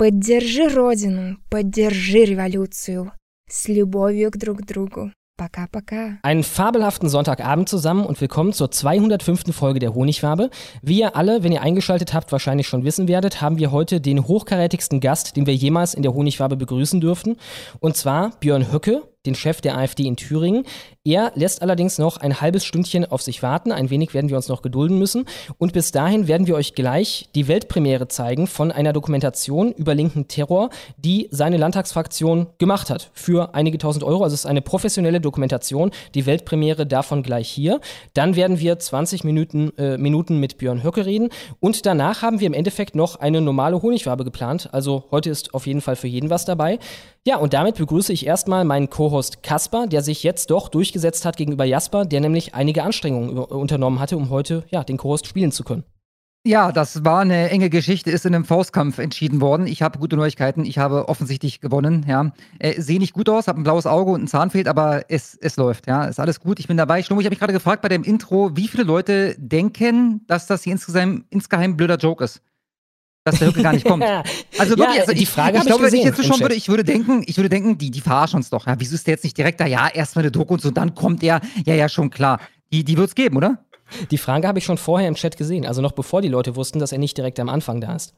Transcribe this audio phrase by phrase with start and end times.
[0.00, 3.12] Поддержи Родину, поддержи революцию.
[3.48, 5.10] С любовью к друг другу.
[5.38, 6.18] Пока-пока.
[6.22, 9.54] Einen fabelhaften Sonntagabend zusammen und willkommen zur 205.
[9.54, 10.48] Folge der Honigwabe.
[10.80, 14.26] Wie ihr alle, wenn ihr eingeschaltet habt, wahrscheinlich schon wissen werdet, haben wir heute den
[14.26, 17.36] hochkarätigsten Gast, den wir jemals in der Honigwabe begrüßen dürften.
[17.80, 20.65] Und zwar Björn Höcke, den Chef der AfD in Thüringen.
[21.03, 23.71] Er lässt allerdings noch ein halbes Stündchen auf sich warten.
[23.71, 25.25] Ein wenig werden wir uns noch gedulden müssen.
[25.57, 30.27] Und bis dahin werden wir euch gleich die Weltpremiere zeigen von einer Dokumentation über linken
[30.27, 33.09] Terror, die seine Landtagsfraktion gemacht hat.
[33.13, 34.23] Für einige tausend Euro.
[34.23, 35.91] Also es ist eine professionelle Dokumentation.
[36.15, 37.79] Die Weltpremiere davon gleich hier.
[38.13, 41.29] Dann werden wir 20 Minuten, äh, Minuten mit Björn Höcke reden.
[41.59, 44.69] Und danach haben wir im Endeffekt noch eine normale Honigwabe geplant.
[44.71, 46.79] Also heute ist auf jeden Fall für jeden was dabei.
[47.23, 51.37] Ja, und damit begrüße ich erstmal meinen Co-Host Kasper, der sich jetzt doch durchgesetzt hat
[51.37, 55.63] gegenüber Jasper, der nämlich einige Anstrengungen unternommen hatte, um heute ja, den Co-Host spielen zu
[55.63, 55.83] können.
[56.43, 59.67] Ja, das war eine enge Geschichte, ist in einem Faustkampf entschieden worden.
[59.67, 62.31] Ich habe gute Neuigkeiten, ich habe offensichtlich gewonnen, ja.
[62.57, 65.37] Äh, Sehe nicht gut aus, habe ein blaues Auge und ein Zahn fehlt, aber es,
[65.39, 66.05] es läuft, ja.
[66.05, 67.03] Ist alles gut, ich bin dabei.
[67.03, 70.63] Schlummer, ich habe mich gerade gefragt bei dem Intro, wie viele Leute denken, dass das
[70.63, 72.41] hier insgeheim, insgeheim blöder Joke ist?
[73.23, 74.03] Dass der Höcke gar nicht kommt.
[74.03, 74.23] Also
[74.77, 76.55] wirklich, ja, also die Frage ich, ich glaube, ich wenn ich jetzt so schon würde,
[76.55, 78.65] ich würde denken, ich würde denken, die, die verarschen uns doch.
[78.67, 79.65] Ja, wieso ist der jetzt nicht direkt da?
[79.65, 81.41] Ja, erstmal eine Doku und so, dann kommt er.
[81.65, 82.39] Ja, ja, schon klar.
[82.71, 83.65] Die, die wird's geben, oder?
[84.09, 86.79] Die Frage habe ich schon vorher im Chat gesehen, also noch bevor die Leute wussten,
[86.79, 88.15] dass er nicht direkt am Anfang da ist.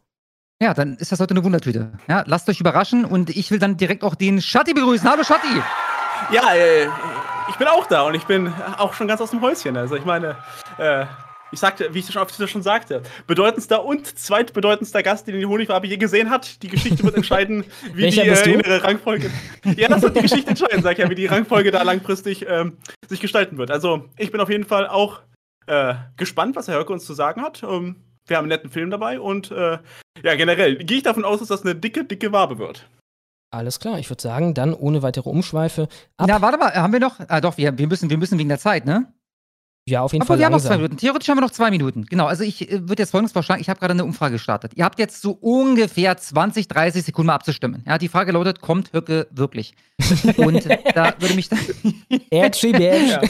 [0.62, 1.92] Ja, dann ist das heute eine Wundertüte.
[2.08, 5.10] Ja, lasst euch überraschen und ich will dann direkt auch den Schatti begrüßen.
[5.10, 5.62] Hallo Schatti!
[6.32, 6.88] Ja, äh,
[7.50, 9.76] ich bin auch da und ich bin auch schon ganz aus dem Häuschen.
[9.76, 10.38] Also ich meine,
[10.78, 11.06] äh,
[11.54, 15.46] ich sagte, wie ich schon auf Twitter schon sagte, bedeutendster und zweitbedeutendster Gast, den die
[15.46, 16.62] Honigwabe je gesehen hat.
[16.64, 19.30] Die Geschichte wird entscheiden, wie Welcher die äh, innere Rangfolge.
[19.78, 22.78] Ja, das wird die Geschichte entscheiden, sag ich ja, wie die Rangfolge da langfristig ähm,
[23.08, 23.72] sich gestalten wird.
[23.72, 25.22] Also ich bin auf jeden Fall auch
[25.68, 27.64] äh, gespannt, was Herr Höcke uns zu sagen hat.
[27.64, 29.78] Ähm, wir haben einen netten Film dabei und äh,
[30.24, 32.88] ja, generell gehe ich davon aus, dass das eine dicke, dicke Wabe wird.
[33.52, 35.84] Alles klar, ich würde sagen, dann ohne weitere Umschweife
[36.18, 36.28] ab.
[36.28, 37.20] Na, warte mal, haben wir noch?
[37.28, 39.14] Ah, doch, wir, wir, müssen, wir müssen wegen der Zeit, ne?
[39.86, 40.78] Ja, auf jeden Aber Fall wir haben noch zwei.
[40.78, 40.96] Minuten.
[40.96, 42.06] Theoretisch haben wir noch zwei Minuten.
[42.06, 43.60] Genau, also ich äh, würde jetzt folgendes vorschlagen.
[43.60, 44.72] Ich habe gerade eine Umfrage gestartet.
[44.76, 47.84] Ihr habt jetzt so ungefähr 20, 30 Sekunden mal abzustimmen.
[47.86, 49.76] Ja, die Frage lautet, kommt Höcke wirklich?
[50.38, 51.60] Und da würde mich dann...
[52.30, 52.72] Edgy.
[52.72, 53.22] Ja.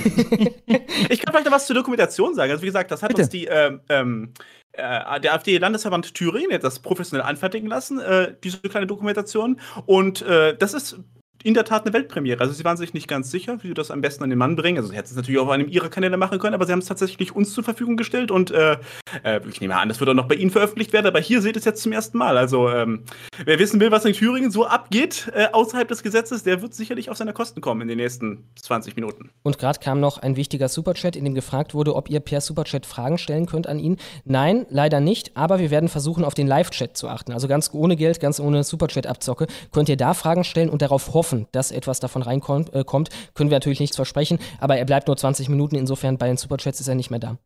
[1.10, 2.52] Ich kann vielleicht noch was zur Dokumentation sagen.
[2.52, 3.24] Also wie gesagt, das hat Bitte.
[3.24, 4.34] uns die ähm, ähm,
[4.74, 9.60] äh, der AfD-Landesverband Thüringen hat das professionell anfertigen lassen, äh, diese kleine Dokumentation.
[9.86, 11.00] Und äh, das ist
[11.44, 12.42] in der Tat eine Weltpremiere.
[12.42, 14.56] Also sie waren sich nicht ganz sicher, wie sie das am besten an den Mann
[14.56, 14.78] bringen.
[14.78, 16.80] Also sie hätten es natürlich auch auf einem ihrer Kanäle machen können, aber sie haben
[16.80, 18.78] es tatsächlich uns zur Verfügung gestellt und äh,
[19.24, 21.56] äh, ich nehme an, das wird auch noch bei Ihnen veröffentlicht werden, aber hier seht
[21.56, 22.38] ihr es jetzt zum ersten Mal.
[22.38, 23.04] Also ähm,
[23.46, 27.10] wer wissen will, was in Thüringen so abgeht äh, außerhalb des Gesetzes, der wird sicherlich
[27.10, 29.30] auf seine Kosten kommen in den nächsten 20 Minuten.
[29.44, 32.86] Und gerade kam noch ein wichtiger Superchat, in dem gefragt wurde, ob ihr per Superchat
[32.86, 33.98] Fragen stellen könnt an ihn.
[34.26, 37.32] Nein, leider nicht, aber wir werden versuchen, auf den Live-Chat zu achten.
[37.32, 41.33] Also ganz ohne Geld, ganz ohne Superchat-Abzocke, könnt ihr da Fragen stellen und darauf hoffen,
[41.52, 42.74] dass etwas davon reinkommt.
[42.74, 42.84] Äh.
[42.84, 46.80] Können wir natürlich nichts versprechen, aber er bleibt nur 20 Minuten, insofern bei den Superchats
[46.80, 47.38] ist er nicht mehr da.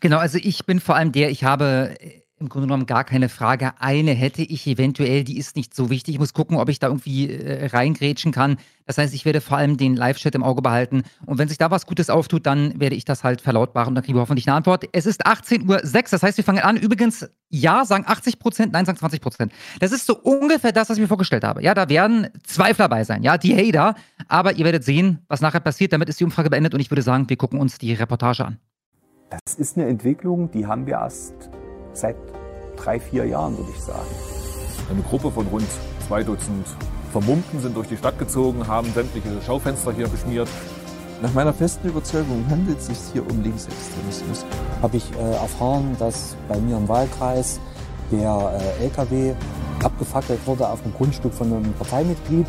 [0.00, 3.28] Genau, also ich bin vor allem der, ich habe äh, im Grunde genommen gar keine
[3.28, 3.72] Frage.
[3.78, 6.14] Eine hätte ich eventuell, die ist nicht so wichtig.
[6.14, 8.58] Ich muss gucken, ob ich da irgendwie äh, reingrätschen kann.
[8.86, 11.02] Das heißt, ich werde vor allem den Live-Chat im Auge behalten.
[11.26, 14.04] Und wenn sich da was Gutes auftut, dann werde ich das halt verlautbaren und dann
[14.04, 14.84] kriegen wir hoffentlich eine Antwort.
[14.92, 16.76] Es ist 18.06 Uhr, das heißt, wir fangen an.
[16.76, 19.52] Übrigens, ja, sagen 80 Prozent, nein, sagen 20 Prozent.
[19.80, 21.62] Das ist so ungefähr das, was ich mir vorgestellt habe.
[21.62, 23.94] Ja, da werden Zweifler dabei sein, ja, die Hater.
[24.28, 25.92] Aber ihr werdet sehen, was nachher passiert.
[25.92, 28.58] Damit ist die Umfrage beendet und ich würde sagen, wir gucken uns die Reportage an.
[29.30, 31.50] Das ist eine Entwicklung, die haben wir erst
[31.98, 32.16] seit
[32.76, 34.08] drei, vier Jahren, würde ich sagen.
[34.90, 35.66] Eine Gruppe von rund
[36.06, 36.66] zwei Dutzend
[37.12, 40.48] Vermummten sind durch die Stadt gezogen, haben sämtliche Schaufenster hier beschmiert.
[41.22, 44.44] Nach meiner festen Überzeugung handelt es sich hier um Linksextremismus.
[44.82, 47.58] habe ich äh, erfahren, dass bei mir im Wahlkreis
[48.12, 49.34] der äh, LKW
[49.82, 52.46] abgefackelt wurde auf dem Grundstück von einem Parteimitglied.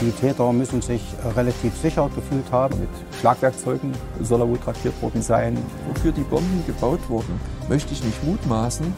[0.00, 2.80] Die Täter müssen sich äh, relativ sicher gefühlt haben.
[2.80, 2.88] Mit
[3.20, 3.92] Schlagwerkzeugen
[4.22, 5.58] soll er wohl traktiert worden sein.
[5.88, 7.38] Wofür die Bomben gebaut wurden,
[7.68, 8.94] möchte ich nicht mutmaßen.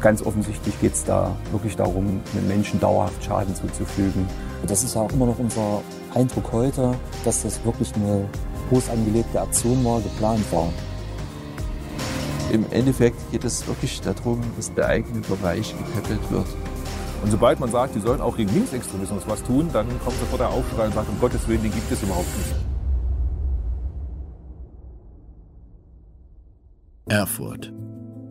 [0.00, 4.26] Ganz offensichtlich geht es da wirklich darum, einem Menschen dauerhaft Schaden zuzufügen.
[4.66, 5.82] Das ist ja auch immer noch unser
[6.14, 6.94] Eindruck heute,
[7.24, 8.28] dass das wirklich eine
[8.70, 10.68] groß angelegte Aktion war, geplant war.
[12.50, 16.46] Im Endeffekt geht es wirklich darum, dass der eigene Bereich gepäppelt wird.
[17.22, 20.50] Und sobald man sagt, die sollen auch gegen Linksextremismus was tun, dann kommt sofort der
[20.50, 22.54] Aufschrei und sagt, um Gottes Willen, den gibt es überhaupt nicht.
[27.08, 27.72] Erfurt.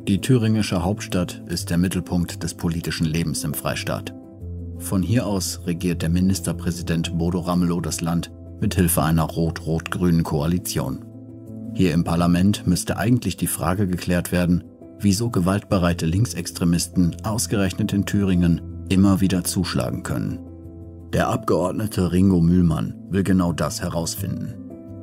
[0.07, 4.13] Die thüringische Hauptstadt ist der Mittelpunkt des politischen Lebens im Freistaat.
[4.77, 8.31] Von hier aus regiert der Ministerpräsident Bodo Ramelow das Land
[8.61, 11.03] mit Hilfe einer rot-rot-grünen Koalition.
[11.73, 14.63] Hier im Parlament müsste eigentlich die Frage geklärt werden,
[14.99, 20.39] wieso gewaltbereite Linksextremisten ausgerechnet in Thüringen immer wieder zuschlagen können.
[21.13, 24.53] Der Abgeordnete Ringo Mühlmann will genau das herausfinden.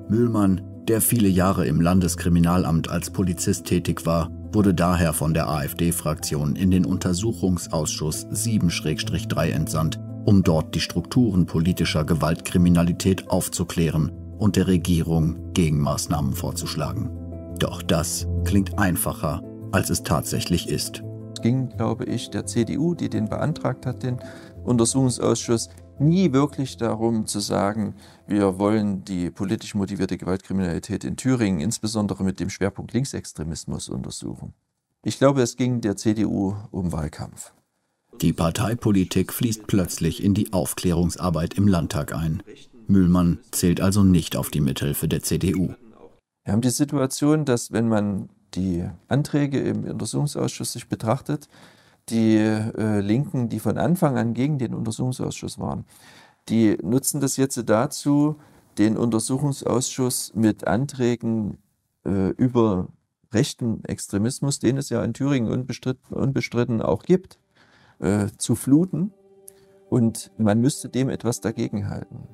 [0.08, 6.56] Mühlmann, der viele Jahre im Landeskriminalamt als Polizist tätig war, wurde daher von der AfD-Fraktion
[6.56, 15.52] in den Untersuchungsausschuss 7-3 entsandt, um dort die Strukturen politischer Gewaltkriminalität aufzuklären und der Regierung
[15.54, 17.10] Gegenmaßnahmen vorzuschlagen.
[17.58, 19.42] Doch das klingt einfacher,
[19.72, 21.02] als es tatsächlich ist.
[21.44, 24.19] Ging, glaube ich, der CDU, die den beantragt hat, den
[24.64, 25.69] Untersuchungsausschuss,
[25.99, 27.96] nie wirklich darum zu sagen,
[28.26, 34.55] wir wollen die politisch motivierte Gewaltkriminalität in Thüringen, insbesondere mit dem Schwerpunkt Linksextremismus, untersuchen.
[35.02, 37.52] Ich glaube, es ging der CDU um Wahlkampf.
[38.23, 42.43] Die Parteipolitik fließt plötzlich in die Aufklärungsarbeit im Landtag ein.
[42.87, 45.75] Mühlmann zählt also nicht auf die Mithilfe der CDU.
[46.44, 51.49] Wir haben die Situation, dass wenn man die Anträge im Untersuchungsausschuss sich betrachtet,
[52.09, 55.85] die äh, Linken, die von Anfang an gegen den Untersuchungsausschuss waren,
[56.49, 58.37] die nutzen das jetzt dazu,
[58.79, 61.59] den Untersuchungsausschuss mit Anträgen
[62.05, 62.89] äh, über
[63.33, 67.39] rechten Extremismus, den es ja in Thüringen unbestritten, unbestritten auch gibt,
[67.99, 69.12] äh, zu fluten.
[69.89, 72.29] Und man müsste dem etwas dagegenhalten.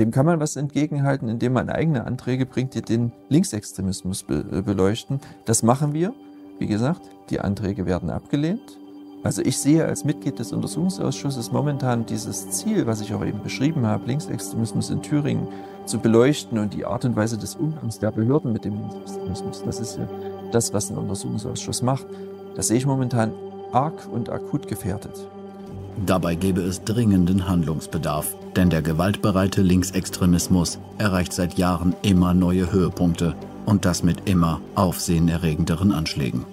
[0.00, 4.62] Dem kann man was entgegenhalten, indem man eigene Anträge bringt, die den Linksextremismus be äh,
[4.62, 5.20] beleuchten.
[5.44, 6.14] Das machen wir.
[6.58, 8.78] Wie gesagt, die Anträge werden abgelehnt.
[9.22, 13.84] Also ich sehe als Mitglied des Untersuchungsausschusses momentan dieses Ziel, was ich auch eben beschrieben
[13.84, 15.48] habe, Linksextremismus in Thüringen
[15.84, 19.64] zu beleuchten und die Art und Weise des Umgangs der Behörden mit dem Linksextremismus.
[19.66, 20.08] Das ist ja
[20.50, 22.06] das, was ein Untersuchungsausschuss macht.
[22.56, 23.34] Das sehe ich momentan
[23.70, 25.28] arg und akut gefährdet.
[26.06, 33.34] Dabei gäbe es dringenden Handlungsbedarf, denn der gewaltbereite Linksextremismus erreicht seit Jahren immer neue Höhepunkte
[33.66, 36.44] und das mit immer aufsehenerregenderen Anschlägen.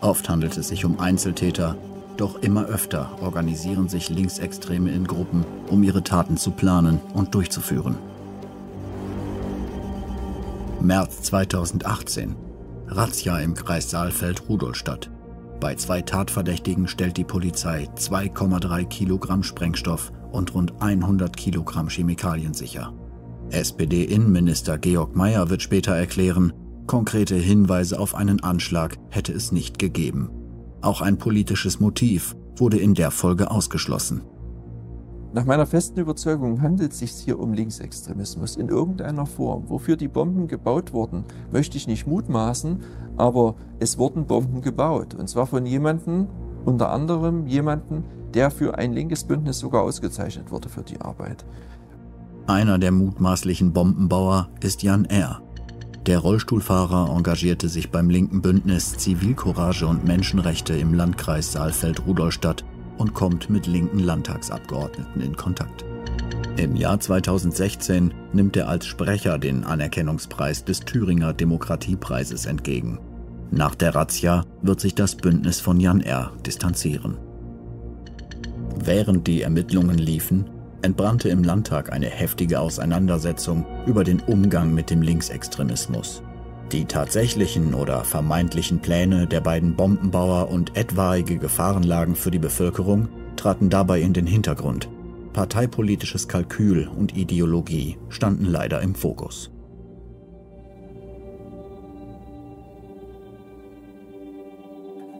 [0.00, 1.76] Oft handelt es sich um Einzeltäter,
[2.16, 7.96] doch immer öfter organisieren sich Linksextreme in Gruppen, um ihre Taten zu planen und durchzuführen.
[10.80, 12.36] März 2018.
[12.88, 15.10] Razzia im Kreis Saalfeld-Rudolstadt.
[15.64, 22.92] Bei zwei Tatverdächtigen stellt die Polizei 2,3 Kilogramm Sprengstoff und rund 100 Kilogramm Chemikalien sicher.
[23.48, 26.52] SPD-Innenminister Georg Mayer wird später erklären,
[26.86, 30.28] konkrete Hinweise auf einen Anschlag hätte es nicht gegeben.
[30.82, 34.20] Auch ein politisches Motiv wurde in der Folge ausgeschlossen.
[35.34, 39.64] Nach meiner festen Überzeugung handelt es sich hier um Linksextremismus in irgendeiner Form.
[39.66, 42.78] Wofür die Bomben gebaut wurden, möchte ich nicht mutmaßen,
[43.16, 45.14] aber es wurden Bomben gebaut.
[45.14, 46.28] Und zwar von jemandem,
[46.64, 51.44] unter anderem jemandem, der für ein linkes Bündnis sogar ausgezeichnet wurde für die Arbeit.
[52.46, 55.42] Einer der mutmaßlichen Bombenbauer ist Jan R.
[56.06, 62.64] Der Rollstuhlfahrer engagierte sich beim linken Bündnis Zivilcourage und Menschenrechte im Landkreis Saalfeld-Rudolstadt
[62.98, 65.84] und kommt mit linken Landtagsabgeordneten in Kontakt.
[66.56, 72.98] Im Jahr 2016 nimmt er als Sprecher den Anerkennungspreis des Thüringer Demokratiepreises entgegen.
[73.50, 76.32] Nach der Razzia wird sich das Bündnis von Jan R.
[76.46, 77.16] distanzieren.
[78.76, 80.50] Während die Ermittlungen liefen,
[80.82, 86.22] entbrannte im Landtag eine heftige Auseinandersetzung über den Umgang mit dem Linksextremismus.
[86.72, 93.70] Die tatsächlichen oder vermeintlichen Pläne der beiden Bombenbauer und etwaige Gefahrenlagen für die Bevölkerung traten
[93.70, 94.88] dabei in den Hintergrund.
[95.32, 99.50] Parteipolitisches Kalkül und Ideologie standen leider im Fokus.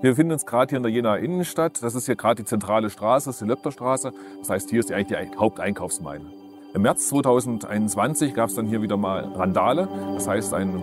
[0.00, 1.82] Wir befinden uns gerade hier in der Jenaer Innenstadt.
[1.82, 4.12] Das ist hier gerade die zentrale Straße, das ist die Löpterstraße.
[4.38, 6.24] Das heißt, hier ist eigentlich die Haupteinkaufsmeile.
[6.74, 9.88] Im März 2021 gab es dann hier wieder mal Randale.
[10.14, 10.78] Das heißt, ein,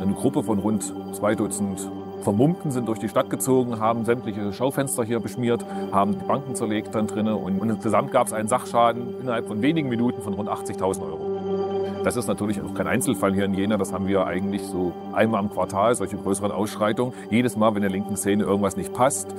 [0.00, 1.90] eine Gruppe von rund zwei Dutzend
[2.22, 6.94] Vermummten sind durch die Stadt gezogen, haben sämtliche Schaufenster hier beschmiert, haben die Banken zerlegt
[6.94, 10.48] dann drinnen und, und insgesamt gab es einen Sachschaden innerhalb von wenigen Minuten von rund
[10.48, 12.00] 80.000 Euro.
[12.04, 13.76] Das ist natürlich auch kein Einzelfall hier in Jena.
[13.76, 17.12] Das haben wir eigentlich so einmal im Quartal, solche größeren Ausschreitungen.
[17.30, 19.34] Jedes Mal, wenn der linken Szene irgendwas nicht passt.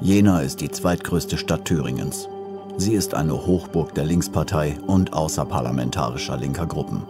[0.00, 2.28] Jena ist die zweitgrößte Stadt Thüringens.
[2.76, 7.02] Sie ist eine Hochburg der Linkspartei und außerparlamentarischer linker Gruppen.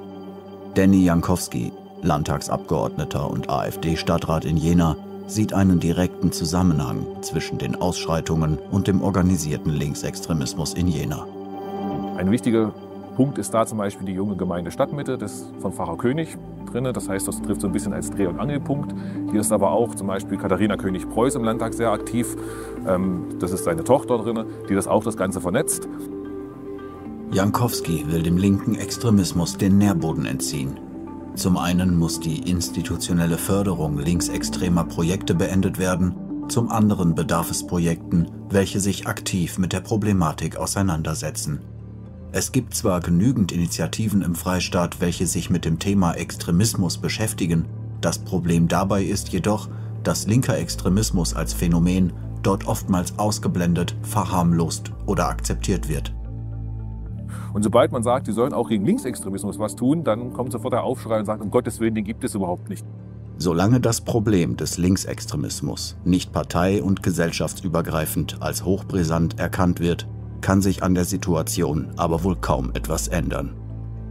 [0.74, 1.72] Danny Jankowski,
[2.04, 4.96] Landtagsabgeordneter und AfD-Stadtrat in Jena,
[5.26, 11.26] sieht einen direkten Zusammenhang zwischen den Ausschreitungen und dem organisierten Linksextremismus in Jena.
[12.16, 12.72] Ein wichtiger
[13.16, 16.36] Punkt ist da zum Beispiel die junge Gemeinde Stadtmitte das von Pfarrer König
[16.70, 16.84] drin.
[16.92, 18.94] Das heißt, das trifft so ein bisschen als Dreh- und Angelpunkt.
[19.30, 22.36] Hier ist aber auch zum Beispiel Katharina König-Preuß im Landtag sehr aktiv.
[22.86, 25.88] Ähm, das ist seine Tochter drin, die das auch das Ganze vernetzt.
[27.30, 30.78] Jankowski will dem linken Extremismus den Nährboden entziehen.
[31.34, 36.14] Zum einen muss die institutionelle Förderung linksextremer Projekte beendet werden,
[36.48, 41.60] zum anderen bedarf es Projekten, welche sich aktiv mit der Problematik auseinandersetzen.
[42.30, 47.66] Es gibt zwar genügend Initiativen im Freistaat, welche sich mit dem Thema Extremismus beschäftigen,
[48.00, 49.68] das Problem dabei ist jedoch,
[50.02, 52.12] dass linker Extremismus als Phänomen
[52.42, 56.12] dort oftmals ausgeblendet, verharmlost oder akzeptiert wird.
[57.54, 60.82] Und sobald man sagt, die sollen auch gegen Linksextremismus was tun, dann kommt sofort der
[60.82, 62.84] Aufschrei und sagt, um Gottes Willen, den gibt es überhaupt nicht.
[63.38, 70.08] Solange das Problem des Linksextremismus nicht partei- und gesellschaftsübergreifend als hochbrisant erkannt wird,
[70.40, 73.54] kann sich an der Situation aber wohl kaum etwas ändern.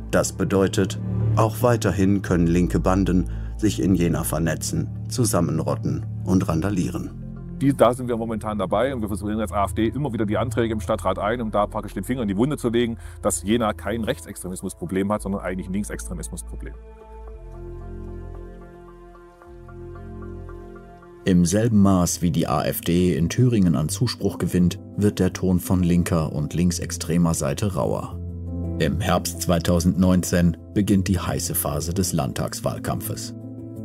[0.09, 0.99] Das bedeutet,
[1.35, 7.22] auch weiterhin können linke Banden sich in Jena vernetzen, zusammenrotten und randalieren.
[7.63, 10.73] Die, da sind wir momentan dabei und wir versuchen als AfD immer wieder die Anträge
[10.73, 13.71] im Stadtrat ein, um da praktisch den Finger in die Wunde zu legen, dass Jena
[13.71, 16.73] kein Rechtsextremismusproblem hat, sondern eigentlich ein Linksextremismusproblem.
[21.23, 25.83] Im selben Maß wie die AfD in Thüringen an Zuspruch gewinnt, wird der Ton von
[25.83, 28.19] linker und linksextremer Seite rauer.
[28.79, 33.33] Im Herbst 2019 beginnt die heiße Phase des Landtagswahlkampfes.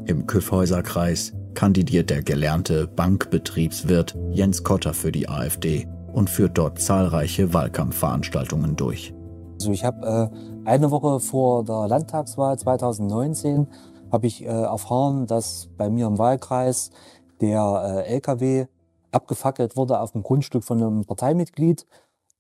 [0.07, 7.53] Im Kyffhäuser-Kreis kandidiert der gelernte Bankbetriebswirt Jens Kotter für die AfD und führt dort zahlreiche
[7.53, 9.13] Wahlkampfveranstaltungen durch.
[9.55, 13.67] Also ich habe äh, eine Woche vor der Landtagswahl 2019
[14.13, 16.93] habe ich äh, erfahren, dass bei mir im Wahlkreis
[17.41, 18.67] der äh, LKW
[19.11, 21.89] abgefackelt wurde auf dem Grundstück von einem Parteimitglied.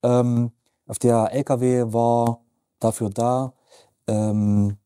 [0.04, 0.52] Ähm,
[0.86, 2.42] auf der LKW war
[2.78, 3.52] dafür da,
[4.06, 4.76] ähm,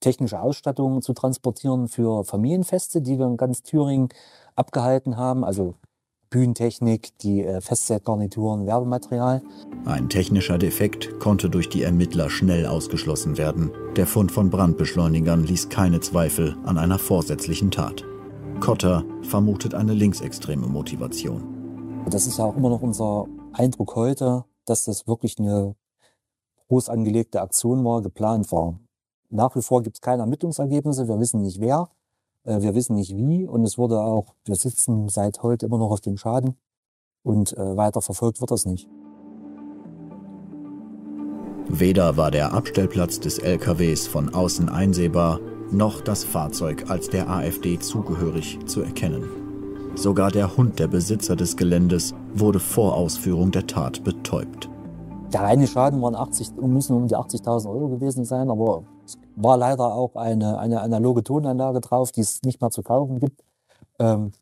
[0.00, 4.08] technische Ausstattung zu transportieren für Familienfeste, die wir in ganz Thüringen
[4.54, 5.44] abgehalten haben.
[5.44, 5.74] Also
[6.30, 9.42] Bühnentechnik, die äh, Festzeltgarnituren, Werbematerial.
[9.86, 13.70] Ein technischer Defekt konnte durch die Ermittler schnell ausgeschlossen werden.
[13.96, 18.04] Der Fund von Brandbeschleunigern ließ keine Zweifel an einer vorsätzlichen Tat.
[18.60, 22.04] Kotter vermutet eine linksextreme Motivation.
[22.10, 25.74] Das ist ja auch immer noch unser Eindruck heute, dass das wirklich eine
[26.68, 28.78] groß angelegte Aktion war, geplant war.
[29.30, 31.90] Nach wie vor gibt es keine Ermittlungsergebnisse, wir wissen nicht wer,
[32.44, 35.90] äh, wir wissen nicht wie und es wurde auch, wir sitzen seit heute immer noch
[35.90, 36.56] auf dem Schaden
[37.22, 38.88] und äh, weiter verfolgt wird das nicht.
[41.68, 47.78] Weder war der Abstellplatz des LKWs von außen einsehbar, noch das Fahrzeug als der AfD
[47.78, 49.28] zugehörig zu erkennen.
[49.94, 54.70] Sogar der Hund der Besitzer des Geländes wurde vor Ausführung der Tat betäubt.
[55.34, 58.84] Der reine Schaden waren 80, müssen um die 80.000 Euro gewesen sein, aber
[59.42, 63.42] war leider auch eine, eine analoge Tonanlage drauf, die es nicht mehr zu kaufen gibt.
[63.98, 64.32] Ähm,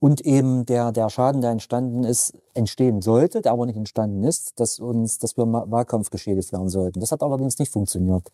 [0.00, 4.58] und eben der, der Schaden, der entstanden ist, entstehen sollte, der aber nicht entstanden ist,
[4.58, 7.00] dass uns, dass wir Wahlkampf geschädigt werden sollten.
[7.00, 8.30] Das hat allerdings nicht funktioniert.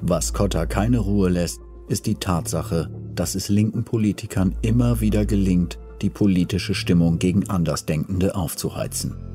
[0.00, 5.78] Was Kotter keine Ruhe lässt, ist die Tatsache, dass es linken Politikern immer wieder gelingt,
[6.02, 9.27] die politische Stimmung gegen Andersdenkende aufzuheizen.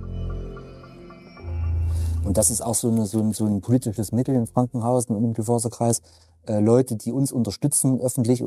[2.25, 5.23] Und das ist auch so, eine, so, ein, so ein politisches Mittel in Frankenhausen und
[5.23, 6.01] im Geförserkreis,
[6.47, 8.43] äh, Leute, die uns unterstützen, öffentlich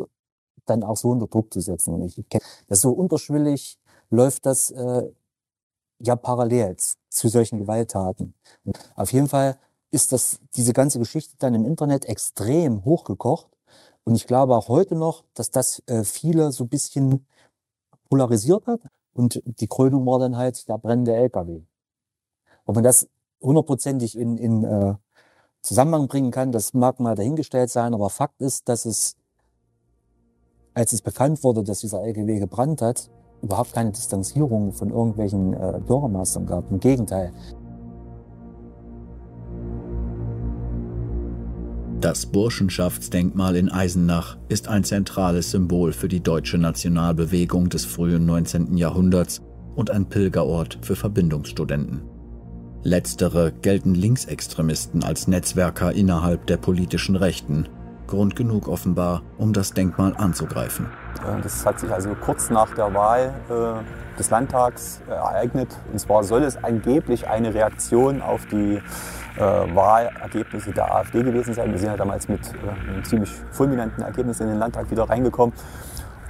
[0.64, 1.94] dann auch so unter Druck zu setzen.
[1.94, 3.78] Und ich kenne das so unterschwellig
[4.10, 5.10] läuft das äh,
[5.98, 6.76] ja parallel
[7.08, 8.34] zu solchen Gewalttaten.
[8.64, 9.58] Und auf jeden Fall
[9.90, 13.48] ist das, diese ganze Geschichte dann im Internet extrem hochgekocht.
[14.04, 17.26] Und ich glaube auch heute noch, dass das äh, viele so ein bisschen
[18.08, 18.80] polarisiert hat.
[19.12, 21.62] Und die Krönung war dann halt der brennende LKW.
[22.66, 23.08] Ob man das
[23.46, 24.94] hundertprozentig in, in äh,
[25.62, 27.94] Zusammenhang bringen kann, das mag mal dahingestellt sein.
[27.94, 29.16] Aber Fakt ist, dass es,
[30.74, 33.10] als es bekannt wurde, dass dieser LKW gebrannt hat,
[33.42, 36.70] überhaupt keine Distanzierung von irgendwelchen äh, Bürgermeistern gab.
[36.70, 37.32] Im Gegenteil.
[42.00, 48.76] Das Burschenschaftsdenkmal in Eisenach ist ein zentrales Symbol für die deutsche Nationalbewegung des frühen 19.
[48.76, 49.40] Jahrhunderts
[49.74, 52.15] und ein Pilgerort für Verbindungsstudenten.
[52.86, 57.68] Letztere gelten Linksextremisten als Netzwerker innerhalb der politischen Rechten,
[58.06, 60.86] Grund genug offenbar, um das Denkmal anzugreifen.
[61.20, 65.68] Äh, das hat sich also kurz nach der Wahl äh, des Landtags ereignet.
[65.92, 68.80] Und zwar soll es angeblich eine Reaktion auf die
[69.38, 71.70] Wahlergebnisse der AfD gewesen sein.
[71.70, 72.40] Wir sind ja damals mit
[72.86, 75.54] einem ziemlich fulminanten Ergebnis in den Landtag wieder reingekommen.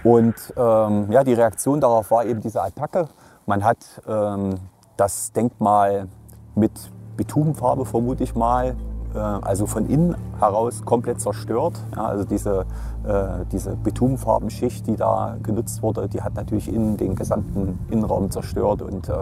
[0.02, 3.06] Und ähm, ja, die Reaktion darauf war eben diese Attacke.
[3.46, 4.56] Man hat ähm,
[4.96, 6.08] das Denkmal
[6.56, 6.72] mit
[7.16, 8.74] Bitumenfarbe, vermute ich mal,
[9.14, 11.74] äh, also von innen heraus komplett zerstört.
[11.94, 12.66] Ja, also diese,
[13.06, 18.82] äh, diese Bitumenfarbenschicht, die da genutzt wurde, die hat natürlich innen den gesamten Innenraum zerstört
[18.82, 19.12] und äh,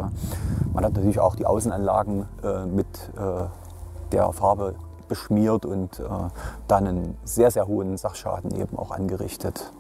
[0.73, 2.87] man hat natürlich auch die Außenanlagen äh, mit
[3.17, 3.45] äh,
[4.13, 4.75] der Farbe
[5.09, 6.05] beschmiert und äh,
[6.67, 9.73] dann einen sehr, sehr hohen Sachschaden eben auch angerichtet.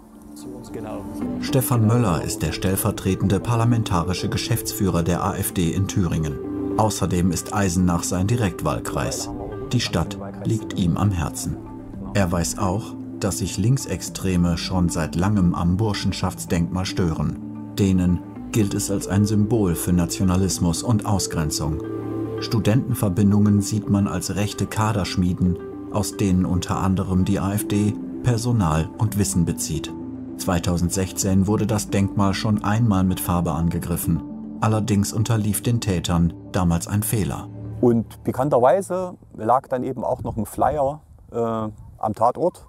[1.40, 6.53] Stefan Möller ist der stellvertretende parlamentarische Geschäftsführer der AfD in Thüringen.
[6.76, 9.30] Außerdem ist Eisenach sein Direktwahlkreis.
[9.72, 11.56] Die Stadt liegt ihm am Herzen.
[12.14, 17.38] Er weiß auch, dass sich Linksextreme schon seit langem am Burschenschaftsdenkmal stören.
[17.78, 21.80] Denen gilt es als ein Symbol für Nationalismus und Ausgrenzung.
[22.40, 25.58] Studentenverbindungen sieht man als rechte Kaderschmieden,
[25.92, 29.92] aus denen unter anderem die AfD Personal und Wissen bezieht.
[30.38, 34.33] 2016 wurde das Denkmal schon einmal mit Farbe angegriffen.
[34.64, 37.50] Allerdings unterlief den Tätern damals ein Fehler.
[37.82, 41.02] Und bekannterweise lag dann eben auch noch ein Flyer
[41.32, 42.66] äh, am Tatort.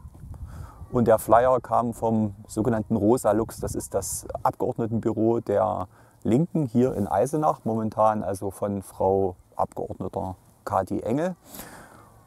[0.92, 3.62] Und der Flyer kam vom sogenannten Rosa Lux.
[3.62, 5.88] Das ist das Abgeordnetenbüro der
[6.24, 10.36] Linken hier in Eisenach, momentan also von Frau Abgeordneter
[10.66, 11.38] Kati Engel.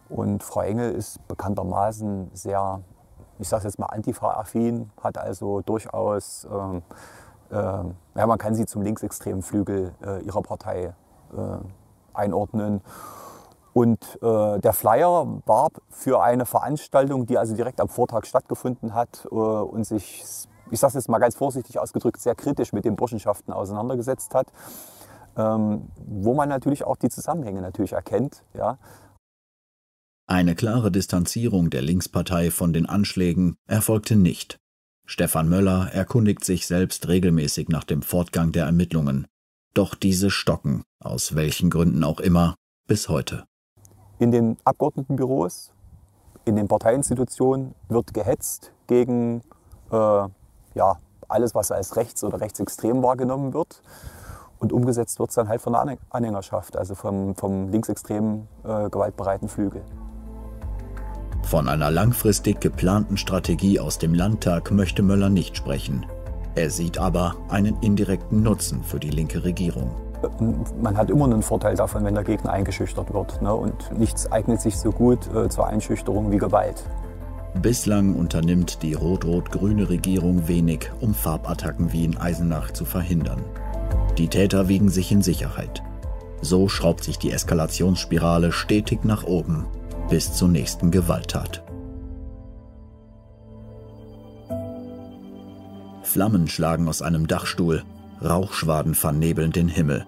[0.08, 2.80] Und Frau Engel ist bekanntermaßen sehr
[3.38, 6.80] ich sage jetzt mal, antifa-affin, hat also durchaus, äh,
[7.54, 10.94] ja, man kann sie zum linksextremen Flügel äh, ihrer Partei
[11.36, 11.58] äh,
[12.12, 12.82] einordnen.
[13.72, 19.26] Und äh, der Flyer warb für eine Veranstaltung, die also direkt am Vortag stattgefunden hat
[19.30, 20.24] äh, und sich,
[20.70, 24.48] ich sage es jetzt mal ganz vorsichtig ausgedrückt, sehr kritisch mit den Burschenschaften auseinandergesetzt hat.
[25.36, 28.42] Ähm, wo man natürlich auch die Zusammenhänge natürlich erkennt.
[28.54, 28.78] Ja.
[30.26, 34.58] Eine klare Distanzierung der Linkspartei von den Anschlägen erfolgte nicht.
[35.10, 39.26] Stefan Möller erkundigt sich selbst regelmäßig nach dem Fortgang der Ermittlungen.
[39.72, 43.44] Doch diese stocken, aus welchen Gründen auch immer, bis heute.
[44.18, 45.72] In den Abgeordnetenbüros,
[46.44, 49.40] in den Parteiinstitutionen wird gehetzt gegen
[49.90, 49.94] äh,
[50.74, 53.80] ja, alles, was als rechts oder rechtsextrem wahrgenommen wird.
[54.58, 59.48] Und umgesetzt wird es dann halt von der Anhängerschaft, also vom, vom linksextremen äh, gewaltbereiten
[59.48, 59.82] Flügel.
[61.42, 66.04] Von einer langfristig geplanten Strategie aus dem Landtag möchte Möller nicht sprechen.
[66.54, 69.90] Er sieht aber einen indirekten Nutzen für die linke Regierung.
[70.82, 73.40] Man hat immer einen Vorteil davon, wenn der Gegner eingeschüchtert wird.
[73.40, 73.54] Ne?
[73.54, 76.82] Und nichts eignet sich so gut äh, zur Einschüchterung wie Gewalt.
[77.62, 83.42] Bislang unternimmt die rot-rot-grüne Regierung wenig, um Farbattacken wie in Eisenach zu verhindern.
[84.18, 85.82] Die Täter wiegen sich in Sicherheit.
[86.42, 89.66] So schraubt sich die Eskalationsspirale stetig nach oben
[90.08, 91.62] bis zur nächsten Gewalttat.
[96.02, 97.82] Flammen schlagen aus einem Dachstuhl,
[98.22, 100.06] Rauchschwaden vernebeln den Himmel.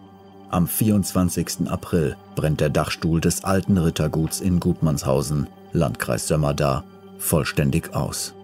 [0.51, 1.69] Am 24.
[1.69, 6.83] April brennt der Dachstuhl des alten Ritterguts in Gutmannshausen, Landkreis Sömmerda,
[7.19, 8.35] vollständig aus.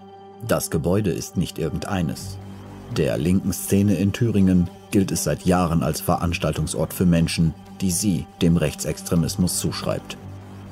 [0.47, 2.37] Das Gebäude ist nicht irgendeines.
[2.97, 8.27] Der linken Szene in Thüringen gilt es seit Jahren als Veranstaltungsort für Menschen, die sie
[8.43, 10.17] dem Rechtsextremismus zuschreibt.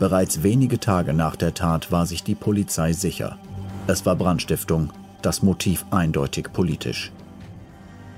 [0.04, 3.38] Bereits wenige Tage nach der Tat war sich die Polizei sicher.
[3.86, 4.90] Es war Brandstiftung,
[5.22, 7.10] das Motiv eindeutig politisch.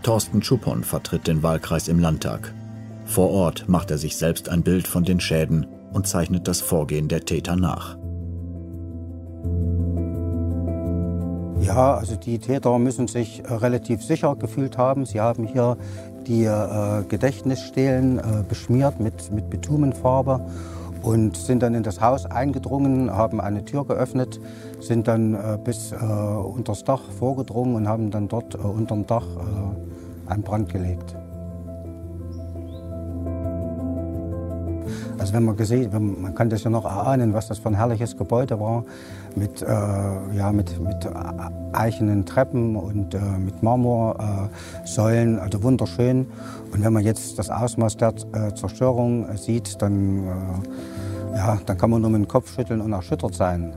[0.03, 2.53] Thorsten Schuppon vertritt den Wahlkreis im Landtag.
[3.05, 7.07] Vor Ort macht er sich selbst ein Bild von den Schäden und zeichnet das Vorgehen
[7.07, 7.97] der Täter nach.
[11.61, 15.07] Ja, also die Täter müssen sich äh, relativ sicher gefühlt haben.
[15.07, 15.77] Sie haben hier
[16.27, 20.45] die äh, Gedächtnisstelen äh, beschmiert mit, mit Bitumenfarbe
[21.07, 24.41] und sind dann in das Haus eingedrungen, haben eine Tür geöffnet,
[24.81, 29.07] sind dann äh, bis äh, unter das Dach vorgedrungen und haben dann dort äh, unterm
[29.07, 31.15] Dach äh, einen Brand gelegt.
[35.19, 38.17] Also wenn man gesehen, man kann das ja noch erahnen, was das für ein herrliches
[38.17, 38.85] Gebäude war,
[39.37, 41.09] mit, äh, ja, mit, mit
[41.73, 46.27] eichenen Treppen und äh, mit Marmorsäulen, also wunderschön.
[46.73, 51.91] Und wenn man jetzt das Ausmaß der äh, Zerstörung sieht, dann, äh, ja, dann kann
[51.91, 53.75] man nur mit dem Kopf schütteln und erschüttert sein.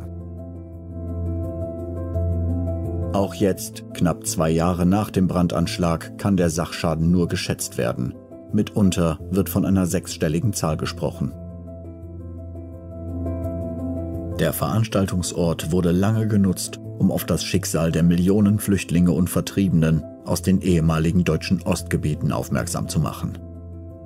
[3.13, 8.13] Auch jetzt, knapp zwei Jahre nach dem Brandanschlag, kann der Sachschaden nur geschätzt werden.
[8.53, 11.33] Mitunter wird von einer sechsstelligen Zahl gesprochen.
[14.39, 20.41] Der Veranstaltungsort wurde lange genutzt, um auf das Schicksal der Millionen Flüchtlinge und Vertriebenen aus
[20.41, 23.37] den ehemaligen deutschen Ostgebieten aufmerksam zu machen.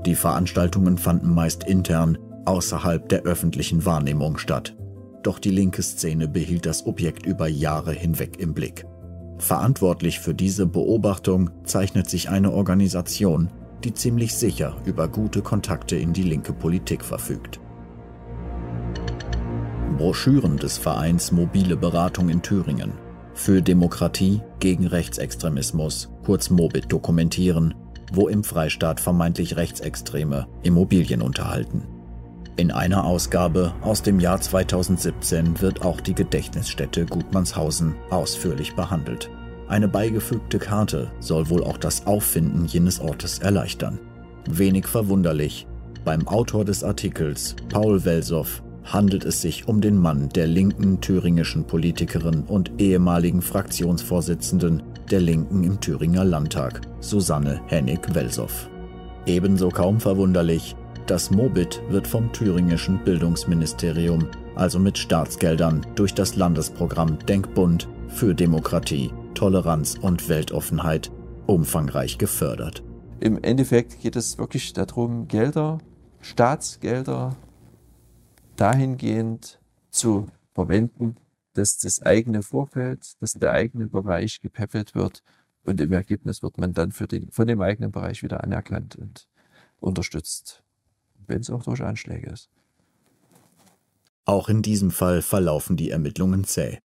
[0.08, 4.76] Die Veranstaltungen fanden meist intern, außerhalb der öffentlichen Wahrnehmung statt.
[5.22, 8.88] Doch die linke Szene behielt das Objekt über Jahre hinweg im Blick.
[9.38, 13.50] Verantwortlich für diese Beobachtung zeichnet sich eine Organisation,
[13.84, 17.60] die ziemlich sicher über gute Kontakte in die linke Politik verfügt.
[19.98, 22.93] Broschüren des Vereins Mobile Beratung in Thüringen
[23.34, 27.74] für Demokratie gegen Rechtsextremismus, kurz Mobit, dokumentieren,
[28.12, 31.84] wo im Freistaat vermeintlich Rechtsextreme Immobilien unterhalten.
[32.56, 39.32] In einer Ausgabe aus dem Jahr 2017 wird auch die Gedächtnisstätte Gutmannshausen ausführlich behandelt.
[39.67, 44.00] Eine beigefügte Karte soll wohl auch das Auffinden jenes Ortes erleichtern.
[44.48, 45.65] Wenig verwunderlich,
[46.06, 48.46] beim Autor des Artikels, Paul Welsow,
[48.84, 55.63] handelt es sich um den Mann der linken thüringischen Politikerin und ehemaligen Fraktionsvorsitzenden der Linken
[55.63, 58.69] im Thüringer Landtag, Susanne Hennig-Welsow.
[59.26, 67.19] Ebenso kaum verwunderlich, das Mobit wird vom thüringischen Bildungsministerium, also mit Staatsgeldern, durch das Landesprogramm
[67.26, 71.12] Denkbund für Demokratie, Toleranz und Weltoffenheit
[71.46, 72.84] umfangreich gefördert.
[73.19, 75.80] Im Endeffekt geht es wirklich darum, Gelder,
[76.22, 77.36] Staatsgelder
[78.56, 81.18] dahingehend zu verwenden,
[81.54, 85.24] dass das eigene Vorfeld, dass der eigene Bereich gepäppelt wird
[85.63, 89.28] und im Ergebnis wird man dann für den, von dem eigenen Bereich wieder anerkannt und
[89.80, 90.63] unterstützt
[91.28, 92.50] wenn es auch durch Anschläge ist.
[94.26, 96.80] Auch in diesem Fall verlaufen die Ermittlungen zäh.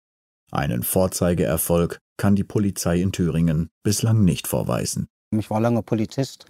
[0.52, 5.08] Einen Vorzeigeerfolg kann die Polizei in Thüringen bislang nicht vorweisen.
[5.32, 6.46] Ich war lange Polizist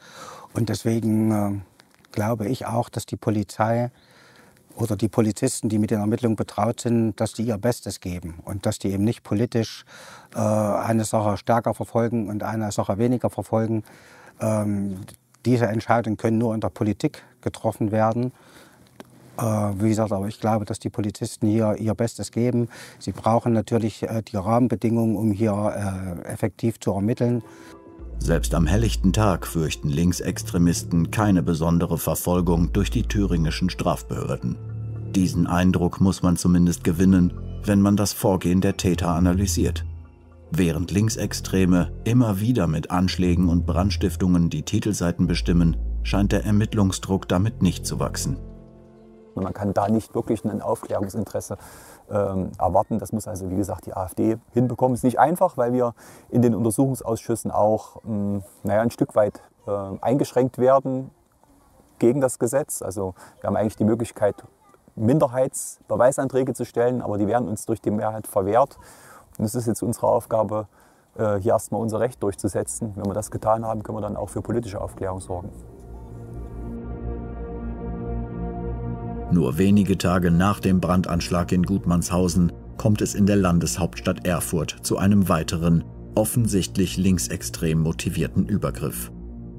[0.53, 1.60] und deswegen äh,
[2.12, 3.91] glaube ich auch, dass die Polizei
[4.77, 8.65] oder die Polizisten, die mit den Ermittlungen betraut sind, dass die ihr Bestes geben und
[8.65, 9.85] dass die eben nicht politisch
[10.35, 13.83] äh, eine Sache stärker verfolgen und eine Sache weniger verfolgen.
[14.39, 14.99] Ähm,
[15.45, 18.31] diese Entscheidungen können nur in der Politik getroffen werden.
[19.37, 22.69] Äh, wie gesagt, aber ich glaube, dass die Polizisten hier ihr Bestes geben.
[22.99, 27.43] Sie brauchen natürlich äh, die Rahmenbedingungen, um hier äh, effektiv zu ermitteln.
[28.19, 34.58] Selbst am helllichten Tag fürchten Linksextremisten keine besondere Verfolgung durch die thüringischen Strafbehörden.
[35.15, 39.86] Diesen Eindruck muss man zumindest gewinnen, wenn man das Vorgehen der Täter analysiert.
[40.51, 47.62] Während Linksextreme immer wieder mit Anschlägen und Brandstiftungen die Titelseiten bestimmen, scheint der Ermittlungsdruck damit
[47.62, 48.38] nicht zu wachsen.
[49.36, 51.58] Man kann da nicht wirklich ein Aufklärungsinteresse
[52.11, 52.99] ähm, erwarten.
[52.99, 54.95] Das muss also, wie gesagt, die AfD hinbekommen.
[54.95, 55.93] Ist nicht einfach, weil wir
[56.29, 61.11] in den Untersuchungsausschüssen auch ähm, naja, ein Stück weit äh, eingeschränkt werden
[61.99, 62.81] gegen das Gesetz.
[62.81, 64.35] Also wir haben eigentlich die Möglichkeit,
[64.95, 68.77] Minderheitsbeweisanträge zu stellen, aber die werden uns durch die Mehrheit verwehrt.
[69.37, 70.67] Und es ist jetzt unsere Aufgabe,
[71.17, 72.93] äh, hier erstmal unser Recht durchzusetzen.
[72.95, 75.49] Wenn wir das getan haben, können wir dann auch für politische Aufklärung sorgen.
[79.31, 84.97] Nur wenige Tage nach dem Brandanschlag in Gutmannshausen kommt es in der Landeshauptstadt Erfurt zu
[84.97, 85.83] einem weiteren,
[86.15, 89.11] offensichtlich linksextrem motivierten Übergriff.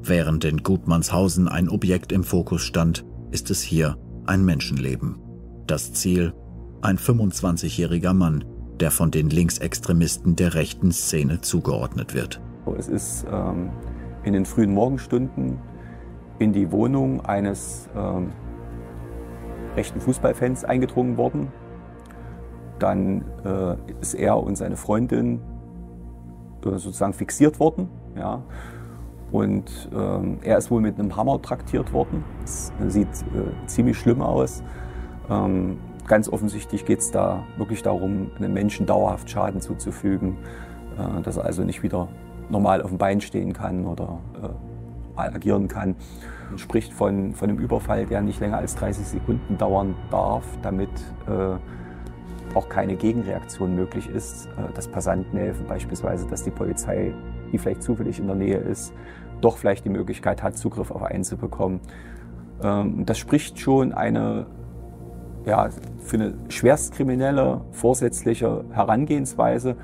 [0.02, 5.18] Während in Gutmannshausen ein Objekt im Fokus stand, ist es hier ein Menschenleben.
[5.66, 6.32] Das Ziel?
[6.80, 8.44] Ein 25-jähriger Mann,
[8.80, 12.40] der von den Linksextremisten der rechten Szene zugeordnet wird.
[12.78, 13.70] Es ist ähm,
[14.24, 15.58] in den frühen Morgenstunden
[16.38, 18.30] in die Wohnung eines ähm,
[19.78, 21.52] rechten Fußballfans eingedrungen worden.
[22.78, 25.40] Dann äh, ist er und seine Freundin
[26.64, 27.88] äh, sozusagen fixiert worden.
[28.16, 28.42] Ja.
[29.32, 32.24] Und ähm, er ist wohl mit einem Hammer traktiert worden.
[32.40, 34.62] Das sieht äh, ziemlich schlimm aus.
[35.30, 40.38] Ähm, Ganz offensichtlich geht es da wirklich darum, einem Menschen dauerhaft Schaden zuzufügen,
[40.96, 42.08] äh, dass er also nicht wieder
[42.48, 45.96] normal auf dem Bein stehen kann oder äh, mal agieren kann.
[46.48, 50.90] Man spricht von, von einem Überfall, der nicht länger als 30 Sekunden dauern darf, damit
[51.26, 51.56] äh,
[52.56, 57.12] auch keine Gegenreaktion möglich ist, äh, dass Passanten helfen, beispielsweise, dass die Polizei,
[57.52, 58.92] die vielleicht zufällig in der Nähe ist,
[59.40, 61.80] doch vielleicht die Möglichkeit hat, Zugriff auf einen zu bekommen.
[62.62, 64.46] Ähm, das spricht schon eine
[65.48, 69.76] ja, für eine schwerstkriminelle, vorsätzliche Herangehensweise,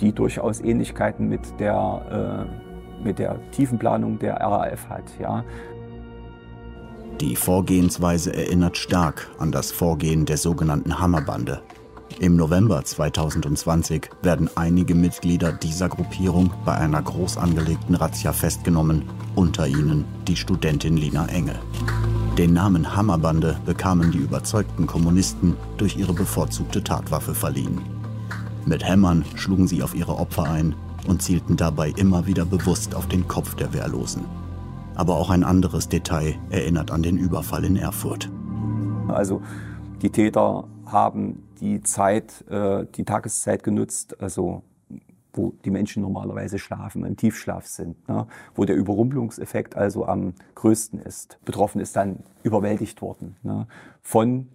[0.00, 5.04] die durchaus Ähnlichkeiten mit der, äh, mit der Tiefenplanung der RAF hat.
[5.18, 5.44] Ja.
[7.20, 11.60] Die Vorgehensweise erinnert stark an das Vorgehen der sogenannten Hammerbande.
[12.18, 19.02] Im November 2020 werden einige Mitglieder dieser Gruppierung bei einer groß angelegten Razzia festgenommen,
[19.34, 21.58] unter ihnen die Studentin Lina Engel.
[22.38, 27.82] Den Namen Hammerbande bekamen die überzeugten Kommunisten durch ihre bevorzugte Tatwaffe verliehen.
[28.64, 30.74] Mit Hämmern schlugen sie auf ihre Opfer ein
[31.06, 34.39] und zielten dabei immer wieder bewusst auf den Kopf der Wehrlosen.
[35.00, 38.30] Aber auch ein anderes Detail erinnert an den Überfall in Erfurt.
[39.08, 39.40] Also
[40.02, 44.62] die Täter haben die Zeit, äh, die Tageszeit genutzt, also
[45.32, 48.26] wo die Menschen normalerweise schlafen, im Tiefschlaf sind, ne?
[48.54, 51.38] wo der Überrumpelungseffekt also am größten ist.
[51.46, 53.68] Betroffen ist dann überwältigt worden ne?
[54.02, 54.48] von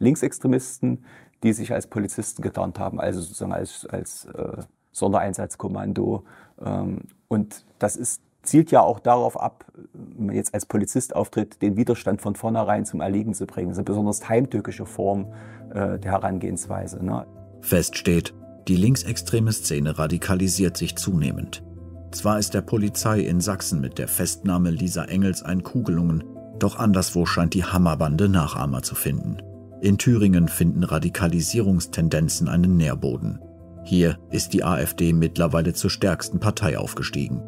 [0.00, 1.04] Linksextremisten,
[1.44, 6.24] die sich als Polizisten getarnt haben, also sozusagen als, als äh, Sondereinsatzkommando.
[6.60, 11.60] Ähm, und das ist, zielt ja auch darauf ab, wenn man jetzt als Polizist auftritt,
[11.62, 13.68] den Widerstand von vornherein zum Erliegen zu bringen.
[13.68, 15.32] Das ist eine besonders heimtückische Form
[15.70, 17.04] äh, der Herangehensweise.
[17.04, 17.26] Ne?
[17.60, 18.34] Fest steht,
[18.68, 21.62] die linksextreme Szene radikalisiert sich zunehmend.
[22.10, 26.24] Zwar ist der Polizei in Sachsen mit der Festnahme Lisa Engels ein Kugelungen,
[26.58, 29.38] doch anderswo scheint die Hammerbande Nachahmer zu finden.
[29.82, 33.40] In Thüringen finden Radikalisierungstendenzen einen Nährboden.
[33.84, 37.42] Hier ist die AfD mittlerweile zur stärksten Partei aufgestiegen.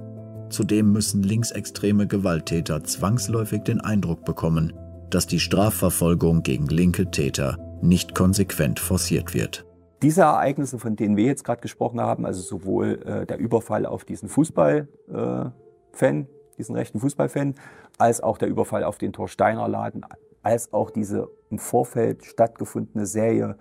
[0.50, 4.72] Zudem müssen linksextreme Gewalttäter zwangsläufig den Eindruck bekommen,
[5.10, 9.66] dass die Strafverfolgung gegen linke Täter nicht konsequent forciert wird.
[10.02, 14.04] Diese Ereignisse, von denen wir jetzt gerade gesprochen haben, also sowohl äh, der Überfall auf
[14.04, 16.24] diesen Fußballfan, äh,
[16.56, 17.54] diesen rechten Fußballfan,
[17.98, 20.04] als auch der Überfall auf den Torsteiner Laden,
[20.42, 23.56] als auch diese im Vorfeld stattgefundene Serie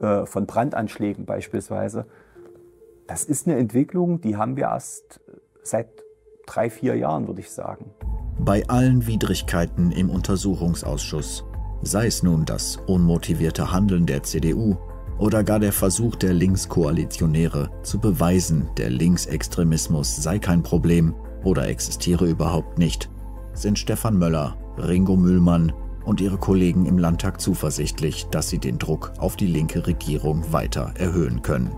[0.00, 2.06] äh, von Brandanschlägen beispielsweise,
[3.06, 5.20] das ist eine Entwicklung, die haben wir erst
[5.62, 5.88] seit
[6.48, 7.90] drei, vier Jahren, würde ich sagen.
[8.38, 11.44] Bei allen Widrigkeiten im Untersuchungsausschuss,
[11.82, 14.76] sei es nun das unmotivierte Handeln der CDU
[15.18, 22.26] oder gar der Versuch der Linkskoalitionäre zu beweisen, der Linksextremismus sei kein Problem oder existiere
[22.26, 23.10] überhaupt nicht,
[23.52, 25.72] sind Stefan Möller, Ringo Mühlmann
[26.04, 30.92] und ihre Kollegen im Landtag zuversichtlich, dass sie den Druck auf die linke Regierung weiter
[30.96, 31.72] erhöhen können.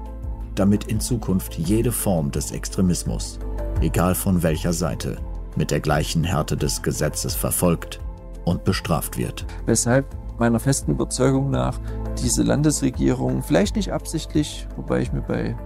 [0.55, 3.39] Damit in Zukunft jede Form des Extremismus,
[3.81, 5.17] egal von welcher Seite,
[5.57, 8.01] mit der gleichen Härte des Gesetzes verfolgt
[8.45, 9.47] und bestraft wird.
[9.67, 10.07] Weshalb
[10.39, 11.79] meiner festen Überzeugung nach
[12.23, 15.57] diese Landesregierung, vielleicht nicht absichtlich, wobei ich mir bei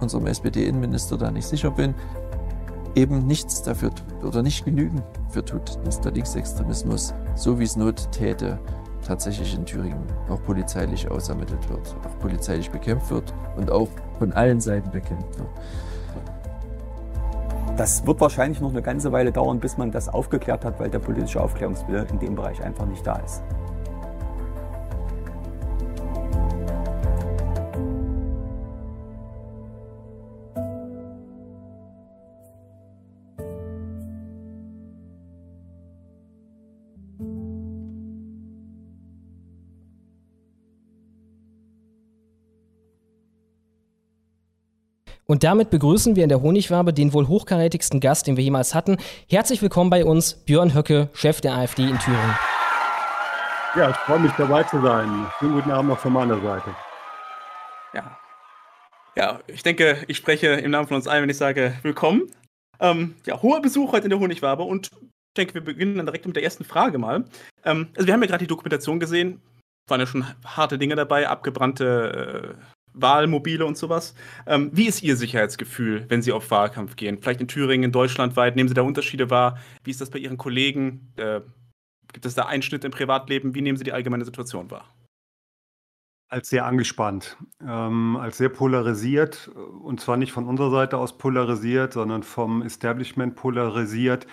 [0.00, 1.94] unserem SPD-Innenminister da nicht sicher bin,
[2.94, 3.90] eben nichts dafür
[4.22, 8.58] oder nicht genügend für tut, dass der Linksextremismus, so wie es Not täte,
[9.04, 13.88] tatsächlich in Thüringen auch polizeilich ausermittelt wird, auch polizeilich bekämpft wird und auch
[14.18, 15.48] von allen Seiten bekämpft wird.
[17.76, 21.00] Das wird wahrscheinlich noch eine ganze Weile dauern, bis man das aufgeklärt hat, weil der
[21.00, 23.42] politische Aufklärungswille in dem Bereich einfach nicht da ist.
[45.26, 48.98] Und damit begrüßen wir in der Honigwabe den wohl hochkarätigsten Gast, den wir jemals hatten.
[49.28, 52.36] Herzlich willkommen bei uns, Björn Höcke, Chef der AfD in Thüringen.
[53.74, 55.26] Ja, ich freue mich dabei zu sein.
[55.38, 56.74] Schönen guten Abend noch von meiner Seite.
[57.94, 58.18] Ja.
[59.16, 62.30] Ja, ich denke, ich spreche im Namen von uns allen, wenn ich sage Willkommen.
[62.80, 66.26] Ähm, ja, hoher Besuch heute in der Honigwabe und ich denke, wir beginnen dann direkt
[66.26, 67.24] mit der ersten Frage mal.
[67.64, 69.40] Ähm, also wir haben ja gerade die Dokumentation gesehen,
[69.88, 74.14] waren ja schon harte Dinge dabei, abgebrannte äh, Wahlmobile und sowas.
[74.46, 77.18] Ähm, wie ist Ihr Sicherheitsgefühl, wenn Sie auf Wahlkampf gehen?
[77.20, 79.58] Vielleicht in Thüringen, deutschlandweit, nehmen Sie da Unterschiede wahr?
[79.82, 81.12] Wie ist das bei Ihren Kollegen?
[81.16, 81.40] Äh,
[82.12, 83.54] gibt es da Einschnitte im Privatleben?
[83.54, 84.88] Wie nehmen Sie die allgemeine Situation wahr?
[86.28, 91.92] Als sehr angespannt, ähm, als sehr polarisiert und zwar nicht von unserer Seite aus polarisiert,
[91.92, 94.26] sondern vom Establishment polarisiert.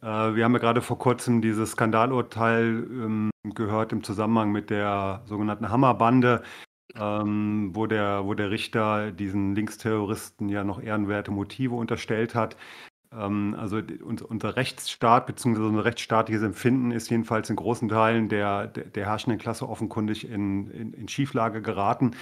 [0.00, 5.22] Äh, wir haben ja gerade vor kurzem dieses Skandalurteil ähm, gehört im Zusammenhang mit der
[5.26, 6.42] sogenannten Hammerbande,
[6.98, 12.56] ähm, wo, der, wo der Richter diesen Linksterroristen ja noch ehrenwerte Motive unterstellt hat.
[13.12, 15.60] Ähm, also unser Rechtsstaat bzw.
[15.60, 20.70] unser rechtsstaatliches Empfinden ist jedenfalls in großen Teilen der, der, der herrschenden Klasse offenkundig in,
[20.70, 22.12] in, in Schieflage geraten.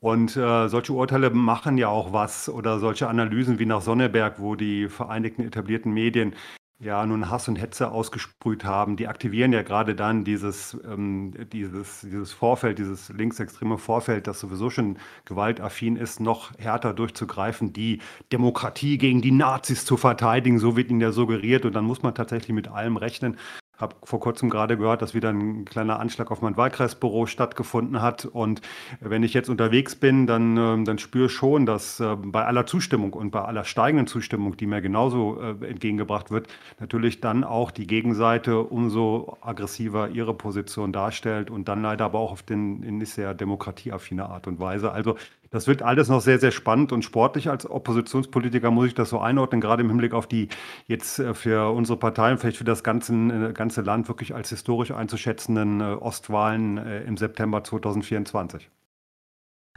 [0.00, 4.54] Und äh, solche Urteile machen ja auch was oder solche Analysen wie nach Sonneberg, wo
[4.54, 6.34] die vereinigten etablierten Medien
[6.80, 12.00] ja nun Hass und Hetze ausgesprüht haben, die aktivieren ja gerade dann dieses, ähm, dieses,
[12.00, 18.00] dieses Vorfeld, dieses linksextreme Vorfeld, das sowieso schon gewaltaffin ist, noch härter durchzugreifen, die
[18.32, 21.66] Demokratie gegen die Nazis zu verteidigen, so wird ihnen ja suggeriert.
[21.66, 23.36] Und dann muss man tatsächlich mit allem rechnen
[23.80, 28.24] habe vor kurzem gerade gehört, dass wieder ein kleiner Anschlag auf mein Wahlkreisbüro stattgefunden hat.
[28.24, 28.60] Und
[29.00, 32.66] wenn ich jetzt unterwegs bin, dann, äh, dann spüre ich schon, dass äh, bei aller
[32.66, 37.70] Zustimmung und bei aller steigenden Zustimmung, die mir genauso äh, entgegengebracht wird, natürlich dann auch
[37.70, 43.04] die Gegenseite umso aggressiver ihre Position darstellt und dann leider aber auch auf den in
[43.04, 44.92] sehr demokratieaffine Art und Weise.
[44.92, 45.16] Also
[45.50, 47.50] Das wird alles noch sehr, sehr spannend und sportlich.
[47.50, 50.48] Als Oppositionspolitiker muss ich das so einordnen, gerade im Hinblick auf die
[50.86, 54.50] jetzt äh, für unsere Partei und vielleicht für das ganze, äh, ganze Land wirklich als
[54.50, 58.70] historisch einzuschätzenden äh, Ostwahlen im September 2024.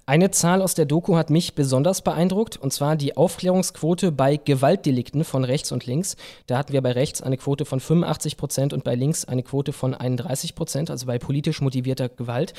[0.06, 5.24] Eine Zahl aus der Doku hat mich besonders beeindruckt, und zwar die Aufklärungsquote bei Gewaltdelikten
[5.24, 6.18] von rechts und links.
[6.46, 9.72] Da hatten wir bei rechts eine Quote von 85 Prozent und bei links eine Quote
[9.72, 12.54] von 31 Prozent, also bei politisch motivierter Gewalt.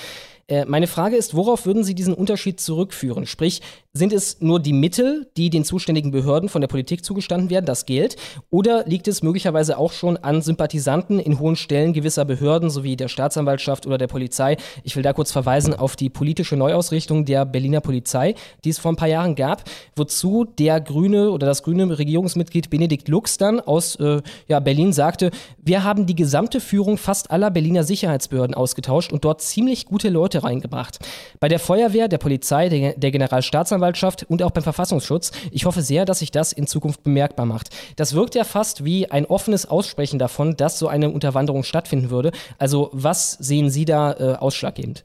[0.47, 3.27] Äh, meine Frage ist, worauf würden Sie diesen Unterschied zurückführen?
[3.27, 3.61] Sprich,
[3.93, 7.85] sind es nur die Mittel, die den zuständigen Behörden von der Politik zugestanden werden, das
[7.85, 8.17] Geld?
[8.49, 13.09] Oder liegt es möglicherweise auch schon an Sympathisanten in hohen Stellen gewisser Behörden, sowie der
[13.09, 14.57] Staatsanwaltschaft oder der Polizei?
[14.83, 18.93] Ich will da kurz verweisen auf die politische Neuausrichtung der Berliner Polizei, die es vor
[18.93, 19.65] ein paar Jahren gab,
[19.97, 25.31] wozu der grüne oder das grüne Regierungsmitglied Benedikt Lux dann aus äh, ja, Berlin sagte,
[25.63, 30.25] wir haben die gesamte Führung fast aller Berliner Sicherheitsbehörden ausgetauscht und dort ziemlich gute Leute
[30.35, 30.99] Leute reingebracht.
[31.39, 35.33] Bei der Feuerwehr, der Polizei, der, der Generalstaatsanwaltschaft und auch beim Verfassungsschutz.
[35.51, 37.69] Ich hoffe sehr, dass sich das in Zukunft bemerkbar macht.
[37.97, 42.33] Das wirkt ja fast wie ein offenes Aussprechen davon, dass so eine Unterwanderung stattfinden würde.
[42.59, 45.05] Also was sehen Sie da äh, ausschlaggebend?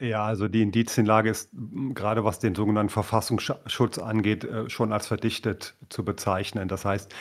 [0.00, 1.50] Ja, also die Indizienlage ist
[1.94, 6.66] gerade was den sogenannten Verfassungsschutz angeht, äh, schon als verdichtet zu bezeichnen.
[6.66, 7.14] Das heißt,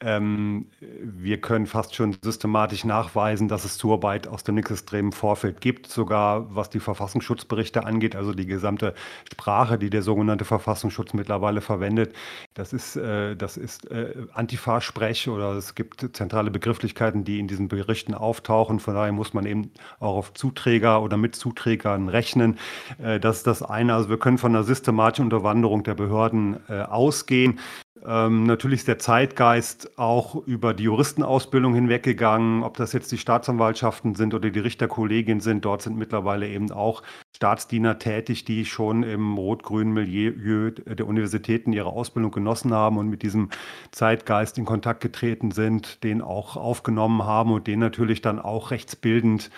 [0.00, 5.88] ähm, wir können fast schon systematisch nachweisen, dass es Zuarbeit aus dem linksextremen Vorfeld gibt,
[5.88, 8.94] sogar was die Verfassungsschutzberichte angeht, also die gesamte
[9.32, 12.14] Sprache, die der sogenannte Verfassungsschutz mittlerweile verwendet.
[12.54, 18.14] Das ist, äh, ist äh, Antifa-Sprech oder es gibt zentrale Begrifflichkeiten, die in diesen Berichten
[18.14, 18.78] auftauchen.
[18.78, 22.58] Von daher muss man eben auch auf Zuträger oder mit Zuträgern rechnen.
[23.02, 23.94] Äh, das ist das eine.
[23.94, 27.58] Also wir können von einer systematischen Unterwanderung der Behörden äh, ausgehen.
[28.06, 34.14] Ähm, natürlich ist der Zeitgeist auch über die Juristenausbildung hinweggegangen, ob das jetzt die Staatsanwaltschaften
[34.14, 35.64] sind oder die Richterkollegien sind.
[35.64, 37.02] Dort sind mittlerweile eben auch
[37.34, 43.22] Staatsdiener tätig, die schon im rot-grünen Milieu der Universitäten ihre Ausbildung genossen haben und mit
[43.22, 43.50] diesem
[43.90, 49.50] Zeitgeist in Kontakt getreten sind, den auch aufgenommen haben und den natürlich dann auch rechtsbildend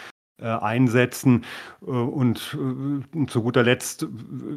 [0.47, 1.45] einsetzen.
[1.83, 2.57] Äh, und,
[3.15, 4.07] äh, zu guter Letzt,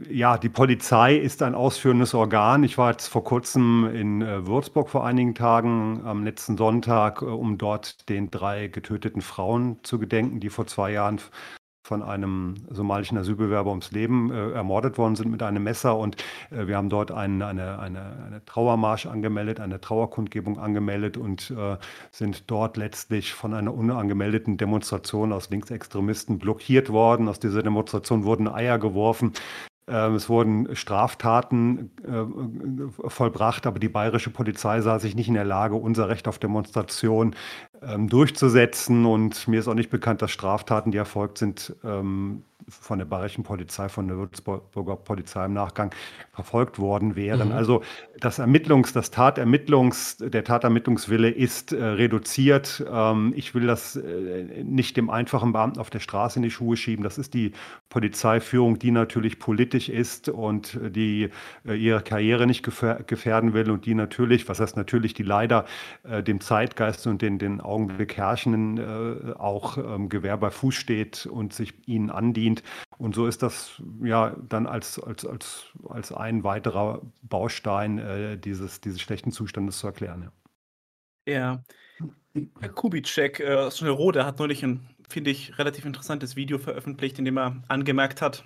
[0.10, 2.64] ja, die Polizei ist ein ausführendes Organ.
[2.64, 8.10] Ich war jetzt vor kurzem in Würzburg vor einigen Tagen, am letzten Sonntag, um dort
[8.10, 11.20] den drei getöteten Frauen zu gedenken, die vor zwei Jahren
[11.84, 15.98] von einem somalischen Asylbewerber ums Leben äh, ermordet worden sind mit einem Messer.
[15.98, 16.16] Und
[16.50, 21.78] äh, wir haben dort ein, eine, eine, eine, Trauermarsch angemeldet, eine Trauerkundgebung angemeldet und äh,
[22.10, 27.28] sind dort letztlich von einer unangemeldeten Demonstration aus Linksextremisten blockiert worden.
[27.28, 29.34] Aus dieser Demonstration wurden Eier geworfen.
[29.86, 35.44] Ähm, es wurden Straftaten äh, vollbracht, aber die bayerische Polizei sah sich nicht in der
[35.44, 37.36] Lage, unser Recht auf Demonstration
[37.88, 39.06] ähm, durchzusetzen.
[39.06, 43.44] Und mir ist auch nicht bekannt, dass Straftaten, die erfolgt sind, ähm, von der bayerischen
[43.44, 45.94] Polizei, von der Würzburger Polizei im Nachgang
[46.34, 47.50] verfolgt worden wären.
[47.50, 47.56] Mhm.
[47.56, 47.84] Also
[48.20, 52.84] das Ermittlungs, das Tatermittlungs, der Tatermittlungswille ist äh, reduziert.
[52.92, 56.78] Ähm, ich will das äh, nicht dem einfachen Beamten auf der Straße in die Schuhe
[56.78, 57.04] schieben.
[57.04, 57.52] Das ist die
[57.90, 61.30] Polizeiführung, die natürlich politisch ist und die
[61.66, 65.66] äh, ihre Karriere nicht gefährden will und die natürlich, was heißt natürlich, die leider
[66.04, 71.26] äh, dem Zeitgeist und den, den Augenblick herrschenden äh, auch ähm, Gewehr bei Fuß steht
[71.26, 72.64] und sich ihnen andient.
[72.98, 78.82] Und so ist das ja dann als, als, als, als ein weiterer Baustein äh, dieses,
[78.82, 80.32] dieses schlechten Zustandes zu erklären.
[81.26, 81.34] Ja.
[81.34, 81.64] ja.
[82.60, 87.26] Herr Kubitschek äh, aus Schnellrode hat neulich ein, finde ich, relativ interessantes Video veröffentlicht, in
[87.26, 88.44] dem er angemerkt hat,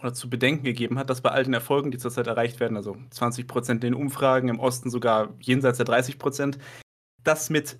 [0.00, 2.96] oder zu bedenken gegeben hat, dass bei all den Erfolgen, die zurzeit erreicht werden, also
[3.10, 6.58] 20 Prozent in den Umfragen, im Osten sogar jenseits der 30 Prozent,
[7.22, 7.78] das mit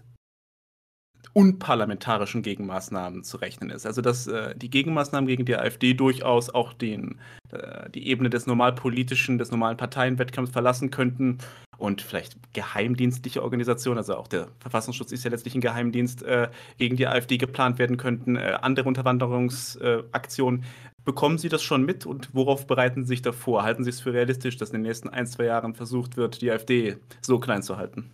[1.35, 3.87] unparlamentarischen Gegenmaßnahmen zu rechnen ist.
[3.87, 7.19] Also dass äh, die Gegenmaßnahmen gegen die AfD durchaus auch den,
[7.51, 11.39] äh, die Ebene des normalpolitischen, des normalen Parteienwettkampfs verlassen könnten
[11.77, 16.97] und vielleicht geheimdienstliche Organisationen, also auch der Verfassungsschutz ist ja letztlich ein Geheimdienst, äh, gegen
[16.97, 20.65] die AfD geplant werden könnten, äh, andere Unterwanderungsaktionen.
[21.05, 23.65] Bekommen Sie das schon mit und worauf bereiten Sie sich davor?
[23.65, 26.51] Halten Sie es für realistisch, dass in den nächsten ein, zwei Jahren versucht wird, die
[26.51, 28.11] AfD so klein zu halten?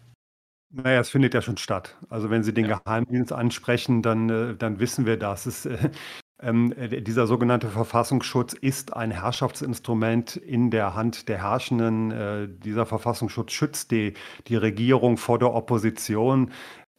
[0.72, 1.96] Naja, es findet ja schon statt.
[2.08, 2.78] Also wenn Sie den ja.
[2.78, 5.46] Geheimdienst ansprechen, dann, äh, dann wissen wir das.
[5.46, 5.90] Es, äh,
[6.42, 12.10] äh, dieser sogenannte Verfassungsschutz ist ein Herrschaftsinstrument in der Hand der Herrschenden.
[12.12, 14.14] Äh, dieser Verfassungsschutz schützt die,
[14.46, 16.52] die Regierung vor der Opposition.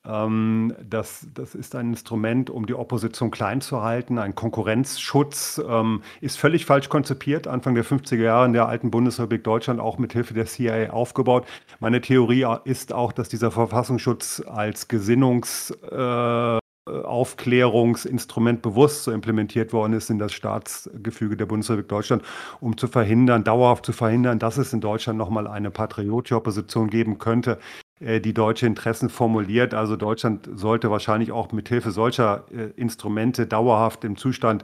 [0.06, 4.18] Ähm, das, das ist ein Instrument, um die Opposition klein zu halten.
[4.18, 9.44] Ein Konkurrenzschutz ähm, ist völlig falsch konzipiert, Anfang der 50er Jahre in der alten Bundesrepublik
[9.44, 11.46] Deutschland auch mit Hilfe der CIA aufgebaut.
[11.80, 19.94] Meine Theorie ist auch, dass dieser Verfassungsschutz als Gesinnungs- äh, Aufklärungsinstrument bewusst so implementiert worden
[19.94, 22.24] ist in das Staatsgefüge der Bundesrepublik Deutschland,
[22.60, 27.20] um zu verhindern, dauerhaft zu verhindern, dass es in Deutschland nochmal eine patriotische Opposition geben
[27.20, 27.60] könnte,
[28.02, 29.74] die deutsche Interessen formuliert.
[29.74, 34.64] Also Deutschland sollte wahrscheinlich auch mit Hilfe solcher äh, Instrumente dauerhaft im Zustand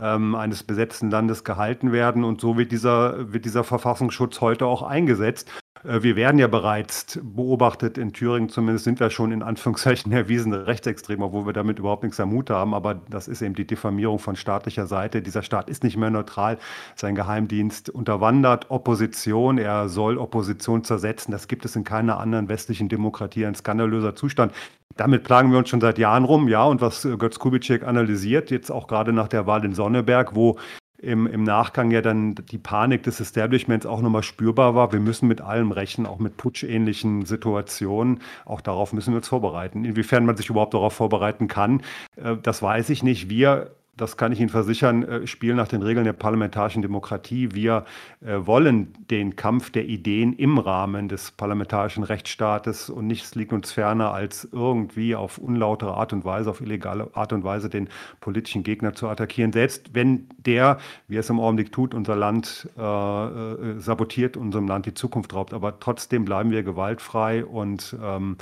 [0.00, 2.24] ähm, eines besetzten Landes gehalten werden.
[2.24, 5.50] Und so wird dieser, wird dieser Verfassungsschutz heute auch eingesetzt.
[5.84, 10.66] Äh, wir werden ja bereits beobachtet, in Thüringen zumindest sind wir schon in Anführungszeichen erwiesene
[10.66, 12.74] Rechtsextreme, obwohl wir damit überhaupt nichts am Mut haben.
[12.74, 15.22] Aber das ist eben die Diffamierung von staatlicher Seite.
[15.22, 16.58] Dieser Staat ist nicht mehr neutral.
[16.94, 19.58] Sein Geheimdienst unterwandert Opposition.
[19.58, 21.32] Er soll Opposition zersetzen.
[21.32, 23.46] Das gibt es in keiner anderen westlichen Demokratie.
[23.46, 24.52] Ein skandalöser Zustand.
[24.96, 26.64] Damit plagen wir uns schon seit Jahren rum, ja.
[26.64, 30.58] Und was Götz Kubitschek analysiert, jetzt auch gerade nach der Wahl in Sonneberg, wo
[31.02, 34.92] im, im Nachgang ja dann die Panik des Establishments auch nochmal spürbar war.
[34.92, 38.20] Wir müssen mit allem rechnen, auch mit putschähnlichen Situationen.
[38.44, 39.84] Auch darauf müssen wir uns vorbereiten.
[39.84, 41.82] Inwiefern man sich überhaupt darauf vorbereiten kann,
[42.16, 43.28] äh, das weiß ich nicht.
[43.28, 47.50] Wir das kann ich Ihnen versichern, äh, spielen nach den Regeln der parlamentarischen Demokratie.
[47.52, 47.84] Wir
[48.20, 53.70] äh, wollen den Kampf der Ideen im Rahmen des parlamentarischen Rechtsstaates und nichts liegt uns
[53.70, 57.90] ferner, als irgendwie auf unlautere Art und Weise, auf illegale Art und Weise den
[58.20, 59.52] politischen Gegner zu attackieren.
[59.52, 64.68] Selbst wenn der, wie er es im Augenblick tut, unser Land äh, äh, sabotiert, unserem
[64.68, 65.52] Land die Zukunft raubt.
[65.52, 68.38] Aber trotzdem bleiben wir gewaltfrei und ähm,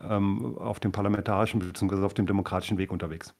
[0.00, 2.04] ähm, auf dem parlamentarischen bzw.
[2.04, 3.32] auf dem demokratischen Weg unterwegs.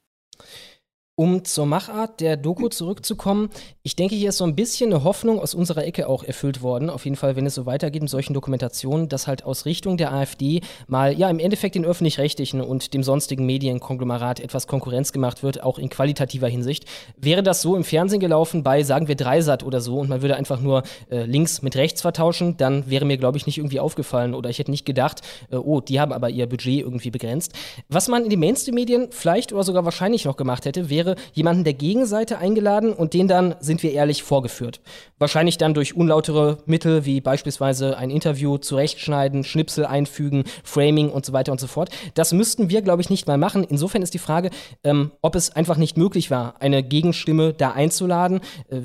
[1.19, 3.51] Um zur Machart der Doku zurückzukommen,
[3.83, 6.91] ich denke, hier ist so ein bisschen eine Hoffnung aus unserer Ecke auch erfüllt worden.
[6.91, 10.13] Auf jeden Fall, wenn es so weitergeht in solchen Dokumentationen, dass halt aus Richtung der
[10.13, 15.61] AfD mal, ja, im Endeffekt den öffentlich-rechtlichen und dem sonstigen Medienkonglomerat etwas Konkurrenz gemacht wird,
[15.65, 16.85] auch in qualitativer Hinsicht.
[17.17, 20.37] Wäre das so im Fernsehen gelaufen bei, sagen wir, Dreisat oder so und man würde
[20.37, 24.35] einfach nur äh, links mit rechts vertauschen, dann wäre mir, glaube ich, nicht irgendwie aufgefallen
[24.35, 27.55] oder ich hätte nicht gedacht, äh, oh, die haben aber ihr Budget irgendwie begrenzt.
[27.89, 31.65] Was man in den Mainstream-Medien vielleicht oder sogar wahrscheinlich noch gemacht hätte, wäre, wäre jemanden
[31.65, 34.81] der Gegenseite eingeladen und den dann, sind wir ehrlich, vorgeführt.
[35.19, 41.33] Wahrscheinlich dann durch unlautere Mittel wie beispielsweise ein Interview zurechtschneiden, Schnipsel einfügen, Framing und so
[41.33, 41.91] weiter und so fort.
[42.15, 43.65] Das müssten wir, glaube ich, nicht mal machen.
[43.65, 44.51] Insofern ist die Frage,
[44.85, 48.41] ähm, ob es einfach nicht möglich war, eine Gegenstimme da einzuladen.
[48.69, 48.81] Äh,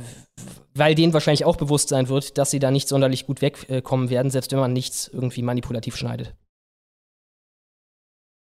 [0.76, 4.32] weil denen wahrscheinlich auch bewusst sein wird, dass sie da nicht sonderlich gut wegkommen werden,
[4.32, 6.34] selbst wenn man nichts irgendwie manipulativ schneidet.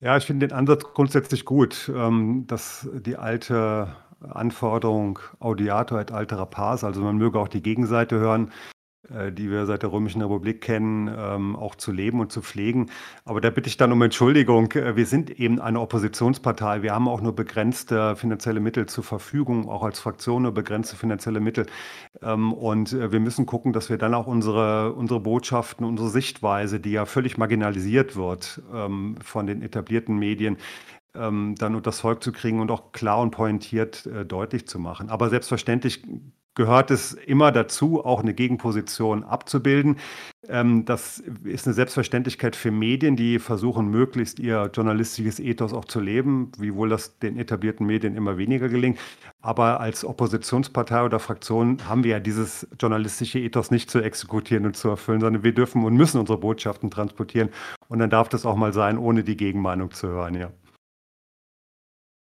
[0.02, 6.46] Ja, ich finde den Ansatz grundsätzlich gut, ähm, dass die alte Anforderung Audiator et altera
[6.46, 8.52] pars, also man möge auch die Gegenseite hören,
[9.08, 12.92] die wir seit der Römischen Republik kennen, ähm, auch zu leben und zu pflegen.
[13.24, 14.72] Aber da bitte ich dann um Entschuldigung.
[14.74, 16.82] Äh, wir sind eben eine Oppositionspartei.
[16.82, 21.40] Wir haben auch nur begrenzte finanzielle Mittel zur Verfügung, auch als Fraktion nur begrenzte finanzielle
[21.40, 21.66] Mittel.
[22.22, 26.82] Ähm, und äh, wir müssen gucken, dass wir dann auch unsere, unsere Botschaften, unsere Sichtweise,
[26.82, 30.58] die ja völlig marginalisiert wird ähm, von den etablierten Medien,
[31.12, 35.10] dann unter das Volk zu kriegen und auch klar und pointiert deutlich zu machen.
[35.10, 36.04] Aber selbstverständlich
[36.60, 39.96] gehört es immer dazu, auch eine Gegenposition abzubilden.
[40.50, 46.02] Ähm, das ist eine Selbstverständlichkeit für Medien, die versuchen, möglichst ihr journalistisches Ethos auch zu
[46.02, 49.00] leben, wiewohl das den etablierten Medien immer weniger gelingt.
[49.42, 54.76] Aber als Oppositionspartei oder Fraktion haben wir ja dieses journalistische Ethos nicht zu exekutieren und
[54.76, 57.52] zu erfüllen, sondern wir dürfen und müssen unsere Botschaften transportieren.
[57.88, 60.52] Und dann darf das auch mal sein, ohne die Gegenmeinung zu hören, ja.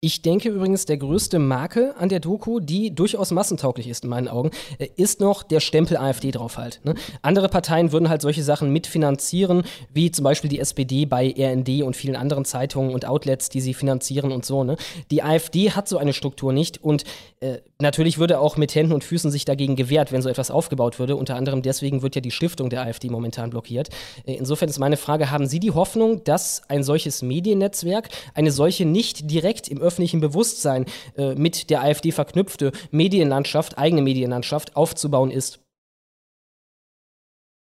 [0.01, 4.29] Ich denke übrigens, der größte Makel an der Doku, die durchaus massentauglich ist in meinen
[4.29, 6.79] Augen, äh, ist noch der Stempel AfD drauf halt.
[6.85, 6.95] Ne?
[7.21, 11.97] Andere Parteien würden halt solche Sachen mitfinanzieren, wie zum Beispiel die SPD bei RND und
[11.97, 14.63] vielen anderen Zeitungen und Outlets, die sie finanzieren und so.
[14.63, 14.77] Ne?
[15.11, 17.03] Die AfD hat so eine Struktur nicht und
[17.41, 20.99] äh, natürlich würde auch mit Händen und Füßen sich dagegen gewehrt, wenn so etwas aufgebaut
[20.99, 21.17] würde.
[21.17, 23.89] Unter anderem deswegen wird ja die Stiftung der AfD momentan blockiert.
[24.25, 28.85] Äh, insofern ist meine Frage, haben Sie die Hoffnung, dass ein solches Mediennetzwerk eine solche
[28.85, 30.85] nicht direkt im öffentlichen Bewusstsein
[31.17, 35.59] äh, mit der AfD verknüpfte Medienlandschaft, eigene Medienlandschaft aufzubauen ist?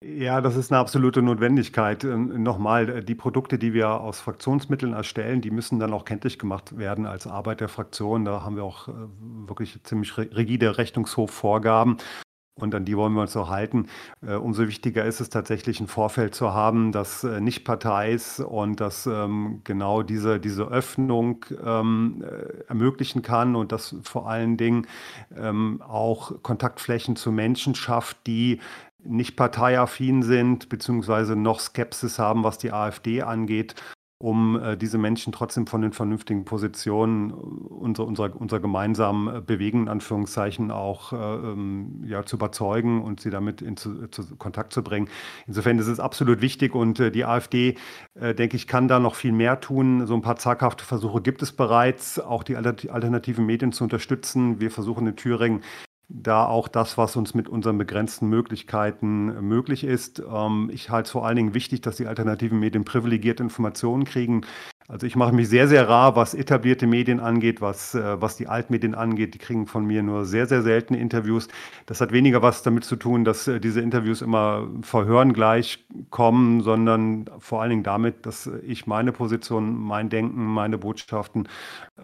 [0.04, 2.04] Ja, das ist eine absolute Notwendigkeit.
[2.04, 6.40] Ähm, nochmal, äh, die Produkte, die wir aus Fraktionsmitteln erstellen, die müssen dann auch kenntlich
[6.40, 8.26] gemacht werden als Arbeit der Fraktion.
[8.26, 8.92] Da haben wir auch äh,
[9.48, 11.98] wirklich ziemlich rigide Rechnungshofvorgaben
[12.62, 13.88] und an die wollen wir uns auch halten.
[14.26, 18.40] Äh, umso wichtiger ist es tatsächlich, ein Vorfeld zu haben, das äh, nicht Partei ist
[18.40, 24.58] und das ähm, genau diese, diese Öffnung ähm, äh, ermöglichen kann und das vor allen
[24.58, 24.88] Dingen
[25.38, 28.60] ähm, auch Kontaktflächen zu Menschen schafft, die
[29.04, 33.76] nicht parteiaffin sind, beziehungsweise noch Skepsis haben, was die AfD angeht
[34.22, 39.84] um äh, diese Menschen trotzdem von den vernünftigen Positionen unserer, unserer, unserer gemeinsamen äh, Bewegung,
[39.84, 44.74] in Anführungszeichen, auch äh, ähm, ja, zu überzeugen und sie damit in zu, zu Kontakt
[44.74, 45.10] zu bringen.
[45.48, 47.76] Insofern ist es absolut wichtig und äh, die AfD,
[48.14, 50.06] äh, denke ich, kann da noch viel mehr tun.
[50.06, 54.60] So ein paar zaghafte Versuche gibt es bereits, auch die alternativen Medien zu unterstützen.
[54.60, 55.62] Wir versuchen in Thüringen
[56.14, 60.22] da auch das, was uns mit unseren begrenzten Möglichkeiten äh, möglich ist.
[60.32, 64.46] Ähm, ich halte es vor allen Dingen wichtig, dass die alternativen Medien privilegierte Informationen kriegen.
[64.92, 68.48] Also ich mache mich sehr, sehr rar, was etablierte Medien angeht, was, äh, was die
[68.48, 69.34] Altmedien angeht.
[69.34, 71.48] Die kriegen von mir nur sehr, sehr seltene Interviews.
[71.86, 76.62] Das hat weniger was damit zu tun, dass äh, diese Interviews immer verhören gleich kommen,
[76.62, 81.48] sondern vor allen Dingen damit, dass ich meine Position, mein Denken, meine Botschaften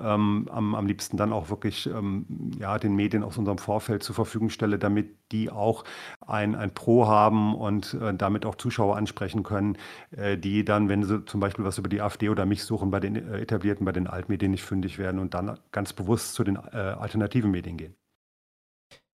[0.01, 2.25] ähm, am, am liebsten dann auch wirklich ähm,
[2.59, 5.83] ja, den Medien aus unserem Vorfeld zur Verfügung stelle, damit die auch
[6.25, 9.77] ein, ein Pro haben und äh, damit auch Zuschauer ansprechen können,
[10.11, 12.99] äh, die dann, wenn sie zum Beispiel was über die AfD oder mich suchen, bei
[12.99, 16.55] den äh, etablierten, bei den Altmedien nicht fündig werden und dann ganz bewusst zu den
[16.55, 17.95] äh, alternativen Medien gehen.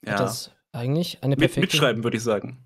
[0.06, 0.18] Ja.
[0.18, 1.62] Das eigentlich eine perfekte...
[1.62, 2.58] Mitschreiben, würde ich sagen.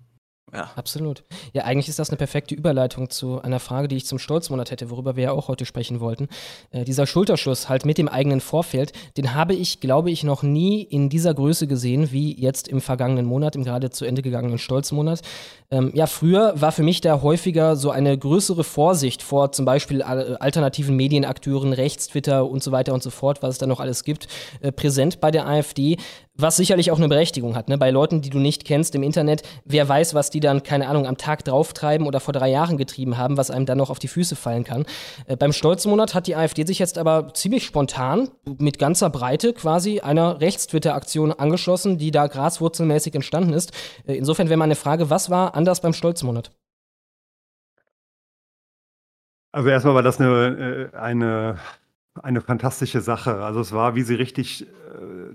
[0.52, 0.70] Ja.
[0.76, 1.24] Absolut.
[1.52, 4.90] Ja, eigentlich ist das eine perfekte Überleitung zu einer Frage, die ich zum Stolzmonat hätte,
[4.90, 6.28] worüber wir ja auch heute sprechen wollten.
[6.70, 10.82] Äh, dieser Schulterschuss halt mit dem eigenen Vorfeld, den habe ich, glaube ich, noch nie
[10.82, 15.20] in dieser Größe gesehen, wie jetzt im vergangenen Monat, im gerade zu Ende gegangenen Stolzmonat.
[15.70, 20.02] Ähm, ja, früher war für mich da häufiger so eine größere Vorsicht vor zum Beispiel
[20.02, 24.02] alternativen Medienakteuren, Rechts, Twitter und so weiter und so fort, was es da noch alles
[24.02, 24.28] gibt,
[24.60, 25.98] äh, präsent bei der AfD.
[26.40, 27.76] Was sicherlich auch eine Berechtigung hat, ne?
[27.78, 31.04] Bei Leuten, die du nicht kennst im Internet, wer weiß, was die dann, keine Ahnung,
[31.04, 34.06] am Tag drauftreiben oder vor drei Jahren getrieben haben, was einem dann noch auf die
[34.06, 34.86] Füße fallen kann.
[35.26, 39.98] Äh, beim Stolzmonat hat die AfD sich jetzt aber ziemlich spontan mit ganzer Breite quasi
[39.98, 43.72] einer Rechtstwitter-Aktion angeschlossen, die da graswurzelmäßig entstanden ist.
[44.06, 46.52] Äh, insofern wäre meine Frage, was war anders beim Stolzmonat?
[49.50, 51.58] Also erstmal war das eine, äh, eine,
[52.22, 53.42] eine fantastische Sache.
[53.42, 55.34] Also es war, wie Sie richtig äh,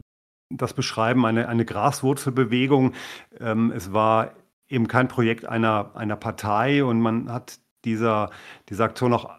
[0.58, 2.94] das beschreiben, eine, eine Graswurzelbewegung.
[3.40, 4.32] Ähm, es war
[4.68, 8.30] eben kein Projekt einer, einer Partei und man hat dieser,
[8.70, 9.30] dieser Aktion auch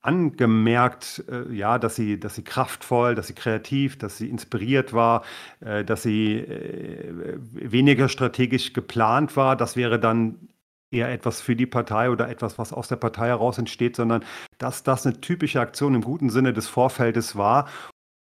[0.00, 5.24] angemerkt, äh, ja, dass sie, dass sie kraftvoll, dass sie kreativ, dass sie inspiriert war,
[5.60, 9.56] äh, dass sie äh, weniger strategisch geplant war.
[9.56, 10.48] Das wäre dann
[10.90, 14.24] eher etwas für die Partei oder etwas, was aus der Partei heraus entsteht, sondern
[14.56, 17.68] dass das eine typische Aktion im guten Sinne des Vorfeldes war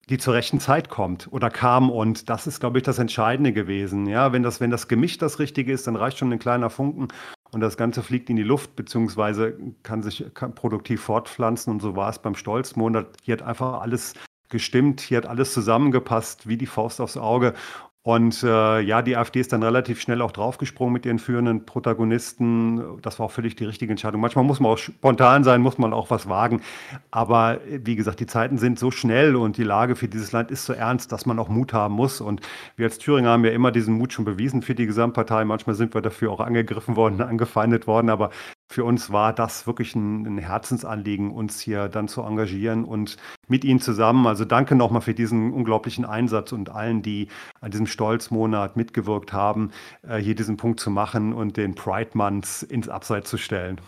[0.09, 1.89] die zur rechten Zeit kommt oder kam.
[1.89, 4.05] Und das ist, glaube ich, das Entscheidende gewesen.
[4.05, 7.07] Ja, wenn das, wenn das Gemisch das Richtige ist, dann reicht schon ein kleiner Funken
[7.51, 11.71] und das Ganze fliegt in die Luft, beziehungsweise kann sich kann produktiv fortpflanzen.
[11.71, 13.17] Und so war es beim Stolzmonat.
[13.23, 14.13] Hier hat einfach alles
[14.49, 17.53] gestimmt, hier hat alles zusammengepasst, wie die Faust aufs Auge.
[18.05, 23.01] Und äh, ja, die AfD ist dann relativ schnell auch draufgesprungen mit ihren führenden Protagonisten.
[23.01, 24.21] Das war auch völlig die richtige Entscheidung.
[24.21, 26.61] Manchmal muss man auch spontan sein, muss man auch was wagen.
[27.09, 30.65] Aber wie gesagt, die Zeiten sind so schnell und die Lage für dieses Land ist
[30.65, 32.21] so ernst, dass man auch Mut haben muss.
[32.21, 32.41] Und
[32.75, 35.43] wir als Thüringer haben ja immer diesen Mut schon bewiesen für die Gesamtpartei.
[35.43, 38.11] Manchmal sind wir dafür auch angegriffen worden, angefeindet worden.
[38.11, 38.29] Aber
[38.67, 43.63] für uns war das wirklich ein, ein, Herzensanliegen, uns hier dann zu engagieren und mit
[43.63, 44.25] Ihnen zusammen.
[44.25, 47.27] Also danke nochmal für diesen unglaublichen Einsatz und allen, die
[47.61, 52.63] an diesem Stolzmonat mitgewirkt haben, äh, hier diesen Punkt zu machen und den Pride Month
[52.63, 53.79] ins Abseits zu stellen.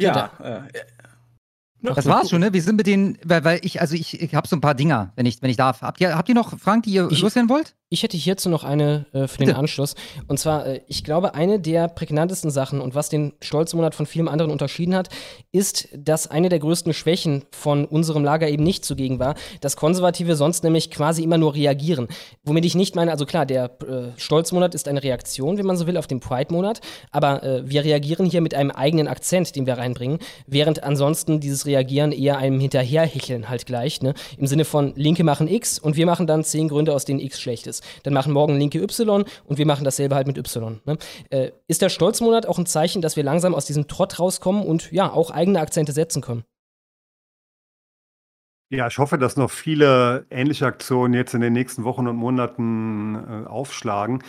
[0.00, 0.82] Ja, äh,
[1.80, 2.52] das war's schon, ne?
[2.52, 5.12] Wir sind mit den, weil, weil ich, also ich, ich habe so ein paar Dinger,
[5.14, 5.82] wenn ich, wenn ich darf.
[5.82, 7.76] Habt ihr, habt ihr noch Fragen, die ihr ich, loswerden wollt?
[7.90, 9.94] Ich hätte hierzu noch eine äh, für den Anschluss.
[10.26, 14.28] Und zwar, äh, ich glaube, eine der prägnantesten Sachen und was den Stolzmonat von vielen
[14.28, 15.08] anderen unterschieden hat,
[15.52, 20.36] ist, dass eine der größten Schwächen von unserem Lager eben nicht zugegen war, dass Konservative
[20.36, 22.08] sonst nämlich quasi immer nur reagieren.
[22.44, 25.86] Womit ich nicht meine, also klar, der äh, Stolzmonat ist eine Reaktion, wenn man so
[25.86, 29.78] will, auf den Pride-Monat, aber äh, wir reagieren hier mit einem eigenen Akzent, den wir
[29.78, 34.12] reinbringen, während ansonsten dieses Reagieren eher einem Hinterherhecheln halt gleicht, ne?
[34.36, 37.40] Im Sinne von Linke machen X und wir machen dann zehn Gründe, aus denen X
[37.40, 38.04] schlecht ist ist.
[38.04, 40.80] Dann machen morgen Linke Y und wir machen dasselbe halt mit Y.
[40.84, 40.98] Ne?
[41.30, 44.90] Äh, ist der Stolzmonat auch ein Zeichen, dass wir langsam aus diesem Trott rauskommen und
[44.92, 46.44] ja, auch eigene Akzente setzen können?
[48.70, 53.14] Ja, ich hoffe, dass noch viele ähnliche Aktionen jetzt in den nächsten Wochen und Monaten
[53.14, 54.22] äh, aufschlagen.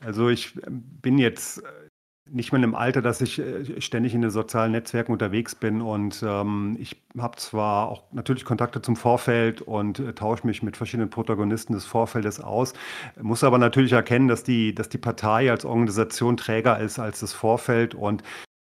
[0.00, 1.83] Also ich äh, bin jetzt äh,
[2.30, 6.24] nicht mehr im Alter, dass ich äh, ständig in den sozialen Netzwerken unterwegs bin und
[6.26, 11.10] ähm, ich habe zwar auch natürlich Kontakte zum Vorfeld und äh, tausche mich mit verschiedenen
[11.10, 12.72] Protagonisten des Vorfeldes aus,
[13.20, 17.32] muss aber natürlich erkennen, dass die, dass die Partei als Organisation träger ist als das
[17.32, 18.22] Vorfeld und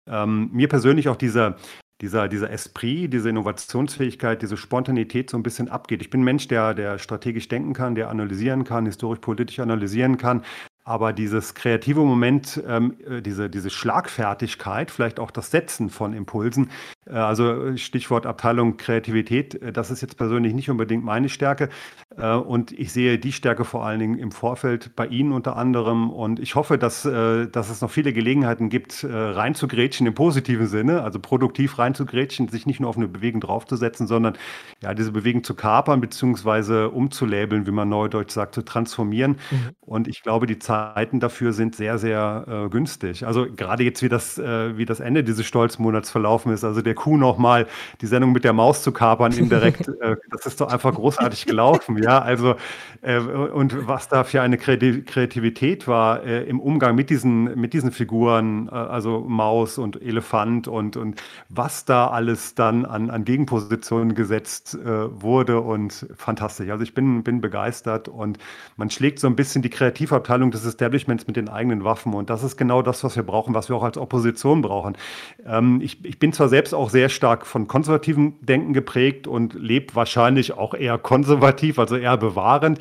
[0.07, 1.57] ähm, mir persönlich auch dieser,
[2.01, 6.01] dieser, dieser Esprit, diese Innovationsfähigkeit, diese Spontanität so ein bisschen abgeht.
[6.01, 10.43] Ich bin ein Mensch, der, der strategisch denken kann, der analysieren kann, historisch-politisch analysieren kann,
[10.89, 16.71] Aber dieses kreative Moment, ähm, äh, diese, diese Schlagfertigkeit, vielleicht auch das Setzen von Impulsen,
[17.05, 21.69] äh, also Stichwort Abteilung Kreativität, äh, das ist jetzt persönlich nicht unbedingt meine Stärke.
[22.17, 26.09] Äh, und ich sehe die Stärke vor allen Dingen im Vorfeld bei Ihnen unter anderem.
[26.09, 30.65] Und ich hoffe, dass, äh, dass es noch viele Gelegenheiten gibt, äh, reinzugrätschen im positiven
[30.65, 34.35] Sinne, also produktiv reinzugrätschen, sich nicht nur auf eine Bewegung draufzusetzen, sondern
[34.81, 36.85] ja, diese Bewegung zu kapern bzw.
[36.85, 39.37] umzulabeln, wie man neudeutsch sagt, zu transformieren.
[39.51, 39.69] Mhm.
[39.81, 43.25] Und ich glaube, die Zeiten dafür sind sehr, sehr äh, günstig.
[43.25, 46.95] Also gerade jetzt, wie das, äh, wie das Ende dieses Stolzmonats verlaufen ist, also der
[46.95, 47.67] Kuh nochmal
[48.01, 52.01] die Sendung mit der Maus zu kapern indirekt, äh, das ist doch einfach großartig gelaufen.
[52.01, 52.55] Ja, also
[53.01, 57.91] äh, und was da für eine Kreativität war äh, im Umgang mit diesen, mit diesen
[57.91, 64.15] Figuren, äh, also Maus und Elefant und, und was da alles dann an, an Gegenpositionen
[64.15, 66.69] gesetzt wurde und fantastisch.
[66.69, 68.37] Also ich bin, bin begeistert und
[68.77, 72.43] man schlägt so ein bisschen die Kreativabteilung des Establishments mit den eigenen Waffen und das
[72.43, 74.97] ist genau das, was wir brauchen, was wir auch als Opposition brauchen.
[75.45, 79.95] Ähm, ich, ich bin zwar selbst auch sehr stark von konservativem Denken geprägt und lebe
[79.95, 82.79] wahrscheinlich auch eher konservativ, also eher bewahrend.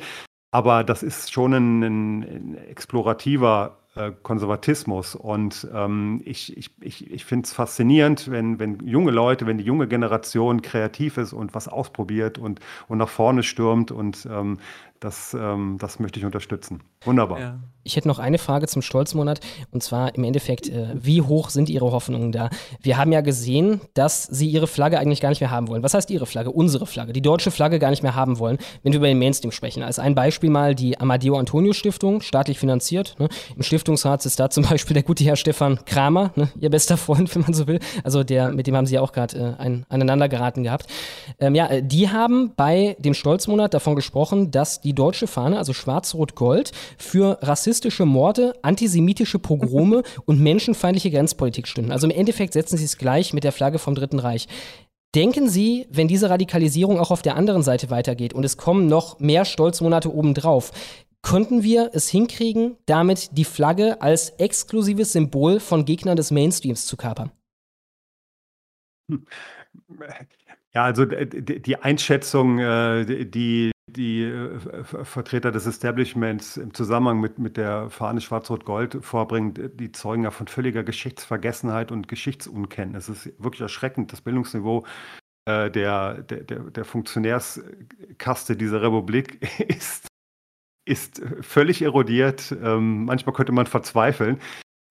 [0.51, 5.15] Aber das ist schon ein, ein explorativer äh, Konservatismus.
[5.15, 9.63] Und ähm, ich, ich, ich, ich finde es faszinierend, wenn, wenn junge Leute, wenn die
[9.63, 13.91] junge Generation kreativ ist und was ausprobiert und, und nach vorne stürmt.
[13.91, 14.57] Und ähm,
[14.99, 16.81] das, ähm, das möchte ich unterstützen.
[17.01, 17.39] Wunderbar.
[17.39, 17.59] Ja.
[17.89, 19.39] Ich hätte noch eine Frage zum Stolzmonat
[19.71, 22.51] und zwar im Endeffekt, äh, wie hoch sind Ihre Hoffnungen da?
[22.83, 25.81] Wir haben ja gesehen, dass Sie Ihre Flagge eigentlich gar nicht mehr haben wollen.
[25.81, 26.51] Was heißt Ihre Flagge?
[26.51, 29.51] Unsere Flagge, die deutsche Flagge gar nicht mehr haben wollen, wenn wir über den Mainstream
[29.51, 29.81] sprechen.
[29.81, 33.15] Als ein Beispiel mal die Amadeo Antonio Stiftung, staatlich finanziert.
[33.17, 33.27] Ne?
[33.55, 36.49] Im Stiftungsrat ist da zum Beispiel der gute Herr Stefan Kramer, ne?
[36.59, 37.79] Ihr bester Freund, wenn man so will.
[38.03, 40.85] Also der, mit dem haben Sie ja auch gerade äh, ein, aneinander geraten gehabt.
[41.39, 45.73] Ähm, ja, äh, die haben bei dem Stolzmonat davon gesprochen, dass die deutsche Fahne, also
[45.73, 47.39] Schwarz-Rot-Gold, für
[47.79, 51.91] rassistische Morde, antisemitische Pogrome und menschenfeindliche Grenzpolitik stünden.
[51.91, 54.47] Also im Endeffekt setzen sie es gleich mit der Flagge vom Dritten Reich.
[55.15, 59.19] Denken Sie, wenn diese Radikalisierung auch auf der anderen Seite weitergeht und es kommen noch
[59.19, 60.71] mehr Stolzmonate obendrauf,
[61.23, 66.95] könnten wir es hinkriegen, damit die Flagge als exklusives Symbol von Gegnern des Mainstreams zu
[66.95, 67.31] kapern?
[70.75, 77.57] Ja, also die Einschätzung, äh, die die äh, Vertreter des Establishments im Zusammenhang mit, mit
[77.57, 83.09] der Fahne Schwarz-Rot-Gold vorbringen, die zeugen ja von völliger Geschichtsvergessenheit und Geschichtsunkenntnis.
[83.09, 84.13] Es ist wirklich erschreckend.
[84.13, 84.85] Das Bildungsniveau
[85.45, 90.07] äh, der, der, der Funktionärskaste dieser Republik ist,
[90.85, 92.55] ist völlig erodiert.
[92.63, 94.39] Ähm, manchmal könnte man verzweifeln.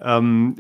[0.03, 0.57] Ähm,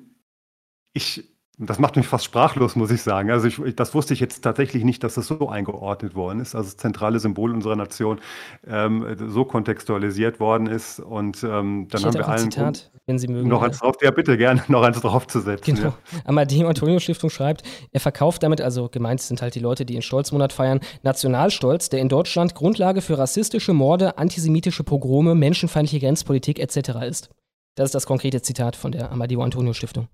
[0.94, 3.30] ich das macht mich fast sprachlos, muss ich sagen.
[3.30, 6.68] Also ich, das wusste ich jetzt tatsächlich nicht, dass das so eingeordnet worden ist, also
[6.68, 8.20] das zentrale Symbol unserer Nation
[8.66, 11.00] ähm, so kontextualisiert worden ist.
[11.00, 13.48] Und ähm, dann ich haben wir allen Zitat, wenn Sie mögen.
[13.48, 15.74] Noch eins drauf, ja bitte gerne noch eins draufzusetzen.
[15.74, 15.88] Genau.
[15.88, 16.20] Ja.
[16.26, 20.02] Amadeo Antonio Stiftung schreibt, er verkauft damit, also gemeint sind halt die Leute, die in
[20.02, 26.90] Stolzmonat feiern, Nationalstolz, der in Deutschland Grundlage für rassistische Morde, antisemitische Pogrome, menschenfeindliche Grenzpolitik etc.
[27.09, 27.30] ist.
[27.74, 30.09] Das ist das konkrete Zitat von der Amadeo Antonio Stiftung.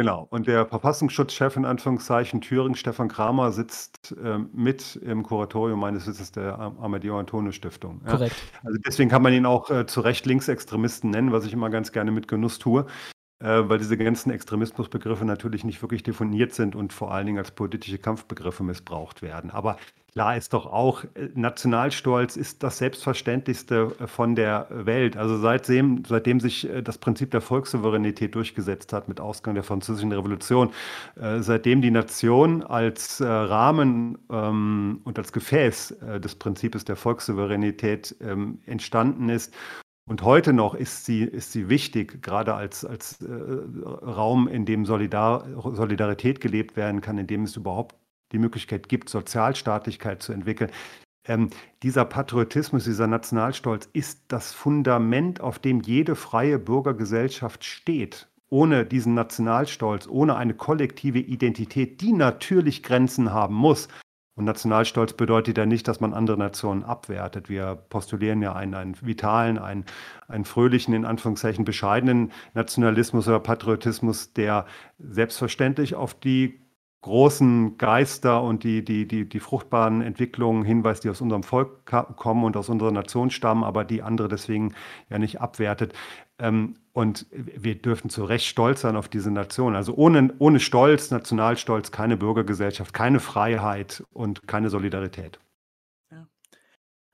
[0.00, 0.26] Genau.
[0.30, 6.32] Und der Verfassungsschutzchef in Anführungszeichen Thüringen, Stefan Kramer, sitzt ähm, mit im Kuratorium meines Witzes
[6.32, 8.00] der Amadeo Antonio Stiftung.
[8.06, 8.12] Ja.
[8.12, 8.34] Korrekt.
[8.64, 11.92] Also deswegen kann man ihn auch äh, zu Recht Linksextremisten nennen, was ich immer ganz
[11.92, 12.86] gerne mit Genuss tue,
[13.40, 17.50] äh, weil diese ganzen Extremismusbegriffe natürlich nicht wirklich definiert sind und vor allen Dingen als
[17.50, 19.50] politische Kampfbegriffe missbraucht werden.
[19.50, 19.76] Aber
[20.12, 25.16] Klar ist doch auch, äh, Nationalstolz ist das Selbstverständlichste äh, von der Welt.
[25.16, 30.12] Also seitdem, seitdem sich äh, das Prinzip der Volkssouveränität durchgesetzt hat mit Ausgang der Französischen
[30.12, 30.70] Revolution,
[31.40, 39.28] seitdem die Nation als Rahmen ähm, und als Gefäß des Prinzips der Volkssouveränität ähm, entstanden
[39.28, 39.54] ist
[40.10, 44.84] und heute noch ist sie, ist sie wichtig, gerade als, als äh, Raum, in dem
[44.84, 47.94] Solidar, Solidarität gelebt werden kann, in dem es überhaupt
[48.32, 50.72] die Möglichkeit gibt, Sozialstaatlichkeit zu entwickeln.
[51.28, 51.50] Ähm,
[51.84, 58.26] dieser Patriotismus, dieser Nationalstolz ist das Fundament, auf dem jede freie Bürgergesellschaft steht.
[58.48, 63.86] Ohne diesen Nationalstolz, ohne eine kollektive Identität, die natürlich Grenzen haben muss.
[64.36, 67.48] Und Nationalstolz bedeutet ja nicht, dass man andere Nationen abwertet.
[67.48, 69.84] Wir postulieren ja einen, einen vitalen, einen,
[70.28, 74.66] einen fröhlichen, in Anführungszeichen bescheidenen Nationalismus oder Patriotismus, der
[74.98, 76.60] selbstverständlich auf die
[77.02, 82.44] großen Geister und die, die, die, die fruchtbaren Entwicklungen hinweist, die aus unserem Volk kommen
[82.44, 84.74] und aus unserer Nation stammen, aber die andere deswegen
[85.08, 85.94] ja nicht abwertet.
[86.38, 89.76] Ähm, und wir dürfen zu Recht stolz sein auf diese Nation.
[89.76, 95.38] Also ohne, ohne Stolz, Nationalstolz, keine Bürgergesellschaft, keine Freiheit und keine Solidarität.
[96.10, 96.26] Ja.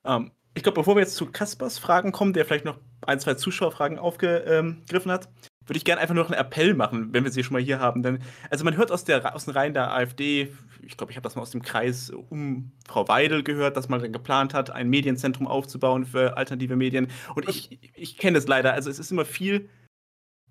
[0.05, 3.35] Ähm, ich glaube, bevor wir jetzt zu Kaspers Fragen kommen, der vielleicht noch ein, zwei
[3.35, 5.29] Zuschauerfragen aufgegriffen hat,
[5.67, 7.81] würde ich gerne einfach nur noch einen Appell machen, wenn wir sie schon mal hier
[7.81, 8.03] haben.
[8.03, 10.53] Denn, also man hört aus, der, aus den Reihen der AfD,
[10.83, 14.01] ich glaube, ich habe das mal aus dem Kreis um Frau Weidel gehört, dass man
[14.01, 17.09] dann geplant hat, ein Medienzentrum aufzubauen für alternative Medien.
[17.35, 18.73] Und ich, ich kenne es leider.
[18.73, 19.69] Also es ist immer viel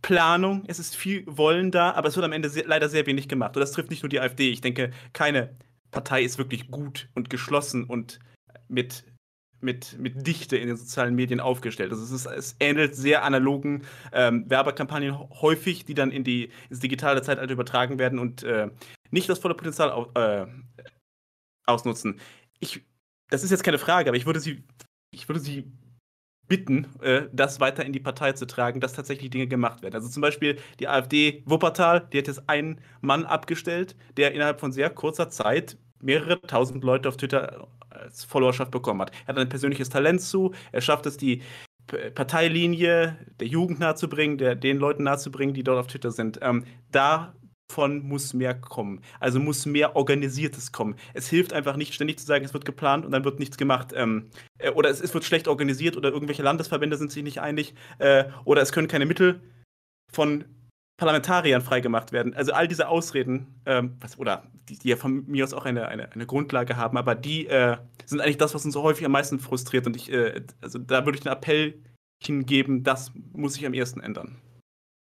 [0.01, 3.28] Planung, es ist viel Wollen da, aber es wird am Ende sehr, leider sehr wenig
[3.28, 3.55] gemacht.
[3.55, 4.49] Und das trifft nicht nur die AfD.
[4.51, 5.55] Ich denke, keine
[5.91, 8.20] Partei ist wirklich gut und geschlossen und
[8.68, 9.05] mit
[9.66, 11.91] mit, mit Dichte in den sozialen Medien aufgestellt.
[11.91, 16.80] Also es, ist, es ähnelt sehr analogen ähm, Werbekampagnen häufig, die dann in die, ins
[16.80, 18.70] digitale Zeitalter übertragen werden und äh,
[19.11, 20.45] nicht das volle Potenzial au, äh,
[21.66, 22.20] ausnutzen.
[22.59, 22.86] Ich,
[23.30, 24.63] das ist jetzt keine Frage, aber ich würde Sie,
[25.11, 25.72] ich würde Sie
[26.47, 29.95] bitten, äh, das weiter in die Partei zu tragen, dass tatsächlich Dinge gemacht werden.
[29.95, 34.72] Also zum Beispiel die AfD Wuppertal, die hat jetzt einen Mann abgestellt, der innerhalb von
[34.72, 37.68] sehr kurzer Zeit mehrere tausend Leute auf Twitter
[38.00, 39.12] als Followerschaft bekommen hat.
[39.26, 41.41] Er hat ein persönliches Talent zu, er schafft es, die
[41.88, 46.39] Parteilinie der Jugend nahezubringen, den Leuten nahezubringen, die dort auf Twitter sind.
[46.41, 49.02] Ähm, davon muss mehr kommen.
[49.20, 50.96] Also muss mehr Organisiertes kommen.
[51.14, 53.93] Es hilft einfach nicht, ständig zu sagen, es wird geplant und dann wird nichts gemacht.
[53.96, 57.76] Ähm, äh, oder es, es, wird schlecht organisiert oder irgendwelche Landesverbände sind sich nicht einig.
[58.00, 59.41] Äh, oder es können keine Mittel
[60.12, 60.46] von
[60.98, 62.34] Parlamentariern freigemacht werden.
[62.34, 65.88] Also all diese Ausreden, ähm, was, oder die, die, ja von mir aus auch eine,
[65.88, 69.12] eine, eine Grundlage haben, aber die äh, sind eigentlich das, was uns so häufig am
[69.12, 69.86] meisten frustriert.
[69.88, 71.82] Und ich, äh, also da würde ich einen Appell
[72.24, 74.38] hingeben, das muss sich am ehesten ändern.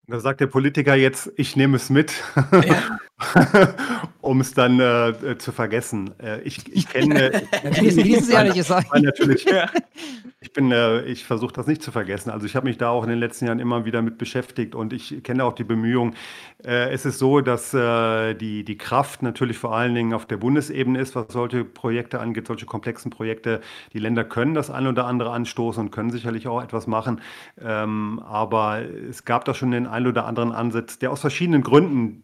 [0.09, 2.99] Da sagt der Politiker jetzt, ich nehme es mit, ja.
[4.21, 6.15] um es dann äh, zu vergessen.
[6.21, 7.43] Äh, ich, ich kenne.
[7.81, 8.95] Nicht gesagt?
[8.95, 9.47] Natürlich.
[10.41, 12.31] Ich bin, äh, ich versuche das nicht zu vergessen.
[12.31, 14.93] Also ich habe mich da auch in den letzten Jahren immer wieder mit beschäftigt und
[14.93, 16.15] ich kenne auch die Bemühungen.
[16.65, 20.37] Äh, es ist so, dass äh, die, die Kraft natürlich vor allen Dingen auf der
[20.37, 23.61] Bundesebene ist, was solche Projekte angeht, solche komplexen Projekte.
[23.93, 27.21] Die Länder können das eine oder andere anstoßen und können sicherlich auch etwas machen.
[27.61, 32.23] Ähm, aber es gab da schon den einen oder anderen Ansatz, der aus verschiedenen Gründen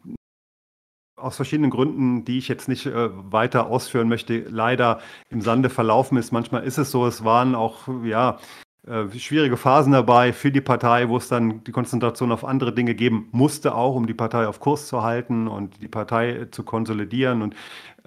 [1.25, 5.01] aus verschiedenen Gründen, die ich jetzt nicht äh, weiter ausführen möchte, leider
[5.31, 6.33] im Sande verlaufen ist.
[6.33, 8.39] Manchmal ist es so, es waren auch, ja,
[8.87, 12.95] äh, schwierige Phasen dabei für die Partei, wo es dann die Konzentration auf andere Dinge
[12.95, 17.41] geben musste, auch um die Partei auf Kurs zu halten und die Partei zu konsolidieren.
[17.41, 17.55] Und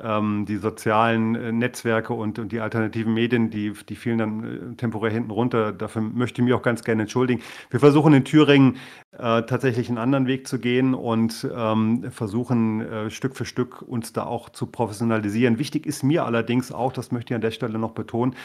[0.02, 4.76] ähm, die sozialen äh, Netzwerke und, und die alternativen Medien, die, die fielen dann äh,
[4.76, 5.72] temporär hinten runter.
[5.72, 7.42] Dafür möchte ich mich auch ganz gerne entschuldigen.
[7.70, 8.78] Wir versuchen in Thüringen
[9.12, 14.14] äh, tatsächlich einen anderen Weg zu gehen und ähm, versuchen äh, Stück für Stück uns
[14.14, 15.58] da auch zu professionalisieren.
[15.60, 18.36] Wichtig ist mir allerdings auch, das möchte ich an der Stelle noch betonen,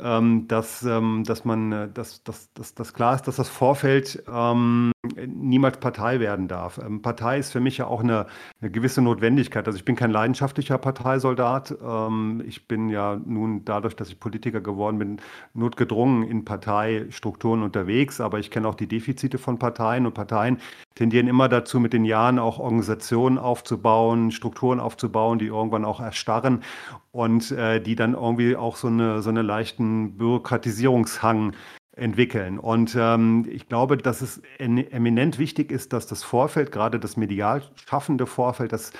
[0.00, 4.22] ähm, dass, ähm, dass man, äh, dass, dass, dass, dass klar ist, dass das Vorfeld
[4.26, 4.93] ähm,
[5.26, 6.78] niemals Partei werden darf.
[6.78, 8.26] Ähm, Partei ist für mich ja auch eine,
[8.60, 9.66] eine, gewisse Notwendigkeit.
[9.66, 11.74] Also ich bin kein leidenschaftlicher Parteisoldat.
[11.84, 15.20] Ähm, ich bin ja nun dadurch, dass ich Politiker geworden bin,
[15.54, 20.58] notgedrungen in Parteistrukturen unterwegs, aber ich kenne auch die Defizite von Parteien und Parteien
[20.94, 26.62] tendieren immer dazu, mit den Jahren auch Organisationen aufzubauen, Strukturen aufzubauen, die irgendwann auch erstarren
[27.10, 31.54] und äh, die dann irgendwie auch so, eine, so einen leichten Bürokratisierungshang
[31.96, 32.58] entwickeln.
[32.58, 37.62] Und ähm, ich glaube, dass es eminent wichtig ist, dass das Vorfeld, gerade das medial
[37.86, 38.92] schaffende Vorfeld, dass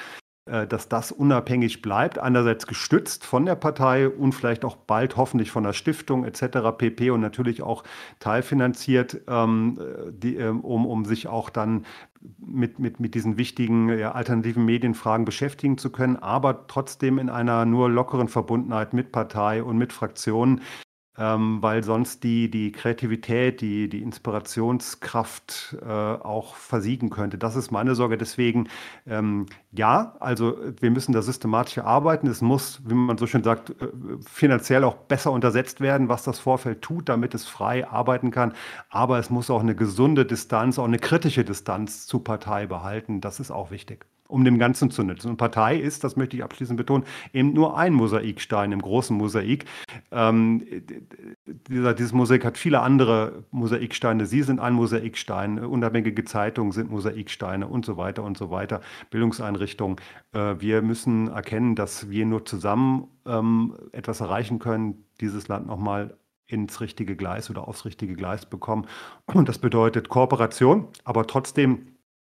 [0.47, 5.51] äh, dass das unabhängig bleibt, einerseits gestützt von der Partei und vielleicht auch bald hoffentlich
[5.51, 6.77] von der Stiftung etc.
[6.77, 7.11] pp.
[7.11, 7.83] und natürlich auch
[8.19, 9.79] teilfinanziert, ähm,
[10.11, 11.87] die, ähm, um, um sich auch dann
[12.39, 17.65] mit, mit, mit diesen wichtigen ja, alternativen Medienfragen beschäftigen zu können, aber trotzdem in einer
[17.65, 20.61] nur lockeren Verbundenheit mit Partei und mit Fraktionen,
[21.17, 27.39] ähm, weil sonst die, die Kreativität, die, die Inspirationskraft äh, auch versiegen könnte.
[27.39, 28.19] Das ist meine Sorge.
[28.19, 28.69] Deswegen,
[29.07, 32.27] ähm, ja, also wir müssen da systematisch arbeiten.
[32.27, 33.89] Es muss, wie man so schön sagt, äh,
[34.27, 38.53] finanziell auch besser untersetzt werden, was das Vorfeld tut, damit es frei arbeiten kann.
[38.89, 43.21] Aber es muss auch eine gesunde Distanz, auch eine kritische Distanz zur Partei behalten.
[43.21, 45.29] Das ist auch wichtig um dem Ganzen zu nützen.
[45.31, 49.67] Und Partei ist, das möchte ich abschließend betonen, eben nur ein Mosaikstein im großen Mosaik.
[50.11, 50.65] Ähm,
[51.47, 54.27] dieser, dieses Mosaik hat viele andere Mosaiksteine.
[54.27, 59.97] Sie sind ein Mosaikstein, unabhängige Zeitungen sind Mosaiksteine und so weiter und so weiter, Bildungseinrichtungen.
[60.33, 66.17] Äh, wir müssen erkennen, dass wir nur zusammen ähm, etwas erreichen können, dieses Land nochmal
[66.47, 68.87] ins richtige Gleis oder aufs richtige Gleis bekommen.
[69.27, 71.94] Und das bedeutet Kooperation, aber trotzdem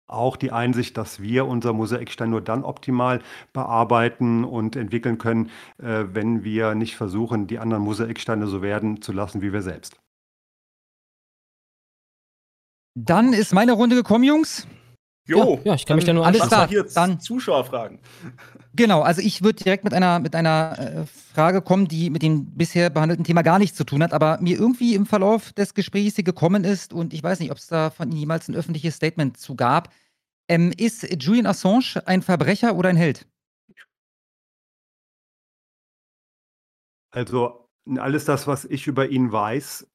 [0.09, 3.21] auch die Einsicht, dass wir unser Mosaikstein nur dann optimal
[3.53, 9.13] bearbeiten und entwickeln können, äh, wenn wir nicht versuchen, die anderen Mosaiksteine so werden zu
[9.13, 9.99] lassen wie wir selbst.
[12.95, 14.67] Dann ist meine Runde gekommen, Jungs.
[15.29, 16.69] Jo, ja, ich kann mich da nur alles anschließen.
[16.69, 16.69] klar.
[16.69, 17.99] Hier Dann- Zuschauerfragen.
[18.75, 22.47] Genau, also ich würde direkt mit einer, mit einer äh, Frage kommen, die mit dem
[22.55, 26.15] bisher behandelten Thema gar nichts zu tun hat, aber mir irgendwie im Verlauf des Gesprächs
[26.15, 28.95] hier gekommen ist und ich weiß nicht, ob es da von Ihnen jemals ein öffentliches
[28.95, 29.93] Statement zu gab.
[30.49, 33.27] Ähm, ist Julian Assange ein Verbrecher oder ein Held?
[37.11, 37.69] Also
[37.99, 39.87] alles das, was ich über ihn weiß,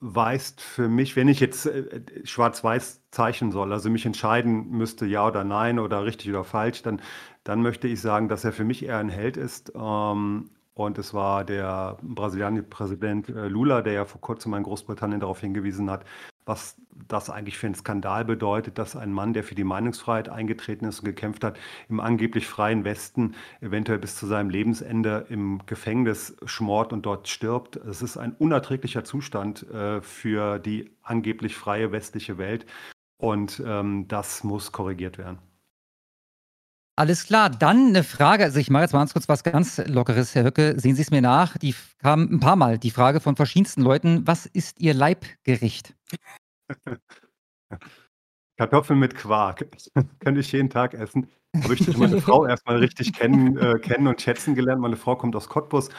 [0.00, 5.26] weist für mich, wenn ich jetzt äh, schwarz-weiß zeichnen soll, also mich entscheiden müsste, ja
[5.26, 7.00] oder nein oder richtig oder falsch, dann,
[7.44, 9.72] dann möchte ich sagen, dass er für mich eher ein Held ist.
[9.74, 15.20] Ähm, und es war der brasilianische Präsident äh, Lula, der ja vor kurzem in Großbritannien
[15.20, 16.04] darauf hingewiesen hat,
[16.48, 20.86] was das eigentlich für einen Skandal bedeutet, dass ein Mann, der für die Meinungsfreiheit eingetreten
[20.86, 26.36] ist und gekämpft hat, im angeblich freien Westen eventuell bis zu seinem Lebensende im Gefängnis
[26.44, 27.76] schmort und dort stirbt.
[27.76, 32.66] Es ist ein unerträglicher Zustand äh, für die angeblich freie westliche Welt
[33.18, 35.38] und ähm, das muss korrigiert werden.
[36.98, 38.42] Alles klar, dann eine Frage.
[38.42, 40.74] Also ich mache jetzt mal ganz kurz was ganz Lockeres, Herr Höcke.
[40.80, 41.56] Sehen Sie es mir nach.
[41.56, 44.26] Die kam ein paar Mal, die Frage von verschiedensten Leuten.
[44.26, 45.94] Was ist Ihr Leibgericht?
[48.56, 49.68] Kartoffeln mit Quark.
[50.18, 51.28] Könnte ich jeden Tag essen.
[51.62, 54.80] Habe ich durch meine Frau erstmal richtig kennen, äh, kennen und schätzen gelernt.
[54.80, 55.90] Meine Frau kommt aus Cottbus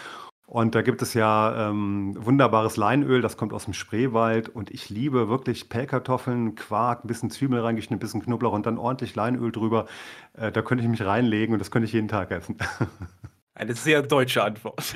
[0.50, 4.90] und da gibt es ja ähm, wunderbares Leinöl, das kommt aus dem Spreewald und ich
[4.90, 9.52] liebe wirklich Pellkartoffeln, Quark, ein bisschen Zwiebel reingeschnitten, ein bisschen Knoblauch und dann ordentlich Leinöl
[9.52, 9.86] drüber.
[10.34, 12.58] Äh, da könnte ich mich reinlegen und das könnte ich jeden Tag essen.
[13.54, 14.82] Eine sehr deutsche Antwort.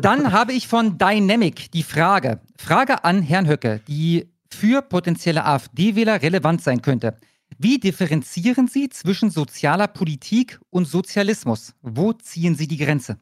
[0.00, 2.40] Dann habe ich von Dynamic die Frage.
[2.56, 7.16] Frage an Herrn Höcke, die für potenzielle AfD-Wähler relevant sein könnte.
[7.56, 11.74] Wie differenzieren Sie zwischen sozialer Politik und Sozialismus?
[11.82, 13.18] Wo ziehen Sie die Grenze?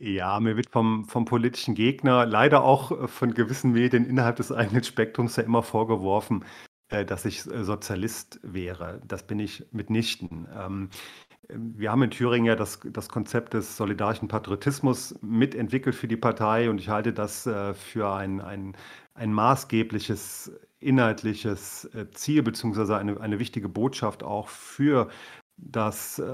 [0.00, 4.52] Ja, mir wird vom, vom politischen Gegner, leider auch äh, von gewissen Medien innerhalb des
[4.52, 6.44] eigenen Spektrums ja immer vorgeworfen,
[6.88, 9.00] äh, dass ich äh, Sozialist wäre.
[9.06, 10.46] Das bin ich mitnichten.
[10.56, 10.90] Ähm,
[11.48, 16.70] wir haben in Thüringen ja das, das Konzept des solidarischen Patriotismus mitentwickelt für die Partei
[16.70, 18.76] und ich halte das äh, für ein, ein,
[19.14, 25.08] ein maßgebliches inhaltliches äh, Ziel beziehungsweise eine, eine wichtige Botschaft auch für
[25.58, 26.24] das, äh,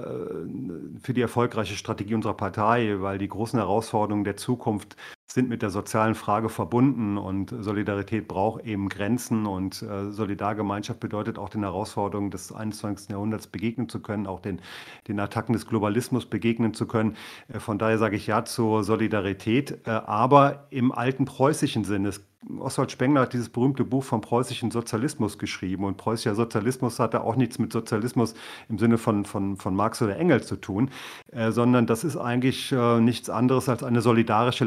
[1.00, 4.96] für die erfolgreiche Strategie unserer Partei, weil die großen Herausforderungen der Zukunft
[5.26, 11.38] sind mit der sozialen Frage verbunden und Solidarität braucht eben Grenzen und äh, Solidargemeinschaft bedeutet
[11.38, 13.10] auch den Herausforderungen des 21.
[13.10, 14.60] Jahrhunderts begegnen zu können, auch den,
[15.08, 17.16] den Attacken des Globalismus begegnen zu können.
[17.48, 22.12] Äh, von daher sage ich ja zur Solidarität, äh, aber im alten preußischen Sinne.
[22.58, 27.36] Oswald Spengler hat dieses berühmte Buch vom preußischen Sozialismus geschrieben und preußischer Sozialismus hatte auch
[27.36, 28.34] nichts mit Sozialismus
[28.68, 30.90] im Sinne von, von, von Marx oder Engels zu tun,
[31.32, 34.64] äh, sondern das ist eigentlich äh, nichts anderes als eine solidarische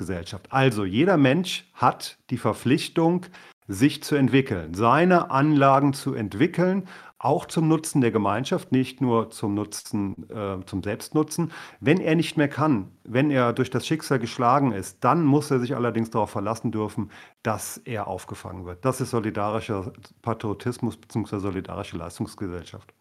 [0.00, 0.46] Leistungsgesellschaft.
[0.50, 3.26] Also jeder Mensch hat die Verpflichtung,
[3.68, 6.88] sich zu entwickeln, seine Anlagen zu entwickeln,
[7.20, 11.52] auch zum Nutzen der Gemeinschaft, nicht nur zum Nutzen, äh, zum Selbstnutzen.
[11.78, 15.60] Wenn er nicht mehr kann, wenn er durch das Schicksal geschlagen ist, dann muss er
[15.60, 17.12] sich allerdings darauf verlassen dürfen,
[17.44, 18.84] dass er aufgefangen wird.
[18.84, 19.92] Das ist solidarischer
[20.22, 21.38] Patriotismus bzw.
[21.38, 22.92] solidarische Leistungsgesellschaft.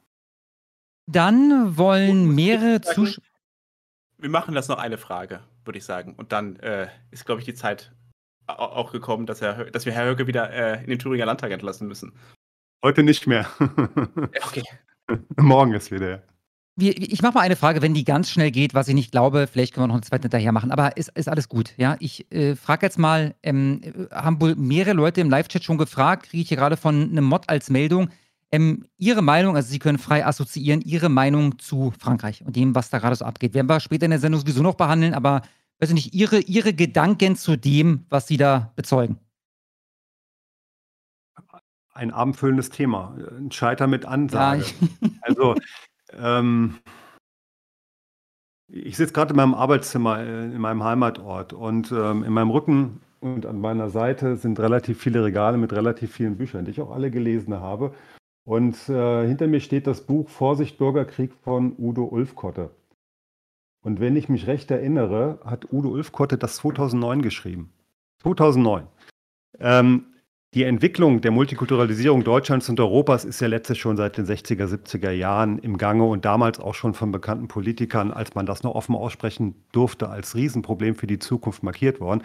[1.07, 3.23] Dann wollen mehrere Zuschauer.
[4.19, 6.13] Wir machen das noch eine Frage, würde ich sagen.
[6.15, 7.91] Und dann äh, ist, glaube ich, die Zeit
[8.47, 11.51] au- auch gekommen, dass, Herr, dass wir Herr Höcke wieder äh, in den Thüringer Landtag
[11.51, 12.13] entlassen müssen.
[12.83, 13.45] Heute nicht mehr.
[14.47, 14.63] Okay.
[15.37, 16.23] Morgen ist wieder.
[16.79, 19.73] Ich mache mal eine Frage, wenn die ganz schnell geht, was ich nicht glaube, vielleicht
[19.73, 21.73] können wir noch eine zweite hinterher machen, aber ist, ist alles gut.
[21.77, 25.77] Ja, ich äh, frage jetzt mal, ähm, äh, haben wohl mehrere Leute im Live-Chat schon
[25.77, 28.09] gefragt, kriege ich hier gerade von einem Mod als Meldung,
[28.51, 32.89] ähm, Ihre Meinung, also Sie können frei assoziieren, Ihre Meinung zu Frankreich und dem, was
[32.89, 33.53] da gerade so abgeht.
[33.53, 35.41] Werden wir später in der Sendung sowieso noch behandeln, aber
[35.79, 39.17] weiß ich nicht, Ihre, Ihre Gedanken zu dem, was Sie da bezeugen.
[41.93, 43.15] Ein abendfüllendes Thema.
[43.37, 44.61] Ein Scheiter mit Ja, Ansage.
[44.61, 44.75] ich,
[45.21, 45.55] Also,
[46.17, 46.79] ähm,
[48.67, 53.01] ich sitze gerade in meinem Arbeitszimmer äh, in meinem Heimatort und ähm, in meinem Rücken
[53.19, 56.91] und an meiner Seite sind relativ viele Regale mit relativ vielen Büchern, die ich auch
[56.91, 57.93] alle gelesen habe.
[58.49, 62.71] Und äh, hinter mir steht das Buch Vorsicht Bürgerkrieg von Udo Ulfkotte.
[63.83, 67.71] Und wenn ich mich recht erinnere, hat Udo Ulfkotte das 2009 geschrieben.
[68.23, 68.87] 2009.
[69.59, 70.05] Ähm,
[70.55, 75.11] die Entwicklung der Multikulturalisierung Deutschlands und Europas ist ja letztlich schon seit den 60er, 70er
[75.11, 78.95] Jahren im Gange und damals auch schon von bekannten Politikern, als man das noch offen
[78.95, 82.23] aussprechen durfte, als Riesenproblem für die Zukunft markiert worden.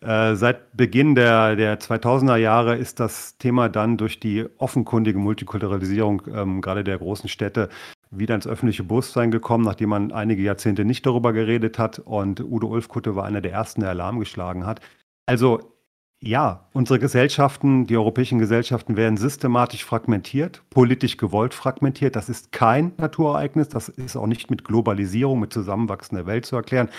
[0.00, 6.22] Äh, seit Beginn der, der 2000er Jahre ist das Thema dann durch die offenkundige Multikulturalisierung
[6.34, 7.68] ähm, gerade der großen Städte
[8.10, 12.00] wieder ins öffentliche Bewusstsein gekommen, nachdem man einige Jahrzehnte nicht darüber geredet hat.
[12.00, 14.80] Und Udo Ulfkutte war einer der ersten, der Alarm geschlagen hat.
[15.26, 15.79] Also
[16.22, 22.14] Ja, unsere Gesellschaften, die europäischen Gesellschaften werden systematisch fragmentiert, politisch gewollt fragmentiert.
[22.14, 26.90] Das ist kein Naturereignis, das ist auch nicht mit Globalisierung, mit zusammenwachsender Welt zu erklären.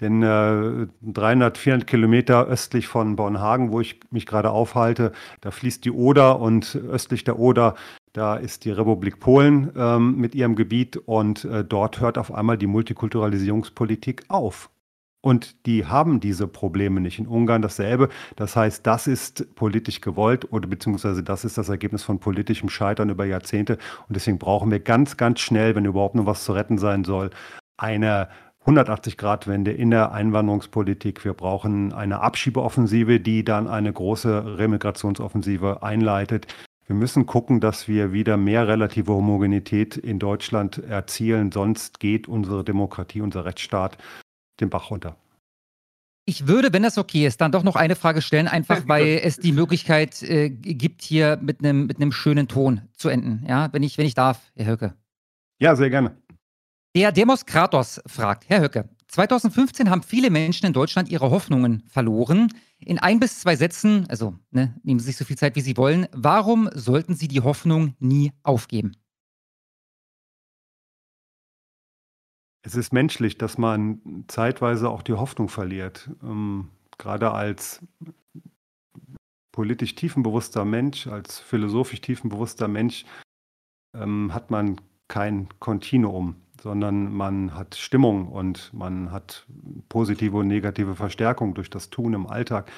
[0.00, 5.12] Denn äh, 300, 400 Kilometer östlich von Bornhagen, wo ich mich gerade aufhalte,
[5.42, 7.74] da fließt die Oder und östlich der Oder,
[8.14, 12.56] da ist die Republik Polen ähm, mit ihrem Gebiet und äh, dort hört auf einmal
[12.56, 14.70] die Multikulturalisierungspolitik auf.
[15.22, 17.20] Und die haben diese Probleme nicht.
[17.20, 18.08] In Ungarn dasselbe.
[18.34, 23.08] Das heißt, das ist politisch gewollt oder beziehungsweise das ist das Ergebnis von politischem Scheitern
[23.08, 23.78] über Jahrzehnte.
[24.08, 27.30] Und deswegen brauchen wir ganz, ganz schnell, wenn überhaupt noch was zu retten sein soll,
[27.76, 28.28] eine
[28.66, 31.24] 180-Grad-Wende in der Einwanderungspolitik.
[31.24, 36.46] Wir brauchen eine Abschiebeoffensive, die dann eine große Remigrationsoffensive einleitet.
[36.86, 41.52] Wir müssen gucken, dass wir wieder mehr relative Homogenität in Deutschland erzielen.
[41.52, 43.98] Sonst geht unsere Demokratie, unser Rechtsstaat
[44.60, 45.16] den Bach runter.
[46.24, 49.38] Ich würde, wenn das okay ist, dann doch noch eine Frage stellen, einfach weil es
[49.38, 53.44] die Möglichkeit äh, gibt, hier mit einem mit schönen Ton zu enden.
[53.48, 54.94] Ja, wenn ich, wenn ich darf, Herr Höcke.
[55.58, 56.16] Ja, sehr gerne.
[56.94, 62.48] Der Demos Kratos fragt, Herr Höcke, 2015 haben viele Menschen in Deutschland ihre Hoffnungen verloren.
[62.78, 65.76] In ein bis zwei Sätzen, also ne, nehmen Sie sich so viel Zeit, wie Sie
[65.76, 68.92] wollen, warum sollten Sie die Hoffnung nie aufgeben?
[72.62, 76.10] Es ist menschlich, dass man zeitweise auch die Hoffnung verliert.
[76.22, 77.84] Ähm, gerade als
[79.50, 83.04] politisch tiefenbewusster Mensch, als philosophisch tiefenbewusster Mensch
[83.94, 89.46] ähm, hat man kein Kontinuum, sondern man hat Stimmung und man hat
[89.88, 92.70] positive und negative Verstärkung durch das Tun im Alltag.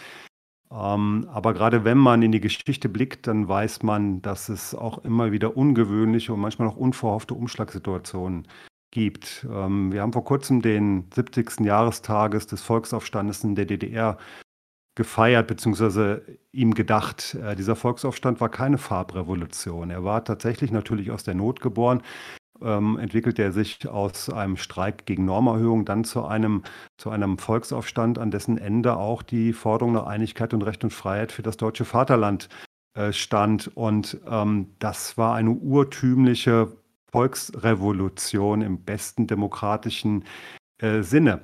[0.72, 5.05] Ähm, aber gerade wenn man in die Geschichte blickt, dann weiß man, dass es auch
[5.05, 8.49] immer wieder ungewöhnliche und manchmal auch unverhoffte Umschlagssituationen
[8.95, 9.47] gibt.
[9.51, 11.61] Ähm, wir haben vor kurzem den 70.
[11.61, 14.16] Jahrestages des Volksaufstandes in der DDR
[14.95, 16.20] gefeiert bzw.
[16.53, 17.34] ihm gedacht.
[17.34, 19.90] Äh, dieser Volksaufstand war keine Farbrevolution.
[19.90, 22.03] Er war tatsächlich natürlich aus der Not geboren.
[22.62, 26.62] Ähm, entwickelte er sich aus einem Streik gegen Normerhöhung dann zu einem,
[26.97, 31.32] zu einem Volksaufstand, an dessen Ende auch die Forderung nach Einigkeit und Recht und Freiheit
[31.32, 32.49] für das deutsche Vaterland
[32.97, 33.76] äh, stand.
[33.76, 36.72] Und ähm, das war eine urtümliche
[37.15, 40.25] Volksrevolution im besten demokratischen
[40.79, 41.43] äh, Sinne.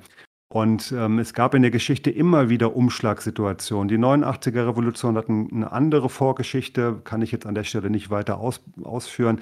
[0.51, 3.87] Und ähm, es gab in der Geschichte immer wieder Umschlagssituationen.
[3.87, 8.37] Die 89er Revolution hat eine andere Vorgeschichte, kann ich jetzt an der Stelle nicht weiter
[8.37, 9.39] aus, ausführen.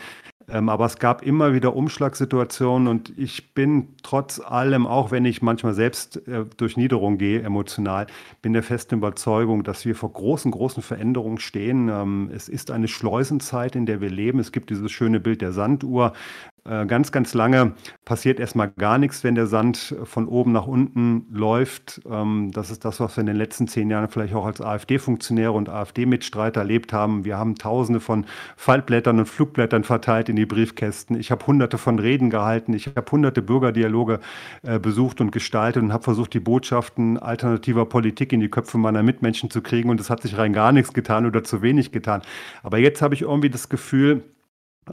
[0.51, 5.41] Ähm, aber es gab immer wieder Umschlagssituationen und ich bin trotz allem, auch wenn ich
[5.41, 8.05] manchmal selbst äh, durch Niederung gehe, emotional,
[8.43, 11.89] bin der festen Überzeugung, dass wir vor großen, großen Veränderungen stehen.
[11.89, 14.39] Ähm, es ist eine Schleusenzeit, in der wir leben.
[14.39, 16.13] Es gibt dieses schöne Bild der Sanduhr.
[16.65, 17.73] Äh, ganz, ganz lange
[18.05, 22.01] passiert erstmal gar nichts, wenn der Sand von oben nach unten läuft.
[22.09, 25.51] Ähm, das ist das, was wir in den letzten zehn Jahren vielleicht auch als AfD-Funktionäre
[25.51, 27.25] und AfD-Mitstreiter erlebt haben.
[27.25, 28.25] Wir haben Tausende von
[28.57, 31.17] Faltblättern und Flugblättern verteilt in die Briefkästen.
[31.19, 32.73] Ich habe Hunderte von Reden gehalten.
[32.73, 34.19] Ich habe hunderte Bürgerdialoge
[34.63, 39.03] äh, besucht und gestaltet und habe versucht, die Botschaften alternativer Politik in die Köpfe meiner
[39.03, 39.89] Mitmenschen zu kriegen.
[39.89, 42.21] Und es hat sich rein gar nichts getan oder zu wenig getan.
[42.63, 44.23] Aber jetzt habe ich irgendwie das Gefühl,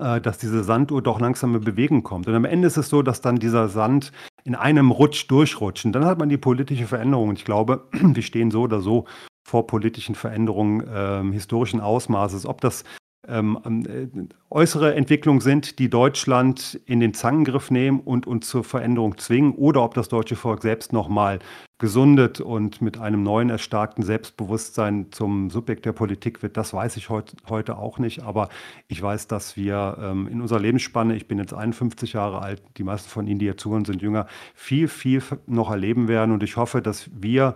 [0.01, 2.27] äh, dass diese Sanduhr doch langsam in Bewegung kommt.
[2.29, 4.13] Und am Ende ist es so, dass dann dieser Sand
[4.45, 5.85] in einem Rutsch durchrutscht.
[5.85, 7.31] Und dann hat man die politische Veränderung.
[7.31, 9.05] Und ich glaube, wir stehen so oder so
[9.47, 12.47] vor politischen Veränderungen äh, historischen Ausmaßes.
[12.47, 12.85] Ob das
[13.29, 14.07] ähm, äh,
[14.51, 19.83] äußere Entwicklungen sind, die Deutschland in den Zangengriff nehmen und uns zur Veränderung zwingen, oder
[19.83, 21.41] ob das deutsche Volk selbst nochmal
[21.79, 27.11] gesundet und mit einem neuen erstarkten Selbstbewusstsein zum Subjekt der Politik wird, das weiß ich
[27.11, 28.23] heut, heute auch nicht.
[28.23, 28.49] Aber
[28.89, 32.85] ich weiß, dass wir ähm, in unserer Lebensspanne, ich bin jetzt 51 Jahre alt, die
[32.85, 36.33] meisten von Ihnen, die hier zuhören, sind jünger, viel, viel noch erleben werden.
[36.33, 37.55] Und ich hoffe, dass wir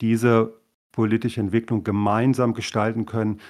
[0.00, 0.54] diese
[0.90, 3.40] politische Entwicklung gemeinsam gestalten können,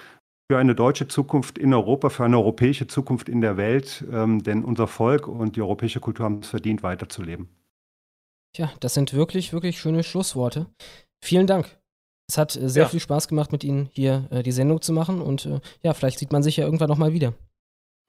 [0.49, 4.63] für eine deutsche Zukunft in Europa, für eine europäische Zukunft in der Welt, ähm, denn
[4.63, 7.49] unser Volk und die europäische Kultur haben es verdient, weiterzuleben.
[8.55, 10.67] Tja, das sind wirklich, wirklich schöne Schlussworte.
[11.23, 11.79] Vielen Dank.
[12.29, 12.89] Es hat äh, sehr ja.
[12.89, 16.19] viel Spaß gemacht, mit Ihnen hier äh, die Sendung zu machen und äh, ja, vielleicht
[16.19, 17.33] sieht man sich ja irgendwann nochmal wieder.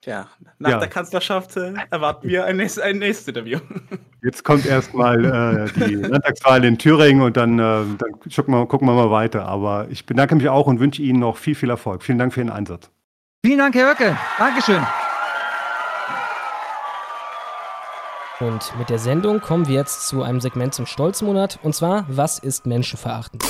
[0.04, 0.28] Tja,
[0.58, 0.78] nach ja.
[0.80, 3.58] der Kanzlerschaft äh, erwarten wir ein, nächst, ein nächstes Interview.
[4.22, 8.86] Jetzt kommt erstmal äh, die Landtagswahl in Thüringen und dann, äh, dann gucken, wir, gucken,
[8.86, 9.46] wir, mal weiter.
[9.46, 12.02] Aber ich bedanke mich auch und wünsche Ihnen noch viel, viel Erfolg.
[12.02, 12.90] Vielen Dank für Ihren Einsatz.
[13.46, 14.14] Vielen Dank, Herr Höcke.
[14.36, 14.82] Dankeschön.
[18.40, 21.60] Und mit der Sendung kommen wir jetzt zu einem Segment zum Stolzmonat.
[21.62, 23.42] Und zwar, was ist menschenverachtend?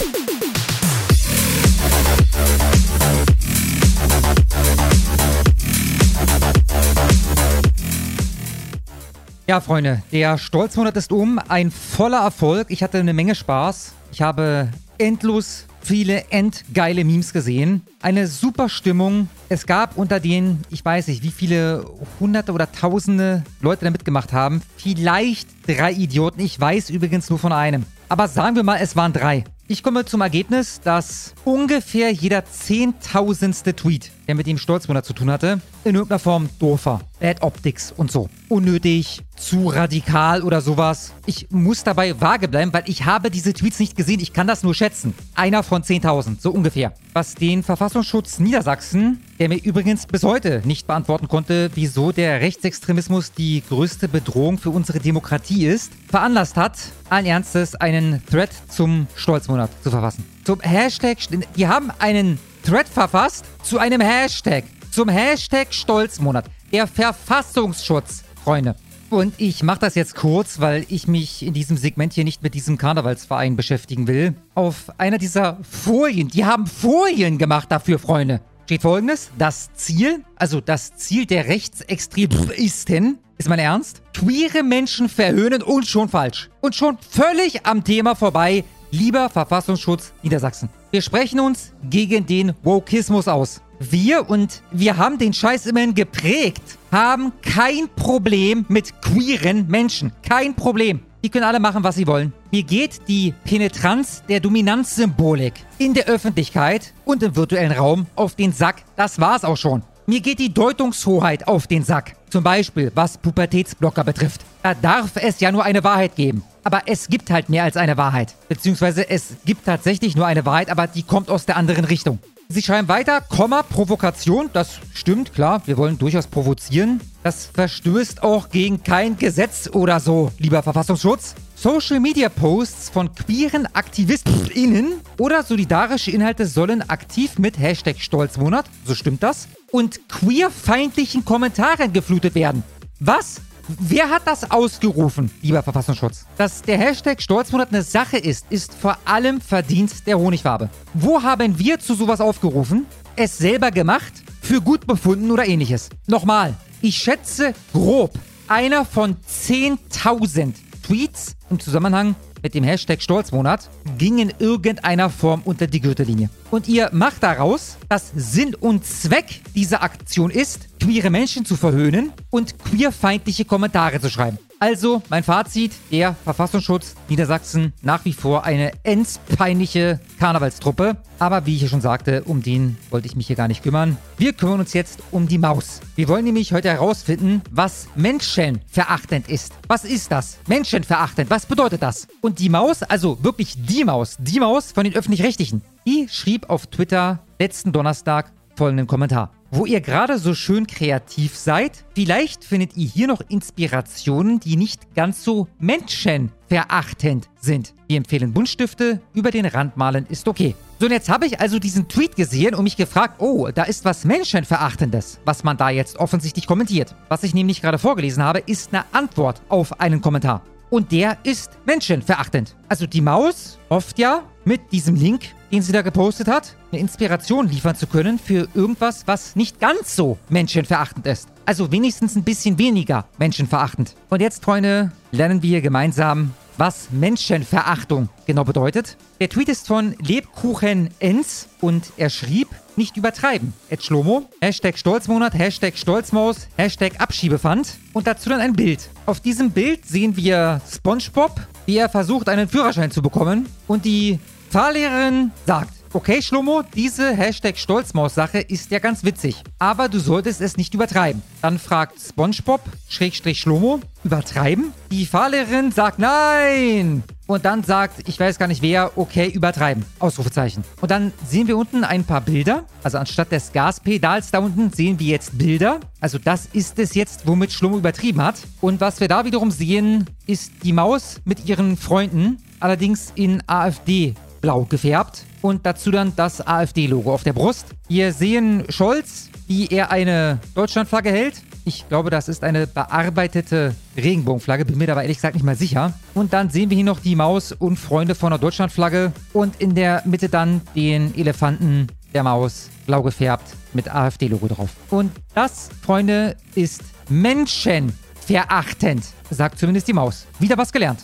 [9.47, 11.38] Ja, Freunde, der Stolzmonat ist um.
[11.49, 12.68] Ein voller Erfolg.
[12.70, 13.92] Ich hatte eine Menge Spaß.
[14.11, 17.82] Ich habe endlos viele endgeile Memes gesehen.
[18.01, 19.28] Eine super Stimmung.
[19.51, 21.84] Es gab unter denen, ich weiß nicht, wie viele
[22.20, 24.62] hunderte oder tausende Leute da mitgemacht haben.
[24.78, 26.40] Vielleicht drei Idioten.
[26.40, 27.84] Ich weiß übrigens nur von einem.
[28.09, 29.45] Aber sagen wir mal, es waren drei.
[29.68, 35.31] Ich komme zum Ergebnis, dass ungefähr jeder zehntausendste Tweet, der mit dem Stolzmonat zu tun
[35.31, 37.01] hatte, in irgendeiner Form doof war.
[37.20, 38.29] Bad Optics und so.
[38.49, 41.12] Unnötig, zu radikal oder sowas.
[41.27, 44.20] Ich muss dabei vage bleiben, weil ich habe diese Tweets nicht gesehen.
[44.20, 45.14] Ich kann das nur schätzen.
[45.35, 46.93] Einer von 10.000, so ungefähr.
[47.12, 53.33] Was den Verfassungsschutz Niedersachsen, der mir übrigens bis heute nicht beantworten konnte, wieso der Rechtsextremismus
[53.33, 56.79] die größte Bedrohung für unsere Demokratie ist, veranlasst hat,
[57.11, 60.25] allen Ernstes einen Thread zum Stolzmonat zu verfassen.
[60.45, 61.18] Zum Hashtag,
[61.57, 64.65] die haben einen Thread verfasst zu einem Hashtag.
[64.91, 66.47] Zum Hashtag Stolzmonat.
[66.73, 68.75] Der Verfassungsschutz, Freunde.
[69.11, 72.55] Und ich mache das jetzt kurz, weil ich mich in diesem Segment hier nicht mit
[72.55, 74.35] diesem Karnevalsverein beschäftigen will.
[74.55, 78.41] Auf einer dieser Folien, die haben Folien gemacht dafür, Freunde.
[78.65, 84.01] Steht folgendes: Das Ziel, also das Ziel der Rechtsextremisten, ist mein Ernst?
[84.15, 86.49] Queere Menschen verhöhnen und schon falsch.
[86.62, 90.71] Und schon völlig am Thema vorbei, lieber Verfassungsschutz Niedersachsen.
[90.95, 93.61] Wir sprechen uns gegen den Wokismus aus.
[93.80, 100.12] Wir, und wir haben den Scheiß immerhin geprägt, haben kein Problem mit queeren Menschen.
[100.22, 101.01] Kein Problem.
[101.24, 102.32] Die können alle machen, was sie wollen.
[102.53, 108.53] Mir geht die Penetranz der Dominanzsymbolik in der Öffentlichkeit und im virtuellen Raum auf den
[108.53, 108.84] Sack.
[108.95, 109.82] Das war's auch schon.
[110.07, 112.14] Mir geht die Deutungshoheit auf den Sack.
[112.30, 114.42] Zum Beispiel, was Pubertätsblocker betrifft.
[114.62, 116.45] Da darf es ja nur eine Wahrheit geben.
[116.65, 118.35] Aber es gibt halt mehr als eine Wahrheit.
[118.49, 122.19] Beziehungsweise es gibt tatsächlich nur eine Wahrheit, aber die kommt aus der anderen Richtung.
[122.49, 124.51] Sie schreiben weiter, Komma, Provokation.
[124.53, 125.62] Das stimmt, klar.
[125.67, 127.01] Wir wollen durchaus provozieren.
[127.23, 131.35] Das verstößt auch gegen kein Gesetz oder so, lieber Verfassungsschutz.
[131.55, 138.95] Social Media Posts von queeren AktivistInnen oder solidarische Inhalte sollen aktiv mit Hashtag Stolzmonat, so
[138.95, 142.62] stimmt das, und queerfeindlichen Kommentaren geflutet werden.
[143.01, 143.41] Was?
[143.67, 146.27] Wer hat das ausgerufen, lieber Verfassungsschutz?
[146.37, 150.69] Dass der Hashtag Stolzmonat eine Sache ist, ist vor allem Verdienst der Honigfarbe.
[150.93, 152.85] Wo haben wir zu sowas aufgerufen?
[153.17, 154.12] Es selber gemacht?
[154.43, 155.89] Für gut befunden oder ähnliches?
[156.07, 158.12] Nochmal, ich schätze grob,
[158.49, 160.53] einer von 10.000
[160.83, 166.28] Tweets im Zusammenhang mit dem Hashtag Stolzmonat ging in irgendeiner Form unter die Gürtellinie.
[166.51, 172.12] Und ihr macht daraus, dass Sinn und Zweck dieser Aktion ist, queere Menschen zu verhöhnen
[172.30, 174.38] und queerfeindliche Kommentare zu schreiben.
[174.65, 180.97] Also, mein Fazit, der Verfassungsschutz Niedersachsen nach wie vor eine endspeinliche Karnevalstruppe.
[181.19, 183.99] Aber wie ich ja schon sagte, um den wollte ich mich hier gar nicht kümmern.
[184.17, 185.83] Wir kümmern uns jetzt um die Maus.
[185.97, 189.53] Wir wollen nämlich heute herausfinden, was menschenverachtend ist.
[189.69, 190.39] Was ist das?
[190.49, 192.09] Menschenverachtend, was bedeutet das?
[192.23, 196.69] Und die Maus, also wirklich die Maus, die Maus von den Öffentlich-Rechtlichen, die schrieb auf
[196.69, 199.31] Twitter letzten Donnerstag folgenden Kommentar.
[199.57, 204.97] Wo ihr gerade so schön kreativ seid, vielleicht findet ihr hier noch Inspirationen, die nicht
[204.97, 207.73] ganz so menschenverachtend sind.
[207.87, 210.57] Wir empfehlen Buntstifte, über den Rand malen ist okay.
[210.81, 213.85] So, und jetzt habe ich also diesen Tweet gesehen und mich gefragt, oh, da ist
[213.85, 216.97] was Menschenverachtendes, was man da jetzt offensichtlich kommentiert.
[217.09, 220.43] Was ich nämlich gerade vorgelesen habe, ist eine Antwort auf einen Kommentar.
[220.75, 222.57] Und der ist menschenverachtend.
[222.68, 227.49] Also die Maus hofft ja mit diesem Link, den sie da gepostet hat, eine Inspiration
[227.49, 231.29] liefern zu können für irgendwas, was nicht ganz so menschenverachtend ist.
[231.47, 233.95] Also wenigstens ein bisschen weniger menschenverachtend.
[234.11, 238.97] Und jetzt, Freunde, lernen wir gemeinsam, was Menschenverachtung genau bedeutet.
[239.20, 243.53] Der Tweet ist von Lebkuchen Ens und er schrieb, nicht übertreiben.
[243.70, 248.89] Ed Schlomo, Hashtag Stolzmonat, Hashtag Stolzmaus, Hashtag Abschiebefand und dazu dann ein Bild.
[249.07, 254.18] Auf diesem Bild sehen wir SpongeBob, wie er versucht, einen Führerschein zu bekommen und die
[254.51, 259.36] Fahrlehrerin sagt, Okay, Schlomo, diese Hashtag Stolzmaus-Sache ist ja ganz witzig.
[259.61, 261.22] Aber du solltest es nicht übertreiben.
[261.40, 264.72] Dann fragt SpongeBob, Schrägstrich Schlomo, übertreiben?
[264.90, 267.05] Die Fahrlehrerin sagt nein.
[267.28, 269.84] Und dann sagt, ich weiß gar nicht wer, okay, übertreiben.
[270.01, 270.64] Ausrufezeichen.
[270.80, 272.64] Und dann sehen wir unten ein paar Bilder.
[272.82, 275.78] Also anstatt des Gaspedals da unten sehen wir jetzt Bilder.
[276.01, 278.40] Also das ist es jetzt, womit Schlomo übertrieben hat.
[278.61, 282.38] Und was wir da wiederum sehen, ist die Maus mit ihren Freunden.
[282.58, 287.66] Allerdings in AfD blau gefärbt und dazu dann das AfD-Logo auf der Brust.
[287.87, 291.34] Wir sehen Scholz, wie er eine Deutschlandflagge hält.
[291.66, 295.92] Ich glaube, das ist eine bearbeitete Regenbogenflagge, bin mir aber ehrlich gesagt nicht mal sicher.
[296.14, 299.75] Und dann sehen wir hier noch die Maus und Freunde von der Deutschlandflagge und in
[299.75, 304.71] der Mitte dann den Elefanten der Maus, blau gefärbt mit AfD-Logo drauf.
[304.88, 310.26] Und das, Freunde, ist menschenverachtend, sagt zumindest die Maus.
[310.38, 311.00] Wieder was gelernt.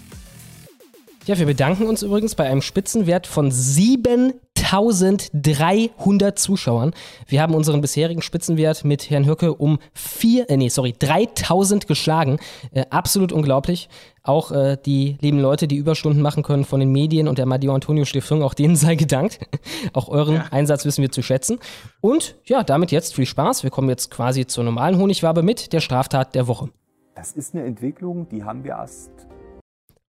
[1.31, 6.93] Ja, wir bedanken uns übrigens bei einem Spitzenwert von 7000 3300 Zuschauern.
[7.29, 12.41] Wir haben unseren bisherigen Spitzenwert mit Herrn Hürke um vier, äh, nee, sorry, 3000 geschlagen.
[12.73, 13.89] Äh, absolut unglaublich.
[14.25, 17.73] Auch äh, die lieben Leute, die Überstunden machen können von den Medien und der Madio
[17.77, 19.39] Antonio Stiftung, auch denen sei gedankt.
[19.93, 20.47] auch euren ja.
[20.51, 21.61] Einsatz wissen wir zu schätzen.
[22.01, 23.63] Und ja, damit jetzt viel Spaß.
[23.63, 26.71] Wir kommen jetzt quasi zur normalen Honigwabe mit der Straftat der Woche.
[27.15, 29.30] Das ist eine Entwicklung, die haben wir erst.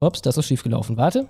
[0.03, 0.97] Ups, das ist schief gelaufen.
[0.97, 1.29] Warte.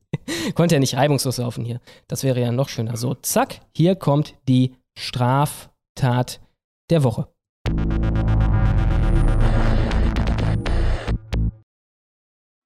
[0.56, 1.80] Konnte ja nicht reibungslos laufen hier.
[2.08, 2.96] Das wäre ja noch schöner.
[2.96, 6.40] So, zack, hier kommt die Straftat
[6.90, 7.28] der Woche.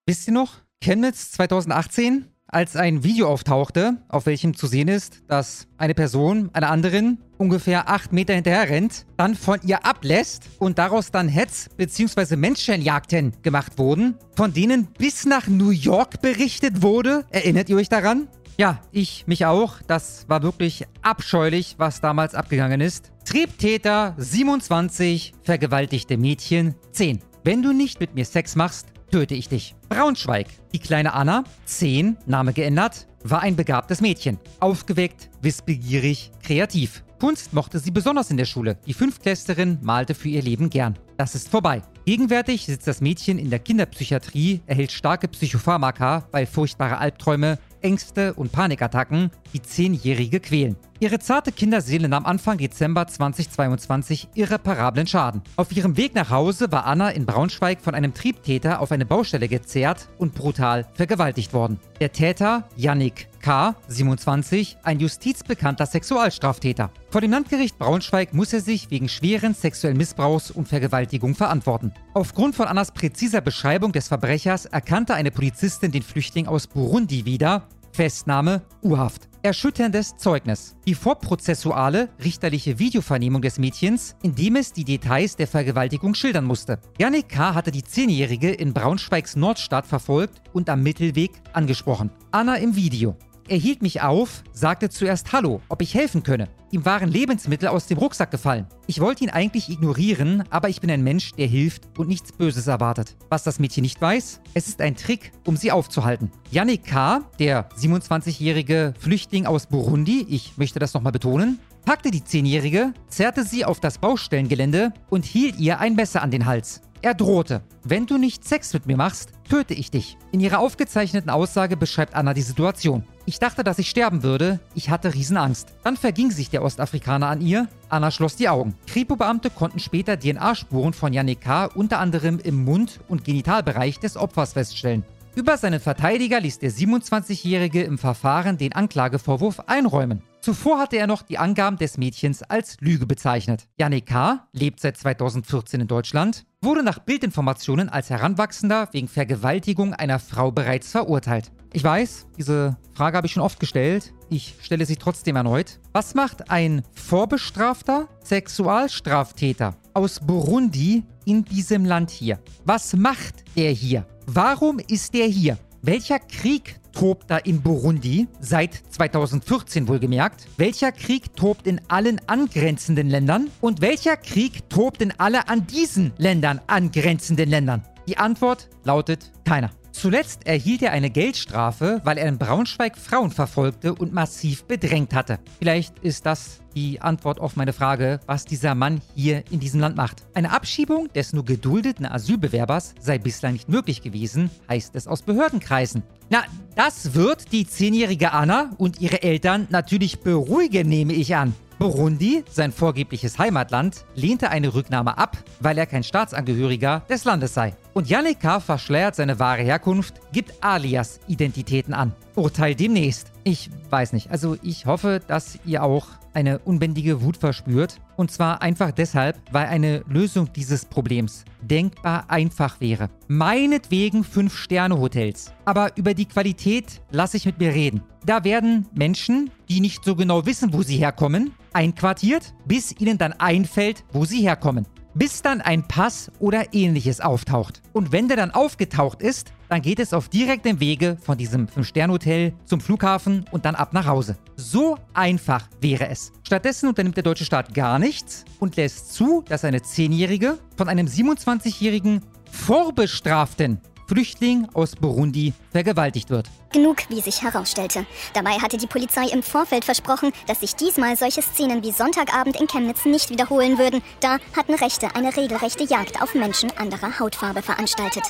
[0.06, 0.54] Wisst ihr noch?
[0.82, 6.70] Chemnitz 2018, als ein Video auftauchte, auf welchem zu sehen ist, dass eine Person einer
[6.70, 12.36] anderen ungefähr acht Meter hinterher rennt, dann von ihr ablässt und daraus dann Hetz- bzw.
[12.36, 17.24] Menschenjagden gemacht wurden, von denen bis nach New York berichtet wurde.
[17.30, 18.28] Erinnert ihr euch daran?
[18.58, 19.76] Ja, ich mich auch.
[19.86, 23.10] Das war wirklich abscheulich, was damals abgegangen ist.
[23.24, 27.20] Triebtäter 27, vergewaltigte Mädchen 10.
[27.44, 29.74] Wenn du nicht mit mir Sex machst, töte ich dich.
[29.88, 30.48] Braunschweig.
[30.72, 34.38] Die kleine Anna, 10, Name geändert, war ein begabtes Mädchen.
[34.58, 37.04] Aufgeweckt, wissbegierig, kreativ.
[37.20, 38.78] Kunst mochte sie besonders in der Schule.
[38.86, 40.98] Die Fünftklässlerin malte für ihr Leben gern.
[41.18, 41.82] Das ist vorbei.
[42.04, 48.52] Gegenwärtig sitzt das Mädchen in der Kinderpsychiatrie, erhält starke Psychopharmaka, weil furchtbare Albträume, Ängste und
[48.52, 50.76] Panikattacken die Zehnjährige quälen.
[51.00, 55.42] Ihre zarte Kinderseele nahm Anfang Dezember 2022 irreparablen Schaden.
[55.56, 59.48] Auf ihrem Weg nach Hause war Anna in Braunschweig von einem Triebtäter auf eine Baustelle
[59.48, 61.80] gezerrt und brutal vergewaltigt worden.
[62.00, 66.90] Der Täter, Yannick K., 27, ein justizbekannter Sexualstraftäter.
[67.10, 71.92] Vor dem Landgericht Braunschweig muss er sich wegen schweren sexuellen Missbrauchs und Vergewaltigung verantworten.
[72.14, 77.68] Aufgrund von Annas präziser Beschreibung des Verbrechers erkannte eine Polizistin den Flüchtling aus Burundi wieder.
[77.92, 79.28] Festnahme, U-Haft.
[79.42, 80.76] Erschütterndes Zeugnis.
[80.86, 86.78] Die vorprozessuale, richterliche Videovernehmung des Mädchens, in dem es die Details der Vergewaltigung schildern musste.
[86.98, 87.54] Janik K.
[87.54, 92.10] hatte die Zehnjährige in Braunschweigs Nordstadt verfolgt und am Mittelweg angesprochen.
[92.30, 93.16] Anna im Video.
[93.52, 96.48] Er hielt mich auf, sagte zuerst Hallo, ob ich helfen könne.
[96.70, 98.64] Ihm waren Lebensmittel aus dem Rucksack gefallen.
[98.86, 102.66] Ich wollte ihn eigentlich ignorieren, aber ich bin ein Mensch, der hilft und nichts Böses
[102.66, 103.14] erwartet.
[103.28, 106.30] Was das Mädchen nicht weiß, es ist ein Trick, um sie aufzuhalten.
[106.50, 112.94] Yannick K., der 27-jährige Flüchtling aus Burundi, ich möchte das nochmal betonen, packte die 10-Jährige,
[113.08, 116.80] zerrte sie auf das Baustellengelände und hielt ihr ein Messer an den Hals.
[117.04, 120.16] Er drohte, wenn du nicht Sex mit mir machst, töte ich dich.
[120.30, 123.02] In ihrer aufgezeichneten Aussage beschreibt Anna die Situation.
[123.26, 124.60] Ich dachte, dass ich sterben würde.
[124.76, 125.72] Ich hatte Riesenangst.
[125.82, 127.66] Dann verging sich der Ostafrikaner an ihr.
[127.88, 128.76] Anna schloss die Augen.
[128.86, 131.64] Kripo-Beamte konnten später DNA-Spuren von Yannick K.
[131.74, 135.04] unter anderem im Mund- und Genitalbereich des Opfers feststellen.
[135.34, 140.22] Über seinen Verteidiger ließ der 27-Jährige im Verfahren den Anklagevorwurf einräumen.
[140.42, 143.66] Zuvor hatte er noch die Angaben des Mädchens als Lüge bezeichnet.
[143.78, 144.46] Janik K.
[144.52, 150.90] lebt seit 2014 in Deutschland, wurde nach Bildinformationen als Heranwachsender wegen Vergewaltigung einer Frau bereits
[150.90, 151.50] verurteilt.
[151.72, 154.12] Ich weiß, diese Frage habe ich schon oft gestellt.
[154.28, 155.80] Ich stelle sie trotzdem erneut.
[155.94, 162.38] Was macht ein vorbestrafter Sexualstraftäter aus Burundi in diesem Land hier?
[162.66, 164.06] Was macht er hier?
[164.26, 165.58] Warum ist er hier?
[165.82, 168.28] Welcher Krieg tobt da in Burundi?
[168.40, 170.46] Seit 2014 wohlgemerkt.
[170.56, 173.50] Welcher Krieg tobt in allen angrenzenden Ländern?
[173.60, 177.82] Und welcher Krieg tobt in alle an diesen Ländern angrenzenden Ländern?
[178.06, 179.70] Die Antwort lautet keiner.
[179.92, 185.38] Zuletzt erhielt er eine Geldstrafe, weil er in Braunschweig Frauen verfolgte und massiv bedrängt hatte.
[185.58, 189.96] Vielleicht ist das die Antwort auf meine Frage, was dieser Mann hier in diesem Land
[189.96, 190.22] macht.
[190.34, 196.02] Eine Abschiebung des nur geduldeten Asylbewerbers sei bislang nicht möglich gewesen, heißt es aus Behördenkreisen.
[196.32, 196.44] Na,
[196.76, 201.54] das wird die zehnjährige Anna und ihre Eltern natürlich beruhigen, nehme ich an.
[201.78, 207.74] Burundi, sein vorgebliches Heimatland, lehnte eine Rücknahme ab, weil er kein Staatsangehöriger des Landes sei.
[207.92, 212.14] Und Yannick verschleiert seine wahre Herkunft, gibt Alias-Identitäten an.
[212.34, 213.30] Urteil demnächst.
[213.44, 214.30] Ich weiß nicht.
[214.30, 218.00] Also ich hoffe, dass ihr auch eine unbändige Wut verspürt.
[218.16, 223.10] Und zwar einfach deshalb, weil eine Lösung dieses Problems denkbar einfach wäre.
[223.28, 225.52] Meinetwegen 5-Sterne-Hotels.
[225.64, 228.02] Aber über die Qualität lasse ich mit mir reden.
[228.24, 233.32] Da werden Menschen, die nicht so genau wissen, wo sie herkommen, einquartiert, bis ihnen dann
[233.32, 237.82] einfällt, wo sie herkommen bis dann ein Pass oder ähnliches auftaucht.
[237.92, 242.52] Und wenn der dann aufgetaucht ist, dann geht es auf direktem Wege von diesem 5-Sterne-Hotel
[242.64, 244.36] zum Flughafen und dann ab nach Hause.
[244.56, 246.32] So einfach wäre es.
[246.44, 251.06] Stattdessen unternimmt der deutsche Staat gar nichts und lässt zu, dass eine 10-Jährige von einem
[251.06, 252.20] 27-jährigen
[252.50, 253.80] Vorbestraften
[254.12, 256.50] Flüchtling aus Burundi vergewaltigt wird.
[256.70, 258.04] Genug, wie sich herausstellte.
[258.34, 262.66] Dabei hatte die Polizei im Vorfeld versprochen, dass sich diesmal solche Szenen wie Sonntagabend in
[262.66, 264.02] Chemnitz nicht wiederholen würden.
[264.20, 268.24] Da hatten Rechte eine regelrechte Jagd auf Menschen anderer Hautfarbe veranstaltet.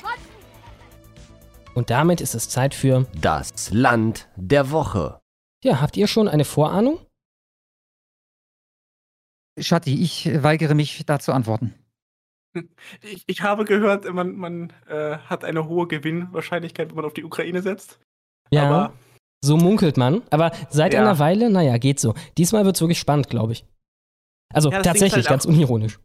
[1.75, 5.19] Und damit ist es Zeit für Das Land der Woche.
[5.65, 7.01] Ja, habt ihr schon eine Vorahnung?
[9.59, 11.75] Schatti, ich weigere mich, da zu antworten.
[13.03, 17.25] Ich, ich habe gehört, man, man äh, hat eine hohe Gewinnwahrscheinlichkeit, wenn man auf die
[17.25, 17.99] Ukraine setzt.
[18.51, 18.69] Ja.
[18.69, 18.93] Aber
[19.43, 20.23] so munkelt man.
[20.31, 21.01] Aber seit Ja.
[21.01, 22.15] einer Weile, naja, geht so.
[22.39, 23.65] Diesmal wird es wirklich spannend, glaube ich.
[24.53, 25.99] Also Ja, ist tatsächlich, halt ganz unironisch.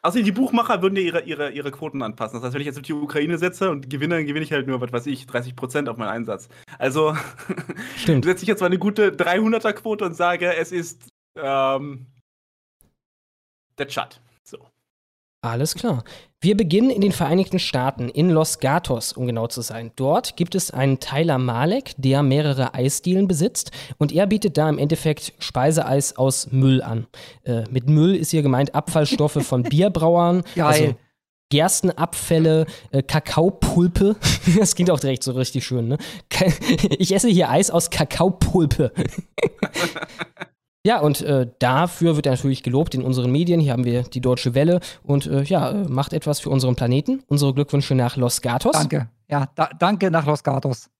[0.00, 2.36] Also die Buchmacher würden ja ihre, ihre, ihre Quoten anpassen.
[2.36, 4.66] Das heißt, wenn ich jetzt auf die Ukraine setze und gewinne, dann gewinne ich halt
[4.66, 6.48] nur, was weiß ich, 30 Prozent auf meinen Einsatz.
[6.78, 7.14] Also
[8.06, 12.06] setze ich jetzt mal eine gute 300er-Quote und sage, es ist ähm,
[13.78, 14.20] der Chat.
[15.44, 16.04] Alles klar.
[16.40, 19.90] Wir beginnen in den Vereinigten Staaten, in Los Gatos, um genau zu sein.
[19.96, 24.78] Dort gibt es einen Tyler Malek, der mehrere Eisdielen besitzt und er bietet da im
[24.78, 27.08] Endeffekt Speiseeis aus Müll an.
[27.42, 30.64] Äh, mit Müll ist hier gemeint Abfallstoffe von Bierbrauern, Geil.
[30.64, 30.94] also
[31.50, 34.16] Gerstenabfälle, äh, Kakaopulpe.
[34.58, 35.98] Das klingt auch direkt so richtig schön, ne?
[36.98, 38.92] Ich esse hier Eis aus Kakaopulpe.
[40.84, 43.60] Ja, und äh, dafür wird er natürlich gelobt in unseren Medien.
[43.60, 47.22] Hier haben wir die Deutsche Welle und äh, ja, äh, macht etwas für unseren Planeten.
[47.28, 48.72] Unsere Glückwünsche nach Los Gatos.
[48.72, 49.08] Danke.
[49.30, 50.90] Ja, da, danke nach Los Gatos.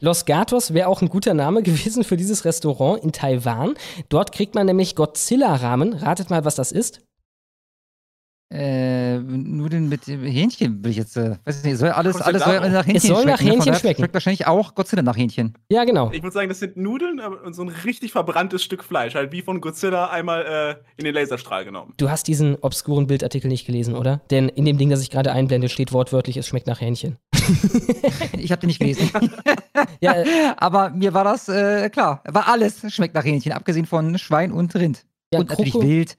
[0.00, 3.74] Los Gatos wäre auch ein guter Name gewesen für dieses Restaurant in Taiwan.
[4.10, 5.94] Dort kriegt man nämlich Godzilla-Ramen.
[5.94, 7.00] Ratet mal, was das ist.
[8.52, 12.58] Äh, Nudeln mit Hähnchen will ich jetzt, äh, weiß ich nicht, soll alles, alles soll
[12.58, 13.28] nach Hähnchen Es soll nach schmecken.
[13.30, 13.36] ne?
[13.36, 14.00] Von Hähnchen daher schmecken.
[14.00, 15.54] Schmeckt wahrscheinlich auch Godzilla nach Hähnchen.
[15.70, 16.10] Ja, genau.
[16.10, 19.14] Ich würde sagen, das sind Nudeln und so ein richtig verbranntes Stück Fleisch.
[19.14, 21.94] Halt wie von Godzilla einmal äh, in den Laserstrahl genommen.
[21.96, 24.20] Du hast diesen obskuren Bildartikel nicht gelesen, oder?
[24.32, 27.18] Denn in dem Ding, das ich gerade einblende, steht wortwörtlich, es schmeckt nach Hähnchen.
[28.38, 29.10] Ich habe den nicht gelesen.
[30.00, 30.24] Ja, äh,
[30.56, 32.22] Aber mir war das äh, klar.
[32.26, 35.04] War alles schmeckt nach Hähnchen, abgesehen von Schwein und Rind.
[35.32, 36.16] Ja, und natürlich Wild.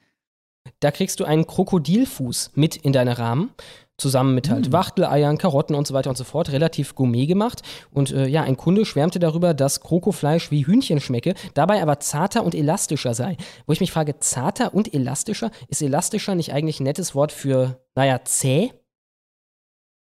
[0.79, 3.51] Da kriegst du einen Krokodilfuß mit in deine Rahmen.
[3.97, 6.51] Zusammen mit halt Wachteleiern, Karotten und so weiter und so fort.
[6.51, 7.61] Relativ gourmet gemacht.
[7.91, 12.43] Und äh, ja, ein Kunde schwärmte darüber, dass Krokofleisch wie Hühnchen schmecke, dabei aber zarter
[12.43, 13.37] und elastischer sei.
[13.67, 15.51] Wo ich mich frage, zarter und elastischer?
[15.67, 18.71] Ist elastischer nicht eigentlich ein nettes Wort für, naja, zäh?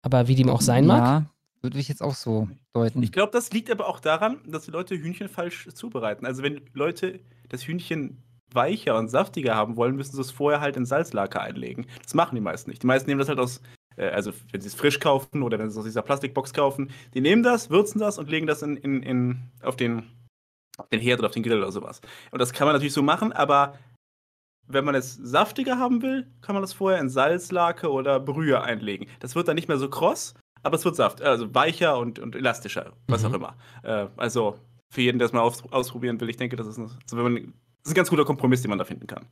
[0.03, 0.99] Aber wie dem auch sein mag.
[0.99, 1.31] Ja,
[1.63, 3.03] würde ich jetzt auch so deuten.
[3.03, 6.27] Ich glaube, das liegt aber auch daran, dass die Leute Hühnchen falsch zubereiten.
[6.27, 8.23] Also wenn Leute das Hühnchen
[8.55, 11.87] weicher und saftiger haben wollen, müssen sie es vorher halt in Salzlake einlegen.
[12.03, 12.83] Das machen die meisten nicht.
[12.83, 13.61] Die meisten nehmen das halt aus,
[13.97, 16.91] äh, also wenn sie es frisch kaufen oder wenn sie es aus dieser Plastikbox kaufen,
[17.15, 20.11] die nehmen das, würzen das und legen das in, in, in, auf, den,
[20.79, 22.01] auf den Herd oder auf den Grill oder sowas.
[22.31, 23.79] Und das kann man natürlich so machen, aber
[24.67, 29.09] wenn man es saftiger haben will, kann man das vorher in Salzlake oder Brühe einlegen.
[29.19, 32.37] Das wird dann nicht mehr so kross, aber es wird Saft, also weicher und, und
[32.37, 33.29] elastischer, was Mhm.
[33.29, 33.57] auch immer.
[33.83, 34.59] Äh, also
[34.93, 37.33] für jeden, der es mal aus, ausprobieren will, ich denke, das ist, ein, also wenn
[37.33, 37.55] man,
[37.85, 39.27] ist ein ganz guter Kompromiss, den man da finden kann.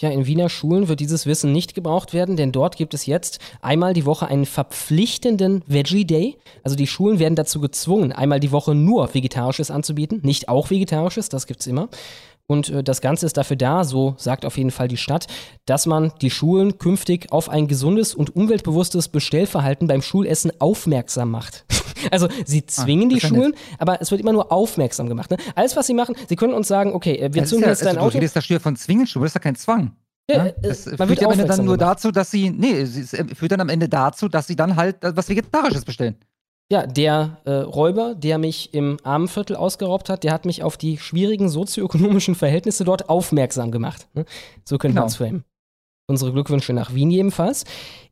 [0.00, 3.40] Ja, in Wiener Schulen wird dieses Wissen nicht gebraucht werden, denn dort gibt es jetzt
[3.60, 6.36] einmal die Woche einen verpflichtenden Veggie Day.
[6.62, 11.30] Also die Schulen werden dazu gezwungen, einmal die Woche nur Vegetarisches anzubieten, nicht auch Vegetarisches,
[11.30, 11.88] das gibt's immer.
[12.50, 15.26] Und äh, das Ganze ist dafür da, so sagt auf jeden Fall die Stadt,
[15.66, 21.66] dass man die Schulen künftig auf ein gesundes und umweltbewusstes Bestellverhalten beim Schulessen aufmerksam macht.
[22.10, 25.30] also sie zwingen die das ist ja Schulen, aber es wird immer nur aufmerksam gemacht.
[25.30, 25.36] Ne?
[25.54, 27.82] Alles, was sie machen, sie können uns sagen, okay, äh, wir Das zünden ja, jetzt
[27.82, 28.10] dein also, Auto.
[28.12, 29.92] Du redest da schon von Zwingenschule, das ist ja kein Zwang.
[30.30, 30.56] Ja, ne?
[30.56, 31.96] äh, das man führt ja am Ende dann nur gemacht.
[31.96, 35.28] dazu, dass sie, nee, es führt dann am Ende dazu, dass sie dann halt was
[35.28, 36.16] Vegetarisches bestellen.
[36.70, 40.98] Ja, der äh, Räuber, der mich im Armenviertel ausgeraubt hat, der hat mich auf die
[40.98, 44.06] schwierigen sozioökonomischen Verhältnisse dort aufmerksam gemacht.
[44.12, 44.26] Ne?
[44.64, 45.02] So könnte Genau.
[45.02, 45.44] man es framen.
[46.10, 47.64] Unsere Glückwünsche nach Wien jedenfalls.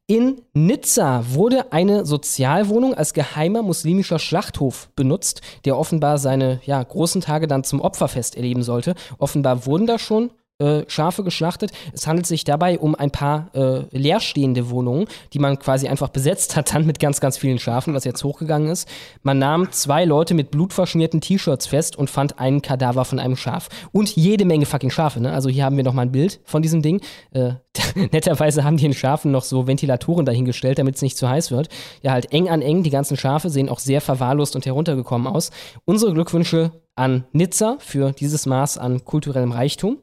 [0.06, 7.20] In Nizza wurde eine Sozialwohnung als geheimer muslimischer Schlachthof benutzt, der offenbar seine ja, großen
[7.20, 8.94] Tage dann zum Opferfest erleben sollte.
[9.18, 11.72] Offenbar wurden da schon äh, Schafe geschlachtet.
[11.92, 16.56] Es handelt sich dabei um ein paar äh, leerstehende Wohnungen, die man quasi einfach besetzt
[16.56, 18.88] hat, dann mit ganz, ganz vielen Schafen, was jetzt hochgegangen ist.
[19.22, 23.68] Man nahm zwei Leute mit blutverschmierten T-Shirts fest und fand einen Kadaver von einem Schaf.
[23.92, 25.32] Und jede Menge fucking Schafe, ne?
[25.32, 27.02] Also hier haben wir nochmal ein Bild von diesem Ding.
[27.32, 27.54] Äh,
[28.12, 31.68] netterweise haben die den Schafen noch so Ventilatoren dahingestellt, damit es nicht zu heiß wird.
[32.02, 32.82] Ja, halt eng an eng.
[32.82, 35.50] Die ganzen Schafe sehen auch sehr verwahrlost und heruntergekommen aus.
[35.84, 39.98] Unsere Glückwünsche an Nizza für dieses Maß an kulturellem Reichtum.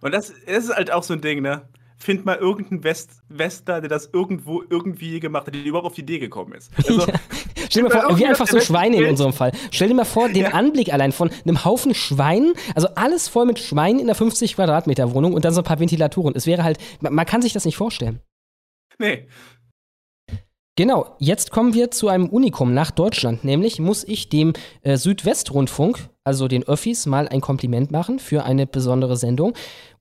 [0.00, 1.68] Und das, das ist halt auch so ein Ding, ne?
[1.98, 6.02] Find mal irgendeinen West Westler, der das irgendwo irgendwie gemacht hat, der überhaupt auf die
[6.02, 6.70] Idee gekommen ist.
[6.88, 7.06] Also,
[7.68, 9.52] Stell dir mal vor, wie einfach so der Schweine in unserem Fall.
[9.72, 13.58] Stell dir mal vor, den Anblick allein von einem Haufen Schweinen, also alles voll mit
[13.58, 16.34] Schweinen in einer 50 Quadratmeter Wohnung und dann so ein paar Ventilatoren.
[16.36, 18.20] Es wäre halt, man, man kann sich das nicht vorstellen.
[18.98, 19.26] nee.
[20.78, 23.44] Genau, jetzt kommen wir zu einem Unikum nach Deutschland.
[23.44, 28.66] Nämlich muss ich dem äh, Südwestrundfunk, also den Öffis, mal ein Kompliment machen für eine
[28.66, 29.54] besondere Sendung.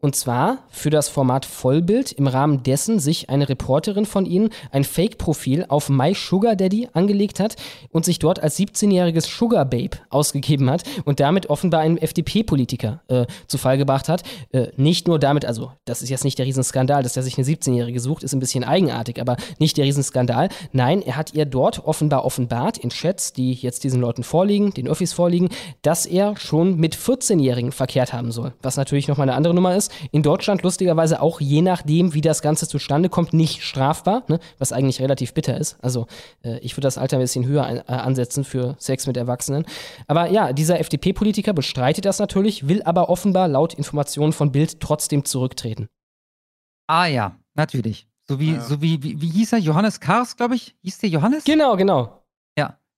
[0.05, 4.83] Und zwar für das Format Vollbild, im Rahmen dessen sich eine Reporterin von ihnen ein
[4.83, 7.55] Fake-Profil auf My Sugar Daddy angelegt hat
[7.89, 13.25] und sich dort als 17-jähriges Sugar Babe ausgegeben hat und damit offenbar einen FDP-Politiker äh,
[13.47, 14.21] zu Fall gebracht hat.
[14.51, 17.47] Äh, nicht nur damit, also das ist jetzt nicht der Riesenskandal, dass er sich eine
[17.47, 20.49] 17-jährige sucht, ist ein bisschen eigenartig, aber nicht der Riesenskandal.
[20.71, 24.87] Nein, er hat ihr dort offenbar offenbart, in Chats, die jetzt diesen Leuten vorliegen, den
[24.87, 25.49] Öffis vorliegen,
[25.81, 28.53] dass er schon mit 14-Jährigen verkehrt haben soll.
[28.61, 32.41] Was natürlich nochmal eine andere Nummer ist in Deutschland lustigerweise auch je nachdem, wie das
[32.41, 34.39] Ganze zustande kommt, nicht strafbar, ne?
[34.57, 35.77] was eigentlich relativ bitter ist.
[35.81, 36.07] Also
[36.43, 39.65] äh, ich würde das Alter ein bisschen höher ein, äh, ansetzen für Sex mit Erwachsenen.
[40.07, 45.25] Aber ja, dieser FDP-Politiker bestreitet das natürlich, will aber offenbar laut Informationen von Bild trotzdem
[45.25, 45.87] zurücktreten.
[46.87, 48.07] Ah ja, natürlich.
[48.27, 48.61] So wie, ja.
[48.61, 49.59] so wie, wie, wie hieß er?
[49.59, 50.75] Johannes Kars, glaube ich?
[50.81, 51.43] Hieß der Johannes?
[51.43, 52.24] Genau, genau.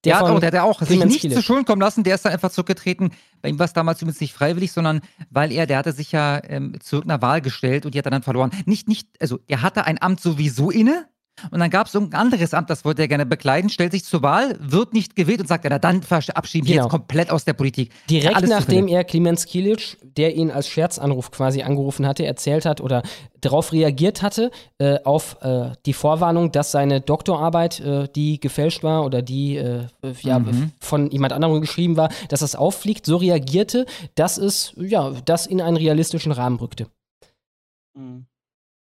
[0.07, 2.15] Ja, der, der, hat auch, der hat auch sich nicht zu Schulden kommen lassen, der
[2.15, 3.11] ist dann einfach zurückgetreten.
[3.41, 6.41] Bei ihm war es damals übrigens nicht freiwillig, sondern weil er, der hatte sich ja
[6.43, 8.51] ähm, zu irgendeiner Wahl gestellt und die hat er dann verloren.
[8.65, 11.07] Nicht, nicht, also er hatte ein Amt sowieso inne,
[11.51, 14.21] und dann gab es irgendein anderes Amt, das wollte er gerne bekleiden, stellt sich zur
[14.21, 16.85] Wahl, wird nicht gewählt und sagt, ja, dann verabschieden wir genau.
[16.85, 17.91] jetzt komplett aus der Politik.
[18.09, 23.03] Direkt nachdem er Clemens Kilic, der ihn als Scherzanruf quasi angerufen hatte, erzählt hat oder
[23.41, 29.05] darauf reagiert hatte, äh, auf äh, die Vorwarnung, dass seine Doktorarbeit, äh, die gefälscht war
[29.05, 29.85] oder die äh,
[30.21, 30.71] ja, mhm.
[30.79, 33.85] von jemand anderem geschrieben war, dass das auffliegt, so reagierte,
[34.15, 36.87] dass es ja, das in einen realistischen Rahmen rückte.
[37.93, 38.25] Mhm.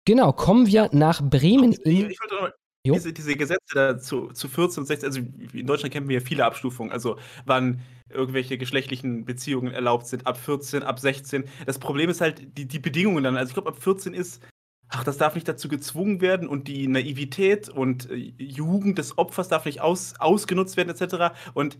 [0.04, 1.72] Genau, kommen wir nach Bremen.
[1.72, 2.50] Ich, ich wollte noch
[2.86, 5.20] diese, diese, Gesetze da zu, zu 14 und 16, also
[5.54, 7.16] in Deutschland kennen wir ja viele Abstufungen, also
[7.46, 11.44] wann irgendwelche geschlechtlichen Beziehungen erlaubt sind, ab 14, ab 16.
[11.64, 13.36] Das Problem ist halt die, die Bedingungen dann.
[13.38, 14.42] Also ich glaube, ab 14 ist,
[14.88, 19.48] ach, das darf nicht dazu gezwungen werden und die Naivität und äh, Jugend des Opfers
[19.48, 21.34] darf nicht aus, ausgenutzt werden, etc.
[21.54, 21.78] Und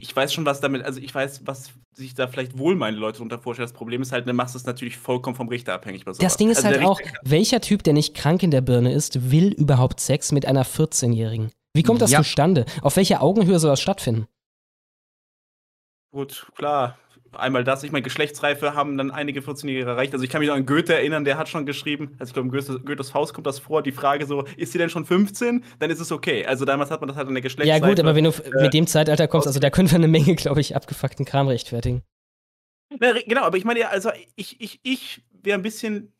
[0.00, 3.18] ich weiß schon, was damit, also ich weiß, was sich da vielleicht wohl meine Leute
[3.18, 3.68] darunter vorstellen.
[3.68, 6.04] Das Problem ist halt, dann machst du es natürlich vollkommen vom Richter abhängig.
[6.04, 9.30] Das Ding ist also halt auch, welcher Typ, der nicht krank in der Birne ist,
[9.30, 11.50] will überhaupt Sex mit einer 14-Jährigen?
[11.74, 12.18] Wie kommt das ja.
[12.18, 12.64] zustande?
[12.82, 14.26] Auf welcher Augenhöhe soll das stattfinden?
[16.10, 16.96] Gut, klar
[17.32, 20.12] einmal das, ich meine, Geschlechtsreife haben dann einige 14-Jährige erreicht.
[20.12, 22.48] Also ich kann mich noch an Goethe erinnern, der hat schon geschrieben, also ich glaube,
[22.48, 25.64] in Goethe, Goethes Faust kommt das vor, die Frage so, ist sie denn schon 15?
[25.78, 26.44] Dann ist es okay.
[26.46, 27.84] Also damals hat man das halt in der Geschlechtsreife.
[27.84, 30.08] Ja gut, aber wenn du äh, mit dem Zeitalter kommst, also da können wir eine
[30.08, 32.02] Menge, glaube ich, abgefuckten Kram rechtfertigen.
[32.98, 36.12] Na, genau, aber ich meine ja, also ich, ich, ich wäre ein bisschen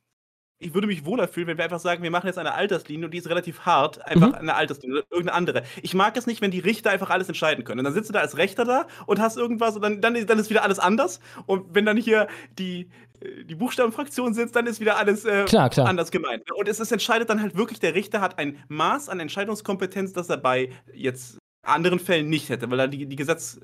[0.61, 3.15] ich würde mich wohler fühlen, wenn wir einfach sagen, wir machen jetzt eine Alterslinie und
[3.15, 4.35] die ist relativ hart, einfach mhm.
[4.35, 5.63] eine Alterslinie oder irgendeine andere.
[5.83, 7.81] Ich mag es nicht, wenn die Richter einfach alles entscheiden können.
[7.81, 10.39] Und dann sitzt du da als Rechter da und hast irgendwas und dann, dann, dann
[10.39, 11.21] ist wieder alles anders.
[11.47, 12.29] Und wenn dann hier
[12.59, 15.89] die, äh, die Buchstabenfraktion sitzt, dann ist wieder alles äh, klar, klar.
[15.89, 16.43] anders gemeint.
[16.53, 20.29] Und es, es entscheidet dann halt wirklich, der Richter hat ein Maß an Entscheidungskompetenz, das
[20.29, 23.61] er bei jetzt anderen Fällen nicht hätte, weil da die, die, Gesetz,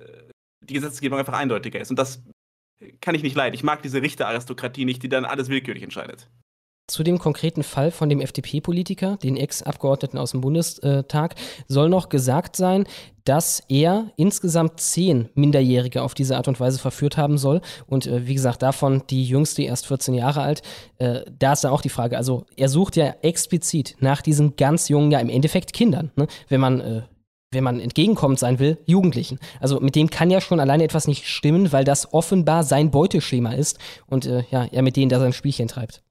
[0.61, 1.91] die Gesetzgebung einfach eindeutiger ist.
[1.91, 2.23] Und das
[3.03, 3.55] kann ich nicht leiden.
[3.55, 6.31] Ich mag diese Richteraristokratie nicht, die dann alles willkürlich entscheidet.
[6.89, 11.35] Zu dem konkreten Fall von dem FDP-Politiker, den Ex-Abgeordneten aus dem Bundestag,
[11.67, 12.85] soll noch gesagt sein,
[13.25, 17.61] dass er insgesamt zehn Minderjährige auf diese Art und Weise verführt haben soll.
[17.87, 20.63] Und äh, wie gesagt, davon die jüngste erst 14 Jahre alt.
[20.99, 24.89] Äh, da ist dann auch die Frage, also er sucht ja explizit nach diesen ganz
[24.89, 26.29] jungen, ja im Endeffekt Kindern, ne?
[26.49, 27.03] wenn man äh,
[27.53, 29.39] wenn man entgegenkommend sein will, Jugendlichen.
[29.61, 33.53] Also mit dem kann ja schon alleine etwas nicht stimmen, weil das offenbar sein Beuteschema
[33.53, 36.03] ist und äh, ja, er mit denen da sein Spielchen treibt.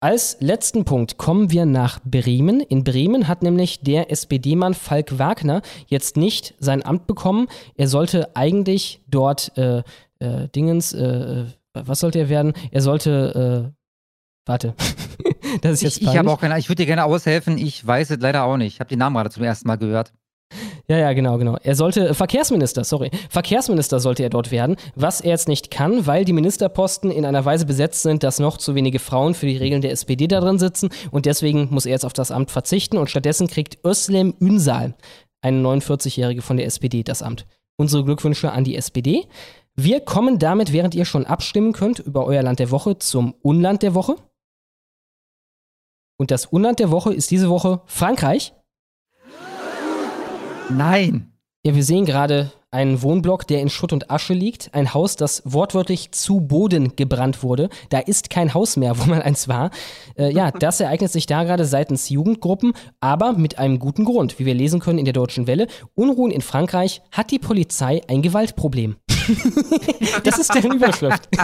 [0.00, 2.60] Als letzten Punkt kommen wir nach Bremen.
[2.60, 7.48] In Bremen hat nämlich der SPD-Mann Falk Wagner jetzt nicht sein Amt bekommen.
[7.74, 9.82] Er sollte eigentlich dort äh,
[10.20, 12.52] äh, Dingens, äh, äh was sollte er werden?
[12.70, 14.74] Er sollte, äh, warte,
[15.62, 17.58] das ist jetzt Ich, ich habe auch keine, ich würde dir gerne aushelfen.
[17.58, 18.74] Ich weiß es leider auch nicht.
[18.74, 20.12] Ich habe den Namen gerade zum ersten Mal gehört.
[20.88, 21.56] Ja, ja, genau, genau.
[21.62, 26.24] Er sollte, Verkehrsminister, sorry, Verkehrsminister sollte er dort werden, was er jetzt nicht kann, weil
[26.24, 29.82] die Ministerposten in einer Weise besetzt sind, dass noch zu wenige Frauen für die Regeln
[29.82, 33.10] der SPD da drin sitzen und deswegen muss er jetzt auf das Amt verzichten und
[33.10, 34.94] stattdessen kriegt Özlem Ünsal,
[35.42, 37.46] eine 49-Jährige von der SPD, das Amt.
[37.76, 39.26] Unsere Glückwünsche an die SPD.
[39.76, 43.82] Wir kommen damit, während ihr schon abstimmen könnt über euer Land der Woche, zum Unland
[43.82, 44.16] der Woche.
[46.18, 48.54] Und das Unland der Woche ist diese Woche Frankreich.
[50.70, 51.32] Nein.
[51.64, 54.74] Ja, wir sehen gerade einen Wohnblock, der in Schutt und Asche liegt.
[54.74, 57.70] Ein Haus, das wortwörtlich zu Boden gebrannt wurde.
[57.88, 59.70] Da ist kein Haus mehr, wo mal eins war.
[60.16, 64.38] Äh, ja, das ereignet sich da gerade seitens Jugendgruppen, aber mit einem guten Grund.
[64.38, 68.22] Wie wir lesen können in der Deutschen Welle, Unruhen in Frankreich hat die Polizei ein
[68.22, 68.96] Gewaltproblem.
[70.24, 71.28] Das ist deren Überschrift.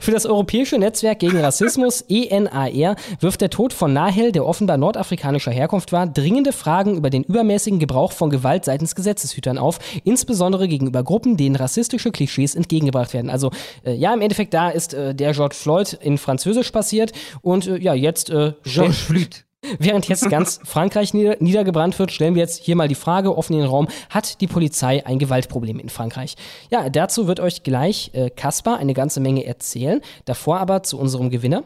[0.00, 5.50] Für das Europäische Netzwerk gegen Rassismus, ENAR, wirft der Tod von Nahel, der offenbar nordafrikanischer
[5.50, 11.02] Herkunft war, dringende Fragen über den übermäßigen Gebrauch von Gewalt seitens Gesetzeshütern auf, insbesondere gegenüber
[11.02, 13.30] Gruppen, denen rassistische Klischees entgegengebracht werden.
[13.30, 13.50] Also
[13.84, 17.12] äh, ja, im Endeffekt da ist äh, der George Floyd in Französisch passiert
[17.42, 19.44] und äh, ja, jetzt äh, George Floyd.
[19.78, 23.54] Während jetzt ganz Frankreich nieder niedergebrannt wird, stellen wir jetzt hier mal die Frage offen
[23.54, 26.36] in den Raum, hat die Polizei ein Gewaltproblem in Frankreich?
[26.70, 30.00] Ja, dazu wird euch gleich äh, Kaspar eine ganze Menge erzählen.
[30.24, 31.64] Davor aber zu unserem Gewinner.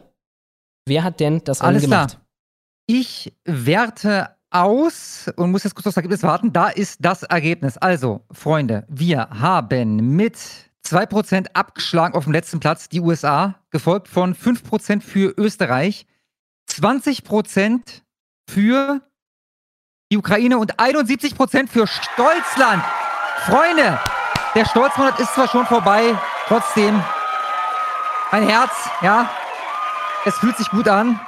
[0.85, 2.09] Wer hat denn das Rennen Alles gemacht?
[2.11, 2.21] klar.
[2.87, 6.53] Ich werte aus und muss jetzt kurz aufs Ergebnis warten.
[6.53, 7.77] Da ist das Ergebnis.
[7.77, 10.37] Also, Freunde, wir haben mit
[10.85, 16.05] 2% abgeschlagen auf dem letzten Platz die USA, gefolgt von 5% für Österreich,
[16.69, 18.01] 20%
[18.49, 19.01] für
[20.11, 22.83] die Ukraine und 71% für Stolzland.
[23.45, 23.99] Freunde,
[24.55, 26.15] der Stolzmonat ist zwar schon vorbei,
[26.47, 27.01] trotzdem
[28.31, 28.71] ein Herz,
[29.01, 29.29] ja.
[30.25, 31.19] Es fühlt sich gut an.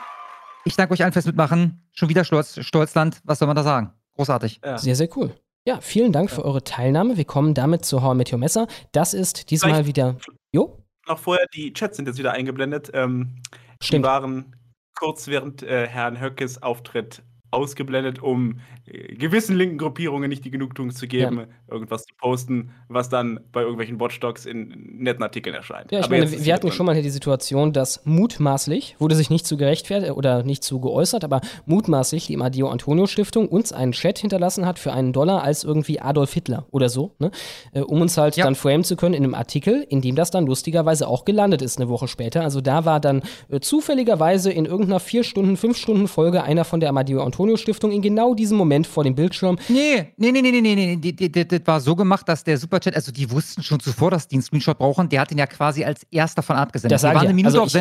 [0.65, 1.87] Ich danke euch allen fürs Mitmachen.
[1.93, 3.19] Schon wieder Stolz, Stolzland.
[3.23, 3.93] Was soll man da sagen?
[4.15, 4.59] Großartig.
[4.77, 5.35] Sehr, sehr cool.
[5.65, 7.17] Ja, vielen Dank für eure Teilnahme.
[7.17, 8.67] Wir kommen damit zu I Met Your Messer.
[8.91, 10.15] Das ist diesmal Vielleicht- wieder.
[10.51, 10.83] Jo?
[11.07, 12.89] Noch vorher, die Chats sind jetzt wieder eingeblendet.
[12.93, 13.35] Ähm,
[13.81, 14.03] Stimmt.
[14.05, 14.55] Die waren
[14.97, 20.91] kurz während äh, Herrn Höckes Auftritt ausgeblendet, um äh, gewissen linken Gruppierungen nicht die Genugtuung
[20.91, 25.91] zu geben, irgendwas zu posten, was dann bei irgendwelchen Watchdogs in netten Artikeln erscheint.
[25.91, 26.75] Ja, ich Aber meine, wir hatten drin.
[26.75, 30.81] schon mal hier die Situation, dass mutmaßlich, wurde sich nicht zu gerechtfertigt oder nicht zu
[30.81, 35.41] geäußert, aber mutmaßlich die Amadeo Antonio Stiftung uns einen Chat hinterlassen hat für einen Dollar
[35.43, 37.31] als irgendwie Adolf Hitler oder so, ne?
[37.71, 40.45] äh, um uns halt dann framen zu können in einem Artikel, in dem das dann
[40.45, 42.41] lustigerweise auch gelandet ist eine Woche später.
[42.41, 46.81] Also da war dann äh, zufälligerweise in irgendeiner vier Stunden, fünf Stunden Folge einer von
[46.81, 49.57] der Amadeo Antonio Stiftung in genau diesem Moment vor dem Bildschirm.
[49.69, 50.95] Nee, nee, nee, nee, nee, nee, nee.
[50.97, 54.27] Die, die, das war so gemacht, dass der Superchat, also die wussten schon zuvor, dass
[54.27, 55.07] die einen Screenshot brauchen.
[55.09, 56.57] Der hat den ja quasi als erster von.
[56.89, 57.29] Das Die sag waren ich ja.
[57.29, 57.73] eine Minute Also auf ich-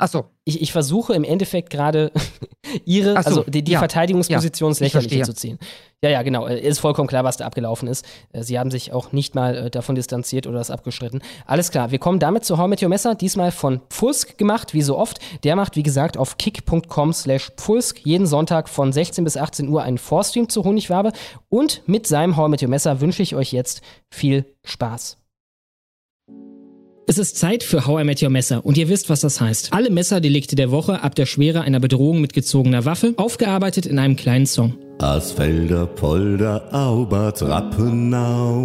[0.00, 0.24] Achso.
[0.44, 2.10] Ich, ich versuche im Endeffekt gerade
[2.84, 3.78] ihre, so, also die, die ja.
[3.78, 5.34] Verteidigungsposition ins Ja, ich Lächerliche verstehe.
[5.34, 5.58] zu ziehen.
[6.02, 6.46] Ja, ja, genau.
[6.46, 8.06] äh, Ist vollkommen klar, was da abgelaufen ist.
[8.32, 11.20] Äh, Sie haben sich auch nicht mal äh, davon distanziert oder das abgestritten.
[11.46, 14.82] Alles klar, wir kommen damit zu How Met Your Messer, diesmal von Pfulsk gemacht, wie
[14.82, 15.18] so oft.
[15.44, 19.82] Der macht, wie gesagt, auf kick.com slash Pfulsk jeden Sonntag von 16 bis 18 Uhr
[19.82, 21.12] einen Vorstream zu Honigwabe.
[21.50, 25.19] Und mit seinem How Met Your Messer wünsche ich euch jetzt viel Spaß.
[27.10, 29.72] Es ist Zeit für How I Met Your Messer und ihr wisst, was das heißt.
[29.72, 34.14] Alle Messerdelikte der Woche ab der Schwere einer Bedrohung mit gezogener Waffe, aufgearbeitet in einem
[34.14, 34.74] kleinen Song.
[35.00, 38.62] Asfelder, Polder, Aubert, Rappenau.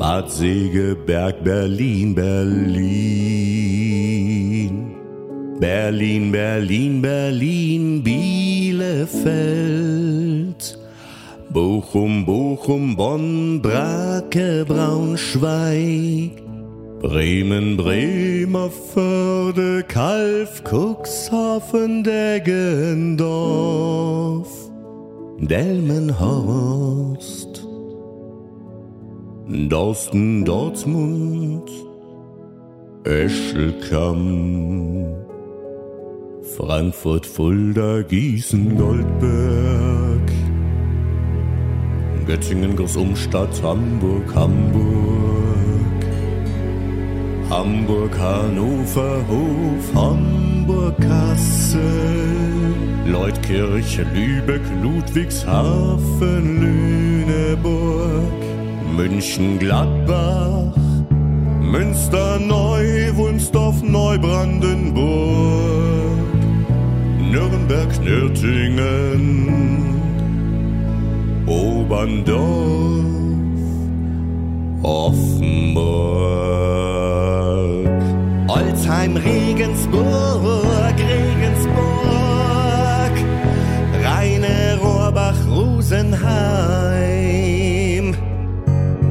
[0.00, 2.88] Bad Segeberg, Berlin, Berlin.
[5.60, 9.28] Berlin, Berlin, Berlin, Bielefeld.
[11.50, 16.47] Bochum, Bochum, Bonn, Brake, Braunschweig.
[17.00, 24.48] Bremen, Bremerförde, Kalf, Cuxhaven, Deggendorf,
[25.38, 27.64] Delmenhorst,
[29.68, 31.70] Dorsten, Dortmund,
[33.04, 35.06] Eschelkamm,
[36.56, 40.32] Frankfurt, Fulda, Gießen, Goldberg,
[42.26, 45.37] Göttingen, Großumstadt, Hamburg, Hamburg.
[47.50, 51.80] Hamburg, Hannover, Hof, Hamburg, Kassel,
[53.06, 58.32] Leutkirche, Lübeck, Ludwigshafen, Lüneburg,
[58.96, 60.76] München, Gladbach,
[61.62, 65.02] Münster, Neu, Wunsdorf, Neubrandenburg,
[67.30, 70.02] Nürnberg, Nürtingen,
[71.46, 72.44] Oberndorf,
[74.82, 76.28] Offenburg,
[78.88, 81.74] Olsheim, Regensburg, Regensburg,
[84.02, 86.16] Rheine, Rohrbach, Rosenheim,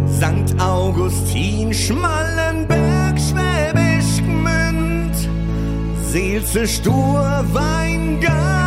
[0.08, 0.60] St.
[0.60, 5.16] Augustin, Schmallenberg, Schwäbisch Gmünd,
[6.12, 8.67] Seelze, Stur, Weingarten,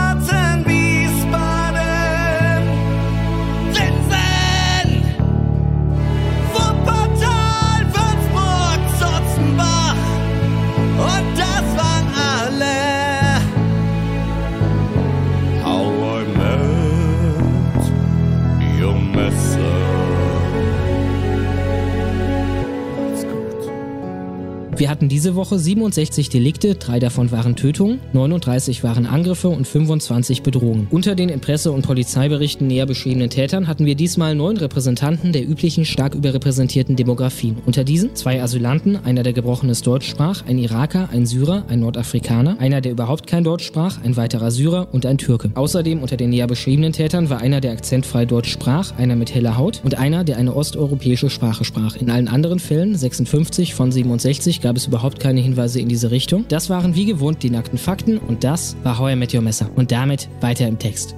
[24.81, 30.43] Wir hatten diese Woche 67 Delikte, drei davon waren Tötungen, 39 waren Angriffe und 25
[30.43, 30.87] Bedrohungen.
[30.91, 35.47] Unter den in Presse- und Polizeiberichten näher beschriebenen Tätern hatten wir diesmal neun Repräsentanten der
[35.47, 37.59] üblichen stark überrepräsentierten Demografien.
[37.67, 42.57] Unter diesen zwei Asylanten, einer der gebrochenes Deutsch sprach, ein Iraker, ein Syrer, ein Nordafrikaner,
[42.59, 45.51] einer der überhaupt kein Deutsch sprach, ein weiterer Syrer und ein Türke.
[45.57, 49.59] Außerdem unter den näher beschriebenen Tätern war einer, der akzentfrei Deutsch sprach, einer mit heller
[49.59, 51.97] Haut und einer, der eine osteuropäische Sprache sprach.
[51.97, 56.45] In allen anderen Fällen, 56 von 67, gab es überhaupt keine Hinweise in diese Richtung.
[56.49, 59.69] Das waren wie gewohnt die nackten Fakten und das war Heuer mit Your Messer.
[59.77, 61.15] Und damit weiter im Text.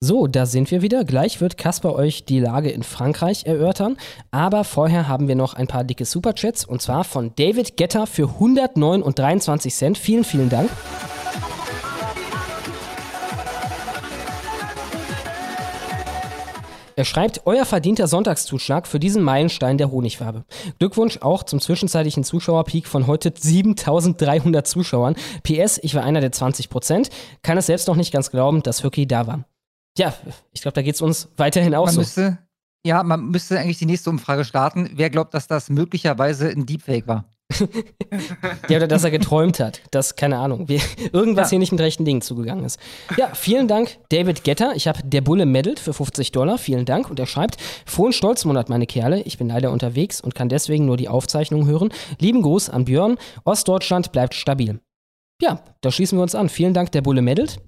[0.00, 1.04] So, da sind wir wieder.
[1.04, 3.96] Gleich wird Kasper euch die Lage in Frankreich erörtern.
[4.30, 8.28] Aber vorher haben wir noch ein paar dicke Superchats und zwar von David Getter für
[8.28, 9.98] 109 und 23 Cent.
[9.98, 10.70] Vielen, vielen Dank.
[16.98, 20.44] Er schreibt, euer verdienter Sonntagszuschlag für diesen Meilenstein der Honigwabe.
[20.80, 25.14] Glückwunsch auch zum zwischenzeitlichen Zuschauerpeak von heute 7300 Zuschauern.
[25.44, 27.10] PS, ich war einer der 20 Prozent.
[27.42, 29.44] Kann es selbst noch nicht ganz glauben, dass Hücki da war.
[29.96, 30.12] Ja,
[30.50, 32.00] ich glaube, da geht es uns weiterhin auch man so.
[32.00, 32.38] Müsste,
[32.84, 34.90] ja, man müsste eigentlich die nächste Umfrage starten.
[34.94, 37.26] Wer glaubt, dass das möglicherweise ein Deepfake war?
[38.68, 39.80] Ja, oder dass er geträumt hat.
[39.90, 40.68] Das, keine Ahnung.
[40.68, 40.80] Wie,
[41.12, 41.50] irgendwas Ja.
[41.50, 42.78] hier nicht mit rechten Dingen zugegangen ist.
[43.16, 44.72] Ja, vielen Dank, David Getter.
[44.76, 46.58] Ich habe der Bulle medalt für 50 Dollar.
[46.58, 47.08] Vielen Dank.
[47.10, 47.56] Und er schreibt,
[47.86, 49.22] frohen Stolzmonat, meine Kerle.
[49.22, 51.90] Ich bin leider unterwegs und kann deswegen nur die Aufzeichnung hören.
[52.18, 53.16] Lieben Gruß an Björn.
[53.44, 54.80] Ostdeutschland bleibt stabil.
[55.40, 56.48] Ja, da schließen wir uns an.
[56.48, 57.60] Vielen Dank, der Bulle medalt.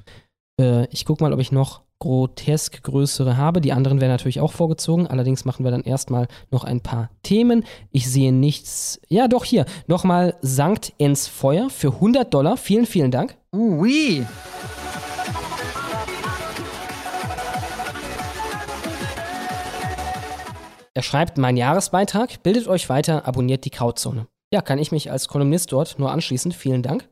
[0.61, 3.61] Äh, ich gucke mal, ob ich noch grotesk größere habe.
[3.61, 5.07] Die anderen werden natürlich auch vorgezogen.
[5.07, 7.65] Allerdings machen wir dann erstmal noch ein paar Themen.
[7.93, 9.01] Ich sehe nichts.
[9.09, 9.67] Ja, doch hier.
[9.87, 12.57] Nochmal Sankt ins Feuer für 100 Dollar.
[12.57, 13.37] Vielen, vielen Dank.
[13.55, 14.27] Ui.
[20.93, 24.27] Er schreibt, mein Jahresbeitrag, bildet euch weiter, abonniert die Krautzone.
[24.53, 26.51] Ja, kann ich mich als Kolumnist dort nur anschließen.
[26.51, 27.09] Vielen Dank.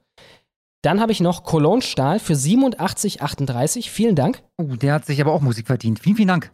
[0.82, 3.90] Dann habe ich noch Cologne Stahl für 87,38.
[3.90, 4.42] Vielen Dank.
[4.58, 5.98] Oh, der hat sich aber auch Musik verdient.
[5.98, 6.52] Vielen, vielen Dank.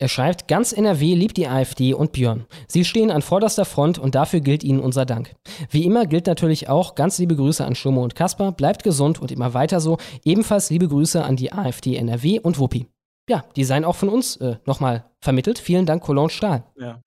[0.00, 2.46] Er schreibt, ganz NRW liebt die AfD und Björn.
[2.66, 5.36] Sie stehen an vorderster Front und dafür gilt ihnen unser Dank.
[5.68, 8.50] Wie immer gilt natürlich auch ganz liebe Grüße an Schummo und Kasper.
[8.50, 9.98] Bleibt gesund und immer weiter so.
[10.24, 12.86] Ebenfalls liebe Grüße an die AfD NRW und Wuppi.
[13.28, 15.58] Ja, die seien auch von uns äh, nochmal vermittelt.
[15.60, 16.64] Vielen Dank, Cologne Stahl.
[16.76, 17.00] Ja.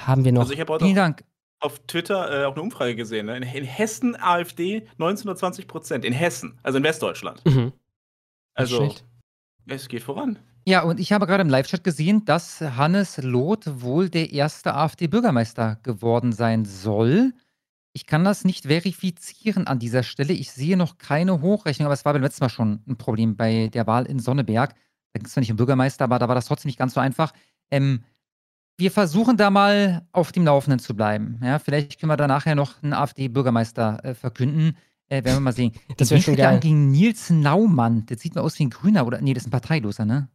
[0.00, 0.42] Haben wir noch.
[0.42, 1.24] Also ich habe heute Vielen Dank.
[1.60, 3.26] auf Twitter äh, auch eine Umfrage gesehen.
[3.26, 3.36] Ne?
[3.36, 6.04] In, in Hessen AfD 19 oder 20 Prozent.
[6.04, 7.44] In Hessen, also in Westdeutschland.
[7.44, 7.72] Mhm.
[8.54, 8.94] Also
[9.66, 10.38] es geht voran.
[10.68, 15.78] Ja, und ich habe gerade im Live-Chat gesehen, dass Hannes Loth wohl der erste AfD-Bürgermeister
[15.82, 17.32] geworden sein soll.
[17.92, 20.32] Ich kann das nicht verifizieren an dieser Stelle.
[20.32, 23.68] Ich sehe noch keine Hochrechnung, aber es war beim letzten Mal schon ein Problem bei
[23.68, 24.74] der Wahl in Sonneberg.
[25.12, 27.00] Da ging es zwar nicht um Bürgermeister, aber da war das trotzdem nicht ganz so
[27.00, 27.32] einfach.
[27.70, 28.02] Ähm,
[28.78, 31.40] wir versuchen da mal auf dem Laufenden zu bleiben.
[31.42, 34.76] Ja, vielleicht können wir da nachher noch einen AfD-Bürgermeister äh, verkünden.
[35.08, 35.72] Äh, werden wir mal sehen.
[35.96, 36.60] Das Wie wär schon geil.
[36.60, 38.06] gegen Nils Naumann.
[38.06, 40.28] Der sieht mir aus wie ein Grüner oder nee, das ist ein Parteiloser, ne?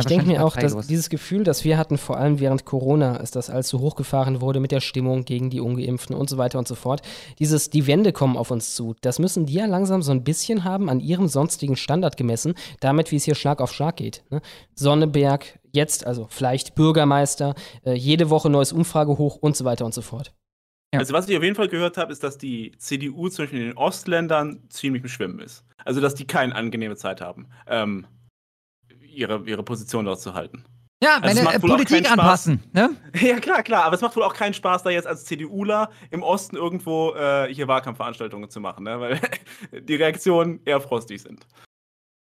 [0.00, 3.16] Ich Ja, denke mir auch, dass dieses Gefühl, das wir hatten, vor allem während Corona,
[3.16, 6.68] als das allzu hochgefahren wurde mit der Stimmung gegen die Ungeimpften und so weiter und
[6.68, 7.02] so fort,
[7.40, 10.62] dieses, die Wände kommen auf uns zu, das müssen die ja langsam so ein bisschen
[10.62, 14.22] haben an ihrem sonstigen Standard gemessen, damit wie es hier Schlag auf Schlag geht.
[14.30, 14.40] Ne?
[14.76, 19.94] Sonneberg, jetzt also vielleicht Bürgermeister, äh, jede Woche neues Umfrage hoch und so weiter und
[19.94, 20.34] so fort.
[20.92, 21.00] Ja.
[21.00, 24.62] Also was ich auf jeden Fall gehört habe, ist, dass die CDU in den Ostländern
[24.70, 25.64] ziemlich im Schwimmen ist.
[25.84, 28.06] Also dass die keine angenehme Zeit haben, ähm,
[29.00, 30.64] ihre, ihre Position dort zu halten.
[31.02, 32.18] Ja, Also es meine macht wohl auch Politik keinen Spaß.
[32.18, 32.62] anpassen.
[32.72, 32.90] Ne?
[33.20, 33.84] Ja, klar, klar.
[33.84, 37.52] Aber es macht wohl auch keinen Spaß, da jetzt als CDUler im Osten irgendwo äh,
[37.52, 38.98] hier Wahlkampfveranstaltungen zu machen, ne?
[38.98, 39.20] weil
[39.82, 41.46] die Reaktionen eher frostig sind.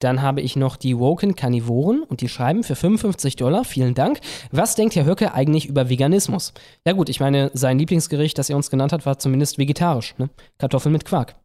[0.02, 4.20] Dann habe ich noch die Woken Karnivoren und die schreiben für 55 Dollar, vielen Dank.
[4.50, 6.52] Was denkt Herr Höcke eigentlich über Veganismus?
[6.86, 10.14] Ja gut, ich meine, sein Lieblingsgericht, das er uns genannt hat, war zumindest vegetarisch.
[10.18, 10.30] Ne?
[10.58, 11.36] Kartoffeln mit Quark.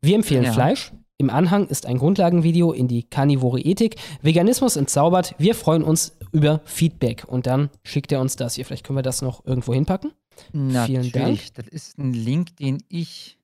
[0.00, 0.52] Wir empfehlen Ja.
[0.52, 0.92] Fleisch.
[1.20, 3.96] Im Anhang ist ein Grundlagenvideo in die Karnivore Ethik.
[4.22, 5.34] Veganismus entzaubert.
[5.36, 7.24] Wir freuen uns über Feedback.
[7.26, 8.64] Und dann schickt er uns das hier.
[8.64, 10.12] Vielleicht können wir das noch irgendwo hinpacken.
[10.52, 10.94] Vielen Dank.
[10.94, 11.52] Natürlich.
[11.52, 13.36] Das ist ein Link, den ich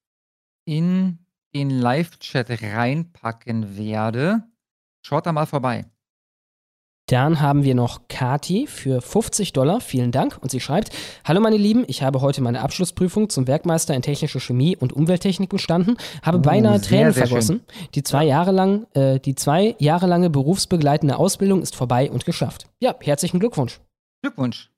[0.65, 1.19] in
[1.53, 4.45] den Live-Chat reinpacken werde.
[5.07, 5.85] Schaut da mal vorbei.
[7.09, 9.83] Dann haben wir noch Kati für 50 Dollar.
[9.83, 10.39] Vielen Dank.
[10.41, 10.89] Und sie schreibt:
[11.27, 15.51] Hallo meine Lieben, ich habe heute meine Abschlussprüfung zum Werkmeister in technische Chemie und Umwelttechnik
[15.51, 17.29] bestanden, habe Uh, beinahe sehr, Tränen sehr schön.
[17.29, 17.61] vergossen.
[17.95, 22.67] Die zwei Jahre lang, äh, die zwei Jahre lange berufsbegleitende Ausbildung ist vorbei und geschafft.
[22.81, 23.81] Ja, herzlichen Glückwunsch.
[24.23, 24.71] Glückwunsch.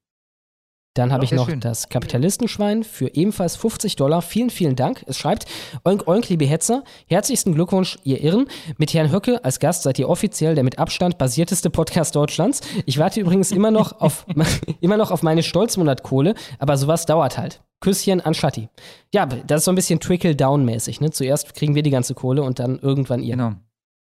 [0.97, 1.60] Dann habe ich noch schön.
[1.60, 4.23] das Kapitalistenschwein für ebenfalls 50 Dollar.
[4.23, 5.05] Vielen, vielen Dank.
[5.06, 5.44] Es schreibt,
[5.85, 8.47] Oink Oink, liebe Hetzer, herzlichsten Glückwunsch, ihr Irren.
[8.78, 12.62] Mit Herrn Höcke als Gast seid ihr offiziell der mit Abstand basierteste Podcast Deutschlands.
[12.86, 14.24] Ich warte übrigens immer noch auf,
[14.81, 17.62] immer noch auf meine Stolzmonatkohle, aber sowas dauert halt.
[17.81, 18.70] Küsschen an Schatti.
[19.12, 21.02] Ja, das ist so ein bisschen Trickle-Down-mäßig.
[21.02, 21.10] Ne?
[21.10, 23.36] Zuerst kriegen wir die ganze Kohle und dann irgendwann ihr.
[23.36, 23.52] Genau.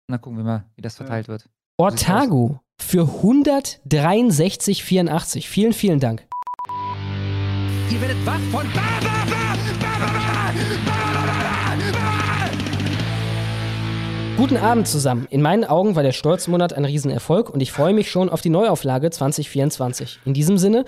[0.09, 1.51] Dann gucken wir mal, wie das verteilt wird.
[1.77, 5.47] Ortago für 163,84.
[5.47, 6.28] Vielen, vielen Dank.
[7.91, 8.67] Ihr werdet wach von
[14.37, 15.27] Guten Abend zusammen.
[15.31, 18.51] In meinen Augen war der Stolzmonat ein Riesenerfolg und ich freue mich schon auf die
[18.51, 20.21] Neuauflage 2024.
[20.27, 20.85] In diesem Sinne,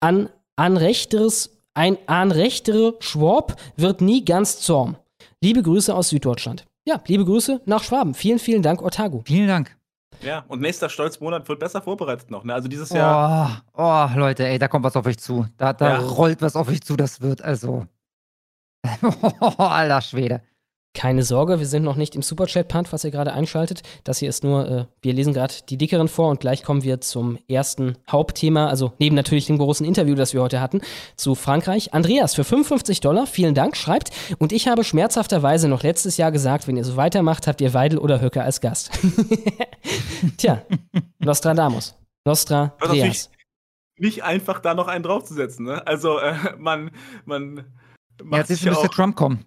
[0.00, 4.96] an, an rechteres, ein an rechtere Schwab wird nie ganz zorn.
[5.42, 6.64] Liebe Grüße aus Süddeutschland.
[6.86, 8.14] Ja, liebe Grüße nach Schwaben.
[8.14, 9.22] Vielen, vielen Dank, Ortago.
[9.26, 9.76] Vielen Dank.
[10.24, 12.44] Ja, und nächster Stolzmonat wird besser vorbereitet noch.
[12.44, 12.54] Ne?
[12.54, 13.62] Also dieses Jahr.
[13.74, 15.46] Oh, oh, Leute, ey, da kommt was auf euch zu.
[15.58, 15.98] Da, da Ja.
[16.00, 17.86] rollt was auf euch zu, das wird also.
[19.58, 20.42] Alter Schwede.
[20.94, 23.82] Keine Sorge, wir sind noch nicht im Superchat-Part, was ihr gerade einschaltet.
[24.04, 27.00] Das hier ist nur, äh, wir lesen gerade die dickeren vor und gleich kommen wir
[27.00, 30.82] zum ersten Hauptthema, also neben natürlich dem großen Interview, das wir heute hatten,
[31.16, 31.92] zu Frankreich.
[31.94, 36.68] Andreas für 55 Dollar, vielen Dank, schreibt, und ich habe schmerzhafterweise noch letztes Jahr gesagt,
[36.68, 38.92] wenn ihr so weitermacht, habt ihr Weidel oder Höcke als Gast.
[40.36, 40.62] Tja,
[41.18, 41.96] Nostradamus.
[42.24, 43.30] Nostradamus.
[43.98, 45.66] nicht einfach, da noch einen draufzusetzen.
[45.66, 45.84] Ne?
[45.86, 46.92] Also, äh, man.
[47.24, 47.64] man
[48.30, 49.44] Ja, jetzt ist müsste Trump kommen.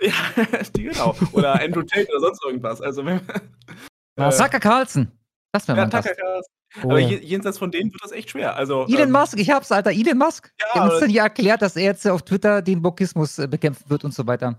[0.00, 0.12] Ja,
[0.72, 1.14] genau.
[1.32, 2.80] Oder Andrew Tate oder sonst irgendwas.
[2.80, 3.20] Also, wenn,
[4.16, 4.38] Was?
[4.38, 5.08] Tucker Carlson.
[5.52, 5.84] Das wäre ja.
[5.86, 6.52] Tucker Carlson.
[6.82, 7.08] Oh Aber ja.
[7.08, 8.56] je- jenseits von denen wird das echt schwer.
[8.56, 9.90] Also, Elon ähm, Musk, ich hab's, Alter.
[9.92, 10.52] Elon Musk.
[10.60, 13.88] Ja, Der uns dann hier erklärt, dass er jetzt auf Twitter den Wokismus äh, bekämpfen
[13.88, 14.58] wird und so weiter.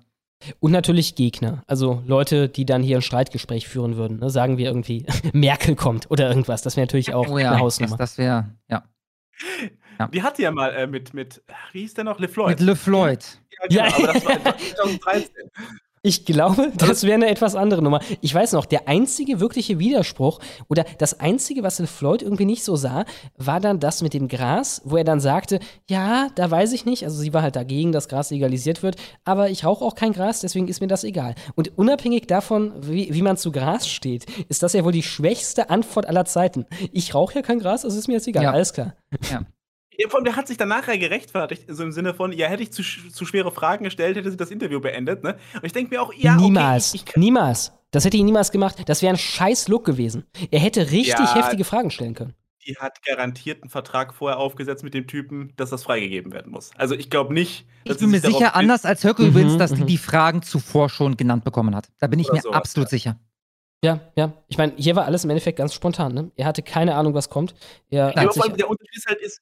[0.60, 4.20] Und natürlich Gegner, also Leute, die dann hier ein Streitgespräch führen würden.
[4.20, 4.30] Ne?
[4.30, 6.62] Sagen wir irgendwie, Merkel kommt oder irgendwas.
[6.62, 7.98] Das wäre natürlich auch Oh ja, eine das, Hausnummer.
[7.98, 8.84] das wäre, ja.
[10.14, 11.42] Die hatte ja mal äh, mit, mit,
[11.72, 12.20] wie hieß der noch?
[12.20, 12.60] LeFloid.
[12.60, 13.40] Mit LeFloid.
[13.70, 14.10] Ja, genau, Ja.
[14.10, 15.30] aber das war 2013.
[16.08, 18.00] Ich glaube, das wäre eine etwas andere Nummer.
[18.22, 22.64] Ich weiß noch, der einzige wirkliche Widerspruch oder das einzige, was in Floyd irgendwie nicht
[22.64, 23.06] so sah,
[23.38, 25.58] war dann das mit dem Gras, wo er dann sagte,
[25.90, 29.50] ja, da weiß ich nicht, also sie war halt dagegen, dass Gras legalisiert wird, aber
[29.50, 31.34] ich rauche auch kein Gras, deswegen ist mir das egal.
[31.56, 35.72] Und unabhängig davon, wie, wie man zu Gras steht, ist das ja wohl die schwächste
[35.72, 36.68] Antwort aller Zeiten.
[36.92, 38.52] Ich rauche ja kein Gras, also ist mir jetzt egal, Ja.
[38.52, 38.94] alles klar.
[39.32, 39.42] Ja.
[39.98, 42.64] Ja, vor allem, der hat sich dann nachher gerechtfertigt, so im Sinne von, ja, hätte
[42.64, 45.38] ich zu, zu schwere Fragen gestellt, hätte sie das Interview beendet, ne?
[45.56, 47.72] Und ich denke mir auch, ja, niemals, okay, ich, ich, niemals.
[47.92, 48.78] Das hätte ihn niemals gemacht.
[48.88, 50.26] Das wäre ein scheiß Look gewesen.
[50.52, 51.36] Er hätte richtig Ja.
[51.36, 52.34] heftige Fragen stellen können.
[52.68, 56.72] die hat garantiert einen Vertrag vorher aufgesetzt mit dem Typen, dass das freigegeben werden muss.
[56.76, 59.72] Also ich glaube nicht, Ich dass bin mir sicher, anders als Höcke Mhm, übrigens, dass
[59.74, 59.88] die mhm.
[59.88, 61.90] die Fragen zuvor schon genannt bekommen hat.
[62.00, 63.20] Da bin ich Oder mir sowas, absolut sicher.
[63.84, 64.34] Ja, ja.
[64.48, 66.14] Ich meine, hier war alles im Endeffekt ganz spontan.
[66.14, 66.32] Ne?
[66.36, 67.54] Er hatte keine Ahnung, was kommt.
[67.92, 69.42] Er Ja, aber hat vor allem der Unterschied ist halt, ist,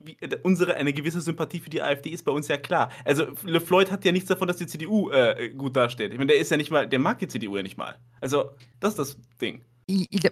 [0.00, 2.90] wie, äh, unsere, eine gewisse Sympathie für die AfD ist bei uns ja klar.
[3.04, 6.12] Also LeFloid hat ja nichts davon, dass die CDU äh, gut dasteht.
[6.12, 7.96] Ich meine, der ist ja nicht mal, der mag die CDU ja nicht mal.
[8.20, 8.50] Also,
[8.80, 9.62] das ist das Ding.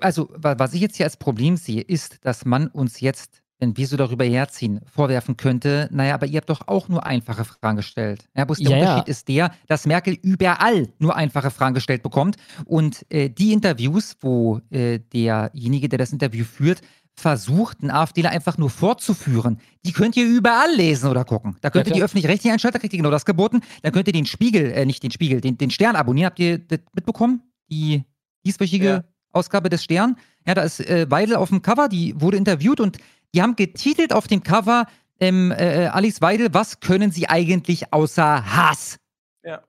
[0.00, 3.76] Also, wa- was ich jetzt hier als Problem sehe, ist, dass man uns jetzt, wenn
[3.76, 7.76] wir so darüber herziehen, vorwerfen könnte, naja, aber ihr habt doch auch nur einfache Fragen
[7.76, 8.24] gestellt.
[8.36, 8.82] Ja, bloß der Ja, ja.
[8.82, 14.16] Unterschied ist der, dass Merkel überall nur einfache Fragen gestellt bekommt und äh, die Interviews,
[14.20, 16.80] wo äh, derjenige, der das Interview führt,
[17.16, 21.56] versucht, einen AfDler einfach nur fortzuführen, die könnt ihr überall lesen oder gucken.
[21.60, 21.96] Da könnt ihr klar.
[21.98, 23.60] die öffentlich-rechtlichen einschalten, da kriegt ihr genau das geboten.
[23.82, 26.26] Dann könnt ihr den Spiegel, äh, nicht den Spiegel, den, den Stern abonnieren.
[26.26, 27.42] Habt ihr das mitbekommen?
[27.70, 28.04] Die
[28.44, 29.04] dieswöchige Ja.
[29.32, 30.16] Ausgabe des Stern.
[30.46, 32.98] Ja, da ist äh, Weidel auf dem Cover, die wurde interviewt und
[33.34, 34.86] die haben getitelt auf dem Cover,
[35.20, 38.98] ähm, äh, Alice Weidel, was können sie eigentlich außer Hass?
[39.44, 39.62] Ja.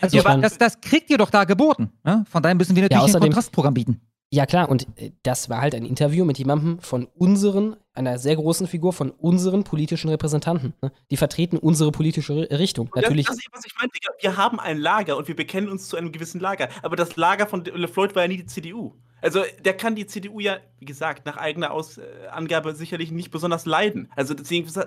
[0.00, 1.92] Also, Ja, das, das kriegt ihr doch da geboten.
[2.04, 2.24] Ne?
[2.28, 4.00] Von daher müssen wir natürlich ein außerdem- Kontrastprogramm bieten.
[4.34, 4.68] Ja, klar.
[4.68, 8.92] Und äh, das war halt ein Interview mit jemandem von unseren, einer sehr großen Figur
[8.92, 10.74] von unseren politischen Repräsentanten.
[10.82, 10.90] Ne?
[11.10, 12.88] Die vertreten unsere politische Ri- Richtung.
[12.88, 13.26] Und Natürlich.
[13.26, 13.98] Das, das ist, was ich meinte.
[14.20, 16.68] Wir haben ein Lager und wir bekennen uns zu einem gewissen Lager.
[16.82, 18.92] Aber das Lager von LeFloid war ja nie die CDU.
[19.22, 23.30] Also, der kann die CDU ja, wie gesagt, nach eigener Aus äh, Angabe sicherlich nicht
[23.30, 24.10] besonders leiden.
[24.16, 24.34] Also,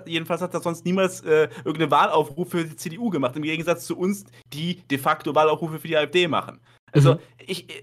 [0.06, 3.34] jedenfalls hat er sonst niemals äh, irgendeinen Wahlaufruf für die CDU gemacht.
[3.34, 6.60] Im Gegensatz zu uns, die de facto Wahlaufrufe für die AfD machen.
[6.92, 7.18] Also, Mhm.
[7.46, 7.82] ich, äh,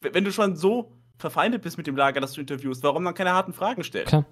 [0.00, 3.32] wenn du schon so verfeindet bist mit dem Lager, das du interviewst, warum dann keine
[3.32, 4.06] harten Fragen stellen?
[4.06, 4.24] Klar.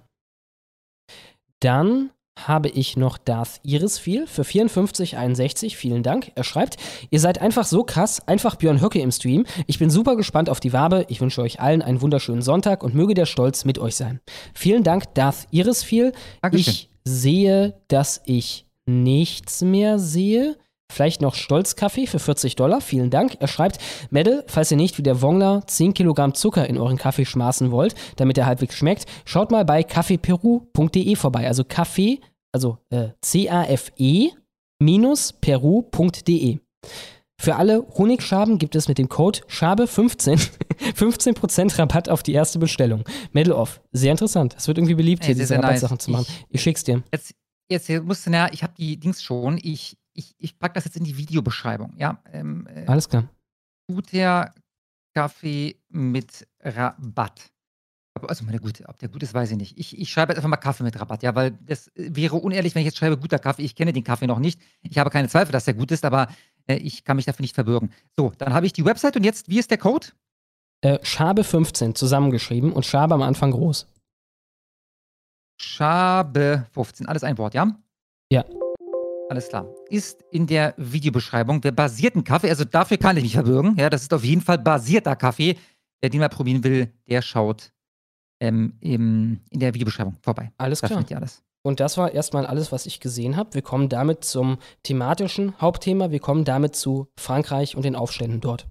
[1.59, 5.77] Dann habe ich noch Darth Irisfiel für 5461.
[5.77, 6.31] Vielen Dank.
[6.35, 6.77] Er schreibt,
[7.09, 9.45] ihr seid einfach so krass, einfach Björn Höcke im Stream.
[9.67, 11.05] Ich bin super gespannt auf die Wabe.
[11.09, 14.19] Ich wünsche euch allen einen wunderschönen Sonntag und möge der Stolz mit euch sein.
[14.53, 16.11] Vielen Dank, Darth Irisfiel.
[16.41, 16.73] Dankeschön.
[16.73, 20.57] Ich sehe, dass ich nichts mehr sehe.
[20.93, 22.81] Vielleicht noch Stolzkaffee für 40 Dollar.
[22.81, 23.37] Vielen Dank.
[23.39, 23.79] Er schreibt,
[24.11, 27.95] Mädel, falls ihr nicht wie der Wongler 10 Kilogramm Zucker in euren Kaffee schmaßen wollt,
[28.15, 31.47] damit er halbwegs schmeckt, schaut mal bei kaffeeperu.de vorbei.
[31.47, 32.19] Also Kaffee
[32.53, 33.09] also äh,
[34.79, 36.59] cafe-peru.de.
[37.41, 40.49] Für alle Honigschaben gibt es mit dem Code Schabe15
[40.95, 43.03] 15% Rabatt auf die erste Bestellung.
[43.33, 43.81] Medal off.
[43.91, 44.55] Sehr interessant.
[44.57, 46.03] Es wird irgendwie beliebt, Ey, hier diese Rabattsachen nice.
[46.03, 46.25] zu machen.
[46.49, 47.03] Ich, schick's dir.
[47.11, 47.33] Jetzt,
[47.69, 49.59] jetzt musst du, na, ich habe die Dings schon.
[49.61, 51.95] Ich, ich, ich packe das jetzt in die Videobeschreibung.
[51.97, 53.27] Ja, ähm, äh, Alles klar.
[53.87, 54.53] guter
[55.15, 57.51] Kaffee mit Rabatt.
[58.21, 59.77] Also, meine Güte, ob der gut ist, weiß ich nicht.
[59.77, 62.75] Ich, ich schreibe jetzt einfach mal Kaffee mit Rabatt, ja, weil das äh, wäre unehrlich,
[62.75, 63.63] wenn ich jetzt schreibe, guter Kaffee.
[63.63, 64.61] Ich kenne den Kaffee noch nicht.
[64.81, 66.27] Ich habe keine Zweifel, dass der gut ist, aber
[66.67, 67.91] äh, ich kann mich dafür nicht verbürgen.
[68.15, 70.07] So, dann habe ich die Website und jetzt, wie ist der Code?
[70.81, 73.87] Äh, Schabe15 zusammengeschrieben und Schabe am Anfang groß.
[75.59, 77.75] Schabe 15, alles ein Wort, ja?
[78.31, 78.45] Ja.
[79.33, 79.65] Alles klar.
[79.89, 83.75] Ist in der Videobeschreibung der basierten Kaffee, also dafür kann ich mich verbürgen.
[83.77, 85.57] Ja, das ist auf jeden Fall basierter Kaffee.
[86.01, 87.71] Wer den mal probieren will, der schaut
[88.39, 90.51] ähm, im, in der Videobeschreibung vorbei.
[90.59, 91.03] Alles Da klar.
[91.15, 91.41] alles.
[91.63, 93.55] Und das war erstmal alles, was ich gesehen habe.
[93.55, 96.11] Wir kommen damit zum thematischen Hauptthema.
[96.11, 98.67] Wir kommen damit zu Frankreich und den Aufständen dort.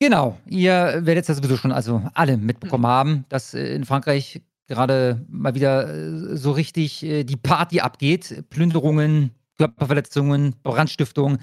[0.00, 5.26] Genau, ihr werdet ja sowieso schon also alle mitbekommen haben, dass äh, in Frankreich gerade
[5.28, 8.44] mal wieder äh, so richtig äh, die Party abgeht.
[8.50, 11.38] Plünderungen, Körperverletzungen, Brandstiftung.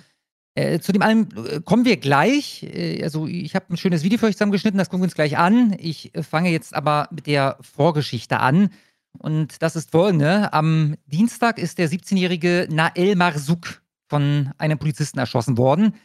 [0.55, 2.63] Äh, zu dem allem äh, kommen wir gleich.
[2.63, 5.37] Äh, also ich habe ein schönes Video für euch zusammengeschnitten, das gucken wir uns gleich
[5.37, 5.75] an.
[5.79, 8.69] Ich äh, fange jetzt aber mit der Vorgeschichte an.
[9.17, 10.51] Und das ist folgende.
[10.53, 15.95] Am Dienstag ist der 17-jährige Nael Marzouk von einem Polizisten erschossen worden.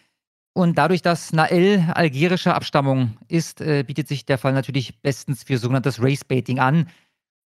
[0.52, 5.58] Und dadurch, dass Nael algerischer Abstammung ist, äh, bietet sich der Fall natürlich bestens für
[5.58, 6.88] sogenanntes Race-Baiting an.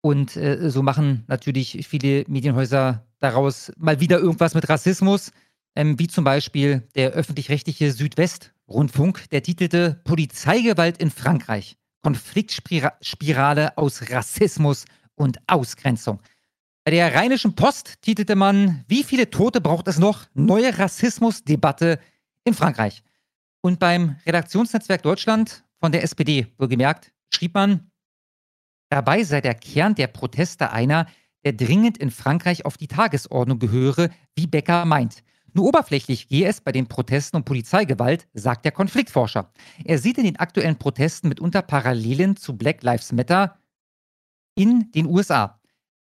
[0.04, 5.32] Und äh, so machen natürlich viele Medienhäuser daraus mal wieder irgendwas mit Rassismus,
[5.76, 11.78] ähm, wie zum Beispiel der öffentlich-rechtliche Südwest-Rundfunk, der titelte Polizeigewalt in Frankreich.
[12.02, 16.20] Konfliktspirale aus Rassismus und Ausgrenzung.
[16.84, 20.26] Bei der Rheinischen Post titelte man, wie viele Tote braucht es noch?
[20.34, 21.98] Neue Rassismusdebatte
[22.44, 23.02] in Frankreich.
[23.62, 27.90] Und beim Redaktionsnetzwerk Deutschland von der SPD, wohlgemerkt, schrieb man,
[28.94, 31.06] dabei sei der Kern der Proteste einer,
[31.44, 35.24] der dringend in Frankreich auf die Tagesordnung gehöre, wie Becker meint.
[35.52, 39.50] Nur oberflächlich gehe es bei den Protesten um Polizeigewalt, sagt der Konfliktforscher.
[39.84, 43.58] Er sieht in den aktuellen Protesten mitunter Parallelen zu Black Lives Matter
[44.54, 45.60] in den USA.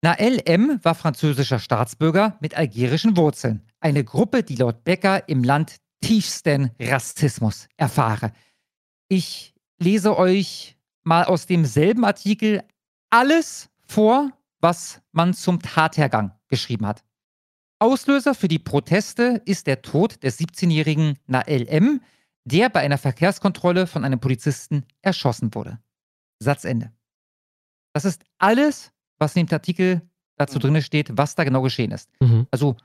[0.02, 0.80] Nael M.
[0.82, 3.62] war französischer Staatsbürger mit algerischen Wurzeln.
[3.78, 8.32] Eine Gruppe, die laut Becker im Land tiefsten Rassismus erfahre.
[9.09, 12.62] Ich lese euch mal aus demselben Artikel
[13.12, 17.05] alles vor, was man zum Tathergang geschrieben hat.
[17.78, 22.01] Auslöser für die Proteste ist der Tod des 17-jährigen Nael M.,
[22.44, 25.78] der bei einer Verkehrskontrolle von einem Polizisten erschossen wurde.
[26.39, 26.93] Satzende.
[27.93, 30.02] Das ist alles, was in dem Artikel
[30.36, 32.09] dazu drin steht, was da genau geschehen ist.
[32.20, 32.47] Mhm.
[32.51, 32.76] Also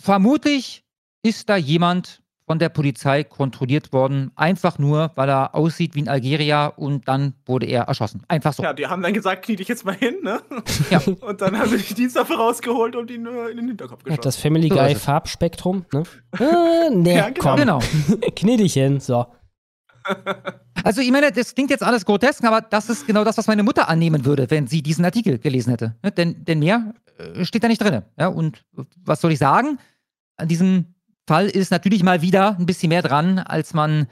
[0.00, 0.84] vermutlich
[1.22, 6.08] ist da jemand von der Polizei kontrolliert worden, einfach nur, weil er aussieht wie ein
[6.08, 8.22] Algerier und dann wurde er erschossen.
[8.26, 8.62] Einfach so.
[8.62, 10.40] Ja, die haben dann gesagt, knie dich jetzt mal hin, ne?
[10.90, 11.00] Ja.
[11.20, 14.22] Und dann haben sie die Dienstwaffe rausgeholt und ihn äh, in den Hinterkopf Ja, geschossen.
[14.22, 15.02] das Family So Guy es.
[15.04, 16.02] Farbspektrum, ne?
[16.38, 17.40] Äh, nee, Ja, genau.
[17.40, 17.56] komm.
[17.56, 17.78] Genau.
[18.36, 19.26] Knie dich hin, so.
[20.84, 23.62] Also ich meine, das klingt jetzt alles grotesk, aber das ist genau das, was meine
[23.62, 25.96] Mutter annehmen würde, wenn sie diesen Artikel gelesen hätte.
[26.02, 26.10] Ne?
[26.12, 28.02] Denn, denn mehr äh, steht da nicht drin.
[28.18, 28.28] Ja?
[28.28, 28.64] Und
[29.04, 29.78] was soll ich sagen?
[30.36, 30.94] An diesem
[31.28, 34.08] Fall ist natürlich mal wieder ein bisschen mehr dran, als man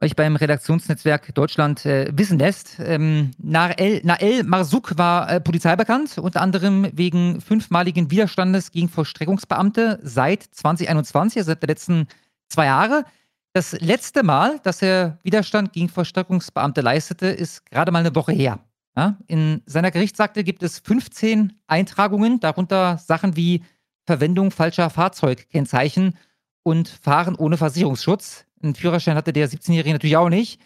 [0.00, 2.78] euch beim Redaktionsnetzwerk Deutschland äh, wissen lässt.
[2.80, 10.42] Ähm, Nael, Nael Marzouk war äh, polizeibekannt, unter anderem wegen fünfmaligen Widerstandes gegen Vollstreckungsbeamte seit
[10.42, 12.08] 2021, also seit der letzten
[12.48, 13.04] zwei Jahre.
[13.52, 18.60] Das letzte Mal, dass er Widerstand gegen Vollstreckungsbeamte leistete, ist gerade mal eine Woche her.
[18.96, 19.16] Ja?
[19.26, 23.62] In seiner Gerichtsakte gibt es 15 Eintragungen, darunter Sachen wie
[24.06, 26.16] Verwendung falscher Fahrzeugkennzeichen
[26.62, 28.46] und Fahren ohne Versicherungsschutz.
[28.62, 30.60] Einen Führerschein hatte der 17-Jährige natürlich auch nicht.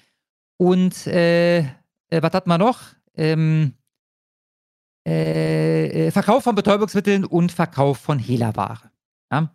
[0.58, 1.64] Und äh, äh,
[2.10, 2.80] was hat man noch?
[3.14, 3.74] Ähm,
[5.06, 8.90] äh, äh, Verkauf von Betäubungsmitteln und Verkauf von Hehlerware.
[9.32, 9.54] Ja?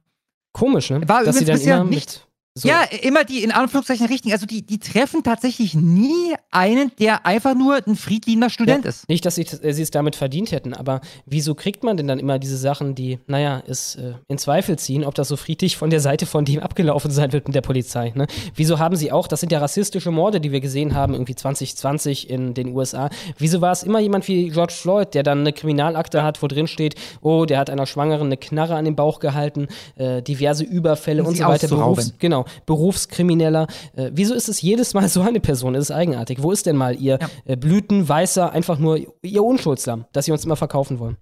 [0.52, 1.07] Komisch, ne?
[1.07, 2.24] War Dass sie übrigens bisher immer nicht-
[2.57, 4.32] so Ja, immer die in Anführungszeichen richtigen.
[4.32, 9.10] Also die, die treffen tatsächlich nie einen, der einfach nur ein friedliebender Student ja, ist.
[9.10, 12.18] Nicht, dass sie, äh, sie es damit verdient hätten, aber wieso kriegt man denn dann
[12.18, 15.90] immer diese Sachen, die, naja, es äh, in Zweifel ziehen, ob das so friedlich von
[15.90, 18.14] der Seite von dem abgelaufen sein wird mit der Polizei?
[18.15, 18.26] Ne?
[18.56, 22.30] Wieso haben sie auch, das sind ja rassistische Morde, die wir gesehen haben, irgendwie 2020
[22.30, 23.10] in den USA.
[23.38, 26.68] Wieso war es immer jemand wie George Floyd, der dann eine Kriminalakte hat, wo drin
[26.68, 29.68] steht, oh, der hat einer Schwangeren eine Knarre an den Bauch gehalten,
[29.98, 31.68] äh, diverse Überfälle und sie so weiter.
[31.68, 33.67] Berufs, genau, Berufskrimineller.
[33.95, 35.73] Äh, wieso ist es jedes Mal so eine Person?
[35.73, 36.41] Das ist eigenartig.
[36.41, 40.55] Wo ist denn mal ihr äh, Blütenweißer, einfach nur ihr Unschuldslamm, das sie uns immer
[40.55, 41.17] verkaufen wollen?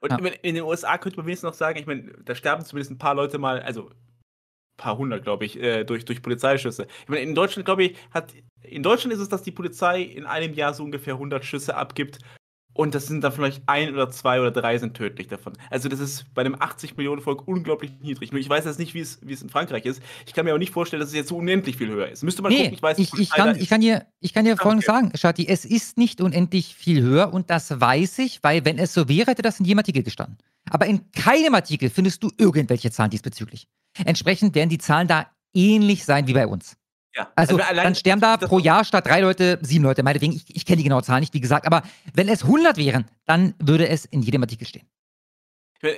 [0.00, 2.90] Und in, in den USA könnte man wenigstens noch sagen, ich meine, da sterben zumindest
[2.90, 6.86] ein paar Leute mal, also ein paar hundert, glaube ich, äh, durch, durch Polizeischüsse.
[7.02, 10.26] Ich meine, in Deutschland, glaube ich, hat, in Deutschland ist es, dass die Polizei in
[10.26, 12.18] einem Jahr so ungefähr 100 Schüsse abgibt.
[12.80, 15.52] Und das sind dann vielleicht ein oder zwei oder drei sind tödlich davon.
[15.68, 18.32] Also das ist bei einem 80 Millionen Volk unglaublich niedrig.
[18.32, 20.02] Nur ich weiß jetzt nicht, wie es, wie es in Frankreich ist.
[20.24, 22.22] Ich kann mir aber nicht vorstellen, dass es jetzt so unendlich viel höher ist.
[22.22, 24.56] Müsste man Nee, gucken, ich weiß ich, ich, kann, ich, kann dir, ich kann dir
[24.56, 28.78] Folgendes sagen, Shati, es ist nicht unendlich viel höher und das weiß ich, weil wenn
[28.78, 30.38] es so wäre, hätte das in jedem Artikel gestanden.
[30.70, 33.68] Aber in keinem Artikel findest du irgendwelche Zahlen diesbezüglich.
[34.06, 36.78] Entsprechend werden die Zahlen da ähnlich sein wie bei uns.
[37.14, 37.30] Ja.
[37.34, 40.02] Also, Also allein- dann sterben da pro Jahr statt drei Leute sieben Leute.
[40.02, 41.82] Meinetwegen, ich, ich kenne die genaue Zahl nicht, wie gesagt, aber
[42.14, 44.86] wenn es 100 wären, dann würde es in jedem Artikel stehen.
[45.82, 45.94] Äh,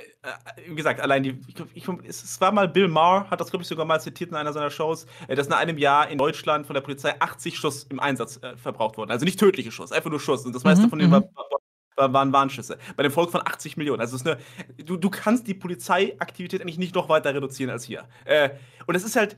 [0.67, 3.67] wie gesagt, allein die, ich, ich, es war mal Bill Maher, hat das, glaube ich,
[3.67, 6.73] sogar mal zitiert in einer seiner Shows, äh, dass in einem Jahr in Deutschland von
[6.73, 9.11] der Polizei 80 Schuss im Einsatz äh, verbraucht wurden.
[9.11, 10.45] Also nicht tödliche Schuss, einfach nur Schuss.
[10.45, 11.15] Und das meiste Mhm, von denen mhm.
[11.35, 11.49] war,
[11.97, 12.77] war, waren Warnschüsse.
[12.95, 13.99] Bei dem Volk von 80 Millionen.
[13.99, 14.39] Also es ist eine,
[14.85, 18.07] du, du kannst die Polizeiaktivität eigentlich nicht noch weiter reduzieren als hier.
[18.23, 18.51] Äh,
[18.87, 19.35] und es ist halt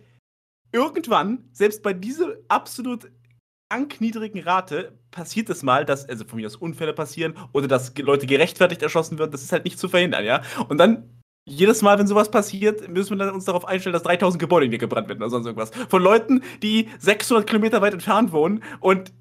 [0.76, 3.10] irgendwann, selbst bei dieser absolut
[4.00, 8.26] niedrigen Rate, passiert es mal, dass, also von mir aus Unfälle passieren oder dass Leute
[8.26, 9.32] gerechtfertigt erschossen werden.
[9.32, 10.42] Das ist halt nicht zu verhindern, ja.
[10.70, 11.10] Und dann
[11.46, 15.22] jedes Mal, wenn sowas passiert, müssen wir uns darauf einstellen, dass 3000 Gebäude niedergebrannt werden
[15.22, 15.72] oder sonst irgendwas.
[15.90, 19.14] Von Leuten, die 600 Kilometer weit entfernt wohnen und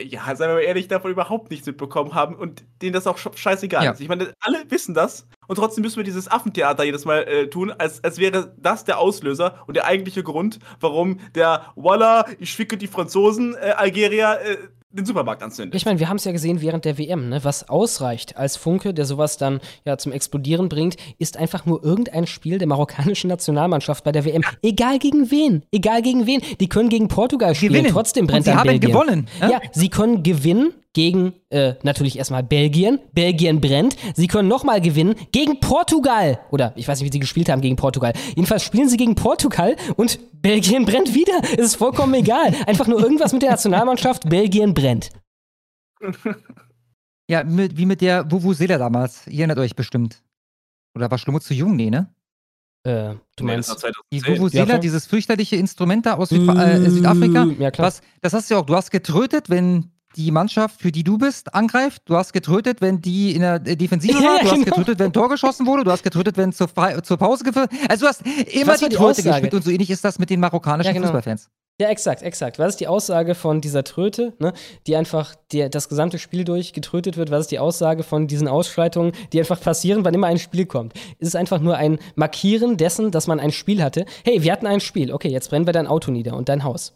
[0.00, 3.36] ja, seien wir mal ehrlich, davon überhaupt nichts mitbekommen haben und denen das auch sch-
[3.36, 3.90] scheißegal Ja.
[3.92, 4.00] ist.
[4.00, 7.70] Ich meine, alle wissen das und trotzdem müssen wir dieses Affentheater jedes Mal äh, tun,
[7.70, 12.76] als, als wäre das der Auslöser und der eigentliche Grund, warum der Walla, ich schicke
[12.76, 14.56] die Franzosen, äh, Algerier, äh,
[14.92, 15.74] den Supermarkt anzündet.
[15.74, 17.42] Ich meine, wir haben es ja gesehen während der WM, ne?
[17.44, 22.26] Was ausreicht als Funke, der sowas dann ja zum Explodieren bringt, ist einfach nur irgendein
[22.26, 24.42] Spiel der marokkanischen Nationalmannschaft bei der WM.
[24.62, 26.40] Egal gegen wen, egal gegen wen.
[26.60, 27.92] Die können gegen Portugal spielen, Gewinnen.
[27.92, 28.92] trotzdem brennt Und sie haben Belgien.
[28.92, 29.50] gewonnen, Ja?
[29.52, 29.60] ja?
[29.72, 32.98] sie können gewinnen gegen äh, natürlich erstmal Belgien.
[33.12, 33.96] Belgien brennt.
[34.14, 36.40] Sie können nochmal gewinnen gegen Portugal.
[36.50, 38.12] Oder ich weiß nicht, wie sie gespielt haben gegen Portugal.
[38.28, 41.40] Jedenfalls spielen sie gegen Portugal und Belgien brennt wieder.
[41.52, 42.54] Es ist vollkommen egal.
[42.66, 44.28] Einfach nur irgendwas mit der Nationalmannschaft.
[44.28, 45.10] Belgien brennt.
[47.30, 49.26] Ja, mit, wie mit der Vuvuzela damals.
[49.26, 50.22] Ihr erinnert euch bestimmt.
[50.94, 51.76] Oder war Schlummer zu jung?
[51.76, 52.12] Nee, ne?
[52.84, 53.70] Äh, du meinst.
[53.70, 53.92] war 2010.
[54.12, 57.44] Die Vuvuzela, Ja, dieses fürchterliche Instrument da aus Südfa äh, Südafrika.
[57.58, 57.86] Ja, klar.
[57.86, 58.66] Was, das hast du ja auch.
[58.66, 62.02] Du hast getrötet, wenn die Mannschaft, für die du bist, angreift.
[62.06, 64.40] Du hast getrötet, wenn die in der äh, Defensive war.
[64.40, 64.64] Du hast genau.
[64.64, 65.84] getrötet, wenn ein Tor geschossen wurde.
[65.84, 66.68] Du hast getrötet, wenn zur,
[67.02, 67.70] zur Pause geführt.
[67.88, 69.30] Also du hast immer die die Tröte Aussage?
[69.30, 71.06] gespielt und so ähnlich ist das mit den marokkanischen Ja, genau.
[71.06, 71.50] Fußballfans.
[71.80, 72.58] Ja, exakt, exakt.
[72.58, 74.52] Was ist die Aussage von dieser Tröte, ne,
[74.86, 77.30] die einfach die, das gesamte Spiel durch getrötet wird?
[77.30, 80.92] Was ist die Aussage von diesen Ausschreitungen, die einfach passieren, wann immer ein Spiel kommt?
[81.18, 84.04] Ist es einfach nur ein Markieren dessen, dass man ein Spiel hatte?
[84.22, 85.12] Hey, wir hatten ein Spiel.
[85.12, 86.94] Okay, jetzt brennen wir dein Auto nieder und dein Haus.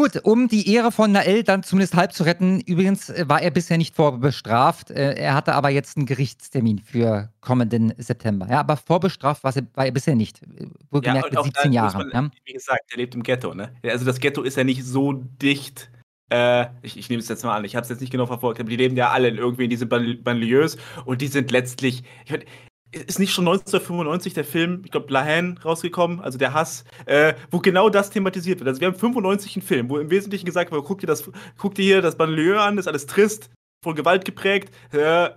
[0.00, 0.06] Ja.
[0.20, 2.60] Gut, um die Ehre von Nael dann zumindest halb zu retten.
[2.60, 4.90] Übrigens äh, war er bisher nicht vorbestraft.
[4.90, 8.46] Äh, Er hatte aber jetzt einen Gerichtstermin für kommenden September.
[8.48, 10.42] Ja, aber vorbestraft war er, war er bisher nicht.
[10.42, 12.08] Äh, Wohlgemerkt und mit auch da 17 muss Jahren.
[12.12, 12.30] Man, ja.
[12.44, 13.72] Wie gesagt, er lebt im Ghetto, ne?
[13.82, 15.90] Ja, Also das Ghetto ist ja nicht so dicht.
[16.32, 18.60] Äh, ich, ich nehme es jetzt mal an, ich habe es jetzt nicht genau verfolgt,
[18.60, 22.04] aber die leben ja alle irgendwie in diesen Ban- Banlieues und die sind letztlich.
[22.24, 22.44] Ich mein,
[22.92, 27.34] ist nicht schon 1995 der Film, ich glaube, La Haine rausgekommen, also der Hass, äh,
[27.50, 28.68] wo genau das thematisiert wird.
[28.68, 31.74] Also wir haben 95 einen Film, wo im Wesentlichen gesagt wird, guck dir das, guck
[31.74, 33.50] dir hier das Banlieue an, ist alles trist,
[33.84, 35.30] von Gewalt geprägt, äh,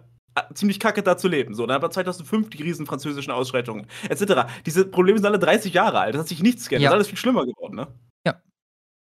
[0.56, 1.54] ziemlich kacke da zu leben.
[1.54, 4.50] So, dann haben wir 2005 die riesen französischen Ausschreitungen, etc.
[4.66, 6.90] Diese Probleme sind alle 30 Jahre alt, das hat sich nichts geändert, Ja.
[6.90, 7.88] das ist alles viel schlimmer geworden, ne?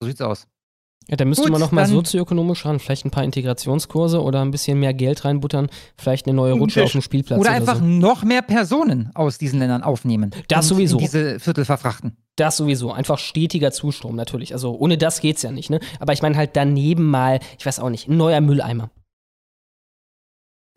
[0.03, 0.48] So sieht's aus.
[1.07, 4.41] Ja, da müsste Gut, man noch mal dann- sozioökonomisch ran, vielleicht ein paar Integrationskurse oder
[4.41, 5.68] ein bisschen mehr Geld reinbuttern,
[5.98, 7.84] vielleicht eine neue Rutsche auf dem Spielplatz Oder oder, einfach so.
[7.86, 10.30] noch mehr Personen aus diesen Ländern aufnehmen.
[10.48, 10.98] Das sowieso.
[10.98, 12.15] Diese Viertel verfrachten.
[12.38, 14.53] Das sowieso, einfach stetiger Zustrom natürlich.
[14.53, 15.80] Also ohne das geht's ja nicht, ne?
[15.99, 18.90] Aber ich meine halt daneben mal, ich weiß auch nicht, ein neuer Mülleimer.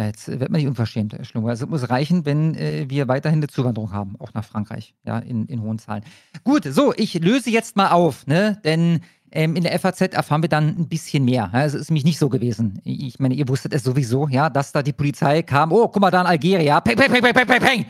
[0.01, 1.51] Ja, jetzt wird man nicht unverschämt, Herr Schlummer.
[1.51, 5.19] Also es muss reichen, wenn äh, wir weiterhin eine Zuwanderung haben, auch nach Frankreich, ja,
[5.21, 6.03] in, in hohen Zahlen.
[6.43, 8.61] Gut, so, ich löse jetzt mal auf, ne?
[8.65, 9.03] Denn
[9.35, 11.51] ähm, in der FAZ erfahren wir dann ein bisschen mehr.
[11.53, 12.81] Ja, es ist nämlich nicht so gewesen.
[12.85, 15.73] Ich meine, ihr wusstet es sowieso, ja, dass da die Polizei kam.
[15.73, 16.81] Oh, guck mal da in Algerien.
[16.83, 17.87] Peng, peng, peng, peng, peng, peng.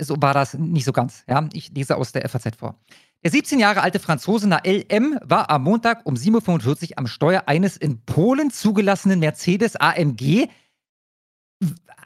[0.00, 1.24] So war das nicht so ganz.
[1.28, 2.78] Ja, ich lese aus der FAZ vor.
[3.24, 5.18] Der 17 Jahre alte Franzose Nael M.
[5.24, 10.48] war am Montag um 7.45 Uhr am Steuer eines in Polen zugelassenen Mercedes AMG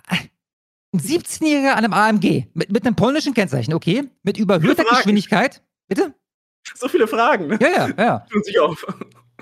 [0.06, 4.04] ein 17-Jähriger an einem AMG mit, mit einem polnischen Kennzeichen, okay?
[4.22, 4.84] Mit überhöhter.
[4.84, 5.62] Geschwindigkeit.
[5.88, 6.14] Bitte?
[6.74, 7.58] So viele Fragen, ne?
[7.60, 8.18] Ja, ja, ja.
[8.30, 8.86] Tun sich auf.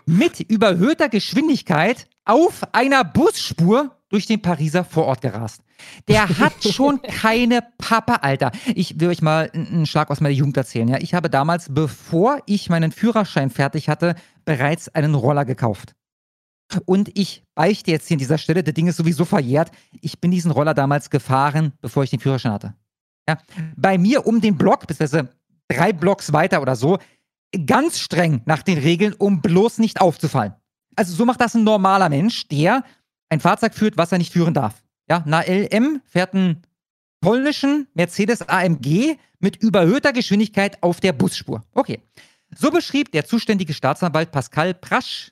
[0.07, 5.63] Mit überhöhter Geschwindigkeit auf einer Busspur durch den Pariser Vorort gerast.
[6.09, 8.51] Der hat schon keine Pappe, Alter.
[8.75, 10.89] Ich will euch mal einen Schlag aus meiner Jugend erzählen.
[10.89, 10.99] Ja?
[10.99, 15.95] Ich habe damals, bevor ich meinen Führerschein fertig hatte, bereits einen Roller gekauft.
[16.85, 19.71] Und ich beichte jetzt hier an dieser Stelle, der Ding ist sowieso verjährt.
[20.01, 22.75] Ich bin diesen Roller damals gefahren, bevor ich den Führerschein hatte.
[23.29, 23.39] Ja?
[23.77, 25.31] Bei mir um den Block, beziehungsweise
[25.71, 26.99] drei Blocks weiter oder so,
[27.67, 30.55] ganz streng nach den Regeln, um bloß nicht aufzufallen.
[30.97, 32.85] Also so macht das ein normaler Mensch, der
[33.29, 34.83] ein Fahrzeug führt, was er nicht führen darf.
[35.09, 36.63] Ja, na LM fährt einen
[37.21, 41.63] polnischen Mercedes AMG mit überhöhter Geschwindigkeit auf der Busspur.
[41.75, 42.01] Okay.
[42.57, 45.31] So beschrieb der zuständige Staatsanwalt Pascal Prasch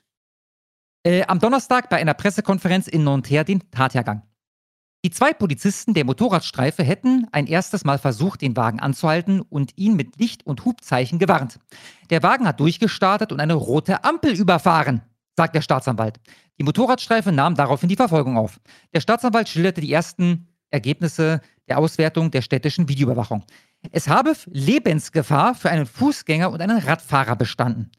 [1.03, 4.23] äh, am Donnerstag bei einer Pressekonferenz in Nanterre den Tathergang.
[5.05, 9.95] Die zwei Polizisten der Motorradstreife hätten ein erstes Mal versucht, den Wagen anzuhalten und ihn
[9.95, 11.57] mit Licht- und Hubzeichen gewarnt.
[12.09, 15.01] Der Wagen hat durchgestartet und eine rote Ampel überfahren,
[15.37, 16.19] sagt der Staatsanwalt.
[16.59, 18.59] Die Motorradstreife nahm daraufhin die Verfolgung auf.
[18.93, 21.39] Der Staatsanwalt schilderte die ersten Ergebnisse
[21.69, 23.45] der Auswertung der städtischen Videoüberwachung.
[23.93, 27.89] Es habe Lebensgefahr für einen Fußgänger und einen Radfahrer bestanden.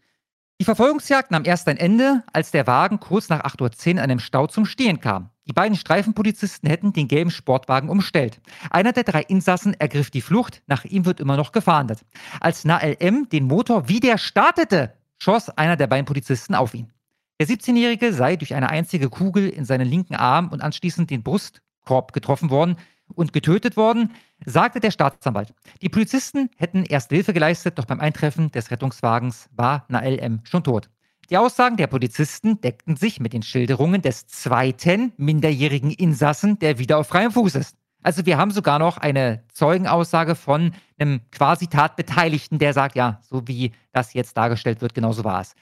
[0.61, 4.19] Die Verfolgungsjagd nahm erst ein Ende, als der Wagen kurz nach 8.10 Uhr in einem
[4.19, 5.31] Stau zum Stehen kam.
[5.51, 8.41] Die beiden Streifenpolizisten hätten den gelben Sportwagen umstellt.
[8.71, 12.05] Einer der drei Insassen ergriff die Flucht, nach ihm wird immer noch gefahndet.
[12.39, 16.93] Als NALM den Motor wieder startete, schoss einer der beiden Polizisten auf ihn.
[17.41, 22.13] Der 17-Jährige sei durch eine einzige Kugel in seinen linken Arm und anschließend den Brustkorb
[22.13, 22.77] getroffen worden
[23.17, 24.15] und getötet worden,
[24.47, 25.53] sagte der Staatsanwalt.
[25.83, 30.43] Die Polizisten hätten erst Hilfe geleistet, doch beim Eintreffen des Rettungswagens war Nael M.
[30.45, 30.89] schon tot.
[31.31, 36.99] Die Aussagen der Polizisten deckten sich mit den Schilderungen des zweiten minderjährigen Insassen, der wieder
[36.99, 37.77] auf freiem Fuß ist.
[38.03, 43.47] Also wir haben sogar noch eine Zeugenaussage von einem quasi Tatbeteiligten, der sagt, ja, so
[43.47, 45.55] wie das jetzt dargestellt wird, genauso war es.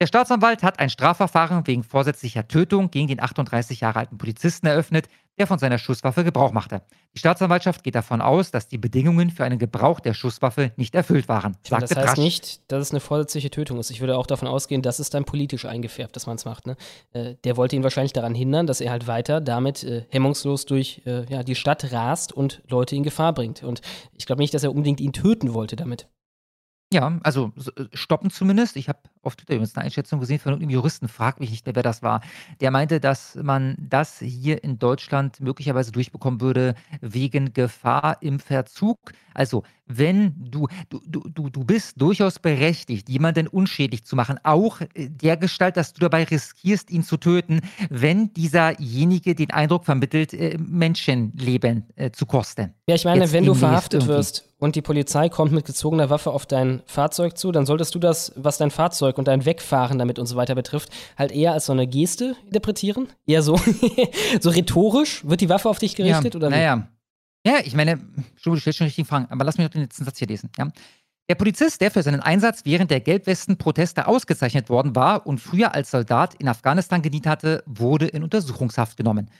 [0.00, 5.08] Der Staatsanwalt hat ein Strafverfahren wegen vorsätzlicher Tötung gegen den 38 Jahre alten Polizisten eröffnet,
[5.38, 6.82] der von seiner Schusswaffe Gebrauch machte.
[7.14, 11.28] Die Staatsanwaltschaft geht davon aus, dass die Bedingungen für einen Gebrauch der Schusswaffe nicht erfüllt
[11.28, 11.56] waren.
[11.62, 12.18] Sagte das heißt Prasch.
[12.18, 13.90] nicht, dass es eine vorsätzliche Tötung ist.
[13.90, 16.66] Ich würde auch davon ausgehen, dass es dann politisch eingefärbt, dass man es macht.
[16.66, 16.76] Ne?
[17.12, 21.02] Äh, der wollte ihn wahrscheinlich daran hindern, dass er halt weiter damit äh, hemmungslos durch
[21.06, 23.62] äh, ja, die Stadt rast und Leute in Gefahr bringt.
[23.62, 23.80] Und
[24.16, 26.08] ich glaube nicht, dass er unbedingt ihn töten wollte damit.
[26.92, 28.76] Ja, also so, äh, stoppen zumindest.
[28.76, 31.74] Ich habe auf Twitter übrigens eine Einschätzung gesehen von einem Juristen, frag mich nicht mehr,
[31.74, 32.22] wer das war.
[32.62, 38.98] Der meinte, dass man das hier in Deutschland möglicherweise durchbekommen würde wegen Gefahr im Verzug.
[39.34, 45.08] Also, wenn du, du, du, du, bist durchaus berechtigt, jemanden unschädlich zu machen, auch äh,
[45.08, 47.60] der Gestalt, dass du dabei riskierst, ihn zu töten,
[47.90, 52.74] wenn dieserjenige den Eindruck vermittelt, äh, Menschenleben äh, zu kosten.
[52.88, 54.14] Ja, ich meine, Jetzt wenn du verhaftet irgendwie.
[54.14, 57.98] wirst und die Polizei kommt mit gezogener Waffe auf dein Fahrzeug zu, dann solltest du
[57.98, 61.66] das, was dein Fahrzeug und dein Wegfahren damit und so weiter betrifft, halt eher als
[61.66, 63.08] so eine Geste interpretieren.
[63.26, 63.56] Eher so,
[64.40, 65.24] so rhetorisch.
[65.28, 66.34] Wird die Waffe auf dich gerichtet?
[66.34, 66.50] ja, oder?
[66.50, 66.88] Naja.
[67.48, 67.98] Ja, ich meine,
[68.44, 70.50] du stellst schon richtig Fragen, aber lass mich noch den letzten Satz hier lesen.
[70.58, 70.68] Ja?
[71.30, 75.90] Der Polizist, der für seinen Einsatz während der Gelbwesten-Proteste ausgezeichnet worden war und früher als
[75.90, 79.30] Soldat in Afghanistan gedient hatte, wurde in Untersuchungshaft genommen.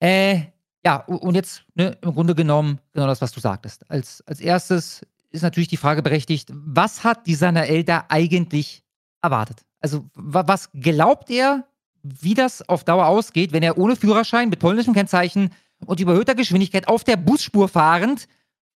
[0.00, 0.42] Äh,
[0.84, 3.90] ja, und jetzt ne, im Grunde genommen genau das, was du sagtest.
[3.90, 8.82] Als, als erstes ist natürlich die Frage berechtigt, was hat dieser Nael da eigentlich
[9.22, 9.62] erwartet?
[9.80, 11.64] Also, wa was glaubt er,
[12.02, 15.50] wie das auf Dauer ausgeht, wenn er ohne Führerschein mit polnischem Kennzeichen
[15.84, 18.28] und überhöhter Geschwindigkeit auf der Busspur fahrend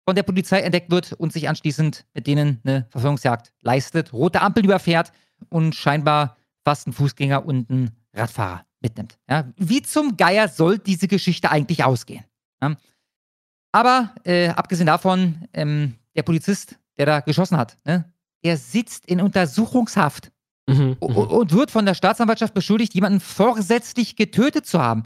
[0.05, 4.65] von der Polizei entdeckt wird und sich anschließend mit denen eine Verfolgungsjagd leistet, rote Ampeln
[4.65, 5.13] überfährt
[5.51, 9.19] und scheinbar fast einen Fußgänger und einen Radfahrer mitnimmt.
[9.29, 12.25] Ja, wie zum Geier soll diese Geschichte eigentlich ausgehen?
[12.63, 12.77] Ja?
[13.73, 18.11] Aber äh, abgesehen davon, ähm, der Polizist, der da geschossen hat, ne,
[18.45, 20.33] der sitzt in Untersuchungshaft
[20.69, 25.05] Mhm, u- und wird von der Staatsanwaltschaft beschuldigt, jemanden vorsätzlich getötet zu haben.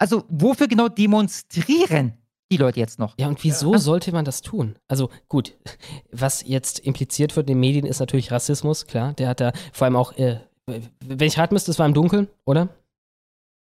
[0.00, 2.14] Also wofür genau demonstrieren
[2.50, 3.14] die Leute jetzt noch?
[3.18, 4.74] Ja, und wieso sollte man das tun?
[4.88, 5.54] Also gut,
[6.10, 9.12] was jetzt impliziert wird in den Medien, ist natürlich Rassismus, klar.
[9.12, 12.26] Der hat da vor allem auch, äh, wenn ich raten müsste, es war im Dunkeln,
[12.44, 12.70] oder?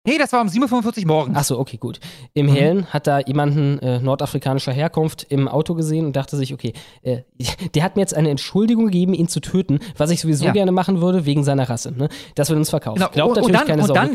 [0.05, 1.37] Nee, das war um 7.45 Uhr morgens.
[1.37, 1.99] Ach so, okay, gut.
[2.33, 2.51] Im Mhm.
[2.53, 6.73] Hellen hat da jemanden äh, nordafrikanischer Herkunft im Auto gesehen und dachte sich, okay,
[7.03, 7.21] äh,
[7.75, 10.51] der hat mir jetzt eine Entschuldigung gegeben, ihn zu töten, was ich sowieso Ja.
[10.51, 11.91] gerne machen würde, wegen seiner Rasse.
[11.91, 12.09] Ne?
[12.35, 12.97] Das wird uns verkauft.
[12.97, 14.13] Genau, Glaubt und, und natürlich dann, keine und Sau dann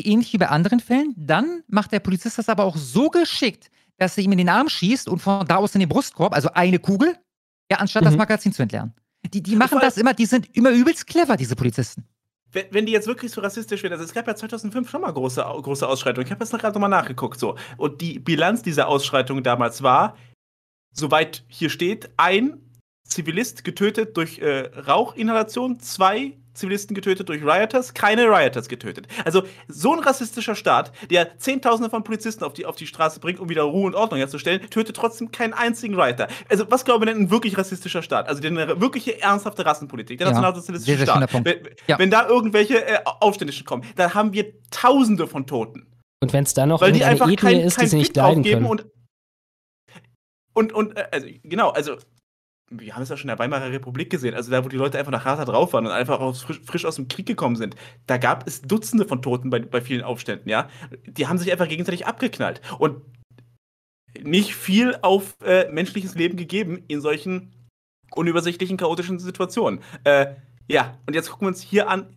[0.00, 4.16] ähnlich wie bei anderen Fällen, dann macht der Polizist das aber auch so geschickt, dass
[4.16, 6.78] er ihm in den Arm schießt und von da aus in den Brustkorb, also eine
[6.78, 7.16] Kugel,
[7.70, 8.18] ja, anstatt das Mhm.
[8.18, 8.94] Magazin zu entleeren.
[9.32, 12.04] Die, die machen das immer, die sind immer übelst clever, diese Polizisten.
[12.50, 15.12] Wenn, wenn die jetzt wirklich so rassistisch wären, also es gab ja 2005 schon mal
[15.12, 16.26] große, große Ausschreitungen.
[16.26, 17.38] Ich habe jetzt noch gerade nochmal nachgeguckt.
[17.38, 17.56] So.
[17.76, 20.16] Und die Bilanz dieser Ausschreitung damals war,
[20.92, 22.60] soweit hier steht, ein
[23.08, 29.08] Zivilist getötet durch äh, Rauchinhalation, zwei Zivilisten getötet, durch Rioters keine Rioters getötet.
[29.24, 33.40] Also so ein rassistischer Staat, der Zehntausende von Polizisten auf die, auf die Straße bringt,
[33.40, 36.28] um wieder Ruhe und Ordnung herzustellen, tötet trotzdem keinen einzigen Rioter.
[36.48, 38.28] Also was glauben wir denn ein wirklich rassistischer Staat?
[38.28, 41.44] Also eine wirkliche ernsthafte Rassenpolitik, der Ja, nationalsozialistische sehr, sehr Staat.
[41.44, 41.98] Wenn, Ja.
[41.98, 45.86] wenn da irgendwelche äh, Aufständische kommen, dann haben wir Tausende von Toten.
[46.22, 48.16] Und wenn es dann noch Weil die einfach Ethnie kein, ist, die kein sie nicht
[48.16, 48.70] leiden aufgeben können.
[48.70, 48.86] und
[50.54, 51.96] und, und äh, also, genau, also
[52.72, 54.98] wir haben es ja schon in der Weimarer Republik gesehen, also da, wo die Leute
[54.98, 57.76] einfach nach Rata drauf waren und einfach aus, frisch, frisch aus dem Krieg gekommen sind,
[58.06, 60.68] da gab es Dutzende von Toten bei, bei vielen Aufständen, ja.
[61.06, 63.02] Die haben sich einfach gegenseitig abgeknallt und
[64.20, 67.52] nicht viel auf äh, menschliches Leben gegeben in solchen
[68.14, 69.80] unübersichtlichen, chaotischen Situationen.
[70.04, 70.34] Äh,
[70.68, 72.16] ja, und jetzt gucken wir uns hier an,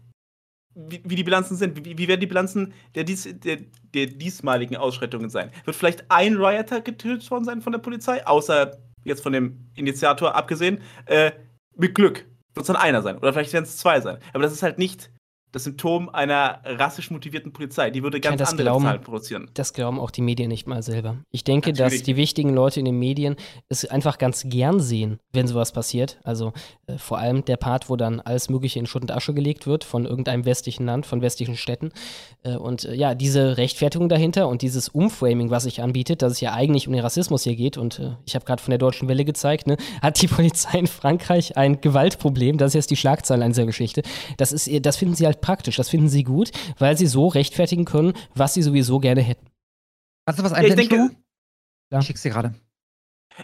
[0.76, 1.86] wie, wie die Bilanzen sind.
[1.86, 3.60] Wie, wie werden die Bilanzen der, dies, der,
[3.94, 5.52] der diesmaligen Ausschreitungen sein?
[5.64, 10.36] Wird vielleicht ein Rioter getötet worden sein von der Polizei, außer jetzt von dem Initiator
[10.36, 10.82] abgesehen?
[11.06, 11.32] Äh,
[11.76, 13.18] mit Glück wird es dann einer sein.
[13.18, 14.18] Oder vielleicht werden es zwei sein.
[14.34, 15.12] Aber das ist halt nicht
[15.56, 17.90] das Symptom einer rassisch motivierten Polizei.
[17.90, 18.84] Die würde ganz andere glauben.
[18.84, 19.50] Zahlen produzieren.
[19.54, 21.16] Das glauben auch die Medien nicht mal selber.
[21.32, 22.04] Ich denke, dass Natürlich.
[22.04, 23.38] die wichtigen Leute in den Medien
[23.70, 26.20] es einfach ganz gern sehen, wenn sowas passiert.
[26.26, 26.52] Also
[26.88, 29.86] äh, vor allem der Part, wo dann alles Mögliche in Schutt und Asche gelegt wird
[29.86, 31.94] von irgendeinem westlichen Land, von westlichen Städten.
[32.44, 36.42] Äh, und äh, ja, diese Rechtfertigung dahinter und dieses Umframing, was sich anbietet, dass es
[36.42, 37.78] ja eigentlich um den Rassismus hier geht.
[37.78, 40.88] Und äh, ich habe gerade von der Deutschen Welle gezeigt, ne, hat die Polizei in
[40.88, 42.58] Frankreich ein Gewaltproblem.
[42.58, 44.02] Das ist jetzt die Schlagzeile an dieser Geschichte.
[44.36, 47.28] Das, ist, äh, das finden sie halt praktisch, das finden sie gut, weil sie so
[47.28, 49.48] rechtfertigen können, was sie sowieso gerne hätten.
[50.26, 51.16] Kannst du was Ja, ich einblenden, denke,
[51.92, 52.00] Stu?
[52.00, 52.56] Ich schick's dir gerade.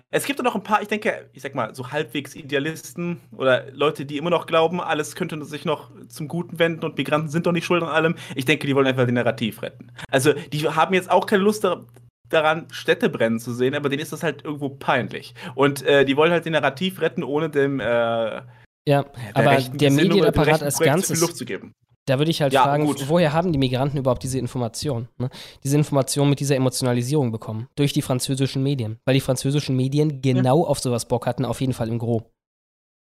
[0.09, 3.69] Es gibt da noch ein paar, ich denke, ich sag mal, so halbwegs Idealisten oder
[3.71, 7.45] Leute, die immer noch glauben, alles könnte sich noch zum Guten wenden und Migranten sind
[7.45, 8.15] doch nicht schuld an allem.
[8.35, 9.91] Ich denke, die wollen einfach den Narrativ retten.
[10.09, 11.85] Also, die haben jetzt auch keine Lust dar-
[12.29, 15.33] daran, Städte brennen zu sehen, aber denen ist das halt irgendwo peinlich.
[15.55, 18.43] Und äh, die wollen halt den Narrativ retten, ohne dem äh, Ja,
[18.85, 19.03] der
[19.33, 21.73] aber der Medienapparat als Ganzes, Luft zu geben.
[22.05, 23.07] Da würde ich halt Ja, fragen, gut.
[23.07, 25.07] woher haben die Migranten überhaupt diese Information?
[25.17, 25.29] Ne?
[25.63, 27.67] Diese Information mit dieser Emotionalisierung bekommen?
[27.75, 28.97] Durch die französischen Medien.
[29.05, 32.31] Weil die französischen Medien genau auf sowas Bock hatten, auf jeden Fall im Gro.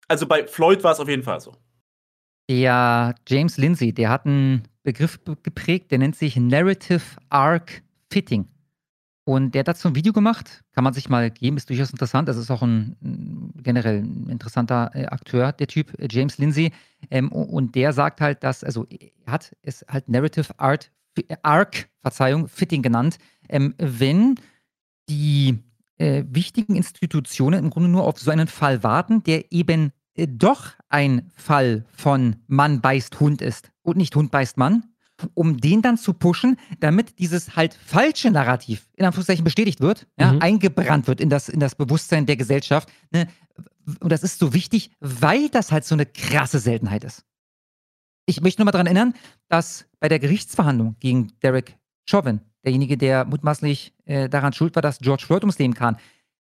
[0.07, 1.53] Also bei Floyd war es auf jeden Fall so.
[2.49, 7.81] Der James Lindsay, der hat einen Begriff be- geprägt, der nennt sich Narrative Arc
[8.11, 8.47] Fitting.
[9.23, 12.27] Und der hat dazu ein Video gemacht, kann man sich mal geben, ist durchaus interessant.
[12.27, 16.71] Das ist auch ein generell ein interessanter äh, Akteur, der Typ, äh, James Lindsay.
[17.09, 21.89] Ähm, und der sagt halt, dass, also er hat es halt Narrative Art, äh, Arc,
[21.99, 23.17] Verzeihung, Fitting genannt,
[23.49, 24.35] ähm, wenn
[25.09, 25.59] die
[25.97, 30.71] äh, wichtigen Institutionen im Grunde nur auf so einen Fall warten, der eben äh, doch
[30.89, 34.83] ein Fall von Mann beißt Hund ist und nicht Hund beißt Mann,
[35.33, 40.33] um den dann zu pushen, damit dieses halt falsche Narrativ in Anführungszeichen bestätigt wird, ja,
[40.33, 40.41] Mhm.
[40.41, 42.89] eingebrannt wird in das, in das Bewusstsein der Gesellschaft.
[43.11, 43.27] Ne?
[43.99, 47.23] Und das ist so wichtig, weil das halt so eine krasse Seltenheit ist.
[48.25, 49.13] Ich möchte nur mal daran erinnern,
[49.49, 51.75] dass bei der Gerichtsverhandlung gegen Derek
[52.07, 55.97] Chauvin, derjenige, der mutmaßlich äh, daran schuld war, dass George Floyd ums Leben kam,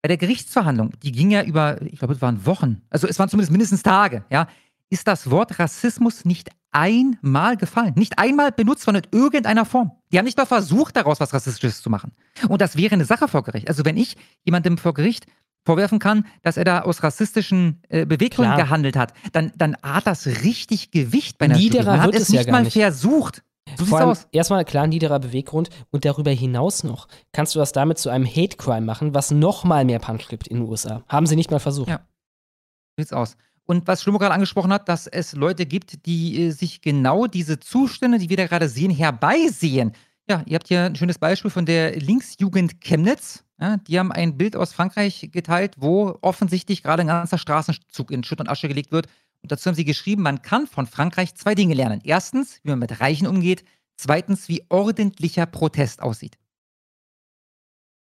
[0.01, 3.29] bei der Gerichtsverhandlung, die ging ja über, ich glaube, es waren Wochen, also es waren
[3.29, 4.47] zumindest mindestens Tage, ja,
[4.89, 7.93] ist das Wort Rassismus nicht einmal gefallen.
[7.95, 9.91] Nicht einmal benutzt worden in irgendeiner Form.
[10.11, 12.11] Die haben nicht mal versucht, daraus was Rassistisches zu machen.
[12.47, 13.67] Und das wäre eine Sache vor Gericht.
[13.67, 15.25] Also wenn ich jemandem vor Gericht
[15.65, 20.25] vorwerfen kann, dass er da aus rassistischen äh, Beweggründen gehandelt hat, dann, dann hat das
[20.25, 21.91] richtig Gewicht bei einer Niederer Jury.
[21.91, 22.73] Man hat wird es es nicht mal nicht.
[22.73, 23.43] versucht.
[23.67, 24.27] So sieht's Vor allem aus.
[24.31, 28.57] erstmal klar niederer Beweggrund und darüber hinaus noch kannst du das damit zu einem Hate
[28.57, 31.03] Crime machen, was noch mal mehr Punch gibt in den USA.
[31.07, 31.89] Haben sie nicht mal versucht.
[31.89, 31.97] Ja.
[31.97, 33.37] So sieht's aus.
[33.69, 37.59] Und was Schlummer gerade angesprochen hat, dass es Leute gibt, die äh, sich genau diese
[37.59, 39.91] Zustände, die wir da gerade sehen, herbeisehen.
[40.27, 43.43] Ja, ihr habt hier ein schönes Beispiel von der Linksjugend Chemnitz.
[43.61, 48.23] Ja, die haben ein Bild aus Frankreich geteilt, wo offensichtlich gerade ein ganzer Straßenzug in
[48.23, 49.05] Schutt und Asche gelegt wird.
[49.43, 52.01] Und dazu haben sie geschrieben, man kann von Frankreich zwei Dinge lernen.
[52.03, 53.63] Erstens, wie man mit Reichen umgeht.
[53.97, 56.39] Zweitens, wie ordentlicher Protest aussieht.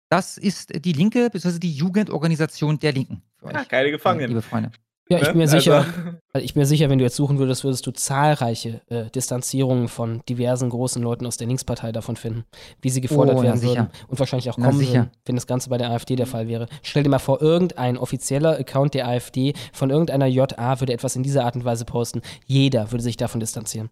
[0.09, 1.59] Das ist die Linke, bzw.
[1.59, 3.22] die Jugendorganisation der Linken.
[3.39, 4.28] Für Ja, euch, keine äh, Gefangenen.
[4.28, 4.70] liebe Freunde.
[5.10, 5.28] Ja, ich Ne?
[5.30, 5.86] bin mir Also- sicher,
[6.35, 9.89] also ich bin mir sicher, wenn du jetzt suchen würdest, würdest du zahlreiche äh, Distanzierungen
[9.89, 12.44] von diversen großen Leuten aus der Linkspartei davon finden,
[12.82, 13.72] wie sie gefordert Oh, werden sicher.
[13.74, 16.68] würden und wahrscheinlich auch kommen würden, wenn das Ganze bei der AfD der Fall wäre.
[16.82, 21.22] Stell dir mal vor, irgendein offizieller Account der AfD von irgendeiner JA würde etwas in
[21.22, 22.20] dieser Art und Weise posten.
[22.44, 23.90] Jeder würde sich davon distanzieren.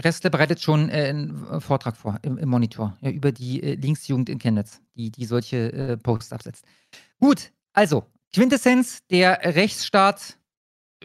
[0.00, 4.28] Restle bereitet schon äh, einen Vortrag vor im, im Monitor ja, über die äh, Linksjugend
[4.28, 6.64] in Chemnitz, die, die solche äh, Posts absetzt.
[7.18, 10.38] Gut, also Quintessenz, der Rechtsstaat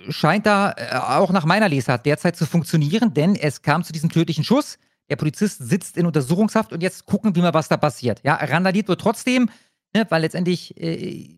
[0.10, 4.10] scheint da äh, auch nach meiner Lesart derzeit zu funktionieren, denn es kam zu diesem
[4.10, 4.78] tödlichen Schuss.
[5.10, 8.22] Der Polizist sitzt in Untersuchungshaft und jetzt gucken wir mal, was da passiert.
[8.24, 9.50] Ja, randaliert wird trotzdem,
[9.94, 11.38] ne, weil letztendlich äh,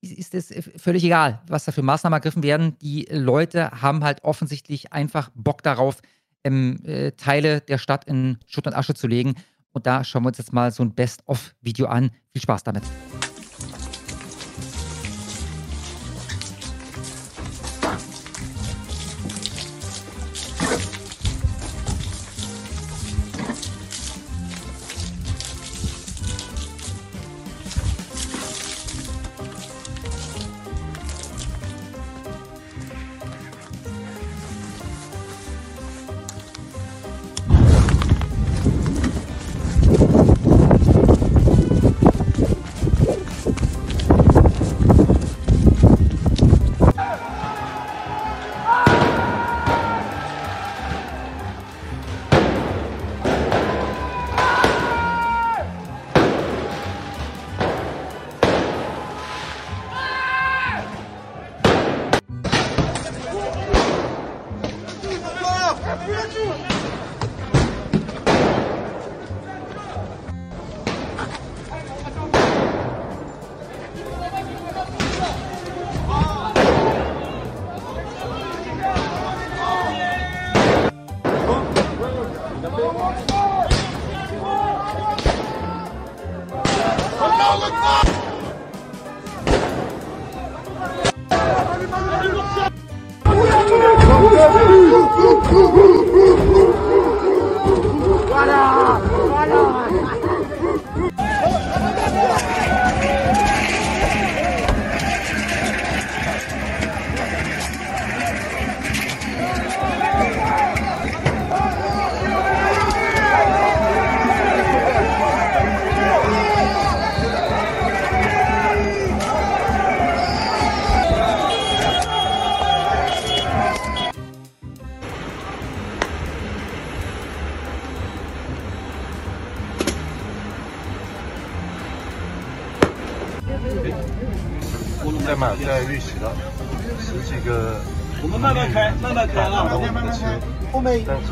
[0.00, 2.76] ist es völlig egal, was da für Maßnahmen ergriffen werden.
[2.80, 6.00] Die Leute haben halt offensichtlich einfach Bock darauf,
[6.44, 9.34] ähm, äh, Teile der Stadt in Schutt und Asche zu legen.
[9.72, 12.10] Und da schauen wir uns jetzt mal so ein Best-of-Video an.
[12.32, 12.82] Viel Spaß damit.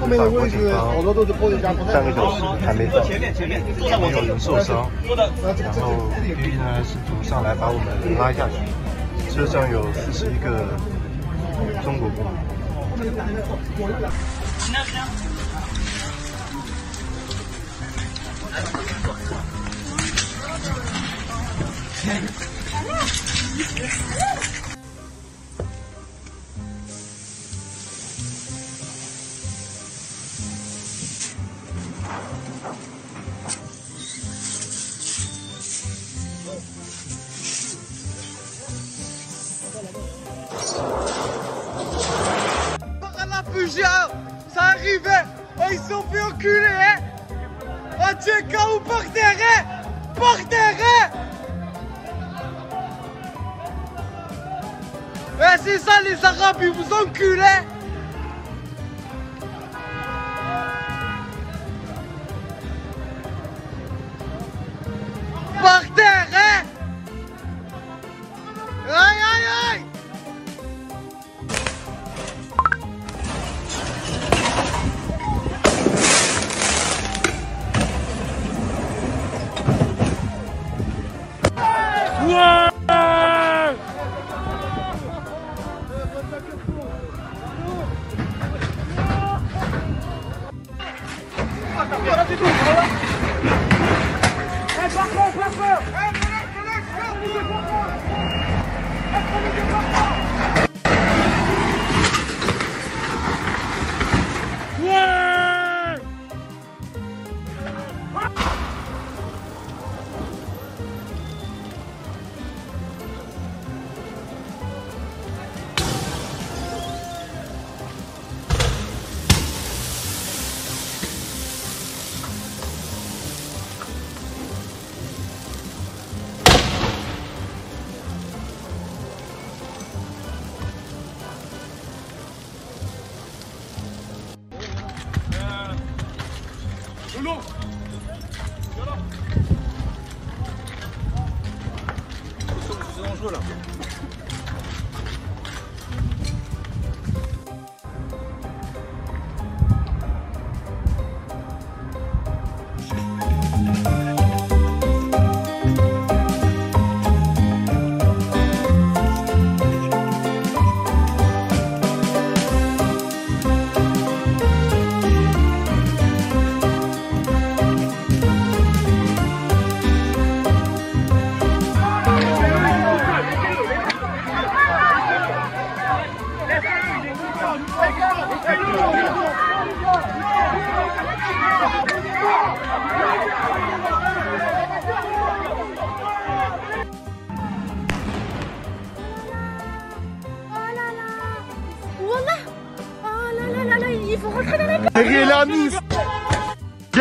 [0.09, 1.87] 面后面的位置好多都是玻璃加工。
[1.87, 3.01] 三个小时还没到。
[3.05, 4.91] 前面前面，没有人受伤。
[5.07, 7.87] 然后第一呢试图上来把我们
[8.19, 8.57] 拉下去。
[9.31, 10.67] 车上有四十一个
[11.85, 12.33] 中国公民。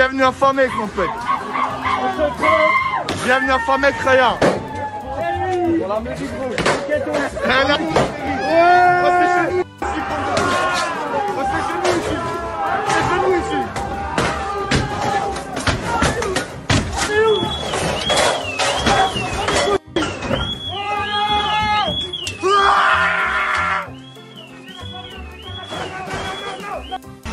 [0.09, 1.09] Bienvenue à Famek, mon pote.
[3.25, 4.37] Bienvenue à Famek, Raya.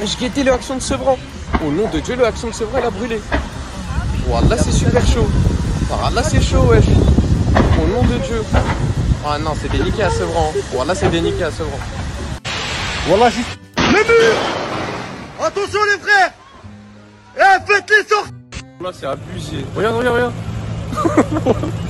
[0.03, 1.17] Je guettais le action de Sevran.
[1.65, 3.21] Au nom de Dieu, le action de Sevran, elle a brûlé.
[4.29, 5.27] Wallah, c'est super chaud.
[5.91, 6.85] Wallah, c'est chaud, wesh.
[7.83, 8.43] Au nom de Dieu.
[9.27, 10.53] Ah non, c'est déliqué à Sevran.
[10.75, 11.79] Wallah, c'est déliqué à Sevran.
[13.09, 13.59] Wallah, juste.
[13.79, 14.37] Le mur
[15.41, 16.33] Attention, les frères
[17.37, 18.35] Eh, faites-les sortir
[18.83, 19.65] Là, c'est abusé.
[19.75, 21.65] Regarde, regarde, regarde.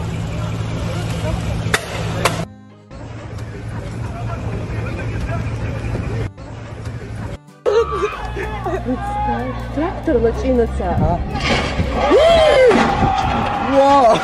[9.75, 11.19] Тракторла чиниться.
[13.73, 14.19] Вау!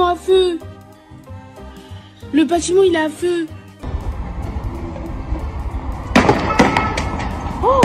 [0.00, 0.58] Bâtiment à feu.
[2.32, 3.46] Le bâtiment, il est à feu.
[7.62, 7.80] Oh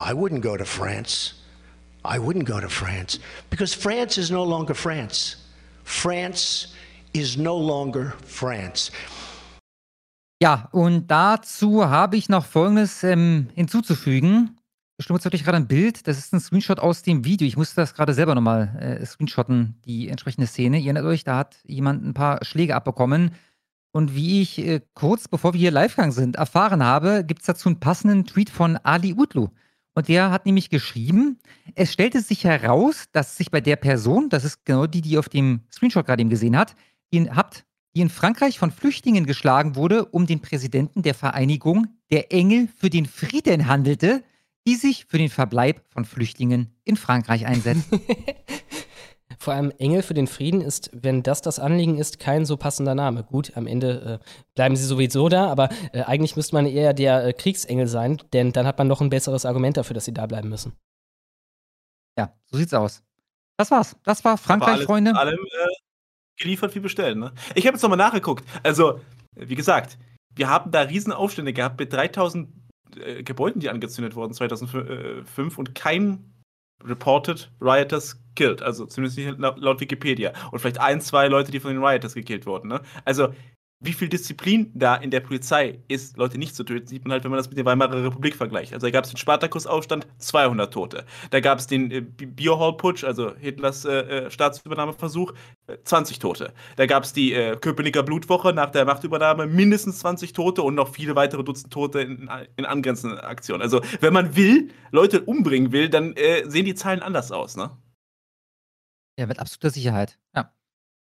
[0.00, 1.34] I wouldn't go to France.
[2.04, 3.18] I wouldn't go to France
[3.48, 5.41] because France is no longer France.
[5.92, 6.68] France
[7.12, 8.90] is no longer France.
[10.42, 14.56] Ja, und dazu habe ich noch Folgendes ähm, hinzuzufügen.
[14.96, 16.08] Bestimmt euch gerade ein Bild.
[16.08, 17.46] Das ist ein Screenshot aus dem Video.
[17.46, 20.78] Ich musste das gerade selber nochmal äh, screenshotten, die entsprechende Szene.
[20.78, 23.30] Ihr erinnert euch, da hat jemand ein paar Schläge abbekommen.
[23.92, 27.46] Und wie ich äh, kurz bevor wir hier live gegangen sind, erfahren habe, gibt es
[27.46, 29.50] dazu einen passenden Tweet von Ali Utlu.
[29.94, 31.38] Und der hat nämlich geschrieben,
[31.74, 35.28] es stellte sich heraus, dass sich bei der Person, das ist genau die, die auf
[35.28, 36.74] dem Screenshot gerade eben gesehen hat,
[37.10, 42.32] in, habt, die in Frankreich von Flüchtlingen geschlagen wurde, um den Präsidenten der Vereinigung der
[42.32, 44.24] Engel für den Frieden handelte,
[44.66, 47.88] die sich für den Verbleib von Flüchtlingen in Frankreich einsetzt.
[49.42, 52.94] Vor allem Engel für den Frieden ist, wenn das das Anliegen ist, kein so passender
[52.94, 53.24] Name.
[53.24, 57.26] Gut, am Ende äh, bleiben sie sowieso da, aber äh, eigentlich müsste man eher der
[57.26, 60.26] äh, Kriegsengel sein, denn dann hat man noch ein besseres Argument dafür, dass sie da
[60.26, 60.74] bleiben müssen.
[62.16, 63.02] Ja, so sieht's aus.
[63.56, 63.96] Das war's.
[64.04, 65.16] Das war Frankreich, alles, Freunde.
[65.16, 65.68] Allem äh,
[66.40, 67.18] geliefert wie bestellt.
[67.18, 67.32] Ne?
[67.56, 68.44] Ich habe jetzt nochmal nachgeguckt.
[68.62, 69.00] Also,
[69.34, 69.98] wie gesagt,
[70.36, 72.48] wir haben da Riesenaufstände gehabt mit 3000
[72.96, 76.31] äh, Gebäuden, die angezündet wurden 2005 und kein
[76.84, 78.62] reported rioters killed.
[78.62, 80.32] Also zumindest nicht laut, Wikipedia.
[80.50, 82.68] Und vielleicht ein, zwei Leute, die von den rioters gekillt wurden.
[82.68, 82.80] Ne?
[83.04, 83.34] Also
[83.82, 87.24] wie viel Disziplin da in der Polizei ist, Leute nicht zu töten, sieht man halt,
[87.24, 88.72] wenn man das mit der Weimarer Republik vergleicht.
[88.72, 91.04] Also da gab es den Spartakusaufstand, 200 Tote.
[91.30, 95.32] Da gab es den äh, Bierhall-Putsch, also Hitlers äh, äh, Staatsübernahmeversuch,
[95.66, 96.52] äh, 20 Tote.
[96.76, 100.94] Da gab es die äh, Köpenicker Blutwoche nach der Machtübernahme, mindestens 20 Tote und noch
[100.94, 103.62] viele weitere Dutzend Tote in, in angrenzenden Aktionen.
[103.62, 107.70] Also wenn man will, Leute umbringen will, dann äh, sehen die Zahlen anders aus, ne?
[109.18, 110.18] Ja, mit absoluter Sicherheit.
[110.34, 110.52] Ja.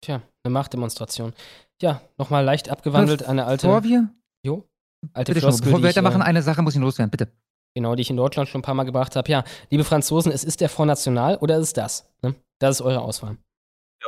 [0.00, 1.32] Tja, eine Machtdemonstration.
[1.80, 3.66] Ja, nochmal leicht abgewandelt, eine alte.
[3.66, 4.08] Bevor wir.
[4.42, 4.68] Jo.
[5.12, 7.32] Alte Bitte schon, Floskel, bevor die wir weitermachen, äh, eine Sache muss ich loswerden, bitte.
[7.74, 9.30] Genau, die ich in Deutschland schon ein paar Mal gebracht habe.
[9.30, 12.10] Ja, liebe Franzosen, es ist der Front National oder ist es das?
[12.22, 12.34] Ne?
[12.58, 13.36] Das ist eure Auswahl.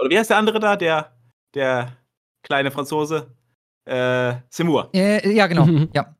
[0.00, 0.76] Oder wie heißt der andere da?
[0.76, 1.16] Der,
[1.54, 1.96] der
[2.42, 3.36] kleine Franzose?
[3.84, 4.90] Äh, Seymour.
[4.92, 5.66] Äh, ja, genau.
[5.94, 6.16] ja.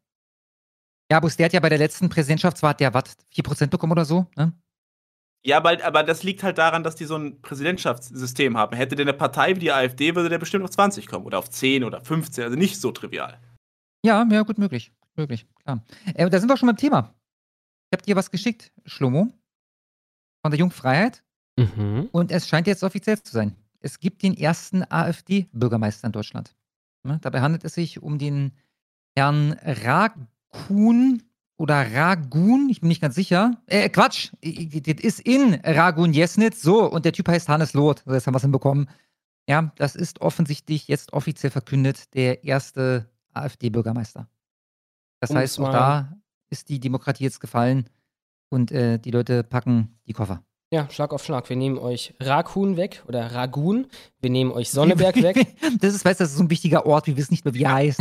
[1.10, 4.26] Ja, bloß der hat ja bei der letzten Präsidentschaftswahl, der was, 4% bekommen oder so,
[4.36, 4.52] ne?
[5.42, 8.76] Ja, aber, aber das liegt halt daran, dass die so ein Präsidentschaftssystem haben.
[8.76, 11.48] Hätte der eine Partei wie die AfD, würde der bestimmt auf 20 kommen oder auf
[11.48, 13.38] 10 oder 15, also nicht so trivial.
[14.04, 14.92] Ja, ja, gut möglich.
[15.16, 15.82] Wirklich, klar.
[16.14, 17.14] Äh, da sind wir schon beim Thema.
[17.90, 19.28] Ich habe dir was geschickt, Schlomo,
[20.42, 21.22] von der Jungfreiheit.
[21.56, 22.08] Mhm.
[22.12, 23.56] Und es scheint jetzt offiziell zu sein.
[23.80, 26.54] Es gibt den ersten AfD-Bürgermeister in Deutschland.
[27.02, 27.18] Ne?
[27.22, 28.52] Dabei handelt es sich um den
[29.16, 31.22] Herrn Ragun
[31.60, 33.62] oder Ragun, ich bin nicht ganz sicher.
[33.66, 36.62] Äh, Quatsch, das ist in Ragun Jesnitz.
[36.62, 38.02] So, und der Typ heißt Hannes Loth.
[38.06, 38.88] So, Jetzt haben wir es hinbekommen.
[39.46, 44.26] Ja, das ist offensichtlich jetzt offiziell verkündet der erste AfD-Bürgermeister.
[45.20, 46.16] Das Um heißt, auch da
[46.48, 47.90] ist die Demokratie jetzt gefallen
[48.48, 50.42] und äh, die Leute packen die Koffer.
[50.72, 51.48] Ja, Schlag auf Schlag.
[51.48, 53.88] Wir nehmen euch Rakun weg oder Ragun.
[54.20, 55.48] Wir nehmen euch Sonneberg weg.
[55.80, 57.62] Das ist, weißt du, das ist so ein wichtiger Ort, wir wissen nicht mehr, wie
[57.64, 57.98] er heißt.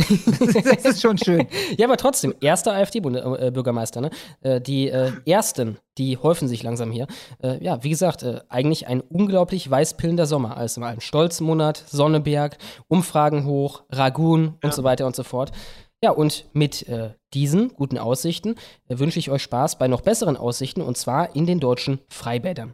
[0.64, 1.46] das ist schon schön.
[1.76, 4.00] Ja, aber trotzdem, erster AfD-Bürgermeister.
[4.00, 4.10] Ne?
[4.42, 7.06] Äh, Die äh, ersten, die häufen sich langsam hier.
[7.42, 10.56] Äh, ja, wie gesagt, äh, eigentlich ein unglaublich weißpillender Sommer.
[10.56, 12.56] Also mal ein Stolzmonat, Sonneberg,
[12.88, 15.50] Umfragen hoch, Ragun und so weiter und so fort.
[16.02, 18.54] Ja, und mit äh, diesen guten Aussichten
[18.88, 22.72] äh, wünsche ich euch Spaß bei noch besseren Aussichten und zwar in den deutschen Freibädern.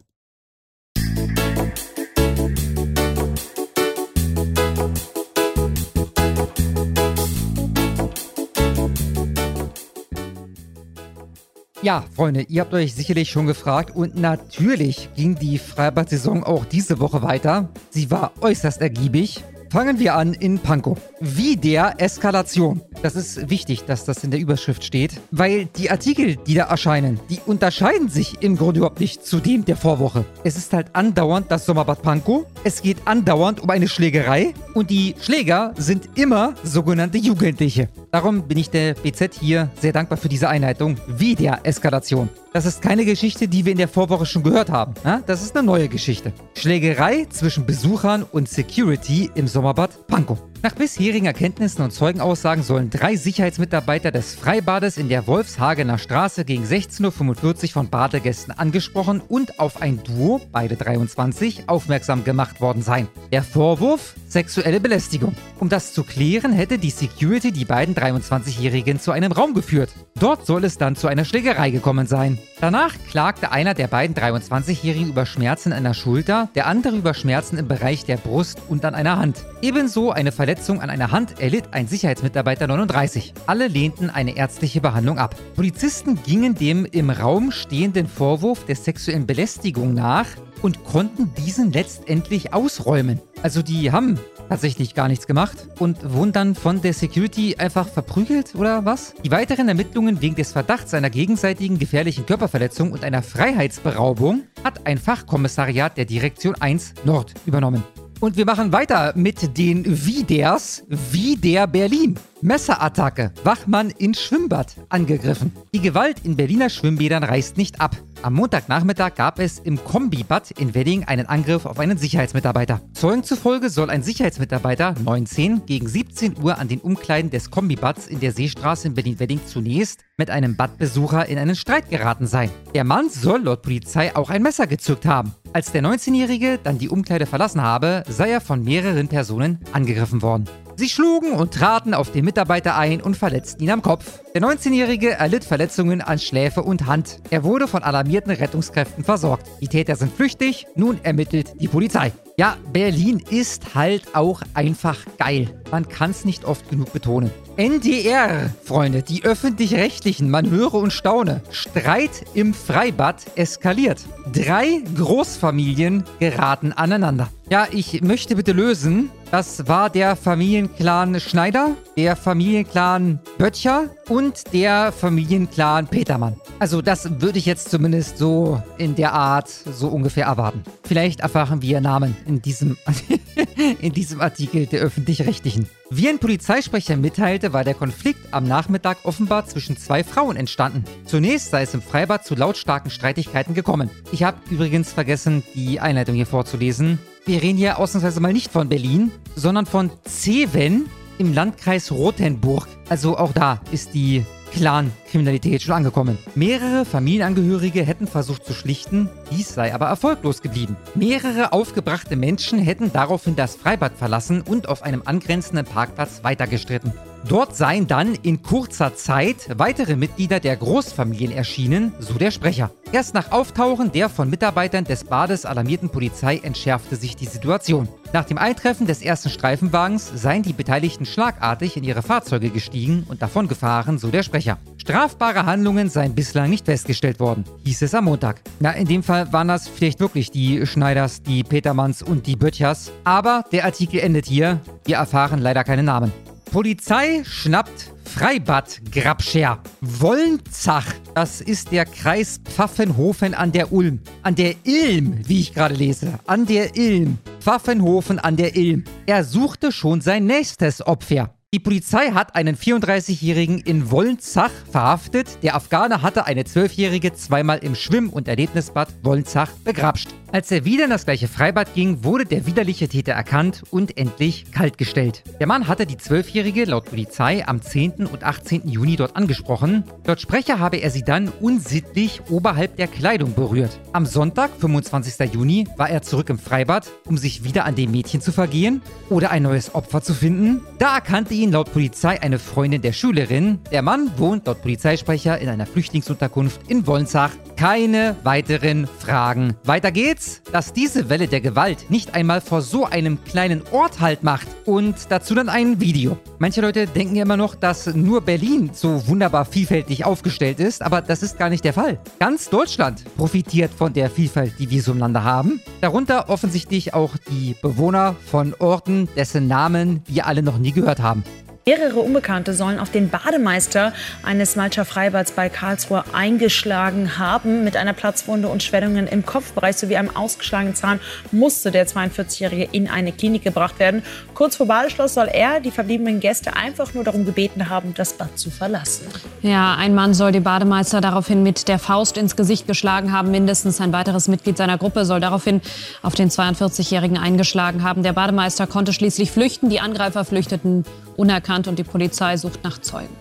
[11.83, 17.01] Ja, Freunde, ihr habt euch sicherlich schon gefragt und natürlich ging die Freibad-Saison auch diese
[17.01, 17.71] Woche weiter.
[17.91, 19.43] Sie war äußerst ergiebig.
[19.77, 20.99] Fangen wir an in Pankow.
[21.21, 22.81] Wie der Eskalation.
[23.03, 27.21] Das ist wichtig, dass das in der Überschrift steht, weil die Artikel, die da erscheinen,
[27.29, 30.25] die unterscheiden sich im Grunde überhaupt nicht zu dem der Vorwoche.
[30.45, 32.47] Es ist halt andauernd das Sommerbad Pankow.
[32.65, 37.91] Es geht andauernd um eine Schlägerei und die Schläger sind immer sogenannte Jugendliche.
[38.13, 40.97] Darum bin ich der BZ hier sehr dankbar für diese Einleitung.
[41.07, 42.31] Wie der Eskalation.
[42.57, 44.95] Das ist keine Geschichte, die wir in der Vorwoche schon gehört haben.
[45.05, 45.21] Ja?
[45.27, 46.33] Das ist eine neue Geschichte.
[46.55, 50.39] Schlägerei zwischen Besuchern und Security im Sommerbad Pankow.
[50.67, 56.65] Nach bisherigen Erkenntnissen und Zeugenaussagen sollen drei Sicherheitsmitarbeiter des Freibades in der Wolfshagener Straße gegen
[56.65, 63.07] 16.45 Uhr von Badegästen angesprochen und auf ein Duo, beide 23, aufmerksam gemacht worden sein.
[63.31, 64.17] Der Vorwurf?
[64.29, 65.37] Sexuelle Belästigung.
[65.61, 69.91] Um das zu klären, hätte die Security die beiden 23-Jährigen zu einem Raum geführt.
[70.19, 72.39] Dort soll es dann zu einer Schlägerei gekommen sein.
[72.61, 77.57] Danach klagte einer der beiden 23-Jährigen über Schmerzen an der Schulter, der andere über Schmerzen
[77.57, 79.45] im Bereich der Brust und an einer Hand.
[79.63, 83.35] Ebenso eine Verletzung an einer Hand erlitt ein Sicherheitsmitarbeiter 39.
[83.47, 85.37] Alle lehnten eine ärztliche Behandlung ab.
[85.55, 90.27] Polizisten gingen dem im Raum stehenden Vorwurf der sexuellen Belästigung nach
[90.63, 93.21] und konnten diesen letztendlich ausräumen.
[93.43, 94.19] Also die haben
[94.49, 99.15] tatsächlich gar nichts gemacht und wurden dann von der Security einfach verprügelt oder was?
[99.25, 104.99] Die weiteren Ermittlungen wegen des Verdachts einer gegenseitigen gefährlichen Körperverletzung und einer Freiheitsberaubung hat ein
[104.99, 107.85] Fachkommissariat der Direktion 1 Nord übernommen.
[108.19, 112.19] Und wir machen weiter mit den Widers, Wider Berlin.
[112.47, 115.51] Messerattacke, Wachmann in Schwimmbad angegriffen.
[115.75, 117.97] Die Gewalt in Berliner Schwimmbädern reißt nicht ab.
[118.23, 122.81] Am Montagnachmittag gab es im Kombibad in Wedding einen Angriff auf einen Sicherheitsmitarbeiter.
[122.93, 128.21] Zeugen zufolge soll ein Sicherheitsmitarbeiter 19 gegen 17 Uhr an den Umkleiden des Kombibads in
[128.21, 132.51] der Seestraße in Berlin-Wedding zunächst mit einem Badbesucher in einen Streit geraten sein.
[132.77, 135.35] Der Mann soll laut Polizei auch ein Messer gezückt haben.
[135.53, 140.45] Als der 19-Jährige dann die Umkleide verlassen habe, sei er von mehreren Personen angegriffen worden.
[140.79, 144.21] Sie schlugen und traten auf den Mitarbeiter ein und verletzten ihn am Kopf.
[144.35, 147.21] Der 19-Jährige erlitt Verletzungen an Schläfe und Hand.
[147.31, 149.47] Er wurde von alarmierten Rettungskräften versorgt.
[149.63, 152.13] Die Täter sind flüchtig, nun ermittelt die Polizei.
[152.39, 155.49] Ja, Berlin ist halt auch einfach geil.
[155.71, 157.31] Man kann es nicht oft genug betonen.
[157.57, 161.41] NDR, Freunde, die öffentlich-rechtlichen, man höre und staune.
[161.51, 164.05] Streit im Freibad eskaliert.
[164.31, 167.31] Drei Großfamilien geraten aneinander.
[167.49, 169.09] Ja, ich möchte bitte lösen.
[169.31, 176.37] Das war der Familienclan Schneider, der Familienclan Böttcher und der Familienclan Petermann.
[176.61, 180.63] Also das würde ich jetzt zumindest so in der Art so ungefähr erwarten.
[180.85, 182.79] Vielleicht erfahren wir Namen in diesem,
[183.81, 185.69] in diesem Artikel der öffentlich-rechtlichen.
[185.91, 190.85] Wie ein Polizeisprecher mitteilte, war der Konflikt am Nachmittag offenbar zwischen zwei Frauen entstanden.
[191.05, 193.91] Zunächst sei es im Freibad zu lautstarken Streitigkeiten gekommen.
[194.13, 196.99] Ich habe übrigens vergessen, die Einleitung hier vorzulesen.
[197.29, 200.89] Wir reden hier ausnahmsweise mal nicht von Berlin, sondern von Zeven
[201.19, 202.69] im Landkreis Rothenburg.
[202.89, 206.19] Also auch da ist die Clan-Kriminalität schon angekommen.
[206.37, 210.77] Mehrere Familienangehörige hätten versucht zu schlichten, dies sei aber erfolglos geblieben.
[210.95, 216.93] Mehrere aufgebrachte Menschen hätten daraufhin das Freibad verlassen und auf einem angrenzenden Parkplatz weitergestritten.
[217.29, 222.71] Dort seien dann in kurzer Zeit weitere Mitglieder der Großfamilien erschienen, so der Sprecher.
[222.93, 227.89] Erst nach Auftauchen der von Mitarbeitern des Bades alarmierten Polizei entschärfte sich die Situation.
[228.13, 233.23] Nach dem Eintreffen des ersten Streifenwagens seien die Beteiligten schlagartig in ihre Fahrzeuge gestiegen und
[233.23, 234.59] davongefahren, so der Sprecher.
[234.77, 238.41] Strafbare Handlungen seien bislang nicht festgestellt worden, hieß es am Montag.
[238.61, 242.93] Na, in dem Fall waren das vielleicht wirklich die Schneiders, die Petermanns und die Böttchers.
[243.03, 244.61] Aber der Artikel endet hier.
[244.85, 246.13] Wir erfahren leider keine Namen.
[246.51, 249.59] Polizei schnappt Freibad Grabscher.
[249.81, 254.01] Wolnzach, das ist der Kreis Pfaffenhofen an der Ulm.
[254.23, 256.19] An der Ilm, wie ich gerade lese.
[256.27, 257.19] An der Ilm.
[257.41, 258.85] Pfaffenhofen an der Ilm.
[259.07, 261.35] Er suchte schon sein nächstes Opfer.
[261.53, 265.43] Die Polizei hat einen 34-Jährigen in Wolnzach verhaftet.
[265.43, 270.09] Der Afghaner hatte eine 12-Jährige zweimal im Schwimm- und Erlebnisbad Wolnzach begrapscht.
[270.33, 274.51] Als er wieder in das gleiche Freibad ging, wurde der widerliche Täter erkannt und endlich
[274.51, 275.23] kaltgestellt.
[275.39, 278.07] Der Mann hatte die 12-Jährige laut Polizei am 10.
[278.07, 278.69] und 18.
[278.69, 279.85] Juni dort angesprochen.
[280.05, 283.79] Laut Sprecher habe er sie dann unsittlich oberhalb der Kleidung berührt.
[283.93, 285.33] Am Sonntag, 25.
[285.33, 289.31] Juni, war er zurück im Freibad, um sich wieder an dem Mädchen zu vergehen oder
[289.31, 290.61] ein neues Opfer zu finden.
[290.79, 293.61] Da erkannte ihn laut Polizei eine Freundin der Schülerin.
[293.71, 297.31] Der Mann wohnt laut Polizeisprecher in einer Flüchtlingsunterkunft in Wolnzach.
[297.57, 299.55] Keine weiteren Fragen.
[299.65, 300.16] Weiter geht's,
[300.53, 304.47] dass diese Welle der Gewalt nicht einmal vor so einem kleinen Ort Halt macht.
[304.65, 306.19] Und dazu dann ein Video.
[306.39, 311.01] Manche Leute denken ja immer noch, dass nur Berlin so wunderbar vielfältig aufgestellt ist, aber
[311.01, 311.99] das ist gar nicht der Fall.
[312.19, 315.61] Ganz Deutschland profitiert von der Vielfalt, die wir so im Lande haben.
[315.81, 321.25] Darunter offensichtlich auch die Bewohner von Orten, dessen Namen wir alle noch nie gehört haben.
[321.69, 327.65] Mehrere Unbekannte sollen auf den Bademeister eines Malcher Freibads bei Karlsruhe eingeschlagen haben.
[327.65, 331.01] Mit einer Platzwunde und Schwellungen im Kopfbereich sowie einem ausgeschlagenen Zahn
[331.33, 334.05] musste der 42-Jährige in eine Klinik gebracht werden.
[334.33, 338.39] Kurz vor Badeschluss soll er die verbliebenen Gäste einfach nur darum gebeten haben, das Bad
[338.39, 339.09] zu verlassen.
[339.43, 343.33] Ja, ein Mann soll den Bademeister daraufhin mit der Faust ins Gesicht geschlagen haben.
[343.33, 345.61] Mindestens ein weiteres Mitglied seiner Gruppe soll daraufhin
[346.03, 348.05] auf den 42-Jährigen eingeschlagen haben.
[348.05, 349.69] Der Bademeister konnte schließlich flüchten.
[349.69, 350.85] Die Angreifer flüchteten
[351.17, 353.15] unerkannt und die Polizei sucht nach Zeugen.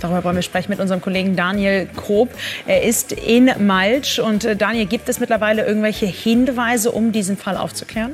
[0.00, 2.28] Darüber wollen wir sprechen mit unserem Kollegen Daniel Krob.
[2.66, 4.18] Er ist in Malsch.
[4.18, 8.12] Und äh, Daniel, gibt es mittlerweile irgendwelche Hinweise, um diesen Fall aufzuklären?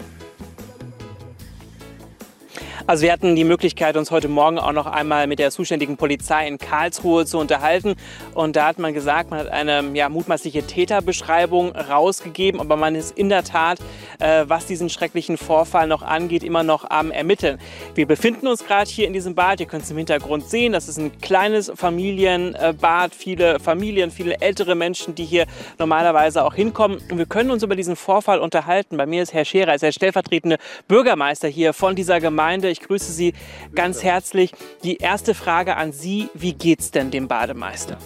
[2.87, 6.49] Also wir hatten die Möglichkeit, uns heute Morgen auch noch einmal mit der zuständigen Polizei
[6.49, 7.95] in Karlsruhe zu unterhalten.
[8.35, 13.17] Und da hat man gesagt, man hat eine ja, mutmaßliche Täterbeschreibung rausgegeben, aber man ist
[13.17, 13.79] in der Tat,
[14.19, 17.59] äh, was diesen schrecklichen Vorfall noch angeht, immer noch am Ermitteln.
[17.95, 19.61] Wir befinden uns gerade hier in diesem Bad.
[19.61, 20.73] Ihr könnt es im Hintergrund sehen.
[20.73, 23.15] Das ist ein kleines Familienbad.
[23.15, 25.47] Viele Familien, viele ältere Menschen, die hier
[25.79, 26.99] normalerweise auch hinkommen.
[27.11, 28.97] Und wir können uns über diesen Vorfall unterhalten.
[28.97, 30.57] Bei mir ist Herr Scherer, ist der stellvertretende
[30.89, 32.70] Bürgermeister hier von dieser Gemeinde.
[32.71, 33.33] Ich grüße Sie
[33.75, 34.53] ganz herzlich.
[34.85, 37.99] Die erste Frage an Sie, wie geht's denn dem Bademeister?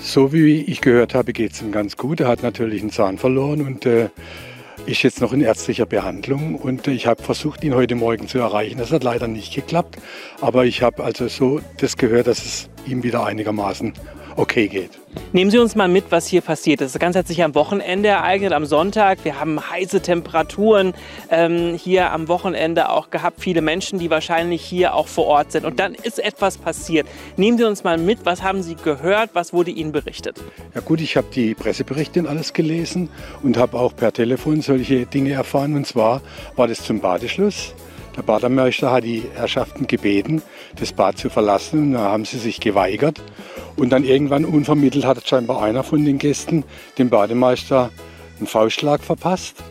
[0.00, 2.20] So wie ich gehört habe, geht es ihm ganz gut.
[2.20, 4.08] Er hat natürlich einen Zahn verloren und äh,
[4.86, 6.54] ist jetzt noch in ärztlicher Behandlung.
[6.54, 8.78] Und äh, ich habe versucht, ihn heute Morgen zu erreichen.
[8.78, 9.98] Das hat leider nicht geklappt.
[10.40, 13.92] Aber ich habe also so das gehört, dass es ihm wieder einigermaßen
[14.38, 14.92] okay geht.
[15.32, 16.94] Nehmen Sie uns mal mit, was hier passiert ist.
[16.94, 19.24] Das Ganze hat sich am Wochenende ereignet, am Sonntag.
[19.24, 20.94] Wir haben heiße Temperaturen
[21.30, 23.40] ähm, hier am Wochenende auch gehabt.
[23.40, 25.64] Viele Menschen, die wahrscheinlich hier auch vor Ort sind.
[25.64, 27.06] Und dann ist etwas passiert.
[27.36, 30.40] Nehmen Sie uns mal mit, was haben Sie gehört, was wurde Ihnen berichtet?
[30.74, 33.10] Ja gut, ich habe die Presseberichte und alles gelesen
[33.42, 35.74] und habe auch per Telefon solche Dinge erfahren.
[35.74, 36.22] Und zwar
[36.54, 37.74] war das zum Badeschluss.
[38.18, 40.42] Der Bademeister hat die Herrschaften gebeten,
[40.74, 41.92] das Bad zu verlassen.
[41.92, 43.22] Da haben sie sich geweigert.
[43.76, 46.64] Und dann irgendwann unvermittelt hat scheinbar einer von den Gästen
[46.98, 47.90] dem Bademeister
[48.38, 49.62] einen Faustschlag verpasst.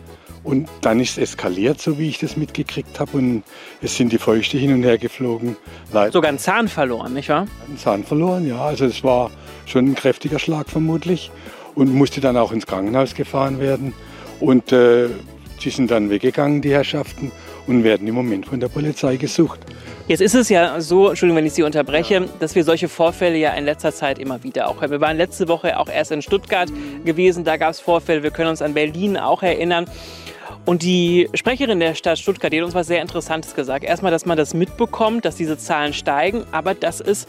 [0.46, 3.18] Und dann ist es eskaliert, so wie ich das mitgekriegt habe.
[3.18, 3.44] Und
[3.82, 5.58] es sind die Fäuste hin und her geflogen.
[5.92, 6.14] Leider.
[6.14, 7.48] Sogar einen Zahn verloren, nicht wahr?
[7.68, 8.64] Einen Zahn verloren, ja.
[8.64, 9.30] Also es war
[9.66, 11.32] schon ein kräftiger Schlag vermutlich.
[11.76, 13.94] Und musste dann auch ins Krankenhaus gefahren werden.
[14.40, 15.10] Und äh,
[15.60, 17.34] sie sind dann weggegangen, die Herrschaften,
[17.68, 19.60] und werden im Moment von der Polizei gesucht.
[20.08, 23.52] Jetzt ist es ja so, Entschuldigung, wenn ich Sie unterbreche, dass wir solche Vorfälle ja
[23.52, 24.92] in letzter Zeit immer wieder auch haben.
[24.92, 26.72] Wir waren letzte Woche auch erst in Stuttgart
[27.04, 28.24] gewesen, da gab es Vorfälle.
[28.24, 29.86] Wir können uns an Berlin auch erinnern.
[30.66, 33.84] Und die Sprecherin der Stadt Stuttgart, die hat uns was sehr Interessantes gesagt.
[33.84, 37.28] Erstmal, dass man das mitbekommt, dass diese Zahlen steigen, aber das ist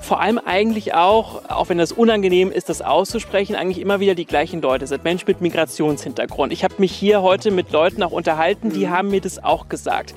[0.00, 4.24] vor allem eigentlich auch, auch wenn das unangenehm ist, das auszusprechen, eigentlich immer wieder die
[4.24, 5.04] gleichen Leute sind.
[5.04, 6.52] Menschen mit Migrationshintergrund.
[6.52, 10.14] Ich habe mich hier heute mit Leuten auch unterhalten, die haben mir das auch gesagt.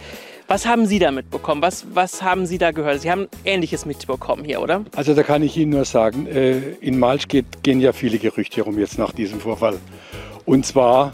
[0.47, 1.61] Was haben Sie da mitbekommen?
[1.61, 3.01] Was, was haben Sie da gehört?
[3.01, 4.83] Sie haben Ähnliches mitbekommen hier, oder?
[4.95, 8.57] Also da kann ich Ihnen nur sagen, äh, in Malsch geht, gehen ja viele Gerüchte
[8.57, 9.79] herum jetzt nach diesem Vorfall.
[10.45, 11.13] Und zwar,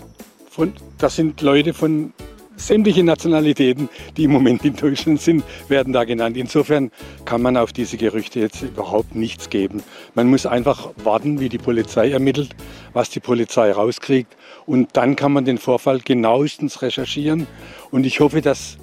[0.49, 2.13] von, das sind Leute von
[2.59, 6.37] sämtliche Nationalitäten, die im Moment in Deutschland sind, werden da genannt.
[6.37, 6.91] Insofern
[7.25, 9.83] kann man auf diese Gerüchte jetzt überhaupt nichts geben.
[10.13, 12.55] Man muss einfach warten, wie die Polizei ermittelt,
[12.93, 14.35] was die Polizei rauskriegt.
[14.65, 17.47] Und dann kann man den Vorfall genauestens recherchieren.
[17.91, 18.77] Und ich hoffe, dass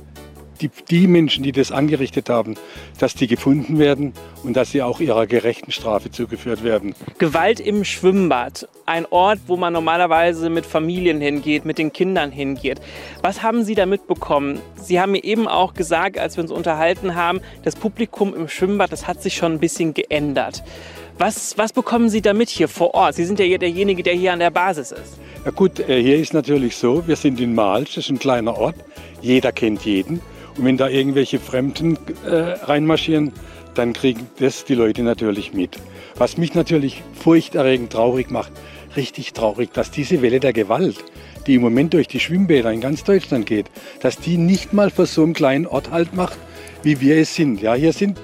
[0.56, 2.56] die, die Menschen, die das angerichtet haben,
[2.98, 4.12] dass die gefunden werden
[4.42, 6.94] und dass sie auch ihrer gerechten Strafe zugeführt werden.
[7.18, 12.80] Gewalt im Schwimmbad, ein Ort, wo man normalerweise mit Familien hingeht, mit den Kindern hingeht.
[13.22, 14.60] Was haben Sie da mitbekommen?
[14.76, 18.92] Sie haben mir eben auch gesagt, als wir uns unterhalten haben, das Publikum im Schwimmbad,
[18.92, 20.62] das hat sich schon ein bisschen geändert.
[21.18, 23.14] Was, was bekommen Sie damit hier vor Ort?
[23.14, 25.18] Sie sind ja derjenige, der hier an der Basis ist.
[25.46, 28.58] Ja gut, äh, hier ist natürlich so, wir sind in Malsch, das ist ein kleiner
[28.58, 28.74] Ort,
[29.22, 30.20] jeder kennt jeden.
[30.56, 33.32] Und wenn da irgendwelche Fremden äh, reinmarschieren,
[33.74, 35.76] dann kriegen das die Leute natürlich mit.
[36.16, 38.52] Was mich natürlich furchterregend traurig macht,
[38.96, 41.04] richtig traurig, dass diese Welle der Gewalt,
[41.46, 43.66] die im Moment durch die Schwimmbäder in ganz Deutschland geht,
[44.00, 46.38] dass die nicht mal vor so einem kleinen Ort halt macht,
[46.82, 47.60] wie wir es sind.
[47.60, 48.18] Ja, hier sind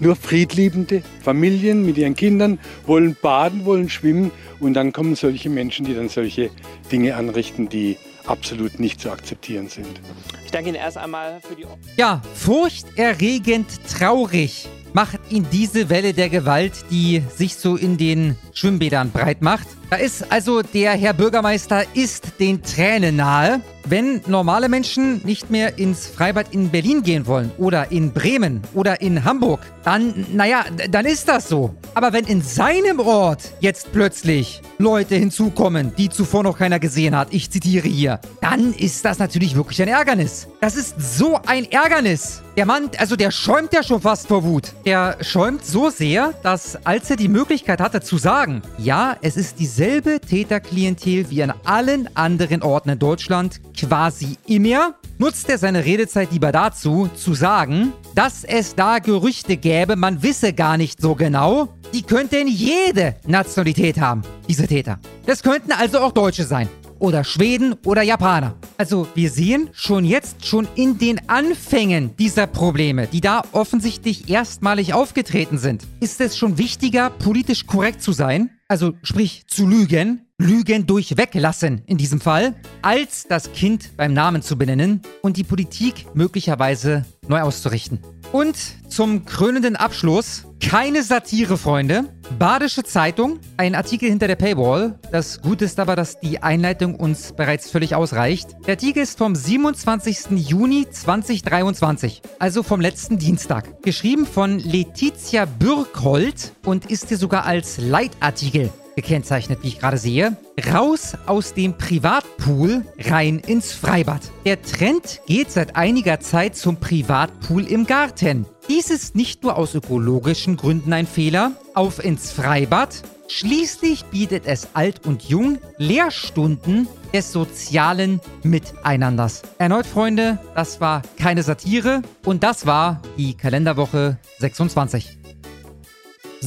[0.00, 5.84] nur friedliebende Familien mit ihren Kindern, wollen baden, wollen schwimmen und dann kommen solche Menschen,
[5.84, 6.50] die dann solche
[6.90, 7.96] Dinge anrichten, die
[8.26, 10.00] absolut nicht zu akzeptieren sind.
[10.44, 11.66] Ich danke Ihnen erst einmal für die.
[11.96, 19.10] Ja, furchterregend traurig macht ihn diese Welle der Gewalt, die sich so in den Schwimmbädern
[19.10, 19.66] breit macht.
[19.90, 23.60] Da ist also der Herr Bürgermeister ist den Tränen nahe.
[23.86, 29.02] Wenn normale Menschen nicht mehr ins Freibad in Berlin gehen wollen oder in Bremen oder
[29.02, 31.74] in Hamburg, dann, naja, dann ist das so.
[31.92, 37.28] Aber wenn in seinem Ort jetzt plötzlich Leute hinzukommen, die zuvor noch keiner gesehen hat,
[37.32, 40.48] ich zitiere hier, dann ist das natürlich wirklich ein Ärgernis.
[40.62, 42.40] Das ist so ein Ärgernis.
[42.56, 44.72] Der Mann, also der schäumt ja schon fast vor Wut.
[44.86, 49.58] Der schäumt so sehr, dass als er die Möglichkeit hatte zu sagen, ja, es ist
[49.58, 56.32] dieselbe Täterklientel wie an allen anderen Orten in Deutschland, quasi immer, nutzt er seine Redezeit
[56.32, 61.68] lieber dazu, zu sagen, dass es da Gerüchte gäbe, man wisse gar nicht so genau.
[61.92, 64.98] Die könnten jede Nationalität haben, diese Täter.
[65.26, 66.68] Das könnten also auch Deutsche sein.
[66.98, 68.54] Oder Schweden oder Japaner.
[68.78, 74.94] Also wir sehen schon jetzt, schon in den Anfängen dieser Probleme, die da offensichtlich erstmalig
[74.94, 80.84] aufgetreten sind, ist es schon wichtiger, politisch korrekt zu sein, also sprich zu lügen, Lügen
[80.86, 86.06] durch weglassen in diesem Fall, als das Kind beim Namen zu benennen und die Politik
[86.12, 88.00] möglicherweise neu auszurichten.
[88.32, 88.56] Und
[88.88, 92.12] zum krönenden Abschluss keine Satire, Freunde.
[92.36, 94.98] Badische Zeitung, ein Artikel hinter der Paywall.
[95.12, 98.56] Das Gute ist aber, dass die Einleitung uns bereits völlig ausreicht.
[98.66, 100.30] Der Artikel ist vom 27.
[100.48, 103.82] Juni 2023, also vom letzten Dienstag.
[103.82, 110.36] Geschrieben von Letizia Bürkholt und ist hier sogar als Leitartikel gekennzeichnet, wie ich gerade sehe.
[110.72, 114.22] Raus aus dem Privatpool, rein ins Freibad.
[114.44, 118.46] Der Trend geht seit einiger Zeit zum Privatpool im Garten.
[118.68, 121.52] Dies ist nicht nur aus ökologischen Gründen ein Fehler.
[121.74, 123.02] Auf ins Freibad.
[123.28, 129.42] Schließlich bietet es alt und jung Lehrstunden des sozialen Miteinanders.
[129.58, 135.23] Erneut, Freunde, das war keine Satire und das war die Kalenderwoche 26.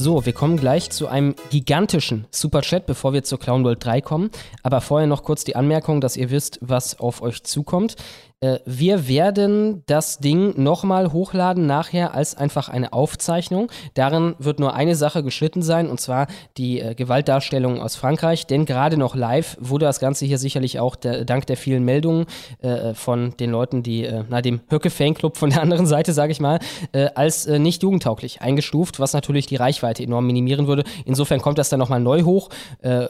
[0.00, 4.30] So, wir kommen gleich zu einem gigantischen Superchat, bevor wir zur Clown World 3 kommen.
[4.62, 7.96] Aber vorher noch kurz die Anmerkung, dass ihr wisst, was auf euch zukommt.
[8.40, 13.68] Äh, wir werden das Ding nochmal hochladen nachher als einfach eine Aufzeichnung.
[13.94, 18.46] Darin wird nur eine Sache geschnitten sein, und zwar die äh, Gewaltdarstellung aus Frankreich.
[18.46, 22.26] Denn gerade noch live wurde das Ganze hier sicherlich auch der, dank der vielen Meldungen
[22.62, 26.38] äh, von den Leuten, die, äh, na, dem Höcke-Fanclub von der anderen Seite, sage ich
[26.38, 26.60] mal,
[26.92, 30.84] äh, als nicht jugendtauglich eingestuft, was natürlich die Reichweite enorm minimieren würde.
[31.04, 32.50] Insofern kommt das dann nochmal neu hoch.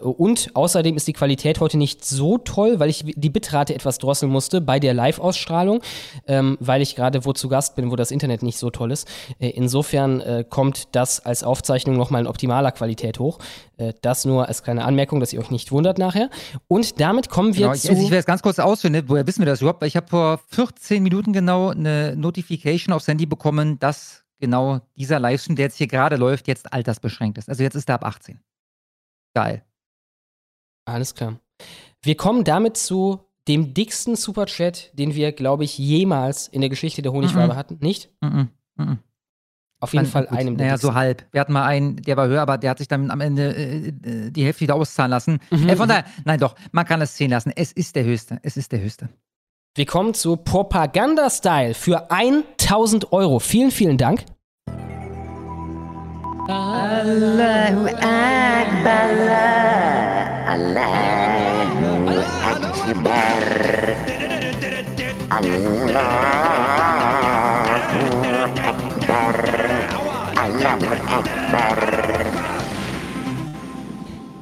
[0.00, 4.30] und außerdem ist die Qualität heute nicht so toll, weil ich die Bitrate etwas drosseln
[4.30, 5.82] musste bei der Live- Live-Ausstrahlung,
[6.26, 9.08] ähm, weil ich gerade wo zu Gast bin, wo das Internet nicht so toll ist.
[9.38, 13.38] Äh, insofern äh, kommt das als Aufzeichnung nochmal in optimaler Qualität hoch.
[13.76, 16.30] Äh, das nur als kleine Anmerkung, dass ihr euch nicht wundert nachher.
[16.66, 17.92] Und damit kommen wir genau, zu.
[17.92, 19.82] Ich, ich will es ganz kurz ausfinden, woher wissen wir das überhaupt?
[19.84, 25.56] Ich habe vor 14 Minuten genau eine Notification aufs Handy bekommen, dass genau dieser Livestream,
[25.56, 27.48] der jetzt hier gerade läuft, jetzt altersbeschränkt ist.
[27.48, 28.40] Also jetzt ist er ab 18.
[29.34, 29.64] Geil.
[30.84, 31.38] Alles klar.
[32.00, 37.02] Wir kommen damit zu dem dicksten Superchat, den wir, glaube ich, jemals in der Geschichte
[37.02, 37.56] der Honigwabe Mhm.
[37.56, 37.78] hatten.
[37.80, 38.10] Nicht?
[38.20, 38.48] Mhm.
[38.76, 38.98] Mhm.
[39.80, 41.24] Auf jeden Fall gut, einem der Naja, so halb.
[41.30, 43.88] Wir hatten mal einen, der war höher, aber der hat sich dann am Ende äh,
[43.88, 45.38] äh, die Hälfte wieder auszahlen lassen.
[45.50, 45.68] Mhm.
[45.68, 47.52] Äh, von daher, nein doch, man kann es sehen lassen.
[47.54, 48.38] Es ist der höchste.
[48.42, 49.08] Es ist der höchste.
[49.76, 53.38] Wir kommen zu Propaganda-Style für 1000 Euro.
[53.38, 54.24] Vielen, vielen Dank.
[56.48, 59.28] Allahu Akbar.
[70.38, 71.97] Allahu Akbar.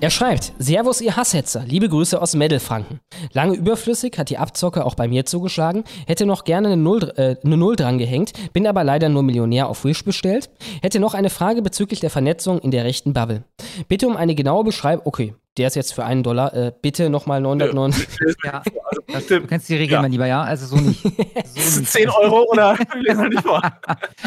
[0.06, 3.00] Er schreibt, Servus ihr Hasshetzer, liebe Grüße aus Meddelfranken.
[3.32, 7.34] Lange überflüssig hat die Abzocke auch bei mir zugeschlagen, hätte noch gerne eine Null, äh,
[7.44, 10.48] eine Null dran gehängt, bin aber leider nur Millionär auf Wish bestellt.
[10.80, 13.42] Hätte noch eine Frage bezüglich der Vernetzung in der rechten Bubble.
[13.88, 17.40] Bitte um eine genaue Beschreibung, okay, der ist jetzt für einen Dollar, äh, bitte nochmal
[17.40, 18.06] 909.
[18.44, 18.62] Ja,
[19.12, 20.02] das, du kennst die Regeln, Ja.
[20.02, 20.40] mein Lieber, ja?
[20.44, 21.02] Also so nicht.
[21.46, 21.90] So nicht.
[21.90, 23.60] 10 Euro oder lesen wir nicht vor.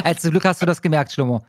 [0.03, 1.41] Als zum Glück hast du das gemerkt, Schlummer.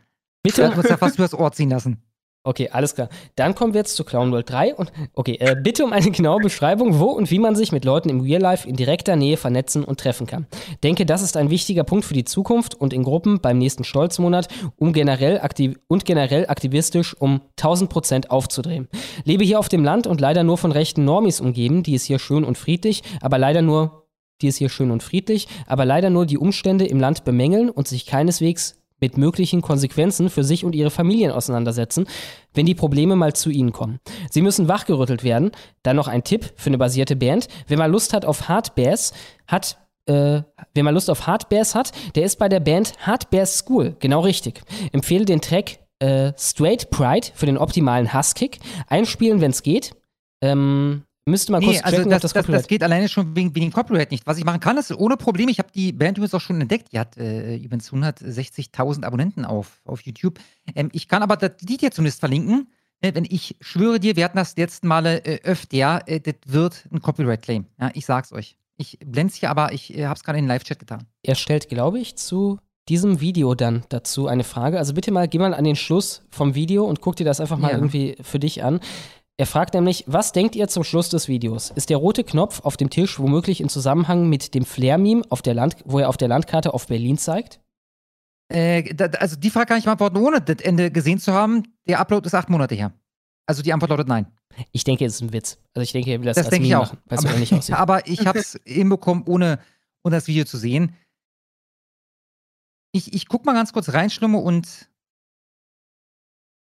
[0.45, 0.71] Bitte?
[0.71, 2.01] Du hast ja fast übers Ohr ziehen lassen.
[2.43, 3.11] Okay, alles klar.
[3.37, 6.41] Dann kommen wir jetzt zu Clown World 3 und okay, äh, bitte um eine genaue
[6.41, 9.85] Beschreibung, wo und wie man sich mit Leuten im Real Life in direkter Nähe vernetzen
[9.85, 10.47] und treffen kann.
[10.83, 14.49] Denke, das ist ein wichtiger Punkt für die Zukunft und in Gruppen beim nächsten Stolzmonat,
[14.77, 18.89] um generell aktiv und generell aktivistisch um 1000 Prozent aufzudrehen.
[19.25, 22.19] Lebe hier auf dem Land und leider nur von rechten Normis umgeben, die ist hier
[22.19, 24.07] schön und friedlich, aber leider nur
[24.41, 27.87] die ist hier schön und friedlich, aber leider nur die Umstände im Land bemängeln und
[27.87, 32.07] sich keineswegs mit möglichen Konsequenzen für sich und ihre Familien auseinandersetzen,
[32.55, 33.99] wenn die Probleme mal zu ihnen kommen.
[34.31, 35.51] Sie müssen wachgerüttelt werden.
[35.83, 37.49] Dann noch ein Tipp für eine basierte Band.
[37.67, 39.13] Wenn man Lust hat auf Hard Bass,
[39.47, 40.43] hat äh,
[40.75, 43.97] wer mal Lust auf Hard Bass hat, der ist bei der Band Hard Bass School.
[44.01, 44.63] Genau richtig.
[44.93, 48.59] Empfehle den Track äh, Straight Pride für den optimalen Hasskick.
[48.89, 49.95] Einspielen, wenn es geht.
[50.43, 53.09] Ähm, müsste man kurz Nee, also checken, das, ob das das, Copyright das geht alleine
[53.09, 54.27] schon wegen, wegen dem Copyright nicht.
[54.27, 55.51] Was ich machen kann, ist ohne Probleme.
[55.51, 56.93] Ich habe die Band übrigens auch schon entdeckt.
[56.93, 60.39] Die hat äh, übrigens 160.000 Abonnenten auf, auf YouTube.
[60.75, 62.69] Ähm, ich kann aber das Lied hier zumindest verlinken.
[63.01, 66.85] Äh, wenn ich schwöre dir, wir hatten das letzten Male äh, öfter, äh, das wird
[66.93, 67.67] ein Copyright-Claim.
[67.81, 68.57] Ja, ich sag's euch.
[68.77, 71.07] Ich blend's hier, aber ich äh, hab's gerade in den Live-Chat getan.
[71.23, 74.79] Er stellt, glaube ich, zu diesem Video dann dazu eine Frage.
[74.79, 77.59] Also bitte mal, geh mal an den Schluss vom Video und guck dir das einfach
[77.59, 77.77] mal Ja.
[77.77, 78.81] irgendwie für dich an.
[79.41, 81.71] Er fragt nämlich, was denkt ihr zum Schluss des Videos?
[81.71, 85.23] Ist der rote Knopf auf dem Tisch womöglich in Zusammenhang mit dem Flair-Meme,
[85.87, 87.59] wo er auf der Landkarte auf Berlin zeigt?
[88.53, 91.63] Äh, da, also die Frage kann ich beantworten, ohne das Ende gesehen zu haben.
[91.89, 92.93] Der Upload ist acht Monate her.
[93.47, 94.27] Also die Antwort lautet nein.
[94.73, 95.57] Ich denke, es ist ein Witz.
[95.73, 96.93] Also ich denke, er will das, Das als denke ich Meme auch.
[96.93, 97.75] machen, weil es aussieht.
[97.79, 99.59] aber ich habe es hinbekommen, ohne,
[100.05, 100.95] ohne das Video zu sehen.
[102.93, 104.90] Ich, ich guck mal ganz kurz rein, Schlumme, und.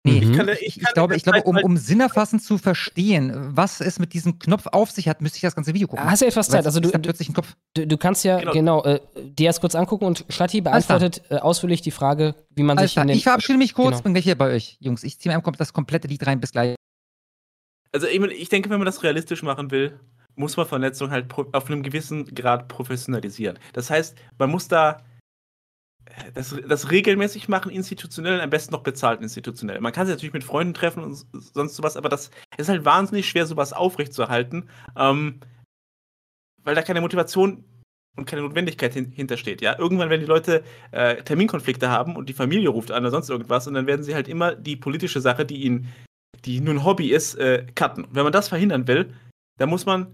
[0.05, 0.31] Nee, Mhm.
[0.31, 3.33] ich, kann- ich, ich ich, kann- glaube, ich glaube um, weil- um sinnerfassend zu verstehen,
[3.55, 6.09] was es mit diesem Knopf auf sich hat, müsste ich das ganze Video gucken.
[6.09, 6.65] Hast du etwas Zeit?
[6.65, 7.55] Also du, plötzlich ein Knopf.
[7.73, 8.51] du, du kannst ja, Genau.
[8.53, 10.47] genau, äh, dir das kurz angucken und klar.
[10.71, 13.17] beantwortet äh, ausführlich die Frage, wie man Alles sich in den...
[13.17, 14.03] Ich verabschiede mich kurz, Genau.
[14.03, 15.03] bin gleich hier bei euch, Jungs.
[15.03, 16.39] Ich ziehe mir einfach das komplette Lied rein.
[16.39, 16.75] Bis gleich.
[17.91, 18.19] Also ich,
[18.49, 19.99] denke, wenn man das realistisch machen will,
[20.35, 23.57] muss man Vernetzung halt auf einem gewissen Grad professionalisieren.
[23.73, 25.01] Das heißt, man muss da
[26.33, 29.79] das, das regelmäßig machen, institutionell, am besten noch bezahlt institutionell.
[29.81, 33.27] Man kann sich natürlich mit Freunden treffen und sonst sowas, aber das ist halt wahnsinnig
[33.27, 35.39] schwer, sowas aufrechtzuerhalten, ähm,
[36.63, 37.63] weil da keine Motivation
[38.15, 39.61] und keine Notwendigkeit hin, hintersteht.
[39.61, 39.77] Ja?
[39.77, 43.67] Irgendwann werden die Leute äh, Terminkonflikte haben und die Familie ruft an oder sonst irgendwas
[43.67, 45.87] und dann werden sie halt immer die politische Sache, die ihnen
[46.45, 48.07] die nur ein Hobby ist, äh, cutten.
[48.11, 49.13] Wenn man das verhindern will,
[49.57, 50.07] dann muss man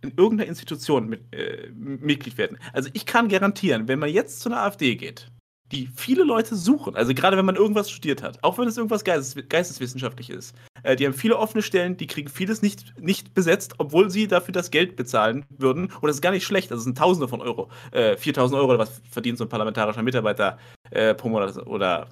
[0.00, 2.58] in irgendeiner Institution mit, äh, Mitglied werden.
[2.72, 5.30] Also ich kann garantieren, wenn man jetzt zu einer AfD geht,
[5.72, 9.04] die viele Leute suchen, also gerade wenn man irgendwas studiert hat, auch wenn es irgendwas
[9.04, 13.74] Geistes, geisteswissenschaftlich ist, äh, die haben viele offene Stellen, die kriegen vieles nicht, nicht besetzt,
[13.78, 15.86] obwohl sie dafür das Geld bezahlen würden.
[15.86, 17.68] Und das ist gar nicht schlecht, das sind Tausende von Euro.
[17.92, 20.58] Äh, 4000 Euro oder was verdient so ein parlamentarischer Mitarbeiter
[20.90, 22.08] äh, pro Monat oder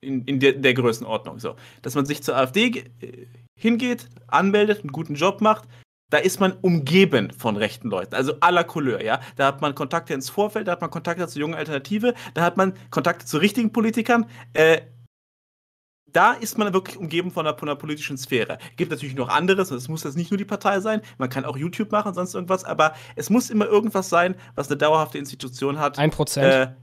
[0.00, 1.38] in, in der, der Größenordnung.
[1.38, 1.54] So.
[1.82, 2.66] Dass man sich zur AfD
[3.00, 3.26] äh,
[3.58, 5.68] hingeht, anmeldet, einen guten Job macht,
[6.10, 9.20] da ist man umgeben von rechten Leuten, also aller Couleur, ja.
[9.36, 12.56] Da hat man Kontakte ins Vorfeld, da hat man Kontakte zur jungen Alternative, da hat
[12.56, 14.26] man Kontakte zu richtigen Politikern.
[14.54, 14.80] Äh,
[16.10, 18.58] da ist man wirklich umgeben von einer, von einer politischen Sphäre.
[18.76, 21.44] Gibt natürlich noch anderes, und es muss jetzt nicht nur die Partei sein, man kann
[21.44, 25.78] auch YouTube machen, sonst irgendwas, aber es muss immer irgendwas sein, was eine dauerhafte Institution
[25.78, 25.98] hat.
[25.98, 26.46] Ein Prozent.
[26.46, 26.74] Äh,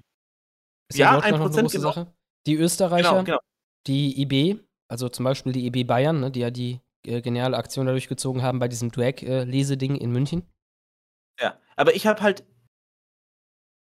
[0.91, 1.83] Ist ja, ein Prozent, genau.
[1.83, 2.13] Sache.
[2.45, 3.39] Die Österreicher, Genau, genau.
[3.87, 7.85] die IB, also zum Beispiel die IB Bayern, ne, die ja die äh, geniale Aktion
[7.85, 10.43] da durchgezogen haben bei diesem Drag-Leseding in München.
[11.41, 12.45] Ja, aber ich habe halt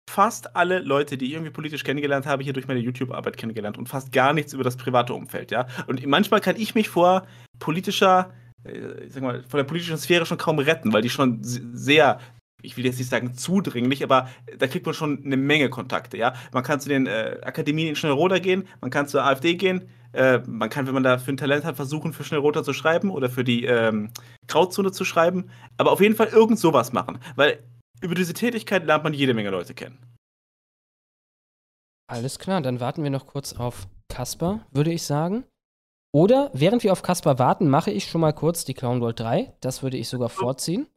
[0.09, 3.87] fast alle Leute, die ich irgendwie politisch kennengelernt habe, hier durch meine YouTube-Arbeit kennengelernt und
[3.87, 5.67] fast gar nichts über das private Umfeld, ja.
[5.87, 7.25] Und manchmal kann ich mich vor
[7.59, 8.33] politischer,
[8.65, 11.61] äh, ich sag mal, vor der politischen Sphäre schon kaum retten, weil die schon se-
[11.73, 12.19] sehr,
[12.63, 16.33] ich will jetzt nicht sagen zudringlich, aber da kriegt man schon eine Menge Kontakte, ja.
[16.51, 20.39] Man kann zu den äh, Akademien in Schnellroda gehen, man kann zur AfD gehen, äh,
[20.47, 23.29] man kann, wenn man da für ein Talent hat, versuchen, für Schnellroter zu schreiben oder
[23.29, 24.11] für die ähm,
[24.47, 27.63] Grauzone zu schreiben, aber auf jeden Fall irgend sowas machen, weil
[28.01, 29.97] über diese Tätigkeit lernt man jede Menge Leute kennen.
[32.07, 35.45] Alles klar, dann warten wir noch kurz auf Kasper, würde ich sagen.
[36.13, 39.53] Oder während wir auf Kasper warten, mache ich schon mal kurz die Clown World 3.
[39.61, 40.87] Das würde ich sogar vorziehen.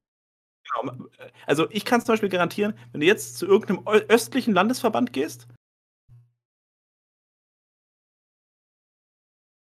[0.81, 1.07] Genau.
[1.47, 5.47] Also ich kann zum Beispiel garantieren, wenn du jetzt zu irgendeinem östlichen Landesverband gehst,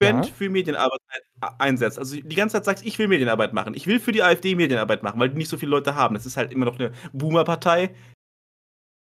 [0.03, 0.23] Ja.
[0.23, 1.01] für Medienarbeit
[1.41, 1.99] ein- einsetzt.
[1.99, 3.75] Also die ganze Zeit sagst, ich will Medienarbeit machen.
[3.75, 6.15] Ich will für die AfD Medienarbeit machen, weil die nicht so viele Leute haben.
[6.15, 7.95] Das ist halt immer noch eine Boomer-Partei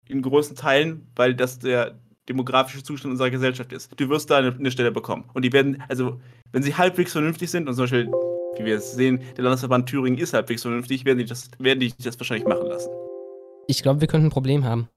[0.08, 1.98] in großen Teilen, weil das der
[2.28, 3.92] demografische Zustand unserer Gesellschaft ist.
[4.00, 5.28] Du wirst da eine, eine Stelle bekommen.
[5.34, 8.10] Und die werden, also wenn sie halbwegs vernünftig sind und zum Beispiel,
[8.58, 11.92] wie wir es sehen, der Landesverband Thüringen ist halbwegs vernünftig, werden die das, werden die
[11.98, 12.90] das wahrscheinlich machen lassen.
[13.68, 14.88] Ich glaube, wir könnten ein Problem haben.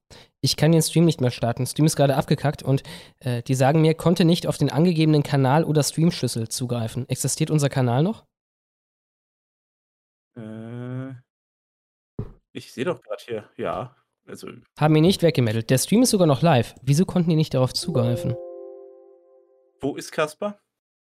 [0.41, 1.65] Ich kann den Stream nicht mehr starten.
[1.65, 2.83] Stream ist gerade abgekackt und
[3.19, 7.09] äh, die sagen mir, konnte nicht auf den angegebenen Kanal oder Streamschlüssel zugreifen.
[7.09, 8.25] Existiert unser Kanal noch?
[10.37, 11.13] Äh,
[12.53, 13.95] ich sehe doch gerade hier, ja.
[14.27, 15.71] Also, Haben ihn nicht weggemeldet.
[15.71, 16.75] Der Stream ist sogar noch live.
[16.83, 18.35] Wieso konnten die nicht darauf zugreifen?
[19.81, 20.59] wo ist Kasper?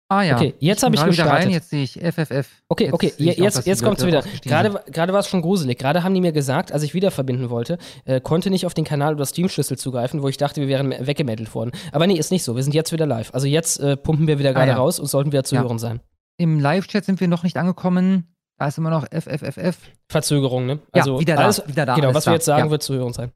[0.09, 0.37] Ah ja.
[0.37, 1.35] Okay, jetzt habe ich gestartet.
[1.35, 2.63] rein, jetzt sehe ich FFF.
[2.69, 4.23] Okay, Jetzt okay, sehe ich je- auch, jetzt, jetzt kommt es wieder.
[4.45, 5.79] Gerade, gerade war es schon gruselig.
[5.79, 8.85] Gerade haben die mir gesagt, als ich wieder verbinden wollte, äh, konnte nicht auf den
[8.85, 11.73] Kanal oder Streamschlüssel zugreifen, wo ich dachte, wir wären weggemeldet worden.
[11.91, 12.55] Aber nee, ist nicht so.
[12.55, 13.35] Wir sind jetzt wieder live.
[13.35, 14.79] Also jetzt äh, pumpen wir wieder gerade Ah, ja.
[14.81, 15.63] raus und sollten wieder zu Ja.
[15.63, 15.99] hören sein.
[16.39, 18.33] Im Live-Chat sind wir noch nicht angekommen.
[18.59, 19.77] Da ist immer noch FFFF.
[20.09, 20.75] Verzögerung, ne?
[20.95, 22.71] Ja, Also wieder da, alles, wieder da, Genau, was wir jetzt sagen, ja.
[22.71, 23.33] wird zu hören sein.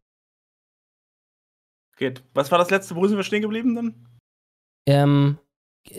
[1.97, 2.23] Geht.
[2.33, 2.95] Was war das letzte?
[2.97, 4.07] Wo sind wir stehen geblieben dann?
[4.87, 5.39] Ähm,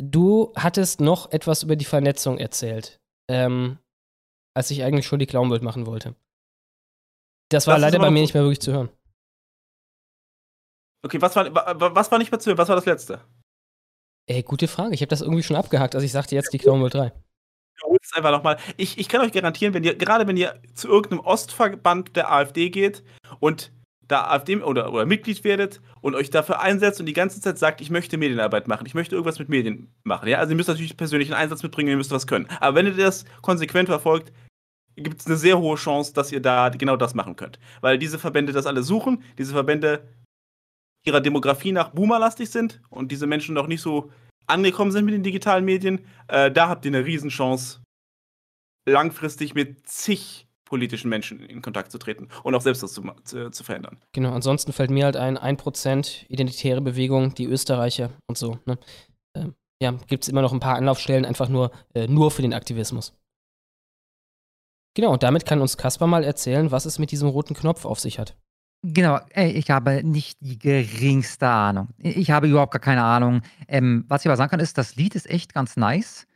[0.01, 3.77] du hattest noch etwas über die Vernetzung erzählt, ähm,
[4.55, 6.15] als ich eigentlich schon die Clownworld machen wollte.
[7.49, 8.89] Das war Das leider bei mir nicht mehr wirklich zu hören.
[11.03, 12.57] Okay, was war, wa- wa- was war nicht mehr zu hören?
[12.57, 13.21] Was war das letzte?
[14.29, 14.93] Ey, gute Frage.
[14.93, 17.11] Ich habe das irgendwie schon abgehakt, als ich sagte jetzt die Clownworld 3.
[17.75, 18.57] Wiederholt es einfach nochmal.
[18.77, 22.69] Ich, ich kann euch garantieren, wenn ihr, gerade wenn ihr zu irgendeinem Ostverband der AfD
[22.69, 23.03] geht
[23.39, 23.71] und
[24.11, 27.81] da AfD oder, oder Mitglied werdet und euch dafür einsetzt und die ganze Zeit sagt,
[27.81, 30.27] ich möchte Medienarbeit machen, ich möchte irgendwas mit Medien machen.
[30.27, 30.39] Ja?
[30.39, 32.47] Also ihr müsst natürlich persönlichen Einsatz mitbringen, ihr müsst was können.
[32.59, 34.33] Aber wenn ihr das konsequent verfolgt,
[34.95, 37.59] gibt es eine sehr hohe Chance, dass ihr da genau das machen könnt.
[37.79, 40.07] Weil diese Verbände das alle suchen, diese Verbände
[41.05, 44.11] ihrer Demografie nach boomerlastig sind und diese Menschen noch nicht so
[44.47, 47.81] angekommen sind mit den digitalen Medien, äh, da habt ihr eine Riesenchance,
[48.85, 53.51] langfristig mit zig politischen Menschen in Kontakt zu treten und auch selbst das zu, zu,
[53.51, 53.97] zu verändern.
[54.13, 58.57] Genau, ansonsten fällt mir halt ein 1% identitäre Bewegung, die Österreicher und so.
[58.65, 58.77] Ne?
[59.35, 62.53] Ähm, ja, gibt es immer noch ein paar Anlaufstellen, einfach nur, äh, nur für den
[62.53, 63.13] Aktivismus.
[64.95, 67.99] Genau, und damit kann uns Kaspar mal erzählen, was es mit diesem roten Knopf auf
[67.99, 68.37] sich hat.
[68.81, 71.89] Genau, ey, ich habe nicht die geringste Ahnung.
[71.97, 73.41] Ich habe überhaupt gar keine Ahnung.
[73.67, 76.27] Ähm, was ich aber sagen kann, ist, das Lied ist echt ganz nice.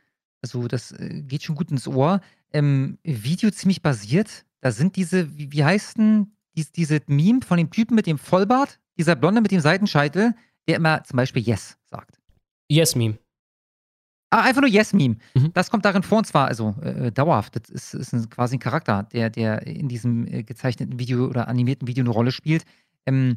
[0.42, 2.20] Also, das äh, geht schon gut ins Ohr.
[2.56, 4.46] Ähm, Video ziemlich basiert.
[4.62, 8.16] Da sind diese, wie, wie heißt denn, dies, diese Meme von dem Typen mit dem
[8.16, 10.34] Vollbart, dieser Blonde mit dem Seitenscheitel,
[10.66, 12.18] der immer zum Beispiel Yes sagt.
[12.70, 13.18] Yes-Meme.
[14.30, 15.16] Ah, einfach nur Yes-Meme.
[15.52, 17.56] Das kommt darin vor und zwar, also äh, dauerhaft.
[17.56, 21.48] Das ist, ist ein, quasi ein Charakter, der, der in diesem äh, gezeichneten Video oder
[21.48, 22.64] animierten Video eine Rolle spielt.
[23.04, 23.36] Ähm,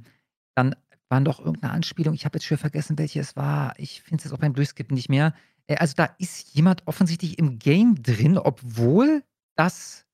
[0.55, 0.75] dann
[1.09, 3.73] war doch irgendeine Anspielung, ich habe jetzt schon vergessen, welche es war.
[3.77, 5.33] Ich finde es jetzt auch beim Durchskippen nicht mehr.
[5.69, 9.23] Äh, also da ist jemand offensichtlich im Game drin, obwohl
[9.55, 10.05] das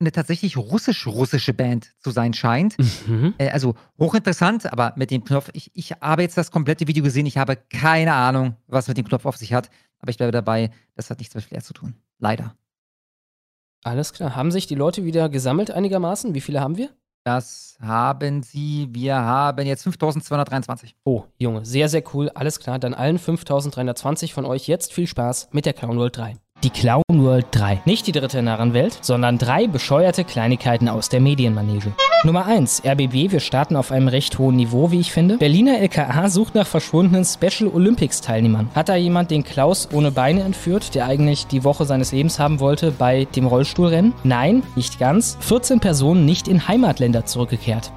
[0.00, 2.76] eine tatsächlich russisch-russische Band zu sein scheint.
[3.38, 7.26] Äh, also hochinteressant, aber mit dem Knopf, ich, ich habe jetzt das komplette Video gesehen,
[7.26, 9.70] ich habe keine Ahnung, was mit dem Knopf auf sich hat,
[10.00, 11.94] aber ich bleibe dabei, das hat nichts mit Flair zu tun.
[12.18, 12.56] Leider.
[13.84, 14.34] Alles klar.
[14.34, 16.34] Haben sich die Leute wieder gesammelt einigermaßen?
[16.34, 16.90] Wie viele haben wir?
[17.24, 20.94] Das haben sie, wir haben jetzt 5223.
[21.04, 22.28] Oh, Junge, sehr, sehr cool.
[22.34, 22.78] Alles klar.
[22.78, 26.36] Dann allen 5320 von euch jetzt viel Spaß mit der Clown World 3.
[26.64, 27.82] Die Clown World 3.
[27.84, 31.92] Nicht die dritte Narrenwelt, sondern drei bescheuerte Kleinigkeiten aus der Medienmanege.
[32.22, 32.84] Nummer 1.
[32.86, 35.36] RBB, wir starten auf einem recht hohen Niveau, wie ich finde.
[35.36, 38.70] Berliner LKA sucht nach verschwundenen Special Olympics Teilnehmern.
[38.74, 42.60] Hat da jemand den Klaus ohne Beine entführt, der eigentlich die Woche seines Lebens haben
[42.60, 44.14] wollte bei dem Rollstuhlrennen?
[44.22, 45.36] Nein, nicht ganz.
[45.40, 47.92] 14 Personen nicht in Heimatländer zurückgekehrt.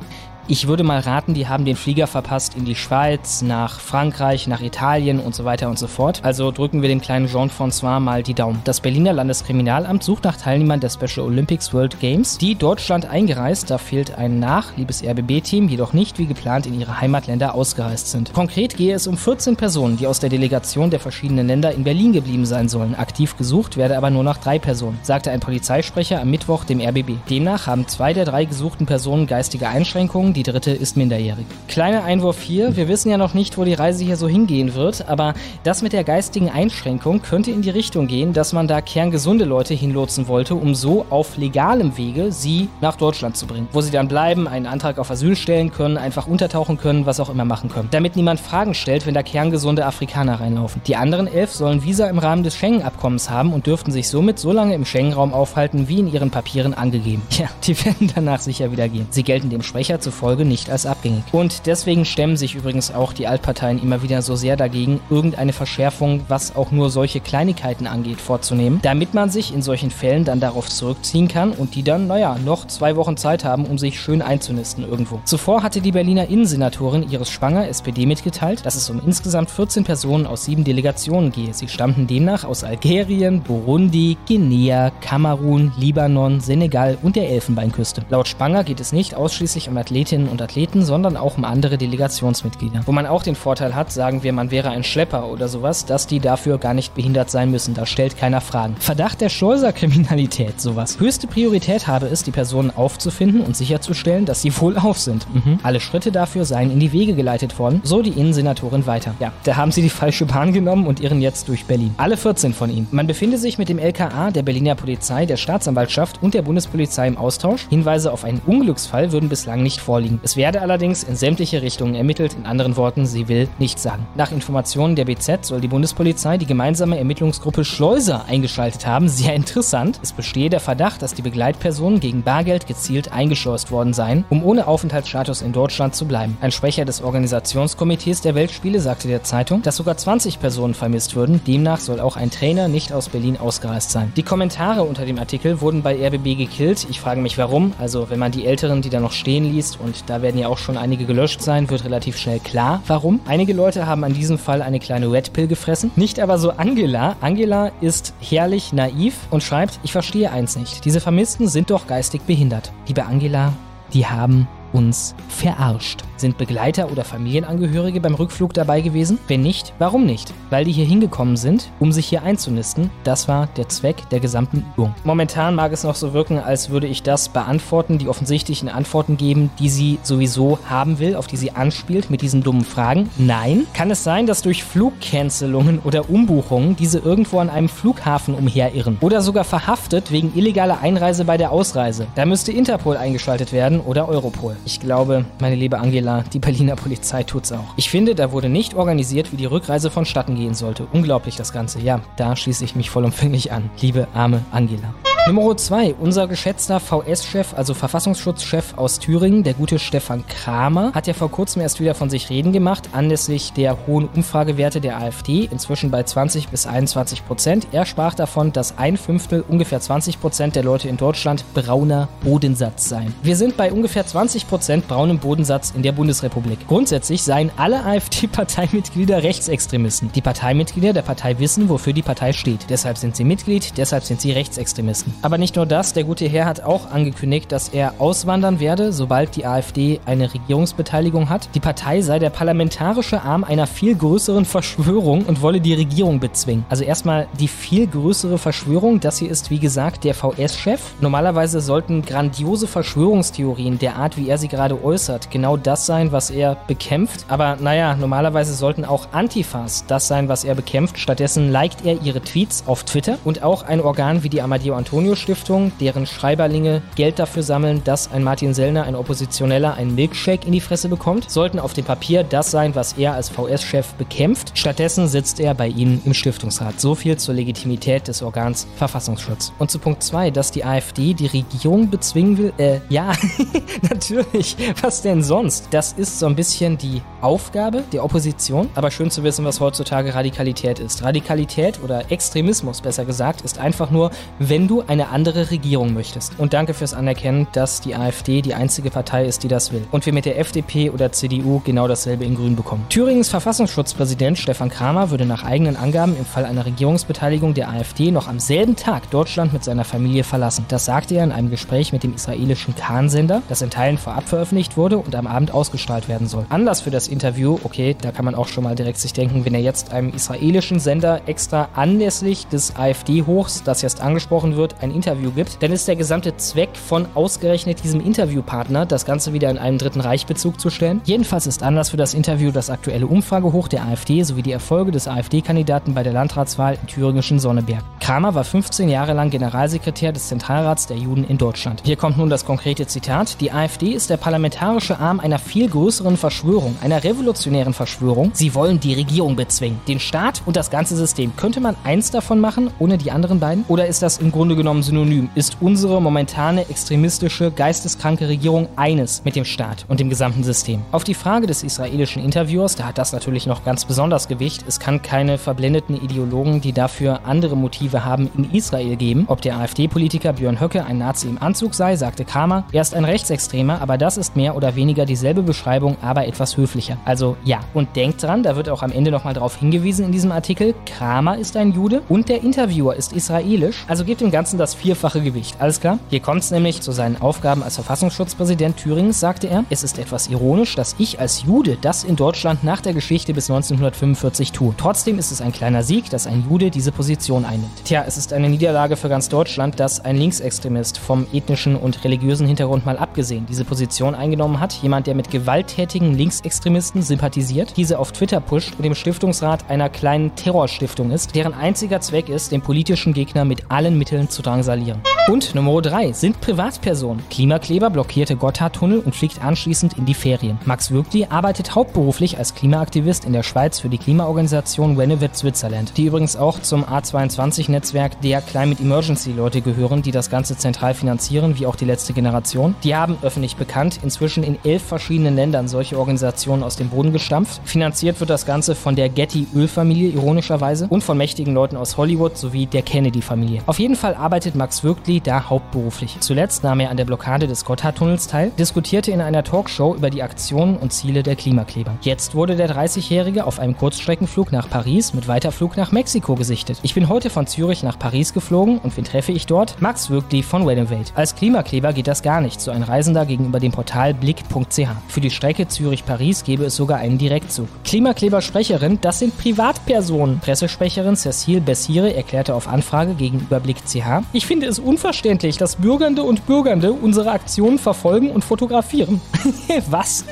[0.49, 4.61] Ich würde mal raten, die haben den Flieger verpasst in die Schweiz, nach Frankreich, nach
[4.61, 6.21] Italien und so weiter und so fort.
[6.23, 8.61] Also drücken wir dem kleinen Jean-François mal die Daumen.
[8.63, 13.77] Das Berliner Landeskriminalamt sucht nach Teilnehmern der Special Olympics World Games, die Deutschland eingereist, da
[13.77, 18.31] fehlt ein nach, liebes RBB-Team, jedoch nicht wie geplant in ihre Heimatländer ausgereist sind.
[18.31, 22.13] Konkret gehe es um 14 Personen, die aus der Delegation der verschiedenen Länder in Berlin
[22.13, 22.95] geblieben sein sollen.
[22.95, 27.17] Aktiv gesucht werde aber nur nach drei Personen, sagte ein Polizeisprecher am Mittwoch dem RBB.
[27.29, 31.47] Demnach haben zwei der drei gesuchten Personen geistige Einschränkungen, die dritte ist minderjährig.
[31.67, 35.09] Kleiner Einwurf hier, wir wissen ja noch nicht, wo die Reise hier so hingehen wird,
[35.09, 35.33] aber
[35.63, 39.73] das mit der geistigen Einschränkung könnte in die Richtung gehen, dass man da kerngesunde Leute
[39.73, 44.07] hinlotsen wollte, um so auf legalem Wege sie nach Deutschland zu bringen, wo sie dann
[44.07, 47.89] bleiben, einen Antrag auf Asyl stellen können, einfach untertauchen können, was auch immer machen können.
[47.89, 50.83] Damit niemand Fragen stellt, wenn da kerngesunde Afrikaner reinlaufen.
[50.85, 54.51] Die anderen elf sollen Visa im Rahmen des Schengen-Abkommens haben und dürften sich somit so
[54.51, 57.23] lange im Schengen-Raum aufhalten, wie in ihren Papieren angegeben.
[57.31, 59.07] Ja, die werden danach sicher wieder gehen.
[59.09, 61.23] Sie gelten dem Sprecher zufolge nicht als abgängig.
[61.31, 66.25] Und deswegen stemmen sich übrigens auch die Altparteien immer wieder so sehr dagegen, irgendeine Verschärfung,
[66.27, 70.67] was auch nur solche Kleinigkeiten angeht, vorzunehmen, damit man sich in solchen Fällen dann darauf
[70.67, 74.83] zurückziehen kann und die dann, naja, noch zwei Wochen Zeit haben, um sich schön einzunisten
[74.83, 75.21] irgendwo.
[75.23, 80.27] Zuvor hatte die Berliner Innensenatorin Iris Spanger, SPD, mitgeteilt, dass es um insgesamt 14 Personen
[80.27, 81.53] aus sieben Delegationen gehe.
[81.53, 88.03] Sie stammten demnach aus Algerien, Burundi, Guinea, Kamerun, Libanon, Senegal und der Elfenbeinküste.
[88.09, 92.81] Laut Spanger geht es nicht ausschließlich um Athletinnen und Athleten, sondern auch um andere Delegationsmitglieder.
[92.85, 96.07] Wo man auch den Vorteil hat, sagen wir, man wäre ein Schlepper oder sowas, dass
[96.07, 97.75] die dafür gar nicht behindert sein müssen.
[97.75, 98.75] Da stellt keiner Fragen.
[98.79, 100.99] Verdacht der Schleuserkriminalität, sowas.
[100.99, 105.27] Höchste Priorität habe es, die Personen aufzufinden und sicherzustellen, dass sie wohlauf sind.
[105.33, 105.59] Mhm.
[105.61, 109.13] Alle Schritte dafür seien in die Wege geleitet worden, so die Innensenatorin weiter.
[109.19, 111.93] Ja, da haben sie die falsche Bahn genommen und irren jetzt durch Berlin.
[111.97, 112.87] Alle 14 von ihnen.
[112.91, 117.17] Man befinde sich mit dem LKA, der Berliner Polizei, der Staatsanwaltschaft und der Bundespolizei im
[117.17, 117.67] Austausch.
[117.69, 120.06] Hinweise auf einen Unglücksfall würden bislang nicht vorliegen.
[120.23, 122.33] Es werde allerdings in sämtliche Richtungen ermittelt.
[122.33, 124.07] In anderen Worten, sie will nichts sagen.
[124.15, 129.07] Nach Informationen der BZ soll die Bundespolizei die gemeinsame Ermittlungsgruppe Schleuser eingeschaltet haben.
[129.09, 129.99] Sehr interessant.
[130.03, 134.67] Es bestehe der Verdacht, dass die Begleitpersonen gegen Bargeld gezielt eingeschleust worden seien, um ohne
[134.67, 136.37] Aufenthaltsstatus in Deutschland zu bleiben.
[136.41, 141.41] Ein Sprecher des Organisationskomitees der Weltspiele sagte der Zeitung, dass sogar 20 Personen vermisst würden.
[141.45, 144.11] Demnach soll auch ein Trainer nicht aus Berlin ausgereist sein.
[144.15, 146.87] Die Kommentare unter dem Artikel wurden bei RBB gekillt.
[146.89, 147.73] Ich frage mich warum.
[147.79, 150.57] Also wenn man die älteren, die da noch stehen liest, und da werden ja auch
[150.57, 153.19] schon einige gelöscht sein, wird relativ schnell klar, warum.
[153.27, 155.91] Einige Leute haben an diesem Fall eine kleine Red Pill gefressen.
[155.95, 157.15] Nicht aber so Angela.
[157.21, 160.85] Angela ist herrlich naiv und schreibt, ich verstehe eins nicht.
[160.85, 162.71] Diese Vermissten sind doch geistig behindert.
[162.87, 163.53] Liebe Angela,
[163.93, 164.47] die haben
[164.77, 166.03] uns verarscht.
[166.17, 169.19] Sind Begleiter oder Familienangehörige beim Rückflug dabei gewesen?
[169.27, 170.33] Wenn nicht, warum nicht?
[170.49, 172.89] Weil die hier hingekommen sind, um sich hier einzunisten.
[173.03, 174.93] Das war der Zweck der gesamten Übung.
[175.03, 179.49] Momentan mag es noch so wirken, als würde ich das beantworten, die offensichtlichen Antworten geben,
[179.59, 183.09] die sie sowieso haben will, auf die sie anspielt mit diesen dummen Fragen.
[183.17, 183.65] Nein.
[183.73, 189.21] Kann es sein, dass durch Flugcancelungen oder Umbuchungen diese irgendwo an einem Flughafen umherirren oder
[189.21, 192.07] sogar verhaftet wegen illegaler Einreise bei der Ausreise?
[192.15, 194.55] Da müsste Interpol eingeschaltet werden oder Europol.
[194.67, 197.73] Ich glaube, meine liebe Angela, die Berliner Polizei tut's auch.
[197.77, 200.87] Ich finde, da wurde nicht organisiert, wie die Rückreise vonstatten gehen sollte.
[200.91, 201.79] Unglaublich das Ganze.
[201.79, 203.69] Ja, da schließe ich mich vollumfänglich an.
[203.79, 204.93] Liebe arme Angela.
[205.27, 205.95] Nummer 2.
[205.99, 211.61] Unser geschätzter VS-Chef, also Verfassungsschutzchef aus Thüringen, der gute Stefan Kramer, hat ja vor kurzem
[211.61, 216.47] erst wieder von sich reden gemacht, anlässlich der hohen Umfragewerte der AfD, inzwischen bei 20
[216.47, 217.67] bis 21 Prozent.
[217.73, 222.87] Er sprach davon, dass ein Fünftel, ungefähr 20 Prozent der Leute in Deutschland brauner Bodensatz
[222.87, 223.13] seien.
[223.21, 226.67] Wir sind bei ungefähr 20 Prozent braunem Bodensatz in der Bundesrepublik.
[226.67, 230.11] Grundsätzlich seien alle AfD-Parteimitglieder Rechtsextremisten.
[230.13, 232.69] Die Parteimitglieder der Partei wissen, wofür die Partei steht.
[232.69, 235.13] Deshalb sind sie Mitglied, deshalb sind sie Rechtsextremisten.
[235.21, 239.35] Aber nicht nur das, der gute Herr hat auch angekündigt, dass er auswandern werde, sobald
[239.35, 241.49] die AfD eine Regierungsbeteiligung hat.
[241.53, 246.65] Die Partei sei der parlamentarische Arm einer viel größeren Verschwörung und wolle die Regierung bezwingen.
[246.69, 250.81] Also erstmal die viel größere Verschwörung, das hier ist wie gesagt der VS-Chef.
[251.01, 256.29] Normalerweise sollten grandiose Verschwörungstheorien der Art, wie er sie gerade äußert, genau das sein, was
[256.29, 257.25] er bekämpft.
[257.27, 260.99] Aber naja, normalerweise sollten auch Antifas das sein, was er bekämpft.
[260.99, 265.15] Stattdessen liked er ihre Tweets auf Twitter und auch ein Organ wie die Amadeo Antonio
[265.15, 270.53] Stiftung, deren Schreiberlinge Geld dafür sammeln, dass ein Martin Sellner, ein Oppositioneller, einen Milkshake in
[270.53, 274.51] die Fresse bekommt, sollten auf dem Papier das sein, was er als VS-Chef bekämpft.
[274.53, 276.79] Stattdessen sitzt er bei ihnen im Stiftungsrat.
[276.79, 279.53] So viel zur Legitimität des Organs Verfassungsschutz.
[279.59, 282.53] Und zu Punkt 2, dass die AfD die Regierung bezwingen will.
[282.57, 283.13] Äh, ja,
[283.89, 284.26] natürlich.
[284.81, 285.67] Was denn sonst?
[285.71, 288.69] Das ist so ein bisschen die Aufgabe der Opposition.
[288.75, 291.03] Aber schön zu wissen, was heutzutage Radikalität ist.
[291.03, 296.39] Radikalität oder Extremismus, besser gesagt, ist einfach nur, wenn du eine andere Regierung möchtest.
[296.39, 299.85] Und danke fürs Anerkennen, dass die AfD die einzige Partei ist, die das will.
[299.91, 302.85] Und wir mit der FDP oder CDU genau dasselbe in Grün bekommen.
[302.89, 308.27] Thüringens Verfassungsschutzpräsident Stefan Kramer würde nach eigenen Angaben im Fall einer Regierungsbeteiligung der AfD noch
[308.27, 310.65] am selben Tag Deutschland mit seiner Familie verlassen.
[310.67, 314.77] Das sagte er in einem Gespräch mit dem israelischen Kahn-Sender, das in Teilen vorab veröffentlicht
[314.77, 316.45] wurde und am Abend ausgestrahlt werden soll.
[316.49, 319.53] Anlass für das Interview, okay, da kann man auch schon mal direkt sich denken, wenn
[319.53, 325.31] er jetzt einem israelischen Sender extra anlässlich des AfD-Hochs, das jetzt angesprochen wird, ein Interview
[325.31, 329.77] gibt, dann ist der gesamte Zweck von ausgerechnet diesem Interviewpartner, das Ganze wieder in einen
[329.77, 331.01] Dritten Reich-Bezug zu stellen.
[331.03, 335.07] Jedenfalls ist Anlass für das Interview das aktuelle Umfragehoch der AfD sowie die Erfolge des
[335.07, 337.83] AfD-Kandidaten bei der Landratswahl im thüringischen Sonneberg.
[337.99, 341.81] Kramer war 15 Jahre lang Generalsekretär des Zentralrats der Juden in Deutschland.
[341.83, 343.41] Hier kommt nun das konkrete Zitat.
[343.41, 348.31] Die AfD ist der parlamentarische Arm einer viel größeren Verschwörung, einer revolutionären Verschwörung.
[348.33, 351.35] Sie wollen die Regierung bezwingen, den Staat und das ganze System.
[351.35, 353.65] Könnte man eins davon machen, ohne die anderen beiden?
[353.67, 355.29] Oder ist das im Grunde genommen synonym?
[355.35, 360.81] Ist unsere momentane extremistische, geisteskranke Regierung eines mit dem Staat und dem gesamten System?
[360.91, 364.63] Auf die Frage des israelischen Interviewers, da hat das natürlich noch ganz besonders Gewicht.
[364.67, 369.25] Es kann keine verblendeten Ideologen, die dafür andere Motive haben, in Israel geben.
[369.27, 372.65] Ob der AfD-Politiker Björn Höcke ein Nazi im Anzug sei, sagte Kramer.
[372.71, 376.97] Er ist ein Rechtsextremer, aber das ist mehr oder weniger dieselbe Beschreibung, aber etwas höflicher.
[377.05, 377.59] Also ja.
[377.73, 381.37] Und denkt dran, da wird auch am Ende nochmal drauf hingewiesen in diesem Artikel, Kramer
[381.37, 385.55] ist ein Jude und der Interviewer ist israelisch, also gibt dem Ganzen das vierfache Gewicht.
[385.59, 385.99] Alles klar?
[386.09, 389.65] Hier kommt es nämlich zu seinen Aufgaben als Verfassungsschutzpräsident Thürings, sagte er.
[389.69, 393.49] Es ist etwas ironisch, dass ich als Jude das in Deutschland nach der Geschichte bis
[393.49, 394.73] 1945 tue.
[394.77, 397.83] Trotzdem ist es ein kleiner Sieg, dass ein Jude diese Position einnimmt.
[397.83, 402.47] Tja, es ist eine Niederlage für ganz Deutschland, dass ein Linksextremist vom ethnischen und religiösen
[402.47, 404.73] Hintergrund mal abgesehen diese Position eingenommen hat.
[404.73, 410.35] Jemand, der mit gewalttätigen Linksextremisten sympathisiert, diese auf Twitter pusht und dem Stiftungsrat einer kleinen
[410.35, 415.01] Terrorstiftung ist, deren einziger Zweck ist, den politischen Gegner mit allen Mitteln zu drangsalieren.
[415.27, 417.23] Und Nummer 3 sind Privatpersonen.
[417.29, 420.57] Klimakleber blockierte Gotthardtunnel und fliegt anschließend in die Ferien.
[420.65, 426.05] Max Würgli arbeitet hauptberuflich als Klimaaktivist in der Schweiz für die Klimaorganisation Renewit Switzerland, die
[426.05, 431.65] übrigens auch zum A22-Netzwerk der Climate Emergency Leute gehören, die das Ganze zentral finanzieren, wie
[431.65, 432.75] auch die letzte Generation.
[432.83, 437.61] Die haben öffentlich bekannt inzwischen in elf verschiedenen Ländern solche Organisationen aus dem Boden gestampft.
[437.63, 442.37] Finanziert wird das Ganze von der Getty Ölfamilie ironischerweise und von mächtigen Leuten aus Hollywood
[442.37, 443.61] sowie der Kennedy-Familie.
[443.67, 446.17] Auf jeden Fall arbeitet Max Würgli da hauptberuflich.
[446.19, 450.23] Zuletzt nahm er an der Blockade des Gotthardtunnels teil, diskutierte in einer Talkshow über die
[450.23, 451.97] Aktionen und Ziele der Klimakleber.
[452.01, 456.79] Jetzt wurde der 30-Jährige auf einem Kurzstreckenflug nach Paris mit Weiterflug nach Mexiko gesichtet.
[456.81, 459.81] Ich bin heute von Zürich nach Paris geflogen und wen treffe ich dort?
[459.81, 461.11] Max Würgli von Renovate.
[461.15, 464.87] Als Klimakleber geht das gar nicht, so ein Reisender gegenüber dem Portal blick.ch.
[465.07, 467.67] Für die Strecke Zürich-Paris gäbe es sogar einen Direktzug.
[467.83, 470.39] Klimakleber-Sprecherin, das sind Privatpersonen.
[470.39, 476.45] Pressesprecherin Cecile Bessire erklärte auf Anfrage gegenüber Blick.ch, ich finde es unverständlich, dass Bürgernde und
[476.45, 479.21] Bürgernde unsere Aktionen verfolgen und fotografieren.
[479.89, 480.25] Was?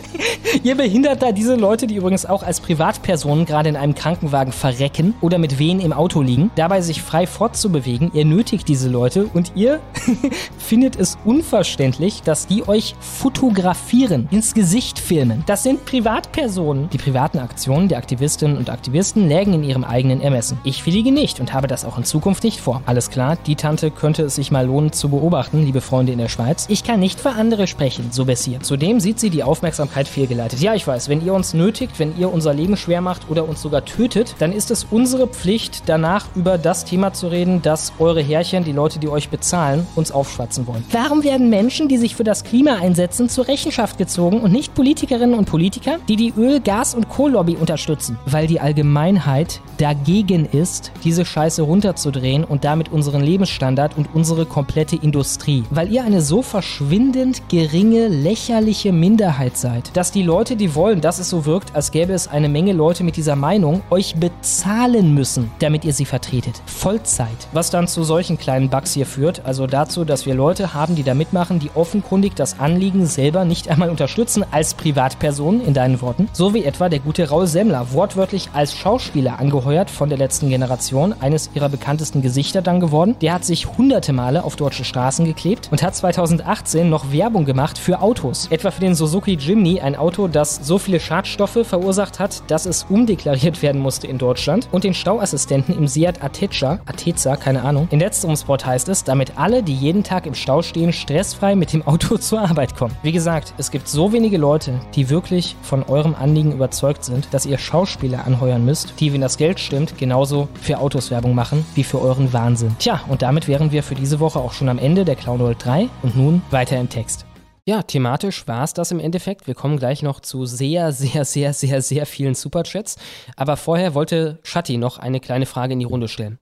[0.64, 5.14] Ihr behindert da diese Leute, die übrigens auch als Privatpersonen gerade in einem Krankenwagen verrecken
[5.22, 8.12] oder mit Wehen im Auto liegen, dabei sich frei fortzubewegen.
[8.14, 9.80] Ihr nötigt diese Leute und ihr
[10.58, 15.44] findet es unverständlich, dass die euch fotografieren, ins Gesicht filmen.
[15.48, 16.90] Das sind Privatpersonen.
[16.90, 20.60] Die privaten Aktionen der Aktivistinnen und Aktivisten lägen in ihrem eigenen Ermessen.
[20.64, 22.82] Ich willige nicht und habe das auch in Zukunft nicht vor.
[22.86, 26.30] Alles klar, die Tante könnte es sich mal lohnen zu beobachten, liebe Freunde in der
[26.30, 26.66] Schweiz.
[26.70, 28.60] Ich kann nicht für andere sprechen, so Bessier.
[28.60, 30.60] Zudem sieht sie die Aufmerksamkeit fehlgeleitet.
[30.60, 33.62] Ja, ich weiß, wenn ihr uns nötigt, wenn ihr unser Leben schwer macht oder uns
[33.62, 38.22] sogar tötet, dann ist es unsere Pflicht, danach über das Thema zu reden, das eure
[38.22, 40.84] Herrchen, die Leute, die euch bezahlen, uns aufschwatzen wollen.
[40.92, 45.38] Warum werden Menschen, die sich für das Klima einsetzen, zur Rechenschaft gezogen und nicht Politikerinnen
[45.38, 48.18] und Politiker, die die Öl-, Gas- und Kohllobby unterstützen?
[48.26, 54.96] Weil die Allgemeinheit dagegen ist, diese Scheiße runterzudrehen und damit unseren Lebensstandard und unsere komplette
[54.96, 55.64] Industrie.
[55.70, 61.20] Weil ihr eine so verschwindend geringe, lächerliche Minderheit seid, dass die Leute, die wollen, dass
[61.20, 65.52] es so wirkt, als gäbe es eine Menge Leute mit dieser Meinung, euch bezahlen müssen,
[65.60, 66.62] damit ihr sie vertretet.
[66.66, 67.28] Vollzeit.
[67.52, 71.04] Was dann zu solchen kleinen Bugs hier führt, also dazu, dass wir Leute haben, die
[71.04, 76.30] da mitmachen, die offenkundig das Anliegen selber nicht einmal unterstützen als Privatpersonen, in deinen Worten,
[76.34, 81.16] so wie etwa der gute Raul Semmler, wortwörtlich als Schauspieler angeheuert von der letzten Generation,
[81.20, 83.16] eines ihrer bekanntesten Gesichter dann geworden.
[83.22, 87.78] Der hat sich hunderte Male auf deutsche Straßen geklebt und hat 2018 noch Werbung gemacht
[87.78, 88.48] für Autos.
[88.52, 92.86] Etwa für den Suzuki Jimny, ein Auto, das so viele Schadstoffe verursacht hat, dass es
[92.90, 94.68] umdeklariert werden musste in Deutschland.
[94.72, 97.88] Und den Stauassistenten im Seat Ateca, Ateza, keine Ahnung.
[97.92, 101.74] In letzterem Spot heißt es, damit alle, die jeden Tag im Stau stehen, stressfrei mit
[101.74, 102.85] dem Auto zur Arbeit kommen.
[103.04, 107.46] Wie gesagt, es gibt so wenige Leute, die wirklich von eurem Anliegen überzeugt sind, dass
[107.46, 111.84] ihr Schauspieler anheuern müsst, die, wenn das Geld stimmt, genauso für Autos Werbung machen, wie
[111.84, 112.76] für euren Wahnsinn.
[112.80, 115.64] Tja, und damit wären wir für diese Woche auch schon am Ende der Clown World
[115.64, 117.26] 3 und nun weiter im Text.
[117.68, 119.48] Ja, thematisch war es das im Endeffekt.
[119.48, 122.96] Wir kommen gleich noch zu sehr, sehr, sehr, sehr, sehr vielen Superchats.
[123.36, 126.38] Aber vorher wollte Shatti noch eine kleine Frage in die Runde stellen.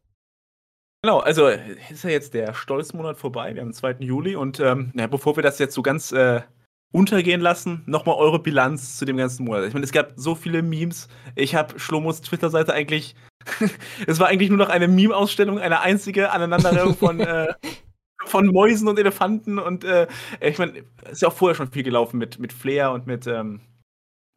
[1.06, 3.54] Genau, also ist ja jetzt der Stolzmonat vorbei.
[3.54, 3.98] Wir haben den 2.
[4.00, 6.42] Juli und ähm, na, bevor wir das jetzt so ganz äh,
[6.94, 9.66] untergehen lassen, nochmal eure Bilanz zu dem ganzen Monat.
[9.66, 11.10] Ich meine, es gab so viele Memes.
[11.36, 13.16] Ich habe Schlomos Twitter-Seite eigentlich.
[14.08, 17.54] es war eigentlich nur noch eine Meme-Ausstellung, eine einzige Aneinanderreihung von, äh,
[18.26, 20.08] von Mäusen und Elefanten und äh,
[20.40, 23.28] ich meine, es ist ja auch vorher schon viel gelaufen mit, mit Flair und mit
[23.28, 23.60] ähm,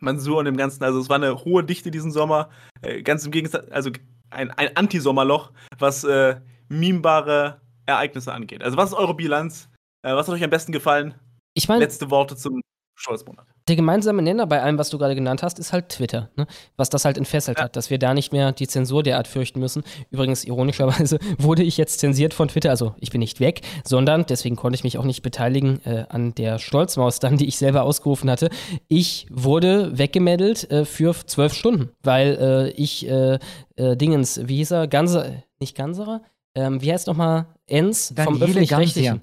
[0.00, 0.82] Mansur und dem Ganzen.
[0.82, 2.50] Also es war eine hohe Dichte diesen Sommer.
[2.82, 3.90] Äh, ganz im Gegensatz, also
[4.30, 8.62] ein, ein Anti-Sommerloch, was äh, memebare Ereignisse angeht.
[8.62, 9.68] Also was ist eure Bilanz?
[10.02, 11.14] Äh, was hat euch am besten gefallen?
[11.54, 12.60] Ich meine, Letzte Worte zum
[12.96, 13.46] Scholz-Monat.
[13.68, 16.30] Der gemeinsame Nenner bei allem, was du gerade genannt hast, ist halt Twitter.
[16.36, 16.46] Ne?
[16.76, 17.64] Was das halt entfesselt ja.
[17.64, 19.82] hat, dass wir da nicht mehr die Zensur derart fürchten müssen.
[20.10, 22.70] Übrigens, ironischerweise wurde ich jetzt zensiert von Twitter.
[22.70, 26.34] Also ich bin nicht weg, sondern deswegen konnte ich mich auch nicht beteiligen äh, an
[26.34, 28.50] der Stolzmaus dann, die ich selber ausgerufen hatte.
[28.88, 33.38] Ich wurde weggemeldet äh, für zwölf Stunden, weil äh, ich äh,
[33.76, 34.86] äh, Dingens, wie hieß er?
[34.88, 36.22] Ganser, nicht Ganserer?
[36.56, 37.46] Ähm, wie heißt nochmal?
[37.66, 39.20] Enz vom Öffentlich-Rechtlichen.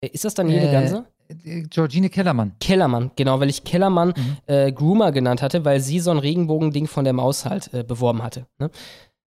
[0.00, 1.06] Äh, ist das Daniele Ganser?
[1.28, 2.52] Georgine Kellermann.
[2.60, 4.36] Kellermann, genau, weil ich Kellermann mhm.
[4.46, 8.22] äh, Groomer genannt hatte, weil sie so ein Regenbogending von der Maus halt äh, beworben
[8.22, 8.46] hatte.
[8.58, 8.70] Ne?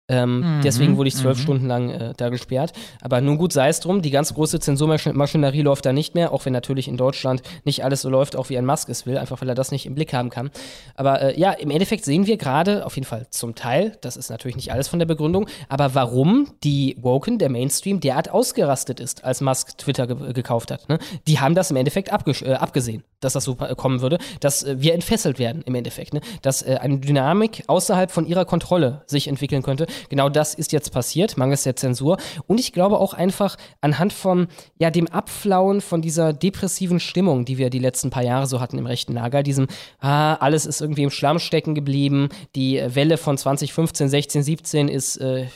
[0.07, 1.43] Ähm, mhm, deswegen wurde ich zwölf mhm.
[1.43, 2.75] Stunden lang äh, da gesperrt.
[3.01, 6.45] Aber nun gut, sei es drum, die ganz große Zensurmaschinerie läuft da nicht mehr, auch
[6.45, 9.41] wenn natürlich in Deutschland nicht alles so läuft, auch wie ein Musk es will, einfach
[9.41, 10.51] weil er das nicht im Blick haben kann.
[10.95, 14.29] Aber äh, ja, im Endeffekt sehen wir gerade, auf jeden Fall zum Teil, das ist
[14.29, 19.25] natürlich nicht alles von der Begründung, aber warum die Woken, der Mainstream, derart ausgerastet ist,
[19.25, 20.89] als Musk Twitter ge gekauft hat.
[20.89, 20.99] Ne?
[21.27, 24.93] Die haben das im Endeffekt äh, abgesehen, dass das so kommen würde, dass äh, wir
[24.93, 26.13] entfesselt werden im Endeffekt.
[26.13, 26.21] Ne?
[26.43, 30.93] Dass äh, eine Dynamik außerhalb von ihrer Kontrolle sich entwickeln könnte Genau das ist jetzt
[30.93, 32.17] passiert, mangels der Zensur.
[32.47, 34.49] Und ich glaube auch einfach anhand von
[34.79, 38.79] ja, dem Abflauen von dieser depressiven Stimmung, die wir die letzten paar Jahre so hatten
[38.79, 39.67] im rechten Lager, diesem,
[40.01, 45.17] ah, alles ist irgendwie im Schlamm stecken geblieben, die Welle von 2015, 16, 17 ist
[45.19, 45.47] äh,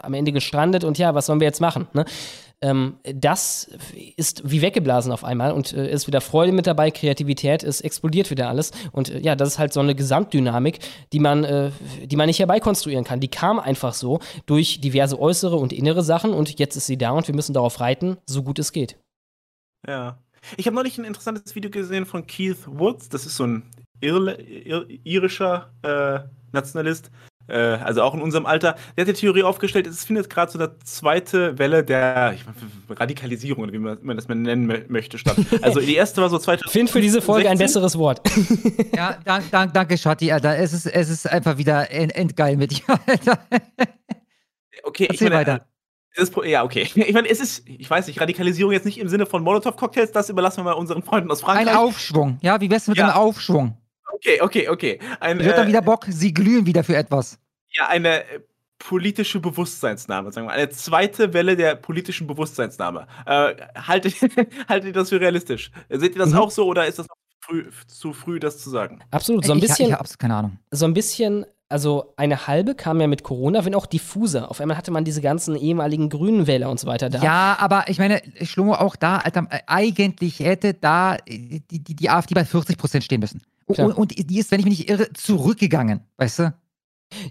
[0.00, 1.88] am Ende gestrandet und ja, was sollen wir jetzt machen?
[1.92, 2.04] Ne?
[2.60, 3.70] Ähm, das
[4.16, 8.30] ist wie weggeblasen auf einmal und äh, ist wieder Freude mit dabei, Kreativität, es explodiert
[8.30, 8.70] wieder alles.
[8.92, 10.78] Und äh, ja, das ist halt so eine Gesamtdynamik,
[11.12, 11.70] die man, äh,
[12.04, 13.20] die man nicht herbeikonstruieren kann.
[13.20, 17.10] Die kam einfach so durch diverse äußere und innere Sachen und jetzt ist sie da
[17.10, 18.96] und wir müssen darauf reiten, so gut es geht.
[19.86, 20.18] Ja.
[20.56, 24.40] Ich habe neulich ein interessantes Video gesehen von Keith Woods, das ist so ein Irle,
[24.40, 27.10] ir, irischer äh, Nationalist,
[27.46, 30.58] äh, also auch in unserem Alter, der hat die Theorie aufgestellt, es findet gerade so
[30.58, 32.44] eine zweite Welle der ich,
[32.98, 35.36] Radikalisierung, wie man, man das mal nennen möchte, statt.
[35.62, 36.80] Also die erste war so 2016.
[36.80, 38.20] Find für diese Folge ein besseres Wort.
[38.96, 40.56] ja, dank, dank, danke, Schatti, Alter.
[40.56, 43.38] Es ist, es ist einfach wieder endgeil mit dir, Alter.
[44.82, 45.66] Okay, Erzähl ich meine, weiter.
[46.16, 46.88] Ist, ja, okay.
[46.94, 50.28] Ich meine, es ist, ich weiß nicht, Radikalisierung jetzt nicht im Sinne von Molotow-Cocktails, das
[50.28, 51.68] überlassen wir mal unseren Freunden aus Frankreich.
[51.68, 53.08] Ein Aufschwung, ja, wie wär's mit ja.
[53.08, 53.76] einem Aufschwung?
[54.14, 54.98] Okay, okay, okay.
[55.20, 57.38] Ein, ich äh, dann wieder Bock, sie glühen wieder für etwas.
[57.70, 58.40] Ja, eine äh,
[58.78, 60.58] politische Bewusstseinsnahme, sagen wir mal.
[60.58, 63.06] Eine zweite Welle der politischen Bewusstseinsnahme.
[63.26, 64.14] Äh, haltet,
[64.68, 65.70] haltet ihr das für realistisch?
[65.88, 66.38] Seht ihr das mhm.
[66.38, 67.06] auch so oder ist das
[67.40, 69.00] früh, zu früh, das zu sagen?
[69.10, 69.86] Absolut, so ein bisschen.
[69.86, 70.58] Ich, ich habe keine Ahnung.
[70.70, 71.44] So ein bisschen
[71.74, 74.50] also eine halbe kam ja mit Corona, wenn auch diffuser.
[74.50, 77.20] Auf einmal hatte man diese ganzen ehemaligen grünen Wähler und so weiter da.
[77.20, 82.34] Ja, aber ich meine, Schlummer auch da, Alter, eigentlich hätte da die, die, die AfD
[82.34, 83.42] bei 40 Prozent stehen müssen.
[83.66, 86.54] Und, und, die ist, wenn ich mich nicht irre, zurückgegangen, weißt du?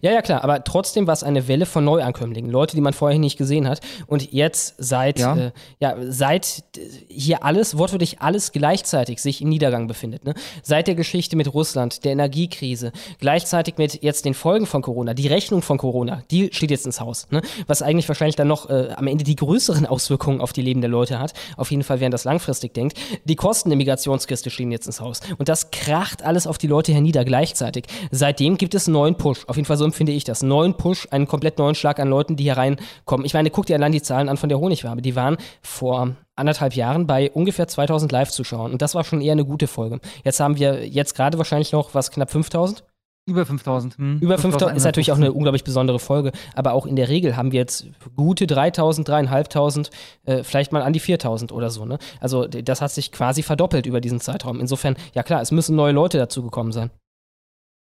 [0.02, 3.20] Ja, ja, klar, aber trotzdem war es eine Welle von Neuankömmlingen, Leute, die man vorher
[3.20, 3.82] nicht gesehen hat.
[4.08, 6.64] Und jetzt seit, ja, äh, ja seit
[7.08, 10.26] hier alles, wortwörtlich alles gleichzeitig sich im Niedergang befindet.
[10.26, 10.34] Ne?
[10.62, 15.28] Seit der Geschichte mit Russland, der Energiekrise, gleichzeitig mit jetzt den Folgen von Corona, die
[15.28, 17.28] Rechnung von Corona, die steht jetzt ins Haus.
[17.32, 17.42] Ne?
[17.68, 20.90] Was eigentlich wahrscheinlich dann noch äh, am Ende die größeren Auswirkungen auf die Leben der
[20.90, 21.34] Leute hat.
[21.58, 22.98] Auf jeden Fall, wer das langfristig denkt.
[23.26, 25.20] Die Kosten der Migrationskiste stehen jetzt ins Haus.
[25.38, 27.86] Und das kracht alles auf die Leute hernieder gleichzeitig.
[28.12, 29.48] Seitdem gibt es einen neuen Push.
[29.48, 30.43] Auf jeden Fall Fall so empfinde ich das.
[30.43, 33.26] Neuen Push, einen komplett neuen Schlag an Leuten, die hier reinkommen.
[33.26, 35.02] Ich meine, guck dir allein die Zahlen an von der Honigwabe.
[35.02, 38.72] Die waren vor anderthalb Jahren bei ungefähr 2000 Live-Zuschauern.
[38.72, 40.00] Und das war schon eher eine gute Folge.
[40.24, 42.84] Jetzt haben wir jetzt gerade wahrscheinlich noch, was, knapp 5000?
[43.26, 43.98] Über 5000.
[43.98, 44.19] Hm.
[44.19, 46.34] Über 5000 ist natürlich auch eine unglaublich besondere Folge.
[46.56, 49.90] Aber auch in der Regel haben wir jetzt gute 3000, 3500,
[50.26, 51.85] äh, vielleicht mal an die 4000 oder so.
[51.85, 52.00] Ne?
[52.19, 54.60] Also das hat sich quasi verdoppelt über diesen Zeitraum.
[54.60, 56.92] Insofern, ja klar, es müssen neue Leute dazugekommen sein.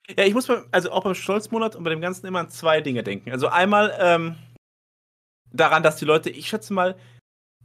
[0.09, 2.81] Ja, ich muss beim, also auch beim Stolzmonat und bei dem Ganzen immer an zwei
[2.81, 3.31] Dinge denken.
[3.31, 4.35] Also einmal ähm,
[5.51, 6.97] daran, dass die Leute, ich schätze mal,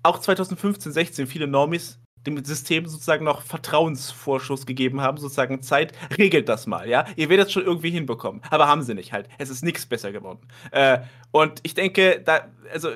[0.03, 6.49] auch 2015, 16 viele Normis dem System sozusagen noch Vertrauensvorschuss gegeben haben, sozusagen Zeit, regelt
[6.49, 7.07] das mal, ja.
[7.17, 8.43] Ihr werdet es schon irgendwie hinbekommen.
[8.51, 9.29] Aber haben sie nicht halt.
[9.39, 10.41] Es ist nichts besser geworden.
[10.73, 11.01] Äh,
[11.31, 12.91] und ich denke, da, also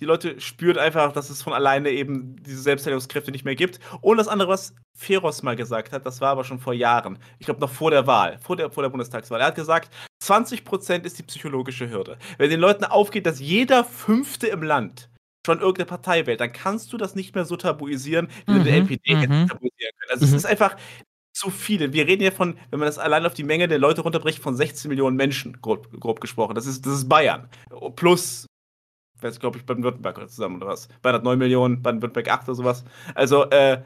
[0.00, 3.80] die Leute spüren einfach, dass es von alleine eben diese Selbstheilungskräfte nicht mehr gibt.
[4.00, 7.18] Und das andere, was Feroz mal gesagt hat, das war aber schon vor Jahren.
[7.38, 9.40] Ich glaube noch vor der Wahl, vor der, vor der Bundestagswahl.
[9.40, 9.92] Er hat gesagt,
[10.22, 12.18] 20% ist die psychologische Hürde.
[12.38, 15.08] Wenn den Leuten aufgeht, dass jeder Fünfte im Land
[15.46, 18.64] schon irgendeine Partei wählt, dann kannst du das nicht mehr so tabuisieren, wie mhm, du
[18.64, 19.48] die NPD mhm.
[19.48, 20.10] tabuisieren können.
[20.10, 20.30] Also mhm.
[20.30, 20.76] es ist einfach
[21.32, 21.92] zu viele.
[21.92, 24.56] Wir reden ja von, wenn man das allein auf die Menge der Leute runterbricht, von
[24.56, 26.54] 16 Millionen Menschen, grob, grob gesprochen.
[26.54, 27.48] Das ist, das ist Bayern.
[27.94, 28.46] Plus
[29.20, 30.88] weiß glaube ich, Baden-Württemberg zusammen oder was.
[31.04, 32.84] Hat 9 Millionen, Baden-Württemberg 8 oder sowas.
[33.14, 33.82] Also, äh,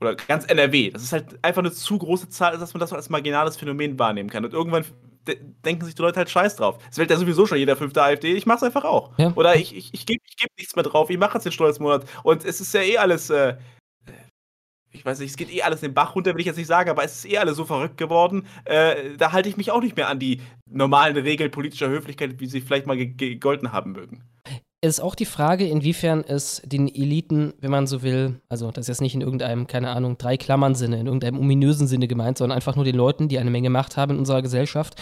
[0.00, 0.90] oder ganz NRW.
[0.90, 4.30] Das ist halt einfach eine zu große Zahl, dass man das als marginales Phänomen wahrnehmen
[4.30, 4.44] kann.
[4.44, 4.84] Und irgendwann
[5.26, 6.78] de denken sich die Leute halt scheiß drauf.
[6.90, 9.16] Es wählt ja sowieso schon jeder fünfte AfD, ich mach's einfach auch.
[9.18, 9.32] Ja.
[9.36, 12.04] Oder ich, ich, ich gebe ich geb nichts mehr drauf, ich mache jetzt den Stolzmonat.
[12.24, 13.56] Und es ist ja eh alles, äh,
[14.92, 16.90] ich weiß nicht, es geht eh alles den Bach runter, will ich jetzt nicht sagen,
[16.90, 18.46] aber es ist eh alles so verrückt geworden.
[18.64, 20.40] Äh, da halte ich mich auch nicht mehr an die
[20.70, 24.22] normalen Regeln politischer Höflichkeit, wie sie vielleicht mal gegolten haben mögen.
[24.84, 28.86] Es ist auch die Frage, inwiefern es den Eliten, wenn man so will, also das
[28.86, 32.36] ist jetzt nicht in irgendeinem, keine Ahnung, drei Klammern Sinne, in irgendeinem ominösen Sinne gemeint,
[32.36, 34.96] sondern einfach nur den Leuten, die eine Menge Macht haben in unserer Gesellschaft,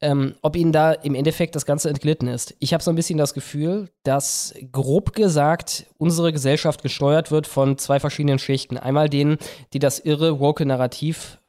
[0.00, 2.54] ähm, ob ihnen da im Endeffekt das Ganze entglitten ist.
[2.60, 7.76] Ich habe so ein bisschen das Gefühl, dass grob gesagt unsere Gesellschaft gesteuert wird von
[7.76, 8.78] zwei verschiedenen Schichten.
[8.78, 9.36] Einmal denen,
[9.74, 11.39] die das irre, woke Narrativ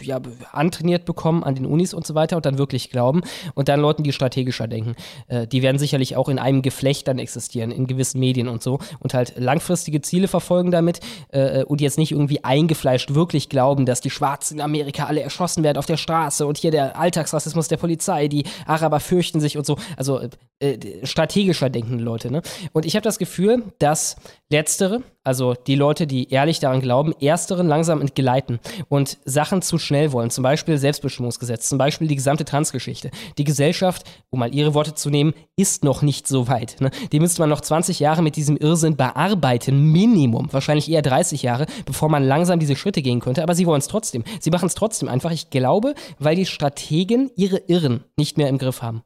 [0.00, 0.20] ja,
[0.52, 3.22] antrainiert bekommen an den Unis und so weiter und dann wirklich glauben.
[3.54, 4.94] Und dann Leuten, die strategischer denken.
[5.26, 8.78] Äh, die werden sicherlich auch in einem Geflecht dann existieren, in gewissen Medien und so.
[9.00, 14.00] Und halt langfristige Ziele verfolgen damit äh, und jetzt nicht irgendwie eingefleischt wirklich glauben, dass
[14.00, 17.76] die Schwarzen in Amerika alle erschossen werden auf der Straße und hier der Alltagsrassismus der
[17.76, 19.76] Polizei, die Araber fürchten sich und so.
[19.96, 20.20] Also
[20.60, 22.30] äh, strategischer denkende Leute.
[22.30, 22.42] Ne?
[22.72, 24.16] Und ich habe das Gefühl, dass
[24.50, 30.12] letztere, also die Leute, die ehrlich daran glauben, ersteren langsam entgleiten und Sachen zu schnell
[30.12, 30.30] wollen.
[30.30, 33.10] Zum Beispiel Selbstbestimmungsgesetz, zum Beispiel die gesamte Transgeschichte.
[33.38, 36.80] Die Gesellschaft, um mal ihre Worte zu nehmen, ist noch nicht so weit.
[36.80, 36.90] Ne?
[37.10, 40.52] Die müsste man noch 20 Jahre mit diesem Irrsinn bearbeiten, Minimum.
[40.52, 43.42] Wahrscheinlich eher 30 Jahre, bevor man langsam diese Schritte gehen könnte.
[43.42, 44.24] Aber sie wollen es trotzdem.
[44.40, 45.30] Sie machen es trotzdem einfach.
[45.30, 49.02] Ich glaube, weil die Strategen ihre Irren nicht mehr im Griff haben.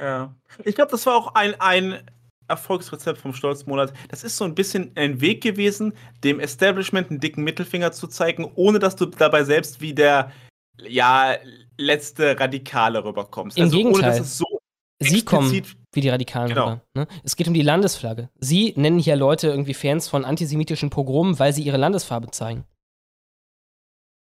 [0.00, 0.34] Ja.
[0.64, 2.02] Ich glaube, das war auch ein, ein
[2.48, 3.92] Erfolgsrezept vom Stolzmonat.
[4.08, 8.50] Das ist so ein bisschen ein Weg gewesen, dem Establishment einen dicken Mittelfinger zu zeigen,
[8.54, 10.32] ohne dass du dabei selbst wie der
[10.78, 11.36] ja,
[11.78, 13.56] letzte Radikale rüberkommst.
[13.58, 14.00] Im also Gegenteil.
[14.02, 14.46] ohne dass es so
[15.00, 15.50] Sie kommen
[15.94, 16.64] wie die Radikalen Genau.
[16.70, 16.82] rüber.
[16.94, 17.06] Ne?
[17.24, 18.30] Es geht um die Landesflagge.
[18.38, 22.64] Sie nennen hier Leute irgendwie Fans von antisemitischen Pogromen, weil sie ihre Landesfarbe zeigen.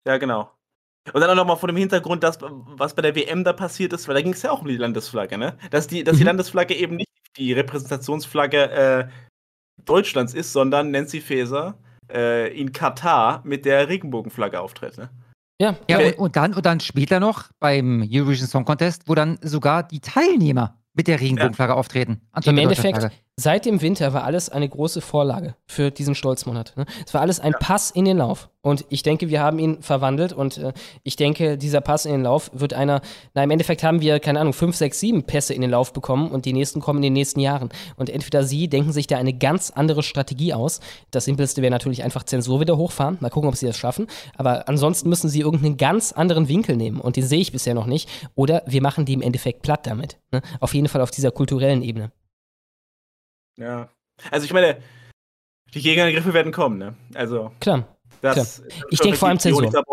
[0.08, 0.52] Ja, genau.
[1.14, 4.08] Und dann auch nochmal vor dem Hintergrund, das, was bei der WM da passiert ist,
[4.08, 5.58] weil da ging es ja auch um die Landesflagge, ne?
[5.72, 6.28] Dass die, dass die Mhm.
[6.28, 7.07] Landesflagge eben nicht
[7.38, 9.08] die Repräsentationsflagge äh,
[9.86, 11.78] Deutschlands ist, sondern Nancy Faeser
[12.12, 15.10] äh, in Katar mit der Regenbogenflagge auftritt, ne?
[15.60, 19.40] Ja, Ja, und, und, dann, und dann später noch beim Eurovision Song Contest, wo dann
[19.42, 22.22] sogar die Teilnehmer mit der Regenbogenflagge auftreten.
[22.32, 23.16] anstatt Im Endeffekt, Flagge.
[23.40, 26.74] Seit dem Winter war alles eine große Vorlage für diesen Stolzmonat.
[26.76, 26.86] Ne?
[27.06, 28.50] Es war alles ein Pass in den Lauf.
[28.62, 32.24] Und ich denke, wir haben ihn verwandelt und äh, ich denke, dieser Pass in den
[32.24, 33.02] Lauf wird einer,
[33.34, 36.32] na im Endeffekt haben wir, keine Ahnung, fünf, sechs, sieben Pässe in den Lauf bekommen
[36.32, 37.70] und die nächsten kommen in den nächsten Jahren.
[37.96, 40.82] Und entweder sie denken sich da eine ganz andere Strategie aus.
[41.12, 43.18] Das Simpelste wäre natürlich einfach Zensur wieder hochfahren.
[43.22, 44.08] Mal gucken, ob sie das schaffen.
[44.36, 47.86] Aber ansonsten müssen sie irgendeinen ganz anderen Winkel nehmen und den sehe ich bisher noch
[47.86, 48.10] nicht.
[48.36, 50.18] Oder wir machen die im Endeffekt platt damit.
[50.32, 50.42] Ne?
[50.60, 52.12] Auf jeden Fall auf dieser kulturellen Ebene.
[53.58, 53.90] Ja.
[54.32, 54.82] Also ich meine,
[55.74, 56.96] die Gegenangriffe werden kommen, ne?
[57.14, 57.52] Also.
[57.60, 57.98] Klar.
[58.22, 58.70] Das, Klar.
[58.88, 59.70] Ich ist denke vor allem Zensur.
[59.70, 59.84] Theorie,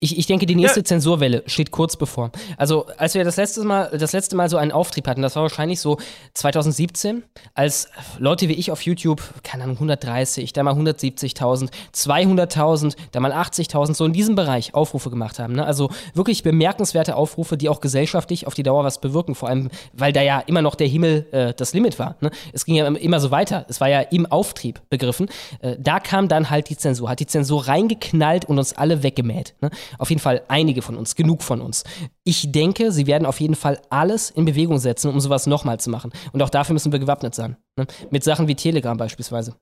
[0.00, 2.30] Ich, ich denke, die nächste Zensurwelle steht kurz bevor.
[2.58, 5.44] Also, als wir das letzte, Mal, das letzte Mal so einen Auftrieb hatten, das war
[5.44, 5.96] wahrscheinlich so
[6.34, 7.22] 2017,
[7.54, 13.32] als Leute wie ich auf YouTube, keine Ahnung, 130, da mal 170.000, 200.000, da mal
[13.32, 15.54] 80.000, so in diesem Bereich Aufrufe gemacht haben.
[15.54, 15.64] Ne?
[15.64, 19.34] Also wirklich bemerkenswerte Aufrufe, die auch gesellschaftlich auf die Dauer was bewirken.
[19.34, 22.16] Vor allem, weil da ja immer noch der Himmel äh, das Limit war.
[22.20, 22.30] Ne?
[22.52, 23.64] Es ging ja immer so weiter.
[23.68, 25.28] Es war ja im Auftrieb begriffen.
[25.60, 29.54] Äh, da kam dann halt die Zensur, hat die Zensur reingeknallt und uns alle weggemäht.
[29.62, 29.70] Ne?
[29.98, 31.84] Auf jeden Fall einige von uns, genug von uns.
[32.24, 35.90] Ich denke, sie werden auf jeden Fall alles in Bewegung setzen, um sowas nochmal zu
[35.90, 36.12] machen.
[36.32, 37.56] Und auch dafür müssen wir gewappnet sein.
[37.76, 37.86] Ne?
[38.10, 39.56] Mit Sachen wie Telegram beispielsweise.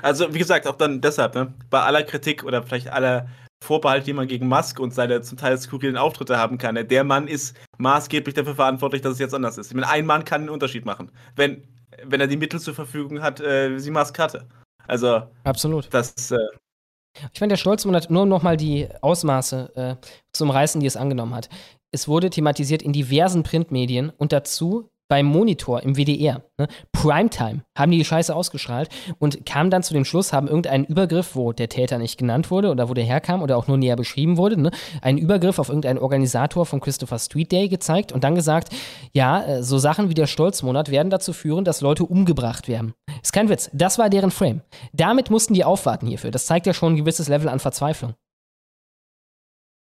[0.00, 1.52] Also, wie gesagt, auch dann deshalb, ne?
[1.68, 3.28] Bei aller Kritik oder vielleicht aller
[3.62, 6.84] Vorbehalt, die man gegen Musk und seine zum Teil skurrilen Auftritte haben kann, ne?
[6.84, 9.68] der Mann ist maßgeblich dafür verantwortlich, dass es jetzt anders ist.
[9.68, 11.62] Ich meine, ein Mann kann einen Unterschied machen, wenn,
[12.04, 14.48] wenn er die Mittel zur Verfügung hat, äh, wie sie Musk hatte.
[14.88, 15.88] Also, Absolut.
[15.92, 16.38] das, äh,
[17.32, 21.34] Ich meine, der Stolzmonat, nur um nochmal die Ausmaße äh, zu umreißen, die es angenommen
[21.34, 21.48] hat.
[21.90, 26.42] Es wurde thematisiert in diversen Printmedien und dazu beim Monitor im WDR.
[26.58, 26.68] Ne?
[26.92, 31.36] Primetime haben die die Scheiße ausgestrahlt und kamen dann zu dem Schluss, haben irgendeinen Übergriff,
[31.36, 34.36] wo der Täter nicht genannt wurde oder wo der herkam oder auch nur näher beschrieben
[34.36, 34.70] wurde, ne?
[35.02, 38.70] einen Übergriff auf irgendeinen Organisator von Christopher Street Day gezeigt und dann gesagt,
[39.12, 42.94] ja, äh, so Sachen wie der Stolzmonat werden dazu führen, dass Leute umgebracht werden.
[43.22, 44.62] Ist kein Witz, das war deren Frame.
[44.92, 46.30] Damit mussten die aufwarten hierfür.
[46.30, 48.14] Das zeigt ja schon ein gewisses Level an Verzweiflung.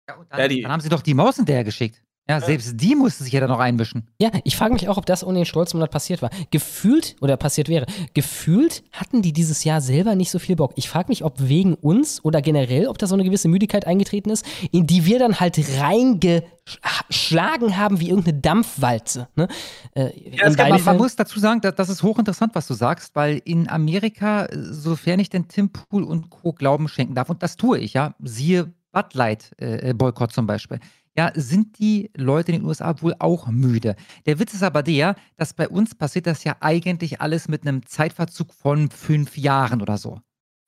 [0.08, 2.02] Dann, dann haben sie doch die Maus hinterher geschickt.
[2.30, 4.06] Ja, selbst die musste sich ja dann noch einmischen.
[4.20, 6.30] Ja, ich frage mich auch, ob das ohne den Stolzmonat passiert war.
[6.52, 10.74] Gefühlt, oder passiert wäre, gefühlt hatten die dieses Jahr selber nicht so viel Bock.
[10.76, 14.30] Ich frage mich, ob wegen uns oder generell, ob da so eine gewisse Müdigkeit eingetreten
[14.30, 19.28] ist, in die wir dann halt reingeschlagen haben wie irgendeine Dampfwalze.
[19.36, 19.48] Ne?
[19.96, 23.16] Äh, Ja, in man, man muss dazu sagen, da- das ist hochinteressant, was du sagst,
[23.16, 26.54] weil in Amerika, äh, sofern ich den Tim Pool und Co.
[26.54, 30.80] Glauben schenken darf, und das tue ich, ja, siehe Bud Light äh, Boykott zum Beispiel,
[31.18, 33.96] ja, sind die Leute in den USA wohl auch müde.
[34.26, 37.86] Der Witz ist aber der, dass bei uns passiert das ja eigentlich alles mit einem
[37.86, 40.20] Zeitverzug von fünf Jahren oder so.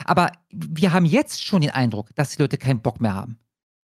[0.05, 3.37] Aber wir haben jetzt schon den Eindruck, dass die Leute keinen Bock mehr haben.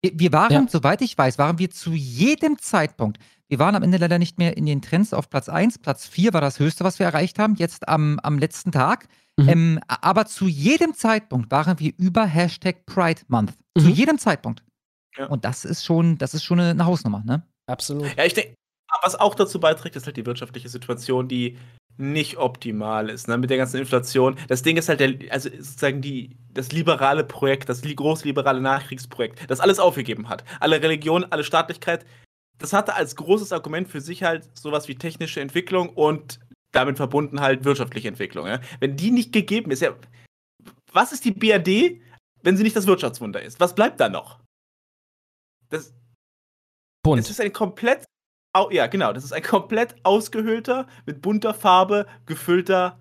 [0.04, 0.66] Wir, waren, Ja.
[0.68, 3.18] soweit ich weiß, waren wir zu jedem Zeitpunkt,
[3.48, 6.32] wir waren am Ende leider nicht mehr in den Trends auf Platz 1, Platz 4
[6.32, 9.08] war das höchste, was wir erreicht haben, jetzt am, am letzten Tag.
[9.38, 13.52] Ähm, aber zu jedem Zeitpunkt waren wir über Hashtag Pride Month.
[13.78, 14.62] Zu jedem Zeitpunkt.
[15.28, 17.46] Und das ist schon, das ist schon eine, Hausnummer, ne?
[17.66, 18.16] Absolut.
[18.16, 18.54] Ja, ich denke,
[19.02, 21.58] was auch dazu beiträgt, ist halt die wirtschaftliche Situation, die
[21.98, 23.36] nicht optimal ist, ne?
[23.38, 24.36] mit der ganzen Inflation.
[24.48, 29.50] Das Ding ist halt, der, also sozusagen die, das liberale Projekt, das li großliberale Nachkriegsprojekt,
[29.50, 30.44] das alles aufgegeben hat.
[30.60, 32.06] Alle Religionen, alle Staatlichkeit.
[32.58, 36.38] Das hatte als großes Argument für sich halt sowas wie technische Entwicklung und
[36.72, 38.46] damit verbunden halt wirtschaftliche Entwicklung.
[38.46, 38.60] Ja?
[38.80, 39.94] Wenn die nicht gegeben ist, ja,
[40.92, 42.00] was ist die BRD,
[42.42, 43.60] wenn sie nicht das Wirtschaftswunder ist?
[43.60, 44.41] Was bleibt da noch?
[45.72, 45.94] Das,
[47.02, 47.22] Bunt.
[47.22, 48.04] es ist ein komplett,
[48.70, 53.00] ja genau, das ist ein komplett ausgehöhlter, mit bunter Farbe gefüllter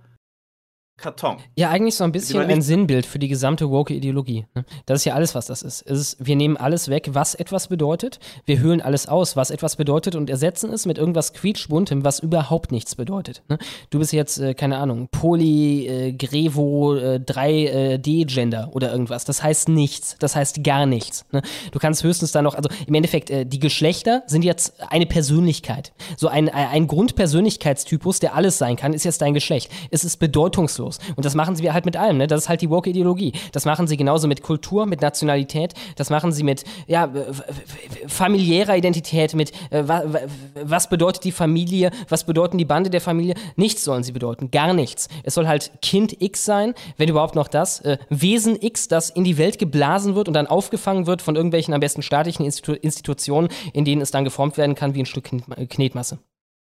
[1.01, 1.37] Karton.
[1.55, 4.45] Ja, eigentlich so ein bisschen ein Sinnbild für die gesamte woke Ideologie.
[4.55, 4.63] ne?
[4.85, 5.81] Das ist ja alles, was das ist.
[5.81, 6.17] Ist.
[6.19, 8.19] Wir nehmen alles weg, was etwas bedeutet.
[8.45, 12.71] Wir höhlen alles aus, was etwas bedeutet und ersetzen es mit irgendwas quietschbuntem, was überhaupt
[12.71, 13.43] nichts bedeutet.
[13.49, 13.57] ne?
[13.89, 19.25] Du bist jetzt, äh, keine Ahnung, Poly, äh, Grevo, äh, 3D-Gender oder irgendwas.
[19.25, 20.15] Das heißt nichts.
[20.19, 21.25] Das heißt gar nichts.
[21.31, 21.41] Ne?
[21.71, 25.93] Du kannst höchstens da noch, also im Endeffekt, äh, die Geschlechter sind jetzt eine Persönlichkeit.
[26.17, 29.71] So ein ein Grundpersönlichkeitstypus, der alles sein kann, ist jetzt dein Geschlecht.
[29.89, 30.90] Es ist bedeutungslos.
[31.15, 32.17] Und das machen sie halt mit allem.
[32.17, 32.27] Ne?
[32.27, 33.33] Das ist halt die Woke-Ideologie.
[33.51, 35.73] Das machen sie genauso mit Kultur, mit Nationalität.
[35.95, 37.09] Das machen sie mit ja,
[38.07, 40.19] familiärer Identität, mit äh, wa, wa,
[40.63, 43.35] was bedeutet die Familie, was bedeuten die Bande der Familie.
[43.55, 44.51] Nichts sollen sie bedeuten.
[44.51, 45.07] Gar nichts.
[45.23, 47.79] Es soll halt Kind X sein, wenn überhaupt noch das.
[47.81, 51.73] Äh, Wesen X, das in die Welt geblasen wird und dann aufgefangen wird von irgendwelchen
[51.73, 55.27] am besten staatlichen Institu Institutionen, in denen es dann geformt werden kann wie ein Stück
[55.27, 56.19] Knet- Knetmasse.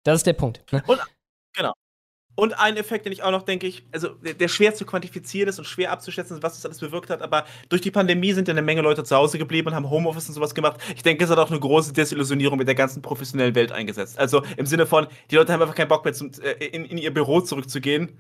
[0.04, 0.62] Das ist der Punkt.
[0.72, 0.84] Ne?
[0.88, 1.00] Und,
[1.56, 1.74] genau.
[2.36, 5.58] Und ein Effekt, den ich auch noch denke, ich, also der, schwer zu quantifizieren ist
[5.58, 8.54] und schwer abzuschätzen ist, was das alles bewirkt hat, aber durch die Pandemie sind ja
[8.54, 10.82] eine Menge Leute zu Hause geblieben und haben Homeoffice und sowas gemacht.
[10.96, 14.20] Ich denke, es hat auch eine große Desillusionierung mit der ganzen professionellen Welt eingesetzt.
[14.20, 16.98] Also im Sinne von, die Leute haben einfach keinen Bock mehr, zum, äh, in, in
[16.98, 18.20] ihr Büro zurückzugehen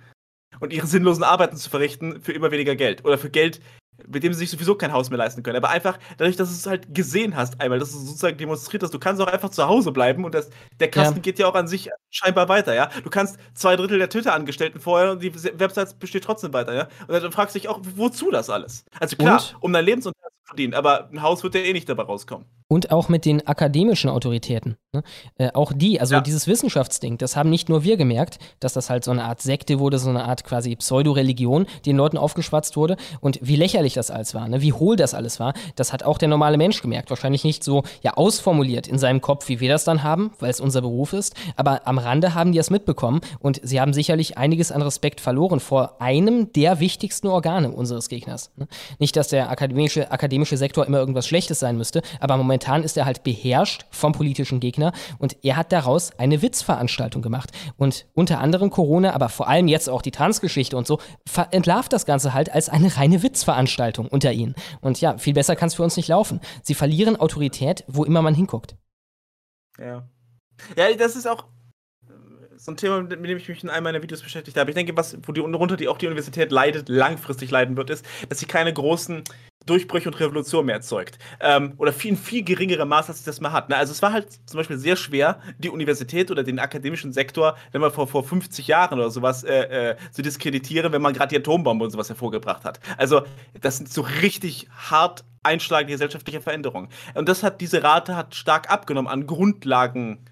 [0.61, 3.03] und ihre sinnlosen Arbeiten zu verrichten für immer weniger Geld.
[3.03, 3.60] Oder für Geld,
[4.07, 5.57] mit dem sie sich sowieso kein Haus mehr leisten können.
[5.57, 8.93] Aber einfach dadurch, dass du es halt gesehen hast, einmal, dass du sozusagen demonstriert hast,
[8.93, 10.49] du kannst auch einfach zu Hause bleiben und das,
[10.80, 11.22] der Kasten Ja.
[11.22, 12.90] geht ja auch an sich scheinbar weiter, ja.
[13.03, 16.88] Du kannst zwei Drittel der Twitter-Angestellten vorher und die Website besteht trotzdem weiter, ja.
[17.07, 18.85] Und dann fragst du dich auch, wozu das alles?
[18.99, 19.57] Also klar, Und?
[19.61, 22.45] um dein Lebensunterhalt zu verdienen, aber ein Haus wird ja eh nicht dabei rauskommen.
[22.67, 24.75] Und auch mit den akademischen Autoritäten.
[24.91, 25.03] Ne?
[25.38, 29.03] Äh, auch die, also dieses Wissenschaftsding, das haben nicht nur wir gemerkt, dass das halt
[29.03, 32.98] so eine Art Sekte wurde, so eine Art quasi Pseudo-Religion, die den Leuten aufgeschwatzt wurde.
[33.22, 34.61] Und wie lächerlich das alles war, ne?
[34.61, 37.11] wie hohl das alles war, das hat auch der normale Mensch gemerkt.
[37.11, 40.59] Wahrscheinlich nicht so ja ausformuliert in seinem Kopf, wie wir das dann haben, weil es
[40.59, 41.35] unser Beruf ist.
[41.56, 45.59] Aber am Rande haben die es mitbekommen und sie haben sicherlich einiges an Respekt verloren
[45.59, 48.51] vor einem der wichtigsten Organe unseres Gegners.
[48.56, 48.67] Ne?
[48.98, 53.05] Nicht, dass der akademische, akademische Sektor immer irgendwas Schlechtes sein müsste, aber momentan ist er
[53.05, 57.51] halt beherrscht vom politischen Gegner und er hat daraus eine Witzveranstaltung gemacht.
[57.77, 60.99] Und unter anderem Corona, aber vor allem jetzt auch die Transgeschichte und so,
[61.51, 64.55] entlarvt das Ganze halt als eine reine Witzveranstaltung unter ihnen.
[64.81, 66.41] Und ja, viel besser kann es für uns nicht laufen.
[66.64, 68.75] Sie verlieren Autorität, wo immer man hinguckt.
[69.80, 70.07] Ja.
[70.75, 71.45] Ja, das ist auch
[72.66, 74.72] so ein Thema, mit dem ich mich in einem meiner Videos beschäftigt habe.
[74.72, 78.06] Ich denke, was, wo die, worunter die auch die Universität leidet, langfristig leiden wird, ist,
[78.27, 79.24] dass sie keine großen
[79.66, 81.18] Durchbrüche und Revolutionen mehr erzeugt.
[81.40, 83.69] Ähm, oder viel, in viel geringerem Maß, als sie das mal hat.
[83.69, 83.76] Ne?
[83.76, 87.82] Also es war halt zum Beispiel sehr schwer, die Universität oder den akademischen Sektor, wenn
[87.82, 91.38] man vor, vor 50 Jahren oder sowas äh, äh, zu diskreditieren, wenn man gerade die
[91.38, 92.80] Atombombe und sowas hervorgebracht hat.
[92.98, 93.24] Also
[93.60, 96.90] das sind so richtig hart einschlagende gesellschaftliche Veränderungen.
[97.14, 100.26] Und das hat, diese Rate hat stark abgenommen an Grundlagen.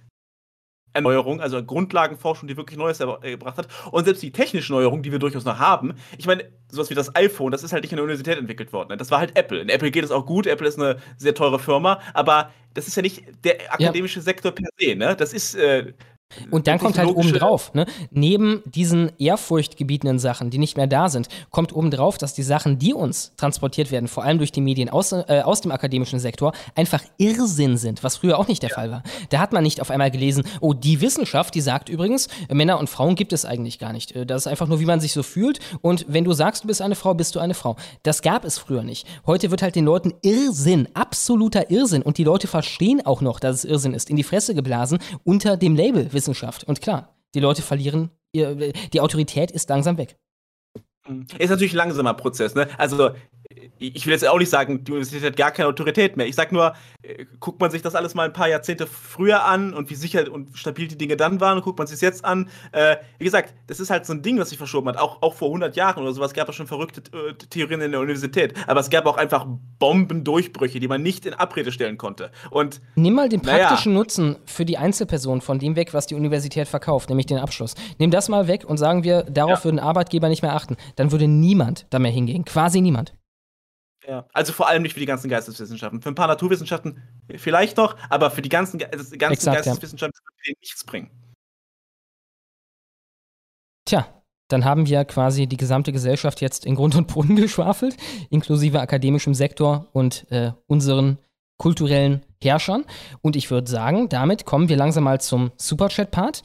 [0.94, 3.68] Erneuerung, also Grundlagenforschung, die wirklich Neues äh, gebracht hat.
[3.92, 7.16] Und selbst die technische Neuerung, die wir durchaus noch haben, ich meine, sowas wie das
[7.16, 8.90] iPhone, das ist halt nicht in der Universität entwickelt worden.
[8.90, 8.98] Ne?
[8.98, 9.60] Das war halt Apple.
[9.60, 12.96] In Apple geht es auch gut, Apple ist eine sehr teure Firma, aber das ist
[12.96, 15.16] ja nicht der akademische Sektor per se, ne?
[15.16, 15.94] Das ist, äh,
[16.52, 17.86] Und dann kommt halt oben technologische- drauf, ne?
[18.12, 22.80] neben diesen ehrfurchtgebietenden Sachen, die nicht mehr da sind, kommt oben drauf, dass die Sachen,
[22.80, 26.54] die uns transportiert werden, vor allem durch die Medien aus, äh, aus dem akademischen Sektor,
[26.76, 29.04] einfach Irrsinn sind, was früher auch nicht der Fall war.
[29.30, 32.80] Da hat man nicht auf einmal gelesen, oh, die Wissenschaft, die sagt übrigens, äh, Männer
[32.80, 34.16] und Frauen gibt es eigentlich gar nicht.
[34.16, 35.60] Äh, Das ist einfach nur, wie man sich so fühlt.
[35.82, 37.76] Und wenn du sagst, du bist eine Frau, bist du eine Frau.
[38.04, 39.06] Das gab es früher nicht.
[39.26, 43.58] Heute wird halt den Leuten Irrsinn, absoluter Irrsinn, und die Leute verstehen auch noch, dass
[43.58, 46.64] es Irrsinn ist, in die Fresse geblasen unter dem Label Wissenschaft.
[46.64, 50.18] Und klar, die Leute verlieren, ihr, die Autorität ist langsam weg.
[51.38, 52.68] Ist natürlich ein langsamer Prozess, ne?
[52.78, 53.12] Also,
[53.80, 56.28] ich will jetzt auch nicht sagen, die Universität hat gar keine Autorität mehr.
[56.28, 59.74] Ich sag nur, äh, guckt man sich das alles mal ein paar Jahrzehnte früher an
[59.74, 62.50] und wie sicher und stabil die Dinge dann waren und guckt man sich jetzt an.
[62.72, 64.98] Äh, wie gesagt, das ist halt so ein Ding, was sich verschoben hat.
[64.98, 68.00] Auch, auch vor 100 Jahren oder sowas gab es schon verrückte äh, Theorien in der
[68.00, 68.54] Universität.
[68.68, 69.46] Aber es gab auch einfach
[69.80, 72.32] Bombendurchbrüche, die man nicht in Abrede stellen konnte.
[72.52, 76.68] Und Nimm mal den praktischen Nutzen für die Einzelperson von dem weg, was die Universität
[76.68, 77.76] verkauft, nämlich den Abschluss.
[77.98, 80.78] Nimm das mal weg und sagen wir, darauf würden Arbeitgeber nicht mehr achten.
[80.96, 82.46] Dann würde niemand da mehr hingehen.
[82.46, 83.14] Quasi niemand.
[84.08, 86.02] Ja, also vor allem nicht für die ganzen Geisteswissenschaften.
[86.02, 87.02] Für ein paar Naturwissenschaften
[87.38, 89.72] vielleicht noch, aber für die ganzen, Ge- das ganzen Exakt, ja.
[89.72, 91.10] Geisteswissenschaften würde denen nichts bringen.
[93.86, 94.08] Tja,
[94.50, 97.98] dann haben wir quasi die gesamte Gesellschaft jetzt in Grund und Boden geschwafelt,
[98.30, 101.18] inklusive akademischem Sektor und äh, unseren
[101.58, 102.86] kulturellen Herrschern.
[103.22, 106.44] Und ich würde sagen, damit kommen wir langsam mal zum Superchat-Part.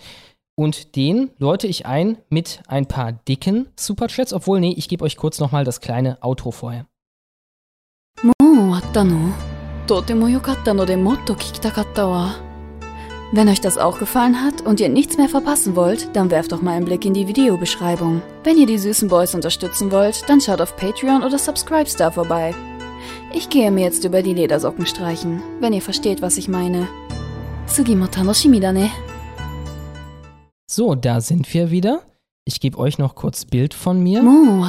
[0.56, 4.32] Und den läute ich ein mit ein paar dicken Superchats.
[4.32, 6.86] Obwohl, nee, ich gebe euch kurz nochmal das kleine Outro vorher.
[8.57, 9.33] もう終わったの
[9.87, 12.35] とても良かったのでもっと聞きたかったわ。
[13.33, 16.73] Wenn euch das auch gefallen hat und ihr nichts mehr verpassen wollt, dann werft doch mal
[16.73, 18.21] einen Blick in die Videobeschreibung.
[18.43, 22.53] Wenn ihr die süßen Boys unterstützen wollt, dann schaut auf Patreon oder Subscribestar vorbei.
[23.33, 26.87] Ich gehe mir jetzt über die Ledersocken streichen, wenn ihr versteht, was ich meine.
[27.65, 28.91] 次も楽しみだね。
[30.67, 32.03] So, da sind wir wieder.
[32.48, 34.22] Ich gebe euch noch kurz Bild von mir.
[34.24, 34.64] Oh,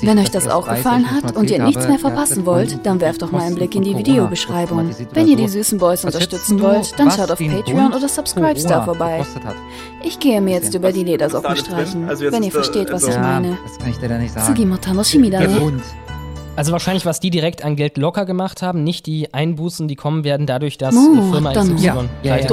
[0.00, 3.30] wenn euch das auch gefallen hat und ihr nichts mehr verpassen wollt, dann werft doch
[3.30, 4.88] mal einen Blick in die Videobeschreibung.
[5.12, 9.22] Wenn ihr die süßen Boys unterstützen wollt, dann schaut auf Patreon oder Subscribestar vorbei.
[10.02, 13.58] Ich gehe mir jetzt über die Ledersocken streichen, wenn ihr versteht, was ich meine.
[14.46, 15.82] Sugimotanoshimitane.
[16.58, 20.24] Also wahrscheinlich, was die direkt an Geld locker gemacht haben, nicht die Einbußen, die kommen
[20.24, 21.76] werden dadurch, dass die Firma XY...
[21.76, 22.46] Ja, ja, ja, ja,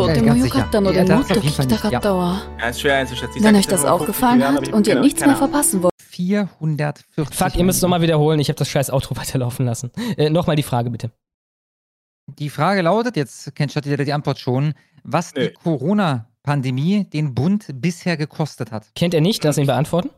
[3.35, 3.43] ist.
[3.43, 5.91] Wenn euch das auch gefallen hat und ihr nichts mehr verpassen wollt.
[5.97, 8.39] 440 Fuck, ihr müsst nochmal wiederholen.
[8.39, 9.91] Ich habe das scheiß Outro weiterlaufen lassen.
[10.17, 11.09] Äh, nochmal die Frage, bitte.
[12.27, 18.17] Die Frage lautet, jetzt kennt Schatti die Antwort schon, was die Corona-Pandemie den Bund bisher
[18.17, 18.85] gekostet hat.
[18.93, 19.43] Kennt er nicht?
[19.43, 20.11] Lass ihn beantworten.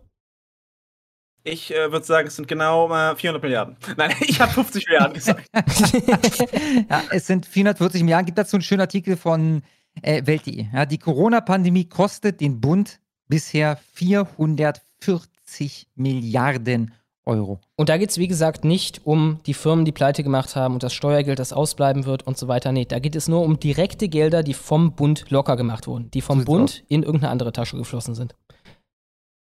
[1.48, 3.78] Ich äh, würde sagen, es sind genau äh, 400 Milliarden.
[3.96, 5.50] Nein, ich habe 50 Milliarden gesagt.
[6.90, 8.26] ja, es sind 440 Milliarden.
[8.26, 9.64] Gibt dazu einen schönen Artikel von
[10.02, 10.66] äh, Welt.de.
[10.74, 16.94] Ja, die Corona-Pandemie kostet den Bund bisher 440 Milliarden
[17.24, 17.62] Euro.
[17.78, 20.84] Und da geht es, wie gesagt, nicht um die Firmen, die pleite gemacht haben und
[20.84, 22.74] das Steuergeld, das ausbleiben wird und so weiter.
[22.74, 26.22] Nee, da geht es nur um direkte Gelder, die vom Bund locker gemacht wurden, die
[26.22, 28.36] vom So Bund in irgendeine andere Tasche geflossen sind.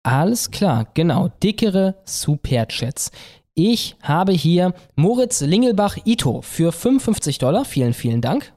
[0.04, 1.30] Alles klar, genau.
[1.42, 3.10] Dickere Superchats.
[3.54, 7.64] Ich habe hier Moritz Lingelbach Ito für 55 Dollar.
[7.64, 8.52] Vielen, vielen Dank.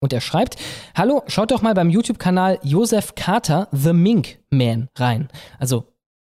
[0.00, 0.56] Und er schreibt:
[0.94, 5.28] Hallo, schaut doch mal beim YouTube-Kanal Josef Carter The Mink Man rein.
[5.58, 5.86] Also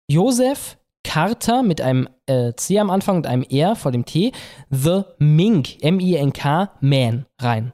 [0.08, 4.32] Josef Carter mit einem äh, C am Anfang und einem R vor dem T.
[4.70, 7.74] The Mink, M-I-N-K, Man rein.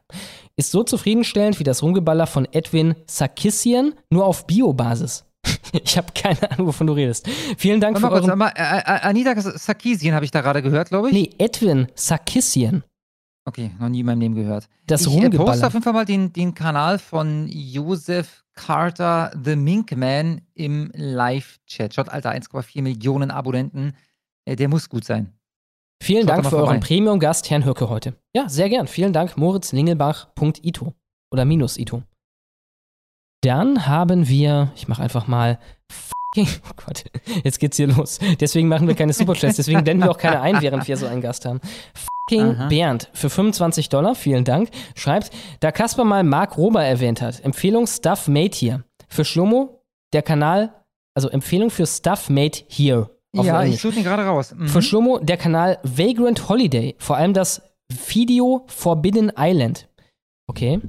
[0.55, 5.28] Ist so zufriedenstellend wie das Rumgeballer von Edwin Sarkissian, nur auf Biobasis.
[5.83, 7.27] Ich habe keine Ahnung, wovon du redest.
[7.57, 8.37] Vielen Dank für mal kurz, euren...
[8.37, 11.13] mal, äh, Anita Sarkeesian habe ich da gerade gehört, glaube ich.
[11.13, 12.83] Nee, Edwin Sarkissian.
[13.45, 14.67] Okay, noch nie in meinem Leben gehört.
[14.85, 19.55] Das ich äh, poste auf jeden Fall mal den, den Kanal von Joseph Carter, The
[19.55, 21.93] Mink Man, im Live-Chat.
[21.93, 23.93] Schaut, Alter, 1,4 Millionen Abonnenten.
[24.45, 25.33] Äh, der muss gut sein.
[26.01, 26.87] Vielen Schaut Dank da für mal euren vorbei.
[26.87, 28.13] Premium-Gast, Herrn Hürke, heute.
[28.35, 28.87] Ja, sehr gern.
[28.87, 30.93] Vielen Dank, Moritz Lingelbach.ito.
[31.31, 32.03] Oder minus Ito.
[33.41, 35.59] Dann haben wir, ich mache einfach mal
[36.37, 36.45] oh
[36.85, 37.05] Gott,
[37.43, 38.19] jetzt geht's hier los.
[38.39, 41.21] Deswegen machen wir keine Superchats, deswegen blenden wir auch keine ein, während wir so einen
[41.21, 41.59] Gast haben.
[41.93, 42.67] Fucking Aha.
[42.67, 47.87] Bernd für 25 Dollar, vielen Dank, schreibt, da Kasper mal Mark Rober erwähnt hat, Empfehlung
[47.87, 48.83] Stuff Made hier.
[49.07, 49.81] Für Schlomo,
[50.13, 50.73] der Kanal,
[51.15, 53.09] also Empfehlung für Stuff Made here.
[53.33, 53.75] ja, Englisch.
[53.75, 54.53] ich suche ihn gerade raus.
[54.55, 54.67] Mhm.
[54.67, 56.95] Für Schlomo der Kanal Vagrant Holiday.
[56.99, 57.61] Vor allem das
[58.07, 59.87] Video Forbidden Island.
[60.47, 60.79] Okay.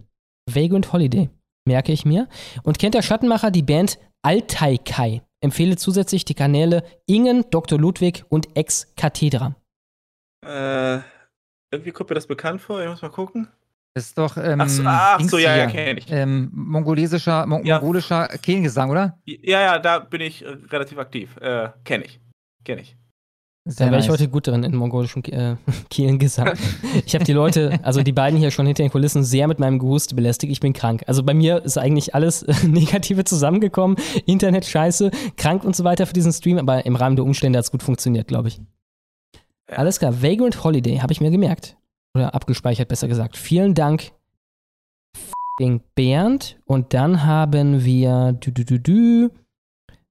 [0.47, 1.31] Vagrant Holiday.
[1.71, 2.27] Merke ich mir.
[2.65, 5.23] Und kennt der Schattenmacher die Band Altai Kai.
[5.41, 7.79] Empfehle zusätzlich die Kanäle Ingen, Dr.
[7.79, 9.55] Ludwig und Ex Cathedra.
[10.45, 10.99] Äh,
[11.71, 12.83] irgendwie kommt mir das bekannt vor.
[12.83, 13.47] Ich muss mal gucken.
[13.95, 14.37] Das ist doch.
[14.37, 15.85] Ähm, Ach so, ach so, ja, ja, hier.
[15.85, 16.11] kenn ich.
[16.11, 17.79] Ähm, mongolesischer, mon Ja.
[17.81, 19.19] mongolischer Kehlengesang, oder?
[19.25, 21.37] Ja, ja, da bin ich äh, relativ aktiv.
[21.39, 22.21] Äh, Kenne ich.
[22.65, 22.97] Kenne ich.
[23.67, 24.19] Sehr da wäre ich nice.
[24.19, 25.57] heute gut drin in mongolischen äh,
[25.91, 26.55] Kielengesang.
[27.05, 29.79] Ich habe die Leute, also die beiden hier schon hinter den Kulissen, sehr mit meinem
[29.79, 30.51] Gehuste belästigt.
[30.51, 31.03] Ich bin krank.
[31.07, 33.99] Also bei mir ist eigentlich alles Negative zusammengekommen.
[34.25, 36.59] Internet scheiße, krank und so weiter für diesen Stream.
[36.59, 38.61] Aber im Rahmen der Umstände hat es gut funktioniert, glaube ich.
[39.67, 40.23] Alles klar.
[40.23, 41.77] Vagrant Holiday habe ich mir gemerkt.
[42.15, 43.37] Oder abgespeichert, besser gesagt.
[43.37, 44.11] Vielen Dank,
[45.15, 46.59] f***ing Bernd.
[46.65, 48.39] Und dann haben wir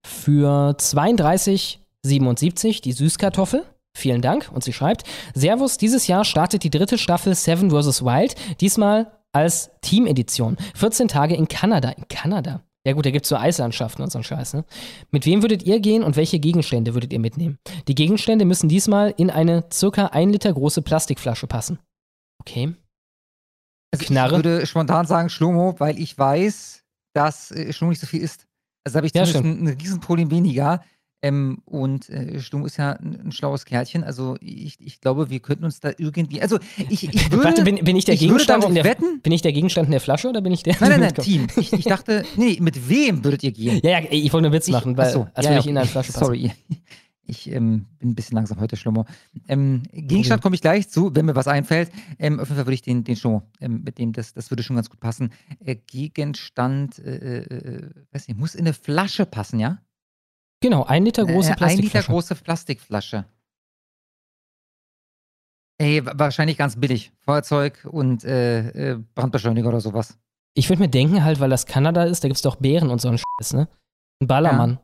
[0.06, 3.66] für 32 77, die Süßkartoffel.
[3.96, 4.52] Vielen Dank.
[4.54, 5.04] Und sie schreibt:
[5.34, 8.04] Servus, dieses Jahr startet die dritte Staffel Seven vs.
[8.04, 10.58] Wild, diesmal als Team-Edition.
[10.76, 11.90] 14 Tage in Kanada.
[11.90, 12.62] In Kanada?
[12.86, 14.64] Ja, gut, da gibt es so Eislandschaften und so einen Scheiß, ne?
[15.12, 17.60] Mit wem würdet ihr gehen und welche Gegenstände würdet ihr mitnehmen?
[17.88, 21.80] Die Gegenstände müssen diesmal in eine circa 1 Liter große Plastikflasche passen.
[22.40, 22.74] Okay.
[23.92, 24.38] Also Knarre.
[24.38, 28.48] Ich würde spontan sagen Schlomo, weil ich weiß, dass äh, Schlomo nicht so viel isst.
[28.86, 30.82] Also habe ich ja, zumindest ein, ein Riesenproblem weniger.
[31.22, 34.04] Ähm, und äh, Schlomo ist ja ein, ein schlaues Kerlchen.
[34.04, 36.42] Also ich, ich glaube, wir könnten uns da irgendwie.
[36.42, 37.44] Also ich, ich würde.
[37.44, 39.20] Warte, bin, bin ich der ich Gegenstand in der wetten?
[39.22, 40.78] Bin ich der Gegenstand in der Flasche oder bin ich der?
[40.80, 41.14] Nein, nein, nein?
[41.16, 41.48] Team.
[41.58, 43.82] Ich, ich dachte, nee, mit wem würdet ihr gehen?
[43.84, 45.78] Ja, ja, ich wollte einen Witz machen, weil so, als ja, würde ja, ich in
[45.78, 45.92] eine okay.
[45.92, 46.26] Flasche passen.
[46.26, 46.52] Sorry.
[47.30, 49.06] Ich ähm, bin ein bisschen langsam heute, Schlomo.
[49.48, 51.92] Ähm, Gegenstand komme ich gleich zu, wenn mir was einfällt.
[52.18, 54.64] Ähm, auf jeden Fall würde ich den, den Schlomo, ähm, mit dem, das, das würde
[54.64, 55.32] schon ganz gut passen.
[55.64, 59.80] Äh, Gegenstand, äh, äh, weiß nicht, muss in eine Flasche passen, ja?
[60.62, 62.12] Genau, ein Liter große Äh, ein Liter Plastikflasche.
[62.12, 63.26] große Plastikflasche.
[65.82, 67.12] Ey, wa- wahrscheinlich ganz billig.
[67.20, 70.18] Feuerzeug und äh, äh, Brandbeschleuniger oder sowas.
[70.54, 73.00] Ich würde mir denken, halt, weil das Kanada ist, da gibt es doch Bären und
[73.00, 73.68] so einen Scheiß, ne?
[74.22, 74.80] Ein Ballermann.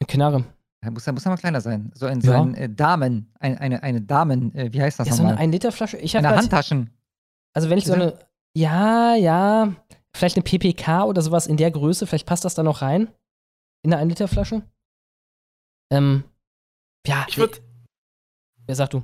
[0.00, 0.44] Eine Knarre.
[0.80, 1.90] Da muss, da muss er mal kleiner sein.
[1.94, 2.26] So ein, Ja.
[2.32, 5.32] so ein äh, Damen, ein, eine, eine Damen, äh, wie heißt das Ja, so eine
[5.32, 5.48] nochmal?
[5.48, 5.96] 1-Liter-Flasche.
[5.96, 6.90] Ich hab Eine grad- Handtaschen.
[7.52, 8.16] Also wenn ich so eine,
[8.56, 9.74] ja, ja,
[10.14, 13.08] vielleicht eine PPK oder sowas in der Größe, vielleicht passt das da noch rein.
[13.84, 14.62] In eine 1-Liter-Flasche.
[15.92, 16.24] Ähm,
[17.06, 17.24] ja.
[17.28, 17.58] Ich würde.
[18.66, 19.02] Wer sagt du?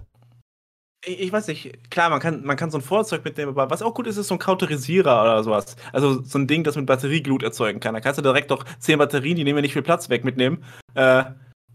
[1.07, 3.83] Ich, ich weiß nicht, klar, man kann, man kann so ein Feuerzeug mitnehmen, aber was
[3.83, 5.77] auch gut ist, ist so ein Kauterisierer oder sowas.
[5.93, 7.95] Also so ein Ding, das mit Batterieglut erzeugen kann.
[7.95, 10.65] Da kannst du direkt doch 10 Batterien, die nehmen ja nicht viel Platz weg, mitnehmen.
[10.95, 11.25] Äh,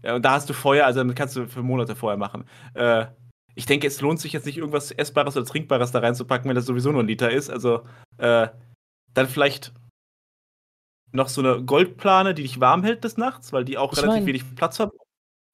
[0.02, 2.44] ja, und da hast du Feuer, also damit kannst du für Monate vorher machen.
[2.74, 3.06] Äh,
[3.54, 6.66] ich denke, es lohnt sich jetzt nicht, irgendwas Essbares oder Trinkbares da reinzupacken, wenn das
[6.66, 7.50] sowieso nur ein Liter ist.
[7.50, 7.82] Also
[8.18, 8.48] äh,
[9.12, 9.72] dann vielleicht
[11.12, 14.16] noch so eine Goldplane, die dich warm hält des Nachts, weil die auch Ich relativ
[14.20, 14.90] mein- wenig Platz hat.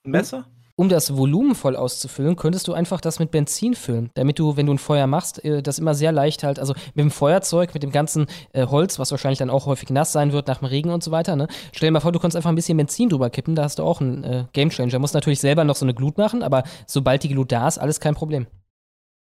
[0.05, 0.47] Ein Messer?
[0.79, 4.67] Um das Volumen voll auszufüllen, könntest du einfach das mit Benzin füllen, damit du, wenn
[4.67, 7.83] du ein Feuer machst, äh, das immer sehr leicht halt, also mit dem Feuerzeug, mit
[7.83, 10.91] dem ganzen äh, Holz, was wahrscheinlich dann auch häufig nass sein wird nach dem Regen
[10.91, 11.49] und so weiter, ne?
[11.73, 13.85] Stell dir mal vor, du kannst einfach ein bisschen Benzin drüber kippen, da hast du
[13.85, 14.99] auch einen äh, Gamechanger.
[14.99, 17.99] Musst natürlich selber noch so eine Glut machen, aber sobald die Glut da ist, alles
[17.99, 18.47] kein Problem.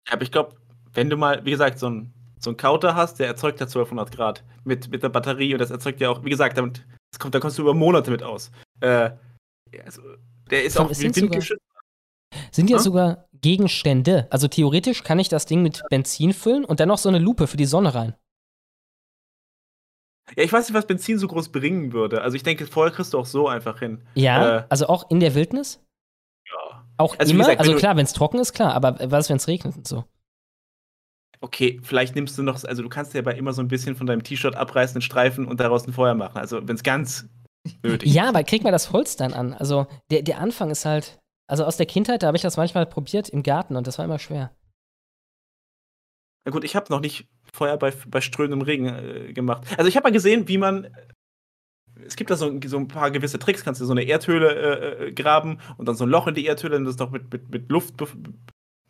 [0.08, 0.52] Ja, aber ich glaube,
[0.94, 4.12] wenn du mal, wie gesagt, so ein, so ein Kauter hast, der erzeugt ja 1200
[4.12, 7.36] Grad mit, mit der Batterie und das erzeugt ja auch, wie gesagt, damit, das kommt,
[7.36, 8.52] da kommst du über Monate mit aus.
[8.80, 9.12] Äh,
[9.72, 10.02] ja, also,
[10.50, 11.62] der ist Komm, auch wie windgeschützt.
[12.52, 12.84] Sind jetzt Hm?
[12.86, 14.28] sogar Gegenstände.
[14.32, 17.48] Also theoretisch kann ich das Ding mit Benzin füllen und dann noch so eine Lupe
[17.48, 18.16] für die Sonne rein.
[20.36, 22.22] Ja, ich weiß nicht, was Benzin so groß bringen würde.
[22.22, 24.04] Also ich denke, Feuer kriegst du auch so einfach hin.
[24.16, 25.84] Ja, Äh, also auch in der Wildnis?
[26.48, 26.86] Ja.
[26.98, 27.44] Auch Also immer?
[27.46, 30.06] gesagt, also klar, wenn es trocken ist, klar, aber was, wenn es regnet und so?
[31.42, 34.08] Okay, vielleicht nimmst du noch, also du kannst dir aber immer so ein bisschen von
[34.08, 36.38] deinem T-Shirt abreißen, einen Streifen und daraus ein Feuer machen.
[36.38, 37.28] Also wenn es ganz
[37.84, 39.54] nötig Ja, aber kriegt man das Holz dann an?
[39.54, 42.86] Also der, der Anfang ist halt, also aus der Kindheit, da habe ich das manchmal
[42.86, 44.52] probiert im Garten und das war immer schwer.
[46.46, 49.66] Na gut, ich habe noch nicht Feuer bei, bei strömendem Regen äh, gemacht.
[49.78, 50.88] Also ich habe mal gesehen, wie man.
[52.06, 53.64] Es gibt da so, so ein paar gewisse Tricks.
[53.64, 56.46] Kannst du so eine Erdhöhle äh, äh, graben und dann so ein Loch in die
[56.46, 58.16] Erdhöhle und das noch mit, mit, mit Luft bef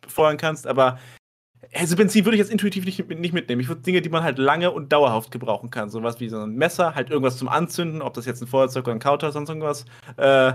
[0.00, 0.66] befeuern kannst.
[0.66, 0.98] Aber
[1.74, 3.60] also Benzin würde ich jetzt intuitiv nicht, nicht mitnehmen.
[3.60, 5.90] Ich würde Dinge, die man halt lange und dauerhaft gebrauchen kann.
[5.90, 8.94] Sowas wie so ein Messer, halt irgendwas zum Anzünden, ob das jetzt ein Feuerzeug oder
[8.94, 9.84] ein Kauter oder sonst irgendwas.
[10.16, 10.54] Äh,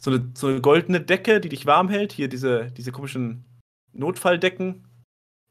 [0.00, 2.12] so, eine, so eine goldene Decke, die dich warm hält.
[2.12, 3.44] Hier diese, diese komischen
[3.92, 4.86] Notfalldecken,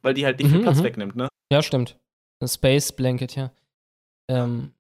[0.02, 0.84] weil die halt nicht viel Mhm, Platz mhm.
[0.84, 1.28] wegnimmt, ne?
[1.52, 1.98] Ja, stimmt.
[2.42, 3.52] Ein Space Blanket, ja.
[4.30, 4.72] Ähm,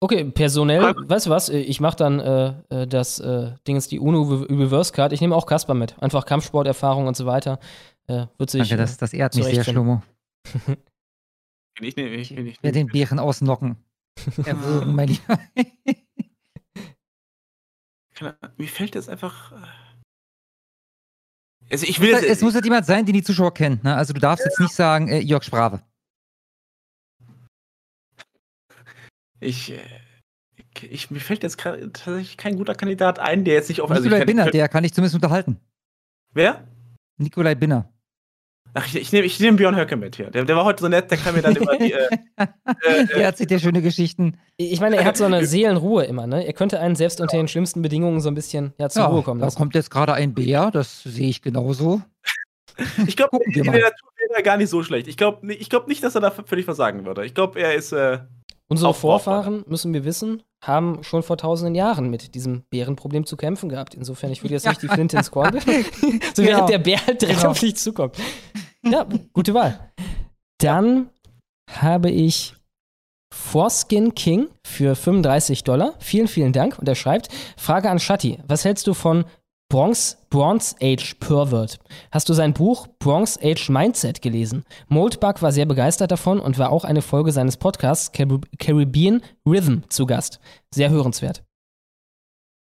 [0.00, 1.48] okay, personell, weißt du was?
[1.48, 3.22] Ich mache dann äh, äh, das
[3.66, 5.12] Ding ist die UNO Reverse Card.
[5.12, 6.00] Ich nehme auch Kasper mit.
[6.02, 7.58] Einfach Kampfsporterfahrung und so weiter.
[8.10, 8.68] Äh, wird sich.
[8.68, 9.62] Danke, das, äh, das ehrt mich sehr.
[9.64, 10.02] Schlomo.
[11.80, 13.76] Ich, ich, ich, ich, Ich werde den Bären ausnocken.
[14.44, 15.38] Erwürgen, mein Lieber.
[18.58, 19.52] Mir fällt das einfach.
[19.52, 19.66] äh,
[21.70, 23.80] Also ich will es, es muss halt jemand sein, den die Zuschauer kennen.
[23.84, 23.94] Ne?
[23.94, 25.80] Also du darfst jetzt nicht sagen, äh, Jörg Sprave.
[29.38, 29.80] Ich, äh,
[30.82, 33.90] ich, mir fällt jetzt gerade tatsächlich kein guter Kandidat ein, der jetzt nicht auf.
[33.90, 35.60] Also ich Nikolai kann- Binner, der kann ich zumindest unterhalten.
[36.34, 36.66] Wer?
[37.16, 37.90] Nikolai Binner.
[38.74, 40.30] Ach, ich, ich nehme ich nehm Björn Höcke mit hier.
[40.30, 41.92] Der, der war heute so nett, der kann mir dann immer die.
[41.92, 44.38] Äh, äh, Der erzählt ja schöne Geschichten.
[44.56, 46.46] Ich meine, er hat so eine Seelenruhe immer, ne?
[46.46, 49.22] Er könnte einen selbst unter den schlimmsten Bedingungen so ein bisschen ja, zur Ja, Ruhe
[49.22, 49.58] kommen da lassen.
[49.58, 52.02] kommt jetzt gerade ein Bär, das sehe ich genauso.
[53.06, 53.72] ich glaube, in der.
[53.72, 55.08] Natur wäre er gar nicht so schlecht.
[55.08, 57.24] Ich glaube ich glaub nicht, dass er da völlig versagen würde.
[57.24, 57.92] Ich glaube, er ist.
[57.92, 58.20] Äh,
[58.70, 63.68] Unsere Vorfahren, müssen wir wissen, haben schon vor tausenden Jahren mit diesem Bärenproblem zu kämpfen
[63.68, 63.94] gehabt.
[63.94, 65.84] Insofern, ich würde jetzt nicht die Flinte ins Korn werfen.
[66.34, 66.48] so Genau.
[66.56, 67.50] während der Bär halt direkt Genau.
[67.50, 68.16] auf dich zukommt.
[68.84, 69.90] Ja, gute Wahl.
[70.58, 71.10] Dann
[71.70, 72.54] habe ich
[73.34, 75.94] Foreskin King für 35 Dollar.
[75.98, 76.78] Vielen, vielen Dank.
[76.78, 78.38] Und er schreibt: Frage an Shatti.
[78.46, 79.24] Was hältst du von
[79.70, 81.78] Bronze, Bronze Age Pervert?
[82.10, 84.64] Hast du sein Buch Bronze Age Mindset gelesen?
[84.88, 89.82] Moldbug war sehr begeistert davon und war auch eine Folge seines Podcasts Carib Caribbean Rhythm
[89.88, 90.40] zu Gast.
[90.74, 91.44] Sehr hörenswert.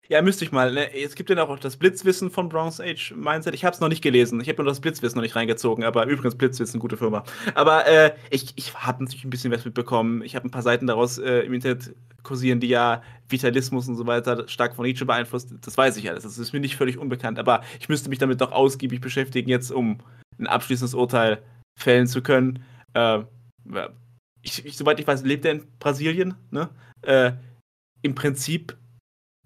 [0.08, 0.72] Ja, müsste ich mal.
[0.72, 0.94] Ne?
[0.94, 3.54] Es gibt ja auch das Blitzwissen von Bronze Age Mindset.
[3.54, 4.40] Ich habe es noch nicht gelesen.
[4.40, 5.84] Ich habe nur das Blitzwissen noch nicht reingezogen.
[5.84, 7.24] Aber übrigens, Blitzwissen, gute Firma.
[7.54, 10.22] Aber äh, ich, ich habe natürlich ein bisschen was mitbekommen.
[10.22, 14.06] Ich habe ein paar Seiten daraus äh, im Internet kursieren, die ja Vitalismus und so
[14.06, 15.54] weiter stark von Nietzsche beeinflusst.
[15.62, 16.24] Das weiß ich alles.
[16.24, 17.38] Das ist mir nicht völlig unbekannt.
[17.38, 19.98] Aber ich müsste mich damit doch ausgiebig beschäftigen, jetzt um
[20.38, 21.42] ein abschließendes Urteil
[21.78, 22.62] fällen zu können.
[22.92, 23.20] Äh,
[24.42, 26.34] ich, ich, soweit ich weiß, lebt er in Brasilien.
[26.50, 26.68] Ne?
[27.00, 27.32] Äh,
[28.02, 28.76] Im Prinzip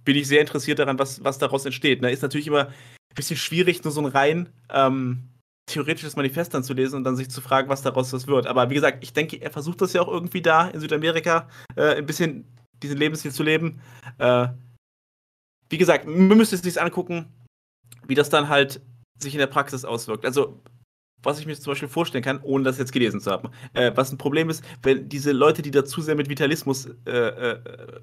[0.09, 2.01] bin ich sehr interessiert daran, was, was daraus entsteht.
[2.01, 2.11] Ne?
[2.11, 5.29] Ist natürlich immer ein bisschen schwierig, nur so ein rein ähm,
[5.67, 8.47] theoretisches Manifest dann zu lesen und dann sich zu fragen, was daraus das wird.
[8.47, 11.47] Aber wie gesagt, ich denke, er versucht das ja auch irgendwie da in Südamerika
[11.77, 12.47] äh, ein bisschen
[12.83, 13.83] diesen Lebensstil zu leben.
[14.17, 14.49] Äh,
[15.69, 17.31] wie gesagt, man müsste sich angucken,
[18.07, 18.81] wie das dann halt
[19.23, 20.25] sich in der Praxis auswirkt.
[20.25, 20.63] Also,
[21.23, 24.11] was ich mir zum Beispiel vorstellen kann, ohne das jetzt gelesen zu haben, äh, was
[24.11, 28.01] ein Problem ist, wenn diese Leute, die da zu sehr mit Vitalismus äh, äh,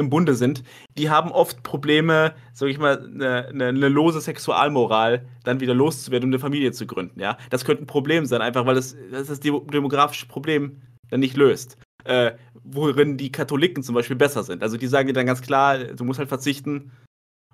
[0.00, 0.64] im Bunde sind,
[0.98, 6.28] die haben oft Probleme, sag ich mal, eine, eine, eine lose Sexualmoral dann wieder loszuwerden
[6.28, 7.20] und eine Familie zu gründen.
[7.20, 11.20] Ja, das könnte ein Problem sein, einfach weil das das, das demo- demografische Problem dann
[11.20, 11.76] nicht löst.
[12.04, 12.32] Äh,
[12.64, 14.62] worin die Katholiken zum Beispiel besser sind.
[14.62, 16.92] Also die sagen dir dann ganz klar, du musst halt verzichten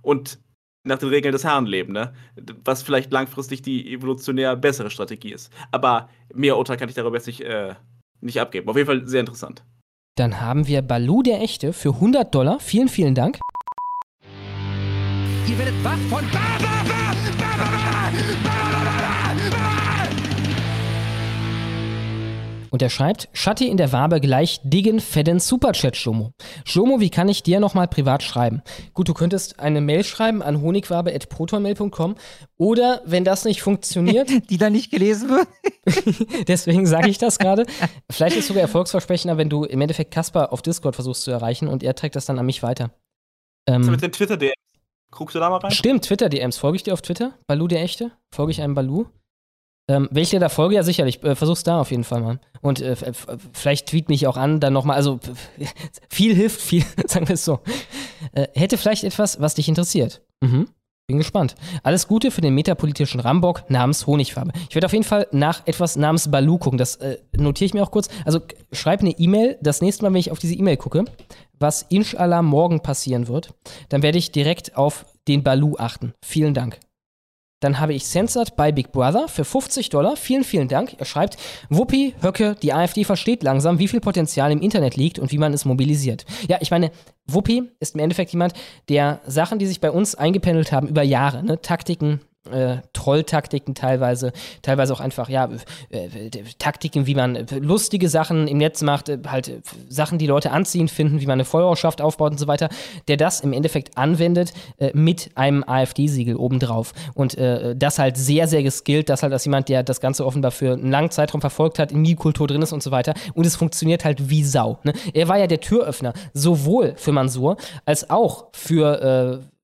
[0.03, 0.39] und
[0.85, 2.15] nach den Regeln des Herrn leben, ne?
[2.65, 5.53] Was vielleicht langfristig die evolutionär bessere Strategie ist.
[5.73, 7.75] Aber mehr Urteil kann ich darüber jetzt nicht, äh,
[8.21, 8.69] nicht abgeben.
[8.69, 9.65] Auf jeden Fall sehr interessant.
[10.17, 12.59] Dann haben wir Balu der Echte für 100 Dollar.
[12.59, 13.39] Vielen, vielen Dank.
[15.47, 18.15] Ihr werdet wach von ba, ba, ba, ba, ba, ba,
[18.45, 18.66] ba, ba.
[22.77, 26.35] Und er schreibt, Schatti in der Wabe gleich diggen, fedden Superchat, Schlomo.
[26.67, 28.61] Schlomo, wie kann ich dir nochmal privat schreiben?
[28.93, 32.17] Gut, du könntest eine Mail schreiben an honigwabe.protonmail.com
[32.59, 34.29] oder, wenn das nicht funktioniert...
[34.51, 35.49] Die dann nicht gelesen wird?
[36.49, 37.65] deswegen sage ich das gerade.
[38.11, 41.69] Vielleicht ist es sogar erfolgsversprechender, wenn du im Endeffekt Kasper auf Discord versuchst zu erreichen
[41.69, 42.91] und er trägt das dann an mich weiter.
[43.65, 44.53] Was Ähm, mit den Twitter-DMs?
[45.13, 45.71] Guckst du da mal rein?
[45.71, 46.59] Stimmt, Twitter-DMs.
[46.59, 47.39] Folge ich dir auf Twitter?
[47.47, 48.13] Balu der Echte?
[48.35, 49.07] Folge ich einem Balu?
[49.89, 51.23] Ähm, wenn ich dir da folge, ja sicherlich.
[51.23, 52.41] Äh, versuch's da auf jeden Fall mal.
[52.61, 52.97] Und äh,
[53.53, 54.97] vielleicht tweet mich auch an, dann nochmal.
[54.97, 55.21] Also
[56.11, 57.61] viel hilft viel, sagen wir es so.
[58.33, 60.23] Äh, hätte vielleicht etwas, was dich interessiert.
[60.41, 60.69] Mhm.
[61.09, 61.55] Bin gespannt.
[61.85, 64.51] Alles Gute für den metapolitischen Rambock namens Honigfarbe.
[64.69, 66.79] Ich werde auf jeden Fall nach etwas namens Balu gucken.
[66.79, 68.09] Das äh, notiere ich mir auch kurz.
[68.25, 68.41] Also
[68.73, 69.57] schreib eine E-Mail.
[69.61, 71.05] Das nächste Mal, wenn ich auf diese E-Mail gucke,
[71.61, 73.55] was inshallah morgen passieren wird,
[73.89, 76.13] dann werde ich direkt auf den Balu achten.
[76.25, 76.81] Vielen Dank.
[77.61, 80.17] Dann habe ich Censored bei Big Brother für 50 Dollar.
[80.17, 80.95] Vielen, vielen Dank.
[80.99, 81.39] Er schreibt,
[81.71, 85.55] Wuppi, Höcke, die AfD versteht langsam, wie viel Potenzial im Internet liegt und wie man
[85.55, 86.27] es mobilisiert.
[86.49, 86.91] Ja, ich meine,
[87.27, 88.53] Wuppi ist im Endeffekt jemand,
[88.91, 92.21] der Sachen, die sich bei uns eingependelt haben über Jahre, ne, Taktiken,
[92.53, 95.49] äh, Trolltaktiken teilweise, teilweise auch einfach, ja,
[95.91, 100.89] äh, Taktiken, wie man lustige Sachen im Netz macht, äh, halt Sachen, die Leute anziehen
[100.89, 102.69] finden, wie man eine Followerschaft aufbaut und so weiter,
[103.09, 106.93] der das im Endeffekt anwendet äh, mit einem AfD-Siegel obendrauf.
[107.15, 110.51] Und äh, das halt sehr, sehr geskillt, das halt als jemand, der das Ganze offenbar
[110.51, 113.15] für einen langen Zeitraum verfolgt hat, in Meme-Kultur drin ist und so weiter.
[113.35, 114.79] Und es funktioniert halt wie Sau.
[114.85, 114.93] Ne?
[115.15, 119.56] Er war ja der Türöffner, sowohl für Mansur als auch für äh,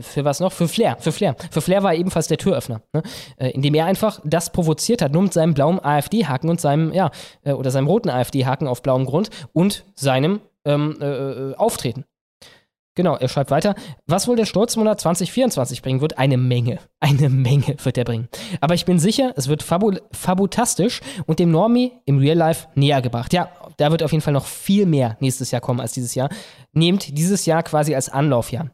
[0.00, 0.52] für was noch?
[0.52, 0.96] Für Flair.
[0.98, 1.36] Für Flair.
[1.50, 2.82] Für Flair war er ebenfalls der Türöffner.
[2.92, 3.02] Ne?
[3.36, 7.10] Äh, indem er einfach das provoziert hat, nur mit seinem blauen AfD-Haken und seinem, ja,
[7.44, 12.04] äh, oder seinem roten AfD-Haken auf blauem Grund und seinem ähm, äh, äh, Auftreten.
[12.98, 13.76] Genau, er schreibt weiter,
[14.08, 16.18] was wohl der Sturzmonat 2024 bringen wird?
[16.18, 16.80] Eine Menge.
[17.00, 18.28] Eine Menge wird er bringen.
[18.60, 23.00] Aber ich bin sicher, es wird fabul fabutastisch und dem Normie im Real Life näher
[23.00, 23.32] gebracht.
[23.32, 26.28] Ja, da wird auf jeden Fall noch viel mehr nächstes Jahr kommen als dieses Jahr.
[26.72, 28.70] Nehmt dieses Jahr quasi als Anlaufjahr.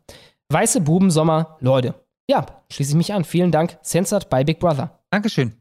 [0.55, 1.97] Weiße Buben, Sommer, Leute.
[2.31, 3.25] Ja, schließe ich mich an.
[3.25, 3.77] Vielen Dank.
[3.83, 5.01] Censored bei Big Brother.
[5.11, 5.55] Dankeschön.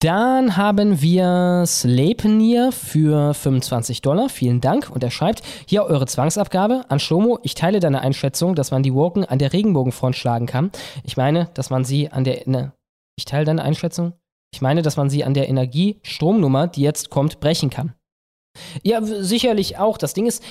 [0.00, 4.28] Dann haben wir Sleipnir für 25 Dollar.
[4.28, 4.90] Vielen Dank.
[4.90, 7.38] Und er schreibt, hier eure Zwangsabgabe an Schlomo.
[7.44, 10.72] Ich teile deine Einschätzung, dass man die Woken an der Regenbogenfront schlagen kann.
[11.04, 12.72] Ich meine, dass man sie an der, ne,
[13.14, 14.14] Ich teile deine Einschätzung.
[14.52, 17.94] Ich meine, dass man sie an der Energiestromnummer, die jetzt kommt, brechen kann.
[18.82, 19.96] Ja, sicherlich auch.
[19.96, 20.42] Das Ding ist,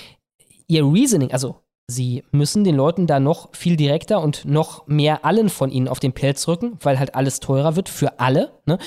[0.68, 5.50] ihr Reasoning, also sie müssen den Leuten da noch viel direkter und noch mehr allen
[5.50, 8.54] von ihnen auf den Pelz rücken, weil halt alles teurer wird für alle.
[8.66, 8.78] Ne?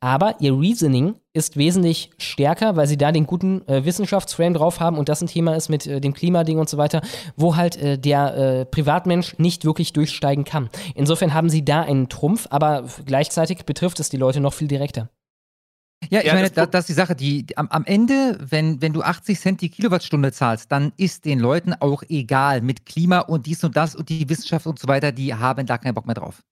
[0.00, 4.98] Aber ihr Reasoning ist wesentlich stärker, weil sie da den guten äh, Wissenschaftsframe drauf haben
[4.98, 7.02] und das ein Thema ist mit äh, dem Klimading und so weiter,
[7.36, 10.70] wo halt äh, der äh, Privatmensch nicht wirklich durchsteigen kann.
[10.94, 15.08] Insofern haben sie da einen Trumpf, aber gleichzeitig betrifft es die Leute noch viel direkter.
[16.10, 18.80] Ja, ich Ja, meine, das da, das ist die Sache, die am, am Ende, wenn,
[18.80, 23.20] wenn du 80 Cent die Kilowattstunde zahlst, dann ist den Leuten auch egal mit Klima
[23.20, 26.06] und dies und das und die Wissenschaft und so weiter, die haben da keinen Bock
[26.06, 26.42] mehr drauf.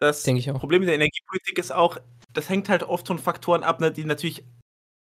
[0.00, 1.98] Das Problem der Energiepolitik ist auch,
[2.32, 4.44] das hängt halt oft von Faktoren ab, ne, die natürlich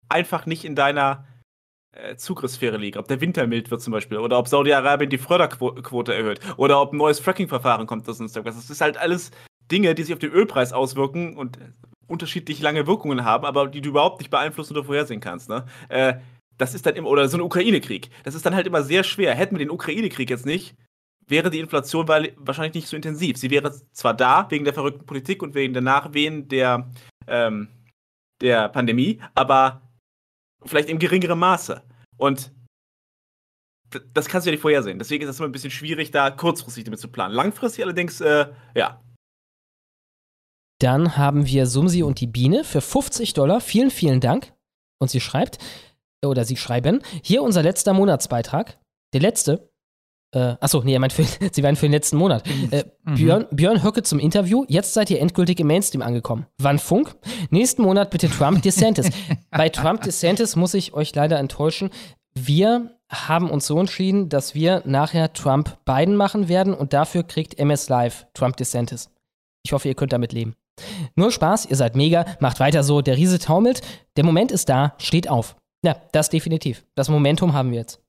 [0.08, 1.26] einfach nicht in deiner
[1.92, 2.98] äh, Zugriffssphäre liegen.
[2.98, 6.92] Ob der Winter mild wird zum Beispiel oder ob Saudi-Arabien die Förderquote erhöht oder ob
[6.92, 8.08] ein neues Fracking-Verfahren kommt.
[8.08, 9.30] Das ist halt alles
[9.70, 11.58] Dinge, die sich auf den Ölpreis auswirken und
[12.06, 15.48] unterschiedlich lange Wirkungen haben, aber die du überhaupt nicht beeinflussen oder vorhersehen kannst.
[15.48, 15.66] Ne?
[15.88, 16.14] Äh,
[16.58, 18.10] das ist dann immer, oder so ein Ukraine-Krieg.
[18.24, 19.34] Das ist dann halt immer sehr schwer.
[19.34, 20.76] Hätten wir den Ukraine-Krieg jetzt nicht,
[21.26, 23.36] wäre die Inflation wa- wahrscheinlich nicht so intensiv.
[23.36, 26.90] Sie wäre zwar da, wegen der verrückten Politik und wegen der Nachwehen der,
[27.26, 27.68] ähm,
[28.40, 29.82] der Pandemie, aber
[30.64, 31.82] vielleicht im geringeren Maße.
[32.16, 32.52] Und
[34.14, 34.98] das kannst du ja nicht vorhersehen.
[34.98, 37.34] Deswegen ist es immer ein bisschen schwierig, da kurzfristig damit zu planen.
[37.34, 39.00] Langfristig allerdings, äh, ja.
[40.80, 43.60] Dann haben wir Sumsi und die Biene für 50 Dollar.
[43.60, 44.52] Vielen, vielen Dank.
[44.98, 45.58] Und sie schreibt,
[46.24, 48.78] oder sie schreiben, hier unser letzter Monatsbeitrag.
[49.14, 49.70] Der letzte.
[50.34, 52.46] Äh, achso, nee, er meint für, sie meinen für den letzten Monat.
[52.70, 53.14] Äh, Mhm.
[53.14, 54.64] Björn, Björn Höcke zum Interview.
[54.68, 56.46] Jetzt seid ihr endgültig im Mainstream angekommen.
[56.58, 57.14] Wann Funk?
[57.50, 59.10] Nächsten Monat bitte Trump DeSantis.
[59.50, 61.90] Bei Trump DeSantis muss ich euch leider enttäuschen.
[62.34, 67.58] Wir haben uns so entschieden, dass wir nachher Trump Biden machen werden und dafür kriegt
[67.60, 69.08] MS Live Trump DeSantis.
[69.64, 70.56] Ich hoffe, ihr könnt damit leben.
[71.14, 73.80] Nur Spaß, ihr seid mega, macht weiter so, der Riese taumelt,
[74.16, 75.56] der Moment ist da, steht auf.
[75.84, 76.84] Ja, das definitiv.
[76.94, 78.02] Das Momentum haben wir jetzt.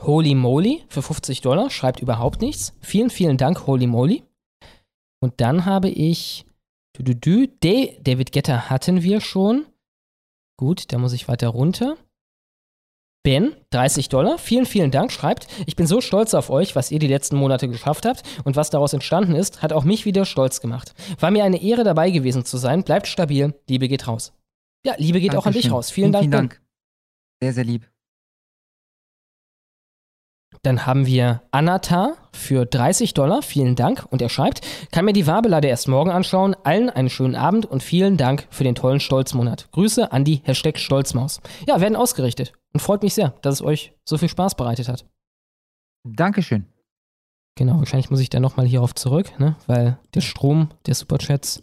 [0.00, 2.74] Holy Moly für 50 Dollar, schreibt überhaupt nichts.
[2.80, 4.24] Vielen, vielen Dank, Holy Moly.
[5.20, 6.44] Und dann habe ich
[6.98, 9.66] David Getter hatten wir schon.
[10.58, 11.96] Gut, da muss ich weiter runter.
[13.24, 16.98] Ben, 30 Dollar, vielen, vielen Dank, schreibt, ich bin so stolz auf euch, was ihr
[16.98, 20.60] die letzten Monate geschafft habt und was daraus entstanden ist, hat auch mich wieder stolz
[20.60, 20.92] gemacht.
[21.20, 24.32] War mir eine Ehre dabei gewesen zu sein, bleibt stabil, Liebe geht raus.
[24.84, 25.72] Ja, Liebe geht auch an dich Dankeschön.
[25.72, 25.90] raus.
[25.92, 26.22] Vielen, Dank.
[26.22, 26.40] Vielen Ben.
[26.48, 26.62] Dank.
[27.40, 27.91] Sehr, sehr lieb.
[30.64, 33.42] Dann haben wir Anata für 30 Dollar.
[33.42, 34.06] Vielen Dank.
[34.10, 34.60] Und er schreibt,
[34.92, 36.54] kann mir die Wabelade erst morgen anschauen.
[36.62, 39.68] Allen einen schönen Abend und vielen Dank für den tollen Stolzmonat.
[39.72, 41.40] Grüße an die Hashtag Stolzmaus.
[41.66, 42.52] Ja, werden ausgerichtet.
[42.72, 45.04] Und freut mich sehr, dass es euch so viel Spaß bereitet hat.
[46.04, 46.66] Dankeschön.
[47.56, 49.56] Genau, wahrscheinlich muss ich dann nochmal hierauf zurück, ne?
[49.66, 51.62] weil der Strom der Superchats,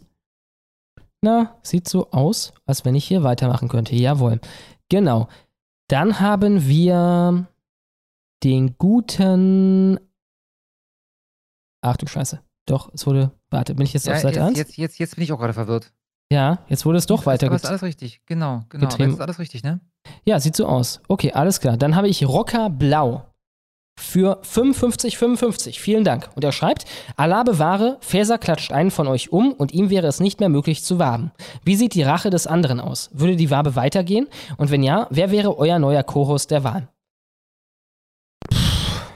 [1.22, 3.96] na, sieht so aus, als wenn ich hier weitermachen könnte.
[3.96, 4.40] Jawohl.
[4.88, 5.28] Genau.
[5.88, 7.48] Dann haben wir
[8.42, 9.98] den guten.
[11.82, 12.40] Ach du Scheiße.
[12.66, 13.32] Doch, es wurde.
[13.50, 14.58] Warte, bin ich jetzt Ja, auf Seite jetzt, 1?
[14.58, 15.92] jetzt, jetzt, jetzt bin ich auch gerade verwirrt.
[16.32, 18.22] Ja, jetzt wurde es doch weiter Aber ist alles richtig.
[18.26, 18.86] Genau, genau.
[18.86, 19.10] Getrieben.
[19.10, 19.80] Jetzt ist alles richtig, ne?
[20.24, 21.00] Ja, sieht so aus.
[21.08, 21.76] Okay, alles klar.
[21.76, 23.26] Dann habe ich Rocker Blau
[23.98, 25.78] für 55,55.
[25.80, 26.30] Vielen Dank.
[26.36, 26.84] Und er schreibt,
[27.16, 30.84] Allah bewahre, Faeser klatscht einen von euch um und ihm wäre es nicht mehr möglich
[30.84, 31.32] zu waben.
[31.64, 33.10] Wie sieht die Rache des anderen aus?
[33.12, 34.28] Würde die Wabe weitergehen?
[34.56, 36.88] Und wenn ja, wer wäre euer neuer Co-Host der Wahl?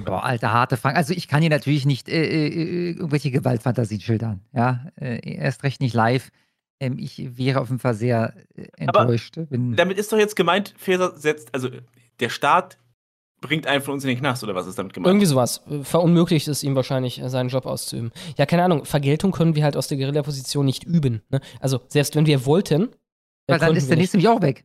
[0.04, 0.96] Boah, alter, harte Frage.
[0.96, 4.40] Also ich kann hier natürlich nicht äh, äh, irgendwelche Gewaltfantasien schildern.
[4.52, 6.30] Ja, äh, erst recht nicht live.
[6.80, 9.38] Ähm, ich wäre auf jeden Fall sehr äh, enttäuscht.
[9.48, 11.68] Bin, Damit ist doch jetzt gemeint, Faeser setzt, also
[12.20, 12.78] der Staat
[13.40, 15.08] bringt einen von uns in den Knast oder was ist damit gemeint?
[15.08, 15.62] Irgendwie sowas.
[15.82, 18.10] Verunmöglicht es ihm wahrscheinlich, äh, seinen Job auszuüben.
[18.38, 18.84] Ja, keine Ahnung.
[18.84, 21.22] Vergeltung können wir halt aus der Guerilla-Position nicht üben.
[21.28, 21.40] Ne?
[21.60, 22.84] Also, selbst wenn wir wollten.
[22.84, 22.88] äh,
[23.48, 24.64] Weil dann ist wir der nächste nämlich auch weg.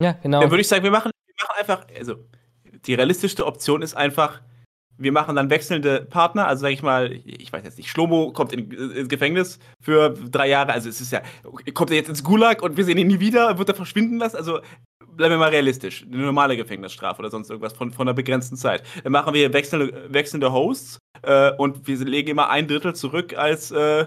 [0.00, 0.40] Ja, genau.
[0.40, 2.16] Dann würde ich sagen, wir machen, wir machen einfach, also
[2.86, 4.40] die realistischste Option ist einfach,
[5.02, 8.52] wir machen dann wechselnde Partner, also sage ich mal, ich weiß jetzt nicht, Schlomo kommt
[8.52, 11.22] in, ins Gefängnis für drei Jahre, also es ist ja,
[11.74, 14.36] kommt er jetzt ins Gulag und wir sehen ihn nie wieder, wird er verschwinden lassen,
[14.36, 14.60] also
[15.16, 18.82] bleiben wir mal realistisch, eine normale Gefängnisstrafe oder sonst irgendwas von, von einer begrenzten Zeit.
[19.02, 23.70] Dann machen wir wechselnde, wechselnde Hosts äh, und wir legen immer ein Drittel zurück als
[23.70, 24.06] äh,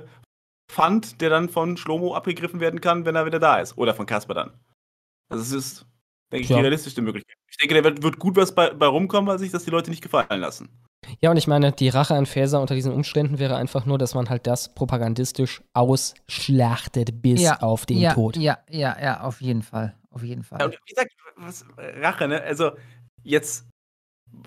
[0.68, 3.78] Pfand, der dann von Schlomo abgegriffen werden kann, wenn er wieder da ist.
[3.78, 4.52] Oder von Kasper dann.
[5.30, 5.86] Also es ist,
[6.32, 6.58] denke ich, Ja.
[6.58, 7.36] die realistischste Möglichkeit.
[7.50, 9.90] Ich denke, da wird, wird gut was bei, bei rumkommen, weil sich das die Leute
[9.90, 10.70] nicht gefallen lassen.
[11.22, 14.16] Ja, und ich meine, die Rache an Faeser unter diesen Umständen wäre einfach nur, dass
[14.16, 18.38] man halt das propagandistisch ausschlachtet bis ja, auf den ja, Tod.
[18.38, 19.96] Ja, ja, ja, auf jeden Fall.
[20.10, 20.60] Auf jeden Fall.
[20.60, 22.42] Ja, und wie gesagt, was, Rache, ne?
[22.42, 22.72] Also
[23.24, 23.68] jetzt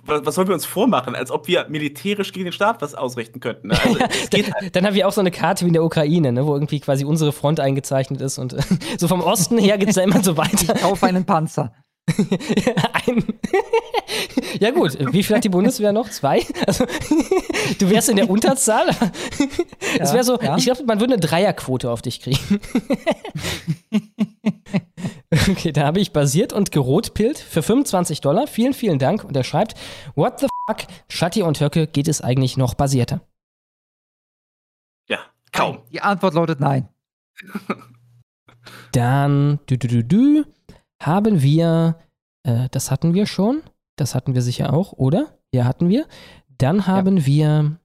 [0.08, 3.40] was, was sollen wir uns vormachen, als ob wir militärisch gegen den Staat was ausrichten
[3.40, 3.68] könnten?
[3.68, 3.78] Ne?
[3.80, 6.32] Also, es geht Dann, dann haben wir auch so eine Karte wie in der Ukraine,
[6.32, 8.56] ne, wo irgendwie quasi unsere Front eingezeichnet ist und
[8.98, 10.84] so vom Osten her geht es da immer so weiter.
[10.86, 11.72] Auf einen Panzer.
[13.06, 13.22] Ein
[14.60, 16.08] ja gut, wie viel hat die Bundeswehr noch?
[16.08, 16.42] Zwei?
[16.66, 16.86] Also,
[17.78, 18.88] du wärst in der Unterzahl.
[18.88, 20.56] Es Ja, wäre so, ja.
[20.56, 22.60] ich glaube, man würde eine Dreierquote auf dich kriegen.
[25.50, 28.46] okay, da habe ich basiert und gerotpilt für 25 Dollar.
[28.46, 29.24] Vielen, vielen Dank.
[29.24, 29.74] Und er schreibt,
[30.14, 33.20] what the fuck, Schatti und Höcke, geht es eigentlich noch basierter?
[35.08, 35.18] ja,
[35.52, 35.78] kaum.
[35.90, 36.88] Die Antwort lautet nein.
[38.92, 40.44] Dann, du, du, du, du,
[41.02, 41.98] haben wir,
[42.42, 43.62] äh, das hatten wir schon,
[43.96, 45.38] das hatten wir sicher auch, oder?
[45.52, 46.06] Ja, hatten wir.
[46.58, 47.78] Dann haben wir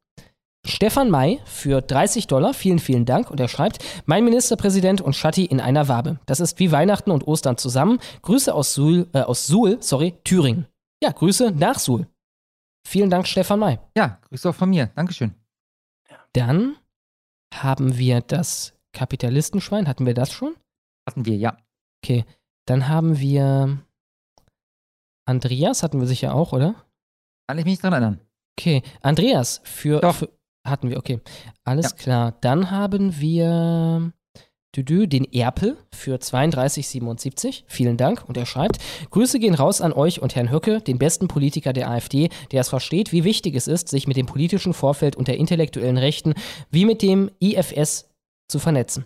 [0.65, 3.29] Stefan May für 30 Dollar, vielen, vielen Dank.
[3.29, 6.19] Und er schreibt, mein Ministerpräsident und Schatti in einer Wabe.
[6.25, 7.99] Das ist wie Weihnachten und Ostern zusammen.
[8.21, 10.67] Grüße aus Suhl, äh, aus Suhl, sorry, Thüringen.
[11.03, 12.07] Ja, Grüße nach Suhl.
[12.87, 13.79] Vielen Dank, Stefan May.
[13.97, 14.87] Ja, Grüße auch von mir.
[14.95, 15.33] Dankeschön.
[16.31, 16.77] Dann
[17.53, 19.87] haben wir das Kapitalistenschwein.
[19.87, 20.55] Hatten wir das schon?
[21.07, 21.57] Hatten wir, ja.
[22.03, 22.25] Okay.
[22.65, 23.79] Dann haben wir
[25.25, 26.75] Andreas, hatten wir sicher auch, oder?
[27.47, 28.19] Kann ich mich dran erinnern.
[28.57, 28.81] Okay.
[29.01, 29.99] Andreas für.
[29.99, 30.15] Doch.
[30.15, 30.29] für
[30.65, 31.19] hatten wir, okay.
[31.63, 31.97] Alles Ja.
[31.97, 32.37] klar.
[32.41, 34.11] Dann haben wir
[34.75, 37.63] Düdü, den Erpel für 32,77.
[37.67, 38.27] Vielen Dank.
[38.27, 38.79] Und er schreibt:
[39.11, 42.69] Grüße gehen raus an euch und Herrn Höcke, den besten Politiker der AfD, der es
[42.69, 46.33] versteht, wie wichtig es ist, sich mit dem politischen Vorfeld und der intellektuellen Rechten
[46.71, 48.09] wie mit dem IFS
[48.49, 49.05] zu vernetzen.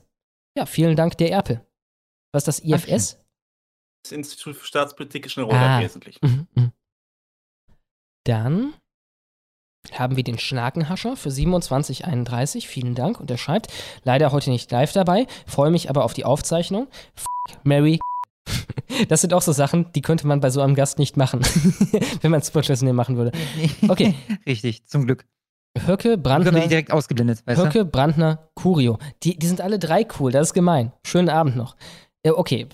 [0.58, 1.62] Ja, vielen Dank, der Erpel.
[2.34, 3.18] Was ist das IFS?
[4.04, 5.82] Das Institut für Staatspolitik ist eine Rolle Ah.
[5.82, 6.18] wesentlich.
[6.22, 6.72] Mhm, mhm.
[8.26, 8.74] Dann
[9.94, 12.66] haben wir den Schnakenhascher für 27,31.
[12.66, 13.20] Vielen Dank.
[13.20, 13.68] Und er schreibt,
[14.04, 16.88] leider heute nicht live dabei, freue mich aber auf die Aufzeichnung.
[17.16, 17.26] F
[17.64, 18.00] Mary.
[19.10, 21.42] Das sind auch so Sachen, die könnte man bei so einem Gast nicht machen,
[22.22, 23.32] wenn man Sportschlüssel machen würde.
[23.90, 24.16] Okay.
[24.46, 25.26] Richtig, zum Glück.
[25.86, 28.98] Höcke, Brandner, die direkt ausgeblendet, weißt Höcke, Brandner, Curio.
[29.24, 30.94] Die, die sind alle drei cool, das ist gemein.
[31.06, 31.76] Schönen Abend noch.
[32.24, 32.68] Äh, okay,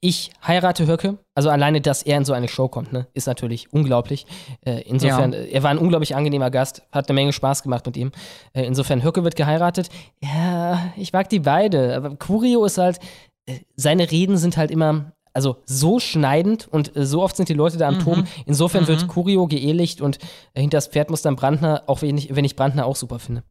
[0.00, 1.18] ich heirate Höcke.
[1.34, 4.26] Also alleine, dass er in so eine Show kommt, ne, ist natürlich unglaublich.
[4.64, 5.38] Äh, insofern, Ja.
[5.38, 8.12] äh, er war ein unglaublich angenehmer Gast, hat eine Menge Spaß gemacht mit ihm.
[8.52, 9.88] Äh, insofern, Höcke wird geheiratet.
[10.22, 12.98] Ja, ich mag die beide, aber Curio ist halt,
[13.46, 17.54] äh, seine Reden sind halt immer, also so schneidend und äh, so oft sind die
[17.54, 18.00] Leute da am Mhm.
[18.00, 18.24] Toben.
[18.46, 18.88] Insofern Mhm.
[18.88, 20.18] wird Curio geehelicht und
[20.54, 23.18] äh, hinter das Pferd muss dann Brandner, auch wenn ich, wenn ich Brandner auch super
[23.18, 23.42] finde.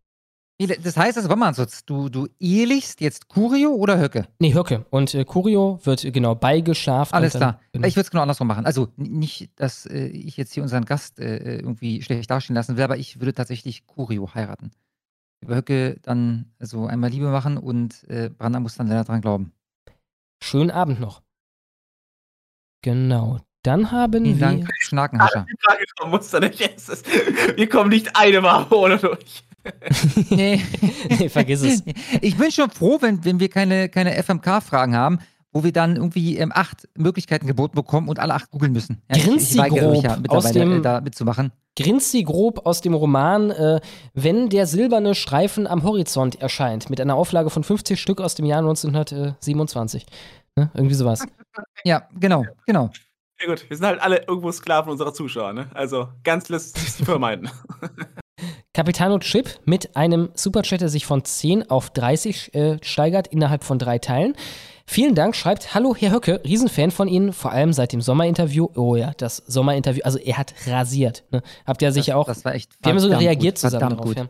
[0.60, 4.28] Das heißt, also, warte mal, so, du, du ehelichst jetzt Curio oder Höcke?
[4.38, 4.86] Nee, Höcke.
[4.92, 7.14] Und äh, Curio wird äh, genau beigeschaft.
[7.14, 7.62] Alles und dann, klar.
[7.72, 7.88] Genau.
[7.88, 8.66] Ich würde es genau andersrum machen.
[8.66, 12.84] Also nicht, dass äh, ich jetzt hier unseren Gast äh, irgendwie schlecht dastehen lassen will,
[12.84, 14.72] aber ich würde tatsächlich Curio heiraten.
[15.42, 19.54] Über Höcke dann so einmal Liebe machen und äh, Brandner muss dann leider dran glauben.
[20.44, 21.24] Schönen Abend noch.
[22.84, 23.40] Genau.
[23.64, 24.46] Dann haben Vielen wir.
[24.46, 25.46] Dank, Schnakenhascher.
[27.56, 29.44] Wir kommen nicht eine Woche ohne durch.
[30.30, 30.62] nee.
[31.10, 31.84] nee, vergiss es.
[32.22, 35.20] Ich bin schon froh, wenn, wenn wir keine, keine FMK-Fragen haben,
[35.54, 39.02] wo wir dann irgendwie ähm, acht Möglichkeiten geboten bekommen und alle acht googeln müssen.
[39.10, 41.52] Ja, ich, Grinst ich sie weigere mich grob ja aus mittlerweile dem- äh, da mitzumachen.
[41.78, 43.80] Grinst sie grob aus dem Roman äh,
[44.14, 48.46] Wenn der silberne Streifen am Horizont erscheint, mit einer Auflage von 50 Stück aus dem
[48.46, 50.06] Jahr 1927.
[50.56, 50.72] Ne?
[50.74, 51.26] Irgendwie sowas.
[51.84, 52.92] Ja, genau, genau.
[53.42, 55.70] Ja gut, wir sind halt alle irgendwo Sklaven unserer Zuschauer, ne?
[55.74, 57.50] Also ganz lässt sich vermeiden.
[58.74, 63.78] Capitano Chip mit einem Superchat, der sich von 10 auf 30 äh, steigert innerhalb von
[63.78, 64.34] drei Teilen.
[64.86, 68.70] Vielen Dank, schreibt, hallo Herr Höcke, Riesenfan von Ihnen, vor allem seit dem Sommerinterview.
[68.76, 71.24] Oh ja, das Sommerinterview, also er hat rasiert.
[71.32, 71.42] Ne?
[71.66, 72.26] Habt ihr sicher auch.
[72.26, 74.06] Das war echt Wir haben sogar verdammt reagiert gut, zusammen darauf.
[74.06, 74.18] gut.
[74.18, 74.30] Ja.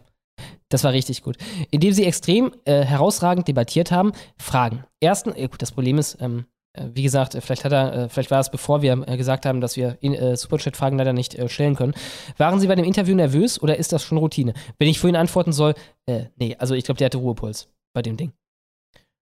[0.70, 1.38] Das war richtig gut.
[1.70, 4.86] Indem sie extrem äh, herausragend debattiert haben, Fragen.
[5.00, 6.61] Ersten, äh, gut, das Problem ist, ähm, äh,
[6.93, 9.61] wie gesagt, äh, vielleicht hat er, äh, vielleicht war es bevor wir äh, gesagt haben,
[9.61, 11.93] dass wir äh, Superchat-Fragen leider nicht äh, stellen können.
[12.38, 14.53] Waren Sie bei dem Interview nervös oder ist das schon Routine?
[14.77, 15.74] Wenn ich vorhin antworten soll,
[16.06, 18.32] äh, nee, also ich glaube, der hatte Ruhepuls bei dem Ding.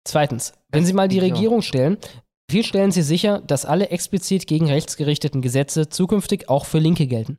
[0.04, 1.20] Zweitens, wenn Sie mal die.
[1.20, 1.98] Regierung stellen,
[2.50, 7.08] wie stellen Sie sicher, dass alle explizit gegen rechts gerichteten Gesetze zukünftig auch für Linke
[7.08, 7.38] gelten?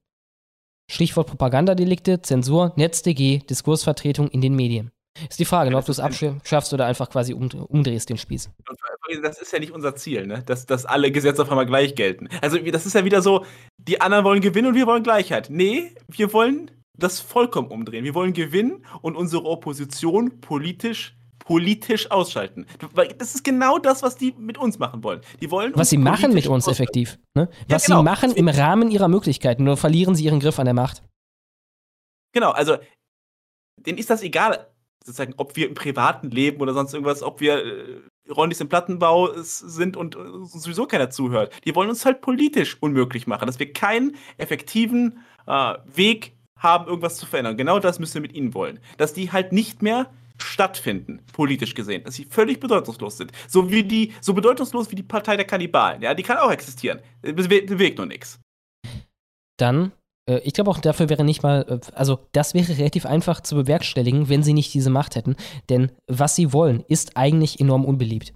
[0.90, 4.90] Stichwort Propagandadelikte, Zensur, NetzDG, Diskursvertretung in den Medien.
[5.28, 8.50] Ist die Frage, ne, ob du es abschaffst oder einfach quasi um, umdrehst den Spieß.
[9.22, 10.42] Das ist ja nicht unser Ziel, ne?
[10.44, 12.28] Dass, dass alle Gesetze auf einmal gleich gelten.
[12.40, 13.44] Also das ist ja wieder so,
[13.76, 15.48] die anderen wollen gewinnen und wir wollen Gleichheit.
[15.50, 18.04] Nee, wir wollen das vollkommen umdrehen.
[18.04, 22.66] Wir wollen gewinnen und unsere Opposition politisch politisch ausschalten.
[22.92, 25.20] Weil das ist genau das, was die mit uns machen wollen.
[25.40, 26.82] Die wollen Was sie machen mit uns ausschalten.
[26.82, 27.18] effektiv.
[27.34, 27.48] Ne?
[27.68, 27.98] Ja, Was genau.
[27.98, 31.02] sie machen im Rahmen ihrer Möglichkeiten, nur verlieren sie ihren Griff an der Macht.
[32.32, 32.78] Genau, also
[33.76, 34.71] denen ist das egal,
[35.04, 39.30] sozusagen, ob wir im privaten Leben oder sonst irgendwas, ob wir äh, Rondis im Plattenbau
[39.36, 41.52] sind und äh, sowieso keiner zuhört.
[41.64, 47.16] Die wollen uns halt politisch unmöglich machen, dass wir keinen effektiven äh, Weg haben, irgendwas
[47.16, 47.56] zu verändern.
[47.56, 48.78] Genau das müssen wir mit ihnen wollen.
[48.96, 53.32] Dass die halt nicht mehr stattfinden, politisch gesehen, dass sie völlig bedeutungslos sind.
[53.48, 56.02] So wie die, so bedeutungslos wie die Partei der Kannibalen.
[56.02, 57.00] Ja, die kann auch existieren.
[57.20, 58.40] Bewe bewegt nur nichts.
[59.56, 59.92] Dann,
[60.44, 64.28] ich glaube auch dafür wäre nicht mal, äh, also das wäre relativ einfach zu bewerkstelligen,
[64.28, 65.36] wenn sie nicht diese Macht hätten.
[65.68, 68.32] Denn was sie wollen, ist eigentlich enorm unbeliebt.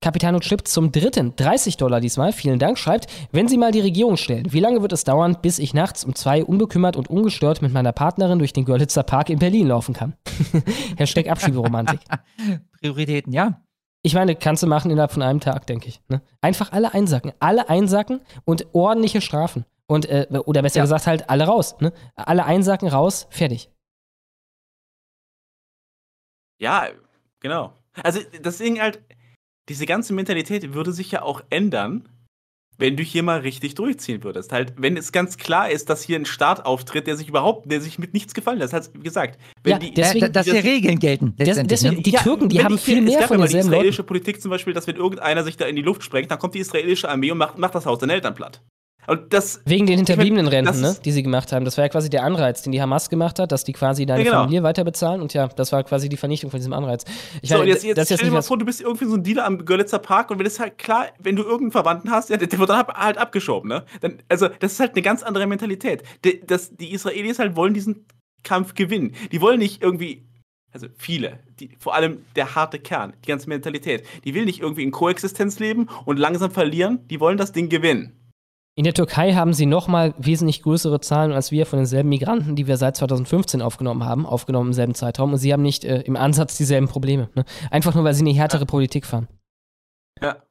[0.00, 4.16] Capitano Chip zum dritten, 30 Dollar diesmal, vielen Dank, schreibt, wenn Sie mal die Regierung
[4.16, 7.72] stellen, wie lange wird es dauern, bis ich nachts um zwei unbekümmert und ungestört mit
[7.72, 10.14] meiner Partnerin durch den Görlitzer Park in Berlin laufen kann?
[10.96, 11.98] Hashtag Abschieberomantik.
[12.80, 13.60] Prioritäten, ja.
[14.02, 16.00] Ich meine, kannst du machen innerhalb von einem Tag, denke ich.
[16.08, 16.22] Ne?
[16.40, 17.32] Einfach alle einsacken.
[17.40, 19.64] Alle einsacken und ordentliche Strafen.
[19.90, 20.84] Und, äh, oder besser Ja.
[20.84, 21.76] gesagt, halt alle raus.
[21.80, 21.92] Ne?
[22.14, 23.70] Alle einsacken, raus, fertig.
[26.60, 26.88] Ja,
[27.40, 27.72] genau.
[28.02, 29.00] Also deswegen halt,
[29.68, 32.08] diese ganze Mentalität würde sich ja auch ändern,
[32.76, 34.52] wenn du hier mal richtig durchziehen würdest.
[34.52, 37.80] Halt, wenn es ganz klar ist, dass hier ein Staat auftritt, der sich überhaupt, der
[37.80, 38.72] sich mit nichts gefallen lässt.
[38.72, 41.34] Halt, wie gesagt, wenn Ja, die, deswegen- Äh, dass hier Regeln gelten.
[41.36, 42.02] Des- letztendlich, deswegen- ne?
[42.02, 44.06] die Türken, die haben ich- viel mehr gab von ja mal die israelische Leuten.
[44.08, 46.60] Politik zum Beispiel, dass wenn irgendeiner sich da in die Luft sprengt, dann kommt die
[46.60, 48.62] israelische Armee und macht, macht das Haus den Eltern platt.
[49.08, 51.64] Und das, Wegen den hinterbliebenen ich mein, Renten, das ne, die sie gemacht haben.
[51.64, 54.20] Das war ja quasi der Anreiz, den die Hamas gemacht hat, dass die quasi deine
[54.20, 54.40] Ja, genau.
[54.42, 55.22] Familie weiter bezahlen.
[55.22, 57.04] Und ja, das war quasi die Vernichtung von diesem Anreiz.
[57.40, 59.06] Ich so, meine, jetzt, jetzt das ist jetzt stell dir mal vor, du bist irgendwie
[59.06, 62.10] so ein Dealer am Görlitzer Park und wenn es halt klar, wenn du irgendeinen Verwandten
[62.10, 63.84] hast, ja, der, der wird dann halt- halt abgeschoben, ne?
[64.02, 66.02] Dann, also, das ist halt eine ganz andere Mentalität.
[66.24, 68.04] Die, das, die Israelis halt wollen diesen
[68.42, 69.14] Kampf gewinnen.
[69.32, 70.26] Die wollen nicht irgendwie,
[70.70, 74.82] also viele, die, vor allem der harte Kern, die ganze Mentalität, die will nicht irgendwie
[74.82, 78.12] in Koexistenz leben und langsam verlieren, die wollen das Ding gewinnen.
[78.78, 82.68] In der Türkei haben sie nochmal wesentlich größere Zahlen als wir von denselben Migranten, die
[82.68, 85.32] wir seit 2015 aufgenommen haben, aufgenommen im selben Zeitraum.
[85.32, 87.28] Und sie haben nicht äh, im Ansatz dieselben Probleme.
[87.34, 87.44] Ne?
[87.72, 89.26] Einfach nur, weil sie eine härtere Politik fahren.
[90.22, 90.44] Ja.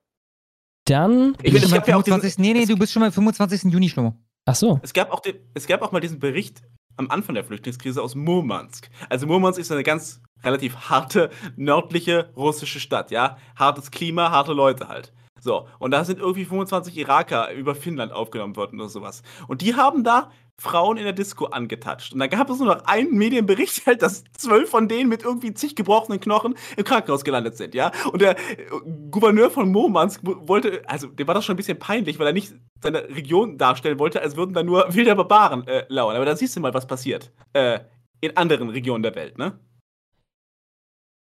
[0.83, 1.38] Dann.
[1.41, 2.38] Ich, bist ich schon ja auch diesen, 25.
[2.39, 3.72] Nee, nee, du bist schon beim 25.
[3.72, 4.14] Juni, Schlomo.
[4.43, 4.81] Ach so.
[4.83, 6.64] Es gab, auch den, es gab auch mal diesen Bericht
[6.97, 8.89] am Anfang der Flüchtlingskrise aus Murmansk.
[9.07, 13.38] Also Murmansk ist eine ganz relativ harte, nördliche russische Stadt, ja.
[13.56, 15.14] Hartes Klima, harte Leute halt.
[15.40, 19.22] So, und da sind irgendwie 25 Iraker über Finnland aufgenommen worden oder sowas.
[19.48, 22.14] Und die haben da Frauen in der Disco angetatscht.
[22.14, 25.53] Und da gab es nur noch einen Medienbericht, halt, dass zwölf von denen mit irgendwie
[25.53, 27.91] zig gebrochenen Knochen im Krankenhaus gelandet sind, ja.
[28.11, 28.66] Und der äh,
[29.11, 32.33] Gouverneur von Murmansk wo- wollte, also dem war das schon ein bisschen peinlich, weil er
[32.33, 36.16] nicht seine Region darstellen wollte, als würden da nur wilde Barbaren äh, lauern.
[36.16, 37.32] Aber da siehst du mal, was passiert.
[37.53, 37.82] Äh,
[38.22, 39.59] in anderen Regionen der Welt, ne?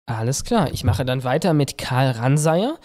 [0.07, 0.73] Alles klar.
[0.73, 2.79] Ich mache dann weiter mit Karl Ranseier.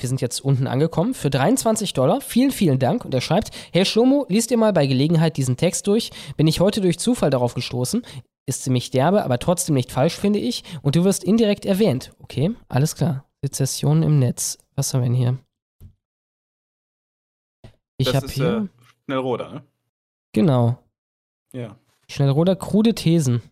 [0.00, 2.20] Wir sind jetzt unten angekommen für 23 Dollar.
[2.20, 3.04] Vielen, vielen Dank.
[3.04, 6.10] Und er schreibt: Herr Schlomo, liest dir mal bei Gelegenheit diesen Text durch.
[6.36, 8.02] Bin ich heute durch Zufall darauf gestoßen.
[8.46, 10.64] Ist ziemlich derbe, aber trotzdem nicht falsch, finde ich.
[10.82, 12.12] Und du wirst indirekt erwähnt.
[12.20, 13.24] Okay, alles klar.
[13.44, 14.58] Sezession im Netz.
[14.74, 15.38] Was haben wir denn hier?
[17.98, 18.68] Ich habe hier.
[18.72, 19.62] äh, Schnellroder, ne?
[20.32, 20.78] Genau.
[21.52, 21.76] Ja.
[22.08, 23.42] Schnellroder, krude Thesen.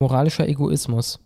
[0.00, 1.25] Moralischer Egoismus.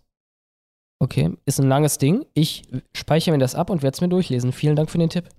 [1.01, 2.27] Okay, ist ein langes Ding.
[2.35, 2.61] Ich
[2.93, 4.51] speichere mir das ab und werde es mir durchlesen.
[4.51, 5.29] Vielen Dank für den Tipp.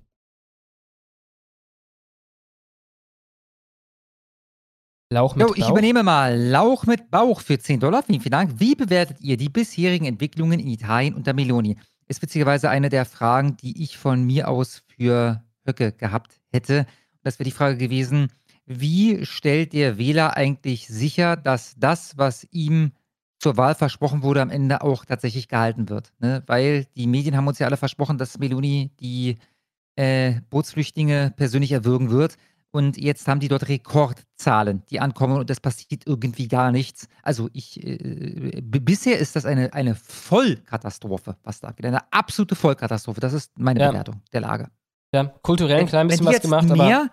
[5.12, 5.70] Lauch mit Jo, ich Bauch.
[5.70, 8.02] übernehme mal Lauch mit Bauch für 10 Dollar.
[8.02, 8.58] Vielen, vielen Dank.
[8.58, 11.78] Wie bewertet ihr die bisherigen Entwicklungen in Italien unter Meloni?
[12.08, 16.86] Ist witzigerweise eine der Fragen, die ich von mir aus für Höcke gehabt hätte.
[17.22, 18.32] Das wäre die Frage gewesen,
[18.66, 22.90] wie stellt der Wähler eigentlich sicher, dass das, was ihm
[23.42, 26.12] zur Wahl versprochen wurde, am Ende auch tatsächlich gehalten wird?
[26.20, 26.42] Ne?
[26.46, 29.36] Weil die Medien haben uns ja alle versprochen, dass Meloni die
[29.96, 32.36] äh, Bootsflüchtlinge persönlich erwürgen wird.
[32.70, 37.06] Und jetzt haben die dort Rekordzahlen, die ankommen und es passiert irgendwie gar nichts.
[37.22, 41.84] Also ich, äh, bisher ist das eine, eine Vollkatastrophe, was da geht.
[41.84, 43.20] Eine absolute Vollkatastrophe.
[43.20, 43.90] Das ist meine Ja.
[43.90, 44.68] Bewertung der Lage.
[45.14, 46.84] Ja, kulturell ein klein bisschen was gemacht, aber.
[46.86, 47.10] mehr-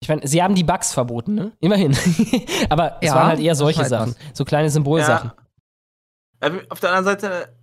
[0.00, 1.52] Ich meine, sie haben die Bugs verboten, ne?
[1.60, 1.92] Immerhin.
[2.70, 4.12] aber es Ja, waren halt eher das solche war Sachen.
[4.12, 4.36] etwas.
[4.38, 5.32] So kleine Symbolsachen.
[6.42, 6.48] Ja.
[6.48, 7.54] Äh, Auf der anderen Seite,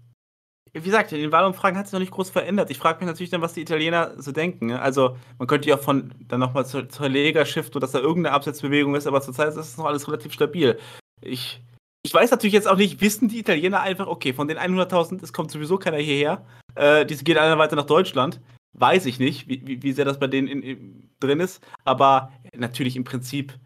[0.73, 2.69] wie gesagt, in den Wahlumfragen hat sich noch nicht groß verändert.
[2.69, 4.65] Ich frage mich natürlich dann, was die Italiener so denken.
[4.67, 4.81] ne?
[4.81, 8.95] Also, man könnte ja von dann nochmal zur, zur Lega shiften, dass da irgendeine Absetzbewegung
[8.95, 10.77] ist, aber zurzeit ist es noch alles relativ stabil.
[11.21, 11.61] Ich,
[12.05, 15.31] ich weiß natürlich jetzt auch nicht, wissen die Italiener einfach, okay, von den 100.000, es
[15.31, 18.41] kommt sowieso keiner hierher, äh, die gehen alle weiter nach Deutschland.
[18.77, 22.97] Weiß ich nicht, wie, wie, sehr das bei denen in, in, drin ist, aber natürlich
[22.97, 23.57] im Prinzip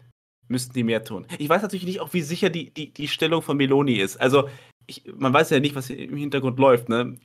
[0.48, 1.26] müssten die mehr tun.
[1.40, 4.18] Ich weiß natürlich nicht auch, wie sicher die, die, die Stellung von Meloni ist.
[4.18, 4.50] Also,
[4.86, 7.18] ich, man weiß ja nicht, was im Hintergrund läuft, ne?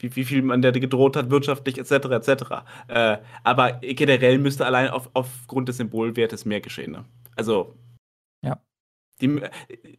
[0.00, 2.64] Wie, wie viel man der gedroht hat, wirtschaftlich, etc., etc.
[2.88, 6.92] Äh, aber generell müsste allein auf, aufgrund des Symbolwertes mehr geschehen.
[6.92, 7.04] Ne?
[7.36, 7.76] Also,
[8.44, 8.60] Ja.
[9.20, 9.40] Die,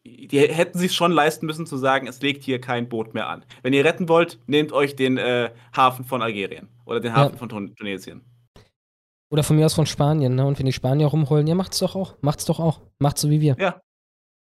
[0.04, 3.46] die hätten sich schon leisten müssen zu sagen, es legt hier kein Boot mehr an.
[3.62, 7.38] Wenn ihr retten wollt, nehmt euch den äh, Hafen von Algerien oder den Hafen Ja.
[7.38, 8.22] von Tun Tunesien.
[9.32, 10.46] Oder von mir aus von Spanien, ne?
[10.46, 12.16] Und wenn die Spanier rumheulen, ja, macht's doch auch.
[12.22, 12.82] Macht's doch auch.
[13.00, 13.56] Macht's so wie wir.
[13.60, 13.82] Ja.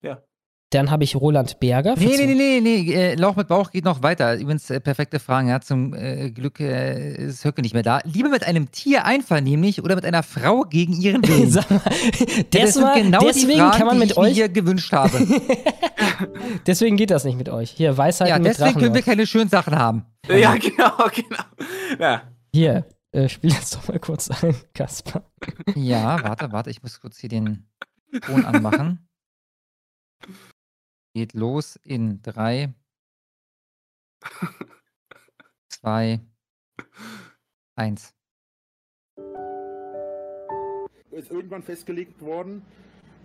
[0.01, 0.23] Ja.
[0.71, 1.95] Dann habe ich Roland Berger.
[1.97, 2.93] Nee, nee, nee, nee, nee.
[2.93, 4.35] Äh, Lauch mit Bauch geht noch weiter.
[4.37, 5.47] Übrigens, äh, perfekte Fragen.
[5.47, 8.01] Ja, zum äh, Glück äh, ist Höcke nicht mehr da.
[8.03, 11.49] Lieber mit einem Tier einvernehmlich oder mit einer Frau gegen ihren Willen?
[11.49, 11.81] Sag mal,
[12.51, 14.49] das sind war- genau deswegen die Fragen, kann man die mit ich euch- mir hier
[14.49, 15.25] gewünscht habe.
[16.67, 17.71] Deswegen geht das nicht mit euch.
[17.71, 19.05] Hier, Weisheiten ja, mit deswegen können wir Drachen.
[19.05, 20.05] keine schönen Sachen haben.
[20.27, 21.43] Ja, genau, genau.
[21.97, 22.23] Ja.
[22.53, 25.23] Hier, äh, spiel das doch mal kurz ein, Kaspar.
[25.75, 27.65] Ja, warte, warte, ich muss kurz hier den
[28.25, 29.07] Ton anmachen.
[31.13, 32.73] Geht los in drei,
[35.69, 36.19] zwei,
[37.75, 38.13] eins.
[41.19, 42.65] ist irgendwann festgelegt worden,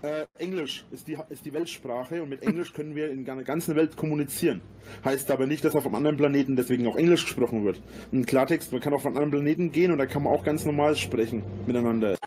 [0.05, 3.75] äh, Englisch ist die, ist die Weltsprache und mit Englisch können wir in der ganzen
[3.75, 4.61] Welt kommunizieren.
[5.05, 7.81] Heißt aber nicht, dass auf einem anderen Planeten deswegen auch Englisch gesprochen wird.
[8.13, 10.67] Im Klartext, man kann auf einen anderen Planeten gehen und da kann man auch ganz
[10.67, 12.17] normal sprechen miteinander.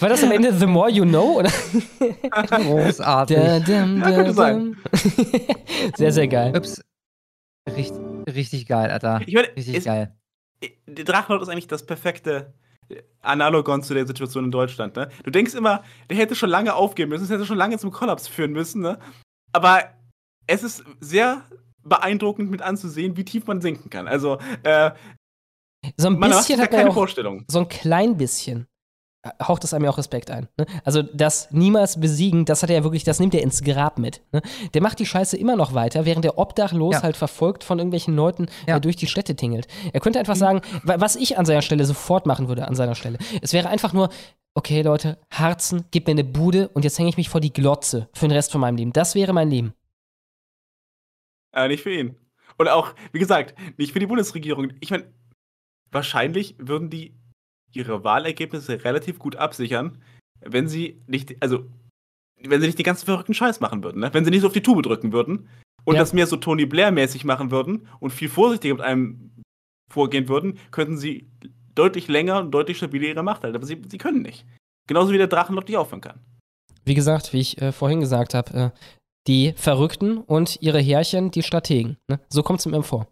[0.00, 1.38] War das am Ende The More You Know?
[1.38, 1.50] Oder?
[2.50, 3.36] Großartig.
[3.36, 4.76] Da, dam, Ja, da, könnte sein.
[5.96, 6.54] sehr, sehr geil.
[6.56, 6.82] Ups.
[7.74, 7.98] Richtig,
[8.34, 9.20] richtig geil, Alter.
[9.26, 10.14] Ich meine, richtig es- geil.
[10.86, 12.52] Der Drachenlord ist eigentlich das perfekte
[13.20, 14.96] Analogon zu der Situation in Deutschland.
[14.96, 15.08] Ne?
[15.24, 18.28] Du denkst immer, der hätte schon lange aufgeben müssen, es hätte schon lange zum Kollaps
[18.28, 18.80] führen müssen.
[18.82, 18.98] Ne?
[19.52, 19.82] Aber
[20.46, 21.42] es ist sehr
[21.82, 24.08] beeindruckend mit anzusehen, wie tief man sinken kann.
[24.08, 24.90] Also, äh,
[25.96, 27.44] So ein man bisschen sich hat man ja keine Vorstellung.
[27.50, 28.66] so ein klein bisschen
[29.42, 30.48] haucht es einem ja auch Respekt ein.
[30.56, 30.64] Ne?
[30.84, 34.22] Also das niemals besiegen, das hat er ja wirklich, das nimmt er ins Grab mit.
[34.32, 34.40] Ne?
[34.74, 37.02] Der macht die Scheiße immer noch weiter, während der obdachlos Ja.
[37.02, 38.76] halt verfolgt von irgendwelchen Leuten Ja.
[38.76, 39.66] äh, durch die Städte tingelt.
[39.92, 42.94] Er könnte einfach sagen, wa- was ich an seiner Stelle sofort machen würde, an seiner
[42.94, 43.18] Stelle.
[43.42, 44.08] Es wäre einfach nur,
[44.54, 48.08] okay Leute, Harzen, gib mir eine Bude und jetzt hänge ich mich vor die Glotze
[48.12, 48.92] für den Rest von meinem Leben.
[48.92, 49.74] Das wäre mein Leben.
[51.52, 52.16] Äh, nicht für ihn.
[52.56, 54.72] Und auch, wie gesagt, nicht für die Bundesregierung.
[54.80, 55.12] Ich meine,
[55.90, 57.17] wahrscheinlich würden die
[57.72, 59.98] ihre Wahlergebnisse relativ gut absichern,
[60.40, 61.66] wenn sie nicht, also,
[62.40, 64.10] wenn sie nicht den ganzen verrückten Scheiß machen würden, ne?
[64.12, 65.48] Wenn sie nicht so auf die Tube drücken würden
[65.84, 66.00] und Ja.
[66.00, 69.30] das mehr so Tony Blair-mäßig machen würden und viel vorsichtiger mit einem
[69.90, 71.28] vorgehen würden, könnten sie
[71.74, 73.56] deutlich länger und deutlich stabiler ihre Macht halten.
[73.56, 74.44] Aber sie, sie können nicht.
[74.86, 76.20] Genauso wie der Drachenlord nicht aufhören kann.
[76.84, 78.70] Wie gesagt, wie ich äh, vorhin gesagt habe, äh,
[79.28, 81.98] die Verrückten und ihre Härchen, die Strategen.
[82.08, 82.18] Ne?
[82.28, 83.06] So kommt es mir vor.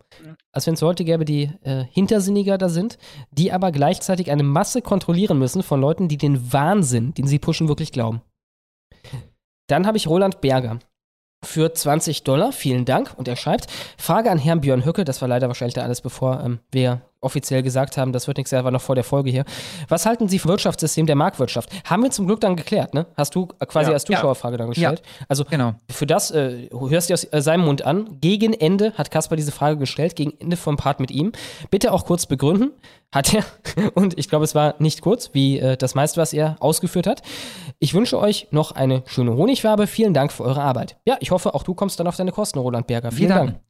[0.50, 2.96] Als wenn es Leute gäbe, die äh, hintersinniger da sind,
[3.30, 7.68] die aber gleichzeitig eine Masse kontrollieren müssen von Leuten, die den Wahnsinn, den sie pushen,
[7.68, 8.22] wirklich glauben.
[9.68, 10.78] Dann habe ich Roland Berger
[11.44, 12.52] für 20 Dollar.
[12.52, 13.12] Vielen Dank.
[13.16, 13.66] Und er schreibt:
[13.98, 15.04] Frage an Herrn Björn Höcke.
[15.04, 18.52] Das war leider wahrscheinlich da alles, bevor ähm, wir offiziell gesagt haben, das wird nichts,
[18.52, 19.44] er war noch vor der Folge hier.
[19.88, 21.68] Was halten Sie vom Wirtschaftssystem der Marktwirtschaft?
[21.84, 23.06] Haben wir zum Glück dann geklärt, ne?
[23.16, 23.94] Hast du äh, quasi Ja.
[23.94, 24.90] als Zuschauerfrage dann Ja.
[24.90, 25.02] gestellt?
[25.28, 25.74] Also Genau.
[25.90, 28.18] für das, äh, hörst du aus äh, seinem Mund an.
[28.20, 31.32] Gegen Ende hat Kasper diese Frage gestellt, gegen Ende vom Part mit ihm.
[31.70, 32.70] Bitte auch kurz begründen.
[33.14, 33.44] Hat er.
[33.94, 37.22] Und ich glaube, es war nicht kurz, wie äh, das meiste, was er ausgeführt hat.
[37.78, 39.86] Ich wünsche euch noch eine schöne Honigfarbe.
[39.86, 40.96] Vielen Dank für eure Arbeit.
[41.04, 43.12] Ja, ich hoffe, auch du kommst dann auf deine Kosten, Roland Berger.
[43.12, 43.65] Vielen Dank.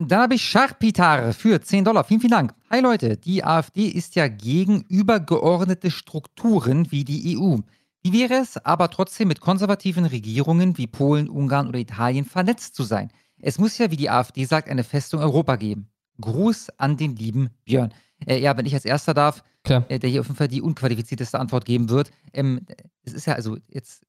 [0.00, 2.02] Dann habe ich Scharpitar für 10 Dollar.
[2.02, 2.54] Vielen, vielen Dank.
[2.68, 7.58] Hi Leute, die AfD ist ja gegen übergeordnete Strukturen wie die EU.
[8.02, 12.82] Wie wäre es aber trotzdem mit konservativen Regierungen wie Polen, Ungarn oder Italien vernetzt zu
[12.82, 13.10] sein?
[13.40, 15.88] Es muss ja, wie die AfD sagt, eine Festung Europa geben.
[16.20, 17.94] Gruß an den lieben Björn.
[18.26, 19.44] Äh, ja, wenn ich als Erster darf,
[19.88, 22.10] äh, der hier auf jeden Fall die unqualifizierteste Antwort geben wird.
[22.32, 22.66] Ähm,
[23.04, 24.04] es ist ja also jetzt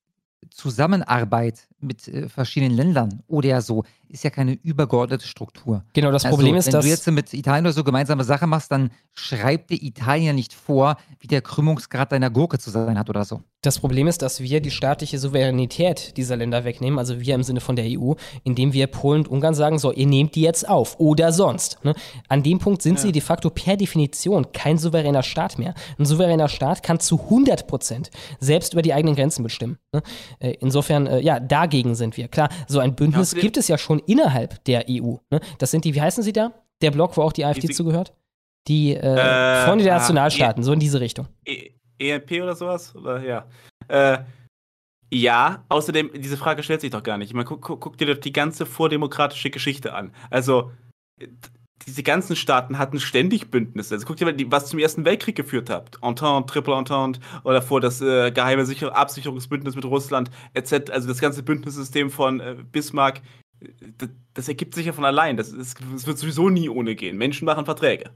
[0.49, 5.83] Zusammenarbeit mit äh, verschiedenen Ländern oder so ist ja keine übergeordnete Struktur.
[5.93, 8.47] Genau, das also, Problem ist, wenn dass- du jetzt mit Italien oder so gemeinsame Sache
[8.47, 13.09] machst, dann schreibt dir Italien nicht vor, wie der Krümmungsgrad deiner Gurke zu sein hat
[13.09, 13.41] oder so.
[13.61, 17.61] Das Problem ist, dass wir die staatliche Souveränität dieser Länder wegnehmen, also wir im Sinne
[17.61, 20.99] von der EU, indem wir Polen und Ungarn sagen, so, ihr nehmt die jetzt auf
[20.99, 21.83] oder sonst.
[21.83, 21.95] Ne?
[22.29, 25.73] An dem Punkt sind sie de facto per Definition kein souveräner Staat mehr.
[25.97, 29.77] Ein souveräner Staat kann zu 100 Prozent selbst über die eigenen Grenzen bestimmen.
[29.91, 30.03] Ne?
[30.39, 31.39] Äh, Insofern, äh, ja,
[31.75, 32.27] dagegen sind wir.
[32.27, 35.15] Klar, so ein Bündnis Ja, gibt es ja schon innerhalb der EU.
[35.31, 35.39] Ne?
[35.59, 36.53] Das sind die, wie heißen sie da?
[36.81, 38.13] Der Block, wo auch die AfD Die- zugehört?
[38.67, 41.27] Die äh, Äh, Freunde der ah, Nationalstaaten, so in diese Richtung.
[41.45, 42.95] E EMP oder sowas?
[42.95, 43.45] Oder ja.
[43.87, 44.17] Äh,
[45.13, 47.33] ja, außerdem, diese Frage stellt sich doch gar nicht.
[47.33, 50.11] Man guck, guck, guck dir doch die ganze vordemokratische Geschichte an.
[50.31, 50.71] Also,
[51.85, 53.95] diese ganzen Staaten hatten ständig Bündnisse.
[53.95, 55.95] Also guck dir mal, was zum Ersten Weltkrieg geführt hat.
[56.01, 60.89] Entente, Triple Entente oder vor das äh, geheime Sicher Absicherungsbündnis mit Russland, etc.
[60.91, 63.21] Also das ganze Bündnissystem von äh, Bismarck,
[63.59, 65.35] äh, das, das ergibt sich ja von allein.
[65.37, 67.17] Das, ist- das wird sowieso nie ohne gehen.
[67.17, 68.11] Menschen machen Verträge.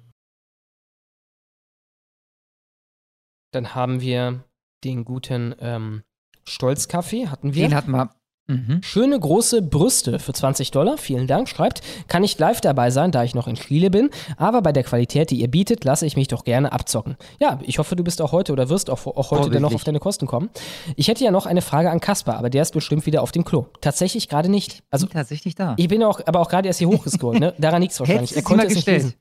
[3.51, 4.43] Dann haben wir
[4.83, 6.03] den guten ähm,
[6.47, 7.67] Stolzkaffee hatten wir.
[7.67, 8.15] Den hatten wir.
[8.49, 8.81] Mhm.
[8.81, 13.23] Schöne große Brüste für 20 Dollar, vielen Dank, schreibt, kann nicht live dabei sein, da
[13.23, 16.27] ich noch in Chile bin, aber bei der Qualität, die ihr bietet, lasse ich mich
[16.27, 17.15] doch gerne abzocken.
[17.39, 19.83] Ja, ich hoffe, du bist auch heute oder wirst auch, auch heute dann noch auf
[19.83, 20.49] deine Kosten kommen.
[20.95, 23.45] Ich hätte ja noch eine Frage an Kaspar, aber der ist bestimmt wieder auf dem
[23.45, 23.67] Klo.
[23.81, 24.81] Tatsächlich gerade nicht.
[24.89, 25.75] Also tatsächlich da.
[25.77, 27.53] Ich bin auch, aber auch gerade erst hier hochgescrollt, ne?
[27.59, 28.35] Daran liegt es wahrscheinlich.
[28.35, 29.13] Er du konnte es nicht lesen.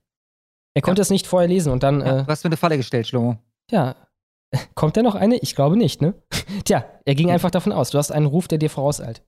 [0.75, 3.07] Er konnte es nicht vorher lesen und dann, Ja, äh, was für eine Falle gestellt,
[3.09, 3.37] Schlomo.
[3.71, 3.95] ja,
[4.75, 5.37] kommt da noch eine?
[5.39, 6.15] Ich glaube nicht, ne?
[6.65, 7.91] Tja, er ging einfach davon aus.
[7.91, 9.23] Du hast einen Ruf, der dir vorauseilt.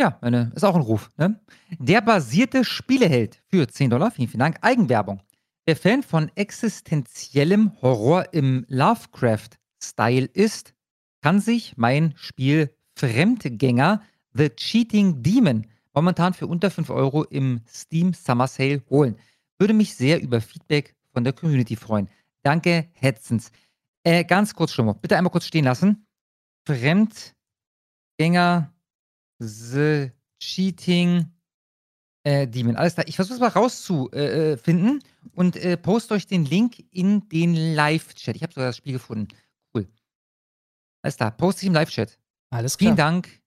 [0.00, 1.10] Ja, meine, ist auch ein Ruf.
[1.16, 1.40] Ne?
[1.78, 4.58] Der basierte Spieleheld für 10 Dollar, vielen, vielen Dank.
[4.62, 5.20] Eigenwerbung.
[5.64, 10.74] Wer Fan von existenziellem Horror im Lovecraft-Style ist,
[11.20, 14.02] kann sich mein Spiel Fremdgänger
[14.34, 19.16] The Cheating Demon momentan für unter 5 Euro im Steam Summer Sale holen.
[19.58, 22.08] Würde mich sehr über Feedback von der Community freuen.
[22.42, 23.52] Danke, Hetzens.
[24.04, 26.06] Äh, ganz kurz, Schlummer, bitte einmal kurz stehen lassen.
[26.66, 28.72] Fremdgänger
[29.38, 31.32] The Cheating
[32.24, 32.76] äh, Demon.
[32.76, 33.06] Alles klar.
[33.08, 35.02] Ich versuche es mal rauszufinden
[35.34, 38.36] und äh, poste euch den Link in den Live-Chat.
[38.36, 39.28] Ich habe sogar das Spiel gefunden.
[39.74, 39.88] Cool.
[41.02, 41.30] Alles klar.
[41.32, 42.18] Poste ich im Live-Chat.
[42.50, 42.88] Alles klar.
[42.88, 43.41] Vielen Dank.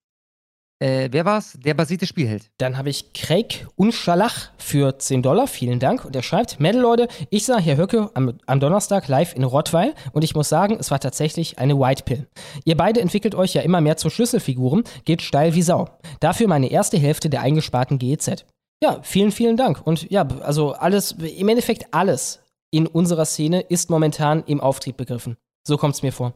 [0.80, 1.58] Äh, wer war's?
[1.64, 2.50] Der basierte Spielheld.
[2.58, 5.48] Dann habe ich Craig Unschalach für 10 Dollar.
[5.48, 6.04] Vielen Dank.
[6.04, 9.94] Und er schreibt: Mädel, Leute, ich sah Herr Höcke am, am Donnerstag live in Rottweil
[10.12, 12.28] und ich muss sagen, es war tatsächlich eine White Pill.
[12.66, 15.88] Ihr beide entwickelt euch ja immer mehr zu Schlüsselfiguren, geht steil wie Sau.
[16.20, 18.46] Dafür meine erste Hälfte der eingesparten GEZ.
[18.84, 19.86] Ja, vielen, vielen Dank.
[19.86, 25.38] Und ja, also alles, im Endeffekt alles in unserer Szene ist momentan im Auftrieb begriffen.
[25.66, 26.34] So kommt es mir vor.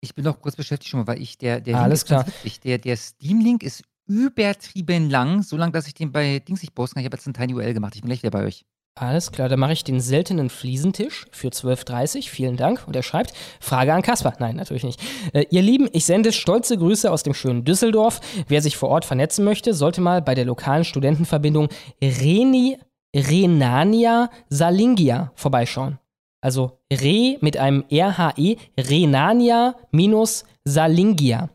[0.00, 2.24] Ich bin noch kurz beschäftigt schon mal, weil ich der, der Alles klar.
[2.64, 6.94] Der, der Steam-Link ist übertrieben lang, so lang, dass ich den bei Dings nicht posten
[6.94, 7.02] kann.
[7.02, 7.94] Ich habe jetzt einen Tiny UL gemacht.
[7.94, 8.64] Ich bin gleich wieder bei euch.
[8.94, 12.28] Alles klar, dann mache ich den seltenen Fliesentisch für 12,30.
[12.28, 12.82] Vielen Dank.
[12.86, 14.34] Und er schreibt, Frage an Kaspar.
[14.40, 15.00] Nein, natürlich nicht.
[15.32, 18.20] Äh, ihr Lieben, ich sende stolze Grüße aus dem schönen Düsseldorf.
[18.48, 21.68] Wer sich vor Ort vernetzen möchte, sollte mal bei der lokalen Studentenverbindung
[22.02, 22.78] Reni,
[23.14, 25.98] Renania Salingia vorbeischauen.
[26.40, 31.50] Also Re mit einem RHE, Renania minus Salingia.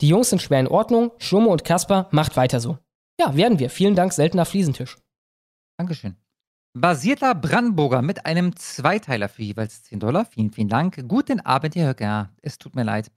[0.00, 1.12] Die Jungs sind schwer in Ordnung.
[1.18, 2.78] Schlumme und Kaspar, macht weiter so.
[3.18, 3.70] Ja, werden wir.
[3.70, 4.98] Vielen Dank, seltener Fliesentisch.
[5.78, 6.16] Dankeschön.
[6.74, 10.26] Basierter Brandenburger mit einem Zweiteiler für jeweils 10 Dollar.
[10.26, 11.02] Vielen, vielen Dank.
[11.08, 12.04] Guten Abend, Herr Höcker.
[12.04, 13.10] Ja, es tut mir leid.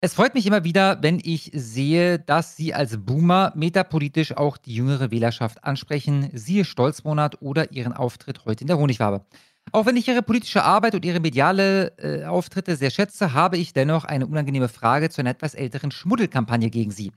[0.00, 4.74] Es freut mich immer wieder, wenn ich sehe, dass Sie als Boomer metapolitisch auch die
[4.74, 6.30] jüngere Wählerschaft ansprechen.
[6.32, 9.26] Siehe Stolzmonat oder Ihren Auftritt heute in der Honigwabe.
[9.72, 13.72] Auch wenn ich Ihre politische Arbeit und Ihre mediale äh, Auftritte sehr schätze, habe ich
[13.72, 17.12] dennoch eine unangenehme Frage zu einer etwas älteren Schmuddelkampagne gegen Sie.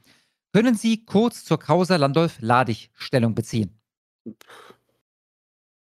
[0.54, 3.80] Können Sie kurz zur Causa Landolf-Ladig Stellung beziehen?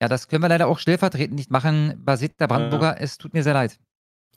[0.01, 2.01] Ja, das können wir leider auch stellvertretend nicht machen.
[2.03, 3.79] Basierter Brandenburger, es tut mir sehr leid.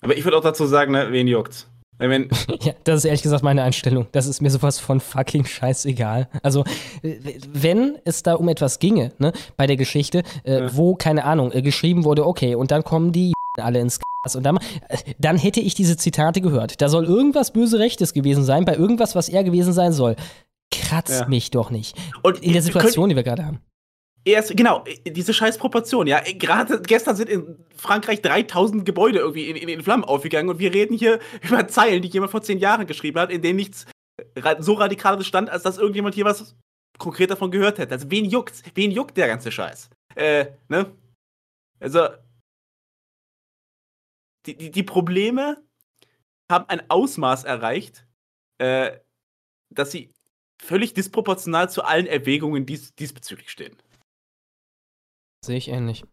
[0.00, 1.68] Aber ich würde auch dazu sagen, ne, wen juckt's?
[1.98, 2.28] Wenn, wenn,
[2.62, 4.06] Ja, das ist ehrlich gesagt meine Einstellung.
[4.12, 6.28] Das ist mir sowas von fucking scheißegal.
[6.42, 6.64] Also,
[7.52, 11.62] wenn es da um etwas ginge, ne, bei der Geschichte, äh, wo, keine Ahnung, äh,
[11.62, 14.58] geschrieben wurde, okay, und dann kommen die alle ins Gas und dann,
[14.88, 16.80] äh, dann hätte ich diese Zitate gehört.
[16.82, 20.16] Da soll irgendwas böse Rechtes gewesen sein, bei irgendwas, was er gewesen sein soll.
[20.72, 21.28] Kratzt Ja.
[21.28, 21.96] mich doch nicht.
[22.22, 23.60] Und in der Situation, können- die wir gerade haben.
[24.26, 26.20] Erst, genau, diese scheiß Proportion, ja.
[26.20, 30.74] Gerade gestern sind in Frankreich 3000 Gebäude irgendwie in, in, in Flammen aufgegangen und wir
[30.74, 33.86] reden hier über Zeilen, die jemand vor zehn Jahren geschrieben hat, in denen nichts
[34.58, 36.56] so radikales stand, als dass irgendjemand hier was
[36.98, 37.94] konkret davon gehört hätte.
[37.94, 38.64] Also wen juckt's?
[38.74, 39.90] Wen juckt der ganze Scheiß?
[40.16, 40.90] Äh, ne?
[41.78, 42.08] Also,
[44.46, 45.62] die, die, die Probleme
[46.50, 48.06] haben ein Ausmaß erreicht,
[48.58, 48.98] äh,
[49.70, 50.10] dass sie
[50.60, 53.76] völlig disproportional zu allen Erwägungen dies, diesbezüglich stehen.
[55.46, 56.04] Sehe ich ähnlich.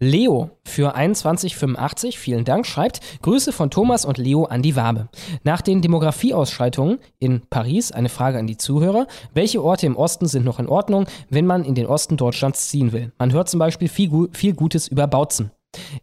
[0.00, 5.08] Leo für 2185, vielen Dank, schreibt Grüße von Thomas und Leo an die Wabe.
[5.42, 9.08] Nach den Demografieausschreitungen in Paris eine Frage an die Zuhörer.
[9.34, 12.92] Welche Orte im Osten sind noch in Ordnung, wenn man in den Osten Deutschlands ziehen
[12.92, 13.10] will?
[13.18, 15.50] Man hört zum Beispiel viel, viel Gutes über Bautzen.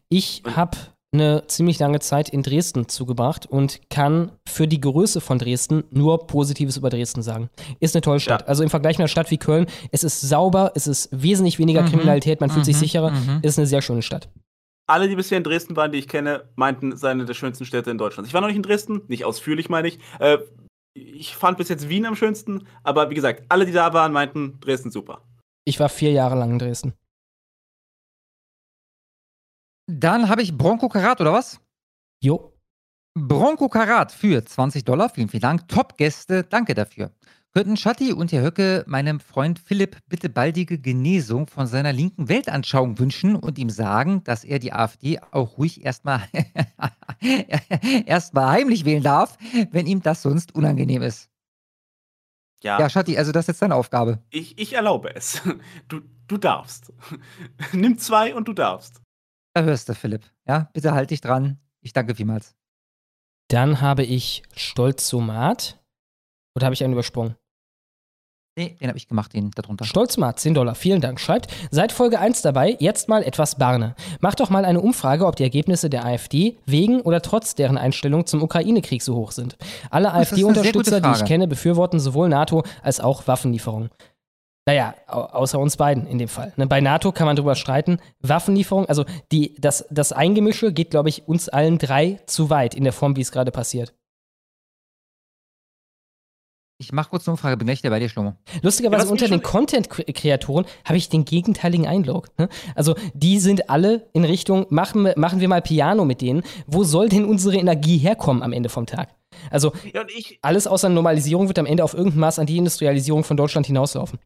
[0.10, 0.78] Ich habe
[1.16, 6.28] eine ziemlich lange Zeit in Dresden zugebracht und kann für die Größe von Dresden nur
[6.28, 7.50] Positives über Dresden sagen.
[7.80, 8.48] Ist eine tolle Stadt.
[8.48, 11.82] Also im Vergleich mit einer Stadt wie Köln, es ist sauber, es ist wesentlich weniger
[11.82, 13.40] Mhm, Kriminalität, man fühlt sich mhm, sicherer, mhm.
[13.42, 14.30] ist eine sehr schöne Stadt.
[14.88, 17.66] Alle, die bisher in Dresden waren, die ich kenne, meinten, es sei eine der schönsten
[17.66, 18.28] Städte in Deutschland.
[18.28, 20.00] Ich war noch nicht in Dresden, nicht ausführlich meine ich.
[20.20, 20.38] Äh,
[20.94, 24.60] ich fand bis jetzt Wien am schönsten, aber wie gesagt, alle, die da waren, meinten
[24.62, 25.22] Dresden super.
[25.66, 26.94] Ich war vier Jahre lang in Dresden.
[29.88, 31.60] Dann habe ich Bronco Karat, oder was?
[32.22, 32.54] Jo.
[33.18, 35.10] Bronco Karat für 20 Dollar.
[35.10, 35.68] Vielen, vielen Dank.
[35.68, 37.12] Top-Gäste, danke dafür.
[37.54, 43.00] Könnten Schatti und Herr Höcke meinem Freund Philipp bitte baldige Genesung von seiner linken Weltanschauung
[43.00, 46.28] wünschen und ihm sagen, dass er die AfD auch ruhig erstmal
[48.06, 49.38] erstmal heimlich wählen darf,
[49.72, 51.30] wenn ihm das sonst unangenehm ist.
[52.62, 54.20] Ja, Ja, Schatti, also das ist jetzt deine Aufgabe.
[54.32, 55.42] ich, ich erlaube es.
[55.88, 56.92] Du, du darfst.
[57.72, 59.02] Nimm zwei und du darfst.
[59.56, 60.24] Da hörst du, Philipp.
[60.46, 61.60] Ja, bitte halt dich dran.
[61.80, 62.56] Ich danke vielmals.
[63.48, 65.80] Dann habe ich Stolzomat.
[66.56, 67.36] Oder habe ich einen übersprungen?
[68.58, 69.86] Nee, den habe ich gemacht, den darunter.
[69.86, 71.22] Stolzmat, 10 Dollar, vielen Dank.
[71.22, 73.96] Schreibt, seit Folge 1 dabei, jetzt mal etwas Barne.
[74.20, 78.26] Macht doch mal eine Umfrage, ob die Ergebnisse der AfD wegen oder trotz deren Einstellung
[78.26, 79.58] zum Ukraine-Krieg so hoch sind.
[79.90, 83.90] Alle gute AfD-Unterstützer, die ich kenne, befürworten sowohl NATO als auch Waffenlieferungen.
[84.68, 86.52] Naja, au außer uns beiden in dem Fall.
[86.58, 88.00] Ne, bei NATO kann man drüber streiten.
[88.22, 92.84] Waffenlieferung, also die, das, das Eingemische geht, glaube ich, uns allen drei zu weit in
[92.84, 93.94] der Form, wie es gerade passiert.
[96.78, 98.34] Ich mache kurz eine Umfrage, bin gleich bei dir, Schlomo.
[98.62, 102.28] Lustigerweise Ja, unter den Content-Kreatoren habe ich den gegenteiligen Eindruck.
[102.38, 102.50] Ne?
[102.74, 106.44] Also die sind alle in Richtung, machen, wir- machen wir mal Piano mit denen.
[106.68, 109.16] Wo soll denn unsere Energie herkommen am Ende vom Tag?
[109.50, 112.58] Also Ja, und ich, alles außer Normalisierung wird am Ende auf irgendein Maß an die
[112.58, 114.20] Industrialisierung von Deutschland hinauslaufen.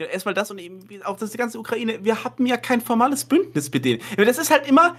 [0.00, 2.04] Ja, erstmal das und eben auch das die ganze Ukraine.
[2.04, 4.00] Wir hatten ja kein formales Bündnis mit denen.
[4.16, 4.94] Das ist halt immer.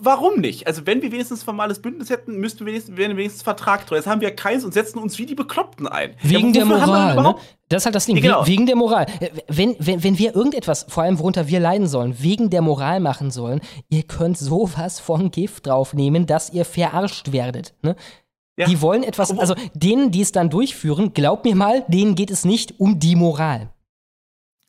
[0.00, 0.66] Warum nicht?
[0.66, 3.86] Also, wenn wir wenigstens ein formales Bündnis hätten, müssten wir wenigstens, wären wir wenigstens Vertrag
[3.86, 3.94] treu.
[3.94, 6.16] Jetzt haben wir keins und setzen uns wie die Bekloppten ein.
[6.22, 7.36] Wegen ja, der Moral, ne?
[7.68, 8.42] Das ist halt das Ding, Ja, genau.
[8.42, 9.06] we- wegen der Moral.
[9.20, 12.98] Äh, Wenn, wenn, wenn wir irgendetwas, vor allem worunter wir leiden sollen, wegen der Moral
[12.98, 17.74] machen sollen, ihr könnt sowas von Gift draufnehmen, dass ihr verarscht werdet.
[17.82, 17.94] Ne?
[18.58, 22.44] Die wollen etwas, also denen, die es dann durchführen, glaub mir mal, denen geht es
[22.44, 23.70] nicht um die Moral.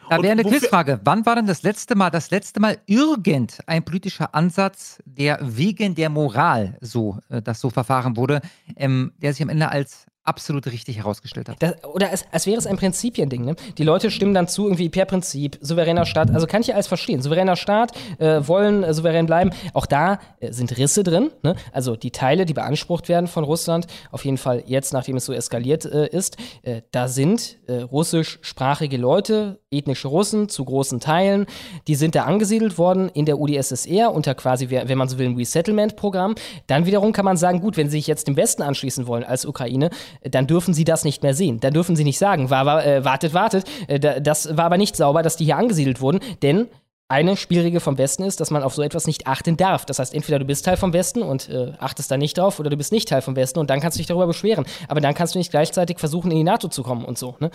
[0.09, 0.99] Da wäre eine Quizfrage.
[1.03, 6.09] Wann war denn das letzte Mal, das letzte Mal irgendein politischer Ansatz, der wegen der
[6.09, 8.41] Moral so, äh, das so verfahren wurde,
[8.75, 11.55] ähm, der sich am Ende als absolut richtig herausgestellt hat?
[11.59, 13.45] Das, oder als, als wäre es ein Prinzipiending.
[13.45, 13.55] Ne?
[13.77, 16.31] Die Leute stimmen dann zu, irgendwie per Prinzip, souveräner Staat.
[16.31, 17.21] Also kann ich ja alles verstehen.
[17.21, 19.51] Souveräner Staat, äh, wollen äh, souverän bleiben.
[19.73, 21.31] Auch da äh, sind Risse drin.
[21.43, 21.55] Ne?
[21.71, 25.33] Also die Teile, die beansprucht werden von Russland, auf jeden Fall jetzt, nachdem es so
[25.33, 31.45] eskaliert äh, ist, äh, da sind russischsprachige Leute, ethnische Russen zu großen Teilen,
[31.87, 35.35] die sind da angesiedelt worden in der UdSSR unter quasi, wenn man so will, ein
[35.35, 36.35] Resettlement-Programm.
[36.67, 39.45] Dann wiederum kann man sagen, gut, wenn sie sich jetzt dem Westen anschließen wollen als
[39.45, 39.89] Ukraine,
[40.23, 41.59] dann dürfen sie das nicht mehr sehen.
[41.59, 44.77] Dann dürfen sie nicht sagen, war, war, äh, wartet, wartet, äh, da- das war aber
[44.77, 46.67] nicht sauber, dass die hier angesiedelt wurden, denn
[47.09, 49.85] eine Spielregel vom Westen ist, dass man auf so etwas nicht achten darf.
[49.85, 52.69] Das heißt, entweder du bist Teil vom Westen und äh, achtest da nicht drauf, oder
[52.69, 54.65] du bist nicht Teil vom Westen und dann kannst du dich darüber beschweren.
[54.87, 57.37] Aber dann kannst du nicht gleichzeitig versuchen, in die NATO zu kommen und so.
[57.39, 57.49] Ne?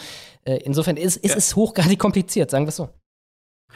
[0.45, 2.89] Äh, insofern ist, ist es hochgradig kompliziert, sagen wir es so.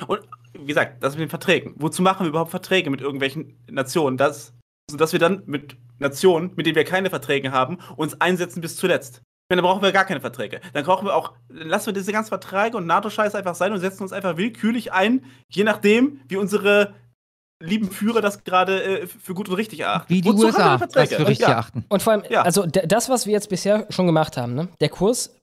[0.06, 0.20] Und
[0.54, 1.74] wie gesagt, das mit den Verträgen.
[1.76, 4.16] Wozu machen wir überhaupt Verträge mit irgendwelchen Nationen?
[4.16, 4.54] Das,
[4.94, 9.22] dass wir dann mit Nationen, mit denen wir keine Verträge haben, uns einsetzen bis zuletzt.
[9.48, 10.60] Dann brauchen wir gar keine Verträge.
[10.72, 13.78] Dann brauchen wir auch, dann lassen wir diese ganzen Verträge und NATO-Scheiß einfach sein und
[13.78, 16.94] setzen uns einfach willkürlich ein, je nachdem, wie unsere
[17.60, 20.12] lieben Führer das gerade äh, für gut und richtig erachten.
[20.12, 21.54] Wie die Wozu USA das für richtig Ja.
[21.54, 21.84] erachten.
[21.88, 22.42] Und vor allem, Ja.
[22.42, 24.68] also das, was wir jetzt bisher schon gemacht haben, ne?
[24.80, 25.34] der Kurs,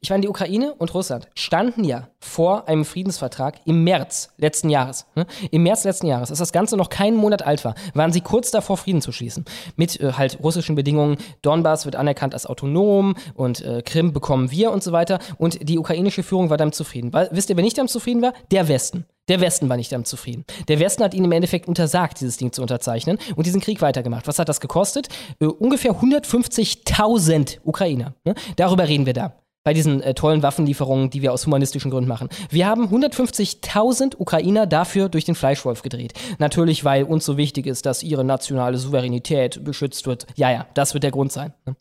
[0.00, 5.04] ich meine, die Ukraine und Russland standen ja vor einem Friedensvertrag im März letzten Jahres.
[5.14, 5.26] Ne?
[5.50, 8.50] Im März letzten Jahres, als das Ganze noch keinen Monat alt war, waren sie kurz
[8.50, 9.44] davor, Frieden zu schließen.
[9.76, 11.18] Mit äh, halt russischen Bedingungen.
[11.42, 15.18] Donbass wird anerkannt als autonom und äh, Krim bekommen wir und so weiter.
[15.36, 17.12] Und die ukrainische Führung war damit zufrieden.
[17.12, 18.32] Weil, wisst ihr, wer nicht damit zufrieden war?
[18.50, 19.04] Der Westen.
[19.28, 20.44] Der Westen war nicht damit zufrieden.
[20.68, 24.26] Der Westen hat ihnen im Endeffekt untersagt, dieses Ding zu unterzeichnen und diesen Krieg weitergemacht.
[24.26, 25.08] Was hat das gekostet?
[25.40, 28.14] Äh, ungefähr 150.000 Ukrainer.
[28.24, 28.34] Ne?
[28.56, 29.34] Darüber reden wir da.
[29.62, 32.28] Bei diesen äh, tollen Waffenlieferungen, die wir aus humanistischen Gründen machen.
[32.48, 36.14] Wir haben 150.000 Ukrainer dafür durch den Fleischwolf gedreht.
[36.38, 40.26] Natürlich, weil uns so wichtig ist, dass ihre nationale Souveränität beschützt wird.
[40.36, 41.52] Ja, ja, das wird der Grund sein.
[41.66, 41.76] Ne?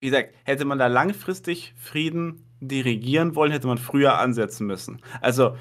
[0.00, 5.00] Wie gesagt, hätte man da langfristig Frieden dirigieren wollen, hätte man früher ansetzen müssen.
[5.20, 5.56] Also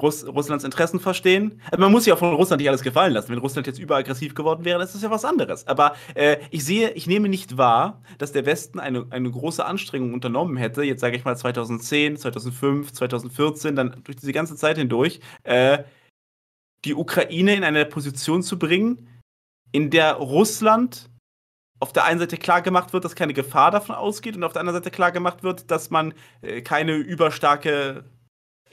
[0.00, 1.60] Russ Russlands Interessen verstehen.
[1.70, 3.30] Also man muss ja auch von Russland nicht alles gefallen lassen.
[3.30, 5.66] Wenn Russland jetzt überaggressiv geworden wäre, dann ist das ja was anderes.
[5.66, 10.14] Aber äh, ich sehe, ich nehme nicht wahr, dass der Westen eine, eine große Anstrengung
[10.14, 15.20] unternommen hätte, jetzt sage ich mal 2010, 2005, 2014, dann durch diese ganze Zeit hindurch,
[15.42, 15.84] äh,
[16.84, 19.08] die Ukraine in eine Position zu bringen,
[19.72, 21.10] in der Russland
[21.80, 24.60] auf der einen Seite klar gemacht wird, dass keine Gefahr davon ausgeht und auf der
[24.60, 28.04] anderen Seite klar gemacht wird, dass man äh, keine überstarke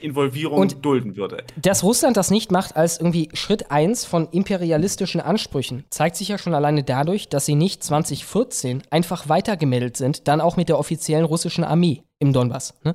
[0.02, 1.44] Involvierung Und- dulden würde.
[1.56, 6.38] Dass Russland das nicht macht als irgendwie Schritt 1 von imperialistischen Ansprüchen, zeigt sich ja
[6.38, 11.24] schon alleine dadurch, dass sie nicht 2014 einfach weitergemeldet sind, dann auch mit der offiziellen
[11.24, 12.74] russischen Armee im Donbass.
[12.84, 12.94] Ne?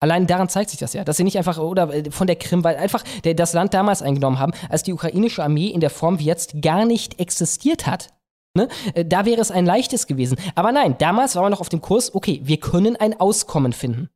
[0.00, 2.62] Allein daran zeigt sich das ja, dass sie nicht einfach oder äh, von der Krim,
[2.62, 6.18] weil einfach der, das Land damals eingenommen haben, als die ukrainische Armee in der Form
[6.20, 8.10] wie jetzt gar nicht existiert hat.
[8.54, 8.68] Ne?
[8.94, 10.38] Äh, Da wäre es ein leichtes gewesen.
[10.54, 14.08] Aber nein, damals war man noch auf dem Kurs, okay, wir können ein Auskommen finden.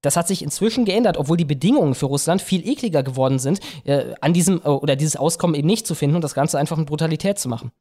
[0.00, 4.14] Das hat sich inzwischen geändert, obwohl die Bedingungen für Russland viel ekliger geworden sind, äh,
[4.20, 6.86] an diesem äh, oder dieses Auskommen eben nicht zu finden und das Ganze einfach mit
[6.86, 7.72] Brutalität zu machen.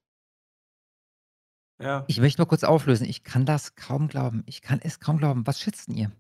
[1.82, 2.04] Ja.
[2.08, 3.08] Ich möchte mal kurz auflösen.
[3.08, 4.44] Ich kann das kaum glauben.
[4.46, 5.48] Ich kann es kaum glauben.
[5.48, 6.12] Was schätzt denn ihr?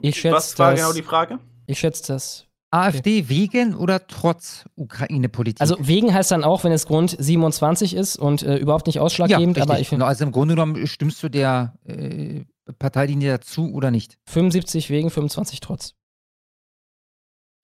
[0.00, 1.38] Ich schätze Was war das, genau die Frage?
[1.66, 2.48] Ich schätze das.
[2.70, 5.60] AfD wegen oder trotz Ukraine-Politik?
[5.60, 9.56] Also wegen heißt dann auch, wenn es Grund 27 ist und äh, überhaupt nicht ausschlaggebend,
[9.56, 12.44] ja, aber ich finde also im Grunde genommen stimmst du der äh,
[12.78, 14.18] Parteilinie dazu oder nicht?
[14.26, 15.94] 75 wegen, 25 trotz.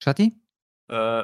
[0.01, 0.35] Schatti?
[0.89, 1.23] Äh,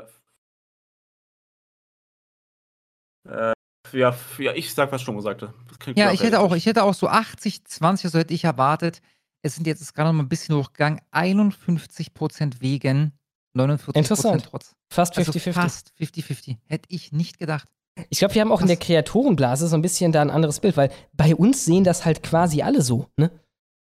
[3.27, 3.53] äh,
[3.93, 5.45] ja, ja, ich sag, was schon gesagt
[5.79, 9.01] klingt Ja, ich hätte auch, ich hätte auch so 80, 20, so hätte ich erwartet.
[9.41, 11.01] Es sind jetzt ist gerade noch mal ein bisschen hochgegangen.
[11.11, 13.13] 51% wegen,
[13.55, 14.47] 49% Interessant.
[14.49, 14.75] trotz.
[14.89, 15.53] Fast Also 50-50.
[15.53, 16.57] fast 50-50.
[16.67, 17.67] Hätte ich nicht gedacht.
[18.09, 20.77] Ich glaube, wir haben auch in der Kreatorenblase so ein bisschen da ein anderes Bild,
[20.77, 23.31] weil bei uns sehen das halt quasi alle so, ne?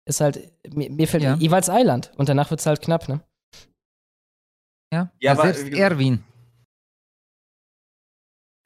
[0.08, 1.36] Ist halt, mir, mir fällt Ja.
[1.36, 3.22] jeweils Eiland und danach wird es halt knapp, ne?
[4.94, 6.24] Ja, Ja, aber- selbst Erwin.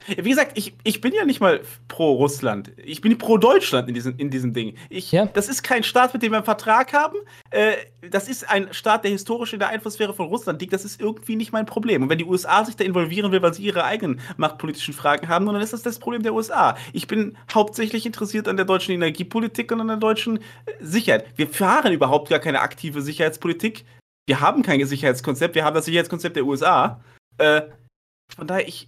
[0.08, 2.72] Wie gesagt, ich, ich bin ja nicht mal pro Russland.
[2.78, 4.76] Ich bin pro Deutschland in diesem, in diesem Ding.
[4.90, 7.18] Ich, Das ist kein Staat, mit dem wir einen Vertrag haben.
[7.50, 7.74] Äh,
[8.10, 10.72] das ist ein Staat, der historisch in der Einflusssphäre von Russland liegt.
[10.72, 12.04] Das ist irgendwie nicht mein Problem.
[12.04, 15.46] Und wenn die USA sich da involvieren will, weil sie ihre eigenen machtpolitischen Fragen haben,
[15.46, 16.78] dann ist das das Problem der USA.
[16.94, 20.42] Ich bin hauptsächlich interessiert an der deutschen Energiepolitik und an der deutschen äh,
[20.80, 21.26] Sicherheit.
[21.36, 23.84] Wir fahren überhaupt gar keine aktive Sicherheitspolitik.
[24.28, 25.56] Wir haben kein Sicherheitskonzept.
[25.56, 27.04] Wir haben das Sicherheitskonzept der USA.
[27.38, 27.64] Äh,
[28.34, 28.88] von daher, ich.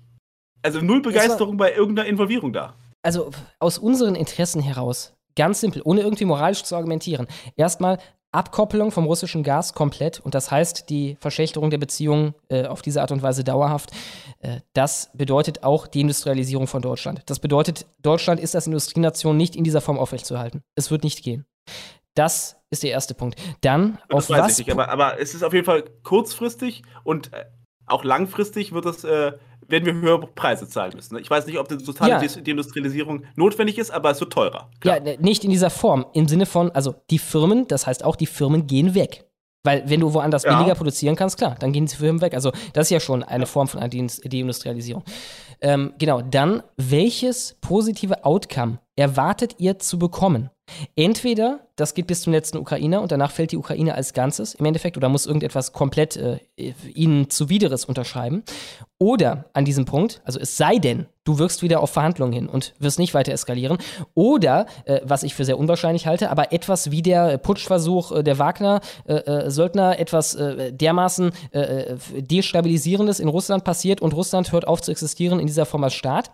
[0.62, 2.76] Also null Begeisterung bei irgendeiner Involvierung da.
[3.04, 7.28] Also aus unseren Interessen heraus, ganz simpel, ohne irgendwie moralisch zu argumentieren.
[7.56, 7.98] Erstmal
[8.34, 13.02] Abkoppelung vom russischen Gas komplett und das heißt die Verschlechterung der Beziehungen äh, auf diese
[13.02, 13.92] Art und Weise dauerhaft.
[14.40, 17.24] Äh, das bedeutet auch die Industrialisierung von Deutschland.
[17.26, 20.64] Das bedeutet, Deutschland ist als Industrienation nicht in dieser Form aufrechtzuerhalten.
[20.76, 21.46] Es wird nicht gehen.
[22.16, 23.38] Das ist der erste Punkt.
[23.62, 26.84] Dann Das auf weiß was ich nicht, aber, aber es ist auf jeden Fall kurzfristig
[27.04, 27.46] und äh,
[27.86, 29.34] auch langfristig wird es, äh,
[29.72, 31.16] werden wir höhere Preise zahlen müssen.
[31.16, 31.22] ne?
[31.22, 32.42] Ich weiß nicht, ob die totale Ja.
[32.42, 34.70] Deindustrialisierung notwendig ist, aber es wird teurer.
[34.84, 36.06] Ja, ne, nicht in dieser Form.
[36.14, 39.26] Im Sinne von, also die Firmen, das heißt auch, die Firmen gehen weg.
[39.64, 40.56] Weil wenn du woanders Ja.
[40.58, 42.34] billiger produzieren kannst, klar, dann gehen die Firmen weg.
[42.34, 45.04] Also das ist ja schon eine Form von Deindustrialisierung.
[45.62, 50.50] Ähm, genau, dann, welches positive Outcome erwartet ihr zu bekommen?
[50.96, 54.66] Entweder, das geht bis zum letzten Ukrainer und danach fällt die Ukraine als Ganzes im
[54.66, 56.40] Endeffekt oder muss irgendetwas komplett äh,
[56.94, 58.44] ihnen zuwideres unterschreiben.
[58.98, 62.74] Oder an diesem Punkt, also es sei denn, du wirkst wieder auf Verhandlungen hin und
[62.80, 63.78] wirst nicht weiter eskalieren.
[64.14, 68.40] Oder, äh, was ich für sehr unwahrscheinlich halte, aber etwas wie der Putschversuch äh, der
[68.40, 74.92] Wagner-Söldner, etwas äh, dermaßen äh, äh, Destabilisierendes in Russland passiert und Russland hört auf zu
[74.92, 76.32] existieren in dieser Form als Staat.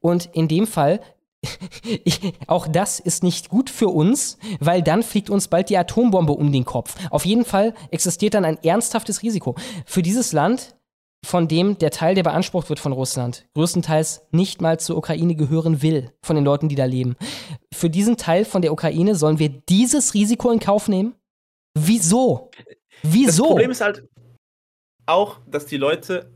[0.00, 1.00] Und in dem Fall
[2.04, 6.32] ich, auch das ist nicht gut für uns, weil dann fliegt uns bald die Atombombe
[6.32, 6.94] um den Kopf.
[7.10, 9.54] Auf jeden Fall existiert dann ein ernsthaftes Risiko.
[9.86, 10.76] Für dieses Land,
[11.24, 15.82] von dem der Teil, der beansprucht wird von Russland, größtenteils nicht mal zur Ukraine gehören
[15.82, 17.16] will, von den Leuten, die da leben.
[17.72, 21.14] Für diesen Teil von der Ukraine sollen wir dieses Risiko in Kauf nehmen?
[21.76, 22.50] Wieso?
[23.02, 23.42] Wieso?
[23.42, 24.08] Das Problem ist halt
[25.06, 26.33] auch, dass die Leute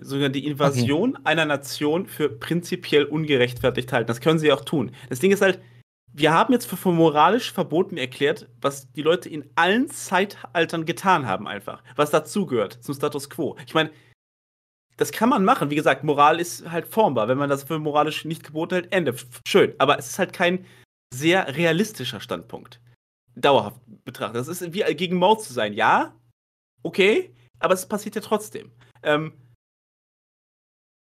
[0.00, 4.08] sogar die Invasion einer Nation für prinzipiell ungerechtfertigt halten.
[4.08, 4.92] Das können sie auch tun.
[5.08, 5.60] Das Ding ist halt,
[6.12, 11.46] wir haben jetzt für, moralisch verboten erklärt, was die Leute in allen Zeitaltern getan haben,
[11.46, 11.82] einfach.
[11.94, 13.56] Was dazugehört zum Status quo.
[13.66, 13.90] Ich meine,
[14.96, 15.68] das kann man machen.
[15.70, 17.28] Wie gesagt, Moral ist halt formbar.
[17.28, 19.14] Wenn man das für moralisch nicht geboten hält, Ende.
[19.46, 19.74] Schön.
[19.78, 20.64] Aber es ist halt kein
[21.12, 22.80] sehr realistischer Standpunkt.
[23.34, 24.36] Dauerhaft betrachtet.
[24.36, 25.74] Das ist wie gegen Mord zu sein.
[25.74, 26.14] Ja,
[26.82, 28.72] okay, aber es passiert ja trotzdem.
[29.02, 29.34] Ähm,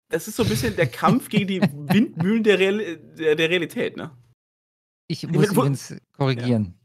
[0.09, 3.97] das ist so ein bisschen der Kampf gegen die Windmühlen der, Real der, der Realität,
[3.97, 4.11] ne?
[5.07, 6.79] Ich muss übrigens korrigieren.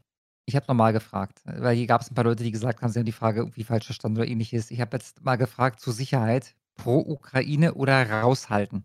[0.45, 2.99] Ich habe nochmal gefragt, weil hier gab es ein paar Leute, die gesagt haben, sie
[2.99, 4.69] haben die Frage irgendwie falsch verstanden oder ähnliches.
[4.71, 8.83] Ich habe jetzt mal gefragt zur Sicherheit, pro Ukraine oder raushalten.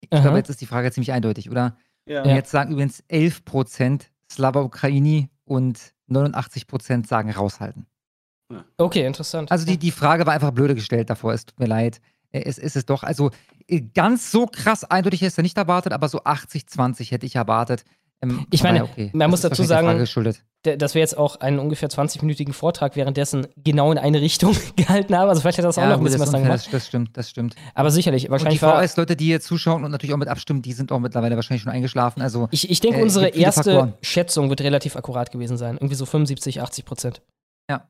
[0.00, 0.20] Ich Aha.
[0.20, 1.76] glaube, jetzt ist die Frage ziemlich eindeutig, oder?
[2.06, 2.22] Ja.
[2.22, 2.36] Und Ja.
[2.36, 7.86] jetzt sagen übrigens 11% Slava Ukraini und 89% sagen raushalten.
[8.76, 9.50] Okay, interessant.
[9.50, 12.00] Also die, die Frage war einfach blöde gestellt davor, es tut mir leid.
[12.34, 13.30] Äh, Es ist es doch, also
[13.68, 17.36] äh, ganz so krass eindeutig hätte ich ja nicht erwartet, aber so 80-20 hätte ich
[17.36, 17.84] erwartet.
[18.22, 19.10] Ähm, Ich meine, okay.
[19.12, 19.98] man Das muss ist dazu sagen,
[20.62, 25.28] dass wir jetzt auch einen ungefähr 20-minütigen Vortrag währenddessen genau in eine Richtung gehalten haben.
[25.28, 26.48] Also vielleicht hat das auch Ja, noch ein bisschen was ist gemacht.
[26.52, 27.54] das, das stimmt, das stimmt.
[27.74, 28.86] Aber sicherlich, wahrscheinlich und die.
[28.86, 31.72] VS-Leute, die hier zuschauen und natürlich auch mit abstimmen, die sind auch mittlerweile wahrscheinlich schon
[31.72, 32.22] eingeschlafen.
[32.22, 33.94] Also, Ich, ich denke, äh, unsere erste Faktoren.
[34.00, 35.74] Schätzung wird relativ akkurat gewesen sein.
[35.76, 37.22] Irgendwie so 75, 80 Prozent.
[37.68, 37.86] Ja,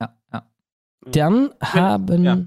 [0.00, 0.42] ja, ja.
[1.06, 2.24] Dann haben.
[2.24, 2.38] Ja.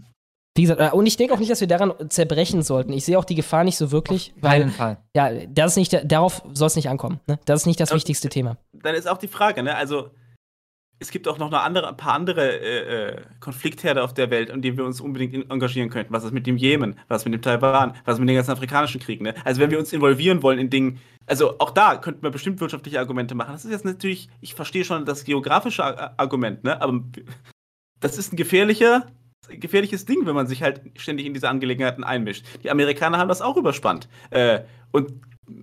[0.56, 2.92] Wie gesagt, äh, und ich denke auch nicht, dass wir daran zerbrechen sollten.
[2.92, 4.34] Ich sehe auch die Gefahr nicht so wirklich.
[4.36, 4.98] Auf keinen Fall.
[5.16, 7.20] Ja, das ist nicht, darauf soll es nicht ankommen.
[7.28, 7.40] Ne?
[7.46, 8.58] Das ist nicht das wichtigste Thema.
[8.74, 9.76] Dann ist auch die Frage, ne?
[9.76, 10.10] Also,
[11.00, 14.52] es gibt auch noch eine andere, ein paar andere äh, äh, Konfliktherde auf der Welt,
[14.52, 16.14] an denen wir uns unbedingt in, engagieren könnten.
[16.14, 17.00] Was ist mit dem Jemen?
[17.08, 17.96] Was ist mit dem Taiwan?
[18.06, 19.24] Was ist mit den ganzen afrikanischen Kriegen?
[19.24, 19.34] Ne?
[19.46, 23.00] Also, wenn wir uns involvieren wollen in Dingen, also auch da könnten wir bestimmt wirtschaftliche
[23.00, 23.54] Argumente machen.
[23.54, 26.82] Das ist jetzt natürlich, ich verstehe schon das geografische Ar- Argument, ne?
[26.82, 27.02] Aber
[28.02, 29.08] das ist ein gefährlicher,
[29.50, 32.46] gefährliches Ding, wenn man sich halt ständig in diese Angelegenheiten einmischt.
[32.64, 34.08] Die Amerikaner haben das auch überspannt.
[34.30, 34.62] Äh,
[34.92, 35.14] und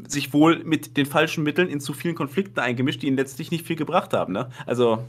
[0.06, 3.66] sich wohl mit den falschen Mitteln in zu vielen Konflikten eingemischt, die ihnen letztlich nicht
[3.66, 4.32] viel gebracht haben.
[4.32, 4.50] Ne?
[4.66, 5.04] Also,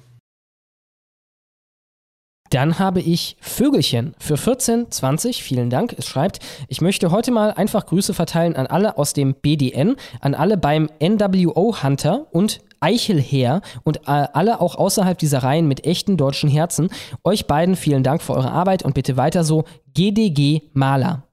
[2.50, 5.44] Dann habe ich Vögelchen für 1420.
[5.44, 5.94] Vielen Dank.
[5.98, 10.34] Es schreibt, ich möchte heute mal einfach Grüße verteilen an alle aus dem BDN, an
[10.34, 16.18] alle beim NWO Hunter und Eichelheer und äh, alle auch außerhalb dieser Reihen mit echten
[16.18, 16.90] deutschen Herzen.
[17.24, 19.66] Euch beiden vielen Dank für eure Arbeit und bitte weiter so.
[19.94, 21.24] GDG Maler.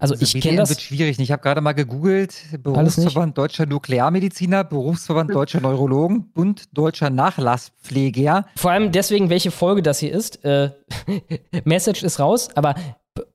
[0.00, 0.70] Also, ich BDN kenne das.
[0.70, 1.18] wird schwierig.
[1.18, 2.34] Ich habe gerade mal gegoogelt.
[2.62, 8.46] Berufsverband Deutscher Nuklearmediziner, Berufsverband Deutscher Neurologen, Bund Deutscher Nachlasspfleger.
[8.56, 10.44] Vor allem deswegen, welche Folge das hier ist.
[10.44, 10.70] Äh,
[11.64, 12.74] Message ist raus, aber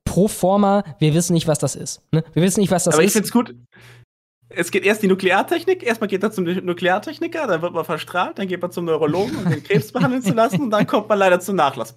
[0.04, 2.00] pro forma, wir wissen nicht, was das ist.
[2.12, 2.24] Ne?
[2.32, 3.12] Wir wissen nicht, was das aber ich ist.
[3.14, 3.54] finde es gut.
[4.56, 8.48] Es geht erst die Nukleartechnik, erstmal geht er zum Nukleartechniker, dann wird man verstrahlt, dann
[8.48, 11.40] geht man zum Neurologen, um den Krebs behandeln zu lassen und dann kommt man leider
[11.40, 11.94] zum Nachlass.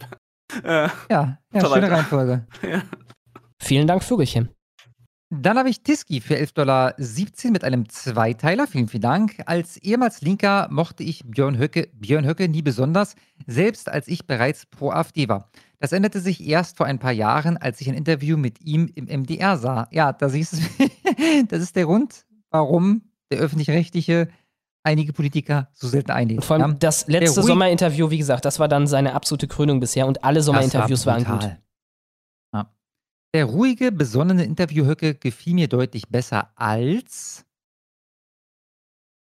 [0.63, 1.91] Äh, Ja, ja so schöne weiter.
[1.91, 2.47] Reihenfolge.
[3.59, 4.49] Vielen Dank, Vögelchen.
[5.29, 6.95] Dann habe ich Tiski für 11,17 Dollar
[7.51, 8.65] mit einem Zweiteiler.
[8.65, 9.35] Vielen, vielen Dank.
[9.45, 14.65] Als ehemals Linker mochte ich Björn Höcke, Björn Höcke nie besonders, selbst als ich bereits
[14.67, 15.49] pro AfD war.
[15.79, 19.05] Das änderte sich erst vor ein paar Jahren, als ich ein Interview mit ihm im
[19.05, 19.89] MDR sah.
[19.91, 20.57] Ja, da siehst du,
[21.49, 23.01] das ist der Grund, warum
[23.31, 24.29] der Öffentlich-Rechtliche
[24.83, 26.45] einige Politiker so selten einlädt.
[26.45, 30.23] Vor allem das letzte Sommerinterview, wie gesagt, das war dann seine absolute Krönung bisher und
[30.23, 31.57] alle Sommerinterviews war waren gut.
[32.53, 32.71] Ja.
[33.33, 37.43] Der ruhige, besonnene Interviewhöcke gefiel mir deutlich besser als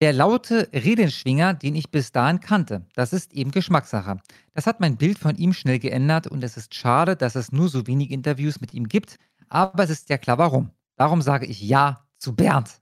[0.01, 2.85] der laute Redenschwinger, den ich bis dahin kannte.
[2.97, 4.17] Das ist eben Geschmackssache.
[4.53, 7.69] Das hat mein Bild von ihm schnell geändert und es ist schade, dass es nur
[7.69, 10.71] so wenig Interviews mit ihm gibt, aber es ist ja klar warum.
[10.97, 12.82] Darum sage ich Ja zu Bernd.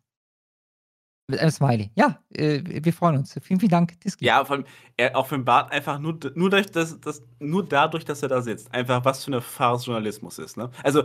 [1.30, 1.90] Mit einem Smiley.
[1.94, 3.38] Ja, äh, wir freuen uns.
[3.42, 4.24] Vielen, vielen Dank, Tiski.
[4.24, 4.64] Ja, vor allem,
[4.96, 8.28] er, auch für den Bart einfach nur, nur, durch das, das, nur dadurch, dass er
[8.28, 8.72] da sitzt.
[8.74, 10.56] Einfach, was für eine Farce Journalismus ist.
[10.56, 10.70] Ne?
[10.82, 11.04] Also,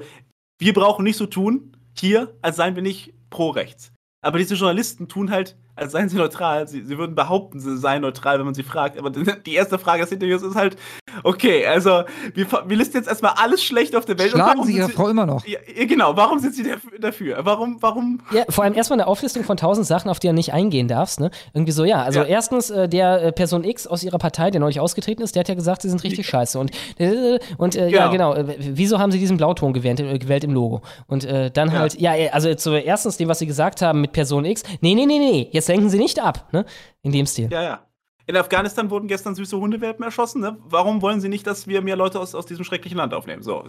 [0.57, 3.91] wir brauchen nicht so tun, hier, als seien wir nicht pro rechts.
[4.21, 6.67] Aber diese Journalisten tun halt, als seien sie neutral.
[6.67, 8.97] Sie, sie würden behaupten, sie seien neutral, wenn man sie fragt.
[8.97, 10.75] Aber die erste Frage des Interviews ist halt,
[11.23, 14.31] okay, also, wir, wir listen jetzt erstmal alles schlecht auf der Welt.
[14.31, 15.45] Schlagen warum Sie Ihre sind Frau immer noch.
[15.45, 16.63] Ja, genau, warum sind Sie
[16.99, 17.37] dafür-?
[17.45, 20.53] Warum, warum Ja, vor allem erstmal eine Auflistung von tausend Sachen, auf die du nicht
[20.53, 21.19] eingehen darfst.
[21.19, 21.31] Ne?
[21.53, 22.03] Irgendwie so, ja.
[22.03, 22.25] Also Ja.
[22.25, 25.49] erstens, äh, der äh, Person X aus ihrer Partei, der neulich ausgetreten ist, der hat
[25.49, 26.59] ja gesagt, sie sind richtig scheiße.
[26.59, 28.33] Und, äh, und äh, ja, genau.
[28.33, 28.49] Genau.
[28.49, 30.81] Äh, wieso haben sie diesen Blauton gewählt, äh, gewählt im Logo?
[31.07, 34.45] Und äh, dann halt, ja, also zu erstens dem, was sie gesagt haben mit Person
[34.45, 34.63] X.
[34.81, 36.51] Nee, nee, nee, nee, jetzt lenken sie nicht ab.
[36.51, 36.65] Ne?
[37.01, 37.49] In dem Stil.
[37.51, 37.87] Ja, ja.
[38.27, 40.41] In Afghanistan wurden gestern süße Hundewelpen erschossen.
[40.41, 40.57] Ne?
[40.61, 43.43] Warum wollen sie nicht, dass wir mehr Leute aus, aus diesem schrecklichen Land aufnehmen?
[43.43, 43.63] So.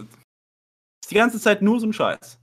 [1.03, 2.39] Ist die ganze Zeit nur so ein Scheiß.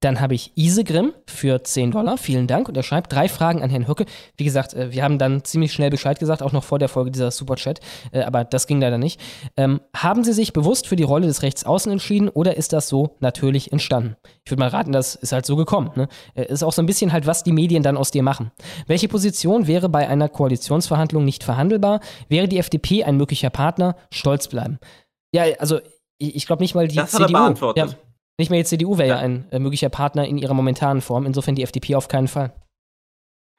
[0.00, 2.18] Dann habe ich Isegrim für 10 Dollar.
[2.18, 2.68] Vielen Dank.
[2.68, 4.04] Und er schreibt drei Fragen an Herrn Höcke.
[4.36, 7.10] Wie gesagt, äh, wir haben dann ziemlich schnell Bescheid gesagt, auch noch vor der Folge
[7.10, 7.80] dieser Superchat.
[8.12, 9.20] Äh, aber das ging leider nicht.
[9.56, 13.16] Ähm, haben Sie sich bewusst für die Rolle des Rechtsaußen entschieden oder ist das so
[13.20, 14.16] natürlich entstanden?
[14.44, 15.90] Ich würde mal raten, das ist halt so gekommen.
[15.96, 16.08] Ne?
[16.34, 18.50] Äh, Ist auch so ein bisschen halt, was die Medien dann aus dir machen.
[18.86, 22.00] Welche Position wäre bei einer Koalitionsverhandlung nicht verhandelbar?
[22.28, 23.96] Wäre die FDP ein möglicher Partner?
[24.10, 24.78] Stolz bleiben.
[25.34, 25.80] Ja, also
[26.18, 27.38] ich, glaube nicht mal die Das hat er CDU.
[27.38, 27.90] beantwortet.
[27.90, 27.98] Ja,
[28.38, 31.26] nicht mal die CDU wäre ja ein äh, möglicher Partner in ihrer momentanen Form.
[31.26, 32.52] Insofern die FDP auf keinen Fall.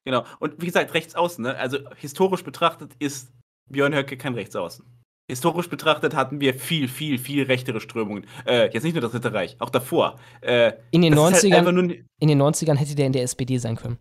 [0.06, 0.24] Genau.
[0.40, 1.56] Und wie gesagt, Rechtsaußen, ne?
[1.56, 3.32] Also historisch betrachtet ist
[3.70, 4.86] Björn Höcke kein Rechtsaußen.
[5.30, 8.26] Historisch betrachtet hatten wir viel, viel, viel rechtere Strömungen.
[8.48, 10.18] Äh, jetzt nicht nur das Dritte Reich, auch davor.
[10.42, 11.84] Äh, In den, das ist halt 90ern, einfach nur-
[12.20, 14.00] in den 90ern hätte der in der SPD sein können.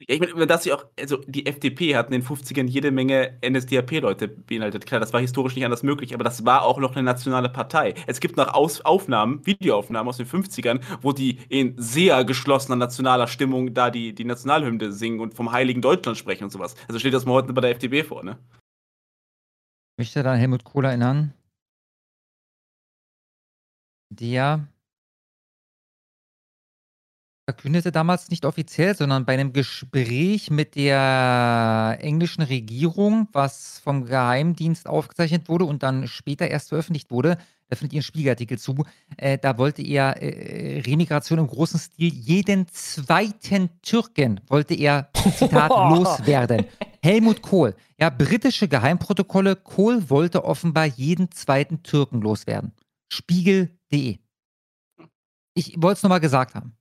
[0.00, 3.36] Ja, ich meine, dass sie auch, also die FDP hat in den 50ern jede Menge
[3.44, 4.86] NSDAP-Leute beinhaltet.
[4.86, 7.94] Klar, das war historisch nicht anders möglich, aber das war auch noch eine nationale Partei.
[8.06, 13.26] Es gibt noch Aus Aufnahmen, Videoaufnahmen aus den 50ern, wo die in sehr geschlossener nationaler
[13.26, 16.76] Stimmung da die, die Nationalhymne singen und vom heiligen Deutschland sprechen und sowas.
[16.86, 18.38] Also steht das mal heute bei der FDP vor, ne?
[19.98, 21.34] Möchte da Helmut Kohl erinnern,
[24.10, 24.68] der
[27.48, 34.86] verkündete damals nicht offiziell, sondern bei einem Gespräch mit der englischen Regierung, was vom Geheimdienst
[34.86, 37.38] aufgezeichnet wurde und dann später erst veröffentlicht wurde,
[37.70, 38.84] da findet ihr einen Spiegelartikel zu,
[39.16, 45.70] äh, da wollte er äh, Remigration im großen Stil, jeden zweiten Türken wollte er, Zitat,
[45.70, 46.66] loswerden.
[47.02, 47.74] Helmut Kohl.
[47.98, 49.56] Ja, britische Geheimprotokolle.
[49.56, 52.72] Kohl wollte offenbar jeden zweiten Türken loswerden.
[53.10, 54.18] Spiegel.de.
[55.54, 56.77] Ich wollte es nochmal gesagt haben.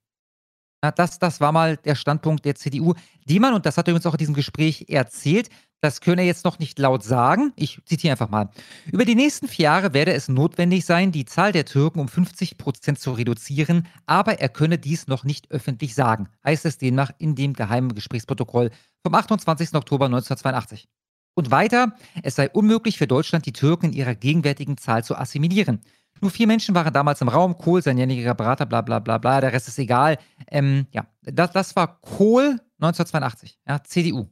[0.84, 2.94] Ja, das, das war mal der Standpunkt der CDU,
[3.26, 5.50] die man, und das hat er übrigens auch in diesem Gespräch erzählt,
[5.82, 7.54] das könne er jetzt noch nicht laut sagen.
[7.56, 8.50] Ich zitiere einfach mal.
[8.92, 12.58] Über die nächsten vier Jahre werde es notwendig sein, die Zahl der Türken um 50
[12.58, 17.36] Prozent zu reduzieren, aber er könne dies noch nicht öffentlich sagen, heißt es demnach in
[17.36, 18.72] dem geheimen Gesprächsprotokoll
[19.04, 19.74] vom 28.
[19.76, 20.88] Oktober 1982.
[21.36, 25.82] Und weiter, es sei unmöglich für Deutschland, die Türken in ihrer gegenwärtigen Zahl zu assimilieren.
[26.22, 27.58] Nur vier Menschen waren damals im Raum.
[27.58, 29.42] Kohl, sein jähriger Berater, bla bla bla bla.
[29.42, 30.18] Der Rest ist egal.
[30.48, 34.28] Ähm, ja, das, das war Kohl 1982, ja, CDU.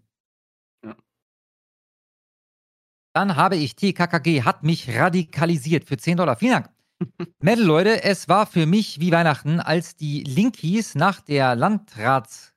[3.13, 6.35] Dann habe ich TKKG, hat mich radikalisiert für 10 Dollar.
[6.35, 6.69] Vielen Dank.
[7.41, 12.51] Metal, Leute, es war für mich wie Weihnachten, als die Linkies nach der Landratswahl,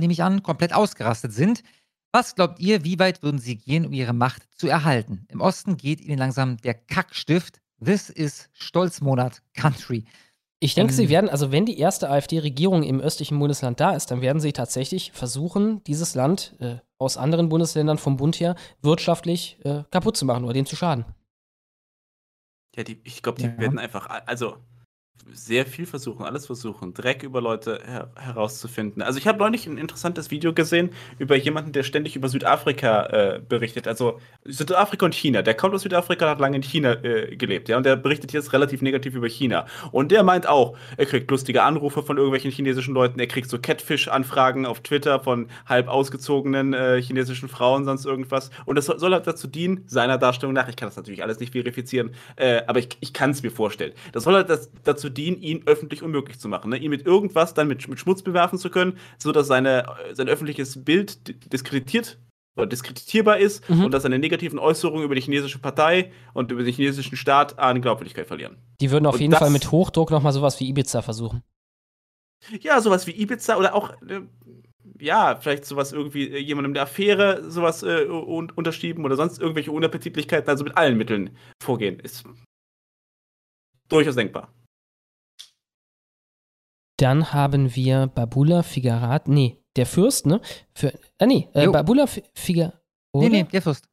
[0.00, 1.62] nehme ich an, komplett ausgerastet sind.
[2.14, 5.26] Was glaubt ihr, wie weit würden sie gehen, um ihre Macht zu erhalten?
[5.30, 7.60] Im Osten geht ihnen langsam der Kackstift.
[7.84, 10.04] This is Stolzmonat Country.
[10.60, 14.12] Ich denke, Ähm, sie werden, also wenn die erste AfD-Regierung im östlichen Bundesland da ist,
[14.12, 19.58] dann werden sie tatsächlich versuchen, dieses Land äh, aus anderen Bundesländern vom Bund her wirtschaftlich
[19.64, 21.04] äh, kaputt zu machen oder denen zu schaden.
[22.76, 23.58] Ja, die, ich glaube, die Ja.
[23.58, 24.58] werden einfach, also
[25.32, 29.02] sehr viel versuchen, alles versuchen, Dreck über Leute her herauszufinden.
[29.02, 33.40] Also ich habe neulich ein interessantes Video gesehen über jemanden, der ständig über Südafrika äh,
[33.40, 33.88] berichtet.
[33.88, 35.42] Also Südafrika und China.
[35.42, 38.52] Der kommt aus Südafrika, hat lange in China äh, gelebt, ja, und der berichtet jetzt
[38.52, 39.66] relativ negativ über China.
[39.92, 43.58] Und der meint auch, er kriegt lustige Anrufe von irgendwelchen chinesischen Leuten, er kriegt so
[43.58, 48.50] Catfish-Anfragen auf Twitter von halb ausgezogenen äh, chinesischen Frauen, sonst irgendwas.
[48.66, 51.40] Und das soll, soll halt dazu dienen, seiner Darstellung nach, ich kann das natürlich alles
[51.40, 53.92] nicht verifizieren, äh, aber ich, ich kann es mir vorstellen.
[54.12, 56.70] Das soll halt das, dazu dienen, ihn öffentlich unmöglich zu machen.
[56.70, 56.76] Ne?
[56.78, 61.26] Ihn mit irgendwas dann mit, mit Schmutz bewerfen zu können, sodass seine, sein öffentliches Bild
[61.28, 62.18] di- diskreditiert
[62.56, 63.84] oder diskreditierbar ist Mhm.
[63.86, 67.82] und dass seine negativen Äußerungen über die chinesische Partei und über den chinesischen Staat an
[67.82, 68.56] Glaubwürdigkeit verlieren.
[68.80, 71.42] Die würden auf Und jeden das- Fall mit Hochdruck nochmal sowas wie Ibiza versuchen.
[72.60, 74.20] Ja, sowas wie Ibiza oder auch, äh,
[75.00, 79.72] ja, vielleicht sowas irgendwie, äh, jemandem der Affäre sowas äh, un unterschieben oder sonst irgendwelche
[79.72, 82.24] Unappetitlichkeiten, also mit allen Mitteln vorgehen, ist
[83.88, 84.52] durchaus denkbar.
[87.04, 90.40] Dann haben wir Babula Figarat, nee, der Fürst, ne?
[90.74, 91.66] Für, ah, nee, äh.
[91.68, 92.80] Babula Fi- Figarat.
[93.14, 93.84] Nee, nee, der Fürst.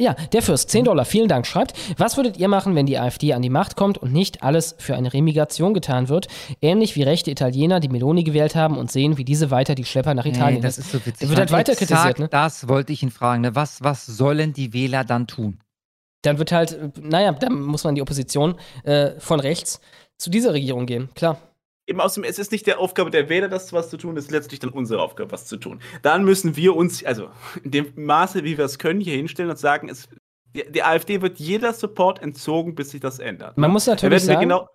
[0.00, 1.72] Ja, der Fürst, 10 Dollar, vielen Dank, schreibt.
[1.98, 4.94] Was würdet ihr machen, wenn die AfD an die Macht kommt und nicht alles für
[4.94, 6.28] eine Remigration getan wird?
[6.60, 10.14] Ähnlich wie rechte Italiener, die Meloni gewählt haben und sehen, wie diese weiter die Schlepper
[10.14, 10.86] nach Italien Nee, das lässt.
[10.86, 11.18] ist so witzig.
[11.20, 12.28] Der wird halt weiter exakt kritisiert, ne?
[12.28, 13.40] Das wollte ich ihn fragen.
[13.40, 13.54] Ne?
[13.56, 15.58] Was, was sollen die Wähler dann tun?
[16.22, 19.80] Dann wird halt, äh, naja, dann muss man die Opposition äh, von rechts
[20.18, 21.38] zu dieser Regierung gehen, klar.
[21.86, 24.24] Eben aus dem, es ist nicht der Aufgabe der Wähler, das was zu tun, es
[24.24, 25.80] ist letztlich dann unsere Aufgabe, was zu tun.
[26.02, 27.28] Dann müssen wir uns, also
[27.62, 30.08] in dem Maße, wie wir es können, hier hinstellen und sagen, es,
[30.54, 33.56] die, die AfD wird jeder Support entzogen, bis sich das ändert.
[33.56, 34.68] Man muss natürlich sagen, genau,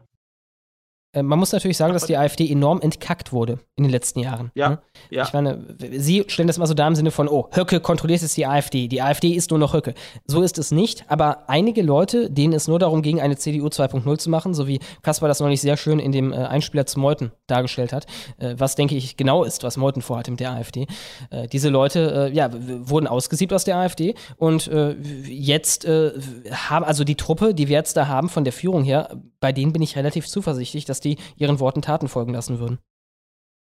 [1.14, 4.51] man muss natürlich sagen, dass die AfD enorm entkackt wurde in den letzten Jahren.
[4.56, 4.80] Ja, ne?
[5.09, 5.23] ja.
[5.23, 5.59] Ich meine,
[5.98, 8.88] Sie stellen das mal so dar im Sinne von, oh, Höcke kontrolliert jetzt die AfD.
[8.88, 9.93] Die AfD ist nur noch Höcke.
[10.25, 14.17] So ist es nicht, aber einige Leute, denen es nur darum ging, eine CDU 2.0
[14.17, 17.31] zu machen, so wie Kaspar das neulich sehr schön in dem äh, Einspieler zu Meuthen
[17.48, 18.06] dargestellt hat,
[18.38, 20.88] äh, was denke ich genau ist, was Meuthen vorhat mit der AfD.
[21.30, 24.93] Äh, diese Leute, äh, ja, wurden ausgesiebt aus der AfD und äh,
[25.27, 26.11] jetzt äh,
[26.51, 29.09] haben, also die Truppe, die wir jetzt da haben von der Führung her,
[29.41, 32.80] bei denen bin ich relativ zuversichtlich, dass die ihren Worten Taten folgen lassen würden.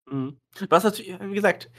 [0.09, 0.37] Mhm.
[0.69, 1.69] Was natürlich, wie gesagt,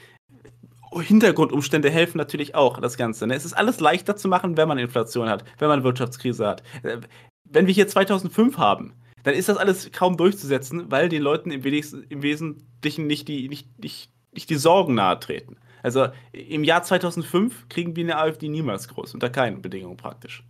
[1.01, 3.27] Hintergrundumstände helfen natürlich auch, das Ganze.
[3.27, 3.35] Ne?
[3.35, 6.63] Es ist alles leichter zu machen, wenn man Inflation hat, wenn man Wirtschaftskrise hat.
[6.83, 6.99] Äh,
[7.43, 8.93] Wenn wir hier 2005 haben,
[9.23, 13.79] dann ist das alles kaum durchzusetzen, weil den Leuten im, im Wesentlichen nicht die, nicht,
[13.79, 15.57] nicht, nicht die Sorgen nahe treten.
[15.81, 20.43] Also im Jahr 2005 kriegen wir eine AfD niemals groß, unter keinen Bedingungen praktisch.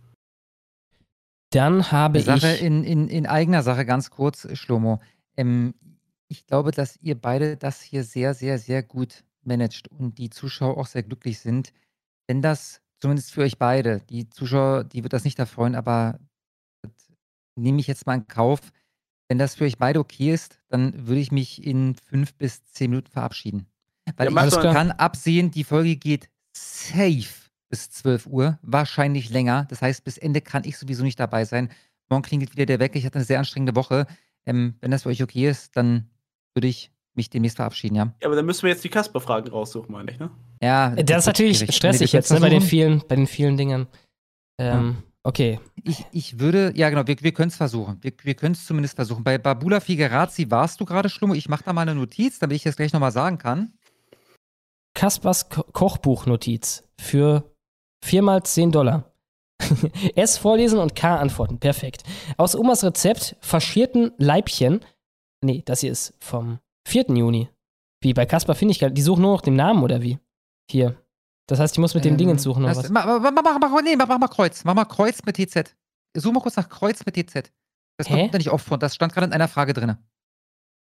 [1.56, 2.62] Dann habe Sache ich.
[2.62, 5.00] in, in, in eigener Sache ganz kurz, Schlomo.
[5.36, 5.74] Ähm,
[6.28, 10.76] ich glaube, dass ihr beide das hier sehr, sehr, sehr gut managt und die Zuschauer
[10.76, 11.72] auch sehr glücklich sind.
[12.26, 16.18] Wenn das, zumindest für euch beide, die Zuschauer, die wird das nicht erfreuen, aber
[16.82, 16.92] das
[17.54, 18.60] nehme ich jetzt mal in Kauf.
[19.28, 22.90] Wenn das für euch beide okay ist, dann würde ich mich in fünf bis zehn
[22.90, 23.66] Minuten verabschieden.
[24.16, 29.66] Weil Ja, ich kann absehen, die Folge geht safe bis 12 Uhr, wahrscheinlich länger.
[29.68, 31.70] Das heißt, bis Ende kann ich sowieso nicht dabei sein.
[32.08, 32.96] Morgen klingelt wieder der Wecker.
[32.96, 34.06] Ich hatte eine sehr anstrengende Woche.
[34.46, 36.08] Ähm, wenn das für euch okay ist, dann
[36.54, 38.14] würde ich mich demnächst verabschieden, ja?
[38.20, 40.30] Ja, aber dann müssen wir jetzt die Kasper-Fragen raussuchen, meine ich, ne?
[40.62, 41.74] Ja, Das ist natürlich schwierig.
[41.74, 43.86] stressig jetzt, ne, bei den vielen, bei den vielen Dingen.
[44.58, 45.58] Ähm, Okay.
[45.82, 47.98] Ich, ich würde, ja genau, wir, wir können es versuchen.
[48.00, 49.24] Wir, wir können es zumindest versuchen.
[49.24, 51.34] Bei Babula Figuerazzi warst du gerade, Schlummo.
[51.34, 53.72] Ich mache da mal eine Notiz, damit ich das gleich nochmal sagen kann.
[54.94, 57.55] Kaspers Ko Kochbuchnotiz für
[58.04, 59.12] 4 mal 10 Dollar.
[60.14, 61.58] S vorlesen und K antworten.
[61.58, 62.02] Perfekt.
[62.36, 64.84] Aus Omas Rezept faschierten Leibchen.
[65.42, 67.06] Nee, das hier ist vom 4.
[67.08, 67.48] Juni.
[68.00, 70.18] Wie bei Kaspar finde ich gar Die suchen nur noch den Namen oder wie?
[70.70, 70.96] Hier.
[71.46, 72.88] Das heißt, ich muss mit Ähm, Dingen suchen oder was?
[72.90, 74.64] Mach, mach, mach, mach, nee, mach, mach mal Kreuz.
[74.64, 75.74] Mach mal Kreuz mit TZ.
[76.16, 77.52] Such mal kurz nach Kreuz mit TZ.
[77.98, 78.20] Das Hä?
[78.20, 78.78] kommt da nicht oft vor.
[78.78, 79.96] Das stand gerade in einer Frage drin.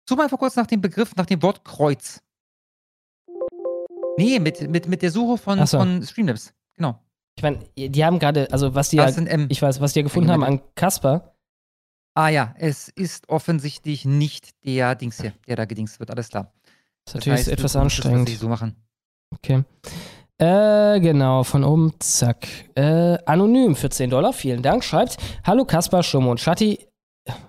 [0.09, 2.23] Such mal einfach kurz nach dem Begriff, nach dem Wort Kreuz.
[4.19, 5.79] Nee, mit, mit, mit der Suche von, so.
[5.79, 6.55] von Streamlabs.
[6.77, 7.01] Genau.
[7.37, 10.03] Ich meine, die haben gerade, also was die Was ja, ich weiß, was die ja
[10.05, 11.35] gefunden haben an Kaspar.
[12.15, 16.11] Ah ja, es ist offensichtlich nicht der Dings hier, der da gedingst wird.
[16.11, 16.53] Alles klar.
[17.07, 18.21] ist natürlich du etwas anstrengend.
[18.21, 18.75] tatsächlich so machen.
[19.35, 19.65] Okay.
[20.39, 22.47] Äh, genau, von oben, zack.
[22.75, 24.83] Äh, anonym für 10 Dollar, vielen Dank.
[24.85, 26.87] Schreibt, hallo Kaspar, Schumme und Schatti.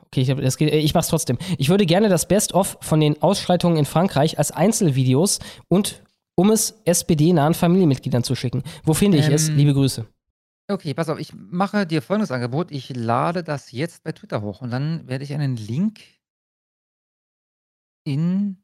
[0.05, 1.37] Okay, ich, hab, das geht, äh, ich mach's trotzdem.
[1.57, 6.01] Ich würde gerne das Best-of von den Ausschreitungen in Frankreich als Einzelvideos und
[6.37, 8.63] um es SPD-nahen Familienmitgliedern zu schicken.
[8.83, 9.49] Wo finde ich es?
[9.49, 10.07] Ähm, Liebe Grüße.
[10.69, 12.71] Okay, pass auf, ich mache dir folgendes Angebot.
[12.71, 16.01] Ich lade das jetzt bei Twitter hoch und dann werde ich einen Link
[18.05, 18.57] in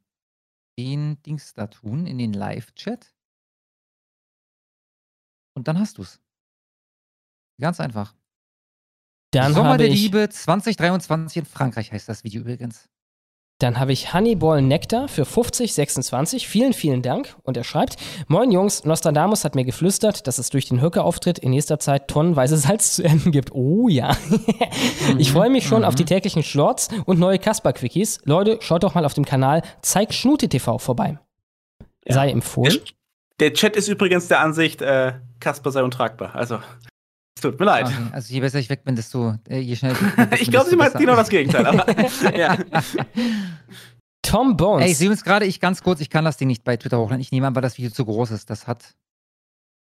[0.78, 3.14] den Dings da tun, in den Live-Chat.
[5.56, 6.20] Und dann hast du's.
[7.60, 8.16] Ganz einfach.
[9.32, 12.90] Dann Sommer der Liebe 2023 in Frankreich heißt das Video übrigens.
[13.64, 16.48] Dann habe ich Honeyball Nectar für 5026.
[16.48, 17.36] Vielen, vielen Dank.
[17.44, 17.96] Und er schreibt:
[18.28, 22.58] Moin Jungs, Nostradamus hat mir geflüstert, dass es durch den Höcke-Auftritt in nächster Zeit tonnenweise
[22.64, 23.54] Salz zu ernten gibt.
[23.54, 24.18] Oh ja.
[25.18, 28.20] ich freue mich schon auf die täglichen Shorts und neue Kasper-Quickies.
[28.26, 31.18] Leute, schaut doch mal auf dem Kanal Zeig Schnute TV vorbei.
[32.06, 32.80] Sei empfohlen.
[33.40, 36.36] Der Chat ist übrigens der Ansicht, äh, Kasper sei untragbar.
[36.36, 36.60] Also,
[37.44, 37.86] tut mir leid.
[37.86, 39.98] Okay, also je besser ich weg bin, desto äh, je schneller
[40.40, 41.66] ich glaube, sie meint genau das Gegenteil.
[41.66, 41.86] Aber,
[42.38, 42.58] ja.
[44.22, 44.86] Tom Bones.
[44.86, 46.98] Ey, ich sehe uns gerade, ich ganz kurz, ich kann das Ding nicht bei Twitter
[46.98, 47.22] hochladen.
[47.22, 48.50] Ich nehme an, weil das Video zu groß ist.
[48.50, 48.96] Das hat.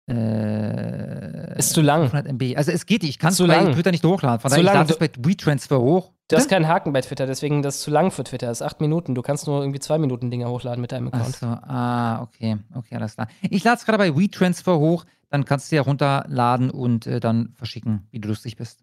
[0.07, 2.10] Äh, Ist zu lang.
[2.10, 2.57] 500 MB.
[2.57, 3.73] Also es geht nicht, ich kann es bei lang.
[3.73, 4.41] Twitter nicht hochladen.
[4.41, 6.10] Von Zu daher, ich lade es bei WeTransfer hoch.
[6.28, 8.47] Du hast keinen Haken bei Twitter, deswegen das ist zu lang für Twitter.
[8.47, 9.15] Das ist acht Minuten.
[9.15, 11.34] Du kannst nur irgendwie zwei Minuten Dinger hochladen mit deinem Account.
[11.34, 13.28] Achso, ah, okay, okay, alles klar.
[13.42, 17.52] Ich lade es gerade bei WeTransfer hoch, dann kannst du ja runterladen und äh, dann
[17.57, 18.81] verschicken, wie du lustig bist.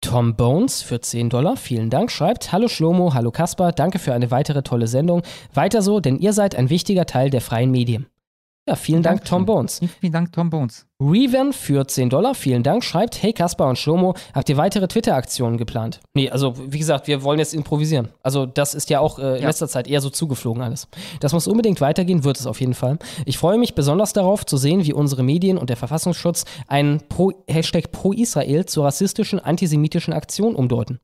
[0.00, 4.30] Tom Bones für 10 Dollar, vielen Dank, schreibt Hallo Schlomo, hallo Kaspar, danke für eine
[4.30, 5.22] weitere tolle Sendung.
[5.52, 8.06] Weiter so, denn ihr seid ein wichtiger Teil der freien Medien.
[8.66, 9.80] Ja, vielen Dank, Tom Bones.
[10.00, 10.86] Vielen Dank, Tom Bones.
[10.98, 15.58] Revan für 10 Dollar, vielen Dank, schreibt Hey Kaspar und Schlomo, habt ihr weitere Twitter-Aktionen
[15.58, 16.00] geplant?
[16.14, 18.08] Nee, also wie gesagt, wir wollen jetzt improvisieren.
[18.22, 19.48] Also das ist ja auch äh, in Ja.
[19.48, 20.88] letzter Zeit eher so zugeflogen alles.
[21.20, 22.98] Das muss unbedingt weitergehen, wird es auf jeden Fall.
[23.26, 27.32] Ich freue mich besonders darauf zu sehen, wie unsere Medien und der Verfassungsschutz einen Pro
[27.46, 31.00] Hashtag Pro-Israel zur rassistischen, antisemitischen Aktion umdeuten.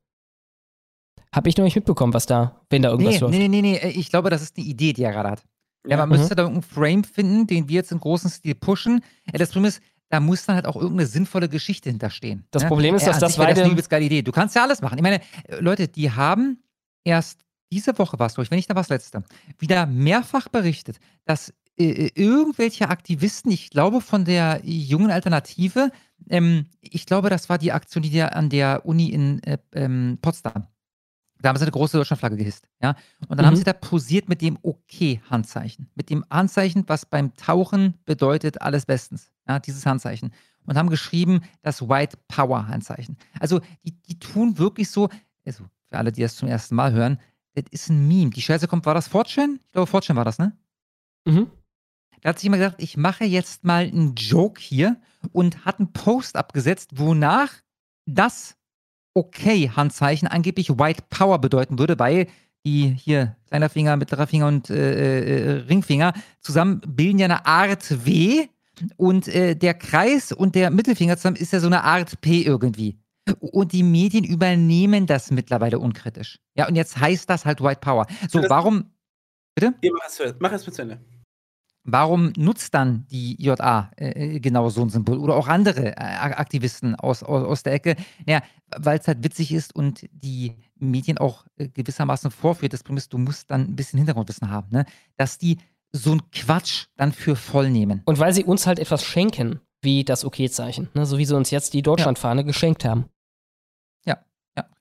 [1.34, 3.34] Hab ich noch nicht mitbekommen, was da, wenn da irgendwas Nee, läuft.
[3.34, 5.42] nee, nee, nee, nee, ich glaube, das ist die Idee, die er gerade hat.
[5.86, 6.16] Ja, man Mhm.
[6.18, 9.02] müsste da irgendeinen Frame finden, den wir jetzt im großen Stil pushen.
[9.32, 12.44] Äh, Das Problem ist, da muss dann halt auch irgendeine sinnvolle Geschichte hinterstehen.
[12.50, 12.68] Das ne?
[12.68, 14.22] Problem ist, Äh, dass an das wäre das beide- eine geile Idee.
[14.22, 14.98] Du kannst ja alles machen.
[14.98, 16.62] Ich meine, äh, Leute, die haben
[17.04, 17.40] erst
[17.72, 19.22] diese Woche war es, glaube ich, wenn nicht, dann war es letzte,
[19.58, 25.92] wieder mehrfach berichtet, dass äh, irgendwelche Aktivisten, ich glaube von der jungen Alternative,
[26.28, 30.66] ähm, ich glaube, das war die Aktion, die an der Uni in äh, ähm, Potsdam,
[31.42, 32.94] da haben sie eine große Deutschlandflagge gehisst, ja.
[33.28, 33.58] Und dann haben Mhm.
[33.58, 35.90] sie da posiert mit dem Okay-Handzeichen.
[35.94, 39.30] Mit dem Handzeichen, was beim Tauchen bedeutet, alles bestens.
[39.48, 40.32] Ja, dieses Handzeichen.
[40.66, 43.16] Und haben geschrieben, das White Power-Handzeichen.
[43.40, 45.08] Also, die, die tun wirklich so,
[45.46, 47.18] also für alle, die das zum ersten Mal hören,
[47.54, 48.30] das ist ein Meme.
[48.30, 49.58] Die Scheiße kommt, war das Fortune?
[49.64, 50.56] Ich glaube, Fortune war das, ne?
[51.24, 51.50] Mhm.
[52.20, 55.00] Da hat sich jemand gesagt, ich mache jetzt mal einen Joke hier
[55.32, 57.50] und hat einen Post abgesetzt, wonach
[58.06, 58.56] das
[59.14, 62.26] Okay-Handzeichen angeblich White Power bedeuten würde, weil
[62.64, 68.06] die hier kleiner Finger, mittlerer Finger und äh, äh, Ringfinger zusammen bilden ja eine Art
[68.06, 68.46] W
[68.96, 72.98] und äh, der Kreis und der Mittelfinger zusammen ist ja so eine Art P irgendwie.
[73.38, 76.38] Und die Medien übernehmen das mittlerweile unkritisch.
[76.54, 78.06] Ja, und jetzt heißt das halt White Power.
[78.28, 78.90] So, warum,
[79.54, 79.74] bitte?
[79.82, 81.00] Ja, mach es, mach es mit zu Ende.
[81.92, 86.94] Warum nutzt dann die JA äh, genau so ein Symbol oder auch andere äh, Aktivisten
[86.94, 87.96] aus, aus, aus der Ecke?
[88.26, 88.42] Naja,
[88.76, 92.72] weil es halt witzig ist und die Medien auch äh, gewissermaßen vorführt.
[92.72, 94.84] Das Problem ist, du musst dann ein bisschen Hintergrundwissen haben, ne?
[95.16, 95.58] dass die
[95.92, 98.02] so einen Quatsch dann für voll nehmen.
[98.04, 101.06] Und weil sie uns halt etwas schenken, wie das Okay-Zeichen, ne?
[101.06, 103.06] so wie sie uns jetzt die Deutschlandfahne geschenkt haben.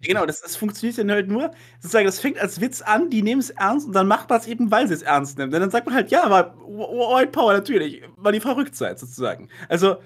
[0.01, 3.39] Genau, das, das funktioniert dann halt nur, sozusagen, das fängt als Witz an, die nehmen
[3.39, 5.53] es ernst und dann macht man es eben, weil sie es ernst nehmen.
[5.53, 9.49] Und dann sagt man halt, ja, aber White Power natürlich, weil die verrückt seid, sozusagen.
[9.67, 9.98] Also,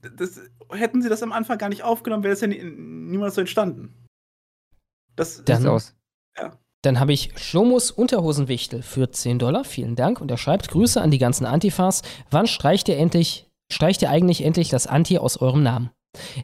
[0.00, 0.40] das,
[0.70, 3.94] hätten sie das am Anfang gar nicht aufgenommen, wäre das ja nie, niemals so entstanden.
[5.16, 5.94] Das Dann- aus.
[6.36, 6.58] Ja.
[6.82, 9.64] Dann habe ich Schlomos Unterhosenwichtel für 10 Dollar.
[9.64, 10.20] Vielen Dank.
[10.20, 12.02] Und er schreibt: Grüße an die ganzen Antifas.
[12.30, 15.90] Wann streicht ihr endlich, streicht ihr eigentlich endlich das Anti aus eurem Namen?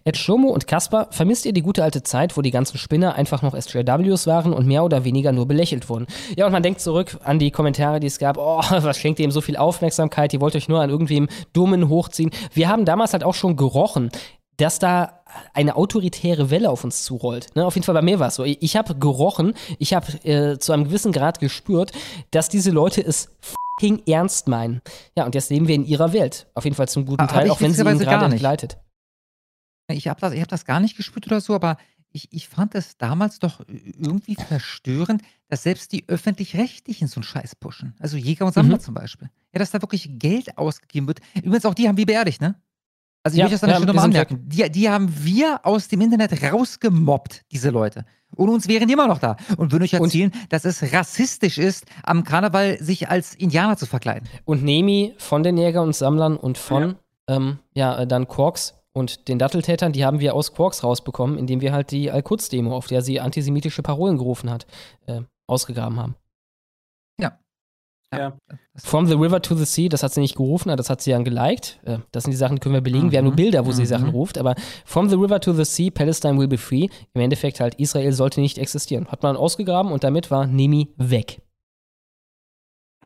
[0.05, 3.43] Ed Schlomo und Kasper, vermisst ihr die gute alte Zeit, wo die ganzen Spinner einfach
[3.43, 6.07] noch SJWs waren und mehr oder weniger nur belächelt wurden?
[6.37, 8.39] Ja, und man denkt zurück an die Kommentare, die es gab.
[8.39, 10.33] Oh, was schenkt ihr ihm so viel Aufmerksamkeit?
[10.33, 12.31] Ihr wollt euch nur an irgendwem Dummen hochziehen.
[12.53, 14.11] Wir haben damals halt auch schon gerochen,
[14.57, 15.21] dass da
[15.55, 17.55] eine autoritäre Welle auf uns zurollt.
[17.55, 17.65] Ne?
[17.65, 18.45] Auf jeden Fall bei mir war es so.
[18.45, 21.93] Ich, habe gerochen, ich habe äh, zu einem gewissen Grad gespürt,
[22.31, 24.81] dass diese Leute es fucking ernst meinen.
[25.17, 26.47] Ja, und jetzt leben wir in ihrer Welt.
[26.55, 28.43] Auf jeden Fall zum guten Aber Teil, auch wenn sie ihn gerade nicht.
[29.89, 31.77] Ich habe das, ich hab das gar nicht gespürt oder so, aber
[32.11, 37.55] ich, ich fand es damals doch irgendwie verstörend, dass selbst die Öffentlich-Rechtlichen so einen Scheiß
[37.57, 37.95] pushen.
[37.99, 38.81] Also Jäger und Sammler Mhm.
[38.81, 39.31] zum Beispiel.
[39.53, 41.21] Ja, dass da wirklich Geld ausgegeben wird.
[41.37, 42.55] Übrigens auch die haben wir beerdigt, ne?
[43.25, 44.49] Also ich Ja, möchte das an der ja, Stelle wir mal sind anmerken.
[44.49, 48.05] Die, die haben wir aus dem Internet rausgemobbt, diese Leute.
[48.35, 49.37] Und uns wären die immer noch da.
[49.57, 54.29] Und würden euch erzählen, dass es rassistisch ist, am Karneval sich als Indianer zu verkleiden.
[54.45, 56.97] Und Nemi von den Jäger und Sammlern und von,
[57.29, 61.39] ja, ähm, ja äh, dann Quarks und den Datteltätern, die haben wir aus Quarks rausbekommen,
[61.39, 64.67] indem wir halt die Al-Quds-Demo, auf der sie antisemitische Parolen gerufen hat,
[65.07, 66.15] äh, ausgegraben haben.
[67.21, 67.39] Ja.
[68.13, 68.37] Ja.
[68.77, 71.25] From the River to the Sea, das hat sie nicht gerufen, das hat sie dann
[71.25, 71.79] geliked.
[71.85, 73.11] Äh, Das sind die Sachen, die können wir belegen.
[73.11, 73.37] Wir haben nur Mhm.
[73.37, 73.87] Bilder, wo sie Mhm.
[73.87, 74.39] Sachen ruft.
[74.39, 74.55] Aber
[74.87, 76.89] From the River to the Sea, Palestine will be free.
[77.13, 79.07] Im Endeffekt halt, Israel sollte nicht existieren.
[79.09, 81.43] Hat man ausgegraben und damit war Nemi weg.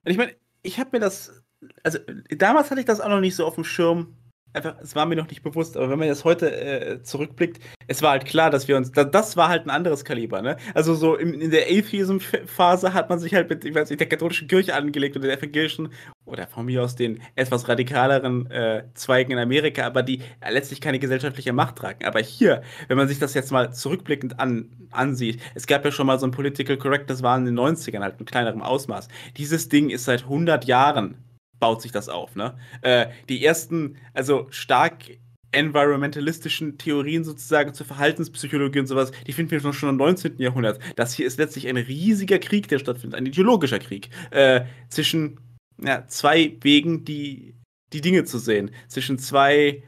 [0.04, 1.42] Ich meine, ich habe mir das,
[1.82, 1.98] also
[2.36, 4.14] damals hatte ich das auch noch nicht so auf dem Schirm.
[4.54, 8.02] Einfach, es war mir noch nicht bewusst, aber wenn man jetzt heute äh, zurückblickt, es
[8.02, 10.56] war halt klar, dass wir uns, da, das war halt ein anderes Kaliber, ne?
[10.74, 14.08] Also so im, in der Atheism-Phase hat man sich halt mit, ich weiß nicht, der
[14.08, 15.88] katholischen Kirche angelegt oder der evangelischen
[16.26, 20.98] oder von mir aus den etwas radikaleren äh, Zweigen in Amerika, aber die letztlich keine
[20.98, 22.04] gesellschaftliche Macht tragen.
[22.04, 26.06] Aber hier, wenn man sich das jetzt mal zurückblickend an, ansieht, es gab ja schon
[26.06, 29.08] mal so ein Political Correct, das war in den 90ern halt in kleinerem Ausmaß.
[29.38, 31.16] Dieses Ding ist seit 100 Jahren
[31.62, 32.58] baut sich das auf, ne?
[32.80, 35.04] Äh, die ersten, also stark
[35.52, 40.38] environmentalistischen Theorien sozusagen zur Verhaltenspsychologie und sowas, die finden wir schon im 19.
[40.38, 40.80] Jahrhundert.
[40.96, 45.38] Das hier ist letztlich ein riesiger Krieg, der stattfindet, ein ideologischer Krieg äh, zwischen
[45.80, 47.54] ja, zwei Wegen, die,
[47.92, 49.84] die Dinge zu sehen, zwischen zwei,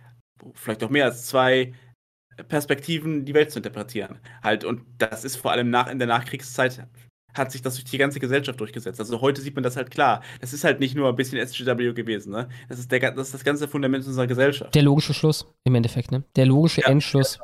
[0.55, 1.73] vielleicht auch mehr als zwei
[2.49, 4.21] Perspektiven, die Welt zu interpretieren.
[4.45, 6.87] Halt, und das ist vor allem nach, in der Nachkriegszeit
[7.35, 9.01] hat sich das durch die ganze Gesellschaft durchgesetzt.
[9.01, 10.23] Also heute sieht man das halt klar.
[10.41, 12.49] Das ist halt nicht nur ein bisschen SGW gewesen, ne?
[12.69, 14.75] Das ist, der, das, ist das ganze Fundament unserer Gesellschaft.
[14.75, 16.25] Der logische Schluss im Endeffekt, ne?
[16.37, 17.39] Der logische Endschluss.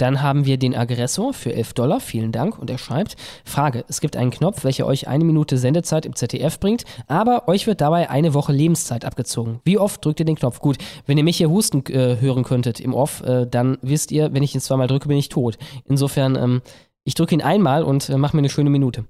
[0.00, 2.00] Dann haben wir den Aggressor für 11 Dollar.
[2.00, 2.58] Vielen Dank.
[2.58, 6.58] Und er schreibt: Frage: Es gibt einen Knopf, welcher euch eine Minute Sendezeit im ZDF
[6.58, 9.60] bringt, aber euch wird dabei eine Woche Lebenszeit abgezogen.
[9.64, 10.60] Wie oft drückt ihr den Knopf?
[10.60, 14.32] Gut, wenn ihr mich hier husten äh, hören könntet im Off, äh, dann wisst ihr,
[14.32, 15.58] wenn ich ihn zweimal drücke, bin ich tot.
[15.84, 16.62] Insofern, ähm,
[17.04, 19.04] ich drücke ihn einmal und äh, mache mir eine schöne Minute.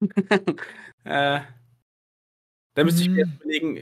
[1.04, 1.40] Äh,
[2.74, 3.78] da müsste ich mir jetzt überlegen,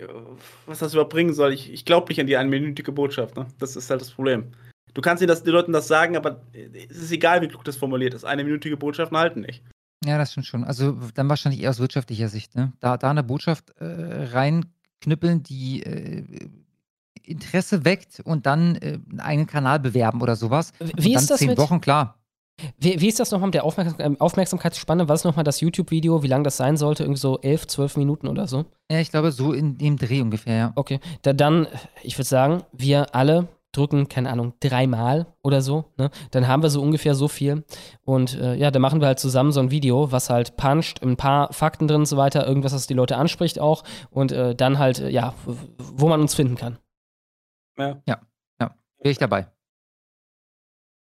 [0.67, 1.55] was das überhaupt bringen soll.
[1.55, 3.35] Ich, ich glaube nicht an die einminütige Botschaft.
[3.35, 3.47] Ne?
[3.59, 4.53] Das ist halt das Problem.
[4.93, 7.77] Du kannst den, das, den Leuten das sagen, aber es ist egal, wie klug das
[7.77, 8.25] formuliert ist.
[8.27, 9.65] Eine minütige Botschaften halten nicht.
[10.05, 10.65] Ja, das stimmt schon.
[10.65, 12.55] Also dann wahrscheinlich eher aus wirtschaftlicher Sicht.
[12.55, 12.75] Ne?
[12.81, 16.47] Da, da eine Botschaft äh, reinknüppeln, die äh,
[17.23, 20.73] Interesse weckt und dann äh, einen eigenen Kanal bewerben oder sowas.
[20.79, 22.19] Wie und ist dann das zehn mit- Wochen, klar.
[22.79, 25.09] Wie, wie ist das nochmal mit der Aufmerksam ähm, Aufmerksamkeitsspanne?
[25.09, 26.23] Was ist nochmal das YouTube-Video?
[26.23, 27.03] Wie lang das sein sollte?
[27.03, 28.65] Irgendwie so 11, 12 Minuten oder so?
[28.91, 30.73] Ja, ich glaube, so in dem Dreh ungefähr, ja.
[30.77, 31.01] Okay.
[31.23, 31.67] Da, dann,
[32.03, 35.87] ich würde sagen, wir alle drücken, keine Ahnung, dreimal oder so.
[35.97, 36.11] Ne?
[36.31, 37.65] Dann haben wir so ungefähr so viel.
[38.05, 41.17] Und äh, ja, dann machen wir halt zusammen so ein Video, was halt puncht, ein
[41.17, 43.83] paar Fakten drin und so weiter, irgendwas, was die Leute anspricht auch.
[44.11, 46.79] Und äh, dann halt, äh, ja, wo man uns finden kann.
[47.77, 48.01] Ja.
[48.07, 48.21] Ja,
[48.61, 48.75] ja.
[48.99, 49.49] Wäre ich dabei.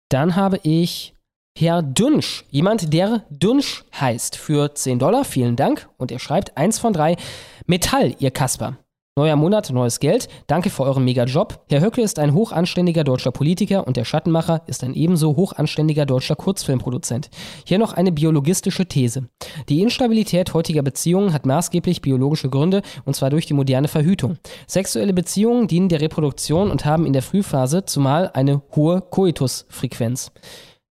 [0.09, 1.15] Dann habe ich
[1.61, 5.25] Herr Dünsch, jemand, der Dünsch heißt, für 10 Dollar.
[5.25, 5.89] Vielen Dank.
[5.97, 7.17] Und er schreibt, eins von drei,
[7.65, 8.77] Metall, ihr Kasper.
[9.17, 10.29] Neuer Monat, neues Geld.
[10.47, 11.65] Danke für euren Mega-Job.
[11.67, 16.37] Herr Höcke ist ein hochanständiger deutscher Politiker und der Schattenmacher ist ein ebenso hochanständiger deutscher
[16.37, 17.29] Kurzfilmproduzent.
[17.65, 19.27] Hier noch eine biologistische These.
[19.67, 24.37] Die Instabilität heutiger Beziehungen hat maßgeblich biologische Gründe und zwar durch die moderne Verhütung.
[24.65, 30.31] Sexuelle Beziehungen dienen der Reproduktion und haben in der Frühphase zumal eine hohe Koitusfrequenz.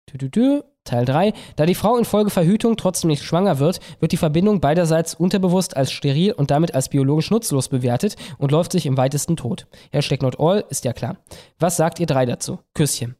[0.08, 0.62] Tü, tü, tü.
[0.84, 1.34] Teil 3.
[1.56, 5.92] Da die Frau infolge Verhütung trotzdem nicht schwanger wird, wird die Verbindung beiderseits unterbewusst als
[5.92, 9.66] steril und damit als biologisch nutzlos bewertet und läuft sich im weitesten tot.
[9.92, 11.18] Hashtag not all, ist ja klar.
[11.58, 12.60] Was sagt ihr drei dazu?
[12.74, 13.16] Küsschen.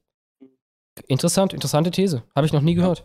[1.09, 2.23] Interessant, interessante These.
[2.35, 3.03] Habe ich noch nie gehört.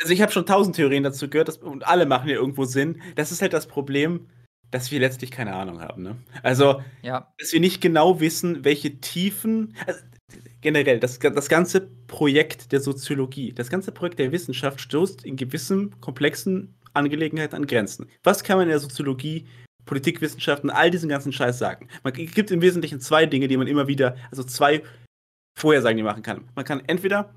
[0.00, 3.00] Also ich habe schon tausend Theorien dazu gehört das, und alle machen ja irgendwo Sinn.
[3.14, 4.26] Das ist halt das Problem,
[4.72, 6.02] dass wir letztlich keine Ahnung haben.
[6.02, 6.16] Ne?
[6.42, 7.32] Also, Ja.
[7.38, 9.76] dass wir nicht genau wissen, welche Tiefen.
[9.86, 10.00] Also,
[10.60, 16.00] generell, das, das ganze Projekt der Soziologie, das ganze Projekt der Wissenschaft stoßt in gewissen
[16.00, 18.06] komplexen Angelegenheiten an Grenzen.
[18.22, 19.46] Was kann man in der Soziologie,
[19.84, 21.88] Politikwissenschaften, all diesen ganzen Scheiß sagen?
[22.02, 24.82] Man gibt im Wesentlichen zwei Dinge, die man immer wieder, also zwei
[25.58, 26.48] Vorhersagen, die man machen kann.
[26.54, 27.34] Man kann entweder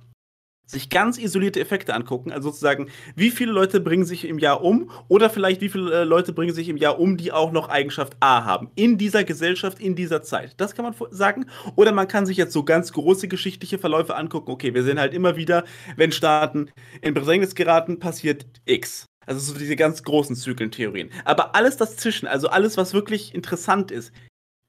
[0.66, 4.90] sich ganz isolierte Effekte angucken, also sozusagen, wie viele Leute bringen sich im Jahr um
[5.08, 8.16] oder vielleicht wie viele äh, Leute bringen sich im Jahr um, die auch noch Eigenschaft
[8.20, 10.54] A haben, in dieser Gesellschaft, in dieser Zeit.
[10.58, 11.46] Das kann man sagen.
[11.76, 14.52] Oder man kann sich jetzt so ganz große geschichtliche Verläufe angucken.
[14.52, 15.66] Okay, wir sehen halt immer wieder,
[15.98, 16.70] wenn Staaten
[17.02, 19.06] in Bedrängnis geraten, passiert X.
[19.26, 21.10] Also so diese ganz großen Zyklentheorien.
[21.26, 24.12] Aber alles dazwischen, also alles, was wirklich interessant ist,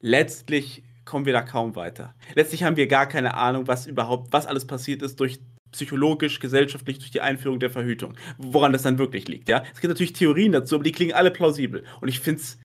[0.01, 2.15] letztlich kommen wir da kaum weiter.
[2.35, 5.41] Letztlich haben wir gar keine Ahnung, was überhaupt, was alles passiert ist durch
[5.75, 8.17] psychologisch, gesellschaftlich durch die Einführung der Verhütung.
[8.39, 9.63] Woran das dann wirklich liegt, ja.
[9.75, 11.85] Es gibt natürlich Theorien dazu, aber die klingen alle plausibel.
[12.01, 12.59] Und ich finde es,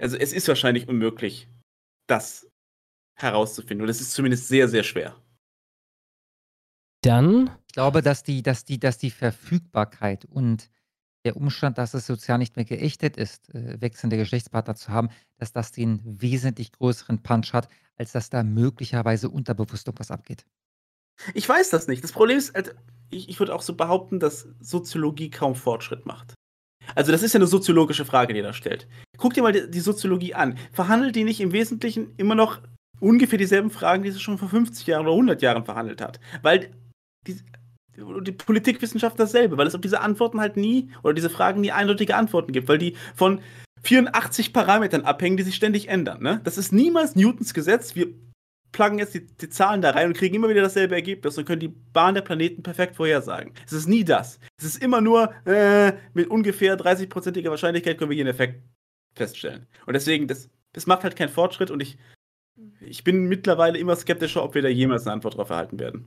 [0.00, 1.48] also es ist wahrscheinlich unmöglich,
[2.08, 2.50] das
[3.14, 3.82] herauszufinden.
[3.82, 5.16] Und es ist zumindest sehr, sehr schwer.
[7.02, 7.50] Dann?
[7.68, 10.70] Ich glaube, dass die, dass die, dass die Verfügbarkeit und
[11.24, 15.52] der Umstand, dass es sozial nicht mehr geächtet ist, äh, wechselnde Geschlechtspartner zu haben, dass
[15.52, 20.44] das den wesentlich größeren Punch hat, als dass da möglicherweise unterbewusst irgendwas abgeht.
[21.34, 22.04] Ich weiß das nicht.
[22.04, 22.74] Das Problem ist, halt,
[23.10, 26.34] ich, ich würde auch so behaupten, dass Soziologie kaum Fortschritt macht.
[26.94, 28.88] Also, das ist ja eine soziologische Frage, die er da stellt.
[29.18, 30.58] Guck dir mal die, die Soziologie an.
[30.72, 32.60] Verhandelt die nicht im Wesentlichen immer noch
[33.00, 36.18] ungefähr dieselben Fragen, die sie schon vor 50 Jahren oder 100 Jahren verhandelt hat?
[36.42, 36.70] Weil
[37.26, 37.36] die,
[38.22, 42.16] die Politikwissenschaft dasselbe, weil es auf diese Antworten halt nie oder diese Fragen nie eindeutige
[42.16, 43.40] Antworten gibt, weil die von
[43.82, 46.22] 84 Parametern abhängen, die sich ständig ändern.
[46.22, 46.40] Ne?
[46.44, 47.94] Das ist niemals Newtons Gesetz.
[47.94, 48.08] Wir
[48.72, 51.60] pluggen jetzt die, die, Zahlen da rein und kriegen immer wieder dasselbe Ergebnis und können
[51.60, 53.52] die Bahn der Planeten perfekt vorhersagen.
[53.66, 54.38] Es ist nie das.
[54.58, 58.62] Es ist immer nur äh, mit ungefähr 30%iger Wahrscheinlichkeit können wir hier einen Effekt
[59.14, 59.66] feststellen.
[59.86, 61.98] Und deswegen, das, das macht halt keinen Fortschritt und ich,
[62.80, 66.06] ich bin mittlerweile immer skeptischer, ob wir da jemals eine Antwort darauf erhalten werden.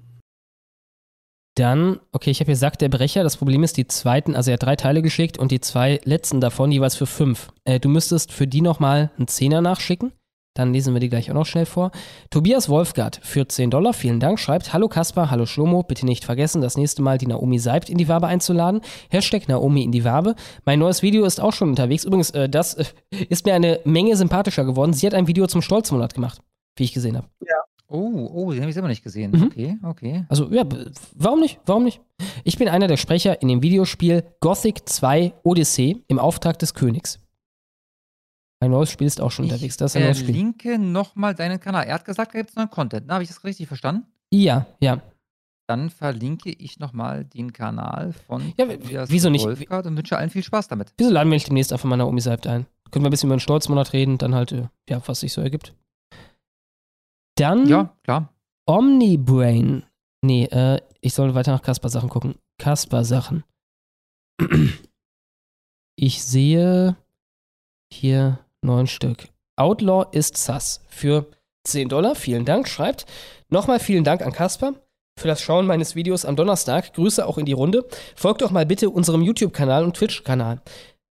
[1.56, 4.53] Dann, okay, ich habe hier sagt der Brecher, das Problem ist die zweiten, also er
[4.53, 7.51] hat drei Teile geschickt und die zwei letzten davon jeweils für fünf.
[7.65, 10.14] Äh, du müsstest für die nochmal einen Zehner nachschicken.
[10.54, 11.92] Dann lesen wir die gleich auch noch schnell vor.
[12.30, 16.62] Tobias Wolfgart für 10 Dollar, vielen Dank, schreibt, Hallo Kaspar, hallo Schlomo, bitte nicht vergessen,
[16.62, 18.82] das nächste Mal die Naomi Seibt in die Wabe einzuladen.
[19.10, 20.36] Hashtag Naomi in die Wabe.
[20.66, 22.04] Mein neues Video ist auch schon unterwegs.
[22.04, 22.84] Übrigens, äh, das äh,
[23.30, 24.92] ist mir eine Menge sympathischer geworden.
[24.92, 26.42] Sie hat ein Video zum Stolzmonat gemacht,
[26.76, 27.28] wie ich gesehen habe.
[27.48, 27.56] Ja.
[27.88, 29.32] Oh, oh, den habe ich selber nicht gesehen.
[29.32, 29.44] Mhm.
[29.44, 30.26] Okay, okay.
[30.28, 30.64] Also, ja,
[31.16, 31.60] warum nicht?
[31.66, 32.02] Warum nicht?
[32.44, 37.20] Ich bin einer der Sprecher in dem Videospiel Gothic 2 Odyssey im Auftrag des Königs.
[38.61, 39.75] Ein neues Spiel ist auch schon unterwegs.
[39.77, 40.35] Das ist ein neues Spiel.
[40.35, 41.85] Verlinke nochmal deinen Kanal.
[41.85, 43.09] Er hat gesagt, da gibt es neuen Content.
[43.09, 44.06] Habe ich das richtig verstanden?
[44.31, 45.01] Ja, ja.
[45.67, 49.45] Dann verlinke ich nochmal den Kanal von ja, Tobias wieso nicht?
[49.45, 50.93] Wolfgart und wünsche allen viel Spaß damit.
[50.98, 52.67] Wieso laden wir nicht demnächst einfach mal Naomi Seibt ein?
[52.91, 55.41] Können wir ein bisschen über den Stolzmonat reden, dann halt, äh, ja, was sich so
[55.41, 55.73] ergibt.
[57.35, 57.67] Dann.
[57.67, 58.31] Ja, klar.
[58.67, 59.83] Omnibrain.
[60.22, 62.35] Nee, äh, ich soll weiter nach Kasper-Sachen gucken.
[62.59, 63.43] Kasper-Sachen.
[65.98, 66.95] Ich sehe
[67.93, 69.27] hier neun Stück.
[69.56, 71.30] Outlaw ist Sass für
[71.65, 72.15] 10 Dollar.
[72.15, 73.06] Vielen Dank, schreibt.
[73.49, 74.73] Nochmal vielen Dank an Kasper
[75.17, 76.93] für das Schauen meines Videos am Donnerstag.
[76.93, 77.88] Grüße auch in die Runde.
[78.15, 80.61] Folgt doch mal bitte unserem YouTube-Kanal und Twitch-Kanal.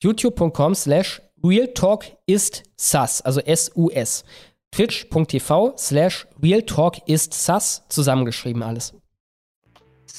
[0.02, 4.24] youtube.com slash realtalk ist Sass, also S-U-S.
[4.72, 8.94] Twitch.tv slash realtalk ist Sass, zusammengeschrieben alles.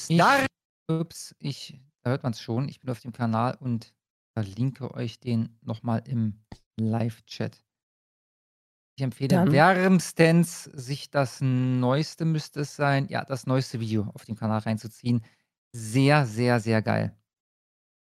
[0.07, 0.21] Ich,
[0.87, 2.69] ups, ich, da hört man es schon.
[2.69, 3.93] Ich bin auf dem Kanal und
[4.33, 6.39] verlinke euch den nochmal im
[6.79, 7.61] Live-Chat.
[8.97, 14.23] Ich empfehle Dann- wärmstens, sich das neueste müsste es sein, ja, das neueste Video auf
[14.23, 15.23] dem Kanal reinzuziehen.
[15.73, 17.13] Sehr, sehr, sehr geil.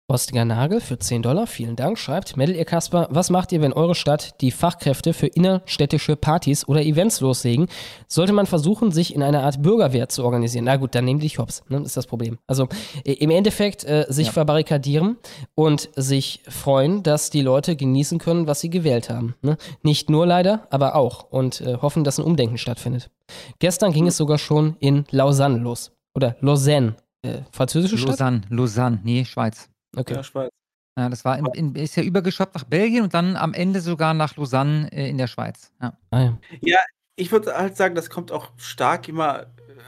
[0.09, 3.73] Rostiger Nagel für 10 Dollar, vielen Dank, schreibt Medal ihr Kasper, was macht ihr, wenn
[3.73, 7.67] eure Stadt die Fachkräfte für innerstädtische Partys oder Events loslegen?
[8.07, 10.67] Sollte man versuchen, sich in einer Art Bürgerwehr zu organisieren?
[10.67, 11.79] Na gut, dann nehmen die Hops, ne?
[11.79, 12.39] ist das Problem.
[12.47, 12.69] Also
[13.03, 14.33] im Endeffekt äh, sich Ja.
[14.33, 15.17] verbarrikadieren
[15.57, 19.35] und sich freuen, dass die Leute genießen können, was sie gewählt haben.
[19.43, 19.57] Ne?
[19.83, 23.11] Nicht nur leider, aber auch und äh, hoffen, dass ein Umdenken stattfindet.
[23.59, 25.91] Gestern ging es sogar schon in Lausanne los.
[26.15, 28.11] Oder Lausanne, äh, französische Stadt?
[28.11, 29.69] Lausanne, Lausanne, nee, Schweiz.
[29.97, 30.15] Okay.
[30.15, 30.51] Ja, Schweiz.
[30.99, 34.15] Ja, das war in, in, ist ja übergeschwappt nach Belgien und dann am Ende sogar
[34.15, 35.73] nach Lausanne äh, in der Schweiz.
[35.83, 35.93] Ja.
[36.11, 36.39] Ah, ja.
[36.63, 36.79] Ja,
[37.17, 39.47] ich würde halt sagen, das kommt auch stark immer äh,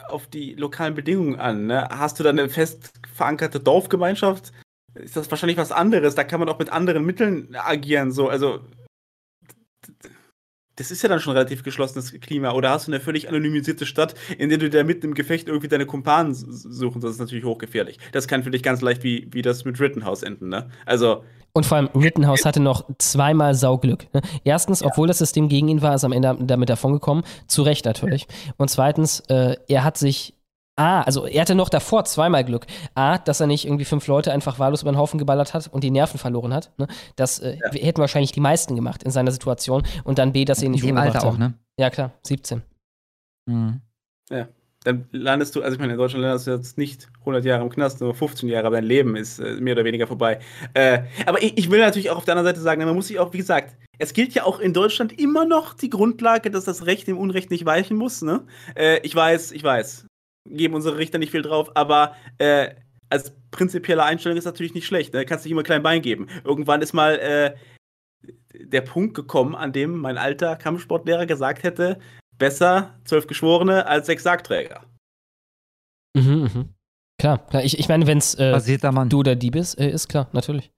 [0.08, 1.66] auf die lokalen Bedingungen an.
[1.66, 1.88] Ne?
[1.90, 4.52] Hast du dann eine fest verankerte Dorfgemeinschaft,
[4.94, 6.14] ist das wahrscheinlich was anderes.
[6.14, 8.12] Da kann man auch mit anderen Mitteln agieren.
[8.12, 8.60] So, also
[10.78, 12.52] das ist ja dann schon relativ geschlossenes Klima.
[12.52, 15.68] Oder hast du eine völlig anonymisierte Stadt, in der du da mitten im Gefecht irgendwie
[15.68, 17.00] deine Kumpanen suchen?
[17.00, 17.98] Das ist natürlich hochgefährlich.
[18.12, 20.70] Das kann für dich ganz leicht wie, wie das mit Rittenhouse enden, ne?
[20.86, 24.12] Also, Und vor allem Rittenhouse hatte noch zweimal Sauglück.
[24.14, 24.22] ne?
[24.44, 27.24] Erstens, obwohl das System gegen ihn war, ist er am Ende damit davongekommen.
[27.48, 28.28] Zu Recht natürlich.
[28.56, 30.34] Und zweitens, äh, er hat sich.
[30.78, 32.66] A, also er hatte noch davor zweimal Glück.
[32.94, 35.82] A, dass er nicht irgendwie fünf Leute einfach wahllos über den Haufen geballert hat und
[35.82, 36.70] die Nerven verloren hat.
[36.78, 36.86] Ne?
[37.16, 39.82] Das äh, hätten wahrscheinlich die meisten gemacht in seiner Situation.
[40.04, 41.54] Und dann B, dass sie ihn nicht In dem Alter auch, ne?
[41.78, 42.62] Ja, klar, 17.
[43.46, 43.80] Mhm.
[44.30, 44.48] ja.
[44.84, 47.68] Dann landest du, also ich meine, in Deutschland landest du jetzt nicht 100 Jahre im
[47.68, 50.38] Knast, nur 15 Jahre, aber dein Leben ist äh, mehr oder weniger vorbei.
[50.72, 53.18] Äh, aber ich, ich will natürlich auch auf der anderen Seite sagen, man muss sich
[53.18, 56.86] auch, wie gesagt, es gilt ja auch in Deutschland immer noch die Grundlage, dass das
[56.86, 58.22] Recht dem Unrecht nicht weichen muss.
[58.22, 58.44] Ne?
[58.76, 60.06] Äh, ich weiß, ich weiß,
[60.50, 62.74] geben unsere Richter nicht viel drauf, aber äh,
[63.10, 65.14] als prinzipielle Einstellung ist natürlich nicht schlecht.
[65.14, 65.24] Ne?
[65.24, 66.28] Kannst nicht immer klein Bein geben.
[66.44, 67.54] Irgendwann ist mal äh,
[68.54, 71.98] der Punkt gekommen, an dem mein alter Kampfsportlehrer gesagt hätte,
[72.36, 74.84] besser zwölf Geschworene als sechs Sargträger.
[76.16, 76.68] Mhm, mhm.
[77.20, 77.64] Klar, klar.
[77.64, 78.78] Ich, ich meine, wenn es äh,
[79.08, 80.70] du oder die bist, äh, ist klar, natürlich.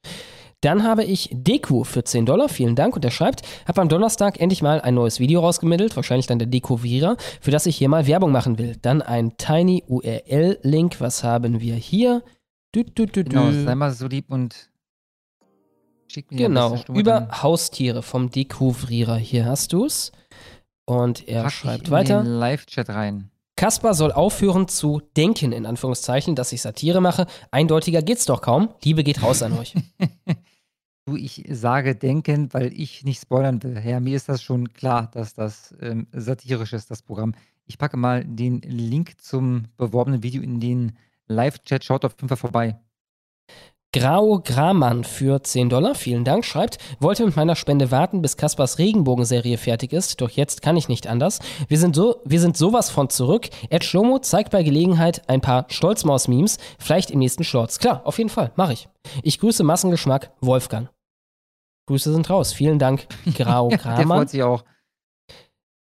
[0.62, 2.94] Dann habe ich Deku für 10 Dollar, vielen Dank.
[2.94, 6.48] Und er schreibt, habe am Donnerstag endlich mal ein neues Video rausgemittelt, wahrscheinlich dann der
[6.48, 8.76] Dekovierer, für das ich hier mal Werbung machen will.
[8.82, 12.22] Dann ein Tiny URL-Link, was haben wir hier?
[12.74, 13.30] Dü, dü, dü, dü.
[13.30, 14.70] Genau, sei mal so lieb und
[16.08, 19.16] schick mir Genau, über dann Haustiere vom Dekovrierer.
[19.16, 20.12] Hier hast du's.
[20.84, 22.22] Und er pack ich schreibt in weiter.
[22.22, 23.30] Den Live-Chat rein.
[23.56, 27.26] Kaspar soll aufhören zu denken, in Anführungszeichen, dass ich Satire mache.
[27.50, 28.70] Eindeutiger geht's doch kaum.
[28.82, 29.74] Liebe geht raus an euch.
[31.16, 33.80] Ich sage denken, weil ich nicht spoilern will.
[33.84, 37.34] Ja, mir ist das schon klar, dass das ähm, satirisch ist, das Programm.
[37.66, 40.92] Ich packe mal den Link zum beworbenen Video in den
[41.28, 41.84] Live-Chat.
[41.84, 42.76] Schaut auf jeden Fall vorbei.
[43.92, 48.78] Grau Gramann für 10 Dollar, vielen Dank, schreibt, wollte mit meiner Spende warten, bis Kaspers
[48.78, 51.40] Regenbogenserie fertig ist, doch jetzt kann ich nicht anders.
[51.66, 53.48] Wir sind, so, wir sind sowas von zurück.
[53.68, 57.80] Ed Schlomo zeigt bei Gelegenheit ein paar Stolzmaus-Memes, vielleicht im nächsten Shorts.
[57.80, 58.88] Klar, auf jeden Fall, mache ich.
[59.24, 60.88] Ich grüße Massengeschmack, Wolfgang.
[61.90, 62.52] Grüße sind raus.
[62.52, 64.18] Vielen Dank, Grau Der Gramann.
[64.18, 64.62] freut sich auch.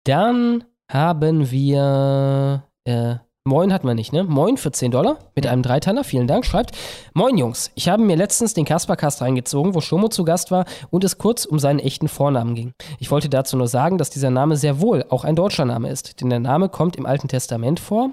[0.04, 2.64] Dann haben wir.
[2.84, 3.16] Äh,
[3.48, 4.24] Moin hatten wir nicht, ne?
[4.24, 6.04] Moin für 10 Dollar mit einem Dreiteiler.
[6.04, 6.46] Vielen Dank.
[6.46, 6.76] Schreibt:
[7.14, 11.04] Moin Jungs, ich habe mir letztens den Kaspercast reingezogen, wo Schomo zu Gast war und
[11.04, 12.74] es kurz um seinen echten Vornamen ging.
[13.00, 16.22] Ich wollte dazu nur sagen, dass dieser Name sehr wohl auch ein deutscher Name ist,
[16.22, 18.12] denn der Name kommt im Alten Testament vor.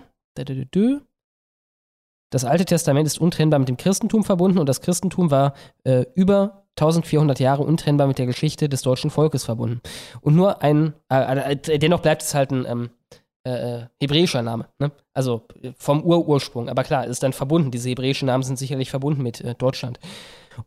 [2.31, 5.53] Das Alte Testament ist untrennbar mit dem Christentum verbunden und das Christentum war
[5.85, 9.81] äh, über 1400 Jahre untrennbar mit der Geschichte des deutschen Volkes verbunden.
[10.21, 12.91] Und nur ein, äh, äh, dennoch bleibt es halt ein ähm,
[13.45, 14.93] äh, hebräischer Name, ne?
[15.15, 16.69] Also äh, vom Urursprung.
[16.69, 17.71] Aber klar, es ist dann verbunden.
[17.71, 19.99] Diese hebräischen Namen sind sicherlich verbunden mit äh, Deutschland.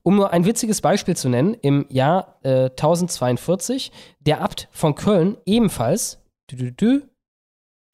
[0.04, 5.38] Um nur ein witziges Beispiel zu nennen, im Jahr äh, 1042, der Abt von Köln
[5.46, 7.02] ebenfalls dü, dü, dü,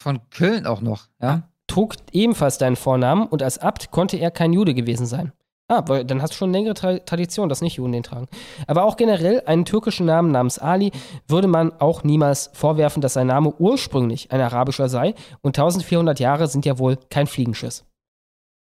[0.02, 1.50] Von Köln auch noch, ja?
[1.68, 5.32] trug ebenfalls deinen Vornamen und als Abt konnte er kein Jude gewesen sein.
[5.72, 8.28] Ah, weil dann hast du schon eine längere Tra Tradition, dass nicht Juden den tragen.
[8.68, 10.92] Aber auch generell einen türkischen Namen namens Ali
[11.30, 16.48] würde man auch niemals vorwerfen, dass sein Name ursprünglich ein arabischer sei und 1400 Jahre
[16.48, 17.86] sind ja wohl kein Fliegenschiss.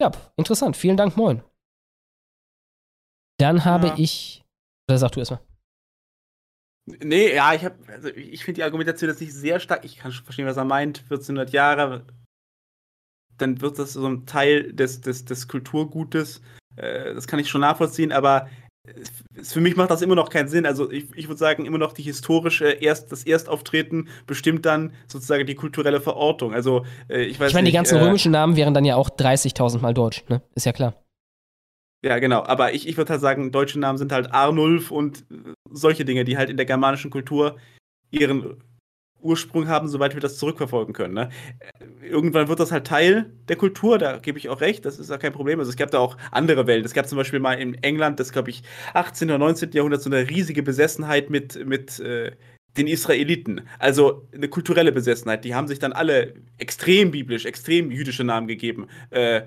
[0.01, 0.77] Ja, interessant.
[0.77, 1.43] Vielen Dank, moin.
[3.41, 3.95] Dann habe Ja.
[3.99, 4.45] ich.
[4.89, 5.41] Oder sag du erstmal.
[6.87, 9.85] Nee, ja, ich habe, also ich finde die Argumentation jetzt nicht sehr stark.
[9.85, 11.01] Ich kann schon verstehen, was er meint.
[11.01, 12.07] 1400 Jahre,
[13.39, 16.41] dann wird das so ein Teil des, des, des Kulturgutes.
[16.77, 18.49] Äh, das kann ich schon nachvollziehen, aber
[19.43, 20.67] für mich macht das immer noch keinen Sinn.
[20.67, 25.47] Also ich, ich würde sagen, immer noch die historische, erst, das Erstauftreten bestimmt dann sozusagen
[25.47, 26.53] die kulturelle Verortung.
[26.53, 29.09] Also äh, ich weiß Ich meine, die ganzen äh, römischen Namen wären dann ja auch
[29.09, 30.43] 30.000 Mal deutsch, ne?
[30.55, 30.95] Ist ja klar.
[32.05, 32.43] Ja, genau.
[32.43, 36.25] Aber ich, ich würde halt sagen, deutsche Namen sind halt Arnulf und äh, solche Dinge,
[36.25, 37.59] die halt in der germanischen Kultur
[38.11, 38.63] ihren
[39.23, 41.15] Ursprung haben, soweit wir das zurückverfolgen können.
[41.15, 41.31] Ne?
[42.03, 45.19] Irgendwann wird das halt Teil der Kultur, da gebe ich auch recht, das ist ja
[45.19, 45.59] kein Problem.
[45.59, 46.85] Also es gab da auch andere Wellen.
[46.85, 48.63] Es gab zum Beispiel mal in England, das glaube ich
[48.95, 49.29] 18.
[49.31, 49.73] oder 19.
[49.73, 52.33] Jahrhundert, so eine riesige Besessenheit mit, mit äh,
[52.77, 53.63] den Israeliten.
[53.79, 55.45] Also eine kulturelle Besessenheit.
[55.45, 58.89] Die haben sich dann alle extrem biblisch, extrem jüdische Namen gegeben.
[59.11, 59.43] Äh,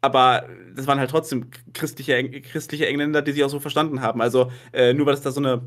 [0.00, 4.20] aber das waren halt trotzdem christliche, christliche Engländer, die sich auch so verstanden haben.
[4.20, 5.62] Also äh, nur weil es da so eine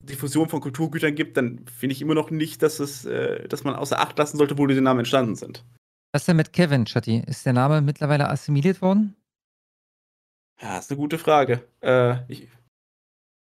[0.00, 3.74] Diffusion von Kulturgütern gibt, dann finde ich immer noch nicht, dass es, äh, dass man
[3.74, 5.64] außer Acht lassen sollte, wo diese Namen entstanden sind.
[6.12, 7.22] Was denn mit Kevin, Chatti?
[7.26, 9.14] Ist der Name mittlerweile assimiliert worden?
[10.60, 11.66] Ja, ist eine gute Frage.
[11.80, 12.48] Äh, ich,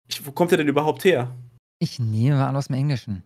[0.08, 1.34] ich, wo kommt er denn überhaupt her?
[1.78, 3.22] Ich nehme mal an aus dem Englischen.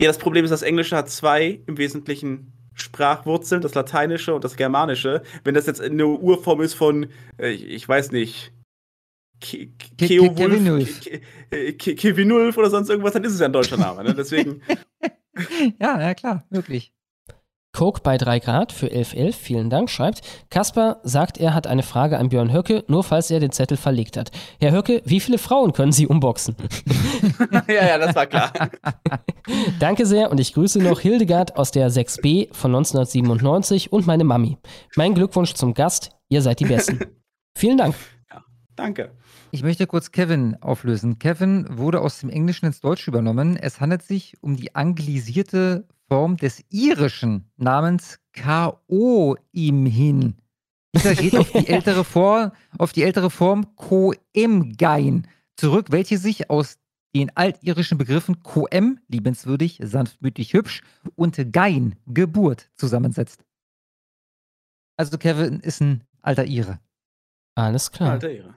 [0.00, 4.56] Ja, das Problem ist, das Englische hat zwei im Wesentlichen Sprachwurzeln, das Lateinische und das
[4.56, 5.22] Germanische.
[5.44, 7.08] Wenn das jetzt eine Urform ist von,
[7.38, 8.52] äh, ich, ich weiß nicht,
[9.40, 10.86] Ke- Ke- Keo Ke- Kevin
[11.78, 14.04] Ke- Kevin Wulf oder sonst irgendwas, dann ist es ja ein deutscher Name.
[14.04, 14.14] Ne?
[14.14, 14.62] Deswegen.
[15.80, 16.92] Ja, ja klar, wirklich.
[17.72, 20.22] Coke bei 3 Grad für 1111, vielen Dank, schreibt.
[20.50, 24.16] Kasper sagt, er hat eine Frage an Björn Höcke, nur falls er den Zettel verlegt
[24.16, 24.32] hat.
[24.58, 26.56] Herr Höcke, wie viele Frauen können Sie umboxen?
[27.68, 28.52] ja, ja, das war klar.
[29.78, 34.58] Danke sehr und ich grüße noch Hildegard aus der 6b von 1997 und meine Mami.
[34.96, 36.98] Mein Glückwunsch zum Gast, ihr seid die Besten.
[37.56, 37.94] Vielen Dank.
[38.74, 39.12] Danke.
[39.50, 41.18] Ich möchte kurz Kevin auflösen.
[41.18, 43.56] Kevin wurde aus dem Englischen ins Deutsche übernommen.
[43.56, 49.36] Es handelt sich um die anglisierte Form des irischen Namens K.O.
[49.52, 50.34] ihm hin.
[50.94, 56.78] Dieser geht auf die ältere, Vor auf die ältere Form Koemgein zurück, welche sich aus
[57.14, 60.82] den altirischen Begriffen Koem, liebenswürdig, sanftmütig, hübsch,
[61.14, 63.44] und Gein, Geburt, zusammensetzt.
[64.98, 66.80] Also Kevin ist ein alter Ire.
[67.54, 68.12] Alles klar.
[68.12, 68.54] Alter Ehre.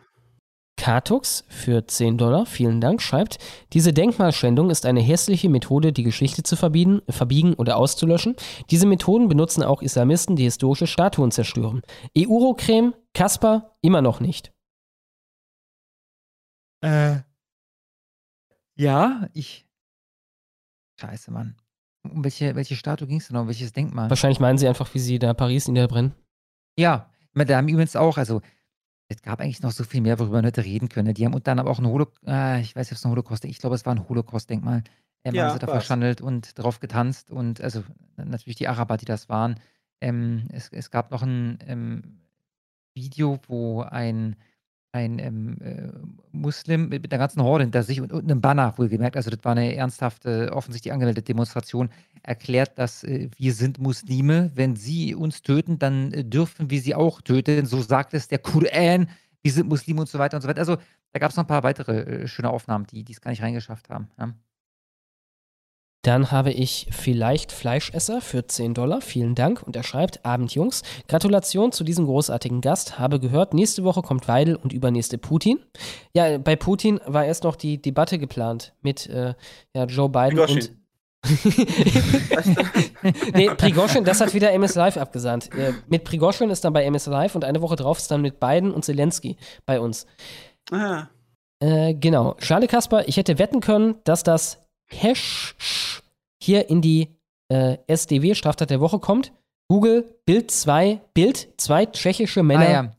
[0.81, 3.37] Katux für 10 Dollar, vielen Dank, schreibt,
[3.71, 8.35] diese Denkmalschändung ist eine hässliche Methode, die Geschichte zu verbiegen, verbiegen oder auszulöschen.
[8.71, 11.83] Diese Methoden benutzen auch Islamisten, die historische Statuen zerstören.
[12.17, 14.53] Eurocreme, Kasper, immer noch nicht.
[16.83, 17.17] Äh.
[18.75, 19.67] Ja, ich.
[20.99, 21.57] Scheiße, Mann.
[22.09, 23.41] Um welche, welche Statue ging es denn noch?
[23.41, 24.09] Um welches Denkmal?
[24.09, 26.15] Wahrscheinlich meinen sie einfach, wie sie da Paris niederbrennen.
[26.75, 28.41] Ja, ich meine, da haben übrigens auch, also
[29.11, 31.14] es gab eigentlich noch so viel mehr, worüber man hätte reden können.
[31.14, 33.11] Die haben und dann aber auch ein Holocaust, äh, ich weiß nicht, ob es ein
[33.11, 34.83] Holocaust, ich glaube, es war ein Holocaust-Denkmal.
[35.23, 37.83] Ähm, Ja, haben sie da verschandelt und drauf getanzt und also
[38.15, 39.59] natürlich die Araber, die das waren.
[39.99, 42.22] Ähm, es, es gab noch ein ähm,
[42.95, 44.35] Video, wo ein,
[44.93, 45.89] ein ähm, äh,
[46.31, 49.39] Muslim mit, mit einer ganzen Horde hinter sich und, und einem Banner wohlgemerkt, also das
[49.43, 51.89] war eine ernsthafte, offensichtlich angemeldete Demonstration,
[52.23, 56.95] erklärt, dass äh, wir sind Muslime, wenn sie uns töten, dann äh, dürfen wir sie
[56.95, 59.09] auch töten, so sagt es der Koran,
[59.41, 60.59] wir sind Muslime und so weiter und so weiter.
[60.59, 60.77] Also
[61.13, 63.89] da gab es noch ein paar weitere äh, schöne Aufnahmen, die es gar nicht reingeschafft
[63.89, 64.09] haben.
[64.19, 64.33] Ja.
[66.03, 69.01] Dann habe ich vielleicht Fleischesser für 10 Dollar.
[69.01, 69.61] Vielen Dank.
[69.61, 72.97] Und er schreibt, Abend Jungs, Gratulation zu diesem großartigen Gast.
[72.97, 75.59] Habe gehört, nächste Woche kommt Weidel und übernächste Putin.
[76.13, 79.35] Ja, bei Putin war erst noch die Debatte geplant mit äh,
[79.75, 80.57] ja, Joe Biden Prigozhin.
[80.57, 80.71] und
[83.35, 85.53] nee, Prigozhin, das hat wieder MS Live abgesandt.
[85.55, 88.39] Äh, mit Prigozhin ist dann bei MS Live und eine Woche drauf ist dann mit
[88.39, 90.07] Biden und Zelensky bei uns.
[90.71, 91.03] Ah,
[91.59, 92.35] Äh, genau.
[92.39, 94.60] Schade Kasper, ich hätte wetten können, dass das
[94.91, 95.55] Hash
[96.41, 97.09] hier in die
[97.49, 99.31] äh, SDW, Straftat der Woche, kommt.
[99.67, 102.65] Google, Bild 2, Bild, zwei tschechische Männer.
[102.65, 102.91] Ah, ja.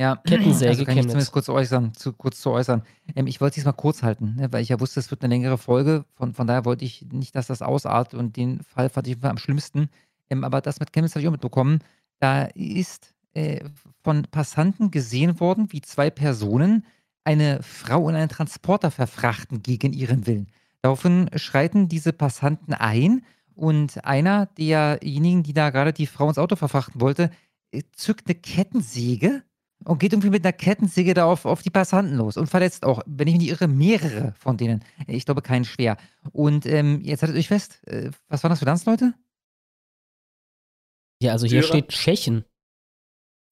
[0.00, 2.84] Ja, Kettensäge also kann ich zumindest kurz äußern, zu, kurz zu äußern.
[3.14, 5.34] Ähm, ich wollte es diesmal kurz halten, ne, weil ich ja wusste, es wird eine
[5.34, 6.06] längere Folge.
[6.14, 9.36] Von, von daher wollte ich nicht, dass das ausartet und den Fall fand ich am
[9.36, 9.90] schlimmsten.
[10.30, 11.80] Ähm, aber das mit Chemnitz habe ich auch mitbekommen.
[12.18, 13.62] Da ist äh,
[14.02, 16.86] von Passanten gesehen worden, wie zwei Personen
[17.24, 20.46] eine Frau in einen Transporter verfrachten gegen ihren Willen.
[20.82, 26.56] Daraufhin schreiten diese Passanten ein und einer derjenigen, die da gerade die Frau ins Auto
[26.56, 27.30] verfrachten wollte,
[27.72, 29.42] äh, zückt eine Kettensäge
[29.84, 33.02] und geht irgendwie mit einer Kettensäge da auf, auf die Passanten los und verletzt auch,
[33.06, 34.84] wenn ich mich nicht irre, mehrere von denen.
[35.06, 35.96] Ich glaube, keinen schwer.
[36.32, 39.14] Und ähm, jetzt haltet euch fest, äh, was waren das für Landsleute?
[41.22, 41.74] Ja, also hier Syrer?
[41.74, 42.44] steht Tschechen.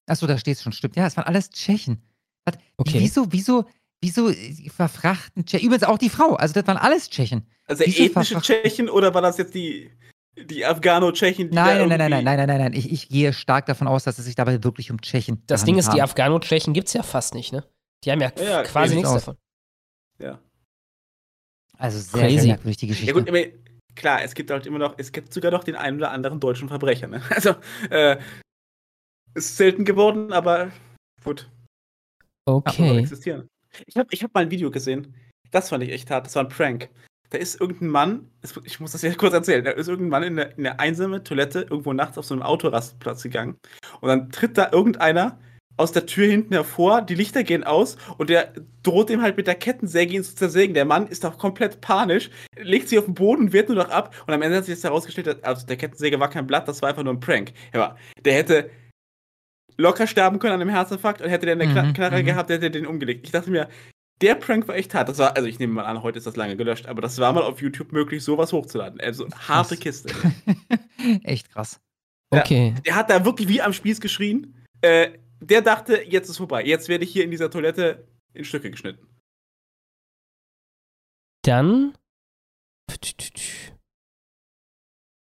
[0.07, 0.95] Achso, da steht es schon, stimmt.
[0.95, 2.01] Ja, es waren alles Tschechen.
[2.45, 2.99] Was, Okay.
[2.99, 3.65] Wieso, wieso,
[4.01, 5.67] wieso äh, verfrachten Tschechen?
[5.67, 7.47] Übrigens auch die Frau, also das waren alles Tschechen.
[7.67, 9.91] Also Wieso ethnische Tschechen oder war das jetzt die,
[10.35, 11.49] die Afghano-Tschechen?
[11.51, 12.73] Nein, nein, nein, nein, nein, nein, nein, nein.
[12.73, 15.77] Ich, ich gehe stark davon aus, dass es sich dabei wirklich um Tschechen Das Ding
[15.77, 16.01] ist, die.
[16.01, 17.63] Afghano-Tschechen gibt es ja fast nicht, ne?
[18.03, 19.15] Die haben ja, Ja, quasi nichts aus.
[19.25, 19.37] davon.
[20.19, 20.39] Ja.
[21.77, 22.39] Also sehr, Crazy.
[22.39, 23.07] sehr merkwürdig die Geschichte.
[23.07, 23.39] Ja gut, aber
[23.95, 26.67] klar, es gibt halt immer noch, es gibt sogar noch den einen oder anderen deutschen
[26.69, 27.07] Verbrecher.
[27.07, 27.21] Ne?
[27.29, 27.55] Also,
[27.89, 28.17] äh,
[29.35, 30.71] ist selten geworden, aber
[31.23, 31.49] gut.
[32.45, 33.07] Okay.
[33.85, 35.15] Ich habe ich hab mal ein Video gesehen.
[35.51, 36.25] Das fand ich echt hart.
[36.25, 36.89] Das war ein Prank.
[37.31, 38.29] Da ist irgendein Mann,
[38.63, 41.23] ich muss das jetzt kurz erzählen, da ist irgendein Mann in eine, in eine einsame
[41.23, 43.57] Toilette irgendwo nachts auf so einem Autorastplatz gegangen.
[44.01, 45.37] Und dann tritt da irgendeiner
[45.79, 48.51] aus der Tür hinten hervor, die Lichter gehen aus und der
[48.83, 50.73] droht ihm halt mit der Kettensäge ihn zu zersägen.
[50.73, 54.13] Der Mann ist doch komplett panisch, legt sich auf den Boden, wird nur noch ab
[54.27, 56.89] und am Ende hat sich jetzt herausgestellt, also der Kettensäge war kein Blatt, das war
[56.89, 57.53] einfach nur ein Prank.
[57.73, 58.69] Ja, der hätte
[59.79, 62.25] locker sterben können an einem Herzinfarkt und hätte der eine Mhm, Knarre mhm.
[62.25, 63.25] gehabt, hätte er den umgelegt.
[63.25, 63.69] Ich dachte mir,
[64.21, 65.07] der Prank war echt hart.
[65.07, 67.31] Das war, also ich nehme mal an, heute ist das lange gelöscht, aber das war
[67.31, 68.99] mal auf YouTube möglich, sowas hochzuladen.
[68.99, 70.13] Also harte Kiste.
[71.23, 71.79] Echt krass.
[72.33, 72.75] Ja, Okay.
[72.85, 74.65] Der hat da wirklich wie am Spieß geschrien.
[74.81, 76.65] Äh, der dachte, jetzt ist vorbei.
[76.65, 79.07] Jetzt werde ich hier in dieser Toilette in Stücke geschnitten.
[81.43, 81.93] Dann.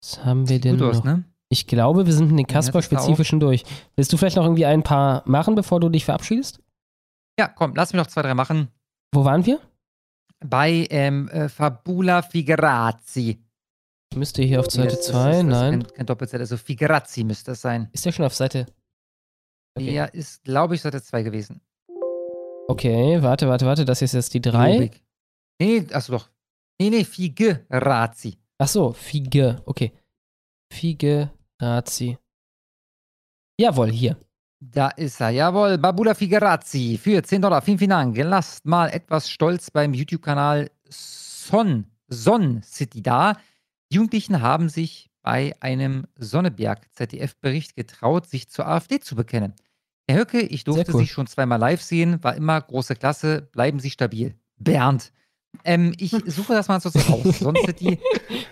[0.03, 1.05] Was haben wir denn gut aus, noch?
[1.05, 1.25] ne?
[1.49, 3.65] Ich glaube, wir sind in den Kasper-spezifischen durch.
[3.95, 6.61] Willst du vielleicht noch irgendwie ein paar machen, bevor du dich verabschiedest?
[7.39, 8.69] Ja, komm, lass mich noch zwei, drei machen.
[9.15, 9.61] Wo waren wir?
[10.45, 13.39] Bei ähm, äh, Fabula Figrazzi.
[14.15, 15.83] Müsste hier auf Seite Das ist- 2, das ist nein.
[15.83, 17.89] Kein, kein Doppelzeit, also Figrazzi müsste das sein.
[17.93, 18.67] Ist der schon auf Seite?
[19.79, 19.93] Okay.
[19.93, 21.61] Der ist, glaube ich, Seite 2 gewesen.
[22.69, 23.85] Okay, warte, warte, warte.
[23.85, 24.75] Das ist jetzt die 3.
[24.75, 25.03] Logik.
[25.61, 26.29] Nee, achso doch.
[26.81, 28.37] Nee, nee, Figrazzi.
[28.59, 29.63] Ach so, Fige.
[29.67, 29.93] Okay.
[30.77, 32.19] Fige Razi.
[33.59, 34.19] Jawohl, hier.
[34.61, 37.63] Da ist er, jawohl, Babula Figrazzi für 10 Dollar.
[37.63, 38.17] Vielen, vielen Dank.
[38.19, 43.39] Lasst mal etwas stolz beim YouTube-Kanal Son, Son City da.
[43.91, 49.55] Die Jugendlichen haben sich bei einem Sonneberg-ZDF-Bericht getraut, sich zur AfD zu bekennen.
[50.07, 51.01] Herr Höcke, ich durfte cool.
[51.01, 54.35] Sie schon zweimal live sehen, war immer große Klasse, bleiben Sie stabil.
[54.59, 55.11] Bernd.
[55.65, 57.39] Ähm, ich suche das mal so raus.
[57.39, 57.99] Son City.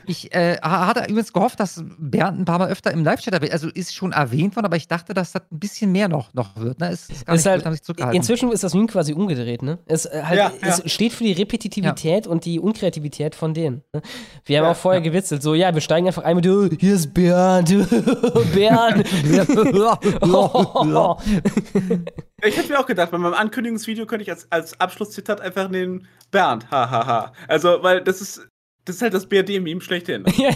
[0.07, 3.53] Ich äh, ha- hatte übrigens gehofft, dass Bernd ein paar Mal öfter im Live-Chat erwähnt,
[3.53, 6.57] also ist schon erwähnt worden, aber ich dachte, dass das ein bisschen mehr noch, noch
[6.57, 6.81] wird.
[6.81, 6.91] Ne?
[6.91, 9.79] Ist, ist gar Ist nicht halt, gut, inzwischen ist das Meme quasi umgedreht, ne?
[9.87, 10.89] Es, äh, halt, Ja, es ja.
[10.89, 13.83] steht für die Repetitivität und die Unkreativität von denen.
[13.93, 14.03] Ne?
[14.45, 17.13] Wir haben auch vorher gewitzelt, so, ja, wir steigen einfach ein mit, oh, hier ist
[17.15, 17.69] Bernd,
[18.55, 19.05] Bernd.
[22.45, 26.07] Ich hätte mir auch gedacht, bei meinem Ankündigungsvideo könnte ich als, als Abschlusszitat einfach nehmen
[26.31, 27.33] Bernd, hahaha.
[27.49, 28.47] Also, weil das ist,
[28.85, 30.25] das ist halt das BRD-Meme schlechthin.
[30.37, 30.51] ja,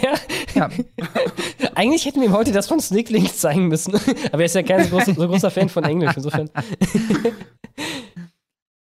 [0.55, 0.69] ja.
[1.75, 3.95] Eigentlich hätten wir ihm heute das von Snicklink zeigen müssen.
[4.33, 6.51] Aber er ist ja kein so großer, so großer Fan von Englisch, insofern.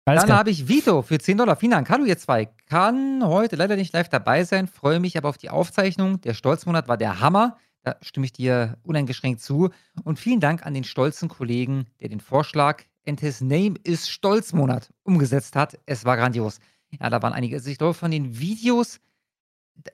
[0.05, 1.57] Alles Dann habe ich Vito für 10 Dollar.
[1.57, 1.89] Vielen Dank.
[1.91, 2.49] Hallo ihr zwei.
[2.69, 6.21] Kann heute leider nicht live dabei sein, freue mich aber auf die Aufzeichnung.
[6.23, 7.59] Der Stolzmonat war der Hammer.
[7.83, 9.71] Da stimme ich dir uneingeschränkt zu.
[10.03, 14.93] Und vielen Dank an den stolzen Kollegen, der den Vorschlag And His Name is Stolzmonat
[15.05, 15.79] umgesetzt hat.
[15.87, 16.59] Es war grandios.
[17.01, 17.57] Ja, da waren einige.
[17.57, 19.01] Also ich glaube, von den Videos,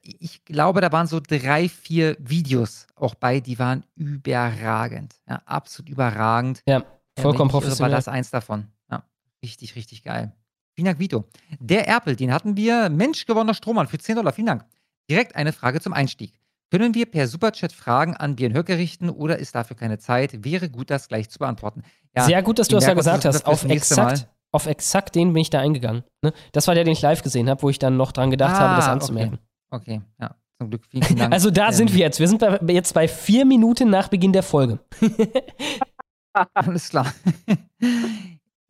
[0.03, 5.15] ich glaube, da waren so drei, vier Videos auch bei, die waren überragend.
[5.29, 6.63] Ja, absolut überragend.
[6.67, 6.85] Ja,
[7.19, 7.93] vollkommen nicht irre, War professionell.
[7.93, 8.69] das eins davon.
[8.91, 9.05] Ja,
[9.43, 10.33] richtig, richtig geil.
[10.75, 11.25] Vielen Dank, Vito.
[11.61, 12.89] Der Erpel, den hatten wir.
[12.89, 14.33] Mensch, gewonnener Strohmann für 10 Dollar.
[14.33, 14.65] Vielen Dank.
[15.11, 16.33] Direkt eine Frage zum Einstieg.
[16.71, 20.43] Können wir per Superchat Fragen an Björn Höcke richten oder ist dafür keine Zeit?
[20.45, 21.83] Wäre gut, das gleich zu beantworten.
[22.17, 23.47] Ja, Sehr gut, dass du das da merke, gesagt hast.
[23.47, 26.05] Auf exakt, auf exakt den bin ich da eingegangen.
[26.23, 26.33] Ne?
[26.53, 28.77] Das war der, den ich live gesehen habe, wo ich dann noch dran gedacht habe,
[28.77, 29.39] das Ah, anzumerken.
[29.71, 30.03] Okay, okay.
[30.21, 30.35] ja.
[30.61, 30.85] Zum Glück.
[30.91, 31.33] Vielen, vielen Dank.
[31.33, 32.21] Also da Ähm, sind wir jetzt.
[32.21, 34.79] Wir sind bei, jetzt bei vier Minuten nach Beginn der Folge.
[36.55, 37.13] Alles klar.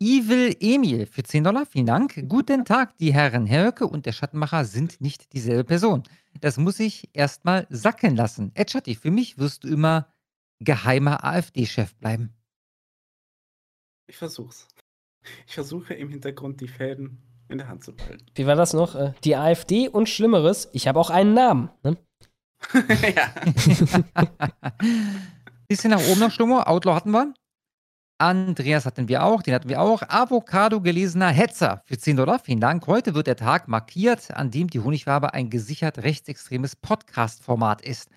[0.00, 2.24] Evil Emil für 10 Dollar, vielen Dank.
[2.28, 6.02] Guten Tag, die Herren Herr Höcke und der Schattenmacher sind nicht dieselbe Person.
[6.40, 8.50] Das muss ich erstmal sacken lassen.
[8.54, 10.08] Ed Schatti, für mich wirst du immer
[10.58, 12.32] geheimer AfD-Chef bleiben.
[14.12, 14.68] Ich versuch's.
[15.46, 18.26] Ich versuche im Hintergrund die Fäden in der Hand zu behalten.
[18.34, 18.94] Wie war das noch?
[18.94, 20.68] Äh, Die AfD und Schlimmeres.
[20.74, 21.70] Ich habe auch einen Namen.
[21.82, 21.96] Ne?
[25.66, 26.60] Bisschen nach oben noch, Stummo.
[26.60, 27.32] Outlaw hatten wir.
[28.18, 30.02] Andreas hatten wir auch, den hatten wir auch.
[30.02, 32.38] Avocado gelesener Hetzer für 10 Dollar.
[32.38, 32.86] Vielen Dank.
[32.86, 38.10] Heute wird der Tag markiert, an dem die Honigwabe ein gesichert rechtsextremes Podcast-Format ist.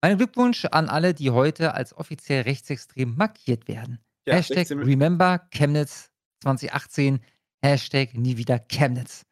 [0.00, 4.02] Mein Glückwunsch an alle, die heute als offiziell rechtsextrem markiert werden.
[4.26, 6.10] Ja, Hashtag 16 Remember Chemnitz
[6.42, 7.20] 2018.
[7.64, 9.22] Hashtag nie wieder Chemnitz.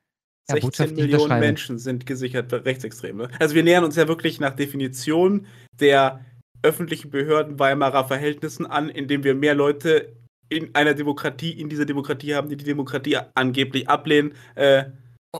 [0.48, 1.40] Ja, 16 Botschaft, die Millionen.
[1.40, 3.28] Menschen sind gesichert Rechtsextreme.
[3.38, 5.46] Also wir nähern uns ja wirklich nach Definition
[5.78, 6.24] der
[6.62, 10.16] öffentlichen Behörden Weimarer Verhältnissen an, indem wir mehr Leute
[10.48, 14.34] in einer Demokratie, in dieser Demokratie haben, die die Demokratie angeblich ablehnen.
[14.56, 14.84] Äh,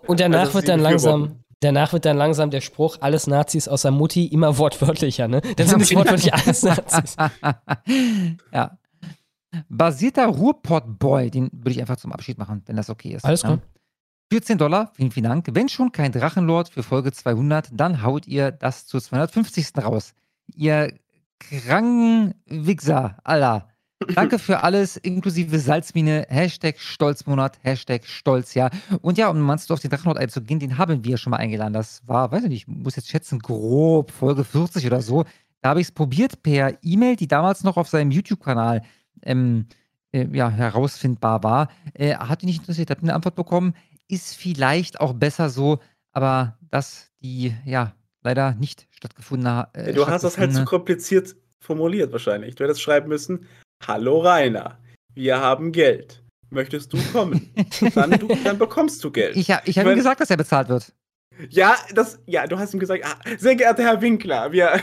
[0.07, 3.91] Und danach also wird dann langsam, danach wird dann langsam der Spruch, alles Nazis außer
[3.91, 5.41] Mutti, immer wortwörtlicher, ne?
[5.57, 7.17] Dann sind es wortwörtlich alles Nazis.
[8.53, 8.79] ja.
[9.69, 13.25] Basierter Ruhrpott-Boy, den würde ich einfach zum Abschied machen, wenn das okay ist.
[13.25, 13.49] Alles ja.
[13.49, 13.61] klar.
[14.33, 15.49] 14 Dollar, vielen, vielen Dank.
[15.51, 19.77] Wenn schon kein Drachenlord für Folge 200, dann haut ihr das zur 250.
[19.79, 20.15] raus.
[20.55, 20.95] Ihr
[21.41, 23.67] kranken Wichser, Alter.
[24.15, 28.71] Danke für alles, inklusive Salzmine, Hashtag Stolzmonat, Hashtag Stolzjahr.
[29.03, 31.75] Und ja, um meinst du auf den Drachenlord einzugehen, den haben wir schon mal eingeladen.
[31.75, 35.25] Das war, weiß ich nicht, ich muss jetzt schätzen, grob, Folge 40 oder so.
[35.61, 38.83] Da habe ich es probiert per E-Mail, die damals noch auf seinem YouTube-Kanal
[39.23, 39.67] ähm,
[40.13, 41.69] äh, ja, herausfindbar war.
[41.95, 43.75] Äh, hat ihn nicht interessiert, hat eine Antwort bekommen.
[44.09, 45.79] Ist vielleicht auch besser so,
[46.13, 49.77] aber dass die ja leider nicht stattgefunden hat.
[49.77, 52.55] Äh, du hast das halt zu kompliziert formuliert wahrscheinlich.
[52.55, 53.47] Du hättest schreiben müssen,
[53.87, 54.79] Hallo Rainer,
[55.15, 56.23] wir haben Geld.
[56.51, 57.55] Möchtest du kommen?
[57.95, 59.37] dann, du, dann bekommst du Geld.
[59.37, 60.93] Ich, ha- ich habe ihm gesagt, dass er bezahlt wird.
[61.49, 64.81] Ja, das, ja, du hast ihm gesagt, ah, sehr geehrter Herr Winkler, wir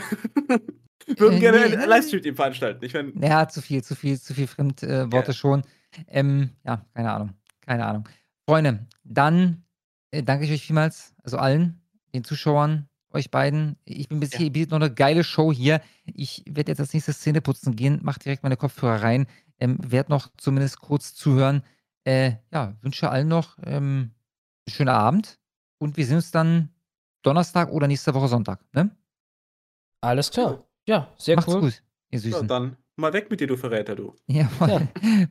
[1.16, 1.88] würden Äh, gerne nee, einen.
[1.88, 2.84] Livestream mit ihm veranstalten.
[2.84, 5.62] Ich meine, Ja, zu viel, zu viel, zu viel Fremdworte äh, Worte schon.
[6.06, 7.30] Ähm, ja, keine Ahnung.
[7.66, 8.08] Keine Ahnung.
[8.46, 9.64] Freunde, dann
[10.10, 11.80] äh, danke ich euch vielmals, also allen,
[12.14, 13.76] den Zuschauern, euch beiden.
[13.84, 15.80] Ich bin bis hier, ihr bietet noch eine geile Show hier.
[16.04, 19.26] Ich werde jetzt als nächstes Szene putzen gehen, mach direkt meine Kopfhörer rein,
[19.60, 21.62] ähm, werde noch zumindest kurz zuhören.
[22.04, 24.12] Äh, ja, wünsche allen noch ähm,
[24.66, 25.38] einen schönen Abend
[25.78, 26.70] und wir sehen uns dann
[27.22, 28.60] Donnerstag oder nächste Woche Sonntag.
[28.72, 28.90] Ne?
[30.00, 30.67] Alles klar.
[30.88, 31.60] Ja, sehr Macht's cool.
[31.60, 32.48] gut, ihr Ja, Süßen.
[32.48, 34.14] dann mal weg mit dir, du Verräter, du.
[34.26, 34.80] Ja, Ja.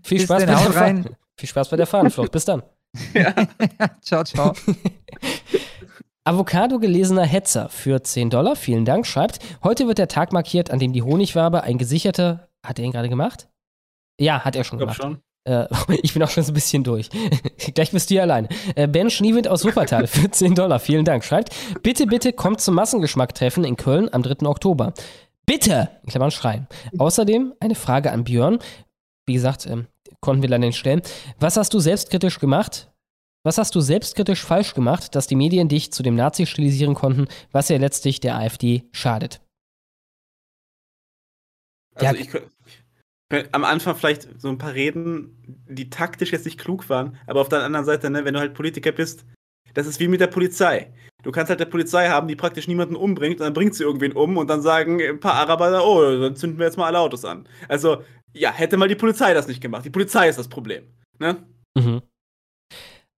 [0.03, 1.10] Viel Spaß, bei der rein.
[1.36, 2.32] Viel Spaß bei der Fahnenflucht.
[2.32, 2.61] Bis dann.
[4.02, 4.53] ciao, ciao.
[6.24, 10.77] Avocado gelesener Hetzer für 10 Dollar, vielen Dank, schreibt, heute wird der Tag markiert, an
[10.80, 13.48] dem die Honigwabe ein gesicherter, hat er ihn gerade gemacht?
[14.19, 15.02] Ja, hat er schon Glaub gemacht.
[15.02, 15.22] schon.
[15.45, 15.68] Äh,
[16.03, 17.10] ich bin auch schon so ein bisschen durch.
[17.74, 18.50] Gleich bist du hier alleine.
[18.76, 22.76] Äh, ben Schniewind aus Wuppertal für 10 Dollar, vielen Dank, schreibt, bitte, bitte kommt zum
[22.76, 24.45] Massengeschmacktreffen in Köln am 3.
[24.48, 24.94] Oktober.
[25.48, 25.90] Bitte!
[26.03, 26.67] In Klammern schreien.
[27.00, 28.59] Außerdem eine Frage an Björn.
[29.26, 29.88] Wie gesagt, ähm,
[30.22, 31.01] konnten wir leider nicht stellen.
[31.40, 32.92] Was hast du selbstkritisch gemacht?
[33.45, 37.27] Was hast du selbstkritisch falsch gemacht, dass die Medien dich zu dem Nazi stilisieren konnten,
[37.51, 39.42] was ja letztlich der AfD schadet?
[41.95, 42.22] Also Ja.
[42.22, 42.51] ich könnt-
[43.30, 47.40] könnt am Anfang vielleicht so ein paar Reden, die taktisch jetzt nicht klug waren, aber
[47.42, 49.26] auf der anderen Seite, ne, wenn du halt Politiker bist,
[49.74, 50.92] das ist wie mit der Polizei.
[51.24, 54.14] Du kannst halt eine Polizei haben, die praktisch niemanden umbringt und dann bringt sie irgendwen
[54.14, 57.26] um und dann sagen ein paar Araber, oh, dann zünden wir jetzt mal alle Autos
[57.26, 57.48] an.
[57.68, 59.84] Also, ja, hätte mal die Polizei das nicht gemacht.
[59.84, 60.84] Die Polizei ist das Problem.
[61.20, 61.38] Ne?
[61.76, 62.02] Mhm.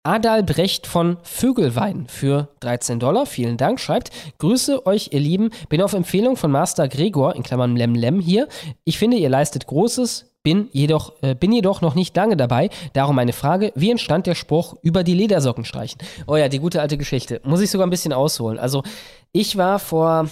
[0.04, 5.94] Adalbrecht von Vögelwein für 13 Dollar, vielen Dank, schreibt, Grüße euch, ihr Lieben, bin auf
[5.94, 8.48] Empfehlung von Master Gregor, in Klammern Lemlem hier.
[8.86, 12.70] Ich finde, ihr leistet Großes, bin jedoch, äh, bin jedoch noch nicht lange dabei.
[12.94, 16.02] Darum meine Frage, wie entstand der Spruch über die Ledersocken streichen?
[16.28, 17.42] Oh ja, die gute alte Geschichte.
[17.44, 18.60] Muss ich sogar ein bisschen ausholen.
[18.60, 18.84] Also,
[19.32, 20.30] ich war vor,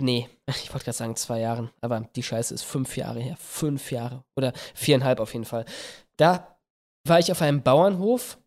[0.00, 3.36] nee, ich wollte gerade sagen zwei Jahren, aber die Scheiße ist fünf Jahre her.
[3.38, 5.64] Fünf Jahre oder viereinhalb auf jeden Fall.
[6.16, 6.56] Da
[7.06, 8.38] war ich auf einem Bauernhof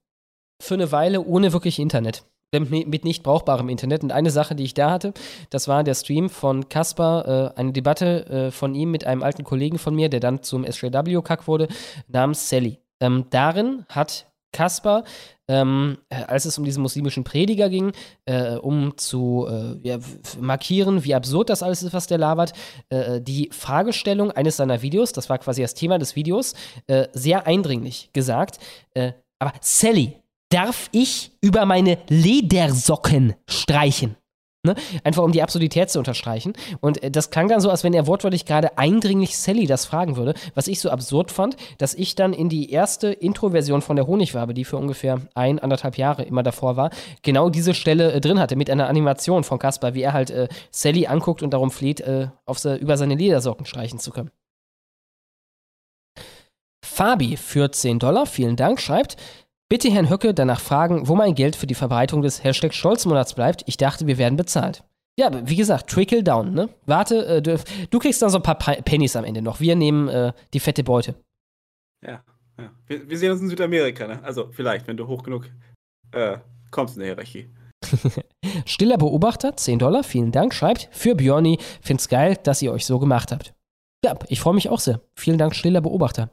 [0.61, 2.23] für eine Weile ohne wirklich Internet.
[2.51, 4.03] Mit nicht brauchbarem Internet.
[4.03, 5.13] Und eine Sache, die ich da hatte,
[5.49, 9.43] das war der Stream von Kaspar, äh, eine Debatte äh, von ihm mit einem alten
[9.43, 11.67] Kollegen von mir, der dann zum SJW-Kack wurde,
[12.07, 12.79] namens Sally.
[13.01, 15.03] Ähm, darin hat Kaspar,
[15.49, 17.91] ähm, äh, als es um diesen muslimischen Prediger ging,
[18.23, 19.97] äh, um zu äh, ja,
[20.39, 22.53] markieren, wie absurd das alles ist, was der labert,
[22.87, 26.53] äh, die Fragestellung eines seiner Videos, das war quasi das Thema des Videos,
[27.13, 28.59] sehr eindringlich gesagt.
[29.39, 30.15] Aber Sally,
[30.49, 34.15] darf ich über meine Ledersocken streichen?
[34.65, 34.75] Ne?
[35.03, 36.53] Einfach um die Absurdität zu unterstreichen.
[36.81, 40.17] Und äh, das klang dann so, als wenn er wortwörtlich gerade eindringlich Sally das fragen
[40.17, 44.07] würde, was ich so absurd fand, dass ich dann in die erste Intro-Version von der
[44.07, 46.89] Honigwabe, die für ungefähr ein, anderthalb Jahre immer davor war,
[47.21, 50.47] genau diese Stelle äh, drin hatte, mit einer Animation von Caspar, wie er halt äh,
[50.71, 54.31] Sally anguckt und darum fleht, äh, auf se über seine Ledersocken streichen zu können.
[56.83, 59.17] Fabi für 10 Dollar, vielen Dank, schreibt,
[59.69, 63.63] bitte Herrn Höcke danach fragen, wo mein Geld für die Verbreitung des Hashtag Stolzmonats bleibt.
[63.67, 64.83] Ich dachte, wir werden bezahlt.
[65.17, 66.69] Ja, wie gesagt, trickle down, ne?
[66.85, 67.57] Warte, äh, du,
[67.89, 69.61] du kriegst dann so ein paar Pe- Pennies am Ende noch.
[69.61, 71.15] Wir nehmen äh, die fette Beute.
[72.05, 72.21] Ja,
[72.59, 72.71] ja.
[72.87, 74.21] Wir, wir sehen uns in Südamerika, ne?
[74.23, 75.49] Also vielleicht, wenn du hoch genug
[76.11, 76.37] äh,
[76.69, 77.49] kommst in der Hierarchie.
[78.65, 82.99] Stiller Beobachter, 10 Dollar, vielen Dank, schreibt, für Björni, find's geil, dass ihr euch so
[82.99, 83.53] gemacht habt.
[84.03, 85.01] Ja, ich freue mich auch sehr.
[85.15, 86.29] Vielen Dank, stiller Beobachter.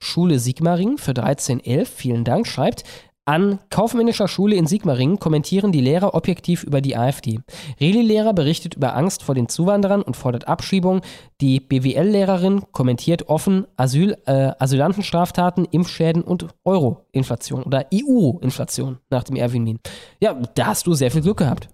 [0.00, 2.84] Schule Sigmaringen für 1311, vielen Dank, schreibt,
[3.30, 7.38] an kaufmännischer Schule in Sigmaringen kommentieren die Lehrer objektiv über die AfD.
[7.80, 11.02] Reli-Lehrer berichtet über Angst vor den Zuwanderern und fordert Abschiebung.
[11.40, 19.62] Die BWL-Lehrerin kommentiert offen Asyl, äh, Asylantenstraftaten, Impfschäden und Euro-Inflation oder EU-Inflation nach dem Erwin
[19.62, 19.78] Min.
[20.20, 21.68] Ja, da hast du sehr viel Glück gehabt.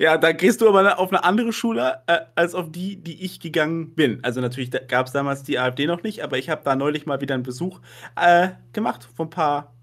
[0.00, 3.38] Ja, da gehst du aber auf eine andere Schule äh, als auf die, die ich
[3.38, 4.24] gegangen bin.
[4.24, 7.20] Also natürlich gab es damals die AfD noch nicht, aber ich habe da neulich mal
[7.20, 7.80] wieder einen Besuch
[8.16, 9.74] äh, gemacht vor ein paar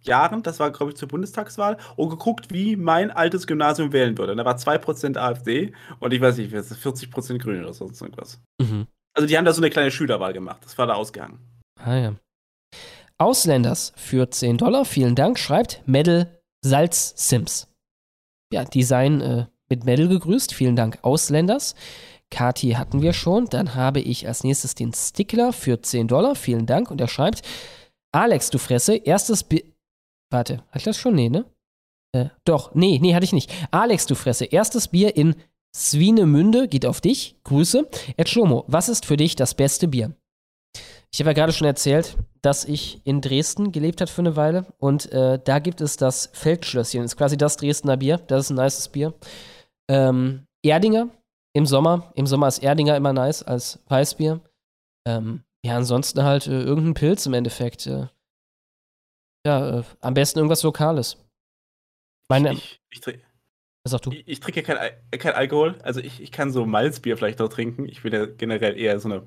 [0.00, 0.42] Jahren.
[0.42, 4.32] Das war, glaube ich, zur Bundestagswahl und geguckt, wie mein altes Gymnasium wählen würde.
[4.32, 8.40] Und da war 2% AfD und ich weiß nicht, 40% Grün oder sonst irgendwas.
[8.58, 8.86] Mhm.
[9.14, 10.62] Also die haben da so eine kleine Schülerwahl gemacht.
[10.64, 11.40] Das war da ausgegangen.
[11.78, 12.14] Ah ja.
[13.18, 17.68] Ausländers für 10 Dollar, vielen Dank, schreibt Medal Salz Sims.
[18.50, 21.74] Ja, Design äh, mit Medal gegrüßt, vielen Dank Ausländers.
[22.30, 23.46] Kati hatten wir schon.
[23.46, 26.90] Dann habe ich als nächstes den Stickler für 10 Dollar, vielen Dank.
[26.90, 27.42] Und er schreibt,
[28.12, 29.62] Alex, du Fresse, erstes Bier.
[30.30, 31.14] Warte, hatte ich das schon?
[31.14, 31.46] Nee, ne?
[32.12, 33.50] Äh, doch, nee, nee, hatte ich nicht.
[33.70, 35.36] Alex, du Fresse, erstes Bier in
[35.74, 37.36] Swinemünde geht auf dich.
[37.44, 37.88] Grüße.
[38.16, 40.14] Ed Schlomo, was ist für dich das beste Bier?
[41.10, 44.66] Ich habe ja gerade schon erzählt, dass ich in Dresden gelebt habe für eine Weile
[44.78, 47.02] und äh, da gibt es das Feldschlösschen.
[47.02, 48.18] Das ist quasi das Dresdner Bier.
[48.18, 49.14] Das ist ein nices Bier.
[49.88, 51.08] Ähm, Erdinger
[51.54, 52.12] im Sommer.
[52.14, 54.40] Im Sommer ist Erdinger immer nice als Weißbier.
[55.06, 57.86] Ähm, ja, ansonsten halt äh, irgendein Pilz im Endeffekt.
[57.86, 58.08] Äh,
[59.46, 61.16] ja, äh, am besten irgendwas Lokales.
[62.28, 64.10] Meine, Ich, ich, du?
[64.12, 65.78] ich, ich trinke ja kein, kein Alkohol.
[65.82, 67.86] Also ich, ich kann so Malzbier vielleicht noch trinken.
[67.86, 69.26] Ich bin ja generell eher so eine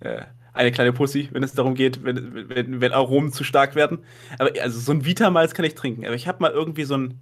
[0.00, 4.04] äh, eine kleine Pussy, wenn es darum geht, wenn, wenn, wenn Aromen zu stark werden.
[4.38, 6.06] Aber also so ein Vita-Malz kann ich trinken.
[6.06, 7.20] Aber ich habe mal irgendwie so ein,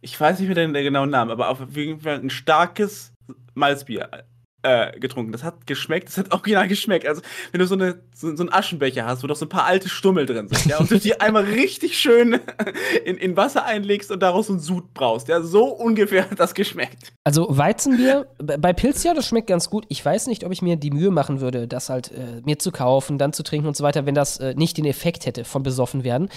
[0.00, 3.12] ich weiß nicht mehr den, genauen Namen, aber auf jeden Fall ein starkes
[3.54, 4.24] Malzbier
[4.62, 5.32] äh, getrunken.
[5.32, 7.06] Das hat geschmeckt, das hat original geschmeckt.
[7.06, 7.22] Also,
[7.52, 9.88] wenn du so, eine, so, so einen Aschenbecher hast, wo doch so ein paar alte
[9.88, 12.40] Stummel drin sind, ja, und du die einmal richtig schön
[13.04, 16.54] in, in Wasser einlegst und daraus so einen Sud brauchst, ja, so ungefähr hat das
[16.54, 17.12] geschmeckt.
[17.24, 19.86] Also Weizenbier, bei Pilz ja, das schmeckt ganz gut.
[19.88, 22.72] Ich weiß nicht, ob ich mir die Mühe machen würde, das halt äh, mir zu
[22.72, 25.62] kaufen, dann zu trinken und so weiter, wenn das äh, nicht den Effekt hätte von
[25.62, 26.28] besoffen werden.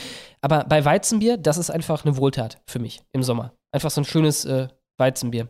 [0.42, 3.54] Aber bei Weizenbier, das ist einfach eine Wohltat für mich im Sommer.
[3.72, 5.50] Einfach so ein schönes äh, Weizenbier.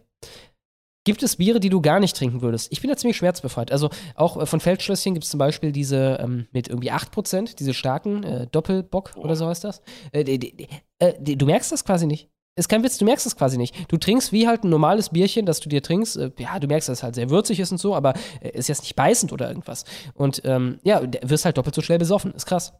[1.05, 2.71] Gibt es Biere, die du gar nicht trinken würdest?
[2.71, 3.71] Ich bin da ziemlich schmerzbefreit.
[3.71, 7.73] Also auch äh, von Feldschlösschen gibt es zum Beispiel diese ähm, mit irgendwie 8%, diese
[7.73, 9.21] starken äh, Doppelbock oh.
[9.21, 9.81] oder so heißt das.
[10.11, 10.67] Äh, die, die,
[10.99, 12.29] äh, die, du merkst das quasi nicht.
[12.55, 13.91] Ist kein Witz, du merkst das quasi nicht.
[13.91, 16.17] Du trinkst wie halt ein normales Bierchen, das du dir trinkst.
[16.17, 18.83] Äh, ja, du merkst, dass es halt sehr würzig ist und so, aber ist jetzt
[18.83, 19.83] nicht beißend oder irgendwas.
[20.13, 22.33] Und ähm, ja, wirst halt doppelt so schnell besoffen.
[22.33, 22.73] Ist krass.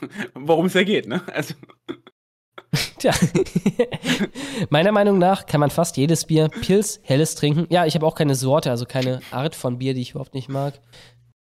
[0.34, 1.22] Worum es ja geht, ne?
[1.32, 1.54] Also.
[2.98, 3.12] Tja,
[4.70, 7.66] meiner Meinung nach kann man fast jedes Bier Pils, helles trinken.
[7.70, 10.48] Ja, ich habe auch keine Sorte, also keine Art von Bier, die ich überhaupt nicht
[10.48, 10.74] mag.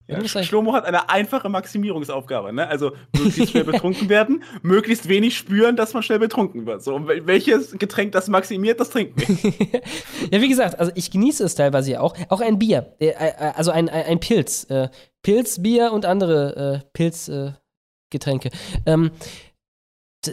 [0.06, 2.68] Ja, Schlomo hat eine einfache Maximierungsaufgabe, ne?
[2.68, 6.84] Also möglichst schnell betrunken werden, möglichst wenig spüren, dass man schnell betrunken wird.
[6.84, 9.82] So, welches Getränk das maximiert, das trinken wir.
[10.32, 12.18] ja, wie gesagt, also ich genieße es teilweise ja auch.
[12.28, 14.66] Auch ein Bier, äh, äh, also ein, ein, Pilz.
[14.66, 14.90] Äh,
[15.22, 18.50] Pilz, Bier und andere äh, Pilzgetränke.
[18.86, 19.12] ähm,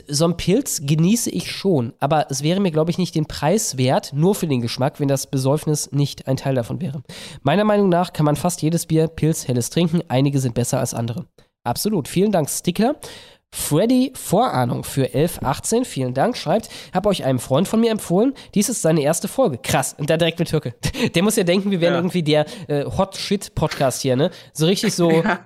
[0.09, 3.77] so ein Pilz genieße ich schon, aber es wäre mir, glaube ich, nicht den Preis
[3.77, 7.03] wert, nur für den Geschmack, wenn das Besäufnis nicht ein Teil davon wäre.
[7.43, 10.95] Meiner Meinung nach kann man fast jedes Bier Pilz helles trinken, einige sind besser als
[10.95, 11.27] andere.
[11.65, 12.09] Absolut.
[12.09, 12.97] Vielen Dank, Stickler.
[13.53, 18.69] Freddy Vorahnung für 1118, vielen Dank, schreibt, habe euch einem Freund von mir empfohlen, dies
[18.69, 19.59] ist seine erste Folge.
[19.59, 20.75] Krass, und da direkt mit Türke.
[21.15, 21.99] Der muss ja denken, wir wären ja.
[21.99, 24.31] irgendwie der äh, Hot Shit Podcast hier, ne?
[24.53, 25.41] So richtig so ja.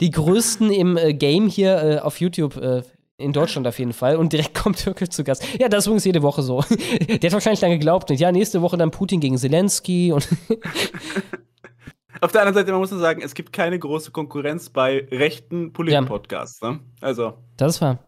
[0.00, 2.82] die größten im äh, Game hier äh, auf YouTube äh,
[3.18, 4.16] in Deutschland auf jeden Fall.
[4.16, 5.44] Und direkt kommt Türkisch zu Gast.
[5.58, 6.62] Ja, das ist übrigens jede Woche so.
[7.08, 8.10] Der hat wahrscheinlich dann geglaubt.
[8.10, 10.28] Und ja, nächste Woche dann Putin gegen Zelensky und.
[12.20, 15.72] Auf der anderen Seite, man muss nur sagen, es gibt keine große Konkurrenz bei rechten
[15.72, 16.60] Polit-Podcasts.
[16.62, 16.80] Ne?
[17.00, 17.34] Also.
[17.56, 17.98] Das ist wahr.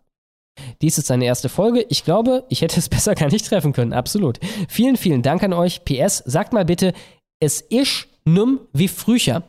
[0.83, 1.87] Dies ist seine erste Folge.
[1.91, 3.93] Ich glaube, ich hätte es besser gar nicht treffen können.
[3.93, 4.41] Absolut.
[4.69, 5.85] Vielen, vielen Dank an euch.
[5.85, 6.93] PS, sagt mal bitte,
[7.39, 9.45] es ist num wie früher.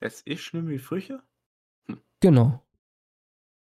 [0.00, 1.22] Es ist num wie früher?
[2.20, 2.60] Genau.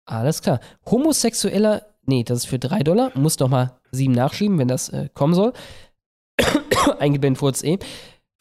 [0.06, 0.60] Alles klar.
[0.90, 3.12] Homosexueller, nee, das ist für 3 Dollar.
[3.14, 5.52] Muss doch mal 7 nachschieben, wenn das äh, kommen soll.
[6.98, 7.78] Eingeblendet wurde es eh.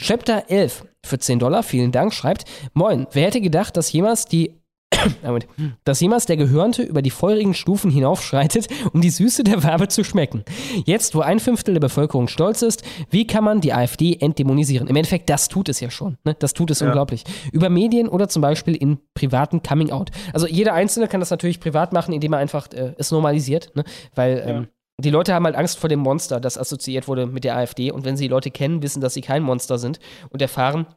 [0.01, 4.58] Chapter 11 für 10 Dollar, vielen Dank, schreibt: Moin, wer hätte gedacht, dass jemals die
[5.83, 10.03] dass jemals der Gehörnte über die feurigen Stufen hinaufschreitet, um die Süße der Wabe zu
[10.03, 10.43] schmecken.
[10.85, 14.88] Jetzt, wo ein Fünftel der Bevölkerung stolz ist, wie kann man die AfD entdämonisieren?
[14.88, 16.17] Im Endeffekt, das tut es ja schon.
[16.23, 16.35] Ne?
[16.39, 16.88] Das tut es ja.
[16.88, 17.23] unglaublich.
[17.51, 20.11] Über Medien oder zum Beispiel in privaten Coming-out.
[20.33, 23.83] Also jeder Einzelne kann das natürlich privat machen, indem er einfach äh, es normalisiert, ne?
[24.15, 24.45] weil ja.
[24.45, 24.67] ähm,
[24.99, 27.91] die Leute haben halt Angst vor dem Monster, das assoziiert wurde mit der AfD.
[27.91, 30.88] Und wenn sie die Leute kennen, wissen, dass sie kein Monster sind und erfahren,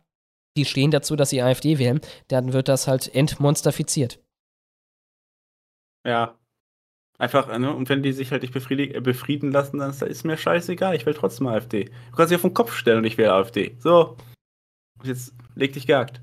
[0.56, 4.20] die stehen dazu, dass sie AfD wählen, dann wird das halt entmonsterfiziert.
[6.04, 6.38] Ja.
[7.18, 7.74] Einfach, ne?
[7.74, 11.14] Und wenn die sich halt nicht äh, befrieden lassen, dann ist mir scheißegal, ich will
[11.14, 11.84] trotzdem AfD.
[11.84, 13.76] Du kannst dich auf den Kopf stellen und ich wähle AfD.
[13.78, 14.16] So.
[15.04, 16.20] Jetzt leg dich gehakt.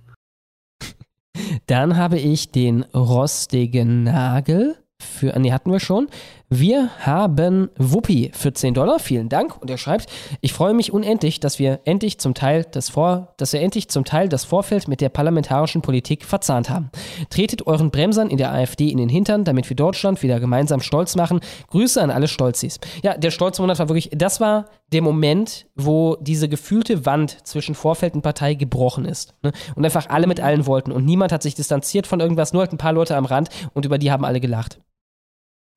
[1.68, 6.10] Dann habe ich den rostigen Nagel für, nee, hatten wir schon.
[6.52, 9.62] Wir haben Wuppi für 10 Dollar, vielen Dank.
[9.62, 10.08] Und er schreibt,
[10.42, 14.04] ich freue mich unendlich, dass wir endlich zum Teil das Vor, dass wir endlich zum
[14.04, 16.90] Teil das Vorfeld mit der parlamentarischen Politik verzahnt haben.
[17.30, 21.16] Tretet euren Bremsern in der AfD in den Hintern, damit wir Deutschland wieder gemeinsam stolz
[21.16, 21.40] machen.
[21.70, 22.80] Grüße an alle Stolzis.
[23.04, 28.16] Ja, der Stolzmonat war wirklich, das war der Moment, wo diese gefühlte Wand zwischen Vorfeld
[28.16, 29.36] und Partei gebrochen ist.
[29.44, 29.52] Ne?
[29.76, 30.92] Und einfach alle mit allen wollten.
[30.92, 33.86] Und niemand hat sich distanziert von irgendwas, nur halt ein paar Leute am Rand und
[33.86, 34.80] über die haben alle gelacht.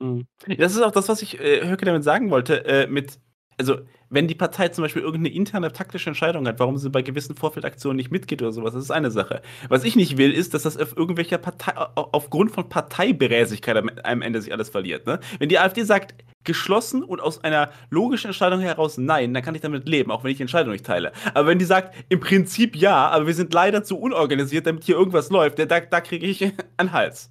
[0.02, 0.26] Mhm.
[0.58, 2.64] Das ist auch das, was ich äh, Höcke damit sagen wollte.
[2.66, 3.18] Äh, mit,
[3.56, 3.78] also,
[4.10, 7.96] wenn die Partei zum Beispiel irgendeine interne taktische Entscheidung hat, warum sie bei gewissen Vorfeldaktionen
[7.96, 9.40] nicht mitgeht oder sowas, das ist eine Sache.
[9.68, 14.42] Was ich nicht will, ist, dass das auf irgendwelcher Partei, aufgrund von Parteiberäsigkeit am Ende
[14.42, 15.06] sich alles verliert.
[15.06, 15.20] Ne?
[15.38, 19.60] Wenn die AfD sagt, geschlossen und aus einer logischen Entscheidung heraus nein, dann kann ich
[19.60, 21.12] damit leben, auch wenn ich die Entscheidung nicht teile.
[21.34, 24.96] Aber wenn die sagt, im Prinzip ja, aber wir sind leider zu unorganisiert, damit hier
[24.96, 27.30] irgendwas läuft, da, da kriege ich einen Hals.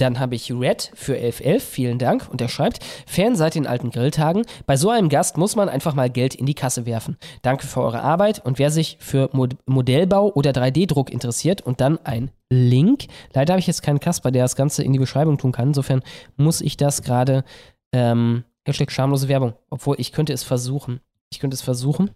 [0.00, 2.28] Dann habe ich Red für 1111, vielen Dank.
[2.30, 4.46] Und er schreibt, Fan seit den alten Grilltagen.
[4.64, 7.18] Bei so einem Gast muss man einfach mal Geld in die Kasse werfen.
[7.42, 8.44] Danke für eure Arbeit.
[8.44, 13.08] Und wer sich für Mod Modellbau oder 3D-Druck interessiert und dann ein Link.
[13.34, 15.68] Leider habe ich jetzt keinen Kasper, der das Ganze in die Beschreibung tun kann.
[15.68, 16.02] Insofern
[16.36, 17.44] muss ich das gerade,
[17.92, 19.52] ähm, Hashtag schamlose Werbung.
[19.68, 21.00] Obwohl ich könnte es versuchen.
[21.30, 22.10] Ich könnte es versuchen.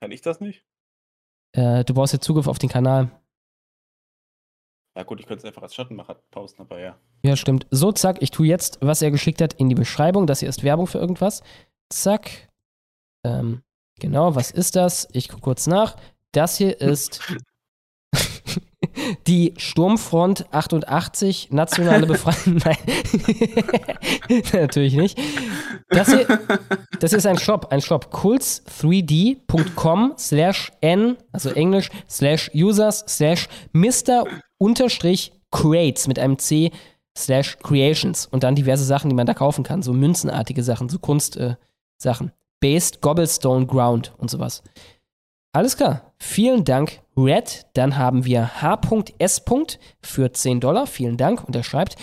[0.00, 0.64] Kann ich das nicht?
[1.52, 3.10] Äh, du brauchst jetzt Zugriff auf den Kanal.
[4.96, 6.96] Ja gut, ich könnte es einfach als Schattenmacher posten, aber ja.
[7.24, 7.66] Ja, stimmt.
[7.70, 10.26] So, zack, ich tue jetzt, was er geschickt hat, in die Beschreibung.
[10.26, 11.42] Das hier ist Werbung für irgendwas.
[11.88, 12.48] Zack.
[13.24, 13.62] Ähm,
[13.98, 15.08] genau, was ist das?
[15.12, 15.96] Ich gucke kurz nach.
[16.30, 17.20] Das hier ist
[19.26, 22.58] die Sturmfront 88, nationale Befreiung.
[22.64, 22.78] Nein.
[24.52, 25.18] Natürlich nicht.
[25.88, 26.26] Das hier,
[27.00, 28.14] das hier ist ein Shop, ein Shop.
[28.14, 34.24] Kulz3d.com slash n, also Englisch, slash users slash Mr.
[34.64, 36.70] unterstrich creates mit einem C
[37.16, 39.82] slash creations und dann diverse Sachen, die man da kaufen kann.
[39.82, 41.58] So münzenartige Sachen, so Kunstsachen.
[42.28, 42.30] Äh,
[42.60, 44.62] Based Gobblestone Ground und sowas.
[45.52, 46.14] Alles klar.
[46.18, 47.66] Vielen Dank, Red.
[47.74, 49.42] Dann haben wir H.S.
[50.00, 50.86] für 10 Dollar.
[50.86, 51.44] Vielen Dank.
[51.44, 51.96] Und er schreibt,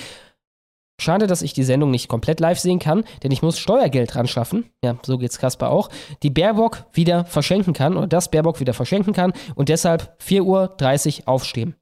[1.02, 4.28] Schade, dass ich die Sendung nicht komplett live sehen kann, denn ich muss Steuergeld ran
[4.28, 4.70] schaffen.
[4.84, 5.90] Ja, so geht's Kasper auch.
[6.22, 11.28] Die Baerbock wieder verschenken kann, oder das Baerbock wieder verschenken kann und deshalb 4.30 Uhr
[11.28, 11.76] aufstehen.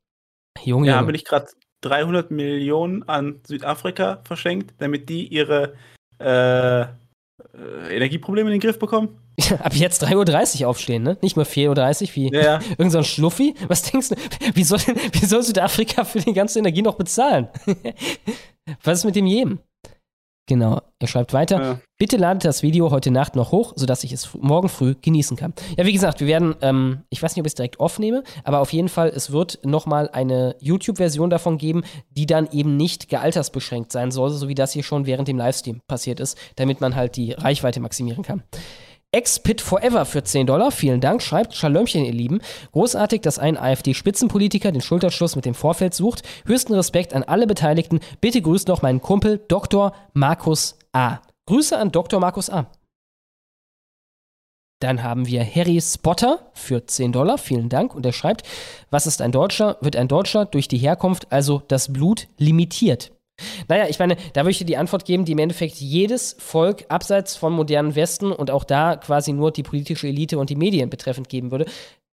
[0.63, 0.87] Junge.
[0.87, 1.47] Ja, haben wir nicht gerade
[1.81, 5.75] 300 Millionen an Südafrika verschenkt, damit die ihre
[6.19, 6.87] äh, äh,
[7.89, 9.17] Energieprobleme in den Griff bekommen?
[9.59, 11.17] Ab jetzt 3.30 Uhr aufstehen, ne?
[11.21, 12.53] Nicht mehr 4.30 Uhr wie ja, ja.
[12.71, 13.55] irgendein so Schluffi.
[13.67, 14.15] Was denkst du,
[14.53, 17.47] wie soll, wie soll Südafrika für die ganze Energie noch bezahlen?
[18.83, 19.59] Was ist mit dem Jemen?
[20.49, 21.61] Genau, er schreibt weiter.
[21.61, 21.79] Ja.
[21.99, 25.53] Bitte ladet das Video heute Nacht noch hoch, sodass ich es morgen früh genießen kann.
[25.77, 28.59] Ja, wie gesagt, wir werden, ähm, ich weiß nicht, ob ich es direkt aufnehme, aber
[28.59, 33.91] auf jeden Fall, es wird nochmal eine YouTube-Version davon geben, die dann eben nicht gealtersbeschränkt
[33.91, 37.15] sein soll, so wie das hier schon während dem Livestream passiert ist, damit man halt
[37.15, 38.41] die Reichweite maximieren kann.
[39.11, 42.41] Expit Forever für 10 Dollar, vielen Dank, schreibt Schalömchen, ihr Lieben.
[42.73, 46.21] Großartig, dass ein AfD-Spitzenpolitiker den Schulterschluss mit dem Vorfeld sucht.
[46.45, 48.01] Höchsten Respekt an alle Beteiligten.
[48.21, 49.95] Bitte grüßt noch meinen Kumpel Dr.
[50.13, 51.17] Markus A.
[51.47, 52.19] Grüße an Dr.
[52.19, 52.67] Markus A.
[54.79, 57.95] Dann haben wir Harry Spotter für 10 Dollar, vielen Dank.
[57.95, 58.43] Und er schreibt,
[58.91, 59.77] was ist ein Deutscher?
[59.81, 63.11] Wird ein Deutscher durch die Herkunft, also das Blut, limitiert?
[63.67, 66.85] Naja, ich meine, da würde ich dir die Antwort geben, die im Endeffekt jedes Volk
[66.89, 70.89] abseits vom modernen Westen und auch da quasi nur die politische Elite und die Medien
[70.89, 71.65] betreffend geben würde.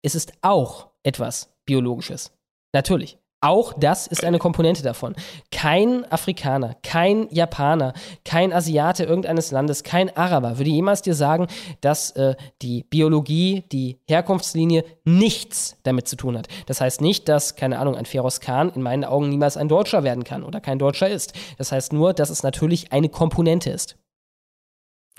[0.01, 2.31] Es ist auch etwas Biologisches.
[2.73, 3.20] Natürlich.
[3.43, 5.15] Auch das ist eine Komponente davon.
[5.51, 7.93] Kein Afrikaner, kein Japaner,
[8.23, 11.47] kein Asiate irgendeines Landes, kein Araber würde jemals dir sagen,
[11.81, 16.49] dass äh, die Biologie, die Herkunftslinie nichts damit zu tun hat.
[16.67, 20.03] Das heißt nicht, dass, keine Ahnung, ein Feroz Khan in meinen Augen niemals ein Deutscher
[20.03, 21.33] werden kann oder kein Deutscher ist.
[21.57, 23.97] Das heißt nur, dass es natürlich eine Komponente ist.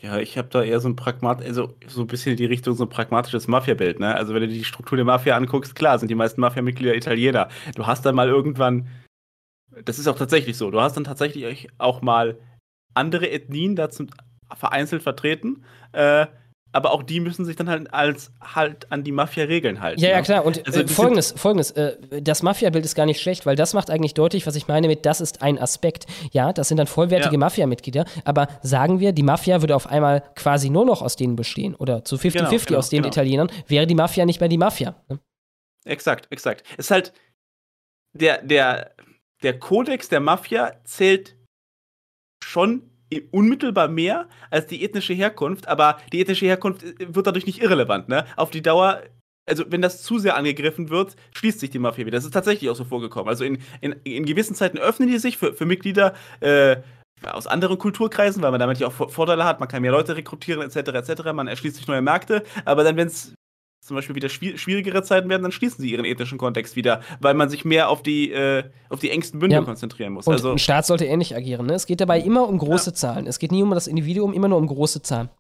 [0.02, 2.74] Ja, ich habe da eher so ein Pragmat, also so ein bisschen in die Richtung
[2.74, 4.12] so ein pragmatisches Mafia-Bild, ne?
[4.16, 7.48] Also wenn du die Struktur der Mafia anguckst, klar, sind die meisten Mafia-Mitglieder Italiener.
[7.76, 8.88] Du hast dann mal irgendwann,
[9.84, 12.40] das ist auch tatsächlich so, du hast dann tatsächlich auch mal
[12.94, 14.06] andere Ethnien dazu
[14.56, 16.26] vereinzelt vertreten, äh,
[16.72, 20.00] aber auch die müssen sich dann halt als halt an die Mafia-Regeln halten.
[20.00, 20.22] Ja, ja, ne?
[20.22, 20.44] klar.
[20.44, 23.90] Und also, äh, folgendes, folgendes, äh, das Mafia-Bild ist gar nicht schlecht, weil das macht
[23.90, 26.06] eigentlich deutlich, was ich meine mit, das ist ein Aspekt.
[26.32, 27.38] Ja, das sind dann vollwertige ja.
[27.38, 31.74] Mafia-Mitglieder, aber sagen wir, die Mafia würde auf einmal quasi nur noch aus denen bestehen
[31.74, 33.08] oder zu 50-50 genau, genau, aus den genau.
[33.08, 34.94] Italienern, wäre die Mafia nicht mehr die Mafia.
[35.08, 35.18] Ne?
[35.84, 36.64] Exakt, exakt.
[36.72, 37.12] Es ist halt
[38.14, 38.94] der, der,
[39.42, 41.36] der Kodex der Mafia zählt
[42.42, 47.62] schon unmittelbar mehr als die ethnische Herkunft, aber die ethnische Herkunft äh, wird dadurch nicht
[47.62, 48.24] irrelevant, ne?
[48.36, 49.02] Auf die Dauer,
[49.48, 52.16] also wenn das zu sehr angegriffen wird, schließt sich die Mafia wieder.
[52.16, 53.28] Das ist tatsächlich auch so vorgekommen.
[53.28, 56.76] Also in, in, in gewissen Zeiten öffnen die sich für, für Mitglieder äh,
[57.24, 60.62] aus anderen Kulturkreisen, weil man damit ja auch Vorteile hat, man kann mehr Leute rekrutieren,
[60.62, 60.76] etc.,
[61.10, 63.34] etc., man erschließt sich neue Märkte, aber dann, wenn es
[63.82, 67.50] zum Beispiel wieder schwierigere Zeiten werden, dann schließen sie ihren ethnischen Kontext wieder, weil man
[67.50, 69.62] sich mehr auf die, äh, auf die engsten Bünde ja.
[69.62, 70.28] konzentrieren muss.
[70.28, 71.66] Und also, ein Staat sollte ähnlich agieren.
[71.66, 71.74] Ne?
[71.74, 72.94] Es geht dabei immer um große ja.
[72.94, 73.26] Zahlen.
[73.26, 75.30] Es geht nie um das Individuum, immer nur um große Zahlen.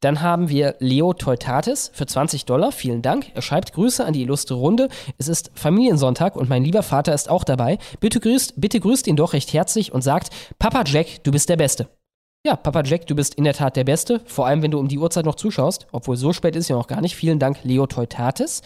[0.00, 2.72] Dann haben wir Leo Teutatis für 20 Dollar.
[2.72, 3.26] Vielen Dank.
[3.34, 4.88] Er schreibt Grüße an die illustre Runde.
[5.18, 7.78] Es ist Familiensonntag und mein lieber Vater ist auch dabei.
[8.00, 11.56] Bitte grüßt, bitte grüßt ihn doch recht herzlich und sagt: Papa Jack, du bist der
[11.56, 11.88] Beste.
[12.46, 14.86] Ja, Papa Jack, du bist in der Tat der Beste, vor allem wenn du um
[14.86, 17.16] die Uhrzeit noch zuschaust, obwohl so spät ist ja noch gar nicht.
[17.16, 18.60] Vielen Dank, Leo Teutatis.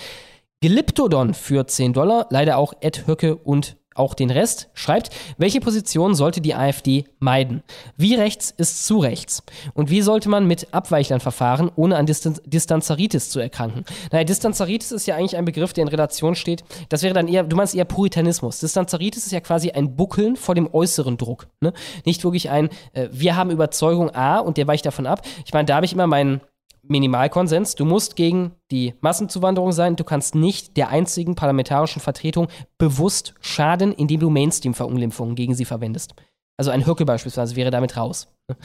[0.60, 6.14] Glyptodon für 10 Dollar, leider auch Ed Höcke und auch den Rest, schreibt, welche Position
[6.14, 7.62] sollte die AfD meiden?
[7.97, 9.42] Wie rechts ist zu rechts?
[9.74, 13.84] Und wie sollte man mit Abweichlern verfahren, ohne an Distan Distanzaritis zu erkranken?
[14.12, 16.64] Naja, Distanzaritis ist ja eigentlich ein Begriff, der in Relation steht.
[16.88, 18.60] Das wäre dann eher, du meinst eher Puritanismus.
[18.60, 21.48] Distanzaritis ist ja quasi ein Buckeln vor dem äußeren Druck.
[21.60, 21.72] Ne?
[22.04, 25.22] Nicht wirklich ein, äh, wir haben Überzeugung A und der weicht davon ab.
[25.44, 26.40] Ich meine, da habe ich immer meinen
[26.88, 27.74] Minimalkonsens.
[27.74, 29.97] Du musst gegen die Massenzuwanderung sein.
[29.97, 36.15] Du kannst nicht der einzigen parlamentarischen Vertretung bewusst schaden, indem du Mainstream-Verunglimpfungen gegen sie verwendest.
[36.56, 38.28] Also ein Höcke beispielsweise wäre damit raus.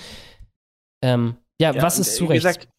[1.06, 2.70] Ähm, ja, ja, was ist zu Recht?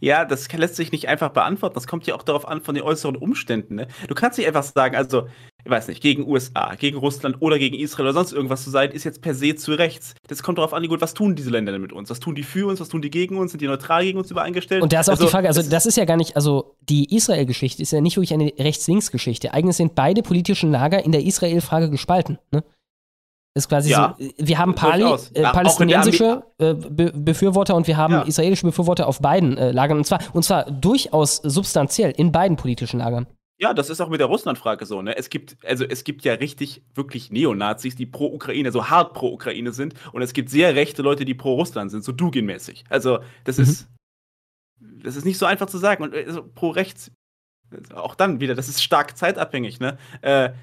[0.00, 1.74] Ja, das lässt sich nicht einfach beantworten.
[1.74, 3.74] Das kommt ja auch darauf an von den äußeren Umständen.
[3.74, 3.86] Ne?
[4.08, 5.28] Du kannst nicht einfach sagen, also,
[5.64, 8.90] ich weiß nicht, gegen USA, gegen Russland oder gegen Israel oder sonst irgendwas zu sein,
[8.90, 10.14] ist jetzt per se zu rechts.
[10.28, 12.10] Das kommt darauf an, gut, was tun diese Länder denn mit uns?
[12.10, 12.80] Was tun die für uns?
[12.80, 13.52] Was tun die gegen uns?
[13.52, 14.82] Sind die neutral gegen uns übereingestellt?
[14.82, 17.82] Und da ist auch die Frage, also das ist ja gar nicht, also die Israel-Geschichte
[17.82, 19.52] ist ja nicht wirklich eine Rechts-Links-Geschichte.
[19.54, 22.38] Eigentlich sind beide politischen Lager in der Israel-Frage gespalten.
[22.50, 22.64] Ne?
[23.54, 27.96] Ist quasi Ja, so, wir haben Pali, äh, Ja, palästinensische äh, Be Befürworter und wir
[27.96, 28.22] haben Ja.
[28.22, 29.98] israelische Befürworter auf beiden äh, Lagern.
[29.98, 33.26] Und zwar, und zwar durchaus substanziell in beiden politischen Lagern.
[33.60, 35.14] Ja, das ist auch mit der Russland-Frage so, ne?
[35.18, 39.28] Es gibt, also es gibt ja richtig, wirklich Neonazis, die pro Ukraine, so hart pro
[39.34, 39.94] Ukraine sind.
[40.12, 42.84] Und es gibt sehr rechte Leute, die pro Russland sind, so Dugin-mäßig.
[42.88, 43.88] Also, das ist,
[44.80, 46.02] das ist nicht so einfach zu sagen.
[46.02, 47.12] Und also, pro rechts,
[47.94, 49.98] auch dann wieder, das ist stark zeitabhängig, ne?
[50.22, 50.54] Äh,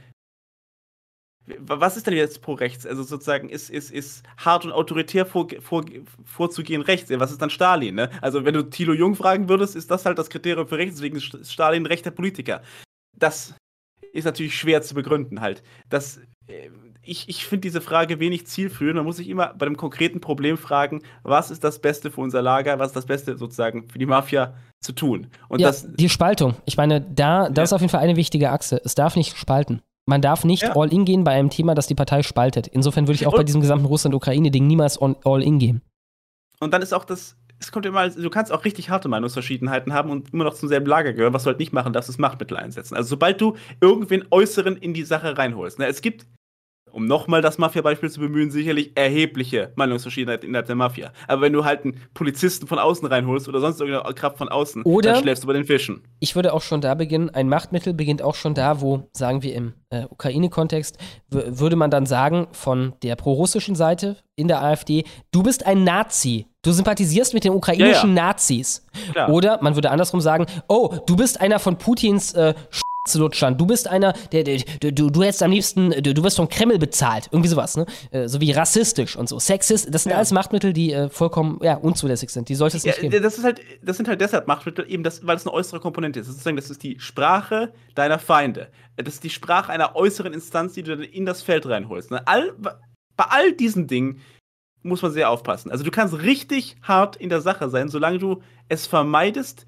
[1.59, 2.85] was ist denn jetzt pro rechts?
[2.85, 5.85] Also sozusagen ist, ist, ist hart und autoritär vor, vor,
[6.25, 7.09] vorzugehen rechts.
[7.09, 7.95] Was ist dann Stalin?
[7.95, 8.09] Ne?
[8.21, 11.15] Also wenn du Thilo Jung fragen würdest, ist das halt das Kriterium für rechts, deswegen
[11.15, 12.61] ist Stalin rechter Politiker.
[13.17, 13.55] Das
[14.13, 15.63] ist natürlich schwer zu begründen halt.
[15.89, 16.17] Das,
[16.47, 16.69] äh,
[17.01, 18.95] ich ich finde diese Frage wenig zielführend.
[18.95, 22.41] Man muss sich immer bei dem konkreten Problem fragen, was ist das Beste für unser
[22.41, 25.27] Lager, was ist das Beste sozusagen für die Mafia zu tun.
[25.47, 26.55] Und ja, das, die Spaltung.
[26.65, 28.81] Ich meine, da, das ist auf jeden Fall eine wichtige Achse.
[28.83, 29.81] Es darf nicht spalten.
[30.05, 32.67] Man darf nicht all in gehen bei einem Thema, das die Partei spaltet.
[32.67, 35.81] Insofern würde ich auch bei diesem gesamten Russland-Ukraine-Ding niemals all in gehen.
[36.61, 40.09] Und dann ist auch das, es kommt immer, du kannst auch richtig harte Meinungsverschiedenheiten haben
[40.11, 41.33] und immer noch zum selben Lager gehören.
[41.33, 42.95] Was du halt nicht machen darfst, ist Machtmittel einsetzen.
[42.95, 45.79] Also sobald du irgendwen Äußeren in die Sache reinholst.
[45.79, 45.87] Ne?
[45.87, 46.27] Es gibt,
[46.91, 51.11] um nochmal das Mafia-Beispiel zu bemühen, sicherlich erhebliche Meinungsverschiedenheiten innerhalb der Mafia.
[51.27, 54.83] Aber wenn du halt einen Polizisten von außen reinholst oder sonst irgendeine Kraft von außen,
[54.83, 56.03] Oder- dann schläfst du bei den Fischen.
[56.19, 59.53] Ich würde auch schon da beginnen, ein Machtmittel beginnt auch schon da, wo, sagen wir
[59.53, 60.97] im äh, Ukraine-Kontext,
[61.29, 66.47] würde man dann sagen, von der prorussischen Seite in der AfD, du bist ein Nazi.
[66.67, 68.27] Du sympathisierst mit den ukrainischen Ja, ja.
[68.27, 68.85] Nazis.
[69.13, 69.29] Klar.
[69.29, 72.53] Oder man würde andersrum sagen, oh, du bist einer von Putins äh,
[73.15, 73.57] Lutschern.
[73.57, 76.49] Du bist einer, der, der du, du, du hättest am liebsten, du, du wirst vom
[76.49, 77.29] Kreml bezahlt.
[77.31, 77.85] Irgendwie sowas, ne?
[78.11, 79.39] Äh, so wie rassistisch und so.
[79.39, 82.49] Sexist, das sind alles Machtmittel, die äh, vollkommen ja, unzulässig sind.
[82.49, 83.23] Die sollte es Ja, nicht geben.
[83.23, 86.19] das ist halt, das sind halt deshalb Machtmittel, eben das, weil es eine äußere Komponente
[86.19, 86.27] ist.
[86.27, 88.67] Sozusagen, das ist die Sprache deiner Feinde.
[88.97, 92.11] Das ist die Sprache einer äußeren Instanz, die du dann in das Feld reinholst.
[92.11, 92.27] Ne?
[92.27, 94.19] All, bei all diesen Dingen
[94.87, 95.71] muss man sehr aufpassen.
[95.71, 99.67] Also du kannst richtig hart in der Sache sein, solange du es vermeidest,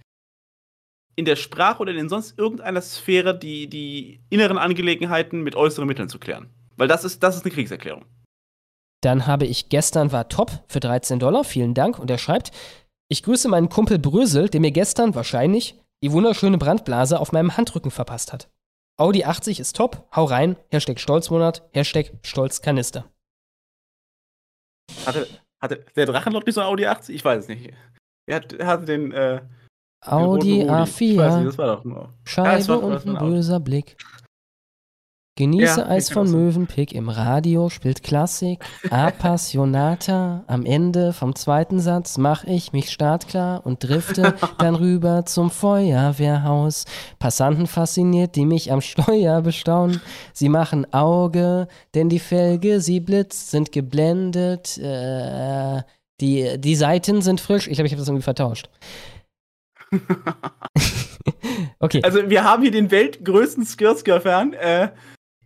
[1.15, 6.07] in der Sprache oder in sonst irgendeiner Sphäre die, die inneren Angelegenheiten mit äußeren Mitteln
[6.07, 6.49] zu klären.
[6.77, 8.05] Weil das ist, das ist eine Kriegserklärung.
[9.01, 11.43] Dann habe ich gestern war top für 13 Dollar.
[11.43, 11.99] Vielen Dank.
[11.99, 12.51] Und er schreibt,
[13.09, 17.91] ich grüße meinen Kumpel Brösel, der mir gestern wahrscheinlich die wunderschöne Brandblase auf meinem Handrücken
[17.91, 18.49] verpasst hat.
[18.97, 20.07] Audi 80 ist top.
[20.15, 20.55] Hau rein.
[20.71, 21.67] Hashtag Stolzmonat.
[21.73, 23.05] Hashtag Stolzkanister.
[25.05, 25.27] Hatte,
[25.61, 27.15] hatte der Drachenlord nicht so ein Audi 80?
[27.15, 27.73] Ich weiß es nicht.
[28.27, 29.41] Er, hat, er hatte den, äh,
[30.05, 31.11] Audi roten Rudi.
[31.11, 31.45] Ich weiß nicht, A4.
[31.45, 31.97] das war doch nur.
[31.97, 33.97] Ja, Scheibe war- und ein böser Blick.
[35.39, 40.43] Genieße Ja, Eis von Mövenpick im Radio, spielt Klassik, Appassionata.
[40.47, 46.83] Am Ende vom zweiten Satz mach ich mich startklar und drifte dann rüber zum Feuerwehrhaus.
[47.19, 50.01] Passanten fasziniert, die mich am Steuer bestaunen.
[50.33, 54.77] Sie machen Auge, denn die Felge, sie blitzt, sind geblendet.
[54.77, 55.83] Äh,
[56.19, 57.69] die, die Seiten sind frisch.
[57.69, 58.69] Ich glaube, ich habe das irgendwie vertauscht.
[61.79, 62.01] okay.
[62.03, 64.51] Also wir haben hier den weltgrößten Skirskir-Fan.
[64.51, 64.89] Äh,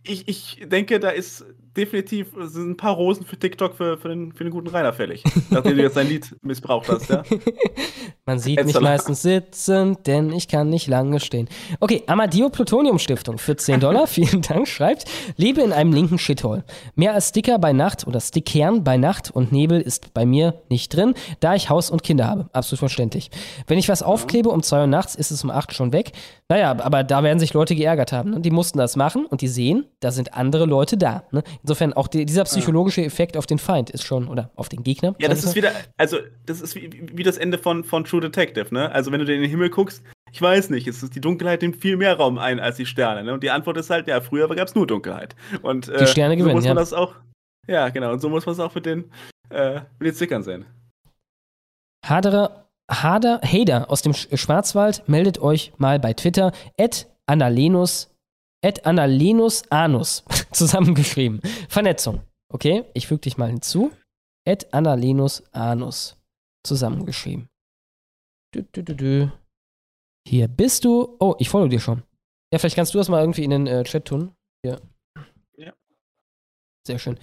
[0.04, 1.44] ich, ich denke, da ist
[1.76, 5.22] definitiv sind ein paar Rosen für TikTok für, für, den, für den guten Rainer fällig.
[5.50, 7.22] nachdem du jetzt sein Lied missbraucht hast, ja?
[8.26, 11.46] Man sieht mich meistens sitzend, denn ich kann nicht lange stehen.
[11.80, 15.04] Okay, Amadio Plutonium Stiftung für 10 Dollar, vielen Dank, schreibt,
[15.36, 16.64] lebe in einem linken Shithole.
[16.94, 20.94] Mehr als Sticker bei Nacht oder Stickern bei Nacht und Nebel ist bei mir nicht
[20.96, 22.48] drin, da ich Haus und Kinder habe.
[22.54, 23.30] Absolut verständlich.
[23.66, 26.12] Wenn ich was aufklebe um 2 Uhr nachts, ist es um 8 schon weg.
[26.48, 28.30] Naja, aber da werden sich Leute geärgert haben.
[28.30, 28.40] Ne?
[28.40, 31.24] Die mussten das machen und die sehen, da sind andere Leute da.
[31.30, 31.42] Ne?
[31.64, 35.14] Insofern auch die, dieser psychologische Effekt auf den Feind ist schon, oder auf den Gegner.
[35.18, 35.54] Ja, das ist mal.
[35.54, 38.92] wieder, also das ist wie, wie das Ende von, von True Detective, ne?
[38.92, 41.76] Also wenn du in den Himmel guckst, ich weiß nicht, es ist die Dunkelheit nimmt
[41.76, 43.32] viel mehr Raum ein als die Sterne, ne?
[43.32, 45.34] Und die Antwort ist halt, ja, früher gab es nur Dunkelheit.
[45.62, 46.80] Und äh, Die Sterne so gewinnen, muss man ja.
[46.82, 47.14] das auch,
[47.66, 49.10] ja, genau, und so muss man es auch mit den,
[49.48, 50.66] äh, mit den Zickern sehen.
[52.04, 58.13] Haderer, Hader, Hader aus dem Sch- Schwarzwald, meldet euch mal bei Twitter, at Analenus,
[58.64, 61.40] at Analenus Anus, zusammengeschrieben.
[61.68, 62.84] Vernetzung, okay?
[62.94, 63.92] Ich füge dich mal hinzu.
[64.46, 66.16] At Analenus Anus,
[66.66, 67.48] zusammengeschrieben.
[68.54, 69.28] Dü, dü, dü.
[70.26, 71.16] Hier bist du.
[71.20, 72.02] Oh, ich folge dir schon.
[72.52, 74.34] Ja, vielleicht kannst du das mal irgendwie in den äh, Chat tun.
[74.64, 74.80] Hier.
[75.56, 75.74] Ja.
[76.86, 77.18] Sehr schön.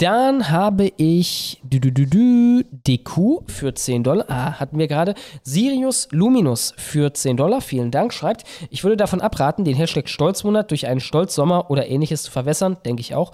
[0.00, 4.24] Dann habe ich du, du, du, du, DQ für 10 Dollar.
[4.28, 5.14] Ah, hatten wir gerade.
[5.42, 7.60] Sirius Luminus für 10 Dollar.
[7.60, 8.14] Vielen Dank.
[8.14, 12.78] Schreibt, ich würde davon abraten, den Hashtag Stolzmonat durch einen Stolzsommer oder ähnliches zu verwässern.
[12.86, 13.32] Denke ich auch.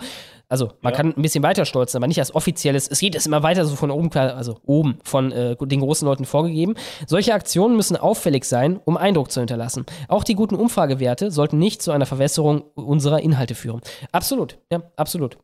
[0.48, 0.96] Also, man Ja.
[0.96, 2.88] kann ein bisschen weiter stolzen, aber nicht als offizielles.
[2.88, 6.24] Es geht jetzt immer weiter so von oben, also oben von äh, den großen Leuten
[6.24, 6.74] vorgegeben.
[7.06, 9.86] Solche Aktionen müssen auffällig sein, um Eindruck zu hinterlassen.
[10.08, 13.82] Auch die guten Umfragewerte sollten nicht zu einer Verwässerung unserer Inhalte führen.
[14.10, 15.38] Absolut, ja, absolut.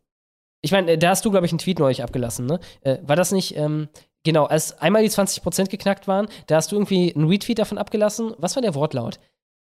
[0.63, 2.61] Ich meine, äh, da hast du, glaube ich, einen Tweet neulich abgelassen, ne?
[2.81, 3.89] Äh, war das nicht, ähm,
[4.25, 8.35] genau, als einmal die 20% geknackt waren, da hast du irgendwie einen Retweet davon abgelassen.
[8.39, 9.19] Was war der Wortlaut?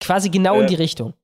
[0.01, 1.15] Quasi genau in Äh, die Richtung.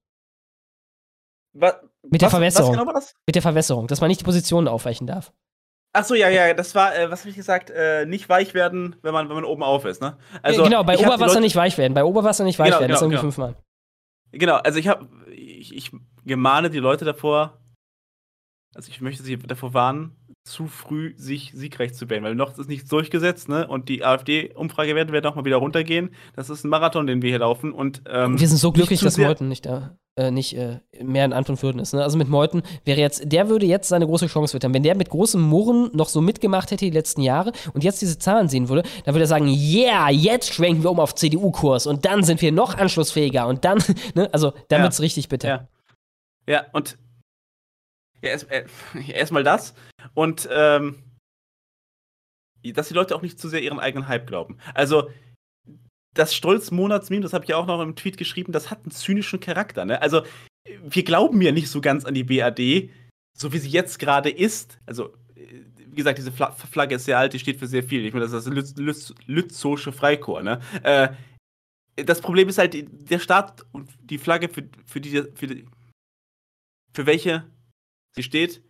[1.55, 2.71] Was, Mit der was, Verwässerung.
[2.71, 3.15] Was genau war das?
[3.27, 5.33] Mit der Verwässerung, dass man nicht die Positionen aufweichen darf.
[5.95, 7.69] Achso, ja, ja, das war, äh, was habe ich gesagt?
[7.71, 10.17] Äh, nicht weich werden, wenn man, wenn man oben auf ist, ne?
[10.41, 11.93] Also, genau, bei Oberwasser nicht weich werden.
[11.93, 12.91] Bei Oberwasser nicht weich Genau, werden.
[12.91, 13.53] Das ist genau, irgendwie genau.
[13.53, 13.63] fünfmal.
[14.33, 15.91] Genau, also ich habe, ich, ich
[16.25, 17.59] gemahne die Leute davor,
[18.75, 22.69] also ich möchte sie davor warnen, zu früh sich siegreich zu wählen, weil noch ist
[22.69, 23.67] nichts durchgesetzt, ne?
[23.69, 26.11] Und die AfD-Umfragewerte werden auch mal wieder runtergehen.
[26.35, 27.73] Das ist ein Marathon, den wir hier laufen.
[27.73, 31.33] Und ähm, Wir sind so glücklich, dass Meuthen nicht da, äh, nicht äh, mehr in
[31.33, 31.95] Amt und Würden ist.
[31.95, 32.03] Ne?
[32.03, 34.75] Also mit Meuthen wäre jetzt, der würde jetzt seine große Chance wittern.
[34.75, 38.19] Wenn der mit großem Murren noch so mitgemacht hätte die letzten Jahre und jetzt diese
[38.19, 42.05] Zahlen sehen würde, dann würde er sagen, yeah, jetzt schwenken wir um auf CDU-Kurs und
[42.05, 43.79] dann sind wir noch anschlussfähiger und dann,
[44.17, 44.29] ne?
[44.33, 44.85] Also dann Ja.
[44.87, 45.49] wird's richtig bitter.
[45.49, 45.69] Ja.
[46.49, 46.99] Ja, und
[48.23, 48.65] ja, erst- äh,
[49.09, 49.75] erstmal das
[50.15, 51.03] und ähm,
[52.63, 54.59] dass die Leute auch nicht zu sehr ihren eigenen Hype glauben.
[54.75, 55.11] Also
[56.15, 59.41] das Stolz-Monatsmeme, das habe ich ja auch noch im Tweet geschrieben, das hat einen zynischen
[59.41, 59.85] Charakter.
[59.85, 60.01] Ne?
[60.01, 60.23] Also
[60.83, 62.91] wir glauben ja nicht so ganz an die BAD,
[63.37, 64.79] so wie sie jetzt gerade ist.
[64.87, 68.05] Also wie gesagt, diese Fla Flagge ist sehr alt, die steht für sehr viel.
[68.05, 70.45] Ich meine, das ist das Lütz Lütz Lützowsche Freikorps.
[70.45, 70.61] Ne?
[70.83, 71.09] Äh,
[71.97, 72.75] das Problem ist halt,
[73.11, 75.67] der Staat und die Flagge, für, für, die, für, die,
[76.95, 77.45] für welche
[78.15, 78.63] sie steht,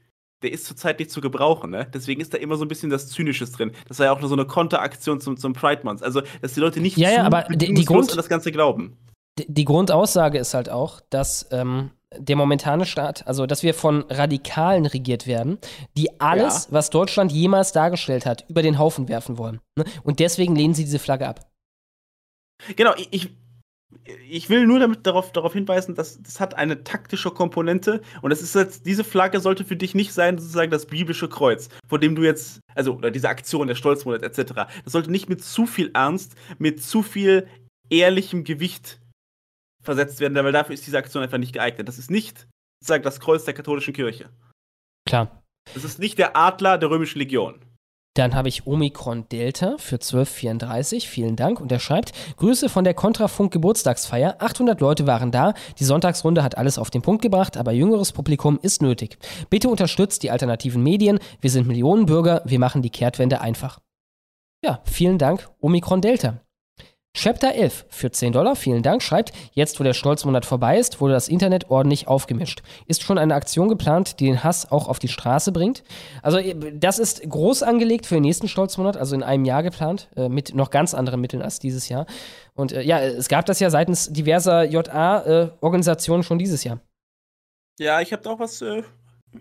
[0.42, 1.71] der ist zurzeit nicht zu gebrauchen.
[1.71, 1.87] Ne?
[1.94, 3.71] Deswegen ist da immer so ein bisschen das Zynisches drin.
[3.87, 6.03] Das war ja auch nur so eine Konteraktion zum, zum Pride Month.
[6.03, 8.51] Also, dass die Leute nicht Ja, ja, zu aber die- die Grund- an das Ganze
[8.51, 8.97] glauben.
[9.39, 14.03] Die, die Grundaussage ist halt auch, dass ähm, der momentane Staat, also dass wir von
[14.10, 15.58] Radikalen regiert werden,
[15.97, 19.60] die alles, was Deutschland jemals dargestellt hat, über den Haufen werfen wollen.
[19.78, 19.85] Ne?
[20.03, 21.49] Und deswegen lehnen sie diese Flagge ab.
[22.76, 23.31] Genau, ich,
[24.28, 28.42] ich, will nur damit darauf, darauf hinweisen, dass das hat eine taktische Komponente und das
[28.42, 32.15] ist jetzt, diese Flagge sollte für dich nicht sein, sozusagen das biblische Kreuz, vor dem
[32.15, 34.53] du jetzt, also, oder diese Aktion, der Stolzmonat etc.
[34.85, 37.47] Das sollte nicht mit zu viel Ernst, mit zu viel
[37.91, 39.01] ehrlichem Gewicht
[39.83, 41.89] versetzt werden, weil dafür ist diese Aktion einfach nicht geeignet.
[41.89, 42.47] Das ist nicht
[42.81, 44.31] sozusagen das Kreuz der katholischen Kirche.
[45.07, 45.42] Klar.
[45.75, 47.65] Das ist nicht der Adler der römischen Legion.
[48.14, 51.08] Dann habe ich Omikron Delta für 1234.
[51.08, 51.60] Vielen Dank.
[51.60, 54.36] Und er schreibt: Grüße von der Kontrafunk Geburtstagsfeier.
[54.38, 55.54] 800 Leute waren da.
[55.78, 59.16] Die Sonntagsrunde hat alles auf den Punkt gebracht, aber jüngeres Publikum ist nötig.
[59.48, 61.20] Bitte unterstützt die alternativen Medien.
[61.40, 62.42] Wir sind Millionen Bürger.
[62.44, 63.78] Wir machen die Kehrtwende einfach.
[64.62, 66.40] Ja, vielen Dank, Omikron Delta.
[67.14, 71.12] Chapter 11 für 10 Dollar, vielen Dank, schreibt, jetzt wo der Stolzmonat vorbei ist, wurde
[71.12, 72.62] das Internet ordentlich aufgemischt.
[72.86, 75.82] Ist schon eine Aktion geplant, die den Hass auch auf die Straße bringt?
[76.22, 80.08] Also äh, das ist groß angelegt für den nächsten Stolzmonat, also in einem Jahr geplant,
[80.16, 82.06] äh, mit noch ganz anderen Mitteln als dieses Jahr.
[82.54, 86.80] Und äh, ja, es gab das ja seitens diverser JA-Organisationen schon dieses Jahr.
[87.78, 88.82] Ja, ich habe da auch was äh,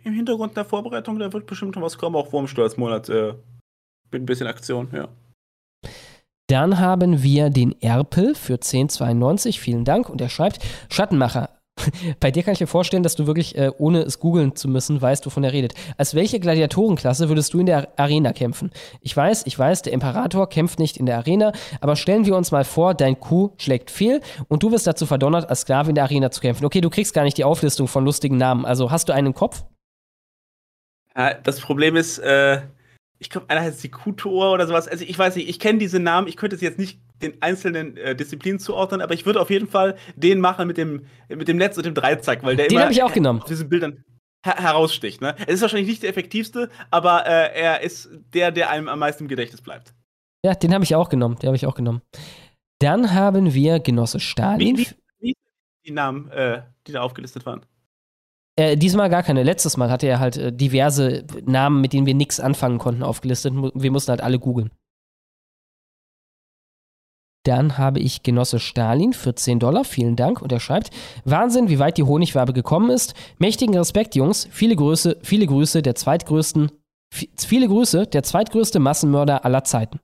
[0.03, 3.07] im Hintergrund der Vorbereitung, da wird bestimmt noch was kommen, auch vor dem Stolzmonat.
[3.07, 3.35] Äh,
[4.11, 5.07] mit ein bisschen Aktion, ja.
[6.51, 10.09] Dann haben wir den Erpel für 1092, vielen Dank.
[10.09, 11.49] Und er schreibt, Schattenmacher.
[12.19, 15.01] Bei dir kann ich mir vorstellen, dass du wirklich, äh, ohne es googeln zu müssen,
[15.01, 15.75] weißt, wovon er redet.
[15.95, 18.69] Als welche Gladiatorenklasse würdest du in der Arena kämpfen?
[18.99, 22.51] Ich weiß, ich weiß, der Imperator kämpft nicht in der Arena, aber stellen wir uns
[22.51, 24.19] mal vor, dein Kuh schlägt fehl
[24.49, 26.65] und du wirst dazu verdonnert, als Sklave in der Arena zu kämpfen.
[26.65, 28.65] Okay, du kriegst gar nicht die Auflistung von lustigen Namen.
[28.65, 29.63] Also hast du einen im Kopf?
[31.15, 32.59] Ja, das Problem ist, äh,
[33.21, 34.87] ich glaube, einer heißt die Kutor oder sowas.
[34.87, 37.95] Also ich weiß nicht, ich kenne diese Namen, ich könnte es jetzt nicht den einzelnen
[37.95, 41.57] äh, Disziplinen zuordnen, aber ich würde auf jeden Fall den machen mit dem, mit dem
[41.57, 43.41] Netz und dem Dreizack, weil der Den immer hab ich auch genommen.
[43.41, 44.03] auf diesen Bildern
[44.43, 45.21] her heraussticht.
[45.21, 45.35] Ne?
[45.45, 49.25] Es ist wahrscheinlich nicht der effektivste, aber äh, er ist der, der einem am meisten
[49.25, 49.93] im Gedächtnis bleibt.
[50.43, 51.35] Ja, den habe ich auch genommen.
[51.37, 52.01] Den habe ich auch genommen.
[52.79, 54.77] Dann haben wir Genosse Stalin.
[54.79, 55.33] Wie, wie, wie
[55.85, 57.63] die Namen, äh, die da aufgelistet waren?
[58.61, 59.41] Äh, diesmal gar keine.
[59.41, 63.53] Letztes Mal hatte er halt äh, diverse Namen, mit denen wir nichts anfangen konnten, aufgelistet.
[63.73, 64.69] Wir mussten halt alle googeln.
[67.43, 69.83] Dann habe ich Genosse Stalin für 10 Dollar.
[69.83, 70.43] Vielen Dank.
[70.43, 70.91] Und er schreibt:
[71.25, 73.15] Wahnsinn, wie weit die Honigwabe gekommen ist.
[73.39, 74.47] Mächtigen Respekt, Jungs.
[74.51, 76.71] Viele Grüße, viele Grüße der zweitgrößten,
[77.11, 79.99] vi- viele Grüße der zweitgrößte Massenmörder aller Zeiten.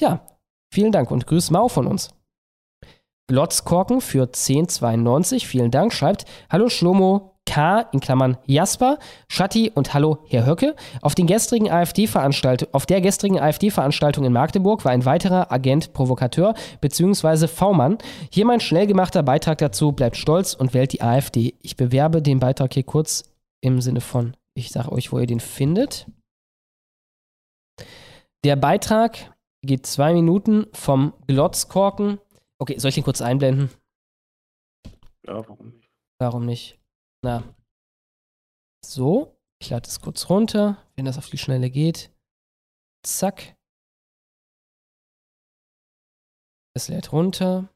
[0.00, 0.26] Ja,
[0.72, 2.08] vielen Dank und grüß Mau von uns.
[3.28, 5.46] Glotzkorken für 10,92.
[5.46, 5.92] Vielen Dank.
[5.92, 10.74] Schreibt: Hallo Schlomo, K in Klammern Jasper, Schatti und Hallo Herr Höcke.
[11.02, 12.08] Auf, den gestrigen AfD
[12.72, 17.48] auf der gestrigen AfD-Veranstaltung in Magdeburg war ein weiterer Agent Provokateur bzw.
[17.48, 17.98] V-Mann.
[18.30, 19.92] Hier mein schnell gemachter Beitrag dazu.
[19.92, 21.54] Bleibt stolz und wählt die AfD.
[21.62, 23.24] Ich bewerbe den Beitrag hier kurz
[23.60, 26.06] im Sinne von, ich sage euch, wo ihr den findet.
[28.44, 32.18] Der Beitrag geht zwei Minuten vom Glotzkorken.
[32.58, 33.70] Okay, soll ich den kurz einblenden?
[35.26, 35.90] Ja, warum nicht?
[36.18, 36.81] Warum nicht?
[37.24, 37.54] Na.
[38.84, 42.10] So, ich lade es kurz runter, wenn das auf die Schnelle geht.
[43.06, 43.56] Zack.
[46.74, 47.68] Es lädt runter.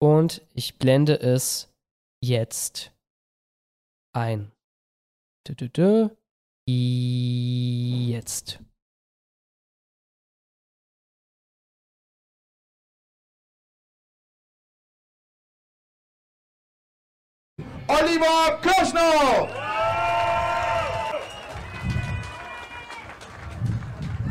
[0.00, 1.70] Und ich blende es
[2.24, 2.92] jetzt
[4.14, 4.50] ein.
[6.66, 8.58] Jetzt.
[17.88, 19.48] Oliver Kirschner!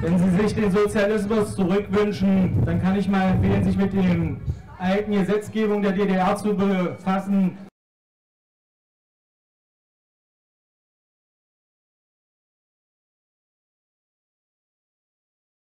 [0.01, 4.41] Wenn Sie sich den Sozialismus zurückwünschen, dann kann ich mal empfehlen, sich mit den
[4.79, 7.57] alten Gesetzgebungen der DDR zu befassen.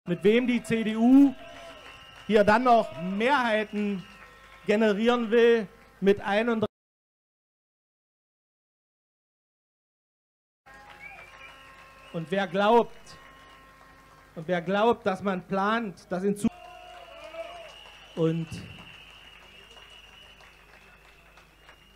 [0.06, 1.34] Mit wem die CDU
[2.26, 4.04] hier dann noch Mehrheiten
[4.66, 5.66] generieren will,
[6.00, 6.67] mit 31
[12.12, 13.18] Und wer glaubt,
[14.34, 16.56] und wer glaubt, dass man plant, dass in Zukunft
[18.16, 18.46] und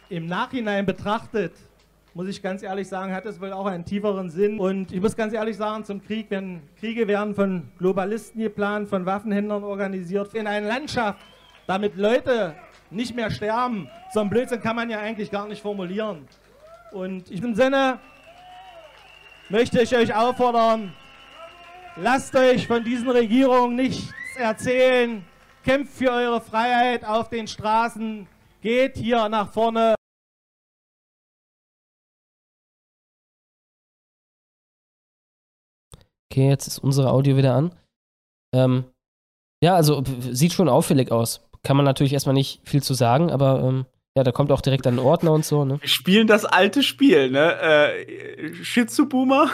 [0.08, 1.52] im Nachhinein betrachtet,
[2.14, 4.58] muss ich ganz ehrlich sagen, hat es wohl auch einen tieferen Sinn.
[4.58, 9.06] Und ich muss ganz ehrlich sagen, zum Krieg, wenn Kriege werden von Globalisten geplant, von
[9.06, 11.18] Waffenhändlern organisiert, in einer Landschaft,
[11.66, 12.54] damit Leute
[12.90, 16.28] nicht mehr sterben, so ein Blödsinn kann man ja eigentlich gar nicht formulieren.
[16.90, 17.98] Und in diesem Sinne
[19.48, 20.92] möchte ich euch auffordern,
[21.96, 25.24] lasst euch von diesen Regierungen nichts erzählen,
[25.64, 28.26] kämpft für eure Freiheit auf den Straßen,
[28.60, 29.94] geht hier nach vorne.
[36.30, 37.74] Okay, jetzt ist unsere Audio wieder an.
[38.54, 38.84] Ähm,
[39.62, 41.46] ja, also sieht schon auffällig aus.
[41.62, 44.86] Kann man natürlich erstmal nicht viel zu sagen, aber ähm, ja, da kommt auch direkt
[44.86, 45.80] ein Ordner und so, ne?
[45.80, 47.58] Wir spielen das alte Spiel, ne?
[47.60, 49.50] Äh, Shitsuboomer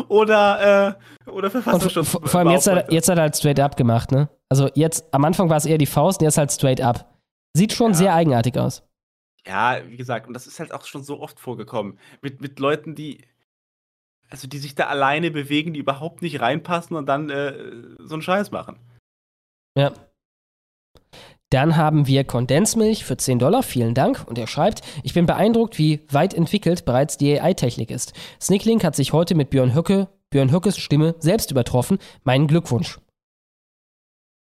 [0.08, 0.96] oder,
[1.26, 2.10] äh, oder Verfassungsschutz.
[2.10, 4.28] Vor, vor allem jetzt hat, jetzt hat er halt straight up gemacht, ne?
[4.50, 7.10] Also jetzt, am Anfang war es eher die Faust und jetzt halt straight up.
[7.56, 7.96] Sieht schon ja.
[7.96, 8.82] sehr eigenartig aus.
[9.46, 11.98] Ja, wie gesagt, und das ist halt auch schon so oft vorgekommen.
[12.20, 13.24] Mit, mit Leuten, die,
[14.28, 17.54] also die sich da alleine bewegen, die überhaupt nicht reinpassen und dann äh,
[17.98, 18.78] so einen Scheiß machen.
[19.74, 19.92] Ja.
[21.52, 24.24] Dann haben wir Kondensmilch für 10 Dollar, vielen Dank.
[24.26, 28.14] Und er schreibt, ich bin beeindruckt, wie weit entwickelt bereits die AI-Technik ist.
[28.40, 31.98] Snicklink hat sich heute mit Björn Höcke, Björn Höckes Stimme selbst übertroffen.
[32.24, 32.98] Meinen Glückwunsch.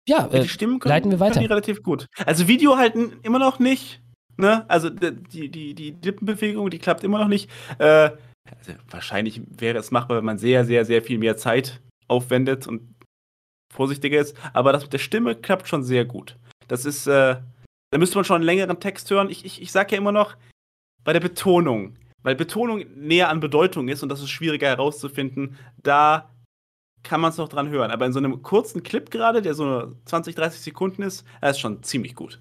[0.09, 1.41] Ja, äh, die Stimmen können, leiten wir weiter.
[1.41, 2.07] Die relativ gut.
[2.25, 4.01] Also Video halten immer noch nicht.
[4.37, 4.65] Ne?
[4.71, 7.51] Also die, die, die Lippenbewegung, die klappt immer noch nicht.
[7.79, 8.11] Äh,
[8.49, 12.95] also wahrscheinlich wäre es machbar, wenn man sehr, sehr, sehr viel mehr Zeit aufwendet und
[13.73, 14.37] vorsichtiger ist.
[14.53, 16.37] Aber das mit der Stimme klappt schon sehr gut.
[16.69, 17.37] Das ist, äh,
[17.91, 19.31] da müsste man schon einen längeren Text hören.
[19.31, 20.37] Ich, ich, ich sage ja immer noch,
[21.05, 26.31] bei der Betonung, weil Betonung näher an Bedeutung ist und das ist schwieriger herauszufinden, da
[27.03, 27.91] kann man es noch dran hören.
[27.91, 31.83] Aber in so einem kurzen Clip gerade, der so 20, 30 Sekunden ist, ist schon
[31.83, 32.39] ziemlich gut.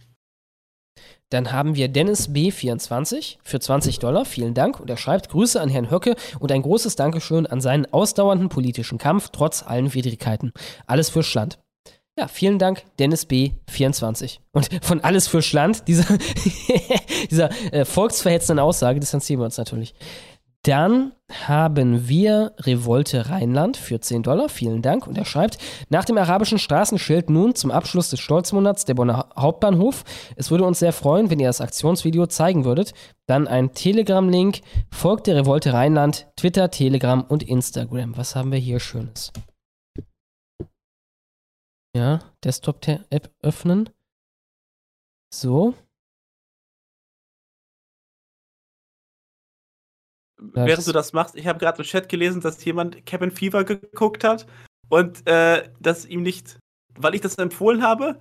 [1.29, 4.25] Dann haben wir Dennis B24 für 20 Dollar.
[4.25, 4.79] Vielen Dank.
[4.79, 8.97] Und er schreibt Grüße an Herrn Höcke und ein großes Dankeschön an seinen ausdauernden politischen
[8.97, 10.51] Kampf trotz allen Widrigkeiten.
[10.87, 11.57] Alles für Schland.
[12.21, 14.37] Ja, vielen Dank, Dennis B24.
[14.51, 16.05] Und von alles für Schland, dieser,
[17.31, 19.95] dieser äh, volksverhetzenden Aussage, distanzieren wir uns natürlich.
[20.61, 21.13] Dann
[21.47, 24.49] haben wir Revolte Rheinland für 10 Dollar.
[24.49, 25.07] Vielen Dank.
[25.07, 25.57] Und er schreibt,
[25.89, 30.03] nach dem arabischen Straßenschild nun zum Abschluss des Stolzmonats der Bonner Hauptbahnhof.
[30.35, 32.93] Es würde uns sehr freuen, wenn ihr das Aktionsvideo zeigen würdet.
[33.25, 34.61] Dann ein Telegram-Link.
[34.91, 38.15] Folgt der Revolte Rheinland, Twitter, Telegram und Instagram.
[38.15, 39.31] Was haben wir hier Schönes?
[41.95, 43.89] Ja, Desktop-App öffnen.
[45.33, 45.75] So.
[50.37, 54.23] Während du das machst, ich habe gerade im Chat gelesen, dass jemand Cabin Fever geguckt
[54.23, 54.47] hat
[54.89, 56.57] und äh, dass ihm nicht,
[56.97, 58.19] weil ich das empfohlen habe,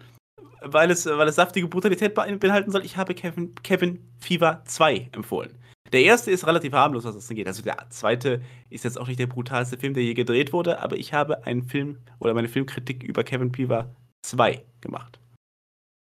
[0.60, 5.58] weil es, weil es saftige Brutalität beinhalten soll, ich habe Kevin, Kevin Fever 2 empfohlen.
[5.92, 7.46] Der erste ist relativ harmlos, was das angeht.
[7.46, 10.96] Also der zweite ist jetzt auch nicht der brutalste Film, der je gedreht wurde, aber
[10.96, 15.18] ich habe einen Film oder meine Filmkritik über Kevin Peaver 2 gemacht.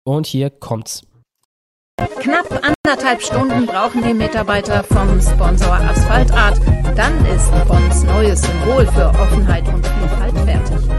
[0.04, 1.06] Und hier kommt's.
[2.20, 6.58] Knapp anderthalb Stunden brauchen die Mitarbeiter vom Sponsor Asphaltart.
[6.96, 10.90] Dann ist Bonds neues Symbol für Offenheit und Vielfalt fertig.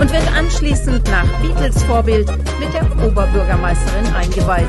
[0.00, 4.68] Und wird anschließend nach Beatles Vorbild mit der Oberbürgermeisterin eingeweiht.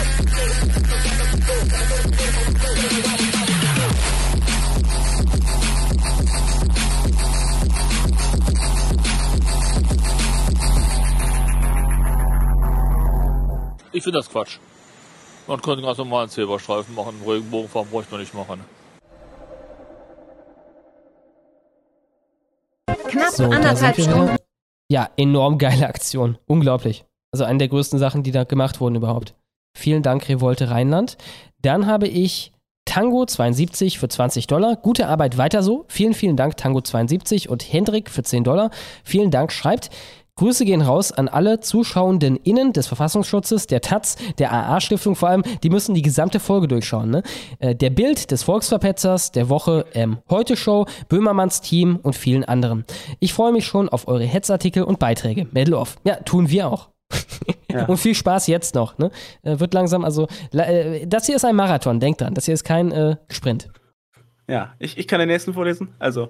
[13.93, 14.57] Ich finde das Quatsch.
[15.47, 18.61] Man könnte ganz normal einen Silberstreifen machen, einen Regenbogenfarben bräuchte man nicht machen.
[23.07, 24.37] Knapp So, anderthalb Stunden.
[24.89, 26.37] Ja, enorm geile Aktion.
[26.47, 27.05] Unglaublich.
[27.33, 29.35] Also eine der größten Sachen, die da gemacht wurden überhaupt.
[29.77, 31.17] Vielen Dank, Revolte Rheinland.
[31.61, 32.51] Dann habe ich
[32.85, 34.75] Tango 72 für 20 Dollar.
[34.75, 35.85] Gute Arbeit weiter so.
[35.87, 38.69] Vielen, vielen Dank, Tango 72 und Hendrik für 10 Dollar.
[39.03, 39.89] Vielen Dank, schreibt.
[40.35, 45.43] Grüße gehen raus an alle Zuschauenden innen des Verfassungsschutzes, der Taz, der AA-Stiftung vor allem.
[45.61, 47.09] Die müssen die gesamte Folge durchschauen.
[47.11, 47.23] Ne?
[47.59, 52.85] Äh, Der Bild des Volksverpetzers, der Woche, ähm, Heute-Show, Böhmermanns Team und vielen anderen.
[53.19, 55.47] Ich freue mich schon auf eure Hetzartikel und Beiträge.
[55.51, 55.97] Medal off.
[56.05, 56.89] Ja, tun wir auch.
[57.87, 58.97] Und viel Spaß jetzt noch.
[58.97, 59.11] Ne?
[59.43, 62.33] Äh, wird langsam, also, äh, das hier ist ein Marathon, denkt dran.
[62.33, 63.69] Das hier ist kein äh, Sprint.
[64.47, 65.93] Ja, ich, ich kann den nächsten vorlesen.
[65.99, 66.29] Also,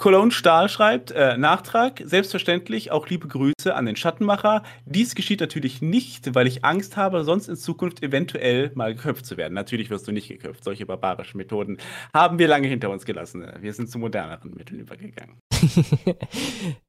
[0.00, 4.62] Cologne Stahl schreibt, äh, Nachtrag, selbstverständlich auch liebe Grüße an den Schattenmacher.
[4.86, 9.36] Dies geschieht natürlich nicht, weil ich Angst habe, sonst in Zukunft eventuell mal geköpft zu
[9.36, 9.52] werden.
[9.52, 10.64] Natürlich wirst du nicht geköpft.
[10.64, 11.76] Solche barbarischen Methoden
[12.14, 13.46] haben wir lange hinter uns gelassen.
[13.60, 15.36] Wir sind zu moderneren Mitteln übergegangen.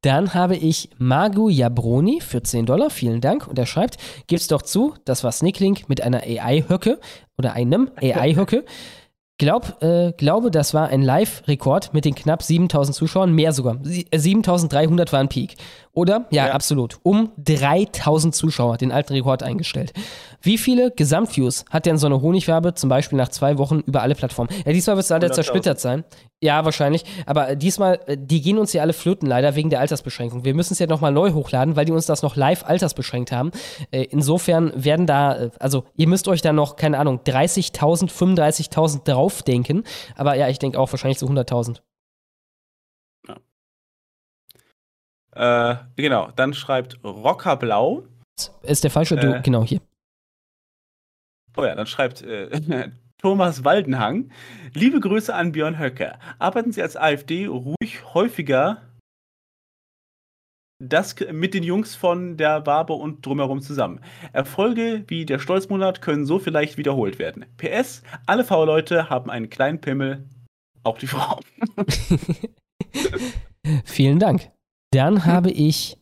[0.02, 2.90] Dann habe ich Magu Jabroni für 10 Dollar.
[2.90, 3.46] Vielen Dank.
[3.46, 6.98] Und er schreibt, gib's doch zu, das war Snicklink mit einer AI-Höcke
[7.38, 8.64] oder einem AI-Höcke.
[9.42, 13.78] Glaub, äh, glaube, das war ein Live-Rekord mit den knapp 7000 Zuschauern, mehr sogar.
[13.82, 15.56] Sie- äh, 7300 war ein Peak.
[15.94, 16.26] Oder?
[16.32, 17.00] Ja, absolut.
[17.04, 19.94] Um 3000 Zuschauer den alten Rekord eingestellt.
[20.42, 24.16] Wie viele Gesamtviews hat denn so eine Honigwerbe zum Beispiel nach zwei Wochen über alle
[24.16, 24.50] Plattformen?
[24.66, 25.34] Ja, diesmal wird es leider 100.000.
[25.34, 26.04] zersplittert sein.
[26.40, 27.04] Ja, wahrscheinlich.
[27.26, 30.44] Aber diesmal, äh, die gehen uns ja alle flöten leider wegen der Altersbeschränkung.
[30.44, 33.52] Wir müssen es ja nochmal neu hochladen, weil die uns das noch live altersbeschränkt haben.
[33.92, 39.04] Äh, Insofern werden da, äh, also ihr müsst euch da noch, keine Ahnung, 30.000, 35.000
[39.04, 39.84] draufdenken.
[40.16, 41.82] Aber ja, ich denke auch wahrscheinlich so 100.000.
[45.36, 48.04] Äh, genau, dann schreibt Rockerblau.
[48.64, 49.16] Ist der falsche?
[49.16, 49.42] Du, Äh.
[49.42, 49.82] genau, hier.
[51.58, 52.90] Oh ja, dann schreibt äh,
[53.22, 54.32] Thomas Waldenhang.
[54.74, 56.18] Liebe Grüße an Björn Höcke.
[56.40, 58.82] Arbeiten Sie als AfD ruhig häufiger
[60.82, 64.02] das mit den Jungs von der Wabe und drumherum zusammen.
[64.34, 67.46] Erfolge wie der Stolzmonat können so vielleicht wiederholt werden.
[67.58, 70.28] PS, alle V-Leute haben einen kleinen Pimmel,
[70.84, 71.40] auch die Frau.
[73.86, 74.50] Vielen Dank.
[74.92, 75.98] Dann habe ich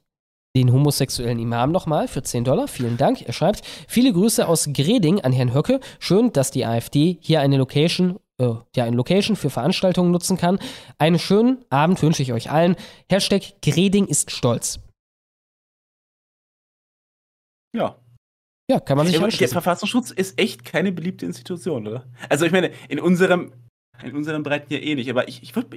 [0.55, 2.67] den homosexuellen Imam nochmal für 10 Dollar.
[2.67, 3.21] Vielen Dank.
[3.21, 5.79] Er schreibt, viele Grüße aus Greding an Herrn Höcke.
[5.99, 10.59] Schön, dass die AfD hier eine Location, äh, ja, eine Location für Veranstaltungen nutzen kann.
[10.97, 12.75] Einen schönen Abend wünsche ich euch allen.
[13.09, 14.79] Hashtag Greding ist stolz.
[17.75, 17.95] Ja.
[18.69, 19.49] Ja, kann man sich der.
[19.49, 22.05] Verfassungsschutz ist echt keine beliebte Institution, oder?
[22.27, 23.51] Also ich meine, in unserem,
[24.03, 25.75] in unserem Breiten ja eh nicht, aber ich, ich würde,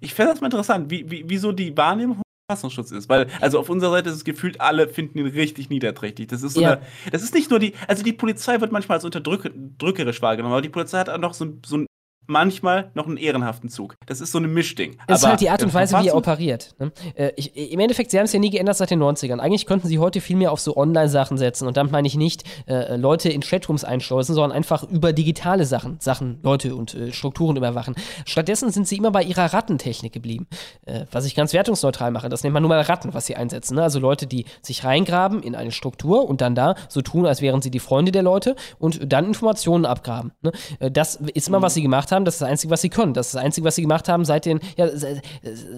[0.00, 3.70] ich fände das mal interessant, wie, wie, wieso die Wahrnehmung Verfassungsschutz ist, weil, also auf
[3.70, 6.26] unserer Seite ist es gefühlt, alle finden ihn richtig niederträchtig.
[6.28, 6.72] Das ist so Ja.
[6.74, 10.60] eine, das ist nicht nur die, also die Polizei wird manchmal als unterdrückerisch wahrgenommen, aber
[10.62, 11.86] die Polizei hat auch noch so, so ein,
[12.26, 13.96] manchmal noch einen ehrenhaften Zug.
[14.06, 14.96] Das ist so ein Mischding.
[15.06, 16.74] Es ist halt die Art und der Weise, wie er operiert.
[16.78, 16.92] Ne?
[17.14, 19.38] Äh, ich, Im Endeffekt, sie haben es ja nie geändert seit den 90ern.
[19.38, 21.66] Eigentlich könnten sie heute viel mehr auf so Online-Sachen setzen.
[21.66, 25.96] Und damit meine ich nicht äh, Leute in Chatrooms einschleusen, sondern einfach über digitale Sachen,
[26.00, 27.94] Sachen, Leute und äh, Strukturen überwachen.
[28.24, 30.46] Stattdessen sind sie immer bei ihrer Rattentechnik geblieben.
[30.86, 33.76] Äh, was ich ganz wertungsneutral mache, das nennt man nur mal Ratten, was sie einsetzen.
[33.76, 33.82] Ne?
[33.82, 37.60] Also Leute, die sich reingraben in eine Struktur und dann da so tun, als wären
[37.60, 40.32] sie die Freunde der Leute und dann Informationen abgraben.
[40.42, 40.52] Ne?
[40.78, 42.13] Äh, Das ist immer, was sie gemacht haben.
[42.22, 43.14] Das ist das Einzige, was sie können.
[43.14, 45.22] Das ist das Einzige, was sie gemacht haben seit den, ja, se-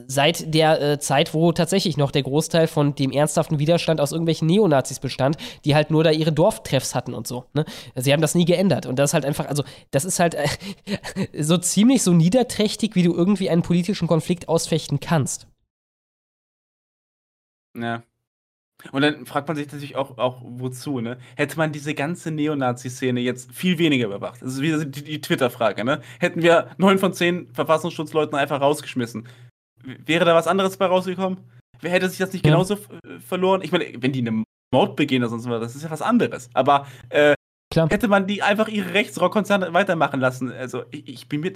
[0.08, 4.46] seit der äh, Zeit, wo tatsächlich noch der Großteil von dem ernsthaften Widerstand aus irgendwelchen
[4.48, 7.44] Neonazis bestand, die halt nur da ihre Dorftreffs hatten und so.
[7.54, 7.64] Ne?
[7.94, 8.86] Sie haben das nie geändert.
[8.86, 10.48] Und das ist halt einfach, also, das ist halt äh,
[11.42, 15.46] so ziemlich so niederträchtig, wie du irgendwie einen politischen Konflikt ausfechten kannst.
[17.74, 18.02] Ja.
[18.92, 21.18] Und dann fragt man sich natürlich auch, auch wozu, ne?
[21.34, 24.42] Hätte man diese ganze Neonazi-Szene jetzt viel weniger überwacht?
[24.42, 26.00] Das ist wieder die, die Twitter-Frage, ne?
[26.20, 29.26] Hätten wir neun von zehn Verfassungsschutzleuten einfach rausgeschmissen,
[29.82, 31.38] wäre da was anderes bei rausgekommen?
[31.80, 32.52] Wer hätte sich das nicht Ja.
[32.52, 33.62] genauso äh, verloren?
[33.62, 36.50] Ich meine, wenn die einen Mord begehen oder sonst was, das ist ja was anderes.
[36.54, 37.34] Aber äh,
[37.74, 40.52] hätte man die einfach ihre Rechtsrockkonzerne weitermachen lassen?
[40.52, 41.52] Also ich, ich bin mir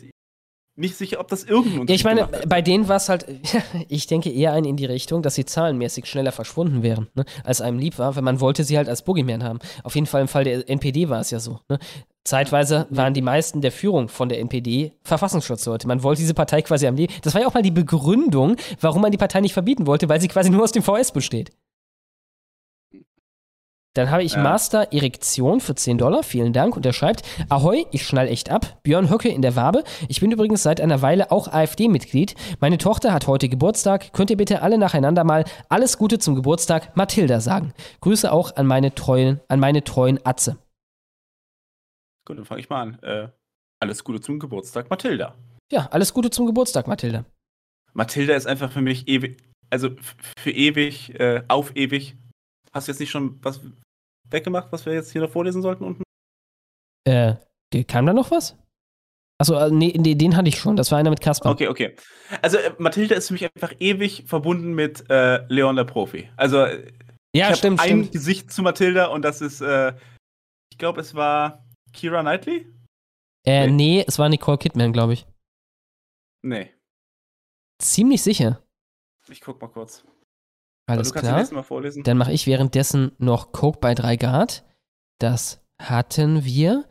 [0.80, 3.26] nicht sicher, ob das irgendein Ja, ich meine, bei denen war es halt,
[3.88, 7.60] ich denke eher ein in die Richtung, dass sie zahlenmäßig schneller verschwunden wären, ne, als
[7.60, 9.60] einem lieb war, weil man wollte sie halt als Boogeyman haben.
[9.84, 11.60] Auf jeden Fall im Fall der NPD war es ja so.
[11.68, 11.78] Ne.
[12.24, 15.88] Zeitweise waren die meisten der Führung von der NPD Verfassungsschutzleute.
[15.88, 17.12] Man wollte diese Partei quasi am Leben.
[17.22, 20.20] Das war ja auch mal die Begründung, warum man die Partei nicht verbieten wollte, weil
[20.20, 21.50] sie quasi nur aus dem VS besteht.
[23.94, 24.42] Dann habe ich Ja.
[24.42, 26.22] Master Erektion für 10 Dollar.
[26.22, 26.76] Vielen Dank.
[26.76, 28.78] Und er schreibt: Ahoi, ich schnall echt ab.
[28.84, 29.82] Björn Höcke in der Wabe.
[30.08, 32.36] Ich bin übrigens seit einer Weile auch AfD-Mitglied.
[32.60, 34.12] Meine Tochter hat heute Geburtstag.
[34.12, 37.74] Könnt ihr bitte alle nacheinander mal alles Gute zum Geburtstag Mathilda sagen?
[38.00, 40.56] Grüße auch an meine treuen, an meine treuen Atze.
[42.24, 42.98] Gut, dann fange ich mal an.
[43.02, 43.28] Äh,
[43.80, 45.34] alles Gute zum Geburtstag, Mathilda.
[45.72, 47.24] Ja, alles Gute zum Geburtstag, Mathilda.
[47.92, 49.90] Mathilda ist einfach für mich ewig, also
[50.38, 52.16] für ewig, äh, auf ewig.
[52.72, 53.60] Hast du jetzt nicht schon was
[54.28, 56.02] weggemacht, was wir jetzt hier noch vorlesen sollten unten?
[57.04, 57.36] Äh,
[57.84, 58.56] kam da noch was?
[59.40, 60.76] Achso, äh, nee, nee, den hatte ich schon.
[60.76, 61.50] Das war einer mit Kasper.
[61.50, 61.96] Okay, okay.
[62.42, 66.30] Also äh, Mathilda ist für mich einfach ewig verbunden mit äh, Leon der Profi.
[66.36, 66.92] Also äh,
[67.34, 68.12] Ja, ich stimmt, ein stimmt.
[68.12, 69.94] Gesicht zu Mathilda und das ist, äh,
[70.70, 72.70] ich glaube, es war Kira Knightley?
[73.46, 75.26] Äh, nee, es war Nicole Kidman, glaube ich.
[76.42, 76.70] Nee,
[77.80, 78.62] Ziemlich sicher.
[79.28, 80.04] ich guck mal kurz.
[80.90, 81.64] Alles kannst klar.
[82.04, 84.64] Dann mache ich währenddessen noch Coke bei 3 Grad.
[85.18, 86.84] Das hatten wir.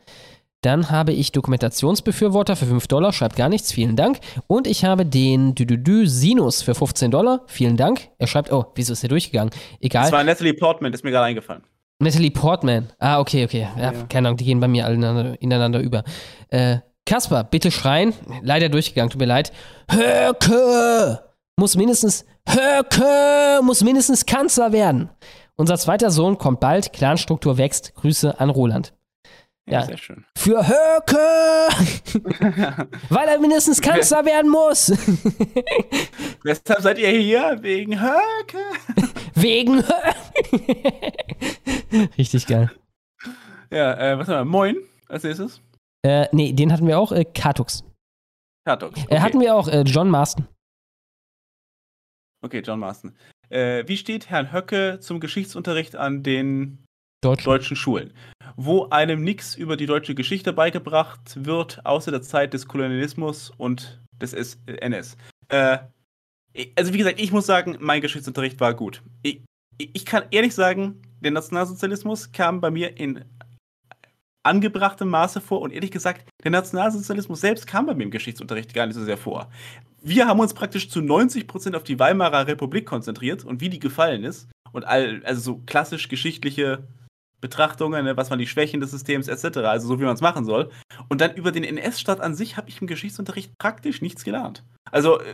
[0.62, 4.18] Dann habe ich Dokumentationsbefürworter für 5 Dollar, schreibt gar nichts, vielen Dank.
[4.46, 8.08] Und ich habe den Düdüdü Sinus für 15 Dollar, vielen Dank.
[8.18, 9.50] Er schreibt, oh, wieso ist der durchgegangen?
[9.80, 10.02] Egal.
[10.02, 11.62] Das war Natalie Portman, ist mir gerade eingefallen.
[11.98, 12.88] Natalie Portman.
[12.98, 13.68] Ah, okay, okay.
[13.78, 14.02] Ja, Ja.
[14.08, 16.04] keine Ahnung, die gehen bei mir alle ineinander, ineinander über.
[16.48, 18.12] Äh, Kasper, bitte schreien.
[18.42, 19.52] Leider durchgegangen, tut mir leid.
[19.90, 21.20] Höcke!
[21.60, 23.60] Muss mindestens, Höcke!
[23.62, 25.10] Muss mindestens Kanzler werden.
[25.56, 27.94] Unser zweiter Sohn kommt bald, Clanstruktur wächst.
[27.96, 28.94] Grüße an Roland.
[29.68, 30.24] Ja, sehr schön.
[30.38, 31.18] Für Höcke!
[33.10, 34.88] Weil er mindestens Kanzler werden muss.
[36.44, 37.58] Weshalb seid ihr hier?
[37.60, 38.58] Wegen Höcke?
[39.34, 39.84] Wegen
[42.16, 42.70] Richtig geil.
[43.70, 44.50] Ja, äh, was haben wir?
[44.50, 44.76] Moin,
[45.10, 45.60] als nächstes.
[46.06, 47.84] Äh, nee, den hatten wir auch, äh, Katux.
[48.64, 48.94] Kartok.
[49.10, 50.48] Äh, hatten wir auch, äh, John Marston.
[52.42, 53.12] Okay, John Marston.
[53.48, 56.84] Äh, wie steht Herrn Höcke zum Geschichtsunterricht an den
[57.20, 57.44] Deutschen.
[57.44, 58.12] deutschen Schulen?
[58.56, 64.00] Wo einem nichts über die deutsche Geschichte beigebracht wird, außer der Zeit des Kolonialismus und
[64.20, 65.16] des NS.
[65.48, 65.78] Äh,
[66.76, 69.02] also wie gesagt, ich muss sagen, mein Geschichtsunterricht war gut.
[69.22, 69.42] Ich
[69.80, 73.24] ich kann ehrlich sagen, der Nationalsozialismus kam bei mir in
[74.42, 78.86] angebrachtem Maße vor und ehrlich gesagt, der Nationalsozialismus selbst kam bei mir im Geschichtsunterricht gar
[78.86, 79.50] nicht so sehr vor.
[80.02, 84.24] Wir haben uns praktisch zu 90% auf die Weimarer Republik konzentriert und wie die gefallen
[84.24, 86.84] ist und all, also so klassisch geschichtliche
[87.40, 90.44] Betrachtungen, ne, was waren die Schwächen des Systems etc., also so wie man es machen
[90.44, 90.70] soll.
[91.08, 94.62] Und dann über den NS-Staat an sich habe ich im Geschichtsunterricht praktisch nichts gelernt.
[94.90, 95.24] Also äh,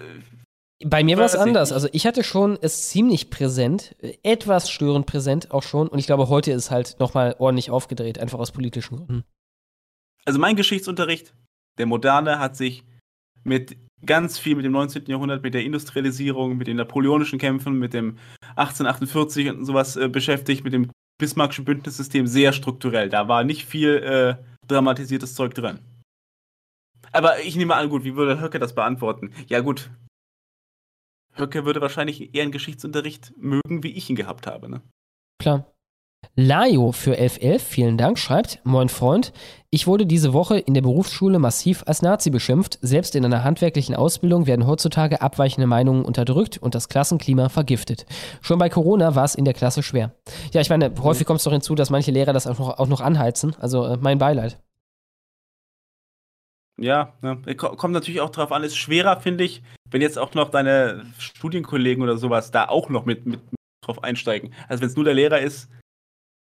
[0.85, 1.73] Bei mir war es anders.
[1.73, 5.89] Also ich hatte schon es ziemlich präsent, etwas störend präsent auch schon.
[5.89, 9.25] Und ich glaube, heute ist halt nochmal ordentlich aufgedreht, einfach aus politischen Gründen.
[10.27, 11.35] also mein Geschichtsunterricht,
[11.79, 12.85] der moderne, hat sich
[13.45, 15.07] mit ganz viel mit dem 19.
[15.07, 18.19] Jahrhundert, mit der Industrialisierung, mit den napoleonischen Kämpfen, mit dem
[18.57, 23.09] 1848 und sowas äh, beschäftigt, mit dem Bismarckschen Bündnissystem sehr strukturell.
[23.09, 24.37] Da war nicht viel äh,
[24.69, 25.79] dramatisiertes Zeug drin.
[27.13, 29.33] Aber ich nehme an, gut, wie würde Höcke das beantworten?
[29.47, 29.91] Ja, gut.
[31.39, 34.83] Höcke würde wahrscheinlich eher einen Geschichtsunterricht mögen, wie ich ihn gehabt habe, ne?
[35.39, 35.73] Klar.
[36.35, 39.33] Lajo für 1111, vielen Dank, schreibt, Moin Freund,
[39.71, 42.79] ich wurde diese Woche in der Berufsschule massiv als Nazi beschimpft.
[42.83, 48.07] Selbst in einer handwerklichen Ausbildung werden heutzutage abweichende Meinungen unterdrückt und das Klassenklima vergiftet.
[48.41, 50.15] Schon bei Corona war es in der Klasse schwer.
[50.53, 52.89] Ja, ich meine, häufig kommt es doch hinzu, dass manche Lehrer das auch noch, auch
[52.89, 53.55] noch anheizen.
[53.61, 54.59] Also äh, mein Beileid.
[56.81, 57.41] Ja, ne?
[57.57, 61.07] Ko- kommt natürlich auch drauf an, ist schwerer, finde ich, wenn jetzt auch noch deine
[61.19, 63.41] Studienkollegen oder sowas da auch noch mit, mit,
[63.83, 64.53] drauf einsteigen.
[64.69, 65.71] Also wenn es nur der Lehrer ist,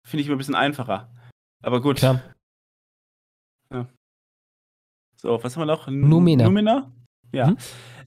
[0.05, 1.09] finde ich immer ein bisschen einfacher.
[1.63, 1.97] Aber gut.
[1.97, 2.21] Klar.
[3.73, 3.87] Ja.
[5.15, 5.87] So, was haben wir noch?
[5.87, 6.43] N- Numena.
[6.45, 6.91] Numena?
[7.31, 7.47] Ja.
[7.51, 7.57] Mhm.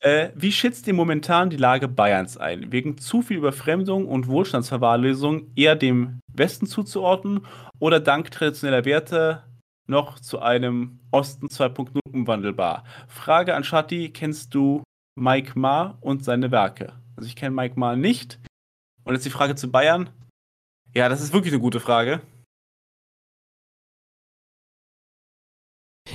[0.01, 2.73] Äh, wie schätzt ihr momentan die Lage Bayerns ein?
[2.73, 7.47] Wegen zu viel Überfremdung und Wohlstandsverwahrlösung eher dem Westen zuzuordnen
[7.79, 9.43] oder dank traditioneller Werte
[9.91, 12.85] noch zu einem Osten 2.0 umwandelbar?
[13.09, 14.83] Frage an Shatti, kennst du
[15.17, 16.95] Mike Ma und seine Werke?
[17.17, 18.39] Also ich kenne Mike Ma nicht.
[19.05, 20.09] Und jetzt die Frage zu Bayern.
[20.95, 22.23] Ja, das ist wirklich eine gute Frage.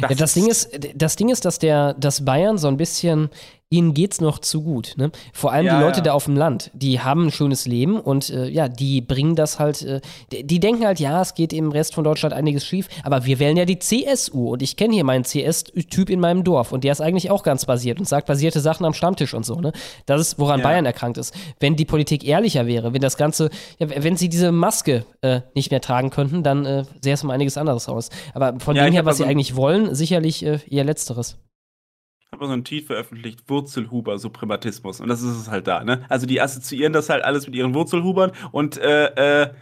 [0.02, 3.30] Das, ja, das Ding ist, das Ding ist, dass der, dass Bayern so ein bisschen,
[3.76, 4.94] ihnen geht's noch zu gut.
[4.98, 5.12] Ne?
[5.34, 6.04] Vor allem Ja, die Leute ja.
[6.06, 9.60] da auf dem Land, die haben ein schönes Leben und äh, ja, die bringen das
[9.60, 12.88] halt, äh, die, die denken halt, ja, es geht im Rest von Deutschland einiges schief,
[13.04, 16.72] aber wir wählen ja die CSU und ich kenne hier meinen CS-Typ in meinem Dorf
[16.72, 19.56] und der ist eigentlich auch ganz basiert und sagt basierte Sachen am Stammtisch und so.
[19.56, 19.74] Ne?
[20.06, 20.66] Das ist, woran Ja.
[20.66, 21.34] Bayern erkrankt ist.
[21.60, 25.72] Wenn die Politik ehrlicher wäre, wenn das Ganze, ja, wenn sie diese Maske äh, nicht
[25.72, 28.10] mehr tragen könnten, dann äh, sähe es um einiges anderes aus.
[28.34, 31.38] Aber von dem her, was sie eigentlich wollen, sicherlich äh, eher Letzteres.
[32.40, 35.02] Mal so einen Tweet veröffentlicht, Wurzelhuber-Suprematismus.
[35.02, 36.06] Und das ist es halt da, ne?
[36.10, 39.54] Also die assoziieren das halt alles mit ihren Wurzelhubern und äh, äh,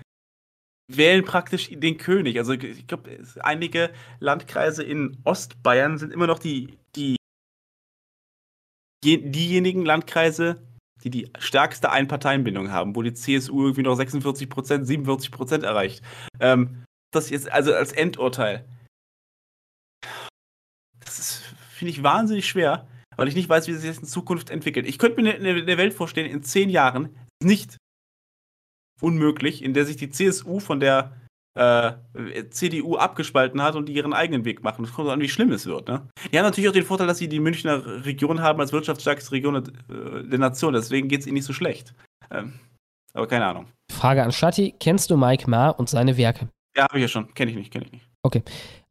[0.87, 2.37] wählen praktisch den König.
[2.37, 7.15] Also ich glaube, einige Landkreise in Ostbayern sind immer noch die, die
[9.03, 10.61] je, diejenigen Landkreise,
[11.03, 16.01] die die stärkste Einparteienbindung haben, wo die CSU irgendwie noch 46 Prozent, 47 Prozent erreicht.
[16.39, 18.65] Ähm, das jetzt also als Endurteil.
[21.83, 24.87] Finde ich, wahnsinnig schwer, weil ich nicht weiß, wie sich das in Zukunft entwickelt.
[24.87, 27.09] Ich könnte mir eine, eine Welt vorstellen, in zehn Jahren,
[27.43, 27.75] nicht
[29.01, 31.11] unmöglich, in der sich die CSU von der
[31.59, 31.91] äh,
[32.51, 34.85] CDU abgespalten hat und die ihren eigenen Weg machen.
[34.85, 35.89] Das kommt an, wie schlimm es wird.
[35.89, 36.07] Ne?
[36.31, 39.57] Die haben natürlich auch den Vorteil, dass sie die Münchner Region haben als wirtschaftsstärkste Region
[39.57, 40.71] äh, der Nation.
[40.71, 41.93] Deswegen geht es ihnen nicht so schlecht.
[42.31, 42.53] Ähm,
[43.13, 43.67] aber keine Ahnung.
[43.91, 46.47] Frage an Shatti, kennst du Mike Ma und seine Werke?
[46.77, 47.33] Ja, habe ich ja schon.
[47.33, 48.07] Kenne ich nicht, kenne ich nicht.
[48.23, 48.41] Okay.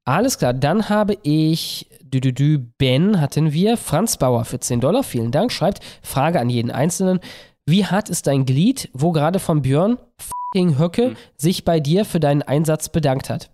[0.05, 4.81] Alles klar, dann habe ich dü, dü, dü, Ben hatten wir, Franz Bauer für 10
[4.81, 7.21] Dollar, vielen Dank, schreibt, Frage an jeden Einzelnen,
[7.67, 12.19] wie hart ist dein Glied, wo gerade von Björn f***ing Höcke sich bei dir für
[12.19, 13.53] deinen Einsatz bedankt hat?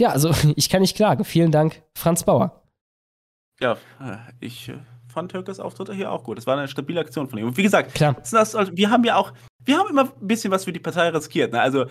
[0.00, 2.62] Ja, also ich kann nicht klagen, vielen Dank, Franz Bauer.
[3.60, 6.38] Ja, äh, ich äh, fand Höckes Auftritt hier auch gut.
[6.38, 7.46] Das war eine stabile Aktion von ihm.
[7.46, 8.14] Und wie gesagt, Klar.
[8.14, 9.32] das, also, wir haben ja auch,
[9.64, 11.52] wir haben immer ein bisschen was für die Partei riskiert.
[11.52, 11.60] Ne?
[11.60, 11.86] Also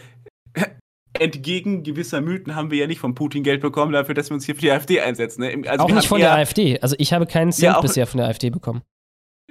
[1.21, 4.45] entgegen gewisser Mythen haben wir ja nicht von Putin Geld bekommen dafür, dass wir uns
[4.45, 5.41] hier für die AfD einsetzen.
[5.41, 5.69] Ne?
[5.69, 8.27] Also auch nicht von der AfD, also ich habe keinen Cent Ja, bisher von der
[8.27, 8.81] AfD bekommen.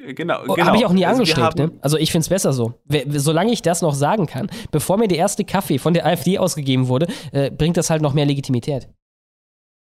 [0.03, 0.67] Genau, Oh, genau.
[0.67, 1.79] Habe ich auch nie Also angestrebt, haben- ne?
[1.83, 2.73] Also ich finde es besser so.
[3.09, 6.89] Solange ich das noch sagen kann, bevor mir der erste Kaffee von der AfD ausgegeben
[6.89, 8.89] wurde, äh, bringt das halt noch mehr Legitimität.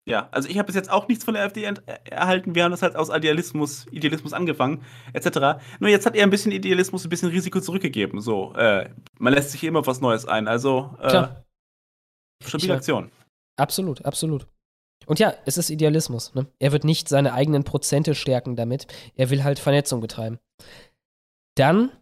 [0.07, 1.75] Ja, also ich habe bis jetzt auch nichts von der AfD äh,
[2.11, 2.55] erhalten.
[2.55, 4.83] Wir haben das halt aus Idealismus, Idealismus angefangen,
[5.15, 5.59] etc.
[5.81, 8.21] Nur jetzt hat er ein bisschen Idealismus, ein bisschen Risiko zurückgegeben.
[8.21, 10.47] So, äh, man lässt sich immer was Neues ein.
[10.47, 11.45] Also, äh, Klar.
[12.49, 13.11] Stabile Aktion.
[13.57, 14.47] Absolut, absolut.
[15.07, 16.35] Und ja, es ist Idealismus.
[16.35, 16.47] Ne?
[16.59, 18.87] Er wird nicht seine eigenen Prozente stärken damit.
[19.17, 20.39] Er will halt Vernetzung betreiben.
[21.57, 21.93] Dann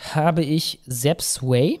[0.00, 1.80] habe ich Sepp Sway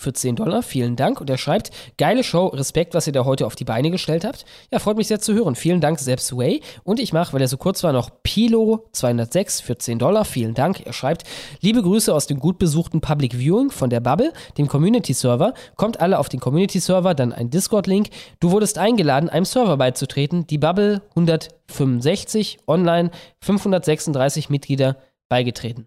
[0.00, 0.62] für 10 Dollar.
[0.62, 1.20] Vielen Dank.
[1.20, 4.44] Und er schreibt, geile Show, Respekt, was ihr da heute auf die Beine gestellt habt.
[4.70, 5.54] Ja, freut mich sehr zu hören.
[5.54, 6.60] Vielen Dank, Sepp Sway.
[6.82, 10.24] Und ich mache, weil er so kurz war, noch Pilo 206 für 10 Dollar.
[10.24, 10.86] Vielen Dank.
[10.86, 11.24] Er schreibt,
[11.60, 15.54] liebe Grüße aus dem gut besuchten Public Viewing von der Bubble, dem Community-Server.
[15.76, 18.08] Kommt alle auf den Community-Server, dann ein Discord-Link.
[18.40, 20.46] Du wurdest eingeladen, einem Server beizutreten.
[20.46, 23.10] Die Bubble 165, online
[23.42, 24.96] 536 Mitglieder
[25.28, 25.86] beigetreten.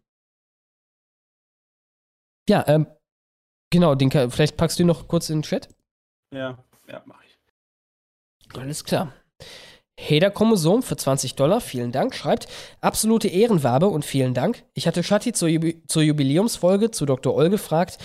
[2.49, 2.87] Ja, ähm,
[3.73, 5.67] genau, den, vielleicht packst du ihn noch kurz in den Chat.
[6.33, 6.57] Ja,
[6.87, 7.37] ja, mach ich.
[8.57, 9.11] Alles klar.
[9.99, 12.47] Heder Chromosom für 20 Dollar, vielen Dank, schreibt,
[12.81, 14.63] absolute Ehrenwabe und vielen Dank.
[14.73, 17.35] Ich hatte Shatti zur, Jubi zur Jubiläumsfolge zu Dr.
[17.35, 17.97] Oll gefragt,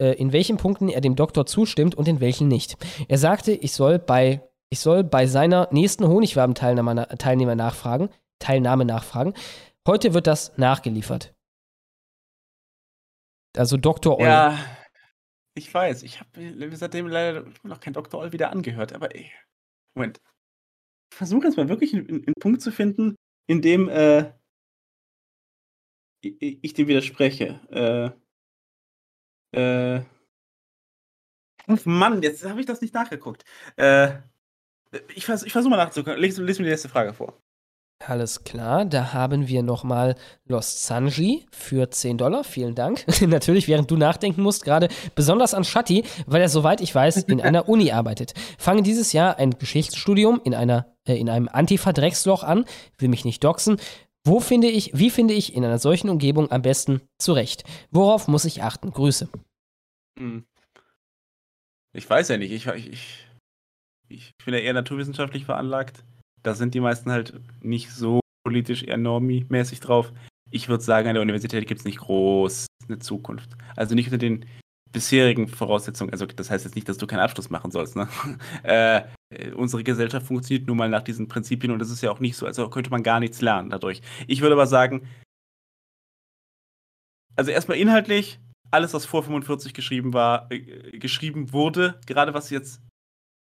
[0.00, 2.76] äh, in welchen Punkten er dem Doktor zustimmt und in welchen nicht.
[3.08, 9.34] Er sagte, ich soll bei, ich soll bei seiner nächsten Honigwaben-Teilnehmer Teilnehmer nachfragen, Teilnahme nachfragen.
[9.86, 11.34] Heute wird das nachgeliefert.
[13.56, 14.18] Also Dr.
[14.18, 14.26] Oll.
[14.26, 14.58] Ja,
[15.60, 16.02] ich weiß.
[16.02, 18.20] Ich habe seitdem leider noch kein Dr.
[18.20, 18.92] Oll wieder angehört.
[18.92, 19.30] Aber ey,
[19.94, 20.20] Moment.
[21.12, 24.32] Ich versuche jetzt mal wirklich einen, einen Punkt zu finden, in dem äh,
[26.22, 28.14] ich, ich dem widerspreche.
[29.52, 30.02] Äh, äh,
[31.84, 33.44] Mann, jetzt habe ich das nicht nachgeguckt.
[33.76, 34.18] Äh,
[35.14, 36.20] ich vers ich versuche mal nachzugucken.
[36.20, 37.40] Lies, lies mir die nächste Frage vor.
[38.06, 40.14] Alles klar, da haben wir nochmal
[40.46, 42.44] Lost Sanji für 10 Dollar.
[42.44, 43.04] Vielen Dank.
[43.20, 47.42] Natürlich, während du nachdenken musst, gerade besonders an Shatti, weil er, soweit ich weiß, in
[47.42, 48.32] einer Uni arbeitet.
[48.58, 52.64] Fange dieses Jahr ein Geschichtsstudium in, einer, äh, in einem Antifa-Drecksloch an,
[52.96, 53.76] will mich nicht doxen.
[54.24, 57.64] Wo finde ich, wie finde ich in einer solchen Umgebung am besten zurecht?
[57.90, 58.92] Worauf muss ich achten?
[58.92, 59.28] Grüße.
[60.18, 60.46] Hm.
[61.92, 62.52] Ich weiß ja nicht.
[62.52, 63.26] Ich, ich,
[64.08, 66.02] ich bin ja eher naturwissenschaftlich veranlagt.
[66.42, 70.12] Da sind die meisten halt nicht so politisch eher normi-mäßig drauf.
[70.50, 73.50] Ich würde sagen, an der Universität gibt es nicht groß eine Zukunft.
[73.76, 74.46] Also nicht unter den
[74.92, 76.12] bisherigen Voraussetzungen.
[76.12, 77.96] Also das heißt jetzt nicht, dass du keinen Abschluss machen sollst.
[77.96, 78.08] Ne?
[78.62, 79.02] äh,
[79.54, 82.46] unsere Gesellschaft funktioniert nun mal nach diesen Prinzipien und das ist ja auch nicht so,
[82.46, 84.00] also könnte man gar nichts lernen dadurch.
[84.26, 85.06] Ich würde aber sagen,
[87.36, 88.40] also erstmal inhaltlich
[88.72, 92.80] alles, was vor 45 geschrieben war, äh, geschrieben wurde, gerade was jetzt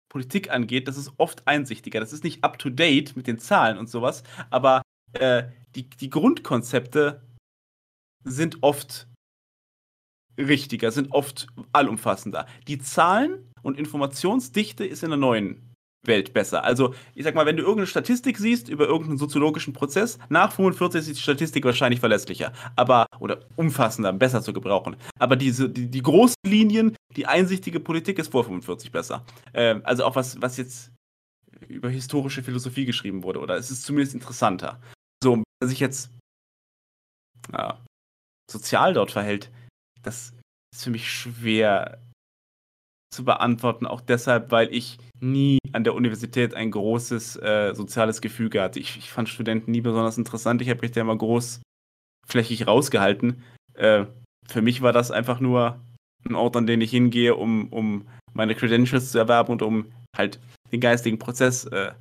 [0.10, 2.00] Politik angeht, das ist oft einsichtiger.
[2.00, 4.82] Das ist nicht up to date mit den Zahlen und sowas, aber
[5.14, 5.44] äh,
[5.76, 7.22] die, die Grundkonzepte
[8.24, 9.08] sind oft
[10.38, 12.48] richtiger, sind oft allumfassender.
[12.68, 15.69] Die Zahlen und Informationsdichte ist in der neuen
[16.06, 16.64] Welt besser.
[16.64, 21.00] Also, ich sag mal, wenn du irgendeine Statistik siehst über irgendeinen soziologischen Prozess, nach 45
[21.00, 24.96] ist die Statistik wahrscheinlich verlässlicher, aber oder umfassender, besser zu gebrauchen.
[25.20, 29.26] Aber diese, die, die großen Linien, die einsichtige Politik ist vor 45 besser.
[29.54, 30.92] Ähm, also auch was, was jetzt
[31.68, 34.80] über historische Philosophie geschrieben wurde, oder es ist zumindest interessanter.
[35.22, 36.12] So, wenn sich jetzt
[37.52, 37.84] ja,
[38.50, 39.52] sozial dort verhält,
[40.02, 40.34] das
[40.74, 42.00] ist für mich schwer
[43.12, 48.62] zu beantworten, auch deshalb, weil ich nie an der Universität ein großes äh, soziales Gefüge
[48.62, 48.80] hatte.
[48.80, 50.62] Ich, ich, fand Studenten nie besonders interessant.
[50.62, 53.44] Ich habe mich da immer großflächig rausgehalten.
[53.74, 54.06] Äh,
[54.48, 55.80] für mich war das einfach nur
[56.28, 60.40] ein Ort, an den ich hingehe, um, um meine Credentials zu erwerben und um halt
[60.72, 61.92] den geistigen Prozess äh,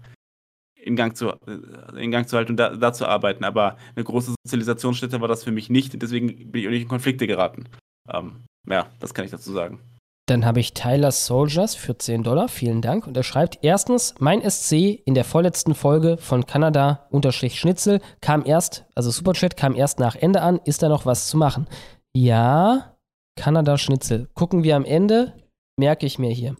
[0.76, 3.44] in, Gang zu, äh, in Gang zu halten und da, da, zu arbeiten.
[3.44, 6.00] Aber eine große Sozialisationsstätte war das für mich nicht.
[6.00, 7.64] Deswegen bin ich auch nicht in Konflikte geraten.
[8.12, 9.80] Ähm, ja, das kann ich dazu sagen.
[10.28, 12.48] Dann habe ich Tyler Soldiers für 10 Dollar.
[12.48, 13.06] Vielen Dank.
[13.06, 14.72] Und er schreibt: Erstens, mein SC
[15.06, 20.60] in der vorletzten Folge von Kanada-Schnitzel kam erst, also Superchat kam erst nach Ende an.
[20.66, 21.66] Ist da noch was zu machen?
[22.14, 22.94] Ja,
[23.36, 24.28] Kanada-Schnitzel.
[24.34, 25.32] Gucken wir am Ende.
[25.78, 26.56] Merke ich mir hier.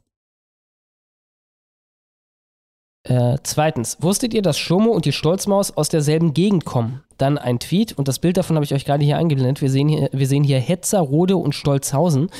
[3.06, 7.04] Äh, zweitens, wusstet ihr, dass Schomo und die Stolzmaus aus derselben Gegend kommen?
[7.18, 9.60] Dann ein Tweet und das Bild davon habe ich euch gerade hier eingeblendet.
[9.60, 12.30] Wir sehen hier, wir sehen hier Hetzer, Rode und Stolzhausen.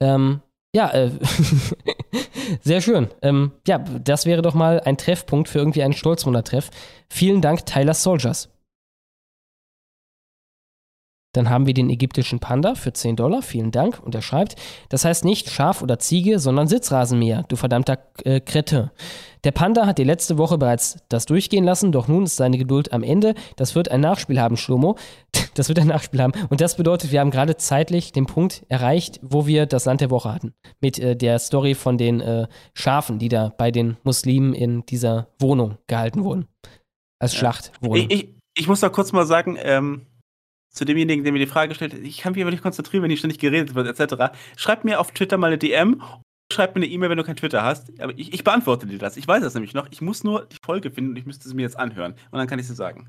[0.00, 0.40] Ähm,
[0.74, 1.10] ja, äh,
[2.62, 3.08] sehr schön.
[3.22, 6.70] Ähm, ja, das wäre doch mal ein Treffpunkt für irgendwie einen Stolzwunder-Treff.
[7.08, 8.48] Vielen Dank, Tyler Soldiers.
[11.32, 13.40] Dann haben wir den ägyptischen Panda für 10 Dollar.
[13.40, 14.00] Vielen Dank.
[14.04, 14.56] Und er schreibt,
[14.90, 18.92] das heißt nicht Schaf oder Ziege, sondern Sitzrasenmäher, du verdammter äh, Krette.
[19.44, 22.92] Der Panda hat dir letzte Woche bereits das durchgehen lassen, doch nun ist seine Geduld
[22.92, 23.34] am Ende.
[23.56, 24.96] Das wird ein Nachspiel haben, Schlomo.
[25.54, 26.32] Das wird ein Nachspiel haben.
[26.48, 30.10] Und das bedeutet, wir haben gerade zeitlich den Punkt erreicht, wo wir das Land der
[30.10, 30.54] Woche hatten.
[30.80, 35.28] Mit äh, der Story von den äh, Schafen, die da bei den Muslimen in dieser
[35.38, 36.46] Wohnung gehalten wurden.
[37.18, 37.96] Als Schlachtwohnung.
[38.08, 40.06] Ich, ich, ich muss da kurz mal sagen, ähm,
[40.72, 43.10] zu demjenigen, der mir die Frage gestellt hat, ich kann mich aber nicht konzentrieren, wenn
[43.10, 44.34] hier ständig geredet wird, etc.
[44.56, 46.02] Schreib mir auf Twitter mal eine DM
[46.52, 47.98] schreib mir eine E-Mail, wenn du kein Twitter hast.
[48.00, 49.16] Aber ich, ich, beantworte dir das.
[49.16, 49.88] Ich weiß das nämlich noch.
[49.90, 52.12] Ich muss nur die Folge finden und ich müsste sie mir jetzt anhören.
[52.30, 53.08] Und dann kann ich sie sagen.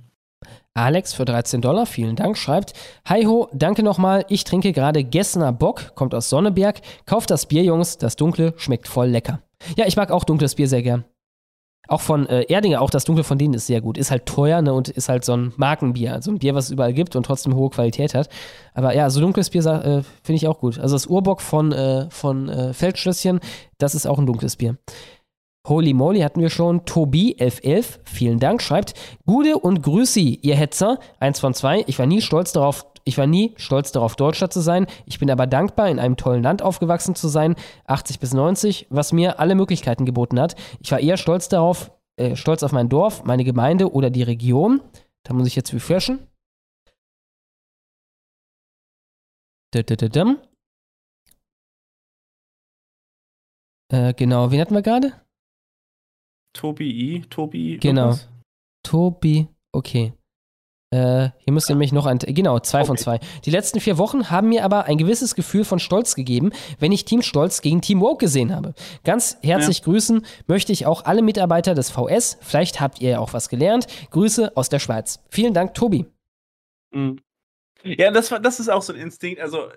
[0.74, 2.74] Alex für 13 Dollar, vielen Dank, schreibt:
[3.08, 4.26] Hi ho, danke nochmal.
[4.29, 6.81] Ich trinke gerade Gessener Bock, kommt aus Sonneberg.
[7.06, 7.97] Kauft das Bier, Jungs.
[7.97, 9.42] Das Dunkle schmeckt voll lecker.
[9.78, 11.06] Ja, ich mag auch dunkles Bier sehr gern.
[11.87, 13.97] Auch von äh, Erdinger, auch das Dunkle von denen ist sehr gut.
[13.97, 16.21] Ist halt teuer ne, und ist halt so ein Markenbier.
[16.21, 18.29] So ein Bier, was es überall gibt und trotzdem hohe Qualität hat.
[18.73, 20.79] Aber ja, so dunkles Bier äh, finde ich auch gut.
[20.79, 23.41] Also das Urbock von, äh, von äh, Feldschlösschen,
[23.79, 24.77] das ist auch ein dunkles Bier.
[25.67, 26.85] Holy moly hatten wir schon.
[26.85, 28.93] Tobi 1111, vielen Dank, schreibt
[29.25, 30.99] Gude und Grüßi, ihr Hetzer.
[31.19, 31.83] Eins von zwei.
[31.87, 34.87] Ich war nie stolz darauf, ich war nie stolz darauf, Deutscher zu sein.
[35.05, 37.55] Ich bin aber dankbar, in einem tollen Land aufgewachsen zu sein,
[37.85, 40.55] 80 bis 90, was mir alle Möglichkeiten geboten hat.
[40.79, 44.81] Ich war eher stolz darauf, äh, stolz auf mein Dorf, meine Gemeinde oder die Region.
[45.23, 46.27] Da muss ich jetzt refreshen.
[53.91, 55.13] Äh, genau, wen hatten wir gerade?
[56.53, 57.77] Tobi I, Tobi.
[57.77, 58.09] Genau.
[58.09, 58.29] Irgendwas?
[58.83, 60.13] Tobi, okay.
[60.93, 61.76] Äh, hier müsste ja.
[61.76, 62.19] nämlich noch ein.
[62.19, 62.88] Genau, zwei okay.
[62.88, 63.19] von zwei.
[63.45, 67.03] Die letzten vier Wochen haben mir aber ein gewisses Gefühl von Stolz gegeben, wenn ich
[67.03, 68.76] Team Stolz gegen Team Woke gesehen habe.
[69.03, 69.85] Ganz herzlich ja.
[69.85, 72.38] grüßen möchte ich auch alle Mitarbeiter des VS.
[72.42, 73.88] Vielleicht habt ihr ja auch was gelernt.
[74.11, 75.19] Grüße aus der Schweiz.
[75.29, 76.06] Vielen Dank, Tobi.
[76.93, 77.19] Mhm.
[77.83, 79.42] Ja, das, das ist auch so ein Instinkt.
[79.42, 79.69] Also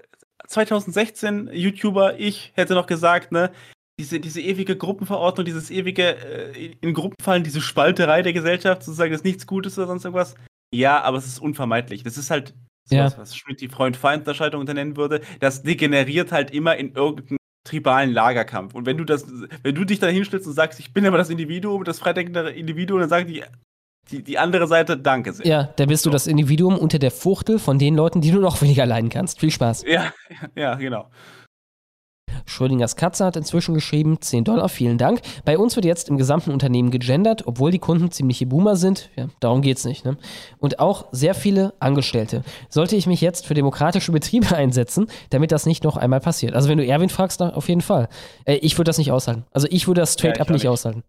[0.48, 3.52] 2016, YouTuber, ich hätte noch gesagt, ne,
[3.98, 9.14] diese, diese ewige Gruppenverordnung, dieses ewige äh, in Gruppen fallen, diese Spalterei der Gesellschaft, sozusagen,
[9.14, 10.34] ist nichts Gutes oder sonst irgendwas.
[10.74, 12.02] Ja, aber es ist unvermeidlich.
[12.02, 13.18] Das ist halt sowas, ja.
[13.18, 15.20] was Schmidt die Freund-Feind-Unterscheidung nennen würde.
[15.40, 18.74] Das degeneriert halt immer in irgendeinen tribalen Lagerkampf.
[18.74, 19.26] Und wenn du das,
[19.62, 23.00] wenn du dich da hinstellst und sagst, ich bin aber das Individuum, das freidenkende Individuum,
[23.00, 23.42] dann sagen die,
[24.10, 25.46] die, die andere Seite, danke sehr.
[25.46, 28.62] Ja, dann bist du das Individuum unter der Fuchtel von den Leuten, die du noch
[28.62, 29.40] weniger leiden kannst.
[29.40, 29.84] Viel Spaß.
[29.86, 30.12] Ja,
[30.54, 31.10] ja, genau.
[32.44, 35.20] Schrödingers Katze hat inzwischen geschrieben, 10 Dollar, vielen Dank.
[35.44, 39.10] Bei uns wird jetzt im gesamten Unternehmen gegendert, obwohl die Kunden ziemliche Boomer sind.
[39.16, 40.04] Ja, darum geht's nicht.
[40.04, 40.16] Ne?
[40.58, 42.42] Und auch sehr viele Angestellte.
[42.68, 46.54] Sollte ich mich jetzt für demokratische Betriebe einsetzen, damit das nicht noch einmal passiert?
[46.54, 48.08] Also wenn du Erwin fragst, auf jeden Fall.
[48.44, 49.44] Äh, ich würde das nicht aushalten.
[49.52, 51.02] Also ich würde das straight ja, up nicht, nicht aushalten.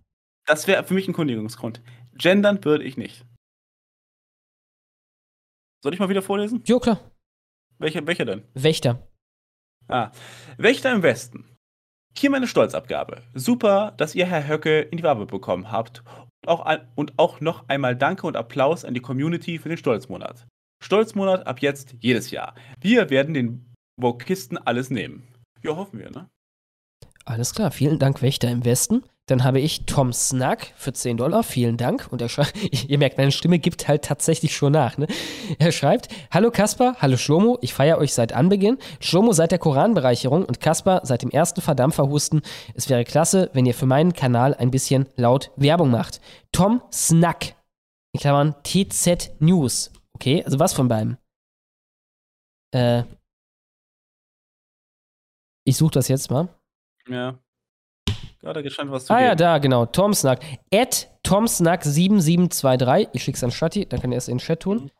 [0.45, 1.81] Das wäre für mich ein Kündigungsgrund.
[2.17, 3.25] Gendern würde ich nicht.
[5.83, 6.61] Soll ich mal wieder vorlesen?
[6.65, 6.99] Jo, klar.
[7.79, 8.43] Welcher, welcher denn?
[8.53, 9.07] Wächter.
[9.87, 10.11] Ah.
[10.57, 11.45] Wächter im Westen.
[12.17, 13.21] Hier meine Stolzabgabe.
[13.33, 16.03] Super, dass ihr Herr Höcke in die Wabe bekommen habt.
[16.43, 19.77] Und auch, ein, und auch noch einmal Danke und Applaus an die Community für den
[19.77, 20.47] Stolzmonat.
[20.83, 22.55] Stolzmonat ab jetzt jedes Jahr.
[22.81, 25.27] Wir werden den Wokisten alles nehmen.
[25.63, 26.29] Ja, hoffen wir, ne?
[27.25, 29.03] Alles klar, vielen Dank, Wächter im Westen.
[29.27, 32.07] Dann habe ich Tom Snack für 10 Dollar, vielen Dank.
[32.11, 32.55] Und er schreibt,
[32.89, 34.97] ihr merkt, meine Stimme gibt halt tatsächlich schon nach.
[34.97, 35.07] Ne?
[35.59, 38.77] Er schreibt, Hallo Kasper, hallo Schlomo, ich feiere euch seit Anbeginn.
[39.01, 42.41] Schlomo seit der Koranbereicherung und Kasper seit dem ersten Verdampferhusten.
[42.73, 46.21] Es wäre klasse, wenn ihr für meinen Kanal ein bisschen laut Werbung macht.
[46.53, 47.55] Tom Snack,
[48.13, 49.91] in Klammern TZ News.
[50.13, 51.17] Okay, also was von beiden?
[52.73, 53.03] Äh,
[55.65, 56.47] ich suche das jetzt mal.
[57.09, 57.37] Ja.
[58.41, 59.37] Gerade gescheint was zu Ah ja, geben.
[59.39, 59.85] da, genau.
[59.85, 60.39] Tom Snack.
[60.73, 63.09] At TomSnack7723.
[63.13, 64.91] Ich schick's an Shatti, dann kann er es in den Chat tun.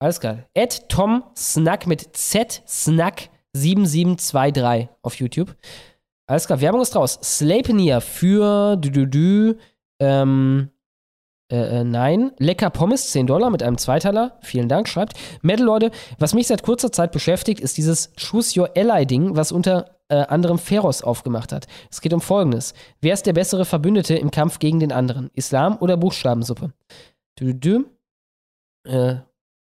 [0.00, 0.38] Alles klar.
[0.56, 5.54] At Tom Snack mit Z Snack 7723 auf YouTube.
[6.26, 7.18] Alles klar, Werbung ist raus.
[7.22, 9.56] Slapenier für du, du, du,
[10.00, 10.70] ähm,
[11.52, 12.32] äh, äh, nein.
[12.38, 14.38] Lecker Pommes, 10 Dollar mit einem Zweiteiler.
[14.40, 15.14] Vielen Dank, schreibt.
[15.42, 19.91] Metal, Leute, was mich seit kurzer Zeit beschäftigt, ist dieses Choose Your Ally-Ding, was unter
[20.12, 21.66] äh, anderem Feroz aufgemacht hat.
[21.90, 22.74] Es geht um Folgendes.
[23.00, 25.30] Wer ist der bessere Verbündete im Kampf gegen den anderen?
[25.32, 26.72] Islam oder Buchstabensuppe?
[27.36, 27.84] Du, du,
[28.84, 28.90] du.
[28.90, 29.20] Äh,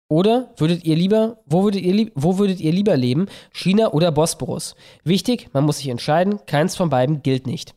[0.09, 3.27] oder würdet ihr lieber, wo würdet ihr, lieb, wo würdet ihr lieber leben?
[3.53, 4.75] China oder Bosporus?
[5.05, 7.73] Wichtig, man muss sich entscheiden, keins von beiden gilt nicht.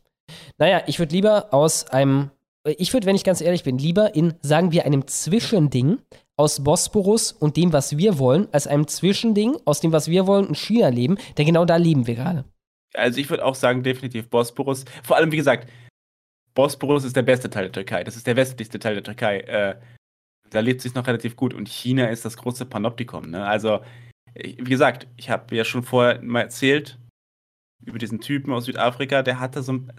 [0.57, 2.31] Naja, ich würde lieber aus einem,
[2.65, 5.99] ich würde, wenn ich ganz ehrlich bin, lieber in, sagen wir, einem Zwischending
[6.35, 10.47] aus Bosporus und dem, was wir wollen, als einem Zwischending aus dem, was wir wollen
[10.47, 12.43] und China leben, denn genau da leben wir gerade.
[12.97, 14.85] Also ich würde auch sagen, definitiv Bosporus.
[15.03, 15.69] Vor allem, wie gesagt,
[16.53, 18.03] Bosporus ist der beste Teil der Türkei.
[18.03, 19.39] Das ist der westlichste Teil der Türkei.
[19.41, 19.75] Äh,
[20.49, 21.53] da lebt sich noch relativ gut.
[21.53, 23.29] Und China ist das große Panoptikum.
[23.29, 23.45] Ne?
[23.45, 23.81] Also,
[24.33, 26.97] wie gesagt, ich habe ja schon vorher mal erzählt
[27.85, 29.91] über diesen Typen aus Südafrika, der hatte so ein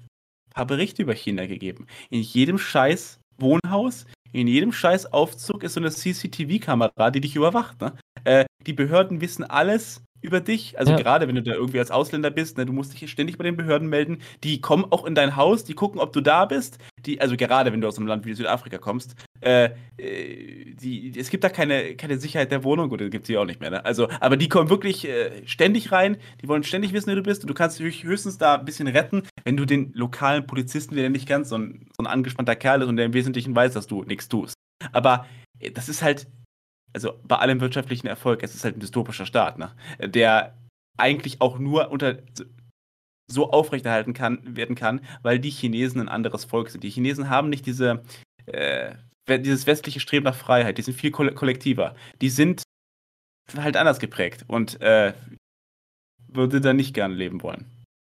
[0.50, 1.86] paar Berichte über China gegeben.
[2.10, 7.80] In jedem scheiß Wohnhaus, in jedem scheiß Aufzug ist so eine CCTV-Kamera, die dich überwacht.
[7.80, 7.96] Ne?
[8.24, 10.78] Äh, die Behörden wissen alles über dich.
[10.78, 10.98] Also Ja.
[10.98, 13.56] gerade wenn du da irgendwie als Ausländer bist, ne, du musst dich ständig bei den
[13.56, 14.18] Behörden melden.
[14.42, 16.78] Die kommen auch in dein Haus, die gucken, ob du da bist.
[17.04, 21.30] Die, also gerade wenn du aus einem Land wie Südafrika kommst, äh, äh, die, es
[21.30, 23.70] gibt da keine, keine Sicherheit der Wohnung, gut, das gibt es hier auch nicht mehr.
[23.70, 23.84] Ne?
[23.84, 27.42] Also, aber die kommen wirklich äh, ständig rein, die wollen ständig wissen, wer du bist
[27.42, 31.10] und du kannst dich höchstens da ein bisschen retten, wenn du den lokalen Polizisten, der
[31.10, 33.86] nicht ganz so ein, so ein angespannter Kerl ist und der im Wesentlichen weiß, dass
[33.86, 34.54] du nichts tust.
[34.92, 35.26] Aber
[35.60, 36.26] äh, das ist halt,
[36.96, 39.70] also bei allem wirtschaftlichen Erfolg, es ist halt ein dystopischer Staat, ne?
[40.00, 40.56] der
[40.96, 42.22] eigentlich auch nur unter
[43.30, 46.84] so aufrechterhalten kann, werden kann, weil die Chinesen ein anderes Volk sind.
[46.84, 48.02] Die Chinesen haben nicht diese,
[48.46, 48.94] äh,
[49.28, 51.94] dieses westliche Streben nach Freiheit, die sind viel koll kollektiver.
[52.22, 52.62] Die sind
[53.54, 55.12] halt anders geprägt und äh,
[56.28, 57.66] würde da nicht gerne leben wollen.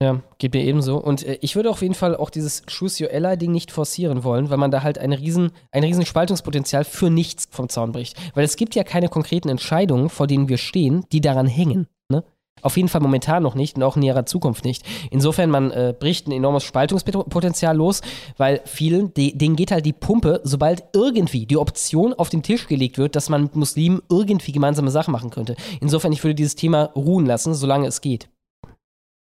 [0.01, 0.98] Ja, geht mir ebenso.
[0.98, 4.49] Und äh, ich würde auf jeden Fall auch dieses Choose Your Ally-Ding nicht forcieren wollen,
[4.49, 8.15] weil man da halt ein riesen, ein riesen Spaltungspotenzial für nichts vom Zaun bricht.
[8.33, 11.88] Weil es gibt ja keine konkreten Entscheidungen, vor denen wir stehen, die daran hängen.
[12.08, 12.24] Ne?
[12.62, 14.85] Auf jeden Fall momentan noch nicht und auch in näherer Zukunft nicht.
[15.12, 18.01] Insofern, man äh, bricht ein enormes Spaltungspotenzial los,
[18.38, 22.67] weil vielen, die, denen geht halt die Pumpe, sobald irgendwie die Option auf den Tisch
[22.67, 25.58] gelegt wird, dass man mit Muslimen irgendwie gemeinsame Sachen machen könnte.
[25.82, 28.30] Insofern, ich würde dieses Thema ruhen lassen, solange es geht.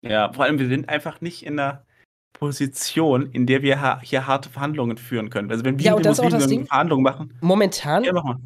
[0.03, 1.85] Ja, vor allem, wir sind einfach nicht in der
[2.33, 5.49] Position, in der wir hier harte Verhandlungen führen können.
[5.49, 6.67] Also wenn wir Ja, mit das Muslimen.
[6.67, 8.37] Verhandlungen machen, Momentan, ja, mach mal.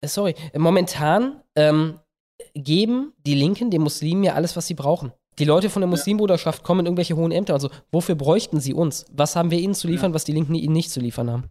[0.00, 2.00] äh, sorry, momentan ähm,
[2.54, 5.12] geben die Linken den Muslimen ja alles, was sie brauchen.
[5.38, 7.70] Die Leute von der Muslimbruderschaft kommen in irgendwelche hohen Ämter und so.
[7.90, 9.04] Wofür bräuchten sie uns?
[9.12, 11.44] Was haben wir ihnen zu liefern, was die Linken ihnen nicht zu liefern haben?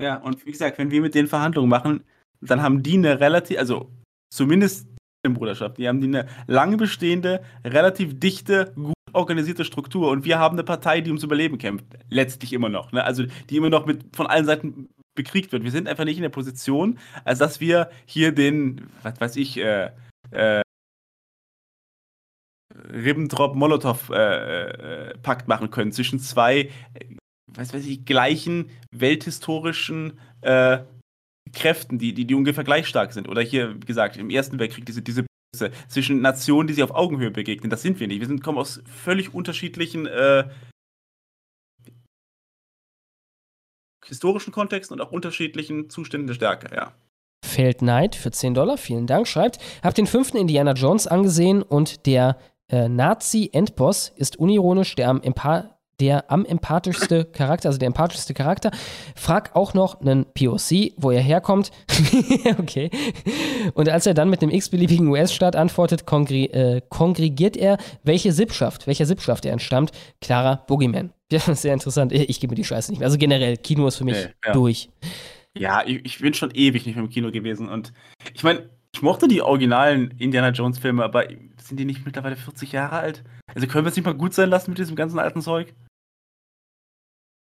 [0.00, 2.04] Ja, und wie gesagt, wenn wir mit denen Verhandlungen machen,
[2.40, 3.90] dann haben die eine relativ, also
[4.30, 4.91] zumindest in
[5.30, 10.56] Bruderschaft, die haben die eine lange bestehende, relativ dichte, gut organisierte Struktur und wir haben
[10.56, 11.86] eine Partei, die ums Überleben kämpft.
[12.08, 12.90] Letztlich immer noch.
[12.92, 13.04] Ne?
[13.04, 15.62] Also die immer noch mit von allen Seiten bekriegt wird.
[15.64, 19.58] Wir sind einfach nicht in der Position, als dass wir hier den, was weiß ich,
[19.58, 19.90] äh,
[20.30, 20.62] äh,
[22.74, 30.78] Ribbentrop-Molotow-Pakt machen können zwischen zwei, äh, was weiß ich, gleichen welthistorischen äh,
[31.52, 33.28] Kräften, die, die, die ungefähr gleich stark sind.
[33.28, 35.26] Oder hier, wie gesagt, im Ersten Weltkrieg diese, diese
[35.88, 37.70] zwischen Nationen, die sich auf Augenhöhe begegnen.
[37.70, 38.20] Das sind wir nicht.
[38.20, 40.48] Wir sind, kommen aus völlig unterschiedlichen äh,
[44.06, 46.94] historischen Kontexten und auch unterschiedlichen Zuständen der Stärke, ja.
[47.44, 52.06] Feld Knight für 10 Dollar, vielen Dank, schreibt, hab den fünften Indiana Jones angesehen und
[52.06, 58.34] der äh, Nazi-Endboss ist unironisch der am empa der am empathischste Charakter, also der empathischste
[58.34, 58.70] Charakter.
[59.14, 61.70] Frag auch noch einen POC, wo er herkommt.
[62.58, 62.90] okay.
[63.74, 68.86] Und als er dann mit einem x-beliebigen US-Staat antwortet, kongri äh, kongregiert er, welche Sippschaft,
[68.86, 69.92] welcher Sippschaft er entstammt.
[70.20, 71.12] Klarer Boogeyman.
[71.32, 72.12] Ja, sehr interessant.
[72.12, 73.06] Ich gebe mir die Scheiße nicht mehr.
[73.06, 74.52] Also generell, Kino ist für mich Nee, ja.
[74.52, 74.90] durch.
[75.56, 77.94] Ja, ich, ich bin schon ewig nicht mehr im Kino gewesen und
[78.34, 81.26] ich meine, ich mochte die originalen Indiana Jones Filme, aber
[81.56, 83.24] sind die nicht mittlerweile 40 Jahre alt?
[83.54, 85.74] Also können wir es nicht mal gut sein lassen mit diesem ganzen alten Zeug?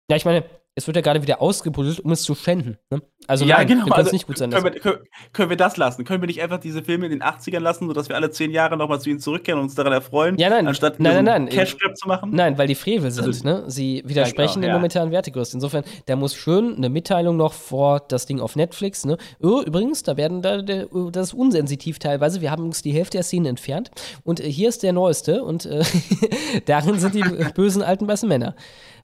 [0.09, 0.43] Ja, ich meine,
[0.77, 2.77] es wird ja gerade wieder ausgebuddelt, um es zu schänden.
[2.89, 3.01] Ne?
[3.27, 3.87] Also ja, nein, genau.
[3.95, 4.97] also nicht gut sein können, wir, können,
[5.31, 6.03] können wir das lassen?
[6.03, 8.75] Können wir nicht einfach diese Filme in den 80ern lassen, sodass wir alle zehn Jahre
[8.75, 10.37] nochmal zu ihnen zurückkehren und uns daran erfreuen?
[10.37, 10.67] Ja, nein.
[10.67, 11.49] Anstatt nein, nein, nein.
[11.49, 12.31] Cash Grab zu machen?
[12.33, 13.63] Nein, weil die Frevel sind, Also- ne?
[13.67, 14.73] Sie widersprechen genau, dem ja.
[14.75, 15.53] momentanen Wertegerüst.
[15.53, 19.17] Insofern, da muss schön eine Mitteilung noch vor das Ding auf Netflix, ne?
[19.39, 22.41] Übrigens, da werden da, das ist unsensitiv teilweise.
[22.41, 23.91] Wir haben uns die Hälfte der Szenen entfernt.
[24.23, 25.83] Und äh, hier ist der neueste und äh,
[26.65, 27.23] darin sind die
[27.55, 28.55] bösen alten weißen Männer.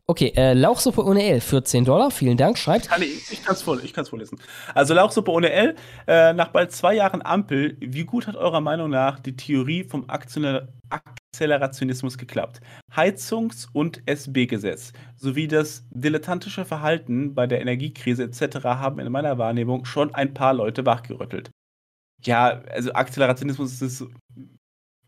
[0.08, 2.90] Okay, äh, Lauchsuppe ohne L, 14 Dollar, vielen Dank, schreibt.
[3.00, 4.40] Ich kann es voll, ich kann's vorlesen.
[4.74, 5.76] Also Lauchsuppe ohne L,
[6.08, 10.10] äh, nach bald zwei Jahren Ampel, wie gut hat eurer Meinung nach die Theorie vom
[10.10, 12.60] Aktionär Akzelerationismus geklappt?
[12.94, 18.66] Heizungs- und SB-Gesetz sowie das dilettantische Verhalten bei der Energiekrise etc.
[18.66, 21.52] haben in meiner Wahrnehmung schon ein paar Leute wachgerüttelt.
[22.24, 24.06] Ja, also Akzelerationismus ist,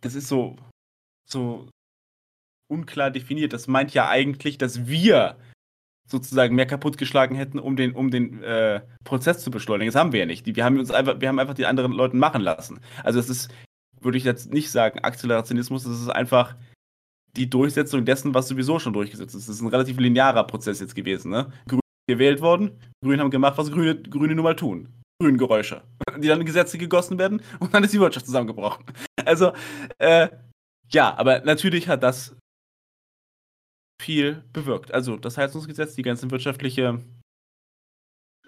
[0.01, 0.55] das ist so,
[1.29, 1.67] so
[2.73, 3.53] unklar definiert.
[3.53, 5.37] Das meint ja eigentlich, dass wir
[6.09, 9.91] sozusagen mehr kaputtgeschlagen hätten, um den, um den äh, Prozess zu beschleunigen.
[9.91, 10.45] Das haben wir ja nicht.
[10.45, 12.79] Wir haben uns einfach, wir haben einfach die anderen Leuten machen lassen.
[13.03, 13.53] Also es ist,
[14.01, 16.55] würde ich jetzt nicht sagen, Akzelerationismus, es ist einfach
[17.35, 19.47] die Durchsetzung dessen, was sowieso schon durchgesetzt ist.
[19.47, 21.31] Es ist ein relativ linearer Prozess jetzt gewesen.
[21.31, 21.51] Ne?
[21.67, 22.71] Grün gewählt worden,
[23.03, 24.89] Grün haben gemacht, was Grüne, Grüne nun mal tun.
[25.21, 25.81] Grüngeräusche,
[26.17, 28.85] die dann in Gesetze gegossen werden und dann ist die Wirtschaft zusammengebrochen.
[29.25, 29.53] Also,
[29.99, 30.27] äh,
[30.91, 32.35] ja, aber natürlich hat das
[34.03, 34.93] viel bewirkt.
[34.93, 37.01] Also das Heizungsgesetz, die ganze wirtschaftliche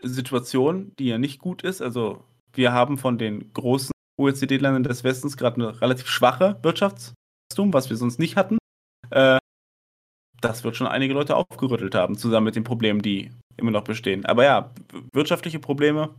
[0.01, 1.81] Situation, die ja nicht gut ist.
[1.81, 2.23] Also
[2.53, 7.97] wir haben von den großen OECD-Ländern des Westens gerade eine relativ schwache Wirtschaftswachstum, was wir
[7.97, 8.57] sonst nicht hatten.
[9.09, 9.38] Äh,
[10.41, 14.25] das wird schon einige Leute aufgerüttelt haben, zusammen mit den Problemen, die immer noch bestehen.
[14.25, 14.73] Aber ja,
[15.13, 16.13] wirtschaftliche Probleme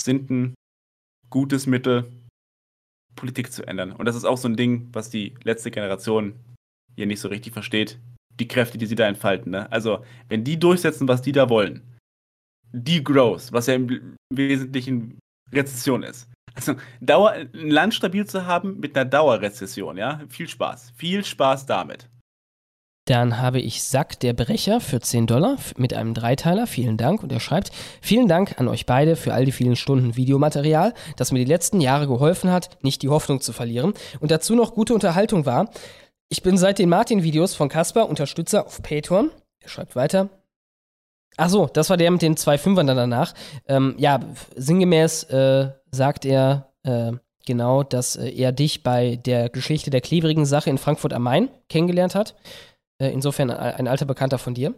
[0.00, 0.54] sind ein
[1.28, 2.10] gutes Mittel,
[3.16, 3.92] Politik zu ändern.
[3.92, 6.38] Und das ist auch so ein Ding, was die letzte Generation
[6.96, 7.98] hier nicht so richtig versteht.
[8.40, 9.52] Die Kräfte, die sie da entfalten.
[9.52, 9.70] Ne?
[9.70, 11.82] Also, wenn die durchsetzen, was die da wollen,
[12.72, 15.18] die Growth, was ja im, Wesentlichen
[15.52, 16.28] Rezession ist.
[16.54, 20.92] Also, Dauer, ein Land stabil zu haben mit einer Dauerrezession, ja, viel Spaß.
[20.96, 22.08] Viel Spaß damit.
[23.06, 26.66] Dann habe ich Sack der Brecher für 10 Dollar mit einem Dreiteiler.
[26.66, 27.22] Vielen Dank.
[27.22, 31.30] Und er schreibt, vielen Dank an euch beide für all die vielen Stunden Videomaterial, das
[31.30, 33.92] mir die letzten Jahre geholfen hat, nicht die Hoffnung zu verlieren.
[34.20, 35.68] Und dazu noch gute Unterhaltung war.
[36.28, 39.30] Ich bin seit den Martin-Videos von Kaspar Unterstützer auf Patreon.
[39.60, 40.28] Er schreibt weiter.
[41.36, 43.34] Ach so, das war der mit den zwei Fünfern dann danach.
[43.66, 44.20] Ähm, ja,
[44.54, 47.12] sinngemäß äh, sagt er äh,
[47.44, 51.48] genau, dass äh, er dich bei der Geschichte der kleverigen Sache in Frankfurt am Main
[51.68, 52.34] kennengelernt hat.
[52.98, 54.74] Äh, insofern ein, ein alter Bekannter von dir.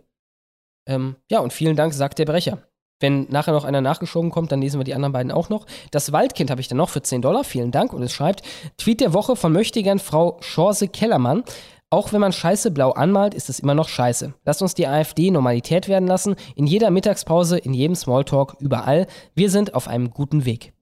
[0.86, 2.58] Ähm, ja, und vielen Dank, sagt der Brecher.
[3.00, 5.66] Wenn nachher noch einer nachgeschoben kommt, dann lesen wir die anderen beiden auch noch.
[5.90, 7.44] Das Waldkind habe ich dann noch für 10 Dollar.
[7.44, 7.92] Vielen Dank.
[7.92, 8.42] Und es schreibt:
[8.78, 11.44] Tweet der Woche von Möchtegern Frau Schorse Kellermann.
[11.88, 14.34] Auch wenn man Scheiße blau anmalt, ist es immer noch Scheiße.
[14.44, 16.34] Lasst uns die AfD Normalität werden lassen.
[16.56, 19.06] In jeder Mittagspause, in jedem Smalltalk, überall.
[19.34, 20.72] Wir sind auf einem guten Weg.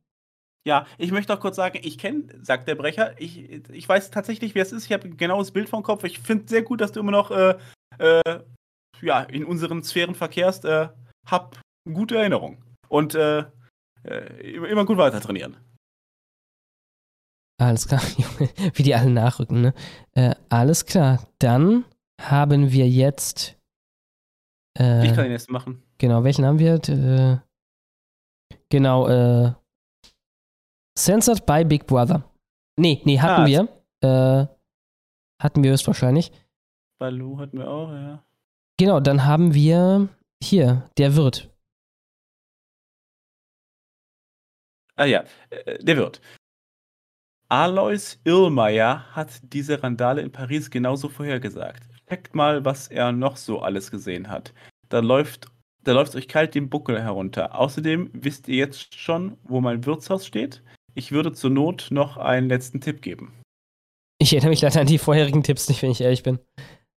[0.67, 4.55] Ja, ich möchte auch kurz sagen, ich kenne, sagt der Brecher, ich, ich weiß tatsächlich,
[4.55, 4.87] wer es ist.
[4.87, 6.05] Ich habe ein genaues Bild vom Kopf.
[6.05, 7.57] Ich finde sehr gut, dass du immer noch äh,
[7.99, 8.41] äh,
[9.03, 10.65] ja, in unseren Sphären verkehrst.
[10.65, 10.89] Äh,
[11.27, 11.61] hab
[11.93, 12.63] gute Erinnerung.
[12.89, 13.45] Und äh,
[14.05, 15.57] äh, immer gut weiter trainieren.
[17.59, 18.01] Alles klar,
[18.75, 19.75] wie die alle nachrücken, ne?
[20.13, 21.27] Äh, alles klar.
[21.39, 21.85] Dann
[22.21, 23.57] haben wir jetzt.
[24.79, 25.83] Äh, ich kann den nächsten machen.
[25.99, 26.75] Genau, welchen haben wir?
[26.89, 27.39] Äh,
[28.71, 29.53] genau, äh.
[30.97, 32.25] Censored by Big Brother.
[32.77, 33.69] Nee, nee, hatten Ah, wir.
[34.01, 34.47] Äh,
[35.43, 36.31] hatten wir höchstwahrscheinlich.
[37.01, 38.25] Balu hatten wir auch, ja.
[38.79, 40.09] Genau, dann haben wir
[40.43, 41.51] hier, der Wirt.
[44.97, 46.21] Ah ja, äh, der Wirt.
[47.49, 51.83] Alois Irlmeier hat diese Randale in Paris genauso vorhergesagt.
[52.09, 54.53] Checkt mal, was er noch so alles gesehen hat.
[54.89, 55.49] Da läuft
[55.85, 57.55] da läuft euch kalt den Buckel herunter.
[57.55, 60.63] Außerdem wisst ihr jetzt schon, wo mein Wirtshaus steht.
[60.95, 63.35] Ich würde zur Not noch einen letzten Tipp geben.
[64.19, 66.39] Ich erinnere mich leider an die vorherigen Tipps nicht, wenn ich ehrlich bin.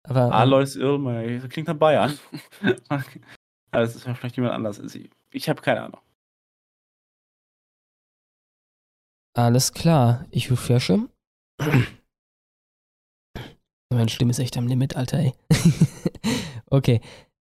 [0.04, 0.28] Aber.
[0.28, 2.18] ähm, Alois Irlmeier, das klingt nach Bayern.
[2.90, 3.06] also
[3.72, 4.80] es ist vielleicht jemand anders.
[4.80, 6.00] Ich, ich habe keine Ahnung.
[9.38, 11.08] Alles klar, ich refreshe.
[13.94, 15.34] Meine Stimme ist echt am Limit, Alter, ey.
[16.72, 17.02] okay.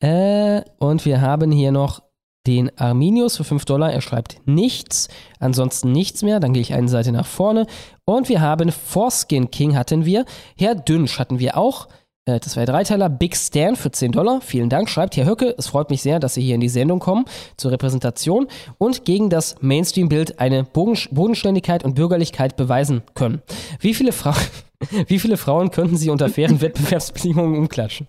[0.04, 2.04] Äh, und wir haben hier noch
[2.46, 3.94] den Arminius für 5 Dollar.
[3.94, 5.08] Er schreibt nichts,
[5.40, 6.42] ansonsten nichts mehr.
[6.42, 7.68] Dann gehe ich eine Seite nach vorne.
[8.04, 10.26] Und wir haben Foreskin King hatten wir.
[10.58, 11.88] Herr Dünsch hatten wir auch.
[12.28, 13.10] Äh, Das war der Dreiteiler.
[13.10, 14.42] Big Stan für 10 Dollar.
[14.42, 14.90] Vielen Dank.
[14.90, 15.56] Schreibt Herr Höcke.
[15.58, 19.30] Es freut mich sehr, dass Sie hier in die Sendung kommen zur Repräsentation und gegen
[19.30, 23.42] das Mainstream-Bild eine Bodenständigkeit und Bürgerlichkeit beweisen können.
[23.80, 24.36] Wie viele, Fra
[25.08, 28.08] Wie viele Frauen könnten Sie unter fairen Wettbewerbsbedingungen umklatschen?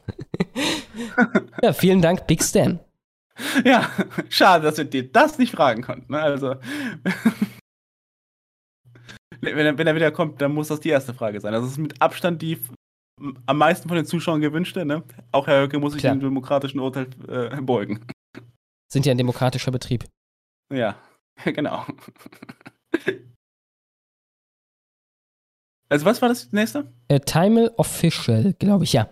[1.62, 2.80] ja, vielen Dank, Big Stan.
[3.64, 3.88] Ja,
[4.28, 6.12] schade, dass wir dir das nicht fragen konnten.
[6.12, 6.20] ne?
[6.20, 6.56] Also,
[9.40, 11.52] wenn er, wenn er wieder kommt, dann muss das die erste Frage sein.
[11.52, 12.58] Das ist mit Abstand die
[13.46, 14.84] am meisten von den Zuschauern gewünschte.
[14.84, 15.02] Ne?
[15.32, 16.14] Auch Herr Höcke muss sich Klar.
[16.14, 18.06] dem demokratischen Urteil äh, beugen.
[18.90, 20.04] Sind ja ein demokratischer Betrieb.
[20.72, 20.96] Ja,
[21.44, 21.84] genau.
[25.90, 26.92] Also, was war das nächste?
[27.08, 29.08] Äh, Timel Official, glaube ich, ja.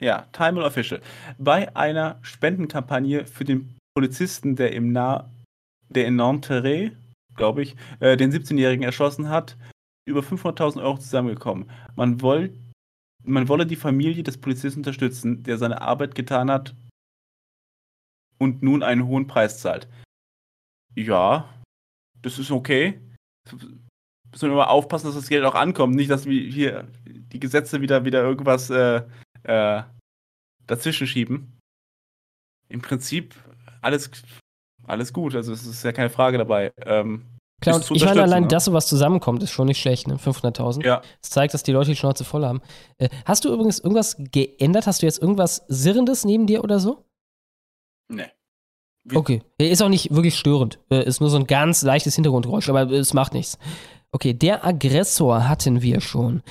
[0.00, 1.00] Ja, Time Official.
[1.38, 5.30] Bei einer Spendenkampagne für den Polizisten, der im nah
[5.90, 6.92] der in Nanterre,
[7.36, 9.56] glaube ich, äh, den 17-Jährigen erschossen hat,
[10.06, 11.70] über 500.000 Euro zusammengekommen.
[11.96, 12.52] Man, woll,
[13.22, 16.74] man wolle die Familie des Polizisten unterstützen, der seine Arbeit getan hat
[18.38, 19.88] und nun einen hohen Preis zahlt.
[20.94, 21.48] Ja,
[22.22, 23.00] das ist okay.
[23.50, 25.94] Müssen wir mal aufpassen, dass das Geld auch ankommt.
[25.94, 29.02] Nicht, dass wir hier die Gesetze wieder, wieder irgendwas äh,
[29.42, 29.82] äh,
[30.66, 31.58] dazwischen schieben.
[32.68, 33.34] Im Prinzip
[33.80, 34.10] alles,
[34.84, 35.34] alles gut.
[35.34, 36.72] Also es ist ja keine Frage dabei.
[36.82, 37.26] Ähm,
[37.60, 38.48] Klar, und ich meine, allein, ne?
[38.48, 40.16] dass sowas zusammenkommt, ist schon nicht schlecht, ne?
[40.16, 40.84] 500.000.
[40.84, 41.02] Ja.
[41.20, 42.60] Das zeigt, dass die Leute die Schnauze voll haben.
[42.98, 44.86] Äh, hast du übrigens irgendwas geändert?
[44.86, 47.04] Hast du jetzt irgendwas Sirrendes neben dir oder so?
[48.08, 48.26] Nee.
[49.14, 49.42] Okay.
[49.60, 50.78] Äh, Ist auch nicht wirklich störend.
[50.90, 53.58] Äh, Ist nur so ein ganz leichtes Hintergrundgeräusch, aber es macht nichts.
[54.12, 56.42] Okay, der Aggressor hatten wir schon.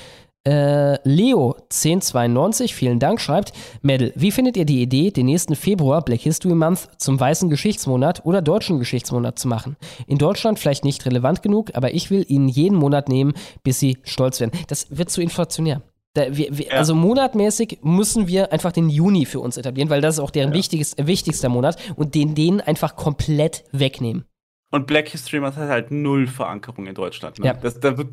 [0.48, 6.02] Äh, Leo 1092, vielen Dank, schreibt, Mädel, wie findet ihr die Idee, den nächsten Februar
[6.02, 9.76] Black History Month zum weißen Geschichtsmonat oder deutschen Geschichtsmonat zu machen?
[10.08, 13.98] In Deutschland vielleicht nicht relevant genug, aber ich will ihn jeden Monat nehmen, bis sie
[14.04, 14.52] stolz werden.
[14.68, 15.82] Das wird zu inflationär.
[16.14, 20.16] Da, wir, wir, Also monatmäßig müssen wir einfach den Juni für uns etablieren, weil das
[20.16, 24.26] ist auch deren wichtiges, äh, wichtigster Monat und den den einfach komplett wegnehmen.
[24.72, 27.40] Und Black History Month hat halt null Verankerung in Deutschland.
[27.40, 27.48] Ne?
[27.48, 27.54] Ja.
[27.54, 28.10] Das, da wird,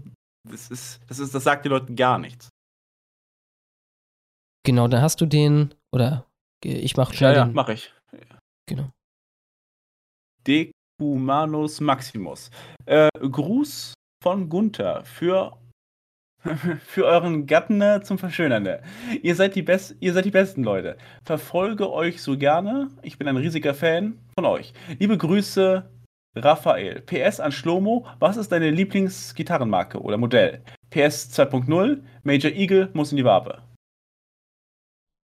[0.51, 2.49] das, ist, das, ist, das sagt den Leuten gar nichts.
[4.65, 6.27] Genau, dann hast du den, oder
[6.65, 7.55] äh, ich mache Ja, schnell ja, den.
[7.55, 7.93] mach ich.
[8.69, 8.91] Genau.
[10.47, 12.51] Decumanus Maximus.
[12.85, 15.57] Äh, Gruß von Gunther für,
[16.81, 18.81] für euren Gatten äh, zum Verschönern.
[19.23, 20.97] Ihr seid, die Best ihr seid die besten Leute.
[21.25, 22.89] Verfolge euch so gerne.
[23.03, 24.73] Ich bin ein riesiger Fan von euch.
[24.99, 25.89] Liebe Grüße,
[26.36, 27.01] Raphael.
[27.01, 28.06] PS an Schlomo.
[28.19, 30.62] Was ist deine Lieblingsgitarrenmarke oder Modell?
[30.90, 32.02] PS 2.0.
[32.22, 33.62] Major Eagle muss in die Wabe.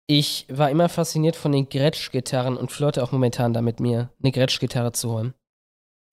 [0.09, 4.93] Ich war immer fasziniert von den Gretsch-Gitarren und flirte auch momentan damit, mir eine Gretsch-Gitarre
[4.93, 5.35] zu holen.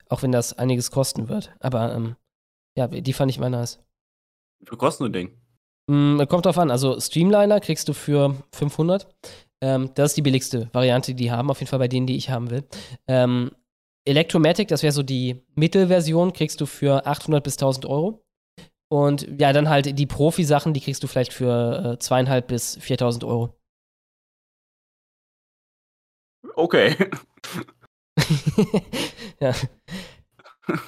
[0.10, 1.54] Auch wenn das einiges kosten wird.
[1.60, 2.16] Aber ähm,
[2.78, 3.80] ja, die fand ich immer nice.
[4.66, 5.32] Für kostet ein Ding.
[5.88, 6.72] Mm, kommt drauf an.
[6.72, 9.08] Also Streamliner kriegst du für 500.
[9.62, 11.50] Ähm, das ist die billigste Variante, die die haben.
[11.50, 12.64] Auf jeden Fall bei denen, die ich haben will.
[13.08, 13.52] Ähm,
[14.06, 18.24] Electromatic, das wäre so die Mittelversion, kriegst du für 800 bis 1000 Euro.
[18.92, 23.24] Und ja, dann halt die Profi-Sachen, die kriegst du vielleicht für äh, zweieinhalb bis 4000
[23.24, 23.58] Euro.
[26.56, 26.96] Okay.
[29.40, 29.54] ja.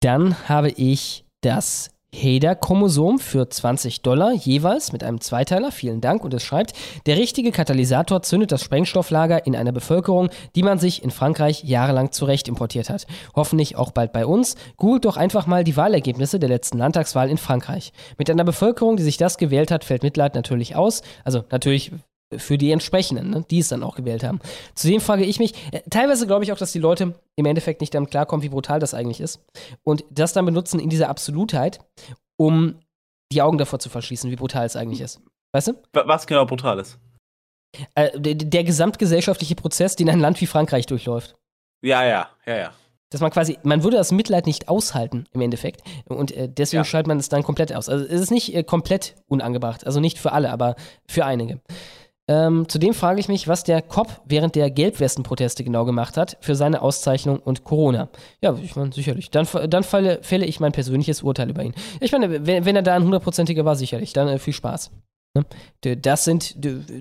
[0.00, 5.72] Dann habe ich das Hader-Chromosom für 20 Dollar jeweils mit einem Zweiteiler.
[5.72, 6.24] Vielen Dank.
[6.24, 6.72] Und es schreibt,
[7.06, 12.12] der richtige Katalysator zündet das Sprengstofflager in einer Bevölkerung, die man sich in Frankreich jahrelang
[12.12, 13.06] zurecht importiert hat.
[13.34, 14.54] Hoffentlich auch bald bei uns.
[14.76, 17.92] Googelt doch einfach mal die Wahlergebnisse der letzten Landtagswahl in Frankreich.
[18.16, 21.02] Mit einer Bevölkerung, die sich das gewählt hat, fällt Mitleid natürlich aus.
[21.24, 21.90] Also natürlich
[22.38, 24.40] für die entsprechenden, ne, die es dann auch gewählt haben.
[24.74, 27.94] Zudem frage ich mich, äh, teilweise glaube ich auch, dass die Leute im Endeffekt nicht
[27.94, 29.44] damit klarkommen, wie brutal das eigentlich ist.
[29.82, 31.80] Und das dann benutzen in dieser Absolutheit,
[32.36, 32.76] um
[33.32, 35.20] die Augen davor zu verschließen, wie brutal es eigentlich ist.
[35.52, 35.72] Weißt du?
[35.92, 36.98] Wa- Was genau brutal ist?
[37.94, 41.34] Äh, der, der gesamtgesellschaftliche Prozess, den ein Land wie Frankreich durchläuft.
[41.82, 42.72] Ja, ja, ja, ja.
[43.10, 45.82] Dass man quasi, man würde das Mitleid nicht aushalten im Endeffekt.
[46.08, 46.84] Und äh, deswegen Ja.
[46.84, 47.88] schaltet man es dann komplett aus.
[47.88, 49.86] Also es ist nicht äh, komplett unangebracht.
[49.86, 50.74] Also nicht für alle, aber
[51.08, 51.60] für einige.
[52.26, 56.54] Ähm, zudem frage ich mich, was der Cop während der Gelbwesten-Proteste genau gemacht hat für
[56.54, 58.08] seine Auszeichnung und Corona.
[58.40, 59.30] Ja, ich meine, sicherlich.
[59.30, 61.74] Dann, dann falle, fälle ich mein persönliches Urteil über ihn.
[62.00, 64.14] Ich meine, wenn, wenn er da ein hundertprozentiger war, sicherlich.
[64.14, 64.90] Dann äh, viel Spaß.
[65.36, 65.96] Ne?
[65.96, 66.56] Das sind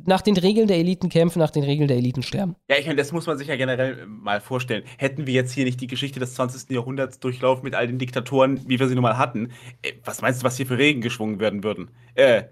[0.07, 2.55] nach den Regeln der Eliten kämpfen, nach den Regeln der Eliten sterben.
[2.67, 4.83] Ja, ich meine, das muss man sich ja generell äh, mal vorstellen.
[4.97, 6.71] Hätten wir jetzt hier nicht die Geschichte des 20.
[6.71, 9.51] Jahrhunderts durchlaufen mit all den Diktatoren, wie wir sie nun mal hatten,
[9.83, 11.91] äh, was meinst du, was hier für Regen geschwungen werden würden?
[12.15, 12.43] Äh,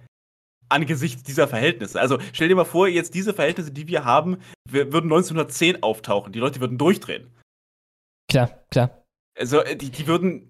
[0.72, 2.00] angesichts dieser Verhältnisse.
[2.00, 4.38] Also stell dir mal vor, jetzt diese Verhältnisse, die wir haben,
[4.70, 6.34] wir würden 1910 auftauchen.
[6.34, 7.30] Die Leute würden durchdrehen.
[8.30, 9.04] Klar, klar.
[9.38, 10.48] Also äh, die, die würden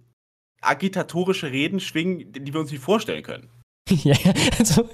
[0.61, 3.49] agitatorische Reden schwingen, die wir uns nicht vorstellen können.
[4.03, 4.15] Ja,
[4.57, 4.87] also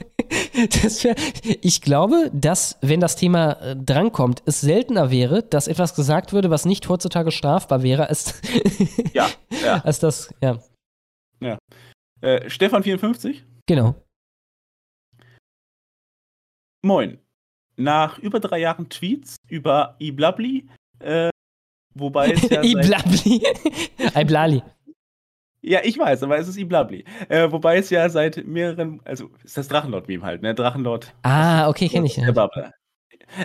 [0.54, 1.16] wär,
[1.62, 6.50] ich glaube, dass, wenn das Thema äh, drankommt, es seltener wäre, dass etwas gesagt würde,
[6.50, 8.42] was nicht heutzutage strafbar wäre, als,
[9.14, 9.30] Ja,
[9.64, 9.82] ja.
[9.84, 10.58] als das, ja.
[11.42, 11.60] ja.
[12.22, 13.46] Äh, Stefan 54?
[13.68, 13.96] Genau.
[16.88, 17.18] Moin.
[17.76, 20.68] Nach über drei Jahren Tweets über Iblabli,
[21.00, 21.30] äh,
[21.94, 23.44] wobei es ja Iblabli.
[24.16, 24.64] Iblali.
[25.62, 27.04] Ja, ich weiß, aber es ist Iblabli.
[27.28, 30.56] Äh, wobei es ja seit mehreren, also ist das Drachenlord-Meme halt, ne?
[30.56, 31.14] Drachenlord.
[31.24, 32.16] Ah, okay, kenne ich.
[32.16, 32.72] Der Babbler.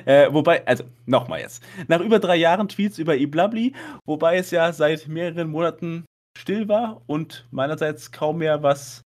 [0.04, 1.64] Äh, wobei, also nochmal jetzt.
[1.88, 6.04] Nach über drei Jahren Tweets über Iblabli, wobei es ja seit mehreren Monaten
[6.38, 9.02] still war und meinerseits kaum mehr was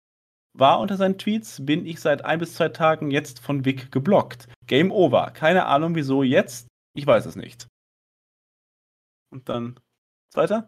[0.52, 4.49] war unter seinen Tweets, bin ich seit ein bis zwei Tagen jetzt von Vic geblockt.
[4.66, 5.31] Game over.
[5.31, 6.66] Keine Ahnung wieso jetzt.
[6.94, 7.66] Ich weiß es nicht.
[9.33, 9.78] Und dann
[10.33, 10.66] zweiter.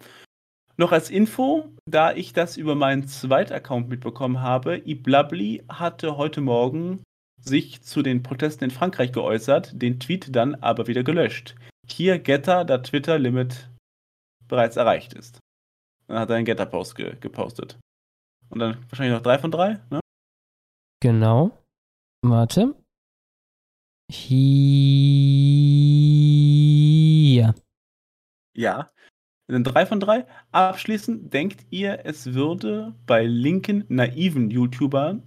[0.76, 7.02] Noch als Info, da ich das über meinen Zweitaccount mitbekommen habe, Iblabli hatte heute Morgen
[7.40, 11.56] sich zu den Protesten in Frankreich geäußert, den Tweet dann aber wieder gelöscht.
[11.88, 13.68] Hier Getter, da Twitter-Limit
[14.48, 15.40] bereits erreicht ist.
[16.06, 17.78] Dann hat er einen Getter-Post ge gepostet.
[18.52, 20.00] Und dann wahrscheinlich noch drei von drei, ne?
[21.00, 21.56] Genau.
[22.20, 22.74] Warte.
[24.10, 25.54] Hier.
[28.54, 28.90] Ja.
[29.48, 30.26] Dann drei von drei.
[30.50, 35.22] Abschließend denkt ihr, es würde bei linken, naiven YouTubern,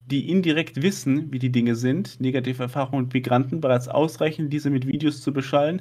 [0.00, 4.86] die indirekt wissen, wie die Dinge sind, negative Erfahrungen mit Migranten, bereits ausreichen, diese mit
[4.86, 5.80] Videos zu beschallen?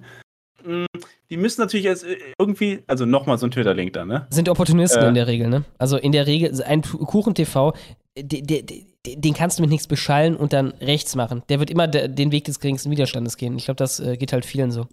[0.66, 0.86] Mm,
[1.30, 4.28] Die müssen natürlich als äh, irgendwie, also nochmal so ein Twitter-Link da, ne?
[4.30, 5.08] Sind Opportunisten Äh.
[5.10, 5.66] in der Regel, ne?
[5.78, 7.74] Also in der Regel, ein Kuchen-TV,
[8.18, 11.44] de- den kannst du mit nichts beschallen und dann rechts machen.
[11.50, 13.56] Der wird immer de- den Weg des geringsten Widerstandes gehen.
[13.58, 14.88] Ich glaube, das äh, geht halt vielen so.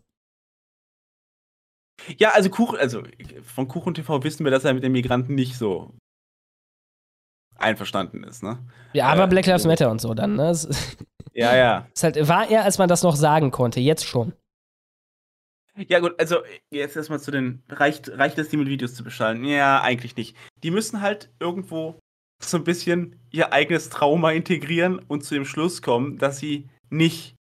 [2.18, 3.02] Ja, also Kuchen, also
[3.42, 5.94] von Kuchen TV wissen wir, dass er mit den Migranten nicht so
[7.56, 8.58] einverstanden ist, ne?
[8.92, 10.52] Ja, aber Äh, Black Lives Matter und so dann, ne?
[11.32, 11.86] Ja, ja.
[11.94, 14.32] ist halt, war er, als man das noch sagen konnte, jetzt schon.
[15.76, 16.38] Ja, gut, also
[16.70, 17.62] jetzt erstmal zu den.
[17.68, 19.44] Reicht, reicht es, die mit Videos zu beschallen?
[19.44, 20.36] Ja, eigentlich nicht.
[20.62, 21.98] Die müssen halt irgendwo
[22.42, 27.34] so ein bisschen ihr eigenes Trauma integrieren und zu dem Schluss kommen, dass sie nicht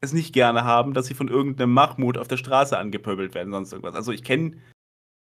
[0.00, 3.72] es nicht gerne haben, dass sie von irgendeinem Mahmoud auf der Straße angepöbelt werden, sonst
[3.72, 3.96] irgendwas.
[3.96, 4.56] Also ich kenne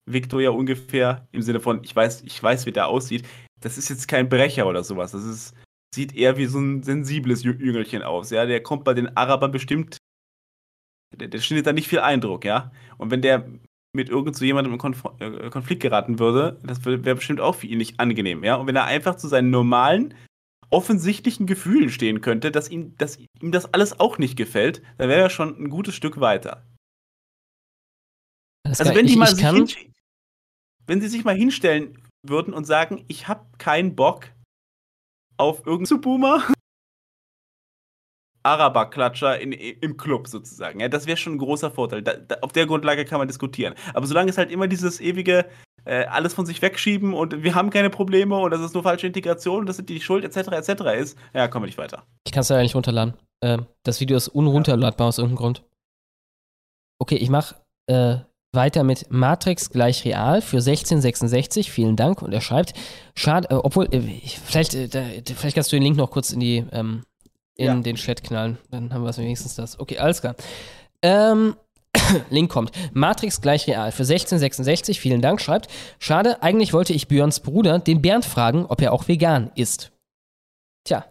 [0.06, 3.26] Victor ja ungefähr im Sinne von, ich weiß, ich weiß, wie der aussieht.
[3.60, 5.12] Das ist jetzt kein Brecher oder sowas.
[5.12, 5.54] Das ist,
[5.94, 8.31] sieht eher wie so ein sensibles Jü- Jüngelchen aus.
[8.31, 9.97] Ja, der kommt bei den Arabern bestimmt
[11.16, 12.70] der, der schneidet da nicht viel Eindruck, ja.
[12.98, 13.48] Und wenn der
[13.92, 17.66] mit irgend so jemandem in Konf äh, Konflikt geraten würde, das wäre bestimmt auch für
[17.66, 18.54] ihn nicht angenehm, ja.
[18.56, 20.14] Und wenn er einfach zu seinen normalen,
[20.70, 25.22] offensichtlichen Gefühlen stehen könnte, dass ihm, dass ihm das alles auch nicht gefällt, dann wäre
[25.22, 26.64] er schon ein gutes Stück weiter.
[28.64, 29.66] Das Also wenn die ich- mal ich sich kann-
[30.86, 34.28] wenn sie sich mal hinstellen würden und sagen, ich habe keinen Bock
[35.36, 36.44] auf irgendeinen Boomer,
[38.42, 40.80] Araberklatscher in, im Club sozusagen.
[40.80, 42.02] Ja, das wäre schon ein großer Vorteil.
[42.02, 43.74] Da, da, auf der Grundlage kann man diskutieren.
[43.94, 45.46] Aber solange es halt immer dieses ewige
[45.84, 49.06] äh, alles von sich wegschieben und wir haben keine Probleme und das ist nur falsche
[49.06, 50.48] Integration und das sind die Schuld etc.
[50.52, 50.82] etc.
[50.98, 52.04] ist, ja, kommen wir nicht weiter.
[52.26, 53.14] Ich kann es leider nicht runterladen.
[53.42, 55.62] Ähm, das Video ist unrunterladbar aus irgendeinem Grund.
[56.98, 57.54] Okay, ich mache
[57.86, 58.16] äh,
[58.52, 61.70] weiter mit Matrix gleich real für 1666.
[61.70, 62.20] Vielen Dank.
[62.20, 62.74] Und er schreibt,
[63.14, 66.40] schade, äh, obwohl, äh, ich- vielleicht, äh, vielleicht kannst du den Link noch kurz in
[66.40, 67.04] die, ähm,
[67.56, 67.74] in Ja.
[67.74, 68.58] den Chat knallen.
[68.70, 69.78] Dann haben wir es wenigstens das.
[69.78, 70.34] Okay, alles klar.
[71.02, 71.56] Ähm,
[72.31, 72.70] Link kommt.
[72.92, 75.00] Matrix gleich real für 1666.
[75.00, 75.40] Vielen Dank.
[75.40, 75.68] Schreibt,
[75.99, 79.90] schade, eigentlich wollte ich Björns Bruder, den Bernd, fragen, ob er auch vegan ist.
[80.84, 81.04] Tja,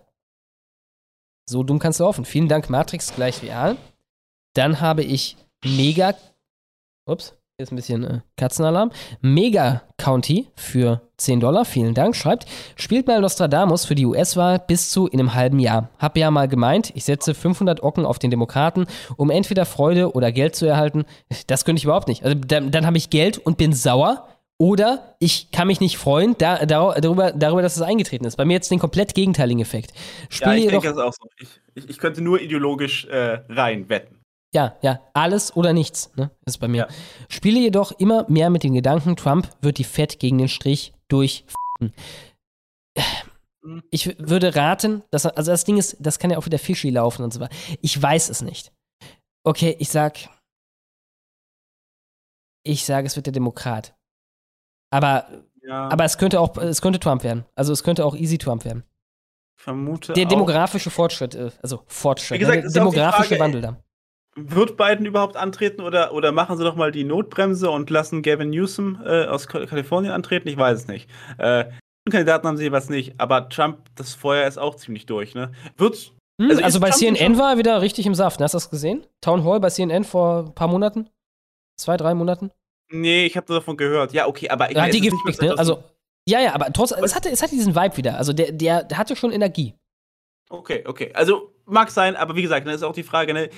[1.50, 2.26] so dumm kannst du laufen.
[2.26, 3.78] Vielen Dank, Matrix gleich real.
[4.54, 6.16] Dann habe ich Mega.
[7.06, 8.90] Ups, hier ist ein bisschen äh, Katzenalarm.
[9.20, 11.66] Mega County für 10 Dollar.
[11.66, 12.16] Vielen Dank.
[12.16, 12.46] Schreibt,
[12.78, 15.90] spielt mal Nostradamus für die US-Wahl bis zu in einem halben Jahr.
[16.00, 20.32] Hab ja mal gemeint, ich setze 500 Ocken auf den Demokraten, um entweder Freude oder
[20.32, 21.04] Geld zu erhalten.
[21.48, 22.24] Das könnte ich überhaupt nicht.
[22.24, 24.30] Also dann, dann habe ich Geld und bin sauer.
[24.58, 28.38] Oder ich kann mich nicht freuen da, da, darüber, darüber, dass es eingetreten ist.
[28.38, 29.92] Bei mir jetzt den komplett gegenteiligen Effekt.
[30.30, 31.28] Spiele ja, ich denke das auch so.
[31.38, 34.19] Ich, ich, ich könnte nur ideologisch äh, rein wetten.
[34.53, 36.32] Ja, ja, alles oder nichts, ne?
[36.46, 36.88] Ist bei mir.
[37.30, 41.46] Spiele jedoch immer mehr mit dem Gedanken, Trump wird die Fett gegen den Strich durch.
[43.92, 46.90] Ich w- würde raten, dass, also das Ding ist, das kann ja auch wieder fishy
[46.90, 47.56] laufen und so weiter.
[47.82, 48.72] Ich weiß es nicht.
[49.46, 50.17] Okay, ich sag,
[52.64, 53.96] ich sage, es wird der Demokrat.
[54.92, 55.28] Aber,
[55.62, 55.90] Ja.
[55.90, 57.46] aber es könnte auch, es könnte Trump werden.
[57.56, 58.83] Also es könnte auch easy Trump werden.
[59.58, 60.30] Ich vermute Der auch.
[60.30, 62.62] demografische Fortschritt, äh, also Fortschritt, Wie gesagt, ne?
[62.64, 63.83] der auch demografische Frage, Wandel da.
[64.48, 68.50] Wird Biden überhaupt antreten oder, oder machen sie doch mal die Notbremse und lassen Gavin
[68.50, 70.48] Newsom äh, aus Ka- Kalifornien antreten?
[70.48, 71.10] Ich weiß es nicht.
[71.38, 71.66] Äh,
[72.10, 75.52] Kandidaten haben sie jeweils nicht, aber Trump, das Feuer ist auch ziemlich durch, ne?
[75.78, 76.14] Wird.
[76.42, 78.42] Hm, also, ist bei Trump CNN war er wieder richtig im Saft.
[78.42, 79.06] Hast du das gesehen?
[79.22, 81.10] Town Hall bei CNN vor ein paar Monaten?
[81.78, 82.52] Zwei, drei Monaten?
[82.92, 84.14] Nee, ich habe nur davon gehört.
[84.14, 85.60] Ja, okay, aber ich hat meine, die mehr ne?
[85.60, 85.84] Also,
[86.28, 88.18] ja, ja, aber trotzdem, es hatte, es hatte diesen Vibe wieder.
[88.18, 89.76] Also, der, der, der hatte schon Energie.
[90.50, 91.12] Okay, okay.
[91.14, 93.50] Also mag sein, aber wie gesagt, dann ist auch die Frage, ne,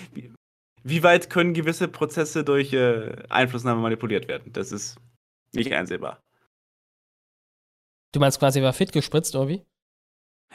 [0.83, 4.51] wie, weit können gewisse Prozesse durch äh, Einflussnahme manipuliert werden?
[4.53, 4.97] Das ist
[5.53, 6.23] nicht einsehbar.
[8.13, 9.65] Du meinst quasi, war fit gespritzt, oder wie?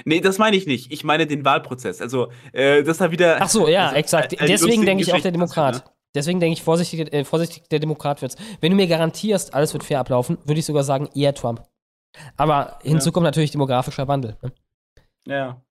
[0.05, 0.93] Nee, das meine ich nicht.
[0.93, 2.03] Ich meine den Wahlprozess.
[2.03, 3.39] Also, äh, das da wieder.
[3.41, 4.33] Ach so, ja, also, exakt.
[4.35, 5.73] äh, die Deswegen denke ich auch der Demokrat.
[5.75, 8.37] passieren, Deswegen denke ich, vorsichtig, äh, vorsichtig der Demokrat wird's.
[8.61, 11.63] Wenn du mir garantierst, alles wird fair ablaufen, würde ich sogar sagen, eher Trump.
[12.37, 13.13] Aber hinzu Ja.
[13.13, 14.37] kommt natürlich demografischer Wandel.
[14.43, 14.53] Ne?
[15.27, 15.35] Ne?
[15.35, 15.63] Ja.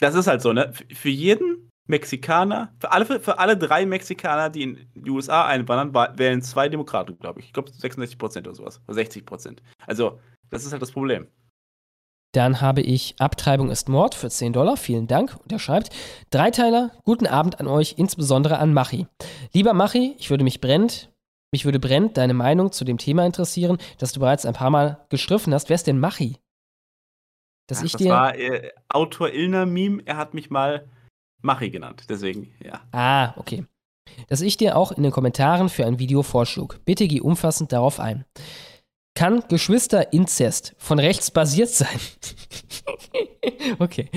[0.00, 0.72] Das ist halt so, ne?
[0.92, 6.12] Für jeden Mexikaner, für alle, für alle drei Mexikaner, die in die USA einwandern, wa-
[6.16, 7.46] wählen zwei Demokraten, glaube ich.
[7.46, 8.80] Ich glaube 66 Prozent oder sowas.
[8.86, 9.62] Oder 60 Prozent.
[9.86, 10.18] Also,
[10.50, 11.28] das ist halt das Problem.
[12.32, 14.76] Dann habe ich Abtreibung ist Mord für 10 Dollar.
[14.76, 15.36] Vielen Dank.
[15.42, 15.90] Und er schreibt:
[16.30, 19.06] Dreiteiler, guten Abend an euch, insbesondere an Machi.
[19.52, 21.10] Lieber Machi, ich würde mich brennend,
[21.52, 25.06] mich würde brennend deine Meinung zu dem Thema interessieren, das du bereits ein paar Mal
[25.08, 25.68] gestriffen hast.
[25.70, 26.36] Wer ist denn Machi?
[27.68, 28.10] Dass Ach, ich das dir.
[28.10, 30.88] war äh, Autor Ilner Meme, er hat mich mal
[31.42, 32.04] Machi genannt.
[32.08, 32.80] Deswegen, ja.
[32.92, 33.64] Ah, okay.
[34.28, 36.80] Dass ich dir auch in den Kommentaren für ein Video vorschlug.
[36.84, 38.24] Bitte geh umfassend darauf ein.
[39.14, 41.98] Kann Geschwisterinzest von rechts basiert sein?
[43.78, 44.10] okay.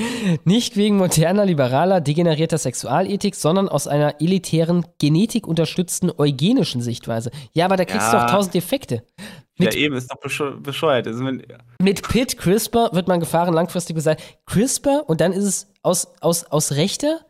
[0.43, 7.31] Nicht wegen moderner, liberaler, degenerierter Sexualethik, sondern aus einer elitären, genetikunterstützten eugenischen Sichtweise.
[7.53, 8.25] Ja, aber da kriegst du Ja.
[8.25, 9.03] doch tausend Defekte.
[9.59, 11.05] Ja, Mit, eben, ist doch besche- bescheuert.
[11.07, 11.43] Also, wenn,
[11.81, 14.37] mit Pitt, CRISPR wird man Gefahren langfristig beseitigt.
[14.45, 17.25] CRISPR und dann ist es aus, aus, aus rechter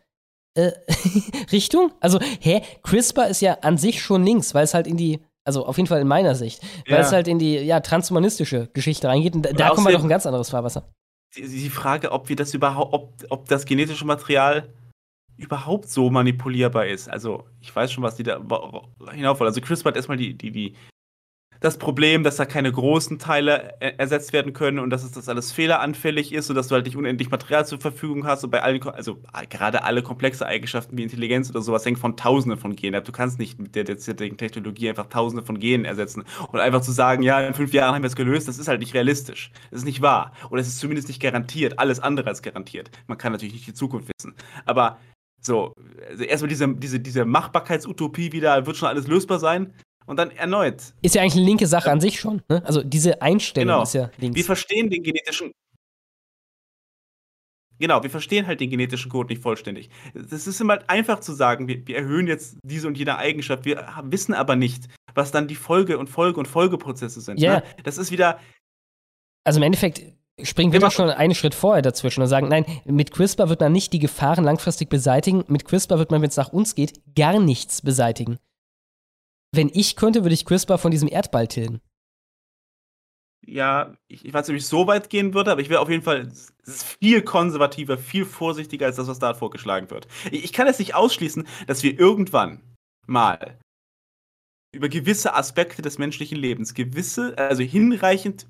[0.55, 0.71] äh,
[1.51, 1.91] Richtung?
[1.99, 2.61] Also, hä?
[2.83, 5.87] CRISPR ist ja an sich schon links, weil es halt in die, also auf jeden
[5.87, 7.01] Fall in meiner Sicht, weil Ja.
[7.01, 9.33] es halt in die ja, transhumanistische Geschichte reingeht.
[9.35, 10.87] Und da, Und da kommen wir außerdem- doch ein ganz anderes Fahrwasser.
[11.35, 14.69] die, die Frage, ob wir das überhaupt, ob, ob das genetische Material
[15.37, 17.09] überhaupt so manipulierbar ist.
[17.09, 18.39] Also, ich weiß schon, was die da
[19.13, 19.47] hinauf wollen.
[19.47, 20.75] Also, CRISPR hat erstmal die, die, die,
[21.59, 25.27] das Problem, dass da keine großen Teile er ersetzt werden können und dass es das
[25.27, 28.63] alles fehleranfällig ist und dass du halt nicht unendlich Material zur Verfügung hast und bei
[28.63, 32.75] allen, also äh, gerade alle komplexe Eigenschaften wie Intelligenz oder sowas hängt von Tausenden von
[32.75, 33.05] Genen ab.
[33.05, 36.93] Du kannst nicht mit der derzeitigen Technologie einfach Tausende von Genen ersetzen und einfach zu
[36.93, 39.51] sagen, ja, in fünf Jahren haben wir es gelöst, das ist halt nicht realistisch.
[39.69, 40.33] Das ist nicht wahr.
[40.49, 41.77] Oder es ist zumindest nicht garantiert.
[41.77, 42.89] Alles andere als garantiert.
[43.07, 44.33] Man kann natürlich nicht die Zukunft wissen.
[44.65, 44.97] Aber
[45.41, 45.73] so,
[46.09, 49.73] also erstmal diese, diese, diese Machbarkeitsutopie wieder, wird schon alles lösbar sein.
[50.09, 52.41] Und dann erneut, Ist ja eigentlich eine linke Sache an sich schon.
[52.49, 52.63] Ne?
[52.65, 53.83] Also, diese Einstellung Genau.
[53.83, 54.35] ist ja links.
[54.37, 55.51] Wir verstehen den genetischen.
[57.77, 59.89] Genau, wir verstehen halt den genetischen Code nicht vollständig.
[60.13, 63.87] Das ist immer einfach zu sagen, wir, wir erhöhen jetzt diese und jene Eigenschaft, wir
[64.03, 67.39] wissen aber nicht, was dann die Folge und Folge und Folgeprozesse sind.
[67.39, 67.57] Ja.
[67.57, 67.63] Ne?
[67.83, 68.39] Das ist wieder,
[69.45, 70.01] Also im Endeffekt
[70.41, 73.71] springen wir doch schon einen Schritt vorher dazwischen und sagen, nein, mit CRISPR wird man
[73.71, 75.43] nicht die Gefahren langfristig beseitigen.
[75.47, 78.39] Mit CRISPR wird man, wenn es nach uns geht, gar nichts beseitigen.
[79.51, 81.81] Wenn ich könnte, würde ich CRISPR von diesem Erdball tilgen.
[83.49, 85.89] ja, ich, ich weiß nicht, ob ich so weit gehen würde, aber ich wäre auf
[85.89, 86.31] jeden Fall
[86.63, 90.07] viel konservativer, viel vorsichtiger als das, was da vorgeschlagen wird.
[90.31, 92.61] Ich, ich kann es nicht ausschließen, dass wir irgendwann
[93.07, 93.59] mal
[94.71, 98.47] über gewisse Aspekte des menschlichen Lebens, gewisse, also hinreichend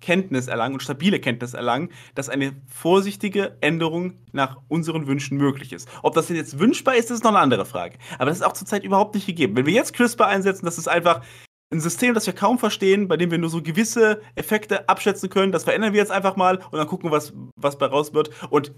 [0.00, 5.88] Kenntnis erlangen und stabile Kenntnis erlangen, dass eine vorsichtige Änderung nach unseren Wünschen möglich ist.
[6.02, 7.98] Ob das denn jetzt wünschbar ist, ist noch eine andere Frage.
[8.18, 9.56] Aber das ist auch zurzeit überhaupt nicht gegeben.
[9.56, 11.22] Wenn wir jetzt CRISPR einsetzen, das ist einfach
[11.72, 15.50] ein System, das wir kaum verstehen, bei dem wir nur so gewisse Effekte abschätzen können.
[15.50, 18.30] Das verändern wir jetzt einfach mal und dann gucken, was, was bei raus wird.
[18.50, 18.72] Und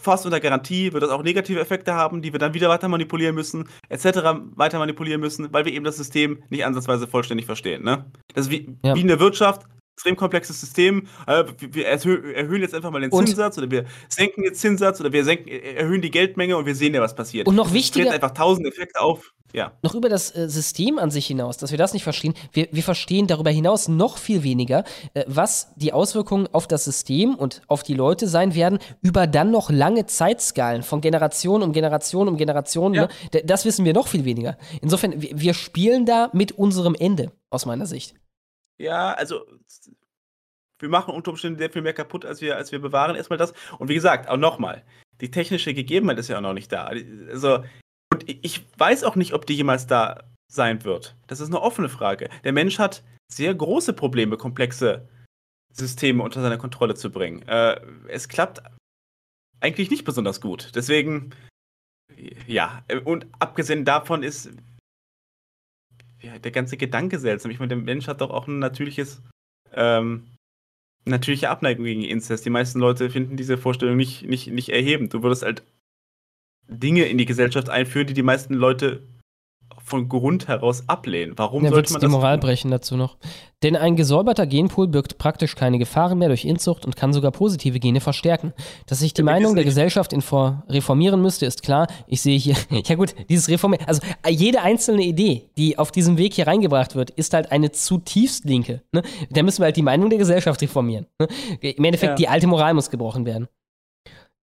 [0.00, 3.34] fast unter Garantie wird das auch negative Effekte haben, die wir dann wieder weiter manipulieren
[3.34, 4.06] müssen, etc.
[4.54, 7.82] weiter manipulieren müssen, weil wir eben das System nicht ansatzweise vollständig verstehen.
[7.84, 8.04] Ne?
[8.34, 8.94] Das ist wie, Ja.
[8.94, 9.62] wie in der Wirtschaft.
[9.96, 11.06] Extrem komplexes System.
[11.26, 14.54] Äh, wir- wir erhö erhöhen jetzt einfach mal den Und- Zinssatz oder wir senken den
[14.54, 17.46] Zinssatz oder wir senken, erhöhen die Geldmenge und wir sehen ja, was passiert.
[17.46, 19.32] Und noch Es wichtiger- einfach tausend Effekte auf.
[19.52, 19.70] Ja.
[19.82, 22.34] Noch über das äh, System an sich hinaus, dass wir das nicht verstehen.
[22.52, 24.82] Wir, wir verstehen darüber hinaus noch viel weniger,
[25.14, 29.52] äh, was die Auswirkungen auf das System und auf die Leute sein werden, über dann
[29.52, 32.94] noch lange Zeitskalen von Generation um Generation um Generation.
[32.94, 33.02] Ja.
[33.32, 33.42] Ne?
[33.44, 34.58] Das wissen wir noch viel weniger.
[34.82, 38.16] Insofern, wir spielen da mit unserem Ende, aus meiner Sicht.
[38.76, 39.42] Ja, also
[40.84, 43.16] wir machen unter Umständen sehr viel mehr kaputt, als wir, als wir bewahren.
[43.16, 43.54] Erstmal das.
[43.78, 44.84] Und wie gesagt, auch nochmal,
[45.20, 46.84] die technische Gegebenheit ist ja auch noch nicht da.
[47.30, 47.64] Also,
[48.12, 51.16] und ich- weiß auch nicht, ob die jemals da sein wird.
[51.26, 52.28] Das ist eine offene Frage.
[52.44, 53.02] Der Mensch hat
[53.32, 55.08] sehr große Probleme, komplexe
[55.72, 57.42] Systeme unter seine Kontrolle zu bringen.
[57.48, 58.62] Äh, es klappt
[59.60, 60.70] eigentlich nicht besonders gut.
[60.74, 61.34] Deswegen,
[62.46, 64.50] ja, und abgesehen davon ist
[66.20, 67.50] ja, der ganze Gedanke seltsam.
[67.50, 69.22] Ich meine, der Mensch hat doch auch ein natürliches,
[69.72, 70.33] ähm,
[71.04, 72.44] natürliche Abneigung gegen Inzest.
[72.44, 75.12] Die meisten Leute finden diese Vorstellung nicht, nicht, nicht erhebend.
[75.12, 75.62] Du würdest halt
[76.68, 79.02] Dinge in die Gesellschaft einführen, die die meisten Leute
[79.86, 81.34] von Grund heraus ablehnen.
[81.36, 82.48] Warum Ja, sollte man die das Moral tun?
[82.48, 83.18] brechen dazu noch.
[83.62, 87.78] Denn ein gesäuberter Genpool birgt praktisch keine Gefahren mehr durch Inzucht und kann sogar positive
[87.80, 88.54] Gene verstärken.
[88.86, 91.86] Dass sich die Meinung der Gesellschaft in vor reformieren müsste, ist klar.
[92.06, 96.16] Ich sehe hier, ja gut, dieses Reformieren, also äh, jede einzelne Idee, die auf diesem
[96.16, 98.82] Weg hier reingebracht wird, ist halt eine zutiefst linke.
[98.92, 99.02] Ne?
[99.30, 101.06] Da müssen wir halt die Meinung der Gesellschaft reformieren.
[101.20, 101.28] Ne?
[101.60, 102.16] Im Endeffekt, Ja.
[102.16, 103.48] die alte Moral muss gebrochen werden.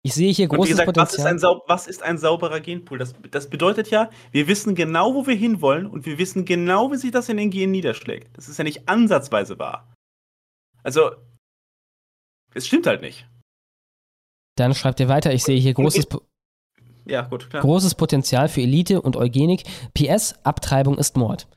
[0.01, 1.53] Ich sehe hier Und wie großes gesagt, was ist, Potenzial.
[1.55, 2.97] ein was ist ein sauberer Genpool?
[2.97, 6.95] Das, das bedeutet ja, wir wissen genau, wo wir hinwollen und wir wissen genau, wie
[6.97, 8.29] sich das in den Genen niederschlägt.
[8.37, 9.93] Das ist ja nicht ansatzweise wahr.
[10.83, 11.11] Also,
[12.53, 13.27] es stimmt halt nicht.
[14.55, 16.21] Dann schreibt er weiter, ich sehe hier großes, Po-
[17.05, 17.49] Ja, gut.
[17.49, 19.63] Großes Potenzial für Elite und Eugenik.
[19.93, 21.47] PS, Abtreibung ist Mord.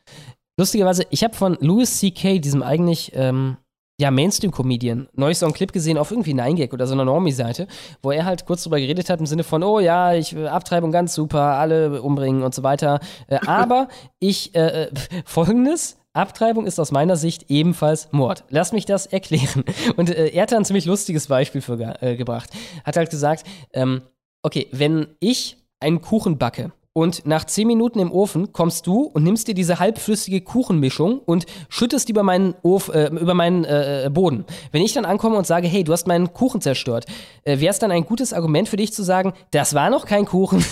[0.58, 3.56] Lustigerweise, ich habe von Louis C.K., diesem eigentlich ähm,
[4.00, 7.66] ja, Mainstream-Comedian, neulich so einen Clip gesehen auf irgendwie 9gag oder so einer Normie-Seite,
[8.02, 10.90] wo er halt kurz drüber geredet hat im Sinne von, oh ja, ich äh, Abtreibung
[10.90, 13.00] ganz super, alle umbringen und so weiter.
[13.28, 14.90] Äh, aber ich, äh, äh,
[15.24, 18.44] folgendes, Abtreibung ist aus meiner Sicht ebenfalls Mord.
[18.50, 19.64] Lass mich das erklären.
[19.96, 22.50] Und äh, er hat da ein ziemlich lustiges Beispiel für äh, gebracht.
[22.84, 24.02] Hat halt gesagt, ähm,
[24.42, 29.22] okay, wenn ich einen Kuchen backe und nach 10 Minuten im Ofen kommst du und
[29.22, 34.10] nimmst dir diese halbflüssige Kuchenmischung und schüttest die über meinen, Of äh, über meinen äh,
[34.12, 34.44] Boden.
[34.72, 37.06] Wenn ich dann ankomme und sage, hey, du hast meinen Kuchen zerstört,
[37.44, 40.26] äh, wäre es dann ein gutes Argument für dich zu sagen, das war noch kein
[40.26, 40.62] Kuchen?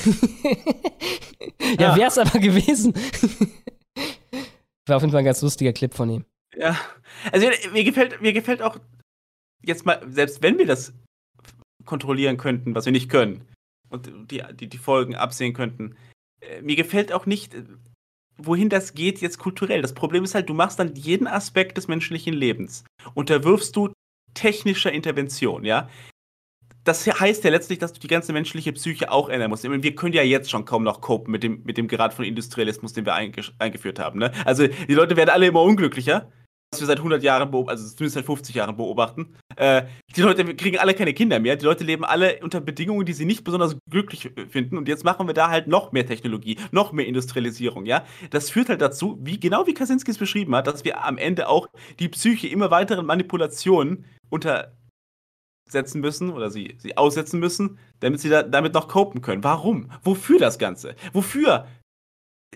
[1.78, 2.92] ja, wäre es aber gewesen.
[4.86, 6.24] war auf jeden Fall ein ganz lustiger Clip von ihm.
[6.54, 6.76] Ja.
[7.32, 8.76] Also mir gefällt, mir gefällt auch
[9.64, 10.92] jetzt mal, selbst wenn wir das
[11.86, 13.46] kontrollieren könnten, was wir nicht können,
[13.90, 15.96] und die, die, die Folgen absehen könnten,
[16.62, 17.64] mir gefällt auch nicht, äh,
[18.36, 19.82] wohin das geht jetzt kulturell.
[19.82, 22.84] Das Problem ist halt, du machst dann jeden Aspekt des menschlichen Lebens.
[23.14, 23.92] Unterwirfst du
[24.34, 25.88] technischer Intervention, ja?
[26.84, 29.64] Das heißt ja letztlich, dass du die ganze menschliche Psyche auch ändern musst.
[29.64, 32.24] Meine, Wir können ja jetzt schon kaum noch copen mit dem, mit dem Grad von
[32.24, 34.18] Industrialismus, den wir einge eingeführt haben.
[34.18, 34.32] Ne?
[34.46, 36.32] Also die Leute werden alle immer unglücklicher,
[36.78, 39.34] wir seit 100 Jahren beobachten, also zumindest seit 50 Jahren beobachten.
[39.56, 39.82] Äh,
[40.14, 41.56] die Leute kriegen alle keine Kinder mehr.
[41.56, 44.78] Die Leute leben alle unter Bedingungen, die sie nicht besonders glücklich finden.
[44.78, 47.86] Und jetzt machen wir da halt noch mehr Technologie, noch mehr Industrialisierung.
[47.86, 51.18] Ja, das führt halt dazu, wie genau wie Kaczynski es beschrieben hat, dass wir am
[51.18, 58.20] Ende auch die Psyche immer weiteren Manipulationen untersetzen müssen oder sie, sie aussetzen müssen, damit
[58.20, 59.42] sie da, damit noch copen können.
[59.42, 59.90] Warum?
[60.04, 60.94] Wofür das Ganze?
[61.12, 61.66] Wofür?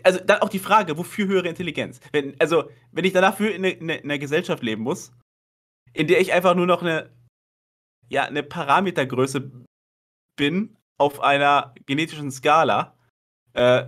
[0.02, 2.00] Also dann auch die Frage, wofür höhere Intelligenz?
[2.12, 5.12] Wenn, also, wenn ich danach für in, in, in einer Gesellschaft leben muss,
[5.92, 7.10] in der ich einfach nur noch eine,
[8.08, 9.50] ja, eine Parametergröße
[10.36, 12.96] bin auf einer genetischen Skala,
[13.52, 13.86] äh,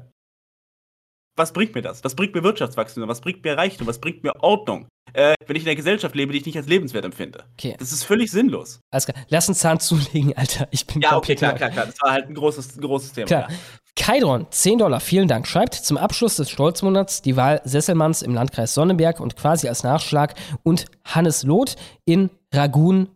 [1.37, 2.03] was bringt mir das?
[2.03, 3.07] Was bringt mir Wirtschaftswachstum?
[3.09, 3.87] Was bringt mir Reichtum?
[3.87, 4.89] Was bringt mir Ordnung?
[5.13, 7.45] Äh, wenn ich in einer Gesellschaft lebe, die ich nicht als lebenswert empfinde.
[7.53, 7.77] Okay.
[7.79, 8.81] Das ist völlig sinnlos.
[8.91, 9.25] Alles klar.
[9.29, 10.67] Lass einen Zahn zulegen, Alter.
[10.71, 11.87] Ich bin Ja, okay, klar, klar, klar.
[11.87, 13.27] Das war halt ein großes, großes Thema.
[13.27, 13.49] Klar.
[13.97, 15.47] Kaidron, 10 Dollar, vielen Dank.
[15.47, 20.35] Schreibt zum Abschluss des Stolzmonats die Wahl Sesselmanns im Landkreis Sonneberg und quasi als Nachschlag
[20.63, 23.09] und Hannes Loth in Ragun,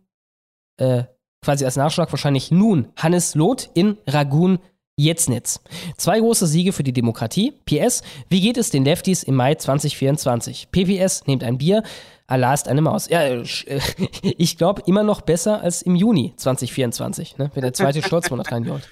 [0.77, 1.03] äh,
[1.43, 4.59] quasi als Nachschlag wahrscheinlich nun Hannes Loth in Ragun
[4.97, 5.61] Jetznitz.
[5.97, 7.53] Zwei große Siege für die Demokratie.
[7.65, 10.69] PS, wie geht es den Lefties im Mai 2024?
[10.71, 11.83] PPS, nehmt ein Bier.
[12.27, 13.07] Allah ist eine Maus.
[13.09, 13.79] Ja, äh, äh,
[14.23, 18.89] ich glaube immer noch besser als im Juni 2024, ne, wenn der zweite Stolzmonat reingeholt.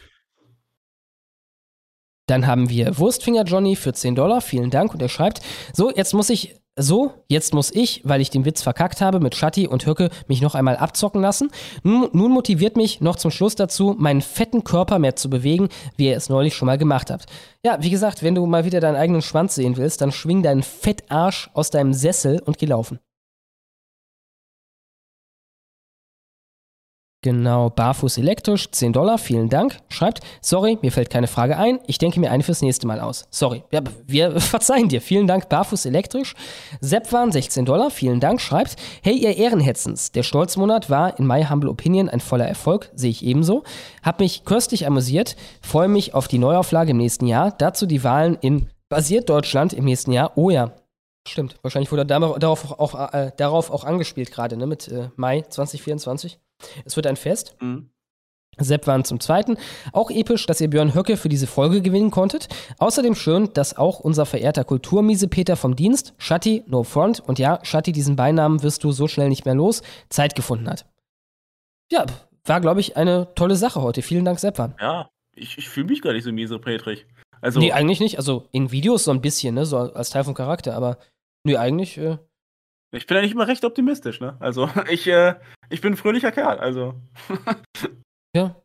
[2.29, 4.41] Dann haben wir Wurstfinger Johnny für 10 Dollar.
[4.41, 4.93] Vielen Dank.
[4.93, 5.41] Und er schreibt,
[5.73, 9.35] so, jetzt muss ich, so, jetzt muss ich, weil ich den Witz verkackt habe, mit
[9.35, 11.49] Schatti und Höcke mich noch einmal abzocken lassen.
[11.81, 16.07] Nun, nun motiviert mich noch zum Schluss dazu, meinen fetten Körper mehr zu bewegen, wie
[16.07, 17.25] ihr es neulich schon mal gemacht habt.
[17.65, 20.61] Ja, wie gesagt, wenn du mal wieder deinen eigenen Schwanz sehen willst, dann schwing deinen
[20.61, 22.99] Fettarsch aus deinem Sessel und geh laufen.
[27.21, 29.77] Genau, barfuß elektrisch, 10 Dollar, vielen Dank.
[29.89, 33.25] Schreibt, sorry, mir fällt keine Frage ein, ich denke mir eine fürs nächste Mal aus.
[33.29, 36.33] Sorry, ja, wir verzeihen dir, vielen Dank, barfuß elektrisch.
[36.79, 38.39] Seppwan, 16 Dollar, vielen Dank.
[38.39, 43.09] Schreibt, hey ihr Ehrenhetzens, der Stolzmonat war in my humble opinion ein voller Erfolg, sehe
[43.11, 43.63] ich ebenso.
[44.01, 47.51] Hab mich köstlich amüsiert, freue mich auf die Neuauflage im nächsten Jahr.
[47.51, 50.31] Dazu die Wahlen in Basiert Deutschland im nächsten Jahr.
[50.35, 50.71] Oh ja,
[51.27, 55.41] stimmt, wahrscheinlich wurde dar- darauf auch, äh, darauf auch angespielt gerade, ne, mit äh, Mai
[55.41, 56.39] 2024.
[56.85, 57.55] Es wird ein Fest.
[57.61, 57.89] Mhm.
[58.57, 59.57] Sepp waren zum Zweiten.
[59.93, 62.49] Auch episch, dass ihr Björn Höcke für diese Folge gewinnen konntet.
[62.77, 67.91] Außerdem schön, dass auch unser verehrter Kulturmiesepeter vom Dienst, Shatti, no front, und ja, Shatti,
[67.91, 70.85] diesen Beinamen wirst du so schnell nicht mehr los, Zeit gefunden hat.
[71.91, 72.05] Ja,
[72.45, 74.01] war, glaube ich, eine tolle Sache heute.
[74.01, 74.75] Vielen Dank, Seppwan.
[74.79, 77.05] Ja, ich, ich fühle mich gar nicht so miesepetrig.
[77.41, 78.17] Also, nee, eigentlich nicht.
[78.17, 80.97] Also in Videos so ein bisschen, ne, so als Teil vom Charakter, aber
[81.43, 81.97] nee, eigentlich.
[81.97, 82.17] Äh,
[82.91, 84.37] ich bin ja nicht immer recht optimistisch, ne?
[84.39, 85.35] Also ich, äh,
[85.69, 86.95] ich bin ein fröhlicher Kerl, also.
[88.35, 88.55] ja.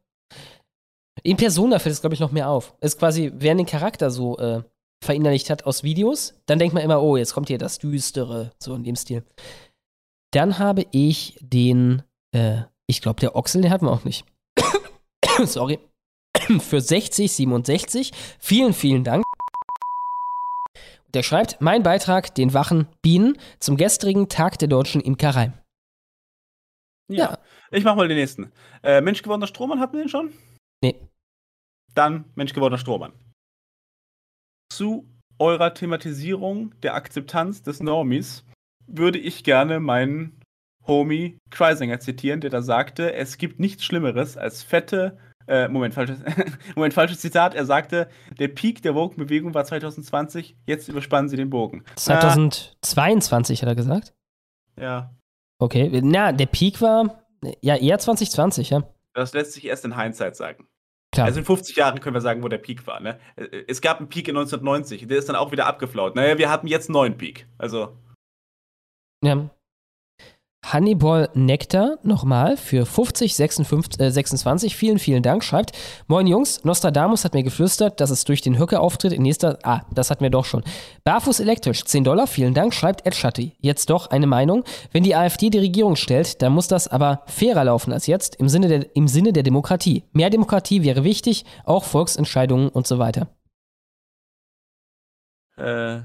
[1.23, 2.75] In Persona fällt es, glaube ich, noch mehr auf.
[2.81, 4.63] Es ist quasi, wer den Charakter so äh,
[5.03, 8.75] verinnerlicht hat aus Videos, dann denkt man immer, oh, jetzt kommt hier das Düstere, so
[8.75, 9.25] in dem Stil.
[10.33, 12.03] Dann habe ich den,
[12.35, 14.25] äh, ich glaube, der Ochsel, den hatten wir auch nicht.
[15.45, 15.79] Sorry.
[16.61, 18.13] Für 60, 67.
[18.39, 19.25] Vielen, vielen Dank.
[21.15, 25.53] Der schreibt, mein Beitrag, den wachen Bienen, zum gestrigen Tag der deutschen Imkerei.
[27.09, 27.17] Ja.
[27.17, 27.39] ja.
[27.71, 28.53] Ich mach mal den nächsten.
[28.83, 30.33] Äh, Mensch gewordener Strohmann, hatten wir den schon?
[30.83, 31.01] Nee.
[31.95, 33.13] Dann Mensch gewordener Strohmann.
[34.73, 38.45] Zu eurer Thematisierung der Akzeptanz des Normis
[38.87, 40.41] würde ich gerne meinen
[40.87, 46.19] Homie Kreisinger zitieren, der da sagte, es gibt nichts Schlimmeres als fette, äh, Moment, falsches,
[46.75, 47.55] Moment, falsches Zitat.
[47.55, 51.85] Er sagte, der Peak der Woke-Bewegung war 2020, jetzt überspannen sie den Bogen.
[51.97, 54.15] 2022 hat er gesagt?
[54.79, 55.15] Ja.
[55.59, 57.25] Okay, na, der Peak war,
[57.61, 58.83] ja, eher 2020, ja.
[59.15, 60.67] Das lässt sich erst in Hindsight sagen.
[61.13, 61.27] Klar.
[61.27, 62.99] Also in 50 Jahren können wir sagen, wo der Peak war.
[62.99, 63.21] Ne?
[63.69, 66.17] Es gab einen Peak in 1990, der ist dann auch wieder abgeflaut.
[66.17, 67.47] Naja, wir hatten jetzt einen neuen Peak.
[67.57, 67.97] Also.
[69.25, 69.49] Ja,
[70.73, 74.77] Hannibal Nektar nochmal für 50, 56, äh, 26.
[74.77, 75.45] Vielen, vielen Dank.
[75.45, 75.73] Schreibt:
[76.07, 79.59] Moin Jungs, Nostradamus hat mir geflüstert, dass es durch den Höcke-Auftritt in nächster.
[79.63, 80.63] Ah, das hatten wir doch schon.
[81.05, 82.75] Barfuß elektrisch, 10 Dollar, vielen Dank.
[82.75, 83.53] Schreibt Ed Shutty.
[83.61, 84.65] Jetzt doch eine Meinung.
[84.93, 88.49] Wenn die AfD die Regierung stellt, dann muss das aber fairer laufen als jetzt im
[88.49, 90.05] Sinne der, im Sinne der Demokratie.
[90.13, 93.29] Mehr Demokratie wäre wichtig, auch Volksentscheidungen und so weiter.
[95.57, 96.01] Äh,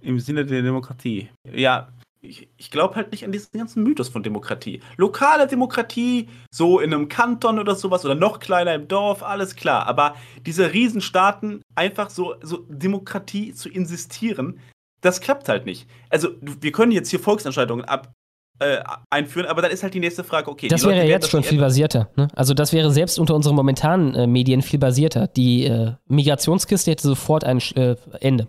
[0.00, 1.28] Im Sinne der Demokratie.
[1.44, 1.88] Ja,
[2.26, 4.80] ich, ich glaube halt nicht an diesen ganzen Mythos von Demokratie.
[4.96, 9.86] Lokale Demokratie, so in einem Kanton oder sowas oder noch kleiner im Dorf, alles klar.
[9.86, 14.60] Aber diese Riesenstaaten einfach so, so Demokratie zu insistieren,
[15.00, 15.88] das klappt halt nicht.
[16.10, 18.12] Also wir können jetzt hier Volksentscheidungen ab,
[18.58, 20.68] äh, einführen, aber dann ist halt die nächste Frage, okay.
[20.68, 22.08] Das wäre jetzt schon viel basierter.
[22.16, 22.28] Ne?
[22.34, 25.26] Also das wäre selbst unter unseren momentanen äh, Medien viel basierter.
[25.26, 28.48] Die äh, Migrationskiste hätte sofort ein äh, Ende.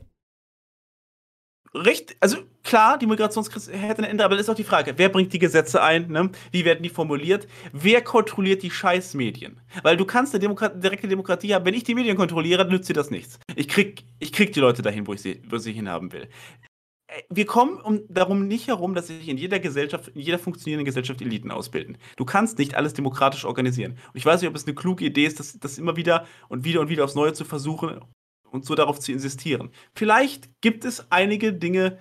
[1.77, 5.09] Recht, also klar, die Migrationskrise hätte ein Ende, aber das ist auch die Frage, wer
[5.09, 6.29] bringt die Gesetze ein, ne?
[6.51, 9.59] wie werden die formuliert, wer kontrolliert die Scheißmedien?
[9.83, 12.93] Weil du kannst eine Demokrat direkte Demokratie haben, wenn ich die Medien kontrolliere, nützt dir
[12.93, 13.39] das nichts.
[13.55, 16.27] Ich krieg, ich krieg die Leute dahin, wo ich sie, wo sie hinhaben will.
[17.07, 20.85] Äh, wir kommen um, darum nicht herum, dass sich in jeder Gesellschaft, in jeder funktionierenden
[20.85, 21.97] Gesellschaft Eliten ausbilden.
[22.15, 23.93] Du kannst nicht alles demokratisch organisieren.
[23.93, 26.63] Und ich weiß nicht, ob es eine kluge Idee ist, das, das immer wieder und
[26.63, 28.01] wieder und wieder aufs Neue zu versuchen
[28.51, 29.71] und so darauf zu insistieren.
[29.95, 31.99] Vielleicht gibt es einige Dinge,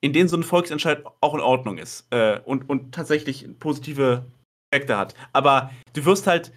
[0.00, 4.26] in denen so ein Volksentscheid auch in Ordnung ist äh, und, und tatsächlich positive
[4.70, 5.14] Effekte hat.
[5.32, 6.52] Aber du wirst halt,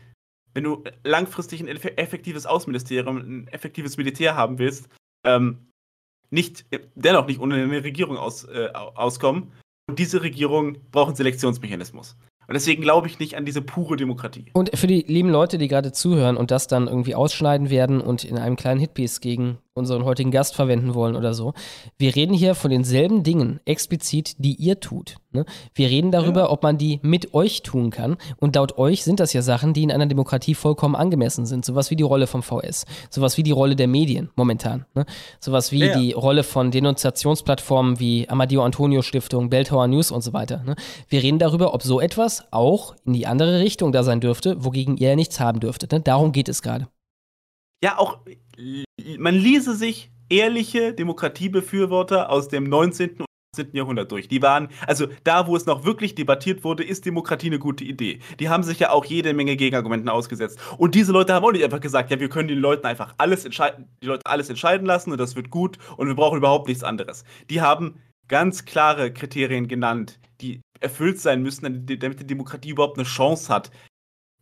[0.53, 4.89] wenn du langfristig ein effektives Außenministerium, ein effektives Militär haben willst,
[5.25, 5.67] ähm,
[6.29, 9.53] nicht, dennoch nicht ohne eine Regierung aus, äh, auskommen.
[9.89, 12.17] Und diese Regierung braucht einen Selektionsmechanismus.
[12.47, 14.45] Und deswegen glaube ich nicht an diese pure Demokratie.
[14.53, 18.23] Und für die lieben Leute, die gerade zuhören und das dann irgendwie ausschneiden werden und
[18.23, 21.53] in einem kleinen Hitpiece gegen unseren heutigen Gast verwenden wollen oder so.
[21.97, 25.17] Wir reden hier von denselben Dingen explizit, die ihr tut.
[25.31, 25.45] Ne?
[25.73, 26.49] Wir reden darüber, ja.
[26.49, 28.17] ob man die mit euch tun kann.
[28.37, 31.63] Und laut euch sind das ja Sachen, die in einer Demokratie vollkommen angemessen sind.
[31.63, 34.85] Sowas wie die Rolle vom VS, sowas wie die Rolle der Medien momentan.
[34.95, 35.05] Ne?
[35.39, 35.97] Sowas wie ja.
[35.97, 40.63] die Rolle von Denunziationsplattformen wie Amadeo Antonio Stiftung, Belltower News und so weiter.
[40.65, 40.75] Ne?
[41.07, 44.97] Wir reden darüber, ob so etwas auch in die andere Richtung da sein dürfte, wogegen
[44.97, 45.91] ihr ja nichts haben dürftet.
[45.91, 45.99] Ne?
[45.99, 46.87] Darum geht es gerade.
[47.83, 48.19] Ja, auch
[49.17, 53.21] man ließe sich ehrliche Demokratiebefürworter aus dem 19.
[53.21, 53.75] und 18.
[53.75, 54.27] Jahrhundert durch.
[54.27, 58.19] Die waren, also da, wo es noch wirklich debattiert wurde, ist Demokratie eine gute Idee.
[58.39, 60.59] Die haben sich ja auch jede Menge Gegenargumenten ausgesetzt.
[60.77, 63.45] Und diese Leute haben auch nicht einfach gesagt, ja, wir können den Leuten einfach alles
[63.45, 66.83] entscheiden, die Leute alles entscheiden lassen und das wird gut und wir brauchen überhaupt nichts
[66.83, 67.23] anderes.
[67.49, 73.07] Die haben ganz klare Kriterien genannt, die erfüllt sein müssen, damit die Demokratie überhaupt eine
[73.07, 73.71] Chance hat,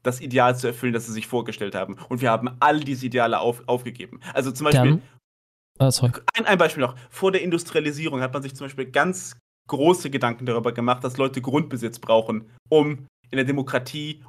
[0.06, 1.98] das Ideal zu erfüllen, das sie sich vorgestellt haben.
[2.10, 4.20] Und wir haben all diese Ideale auf, aufgegeben.
[4.34, 5.02] Also zum Beispiel.
[5.80, 6.14] Oh, sorry.
[6.38, 6.96] Ein, ein Beispiel noch.
[7.10, 9.36] Vor der Industrialisierung hat man sich zum Beispiel ganz
[9.68, 14.24] große Gedanken darüber gemacht, dass Leute Grundbesitz brauchen, um in der Demokratie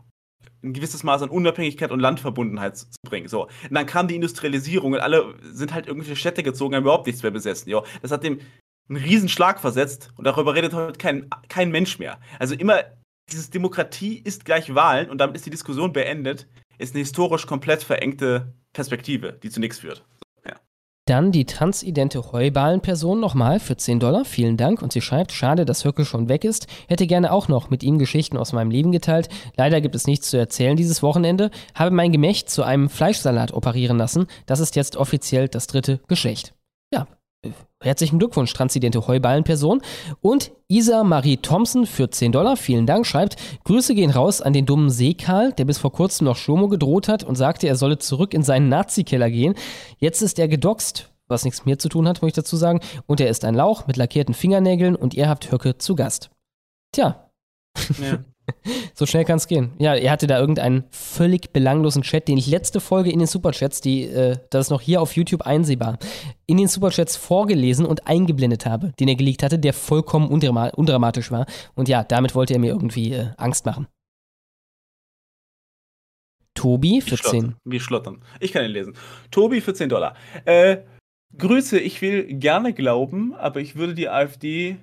[0.62, 3.28] ein gewisses Maß an Unabhängigkeit und Landverbundenheit zu bringen.
[3.28, 3.44] So.
[3.44, 7.22] Und dann kam die Industrialisierung und alle sind halt irgendwelche Städte gezogen, haben überhaupt nichts
[7.22, 7.68] mehr besessen.
[7.70, 7.84] Jo.
[8.02, 8.40] Das hat dem
[8.88, 12.18] einen Riesenschlag versetzt und darüber redet heute kein, kein Mensch mehr.
[12.38, 12.80] Also immer
[13.30, 16.46] dieses Demokratie ist gleich Wahlen und damit ist die Diskussion beendet,
[16.78, 20.04] ist eine historisch komplett verengte Perspektive, die zu nichts führt.
[21.08, 24.24] Dann die transidente Heuballen-Person nochmal für 10 Dollar.
[24.24, 24.82] Vielen Dank.
[24.82, 26.66] Und sie schreibt, schade, dass Höcke schon weg ist.
[26.88, 29.28] Hätte gerne auch noch mit ihm Geschichten aus meinem Leben geteilt.
[29.56, 31.52] Leider gibt es nichts zu erzählen dieses Wochenende.
[31.76, 34.26] Habe mein Gemächt zu einem Fleischsalat operieren lassen.
[34.46, 36.55] Das ist jetzt offiziell das dritte Geschlecht.
[37.82, 39.82] Herzlichen Glückwunsch, transidente Heuballen-Person.
[40.20, 44.66] Und Isa Marie Thompson für 10 Dollar, vielen Dank, schreibt, Grüße gehen raus an den
[44.66, 48.32] dummen Seekal, der bis vor kurzem noch Schlomo gedroht hat und sagte, er solle zurück
[48.32, 49.54] in seinen Nazi-Keller gehen.
[49.98, 52.80] Jetzt ist er gedoxt, was nichts mit mir zu tun hat, muss ich dazu sagen.
[53.06, 56.30] Und er ist ein Lauch mit lackierten Fingernägeln und ihr habt Höcke zu Gast.
[56.92, 57.30] Tja.
[58.00, 58.18] Ja.
[58.94, 59.72] So schnell kann es gehen.
[59.78, 63.80] Ja, er hatte da irgendeinen völlig belanglosen Chat, den ich letzte Folge in den Superchats,
[63.80, 65.98] die, äh, das ist noch hier auf YouTube einsehbar,
[66.46, 71.30] in den Superchats vorgelesen und eingeblendet habe, den er geleakt hatte, der vollkommen undrama undramatisch
[71.30, 71.46] war.
[71.74, 73.86] Und ja, damit wollte er mir irgendwie äh, Angst machen.
[76.54, 77.54] Tobi für Wir 10.
[77.78, 78.22] schlottern.
[78.40, 78.94] Ich kann ihn lesen.
[79.30, 80.16] Tobi für 10 Dollar.
[80.46, 80.78] Äh,
[81.36, 84.78] Grüße, ich will gerne glauben, aber ich würde die AfD.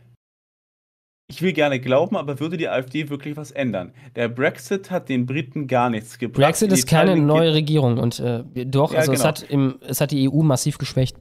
[1.34, 3.92] Ich will gerne glauben, aber würde die AfD wirklich was ändern?
[4.16, 6.40] Der Brexit hat den Briten gar nichts gebracht.
[6.40, 9.30] Brexit ist keine neue Regierung und äh, doch, Ja, also es, genau.
[9.30, 11.18] hat im, es hat die EU massiv geschwächt.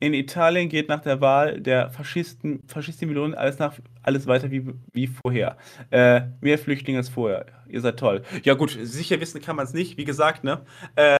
[0.00, 5.06] In Italien geht nach der Wahl der Faschisten, Faschistenmillionen alles, nach, alles weiter wie, wie
[5.06, 5.56] vorher.
[5.90, 7.46] Äh, mehr Flüchtlinge als vorher.
[7.68, 8.22] Ihr seid toll.
[8.42, 10.64] Ja, gut, sicher wissen kann man es nicht, wie gesagt, ne?
[10.96, 11.14] Äh,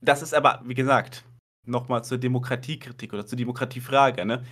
[0.00, 1.26] das ist aber, wie gesagt,
[1.66, 4.42] nochmal zur Demokratiekritik oder zur Demokratiefrage, ne?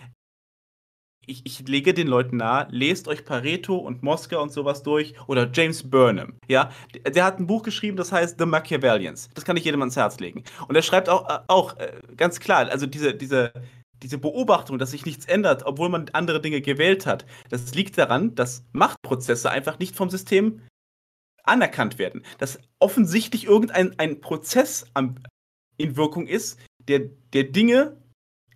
[1.27, 5.49] Ich, ich lege den Leuten nahe, lest euch Pareto und Moskau und sowas durch oder
[5.53, 6.73] James Burnham, ja?
[6.95, 9.31] Der, der hat ein Buch geschrieben, das heißt The Machiavellians.
[9.35, 10.43] Das kann ich jedem ans Herz legen.
[10.67, 13.53] Und er schreibt auch, äh, auch äh, ganz klar, also diese, diese,
[14.03, 18.35] diese Beobachtung, dass sich nichts ändert, obwohl man andere Dinge gewählt hat, das liegt daran,
[18.35, 20.63] dass Machtprozesse einfach nicht vom System
[21.45, 22.25] anerkannt werden.
[22.39, 25.17] Dass offensichtlich irgendein ein Prozess am,
[25.77, 27.97] in Wirkung ist, der, der Dinge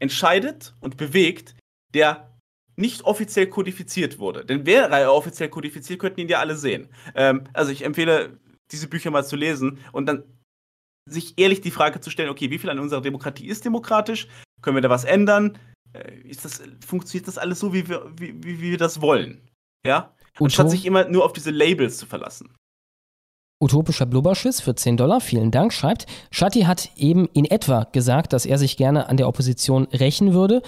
[0.00, 1.54] entscheidet und bewegt,
[1.94, 2.35] der
[2.76, 4.44] nicht offiziell kodifiziert wurde.
[4.44, 6.88] Denn wäre er offiziell kodifiziert, könnten ihn ja alle sehen.
[7.14, 8.38] Ähm, also ich empfehle,
[8.70, 10.24] diese Bücher mal zu lesen und dann
[11.08, 14.28] sich ehrlich die Frage zu stellen, okay, wie viel an unserer Demokratie ist demokratisch?
[14.60, 15.58] Können wir da was ändern?
[15.92, 19.40] Äh, Ist das, funktioniert das alles so, wie wir, wie, wie, wir das wollen?
[19.86, 20.12] Ja?
[20.38, 22.54] Anstatt sich immer nur auf diese Labels zu verlassen.
[23.58, 28.44] Utopischer Blubberschiss für 10 Dollar, vielen Dank, schreibt, Shatti hat eben in etwa gesagt, dass
[28.44, 30.60] er sich gerne an der Opposition rächen würde.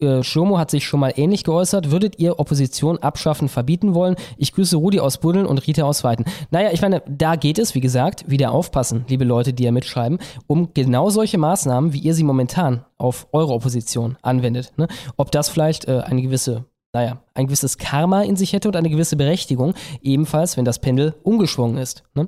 [0.00, 1.90] Äh, Schlomo hat sich schon mal ähnlich geäußert.
[1.90, 4.16] Würdet ihr Opposition abschaffen, verbieten wollen?
[4.36, 6.24] Ich grüße Rudi aus Buddeln und Rita aus Weiden.
[6.50, 10.18] Naja, ich meine, da geht es, wie gesagt, wieder aufpassen, liebe Leute, die ja mitschreiben,
[10.46, 14.72] um genau solche Maßnahmen, wie ihr sie momentan auf eure Opposition anwendet.
[14.76, 14.88] Ne?
[15.16, 18.88] Ob das vielleicht äh, eine gewisse naja, ein gewisses Karma in sich hätte und eine
[18.88, 22.04] gewisse Berechtigung, ebenfalls, wenn das Pendel umgeschwungen ist.
[22.14, 22.26] Ne?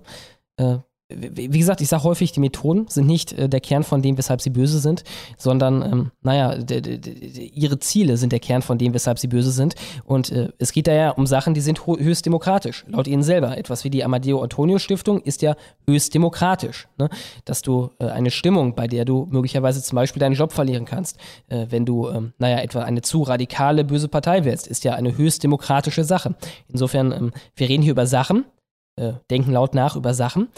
[0.59, 0.79] Äh,
[1.11, 4.43] wie gesagt, ich sage häufig, die Methoden sind nicht äh, der Kern von dem, weshalb
[4.43, 5.05] sie böse sind,
[5.39, 6.55] sondern, ähm, naja,
[7.55, 9.75] ihre Ziele sind der Kern von dem, weshalb sie böse sind.
[10.05, 13.57] Und äh, es geht da ja um Sachen, die sind höchst demokratisch, laut ihnen selber.
[13.57, 16.89] Etwas wie die Amadeo Antonio Stiftung ist ja höchst demokratisch.
[16.99, 17.09] Ne?
[17.47, 21.17] Dass du äh, eine Stimmung, bei der du möglicherweise zum Beispiel deinen Job verlieren kannst,
[21.49, 25.17] äh, wenn du, ähm, naja, etwa eine zu radikale, böse Partei wählst, ist ja eine
[25.17, 26.35] höchst demokratische Sache.
[26.69, 28.45] Insofern, ähm, wir reden hier über Sachen,
[28.97, 30.49] äh, denken laut nach über Sachen,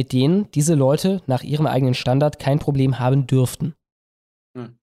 [0.00, 3.74] mit denen diese Leute nach ihrem eigenen Standard kein Problem haben dürften.
[4.56, 4.78] Hm.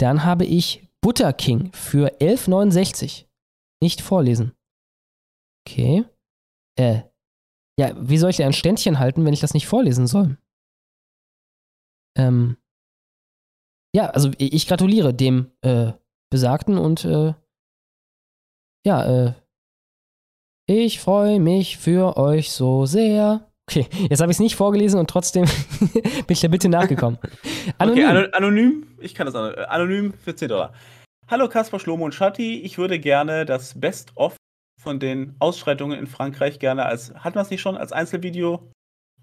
[0.00, 3.26] Dann habe ich Butter King für 11,69.
[3.80, 4.56] Nicht vorlesen.
[5.64, 6.04] Okay.
[6.76, 7.02] Äh.
[7.78, 10.36] Ja, wie soll ich denn ein Ständchen halten, wenn ich das nicht vorlesen soll?
[12.18, 12.56] Ähm.
[13.94, 15.92] Ja, also ich gratuliere dem äh,
[16.32, 17.34] Besagten und äh,
[18.84, 19.34] ja, äh,
[20.70, 23.46] ich freue mich für euch so sehr.
[23.68, 25.44] Okay, jetzt habe ich es nicht vorgelesen und trotzdem
[25.80, 27.18] bin ich der Bitte nachgekommen.
[27.78, 30.72] Okay, ano anonym, ich kann das ano- äh, anonym für 10 Dollar.
[31.28, 34.34] Hallo Kaspar, Schlomo und Schatti, ich würde gerne das Best-of
[34.80, 38.70] von den Ausschreitungen in Frankreich gerne als, hatten wir es nicht schon, als Einzelvideo,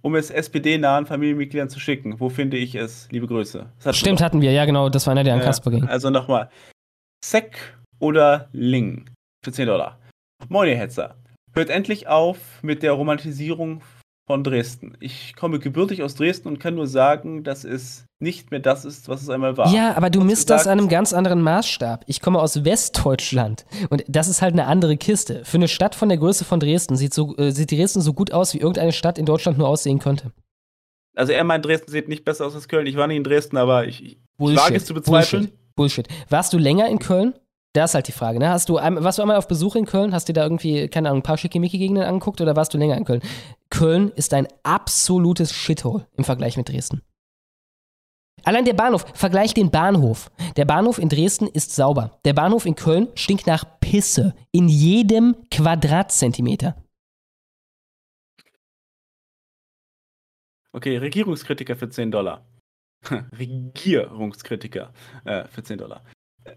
[0.02, 2.20] um es SPD-nahen Familienmitgliedern zu schicken.
[2.20, 3.08] Wo finde ich es?
[3.12, 3.66] Liebe Grüße.
[3.92, 5.88] Stimmt, hatten wir, ja genau, das war einer, der an Ja, Kasper ging.
[5.88, 6.50] Also nochmal.
[7.26, 9.10] Sek oder Ling
[9.44, 10.00] für 10 Dollar.
[10.48, 11.16] Moin, ihr Hetzer.
[11.58, 13.82] Hört endlich auf mit der Romantisierung
[14.28, 14.96] von Dresden.
[15.00, 19.10] Ich komme gebürtig aus Dresden und kann nur sagen, dass es nicht mehr das ist,
[19.10, 19.74] was es einmal war.
[19.74, 22.04] Ja, aber du misst das an einem ganz anderen Maßstab.
[22.06, 25.46] Ich komme aus Westdeutschland und das ist halt eine andere Kiste.
[25.46, 28.32] Für eine Stadt von der Größe von Dresden sieht, so, äh, sieht Dresden so gut
[28.34, 30.34] aus, wie irgendeine Stadt in Deutschland nur aussehen könnte.
[31.16, 32.86] Also er meint, Dresden sieht nicht besser aus als Köln.
[32.86, 35.52] Ich war nie in Dresden, aber ich, ich wage es zu bezweifeln.
[35.76, 36.06] Bullshit.
[36.06, 36.08] Bullshit.
[36.30, 37.34] Warst du länger in Köln?
[37.78, 38.40] Das ist halt die Frage.
[38.40, 38.50] Ne?
[38.50, 40.12] Hast du, warst du einmal auf Besuch in Köln?
[40.12, 43.06] Hast dir da irgendwie, keine Ahnung, ein paar Schickimicki-Gegenden angeguckt oder warst du länger in
[43.06, 43.22] Köln?
[43.70, 47.04] Köln ist ein absolutes Shithole im Vergleich mit Dresden.
[48.44, 50.32] Allein der Bahnhof, vergleich den Bahnhof.
[50.56, 52.20] Der Bahnhof in Dresden ist sauber.
[52.26, 56.76] Der Bahnhof in Köln stinkt nach Pisse in jedem Quadratzentimeter.
[60.72, 62.44] Okay, Regierungskritiker für 10 Dollar.
[63.38, 64.94] Regierungskritiker
[65.26, 66.04] äh, für 10 Dollar.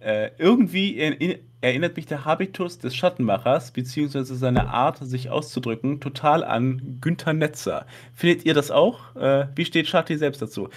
[0.01, 6.43] Äh, irgendwie er- erinnert mich der Habitus des Schattenmachers, beziehungsweise seine Art, sich auszudrücken, total
[6.45, 7.87] an Günther Netzer.
[8.15, 9.15] Findet ihr das auch?
[9.17, 10.69] Äh, wie steht Schatti selbst dazu?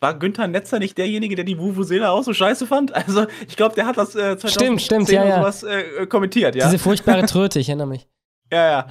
[0.00, 2.92] War Günther Netzer nicht derjenige, der die Vuvuzela auch so scheiße fand?
[2.94, 5.36] Also, ich glaube, der hat das äh, 2010 Stimmt, stimmt, ja, ja.
[5.38, 6.66] sowas äh, kommentiert, ja?
[6.66, 8.06] Diese furchtbare Tröte, ich erinnere mich.
[8.52, 8.86] ja, ja.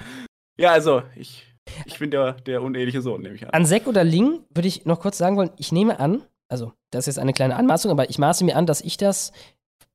[0.60, 1.46] Ja, also, ich,
[1.86, 3.52] ich bin der, der uneheliche Sohn, nehme ich an.
[3.52, 7.02] An Sek oder Ling würde ich noch kurz sagen wollen, ich nehme an, also das
[7.08, 9.32] ist jetzt eine kleine Anmaßung, aber ich maße mir an, dass ich das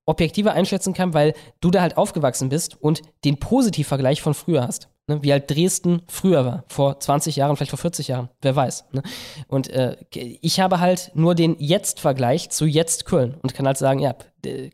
[0.07, 4.89] objektiver einschätzen kann, weil du da halt aufgewachsen bist und den Positivvergleich von früher hast.
[5.07, 5.23] Ne?
[5.23, 8.85] Wie halt Dresden früher war, vor 20 Jahren, vielleicht vor 40 Jahren, wer weiß.
[8.93, 9.03] Ne?
[9.49, 14.01] Und äh, ich habe halt nur den Jetzt-Vergleich zu jetzt Köln und kann halt sagen,
[14.01, 14.15] ja,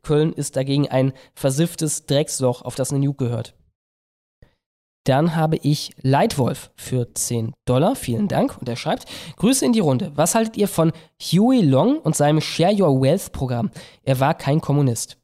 [0.02, 3.54] Köln ist dagegen ein versifftes Drecksloch, auf das eine Nuke gehört.
[5.04, 7.96] Dann habe ich Leitwolf für 10 Dollar.
[7.96, 8.58] Vielen Dank.
[8.58, 10.12] Und er schreibt: Grüße in die Runde.
[10.14, 13.70] Was haltet ihr von Huey Long und seinem Share Your Wealth Programm?
[14.02, 15.16] Er war kein Kommunist.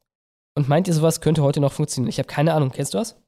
[0.56, 2.08] Und meint ihr, sowas könnte heute noch funktionieren?
[2.08, 2.71] Ich habe keine Ahnung.
[2.71, 3.21] Kennst du das?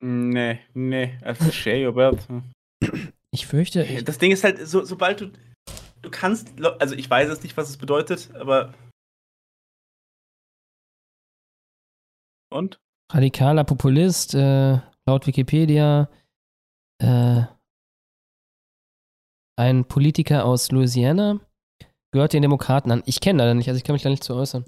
[0.00, 2.26] Nee, nee, also Shea Robert.
[3.30, 3.82] Ich fürchte.
[3.82, 5.32] Ich Das Ding ist halt, so, sobald du.
[6.02, 6.52] Du kannst.
[6.78, 8.74] Also, ich weiß es nicht, was es bedeutet, aber.
[12.50, 12.80] Und?
[13.12, 16.08] radikaler Populist, äh, laut Wikipedia,
[17.02, 17.42] äh,
[19.56, 21.40] ein Politiker aus Louisiana,
[22.12, 23.02] gehört den Demokraten an.
[23.06, 24.64] Ich kenne leider nicht, also ich kann mich da nicht zu äußern.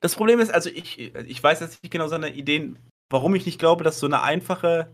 [0.00, 2.78] Das Problem ist, also, ich, ich weiß jetzt nicht genau seine Ideen,
[3.10, 4.92] warum ich nicht glaube, dass so eine einfache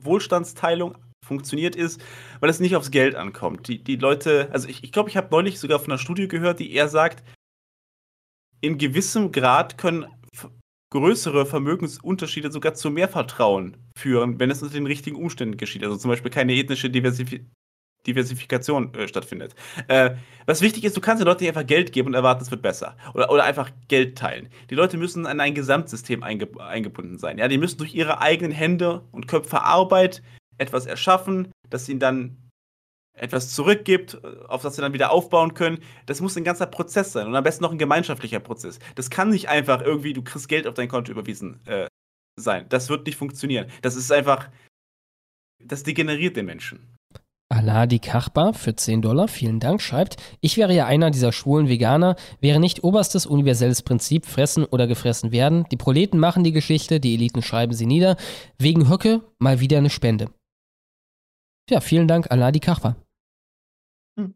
[0.00, 2.00] Wohlstandsteilung funktioniert ist,
[2.40, 3.68] weil es nicht aufs Geld ankommt.
[3.68, 6.60] Die, die Leute, also ich, ich glaube, ich habe neulich sogar von einer Studie gehört,
[6.60, 7.22] die eher sagt,
[8.60, 10.06] in gewissem Grad können
[10.90, 15.84] größere Vermögensunterschiede sogar zu mehr Vertrauen führen, wenn es unter den richtigen Umständen geschieht.
[15.84, 17.44] Also zum Beispiel keine ethnische Diversifi
[18.06, 19.54] Diversifikation äh, stattfindet.
[19.88, 20.16] Äh,
[20.46, 22.62] was wichtig ist, du kannst den Leuten nicht einfach Geld geben und erwarten, es wird
[22.62, 22.96] besser.
[23.14, 24.48] Oder, oder einfach Geld teilen.
[24.70, 27.38] Die Leute müssen an ein Gesamtsystem einge eingebunden sein.
[27.38, 30.22] Ja, die müssen durch ihre eigenen Hände und Köpfe Arbeit
[30.56, 32.48] etwas erschaffen, das ihnen dann
[33.12, 35.82] etwas zurückgibt, äh, auf das sie dann wieder aufbauen können.
[36.06, 38.78] Das muss ein ganzer Prozess sein und am besten noch ein gemeinschaftlicher Prozess.
[38.94, 41.88] Das kann nicht einfach irgendwie, du kriegst Geld auf dein Konto überwiesen äh,
[42.36, 42.66] sein.
[42.68, 43.70] Das wird nicht funktionieren.
[43.82, 44.48] Das ist einfach,
[45.62, 46.97] das degeneriert den Menschen.
[47.58, 52.14] Aladi Kachba für 10 Dollar, vielen Dank, schreibt, ich wäre ja einer dieser schwulen Veganer,
[52.40, 55.64] wäre nicht oberstes universelles Prinzip fressen oder gefressen werden.
[55.72, 58.16] Die Proleten machen die Geschichte, die Eliten schreiben sie nieder.
[58.58, 60.30] Wegen Höcke mal wieder eine Spende.
[61.68, 62.94] Ja, vielen Dank, Aladi Kachba.
[64.16, 64.34] Hm.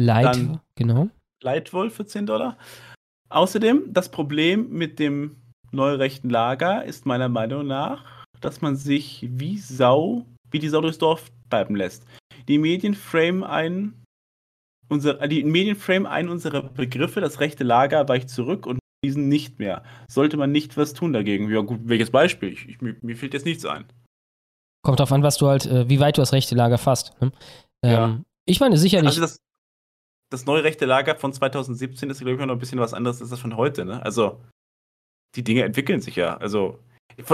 [0.00, 1.08] Leid, Dann- genau.
[1.42, 2.56] Leitwolf für 10 Dollar.
[3.28, 5.36] Außerdem, das Problem mit dem
[5.72, 10.98] neurechten Lager ist meiner Meinung nach, dass man sich wie Sau, wie die Sau durchs
[10.98, 12.04] Dorf bleiben lässt.
[12.48, 14.04] Die Medien frame ein,
[14.88, 19.58] unser, die Medien frame ein unsere Begriffe, das rechte Lager weicht zurück und diesen nicht
[19.58, 19.82] mehr.
[20.08, 21.50] Sollte man nicht was tun dagegen?
[21.50, 22.52] Ja gut, welches Beispiel?
[22.52, 23.84] Ich, ich, mir, mir fällt jetzt nichts ein.
[24.84, 27.20] Kommt drauf an, was du halt, äh, wie weit du das rechte Lager fasst.
[27.20, 27.32] Ne?
[27.84, 28.20] Ähm, Ja.
[28.44, 29.08] Ich meine sicherlich.
[29.08, 29.38] Also das,
[30.30, 33.30] das neue rechte Lager von 2017 ist, glaube ich, noch ein bisschen was anderes als
[33.30, 33.84] das von heute.
[33.84, 34.02] Ne?
[34.02, 34.40] Also,
[35.36, 36.36] die Dinge entwickeln sich ja.
[36.38, 36.80] Also,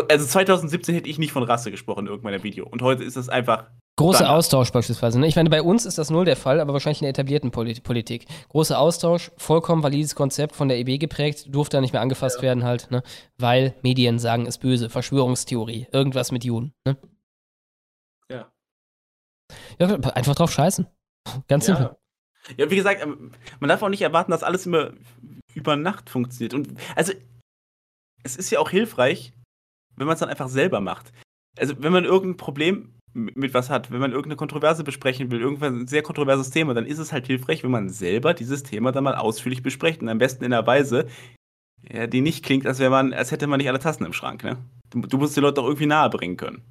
[0.08, 2.66] also 2017 hätte ich nicht von Rasse gesprochen in irgendeinem Video.
[2.66, 3.70] Und heute ist das einfach.
[3.96, 4.38] Großer Standard.
[4.38, 5.18] Austausch beispielsweise.
[5.18, 5.26] Ne?
[5.26, 7.82] Ich meine, bei uns ist das null der Fall, aber wahrscheinlich in der etablierten Polit
[7.82, 8.26] Politik.
[8.48, 12.62] Großer Austausch, vollkommen valides Konzept von der EB geprägt, durfte da nicht mehr angefasst werden
[12.62, 13.02] halt, ne?
[13.38, 16.72] weil Medien sagen, ist böse, Verschwörungstheorie, irgendwas mit Juden.
[16.84, 16.96] Ne?
[18.30, 18.52] Ja.
[19.80, 20.86] Ja, einfach drauf scheißen.
[21.48, 21.76] Ganz Ja.
[21.76, 21.96] simpel.
[22.56, 24.92] Ja, wie gesagt, ähm, man darf auch nicht erwarten, dass alles immer
[25.54, 26.54] über Nacht funktioniert.
[26.54, 27.12] Und also,
[28.22, 29.32] es ist ja auch hilfreich,
[29.98, 31.12] wenn man es dann einfach selber macht.
[31.58, 35.80] Also, wenn man irgendein Problem mit was hat, wenn man irgendeine Kontroverse besprechen will, irgendwann
[35.80, 39.04] ein sehr kontroverses Thema, dann ist es halt hilfreich, wenn man selber dieses Thema dann
[39.04, 41.06] mal ausführlich bespricht und am besten in einer Weise,
[41.90, 44.44] ja, die nicht klingt, als wäre man, als hätte man nicht alle Tassen im Schrank,
[44.44, 44.58] ne?
[44.90, 46.62] Du, du musst die Leute auch irgendwie nahe bringen können.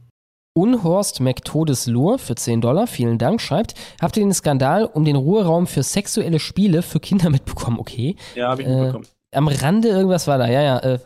[0.56, 5.68] Unhorst McTodeslur für 10 Dollar, vielen Dank, schreibt, habt ihr den Skandal um den Ruheraum
[5.68, 7.80] für sexuelle Spiele für Kinder mitbekommen?
[7.80, 8.16] Okay.
[8.36, 9.08] Ja, habe ich Äh, mitbekommen.
[9.36, 10.80] Am Rande irgendwas war da, ja, ja.
[10.80, 11.00] Äh,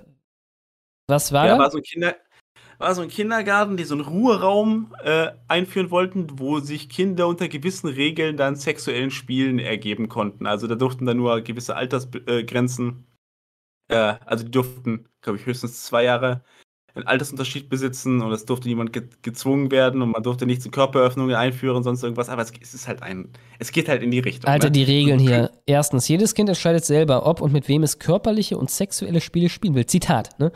[1.11, 1.59] was war Ja, da?
[1.59, 2.15] war so ein Kinder
[2.79, 7.47] war so ein Kindergarten, die so einen Ruheraum äh, einführen wollten, wo sich Kinder unter
[7.47, 10.47] gewissen Regeln dann sexuellen Spielen ergeben konnten.
[10.47, 13.05] Also da durften dann nur gewisse Altersgrenzen
[13.89, 16.43] Äh, also die durften, glaube ich, höchstens zwei Jahre
[16.93, 20.71] einen Altersunterschied besitzen und es durfte niemand ge gezwungen werden und man durfte nicht zu
[20.71, 22.29] Körperöffnungen einführen, sonst irgendwas.
[22.29, 23.29] Aber es, es ist halt ein,
[23.59, 24.49] es geht halt in die Richtung.
[24.49, 24.71] Alter, ne?
[24.73, 25.51] die Regeln hier.
[25.65, 29.75] Erstens, jedes Kind entscheidet selber, ob und mit wem es körperliche und sexuelle Spiele spielen
[29.75, 29.85] will.
[29.85, 30.51] Zitat, ne?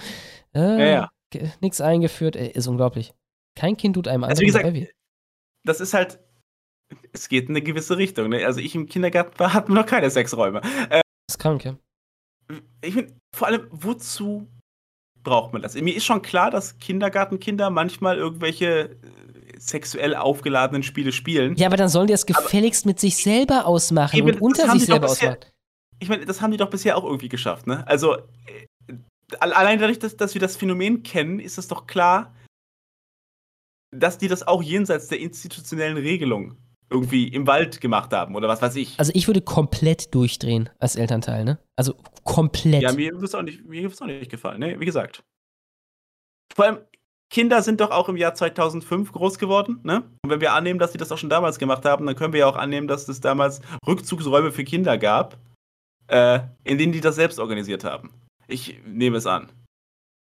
[0.55, 1.49] Äh, Ja, ja.
[1.61, 3.13] Nix eingeführt, ey, ist unglaublich.
[3.57, 4.87] Kein Kind tut einem Also wie gesagt, weh.
[5.65, 6.19] das ist halt,
[7.13, 8.29] es geht in eine gewisse Richtung.
[8.29, 8.45] Ne?
[8.45, 10.61] Also ich im Kindergarten war, hatten wir noch keine Sexräume.
[10.89, 11.75] Äh, ist krank, ja.
[12.81, 14.47] Ich finde, vor allem, wozu
[15.23, 15.73] braucht man das?
[15.75, 18.97] Mir ist schon klar, dass Kindergartenkinder manchmal irgendwelche äh,
[19.57, 21.55] sexuell aufgeladenen Spiele spielen.
[21.55, 24.71] Ja, aber dann sollen die es gefälligst mit sich selber ausmachen Eben, und das unter
[24.77, 25.51] sich selber bisher- ausmachen.
[25.99, 27.87] Ich meine, das haben die doch bisher auch irgendwie geschafft, ne?
[27.87, 28.21] Also, äh,
[29.39, 32.33] allein dadurch, dass, dass wir das Phänomen kennen, ist es doch klar,
[33.95, 36.57] dass die das auch jenseits der institutionellen Regelung
[36.89, 38.99] irgendwie im Wald gemacht haben oder was weiß ich.
[38.99, 41.57] Also ich würde komplett durchdrehen als Elternteil, ne?
[41.75, 42.83] Also komplett.
[42.83, 44.79] Ja, mir wird es auch, nicht- mir auch nicht gefallen, ne?
[44.79, 45.23] Wie gesagt.
[46.55, 46.77] Vor allem,
[47.31, 50.03] Kinder sind doch auch im Jahr 2005 groß geworden, ne?
[50.23, 52.41] Und wenn wir annehmen, dass sie das auch schon damals gemacht haben, dann können wir
[52.41, 55.37] ja auch annehmen, dass es damals Rückzugsräume für Kinder gab,
[56.07, 58.13] äh, in denen die das selbst organisiert haben.
[58.47, 59.49] Ich nehme es an.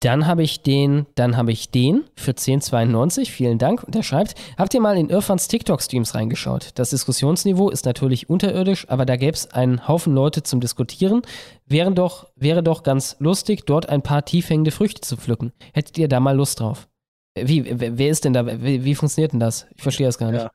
[0.01, 3.31] Dann habe ich den, dann habe ich den für 10,92.
[3.31, 3.83] Vielen Dank.
[3.83, 6.69] Und er schreibt, habt ihr mal in Irfans TikTok-Streams reingeschaut?
[6.75, 11.23] Das Diskussionsniveau ist natürlich unterirdisch, aber da gäbe es einen Haufen Leute zum Diskutieren.
[11.65, 15.51] Wäre doch, wäre doch ganz lustig, dort ein paar tiefhängende Früchte zu pflücken.
[15.73, 16.87] Hättet ihr da mal Lust drauf?
[17.35, 18.45] Wie, wer wer ist denn da?
[18.45, 19.65] Wie, wie funktioniert denn das?
[19.75, 20.41] Ich verstehe das gar nicht.
[20.41, 20.51] Ja.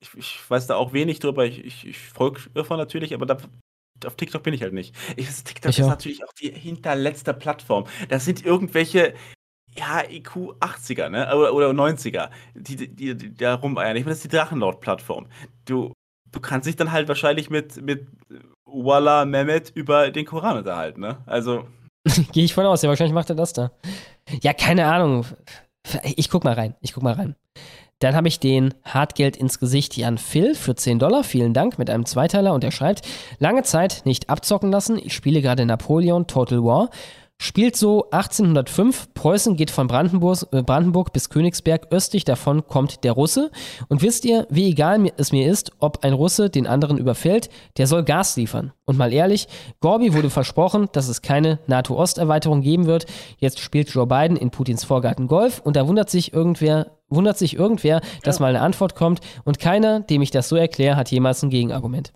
[0.00, 1.46] Ich, ich weiß da auch wenig drüber.
[1.46, 3.38] Ich, ich, ich folge Irfan natürlich, aber da,
[4.06, 4.94] auf TikTok bin ich halt nicht.
[5.16, 7.84] Ich, TikTok Ich ist natürlich auch die hinterletzte Plattform.
[8.08, 9.14] Das sind irgendwelche,
[9.76, 11.34] ja, IQ 80er, ne?
[11.34, 13.96] Oder, oder 90er, die, die, die, die da rumeiern.
[13.96, 15.26] Ich meine, das ist die Drachenlord-Plattform.
[15.64, 15.92] Du,
[16.30, 18.06] du kannst dich dann halt wahrscheinlich mit, mit
[18.64, 21.18] Walla Mehmet über den Koran unterhalten, ne?
[21.26, 21.66] Also,
[22.32, 23.70] Gehe ich von aus, ja, wahrscheinlich macht er das da.
[24.42, 25.26] Ja, keine Ahnung.
[26.16, 26.74] Ich guck mal rein.
[26.80, 27.34] Ich guck mal rein.
[28.00, 31.24] Dann habe ich den Hartgeld ins Gesicht Jan Phil für 10 Dollar.
[31.24, 33.02] Vielen Dank mit einem Zweiteiler und er schreibt:
[33.38, 34.98] Lange Zeit nicht abzocken lassen.
[35.02, 36.90] Ich spiele gerade Napoleon Total War.
[37.40, 39.14] Spielt so 1805.
[39.14, 41.86] Preußen geht von Brandenburg, äh, Brandenburg bis Königsberg.
[41.92, 43.52] Östlich davon kommt der Russe.
[43.88, 47.86] Und wisst ihr, wie egal es mir ist, ob ein Russe den anderen überfällt, der
[47.86, 48.72] soll Gas liefern.
[48.86, 49.46] Und mal ehrlich,
[49.80, 53.06] Gorbi wurde versprochen, dass es keine NATO-Osterweiterung geben wird.
[53.38, 57.54] Jetzt spielt Joe Biden in Putins Vorgarten Golf und da wundert sich irgendwer, wundert sich
[57.54, 61.42] irgendwer, dass mal eine Antwort kommt und keiner, dem ich das so erkläre, hat jemals
[61.44, 62.12] ein Gegenargument.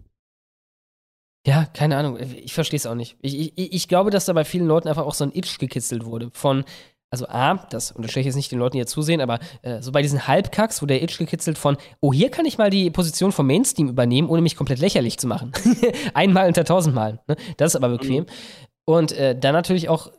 [1.47, 2.19] Ja, keine Ahnung.
[2.21, 3.17] Ich verstehe es auch nicht.
[3.21, 6.05] Ich, ich, ich glaube, dass da bei vielen Leuten einfach auch so ein Itch gekitzelt
[6.05, 6.31] wurde.
[6.33, 6.65] Von,
[7.11, 9.91] also A, das unterstelle ich jetzt nicht den Leuten, die jetzt zusehen, aber äh, so
[9.91, 13.33] bei diesen Halbkacks wurde der Itch gekitzelt von, oh, hier kann ich mal die Position
[13.33, 15.53] vom Mainstream übernehmen, ohne mich komplett lächerlich zu machen.
[16.15, 17.21] Einmal unter tausendmal.
[17.27, 17.37] Ne?
[17.57, 18.27] Das ist aber bequem.
[18.85, 20.13] Und äh, dann natürlich auch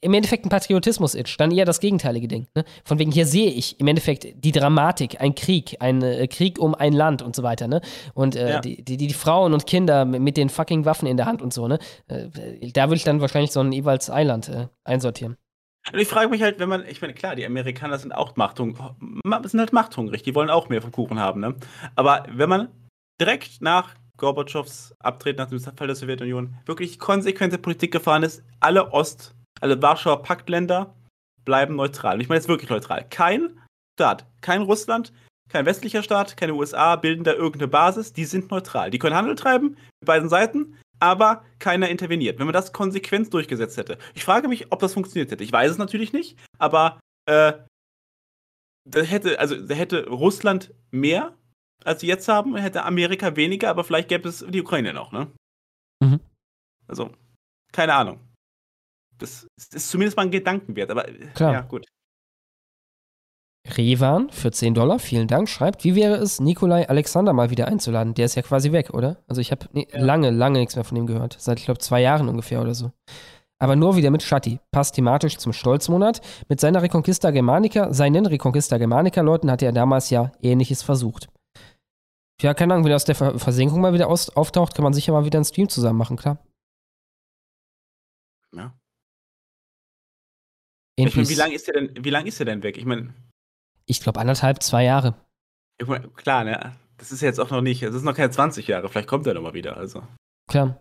[0.00, 2.46] im Endeffekt ein Patriotismus-Itch, dann eher das gegenteilige Ding.
[2.54, 2.64] Ne?
[2.84, 6.74] Von wegen, hier sehe ich im Endeffekt die Dramatik, ein Krieg, ein äh, Krieg um
[6.74, 7.68] ein Land und so weiter.
[7.68, 7.80] Ne?
[8.14, 8.60] Und äh, Ja.
[8.60, 11.68] die, die, die Frauen und Kinder mit, den fucking Waffen in der Hand und so.
[11.68, 11.78] Ne?
[12.08, 12.28] Äh,
[12.72, 15.36] da würde ich dann wahrscheinlich so ein Ewalds Eiland äh, einsortieren.
[15.92, 18.82] Und ich frage mich halt, wenn man, ich meine, klar, die Amerikaner sind auch machthungrig,
[19.44, 21.56] sind halt machthungrig, die wollen auch mehr vom Kuchen haben, ne?
[21.94, 22.68] Aber wenn man
[23.20, 28.92] direkt nach Gorbatschows Abtreten nach dem Fall der Sowjetunion wirklich konsequente Politik gefahren ist, alle
[28.92, 30.94] Ost-, alle Warschauer Paktländer
[31.44, 32.14] bleiben neutral.
[32.14, 33.06] Und ich meine jetzt wirklich neutral.
[33.08, 33.60] Kein
[33.98, 35.12] Staat, kein Russland,
[35.48, 38.90] kein westlicher Staat, keine USA bilden da irgendeine Basis, die sind neutral.
[38.90, 42.38] Die können Handel treiben mit beiden Seiten, aber keiner interveniert.
[42.38, 43.98] Wenn man das konsequent durchgesetzt hätte.
[44.14, 45.44] Ich frage mich, ob das funktioniert hätte.
[45.44, 47.52] Ich weiß es natürlich nicht, aber äh,
[48.84, 51.36] da hätte, also da hätte Russland mehr,
[51.84, 55.30] als sie jetzt haben, hätte Amerika weniger, aber vielleicht gäbe es die Ukraine noch, ne?
[56.02, 56.20] Mhm.
[56.86, 57.10] Also,
[57.72, 58.20] keine Ahnung.
[59.18, 61.52] Das ist zumindest mal ein Gedankenwert, aber Klar.
[61.52, 61.86] ja, gut.
[63.66, 68.12] Revan für 10 Dollar, vielen Dank, schreibt, wie wäre es, Nikolai Alexander mal wieder einzuladen?
[68.12, 69.22] Der ist ja quasi weg, oder?
[69.26, 71.36] Also ich habe lange, lange nichts mehr von ihm gehört.
[71.38, 72.92] Seit, ich glaube, zwei Jahren ungefähr oder so.
[73.58, 74.60] Aber nur wieder mit Shatti.
[74.70, 76.20] Passt thematisch zum Stolzmonat.
[76.48, 81.28] Mit seiner Reconquista Germanica, seinen Reconquista Germanica-Leuten hatte er damals ja Ähnliches versucht.
[82.42, 85.12] Ja, keine Ahnung, wenn er aus der Ver Versenkung mal wieder auftaucht, kann man sicher
[85.12, 86.38] mal wieder einen Stream zusammen machen, klar.
[90.96, 92.76] Ich meine, NPC wie lange ist er denn, wie lang ist er denn weg?
[92.76, 93.14] Ich meine,
[93.86, 95.14] Ich glaube anderthalb, zwei Jahre.
[95.80, 96.76] ich mein, klar, ne?
[96.98, 99.26] Das ist ja jetzt auch noch nicht, das ist noch keine 20 Jahre, vielleicht kommt
[99.26, 100.02] er noch mal wieder, also.
[100.48, 100.80] Klar.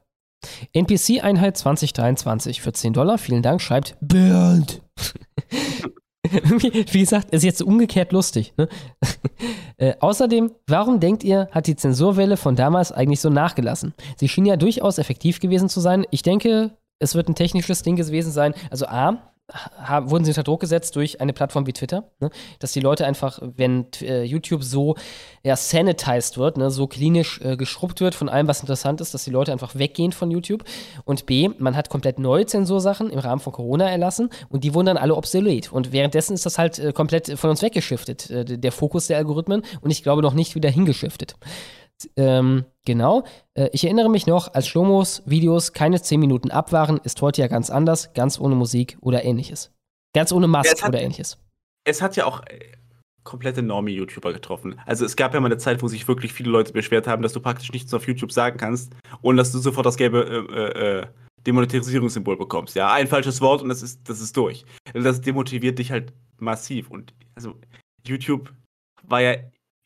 [0.74, 4.82] NPC-Einheit 2023 für 10 Dollar, vielen Dank, schreibt Bernd.
[6.32, 8.54] Wie gesagt, ist jetzt umgekehrt lustig.
[8.58, 8.70] Ne?
[9.78, 13.94] äh, außerdem, warum denkt ihr, hat die Zensurwelle von damals eigentlich so nachgelassen?
[14.18, 16.06] Sie schien ja durchaus effektiv gewesen zu sein.
[16.12, 18.54] Ich denke, es wird ein technisches Ding gewesen sein.
[18.70, 22.30] Also A, ha- wurden sie unter Druck gesetzt durch eine Plattform wie Twitter, ne?
[22.60, 24.96] dass die Leute einfach, wenn äh, YouTube so
[25.44, 26.72] ja, sanitized wird, ne?
[26.72, 30.12] so klinisch äh, geschrubbt wird von allem, was interessant ist, dass die Leute einfach weggehen
[30.12, 30.64] von YouTube.
[31.06, 34.88] Und B, man hat komplett neue Zensursachen im Rahmen von Corona erlassen und die wurden
[34.88, 35.72] dann alle obsolet.
[35.72, 39.64] Und währenddessen ist das halt äh, komplett von uns weggeschiftet, äh, der Fokus der Algorithmen
[39.82, 41.36] und ich glaube noch nicht wieder hingeschiftet.
[42.18, 43.24] Ähm, genau.
[43.54, 47.42] Äh, ich erinnere mich noch, als Schlomos Videos keine 10 Minuten ab waren, ist heute
[47.42, 49.72] ja ganz anders, ganz ohne Musik oder ähnliches.
[50.14, 51.38] Ganz ohne Ja, Mask es hat- oder ähnliches.
[51.86, 52.60] Es hat ja auch äh,
[53.24, 54.80] komplette Normie-YouTuber getroffen.
[54.86, 57.34] Also es gab ja mal eine Zeit, wo sich wirklich viele Leute beschwert haben, dass
[57.34, 61.08] du praktisch nichts auf YouTube sagen kannst und dass du sofort das gelbe äh, äh,
[61.46, 62.76] Demonetarisierungssymbol bekommst.
[62.76, 64.66] Ja, ein falsches Wort und das ist, das ist durch.
[64.94, 66.90] Das demotiviert dich halt massiv.
[66.90, 67.56] Und also
[68.06, 68.54] YouTube
[69.04, 69.36] war ja,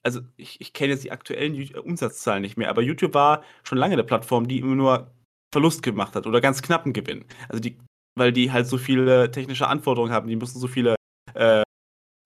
[0.08, 3.78] also ich, ich kenne jetzt die aktuellen Ju- Umsatzzahlen nicht mehr, aber YouTube war schon
[3.78, 5.12] lange eine Plattform, die immer nur
[5.54, 7.26] Verlust gemacht hat oder ganz knappen Gewinn.
[7.50, 7.78] Also die,
[8.18, 10.96] weil die halt so viele technische Anforderungen haben, die müssen so viele,
[11.34, 11.64] äh,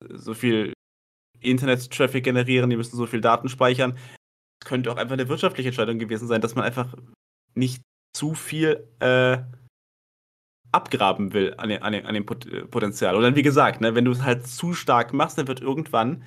[0.08, 0.72] so viel
[1.40, 3.98] Internet-Traffic generieren, die müssen so viel Daten speichern.
[4.62, 6.94] Es könnte auch einfach eine wirtschaftliche Entscheidung gewesen sein, dass man einfach
[7.54, 7.82] nicht
[8.16, 9.42] zu viel äh,
[10.70, 13.16] abgraben will an, an, an dem Pot äh, Potenzial.
[13.16, 16.22] Und dann, wie gesagt, ne, wenn du es halt zu stark machst, dann wird irgendwann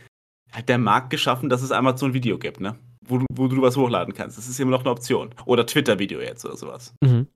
[0.56, 2.76] halt der Markt geschaffen, dass es Amazon Video gibt, ne?
[3.08, 4.38] Wo du, wo du was hochladen kannst.
[4.38, 5.30] Das ist immer noch eine Option.
[5.46, 6.94] Oder Twitter-Video jetzt oder sowas.
[7.02, 7.28] Mhm.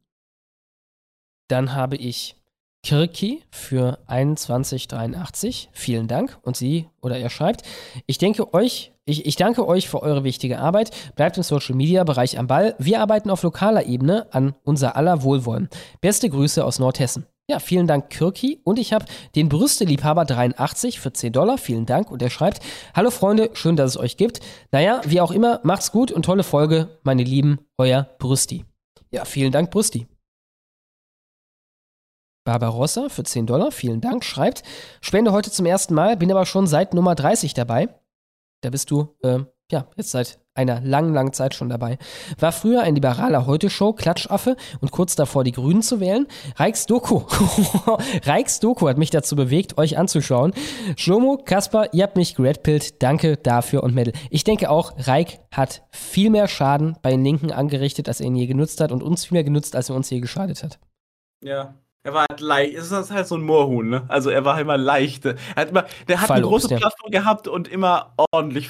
[1.48, 2.35] Dann habe ich
[2.82, 5.69] Kirki für 2183.
[5.74, 6.38] Vielen Dank.
[6.42, 7.64] Und sie oder er schreibt,
[8.08, 10.92] ich denke euch, ich, ich danke euch für eure wichtige Arbeit.
[11.16, 12.76] Bleibt im Social Media Bereich am Ball.
[12.80, 15.69] Wir arbeiten auf lokaler Ebene an unser aller Wohlwollen.
[16.02, 17.26] Beste Grüße aus Nordhessen.
[17.49, 18.62] Ja, vielen Dank, Kirki.
[18.64, 21.58] Und ich habe den Brüsteliebhaber 83 für 10 Dollar.
[21.58, 22.12] Vielen Dank.
[22.12, 22.62] Und er schreibt:
[22.96, 24.40] Hallo Freunde, schön, dass es euch gibt.
[24.72, 28.65] Naja, wie auch immer, macht's gut und tolle Folge, meine Lieben, euer Brüsti.
[29.10, 30.08] Ja, vielen Dank, Brüsti.
[32.46, 34.62] Barbarossa für 10 Dollar, vielen Dank, schreibt,
[35.01, 37.90] spende heute zum ersten Mal, bin aber schon seit Nummer 30 dabei.
[38.62, 39.40] Da bist du, äh,
[39.72, 41.98] ja, jetzt seit einer langen, langen Zeit schon dabei.
[42.38, 46.28] War früher ein liberaler Heute-Show, Klatschaffe und kurz davor die Grünen zu wählen.
[46.58, 47.22] Reichs Doku.
[48.26, 50.53] Reichs Doku hat mich dazu bewegt, euch anzuschauen.
[50.98, 53.02] Schlomo, Kasper, ihr habt mich geredpillt.
[53.02, 54.14] Danke dafür und Medal.
[54.30, 58.35] Ich denke auch, Reik hat viel mehr Schaden bei den Linken angerichtet, als er ihn
[58.35, 60.80] je genutzt hat und uns viel mehr genutzt, als er uns je geschadet hat.
[61.42, 61.76] Ja.
[62.03, 64.06] Er war halt leicht, es ist halt so ein Moorhuhn, ne?
[64.08, 65.26] Also er war immer leicht.
[65.26, 66.80] Er hat immer, der hat eine Fallobst, große ja.
[66.80, 68.69] Plattform gehabt und immer ordentlich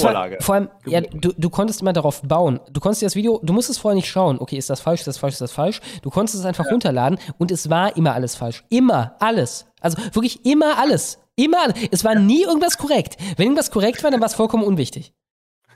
[0.00, 0.36] Vorlage.
[0.36, 2.60] war vor allem, ja, du, du konntest immer darauf bauen.
[2.70, 5.06] Du konntest dir das Video, du musstest vorher nicht schauen, okay, ist das falsch, ist
[5.06, 5.80] das falsch, ist das falsch.
[6.02, 8.64] Du konntest es einfach runterladen und es war immer alles falsch.
[8.70, 9.66] Immer alles.
[9.80, 11.18] Also wirklich immer alles.
[11.36, 11.74] Immer alles.
[11.90, 13.16] Es war nie irgendwas korrekt.
[13.36, 15.12] Wenn irgendwas korrekt war, dann war es vollkommen unwichtig.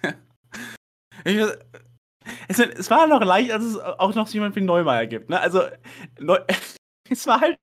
[1.25, 1.41] Ich,
[2.49, 5.31] es, es war noch leicht, als es auch noch jemand wie Neumeier gibt.
[5.31, 5.41] Ne?
[5.41, 5.63] Also,
[6.21, 6.39] Neu,
[7.11, 7.59] es war halt,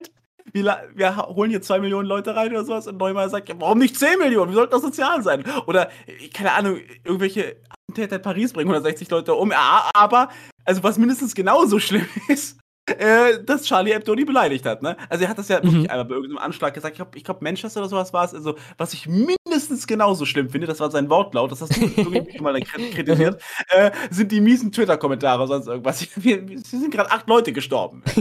[0.53, 3.79] wir, wir holen hier zwei Millionen Leute rein oder sowas und Neumeier sagt, ja, warum
[3.79, 4.51] nicht 10 Millionen?
[4.51, 5.43] Wir sollten doch sozial sein.
[5.65, 9.51] Oder, äh, keine Ahnung, irgendwelche Attentäter in Paris bringen 160 Leute um.
[9.51, 10.29] Aber,
[10.63, 14.81] also was mindestens genauso schlimm ist, äh, dass Charlie Hebdo die beleidigt hat.
[14.81, 14.97] Ne?
[15.09, 16.93] Also er hat das ja wirklich einmal bei irgendeinem Anschlag gesagt.
[16.93, 18.33] Ich glaube, ich glaub, Manchester oder sowas war es.
[18.33, 22.39] Also, was ich mindestens genauso schlimm finde, das war sein Wortlaut, das hast du irgendwie
[22.39, 26.05] mal kri- kritisiert, äh, sind die miesen Twitter-Kommentare, sonst irgendwas.
[26.23, 28.03] Wir, sind gerade acht Leute gestorben.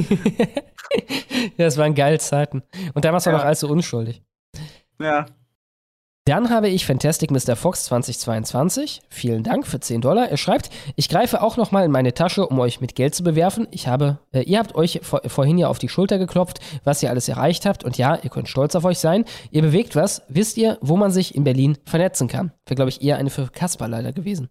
[1.57, 2.62] Ja, es waren geile Zeiten.
[2.95, 3.49] Und damals war Ja.
[3.49, 4.23] noch so unschuldig.
[5.01, 5.27] Ja.
[6.24, 7.56] Dann habe ich Fantastic Mr.
[7.56, 9.03] Fox 2022.
[9.08, 10.28] Vielen Dank für 10 Dollar.
[10.28, 13.67] Er schreibt, ich greife auch nochmal in meine Tasche, um euch mit Geld zu bewerfen.
[13.72, 17.10] Ich habe, äh, ihr habt euch vor, vorhin ja auf die Schulter geklopft, was ihr
[17.10, 17.83] alles erreicht habt.
[17.83, 19.24] Und ja, ihr könnt stolz auf euch sein.
[19.51, 20.22] Ihr bewegt was.
[20.28, 22.53] Wisst ihr, wo man sich in Berlin vernetzen kann?
[22.67, 24.49] Wäre, glaube ich, eher eine für Kasper leider gewesen.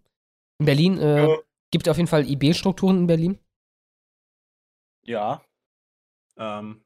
[0.59, 1.37] In Berlin äh, Ja.
[1.71, 3.39] gibt auf jeden Fall IB-Strukturen in Berlin.
[5.03, 5.41] Ja.
[6.37, 6.83] Ähm.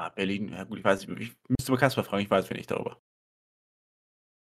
[0.00, 2.68] Ah, Berlin, ja gut, ich weiß nicht, ich müsste mal Kasper fragen, ich weiß wenig
[2.68, 3.00] darüber.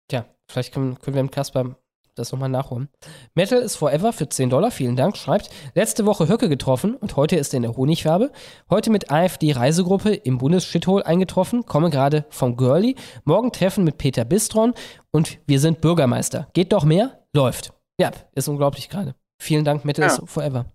[0.08, 1.76] Tja, vielleicht können, können wir mit Kasper
[2.14, 2.88] das nochmal nachholen.
[3.34, 7.34] Metal is Forever für 10 Dollar, vielen Dank, schreibt, letzte Woche Höcke getroffen und heute
[7.34, 8.30] ist er in der Honigwabe.
[8.68, 12.94] Heute mit AfD-Reisegruppe im Bundesshithole eingetroffen, komme gerade vom Girlie.
[13.24, 14.72] Morgen Treffen mit Peter Bistron
[15.10, 16.48] und wir sind Bürgermeister.
[16.52, 17.24] Geht doch mehr?
[17.34, 17.72] Läuft.
[18.00, 19.16] Ja, ist unglaublich gerade.
[19.42, 20.12] Vielen Dank, Metal Ja.
[20.14, 20.66] is Forever.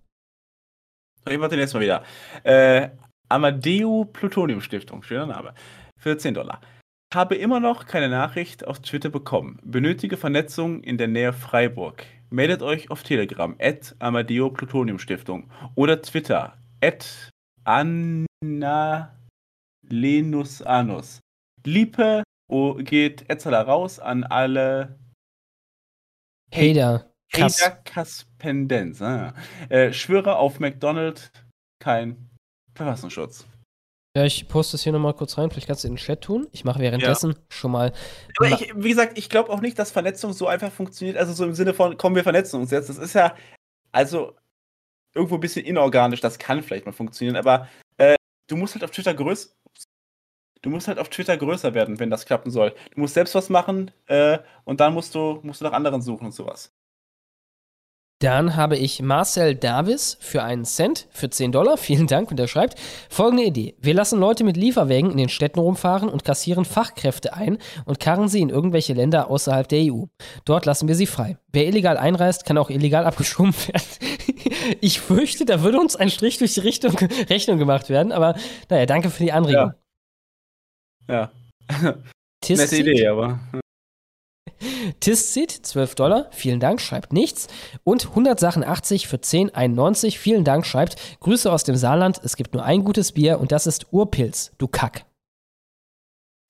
[1.28, 2.02] Ich mache den jetzt mal wieder.
[2.44, 2.90] Äh,
[3.28, 5.54] Amadeo Plutonium Stiftung, schöner Name.
[5.98, 6.60] 14 Dollar.
[7.14, 9.58] Habe immer noch keine Nachricht auf Twitter bekommen.
[9.64, 12.04] Benötige Vernetzung in der Nähe Freiburg.
[12.30, 15.50] Meldet euch auf Telegram, at Amadeo Plutonium Stiftung.
[15.76, 17.30] Oder Twitter, at
[17.64, 19.16] Anna
[19.88, 21.20] Lenus Anus.
[21.64, 24.98] Liebe oh, geht Etzala raus an alle
[26.52, 27.10] Hater.
[27.32, 27.60] Krass.
[27.84, 29.02] Kaspendenz.
[29.02, 29.34] Ah.
[29.68, 31.30] Äh, schwöre auf McDonald
[31.80, 32.30] kein
[32.76, 33.46] Verfassungsschutz.
[34.16, 35.50] Ja, ich poste es hier nochmal kurz rein.
[35.50, 36.48] Vielleicht kannst du in den Chat tun.
[36.52, 37.92] Ich mache währenddessen schon mal.
[38.38, 41.18] Aber ich, wie gesagt, ich glaube auch nicht, dass Vernetzung so einfach funktioniert.
[41.18, 42.88] Also so im Sinne von, kommen wir vernetzen uns jetzt.
[42.88, 43.34] Das ist ja,
[43.92, 44.34] also
[45.14, 46.20] irgendwo ein bisschen inorganisch.
[46.20, 49.50] Das kann vielleicht mal funktionieren, aber äh, du musst halt auf Twitter größer.
[50.62, 52.74] Du musst halt auf Twitter größer werden, wenn das klappen soll.
[52.94, 56.26] Du musst selbst was machen äh, und dann musst du, musst du nach anderen suchen
[56.26, 56.72] und sowas.
[58.20, 61.76] Dann habe ich Marcel Davis für einen Cent, für 10 Dollar.
[61.86, 62.30] Vielen Dank.
[62.30, 62.78] Und er schreibt
[63.10, 63.74] folgende Idee.
[63.78, 68.28] Wir lassen Leute mit Lieferwägen in den Städten rumfahren und kassieren Fachkräfte ein und karren
[68.28, 70.04] sie in irgendwelche Länder außerhalb der EU.
[70.46, 71.36] Dort lassen wir sie frei.
[71.52, 73.84] Wer illegal einreist, kann auch illegal abgeschoben werden.
[74.80, 76.96] ich fürchte, da würde uns ein Strich durch die Richtung,
[77.28, 78.12] Rechnung gemacht werden.
[78.12, 78.34] Aber
[78.70, 79.72] naja, danke für die Anregung.
[81.08, 81.30] Ja.
[82.40, 83.40] Tis Nette Idee, aber.
[85.00, 87.48] Tiszit, 12 Dollar, vielen Dank, schreibt nichts.
[87.84, 92.54] Und 100 Sachen 80 für 10,91, vielen Dank, schreibt Grüße aus dem Saarland, es gibt
[92.54, 95.06] nur ein gutes Bier und das ist Urpilz, du Kack.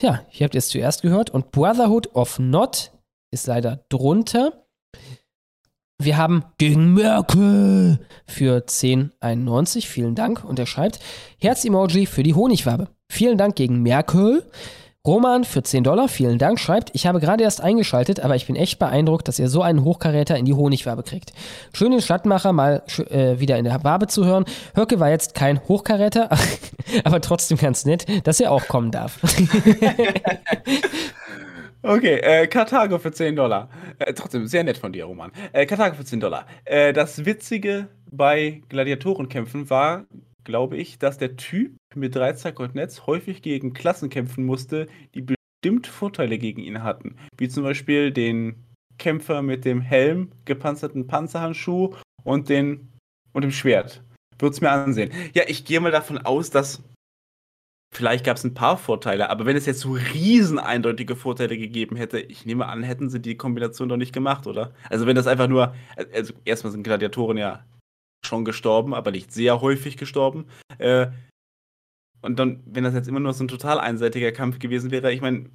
[0.03, 1.31] Ja, hier habt ihr es zuerst gehört.
[1.31, 2.93] Und Brotherhood of Not
[3.31, 4.67] ist leider drunter.
[5.99, 9.87] Wir haben gegen Merkel für 10,91.
[9.87, 10.45] Vielen Dank.
[10.45, 11.01] Und er schreibt
[11.39, 12.89] Herz-Emoji für die Honigwabe.
[13.09, 14.45] Vielen Dank gegen Merkel.
[15.07, 18.57] Roman für 10 Dollar, vielen Dank, schreibt, ich habe gerade erst eingeschaltet, aber ich bin
[18.57, 21.33] echt beeindruckt, dass ihr so einen Hochkaräter in die Honigwabe kriegt.
[21.73, 24.45] Schön den Stadtmacher mal äh, wieder in der Wabe zu hören.
[24.75, 26.31] Höcke war jetzt kein Hochkaräter,
[27.05, 29.21] aber trotzdem ganz nett, dass er auch kommen darf.
[31.83, 33.69] Okay, äh, Karthago für 10 Dollar.
[34.01, 35.31] Äh, trotzdem, sehr nett von dir, Roman.
[35.53, 36.45] Äh, Karthago für 10 Dollar.
[36.65, 40.05] Äh, das Witzige bei Gladiatorenkämpfen war,
[40.47, 45.23] glaube ich, dass der Typ mit Dreizack und Netz häufig gegen Klassen kämpfen musste, die
[45.23, 47.17] bestimmt Vorteile gegen ihn hatten.
[47.37, 48.65] Wie zum Beispiel den
[48.97, 52.93] Kämpfer mit dem Helm, gepanzerten Panzerhandschuh und, den,
[53.33, 54.03] und dem Schwert.
[54.39, 55.11] Würd's mir ansehen.
[55.35, 56.83] Ja, ich gehe mal davon aus, dass
[57.95, 61.97] vielleicht gab es ein paar Vorteile, aber wenn es jetzt so riesen eindeutige Vorteile gegeben
[61.97, 64.73] hätte, ich nehme an, hätten sie die Kombination doch nicht gemacht, oder?
[64.91, 65.75] Also wenn das einfach nur,
[66.13, 67.65] also erstmal sind Gladiatoren ja
[68.27, 70.47] schon gestorben, aber nicht sehr häufig gestorben.
[70.79, 71.09] Äh,
[72.23, 75.21] und dann, wenn das jetzt immer nur so ein total einseitiger Kampf gewesen wäre, ich
[75.21, 75.49] meine,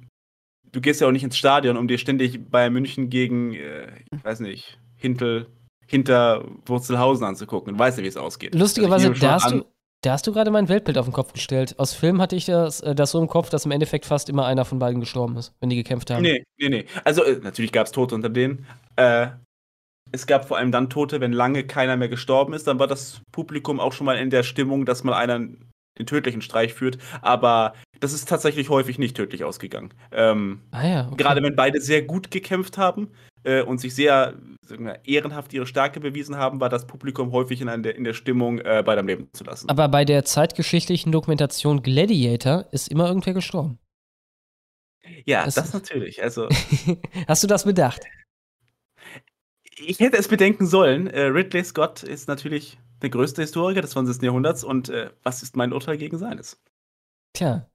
[0.72, 4.24] du gehst ja auch nicht ins Stadion, um dir ständig bei München gegen, äh, ich
[4.24, 5.46] weiß nicht, Hintel,
[5.86, 8.54] hinter Wurzelhausen anzugucken und weißt ja, wie es ausgeht.
[8.54, 9.64] Lustigerweise, Also da hast, du,
[10.02, 11.78] da hast du gerade mein Weltbild auf den Kopf gestellt.
[11.78, 14.46] Aus Film hatte ich das, äh, das so im Kopf, dass im Endeffekt fast immer
[14.46, 16.22] einer von beiden gestorben ist, wenn die gekämpft haben.
[16.22, 16.86] Nee, nee, nee.
[17.04, 18.66] Also äh, natürlich gab es Tote unter denen.
[18.96, 19.28] Äh,
[20.12, 22.66] es gab vor allem dann Tote, wenn lange keiner mehr gestorben ist.
[22.66, 25.38] Dann war das Publikum auch schon mal in der Stimmung, dass mal einer
[25.98, 26.98] den tödlichen Streich führt.
[27.20, 29.92] Aber das ist tatsächlich häufig nicht tödlich ausgegangen.
[30.10, 31.16] Ähm, Ah ja, okay.
[31.16, 33.08] Gerade wenn beide sehr gut gekämpft haben
[33.44, 34.34] äh, und sich sehr
[34.68, 38.58] wir, ehrenhaft ihre Stärke bewiesen haben, war das Publikum häufig in, einer, in der Stimmung,
[38.60, 39.68] äh, beide am Leben zu lassen.
[39.68, 43.78] Aber bei der zeitgeschichtlichen Dokumentation Gladiator ist immer irgendwer gestorben.
[45.26, 46.22] ja, das- das, natürlich.
[46.22, 46.48] Also.
[47.28, 48.00] Hast du das bedacht?
[49.86, 51.06] Ich hätte es bedenken sollen.
[51.06, 54.22] Äh, Ridley Scott ist natürlich der größte Historiker des 20.
[54.22, 56.60] Jahrhunderts und äh, was ist mein Urteil gegen seines?
[57.34, 57.68] Tja.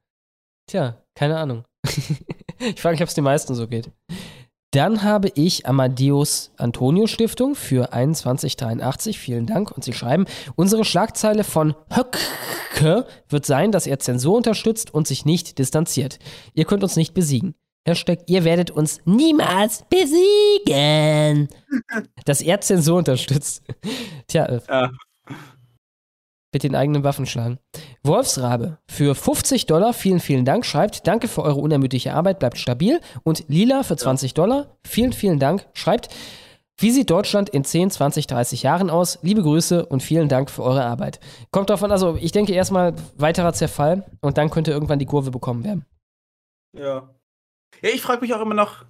[0.69, 1.65] Tja, keine Ahnung.
[2.59, 3.91] ich frage mich, ob es den meisten so geht.
[4.71, 9.17] Dann habe ich Amadeus Antonio Stiftung für 2183.
[9.17, 9.71] Vielen Dank.
[9.71, 10.25] Und sie schreiben,
[10.55, 16.19] unsere Schlagzeile von Höcke wird sein, dass er Zensur unterstützt und sich nicht distanziert.
[16.53, 17.55] Ihr könnt uns nicht besiegen.
[17.87, 21.47] Hashtag, ihr werdet uns niemals besiegen.
[22.25, 23.63] Dass er Zensur unterstützt.
[24.27, 24.91] Tja, äh, Ja.
[26.53, 27.59] mit den eigenen Waffen schlagen.
[28.03, 32.99] Wolfsrabe für 50 Dollar, vielen, vielen Dank, schreibt, danke für eure unermüdliche Arbeit, bleibt stabil.
[33.23, 36.09] Und Lila für 20 Dollar, vielen, vielen Dank, schreibt,
[36.79, 39.19] wie sieht Deutschland in 10, 20, 30 Jahren aus?
[39.21, 41.19] Liebe Grüße und vielen Dank für eure Arbeit.
[41.51, 45.63] Kommt davon, also ich denke erstmal weiterer Zerfall und dann könnte irgendwann die Kurve bekommen
[45.63, 45.85] werden.
[46.77, 47.09] Ja.
[47.81, 48.85] Ja, ich frage mich auch immer noch.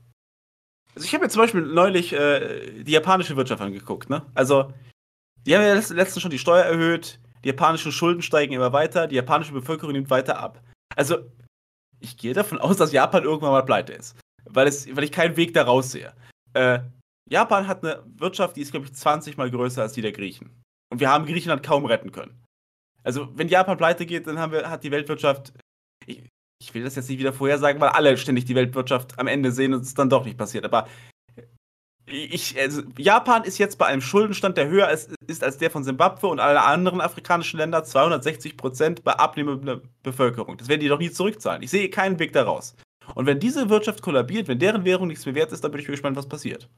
[0.96, 4.26] Also ich habe mir zum Beispiel neulich äh, die japanische Wirtschaft angeguckt, ne?
[4.34, 4.74] Also,
[5.46, 9.08] die haben ja letzt- letztens schon die Steuer erhöht, die japanischen Schulden steigen immer weiter,
[9.08, 10.62] die japanische Bevölkerung nimmt weiter ab.
[10.96, 11.20] Also,
[12.00, 14.16] ich gehe davon aus, dass Japan irgendwann mal pleite ist.
[14.46, 16.14] Weil, es, weil ich keinen Weg da raus sehe.
[16.53, 16.80] Äh,
[17.30, 20.50] Japan hat eine Wirtschaft, die ist, glaube ich, 20 mal größer als die der Griechen.
[20.90, 22.44] Und wir haben Griechenland kaum retten können.
[23.03, 25.53] Also, wenn Japan pleite geht, dann wir, hat die Weltwirtschaft.
[26.06, 26.24] Ich,
[26.59, 29.73] ich will das jetzt nicht wieder vorhersagen, weil alle ständig die Weltwirtschaft am Ende sehen
[29.73, 30.65] und es dann doch nicht passiert.
[30.65, 30.88] Aber
[32.09, 35.83] ich, also Japan ist jetzt bei einem Schuldenstand, der höher ist, ist als der von
[35.83, 40.57] Simbabwe und alle anderen afrikanischen Länder, 260 Prozent bei abnehmender Bevölkerung.
[40.57, 41.61] Das werden die doch nie zurückzahlen.
[41.63, 42.75] Ich sehe keinen Weg daraus.
[43.15, 45.88] Und wenn diese Wirtschaft kollabiert, wenn deren Währung nichts mehr wert ist, dann bin ich
[45.88, 46.69] gespannt, was passiert.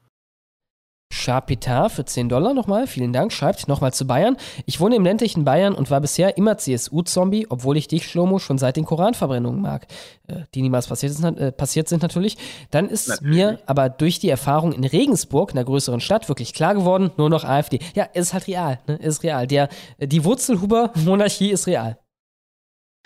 [1.10, 4.36] Chapitar für 10 Dollar nochmal, vielen Dank, schreibt nochmal zu Bayern.
[4.64, 8.58] Ich wohne im ländlichen Bayern und war bisher immer CSU-Zombie, obwohl ich dich, Schlomo, schon
[8.58, 9.86] seit den Koranverbrennungen mag,
[10.28, 12.38] äh, die niemals passiert, ist, äh, passiert sind natürlich.
[12.70, 13.36] Dann ist natürlich.
[13.36, 17.44] mir aber durch die Erfahrung in Regensburg, einer größeren Stadt, wirklich klar geworden, nur noch
[17.44, 17.80] AfD.
[17.94, 18.96] Ja, ist halt real, ne?
[18.96, 19.46] ist real.
[19.46, 21.98] Der, die Wurzelhuber-Monarchie ist real.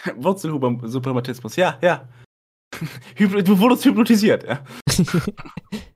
[0.17, 2.07] Wurzelhuber-Suprematismus, ja, ja.
[3.17, 4.61] du wurdest hypnotisiert, ja.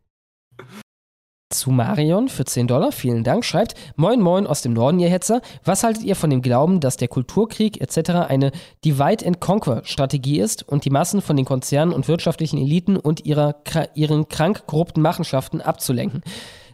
[1.58, 5.42] zu Marion für 10 Dollar, vielen Dank, schreibt, Moin Moin aus dem Norden, ihr Hetzer.
[5.65, 8.10] Was haltet ihr von dem Glauben, dass der Kulturkrieg etc.
[8.28, 8.53] eine
[8.85, 13.26] Divide and Conquer Strategie ist und die Massen von den Konzernen und wirtschaftlichen Eliten und
[13.26, 13.57] ihrer,
[13.94, 16.23] ihren krank korrupten Machenschaften abzulenken?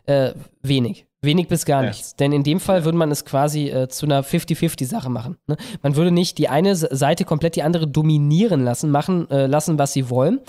[0.06, 1.06] Äh, wenig.
[1.22, 1.88] Wenig bis gar ja.
[1.88, 2.16] nichts.
[2.16, 5.38] Denn in dem Fall würde man es quasi äh, zu einer 50-50-Sache machen.
[5.46, 5.56] Ne?
[5.82, 9.94] Man würde nicht die eine Seite komplett die andere dominieren lassen, machen äh, lassen, was
[9.94, 10.40] sie wollen.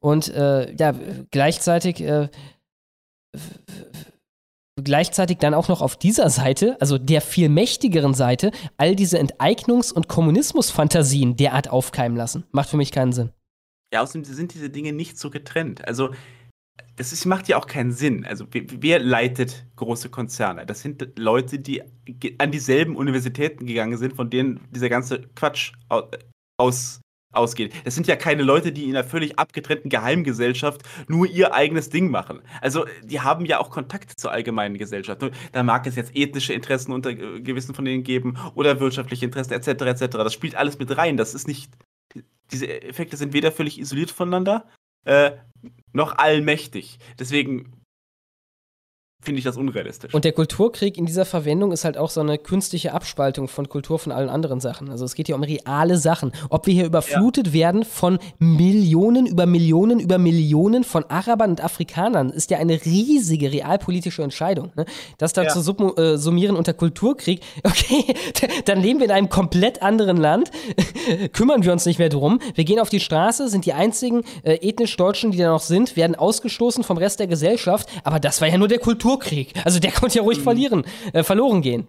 [0.00, 0.94] Und äh, ja,
[1.30, 2.28] gleichzeitig äh,
[4.82, 9.92] gleichzeitig dann auch noch auf dieser Seite, also der viel mächtigeren Seite, all diese Enteignungs-
[9.92, 12.44] und Kommunismusfantasien derart aufkeimen lassen.
[12.52, 13.30] Macht für mich keinen Sinn.
[13.92, 15.86] Ja, außerdem sind diese Dinge nicht so getrennt.
[15.86, 16.10] Also,
[16.96, 18.24] das ist, macht ja auch keinen Sinn.
[18.26, 20.66] Also, wer, wer leitet große Konzerne?
[20.66, 21.82] Das sind Leute, die
[22.38, 25.72] an dieselben Universitäten gegangen sind, von denen dieser ganze Quatsch
[26.58, 27.00] aus,
[27.32, 27.74] ausgeht.
[27.84, 32.10] Das sind ja keine Leute, die in einer völlig abgetrennten Geheimgesellschaft nur ihr eigenes Ding
[32.10, 32.40] machen.
[32.60, 35.22] Also die haben ja auch Kontakt zur allgemeinen Gesellschaft.
[35.52, 39.68] Da mag es jetzt ethnische Interessen unter gewissen von denen geben oder wirtschaftliche Interessen etc.
[39.68, 40.06] etc.
[40.12, 41.16] Das spielt alles mit rein.
[41.16, 41.70] Das ist nicht.
[42.50, 44.64] Diese Effekte sind weder völlig isoliert voneinander
[45.04, 45.32] äh,
[45.92, 46.98] noch allmächtig.
[47.18, 47.77] Deswegen
[49.20, 50.14] finde ich das unrealistisch.
[50.14, 53.98] Und der Kulturkrieg in dieser Verwendung ist halt auch so eine künstliche Abspaltung von Kultur
[53.98, 54.90] von allen anderen Sachen.
[54.90, 56.30] Also es geht hier um reale Sachen.
[56.50, 57.52] Ob wir hier überflutet ja.
[57.52, 63.50] werden von Millionen über Millionen über Millionen von Arabern und Afrikanern, ist ja eine riesige
[63.50, 64.70] realpolitische Entscheidung.
[64.76, 64.84] Ne?
[65.18, 65.48] Das da ja.
[65.48, 68.14] zu äh, summieren unter Kulturkrieg, okay,
[68.66, 70.52] dann leben wir in einem komplett anderen Land,
[71.32, 72.38] kümmern wir uns nicht mehr drum.
[72.54, 75.96] Wir gehen auf die Straße, sind die einzigen äh, ethnisch Deutschen, die da noch sind,
[75.96, 77.88] werden ausgestoßen vom Rest der Gesellschaft.
[78.04, 79.08] Aber das war ja nur der Kulturkrieg.
[79.18, 79.52] Kulturkrieg.
[79.64, 80.42] Also der konnte ja ruhig mhm.
[80.42, 81.88] verlieren, äh, verloren gehen.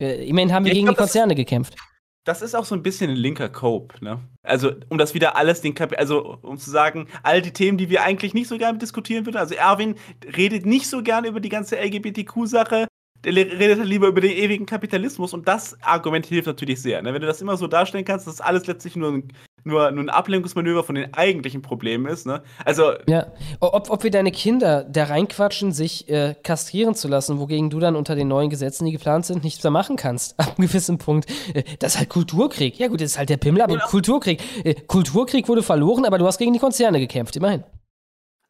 [0.00, 1.76] Äh, immerhin haben wir ja, gegen glaub, die Konzerne das, gekämpft.
[2.24, 4.20] Das ist auch so ein bisschen ein linker Cope, ne?
[4.42, 7.90] Also, um das wieder alles den Kap also um zu sagen, all die Themen, die
[7.90, 9.36] wir eigentlich nicht so gerne diskutieren würden.
[9.36, 9.96] Also Erwin
[10.36, 12.86] redet nicht so gerne über die ganze LGBTQ-Sache,
[13.24, 17.02] der redet lieber über den ewigen Kapitalismus und das Argument hilft natürlich sehr.
[17.02, 17.12] Ne?
[17.12, 19.32] Wenn du das immer so darstellen kannst, dass alles letztlich nur ein
[19.64, 22.26] nur, nur ein Ablenkungsmanöver von den eigentlichen Problemen ist.
[22.26, 22.42] Ne?
[22.64, 23.26] Also ja,
[23.60, 27.96] ob, ob wir deine Kinder da reinquatschen, sich äh, kastrieren zu lassen, wogegen du dann
[27.96, 30.34] unter den neuen Gesetzen, die geplant sind, nichts mehr machen kannst.
[30.38, 31.28] Ab einem gewissen Punkt.
[31.54, 32.78] Äh, das ist halt Kulturkrieg.
[32.78, 33.86] Ja gut, das ist halt der Pimmel, aber ja.
[33.86, 34.40] Kulturkrieg.
[34.64, 37.64] Äh, Kulturkrieg wurde verloren, aber du hast gegen die Konzerne gekämpft, immerhin.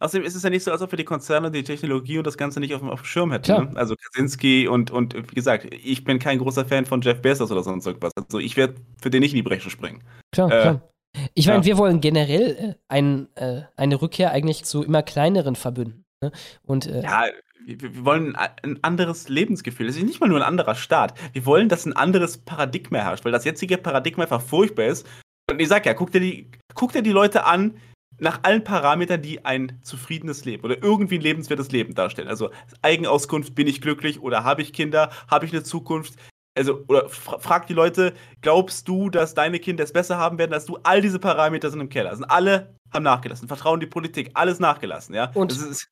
[0.01, 2.39] Außerdem ist es ja nicht so, als ob wir die Konzerne, die Technologie und das
[2.39, 3.53] Ganze nicht auf dem, auf dem Schirm hätten.
[3.53, 3.73] Ne?
[3.75, 7.63] Also Kaczynski und, und wie gesagt, ich bin kein großer Fan von Jeff Bezos oder
[7.63, 8.13] sonst irgendwas.
[8.17, 10.03] Also ich werde für den nicht in die Bresche springen.
[10.33, 10.91] Klar, äh, klar.
[11.35, 11.65] Ich meine, ja.
[11.65, 16.05] wir wollen generell äh, ein, äh, eine Rückkehr eigentlich zu immer kleineren Verbünden.
[16.23, 16.33] Ne?
[16.63, 17.25] Und, äh, ja,
[17.65, 19.89] wir, wir, wollen ein anderes Lebensgefühl.
[19.89, 21.15] Es ist nicht mal nur ein anderer Staat.
[21.33, 25.07] Wir wollen, dass ein anderes Paradigma herrscht, weil das jetzige Paradigma einfach furchtbar ist.
[25.51, 27.77] Und ich sag ja, guck dir die, guck dir die Leute an,
[28.19, 32.29] nach allen Parametern, die ein zufriedenes Leben oder irgendwie ein lebenswertes Leben darstellen.
[32.29, 32.51] Also
[32.83, 36.15] Eigenauskunft, bin ich glücklich oder habe ich Kinder, habe ich eine Zukunft,
[36.57, 40.67] also, oder frag die Leute, glaubst du, dass deine Kinder es besser haben werden als
[40.67, 40.79] du?
[40.83, 42.15] All diese Parameter sind im Keller.
[42.15, 43.49] Sind alle haben nachgelassen.
[43.49, 45.31] Vertrauen die Politik, alles nachgelassen, ja.
[45.35, 45.89] Und ist,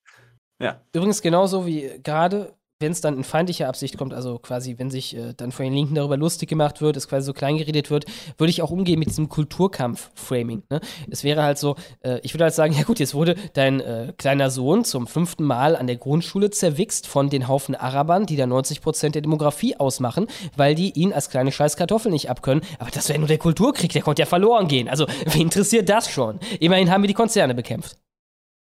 [0.60, 0.82] ja.
[0.92, 5.16] übrigens genauso wie gerade wenn es dann in feindlicher Absicht kommt, also quasi, wenn sich
[5.16, 8.50] äh, dann von den Linken darüber lustig gemacht wird, es quasi so kleingeredet wird, würde
[8.50, 10.62] ich auch umgehen mit diesem Kulturkampf-Framing.
[10.70, 10.80] Ne?
[11.10, 14.12] Es wäre halt so, äh, ich würde halt sagen, ja gut, jetzt wurde dein äh,
[14.16, 18.46] kleiner Sohn zum fünften Mal an der Grundschule zerwichst von den Haufen Arabern, die da
[18.46, 22.62] 90 Prozent der Demografie ausmachen, weil die ihn als kleine Scheißkartoffel nicht abkönnen.
[22.78, 24.88] Aber das wäre nur der Kulturkrieg, der konnte ja verloren gehen.
[24.88, 26.38] Also, wie interessiert das schon?
[26.60, 27.98] Immerhin haben wir die Konzerne bekämpft.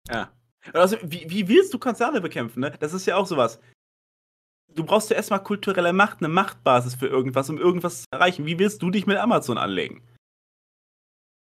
[0.10, 0.32] Ja.
[0.74, 2.62] Also, wie, wie willst du Konzerne bekämpfen?
[2.62, 2.74] Ne?
[2.80, 3.60] Das ist ja auch sowas
[4.76, 8.46] du brauchst ja erstmal kulturelle Macht, eine Machtbasis für irgendwas, um irgendwas zu erreichen.
[8.46, 10.02] Wie willst du dich mit Amazon anlegen?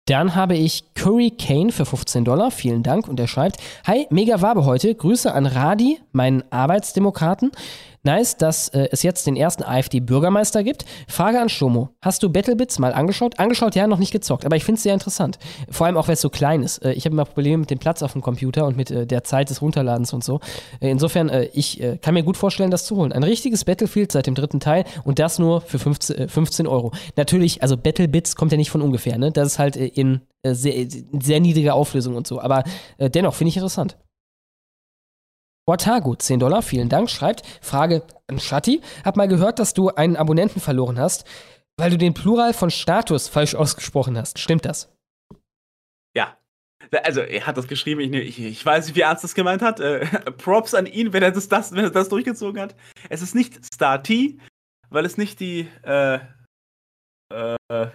[0.08, 2.52] Dann habe ich Curry Kane für 15 Dollar.
[2.52, 3.08] Vielen Dank.
[3.08, 4.94] Und er schreibt: Hi, mega Wabe heute.
[4.94, 7.50] Grüße an Radi, meinen Arbeitsdemokraten.
[8.06, 10.84] Nice, dass äh, es jetzt den ersten AfD-Bürgermeister gibt.
[11.08, 11.90] Frage an Shomo.
[12.00, 13.38] Hast du Battlebits mal angeschaut?
[13.38, 15.38] Angeschaut, ja, noch nicht gezockt, aber ich finde es sehr interessant.
[15.70, 16.78] Vor allem auch, weil es so klein ist.
[16.84, 19.24] Äh, ich habe immer Probleme mit dem Platz auf dem Computer und mit äh, der
[19.24, 20.40] Zeit des Runterladens und so.
[20.80, 23.12] Äh, insofern, äh, ich äh, kann mir gut vorstellen, das zu holen.
[23.12, 26.92] Ein richtiges Battlefield seit dem dritten Teil und das nur für 15, 15 Euro.
[27.16, 29.32] Natürlich, also Battlebits kommt ja nicht von ungefähr, ne?
[29.32, 30.86] Das ist halt in sehr,
[31.20, 32.40] sehr niedriger Auflösung und so.
[32.40, 32.62] Aber
[32.98, 33.96] dennoch finde ich interessant.
[35.68, 40.16] Ortago, 10 Dollar, vielen Dank, schreibt, Frage an Shatti, hab mal gehört, dass du einen
[40.16, 41.26] Abonnenten verloren hast,
[41.76, 44.38] weil du den Plural von Status falsch ausgesprochen hast.
[44.38, 44.94] Stimmt das?
[46.16, 46.38] Ja.
[47.02, 49.80] Also, er hat das geschrieben, ich, ich, ich weiß nicht, wie ernst das gemeint hat.
[49.80, 50.06] Äh,
[50.38, 52.76] Props an ihn, wenn er das, das, wenn er das durchgezogen hat.
[53.10, 54.38] Es ist nicht Star-T,
[54.88, 56.20] weil es nicht die, äh,
[57.32, 57.90] äh,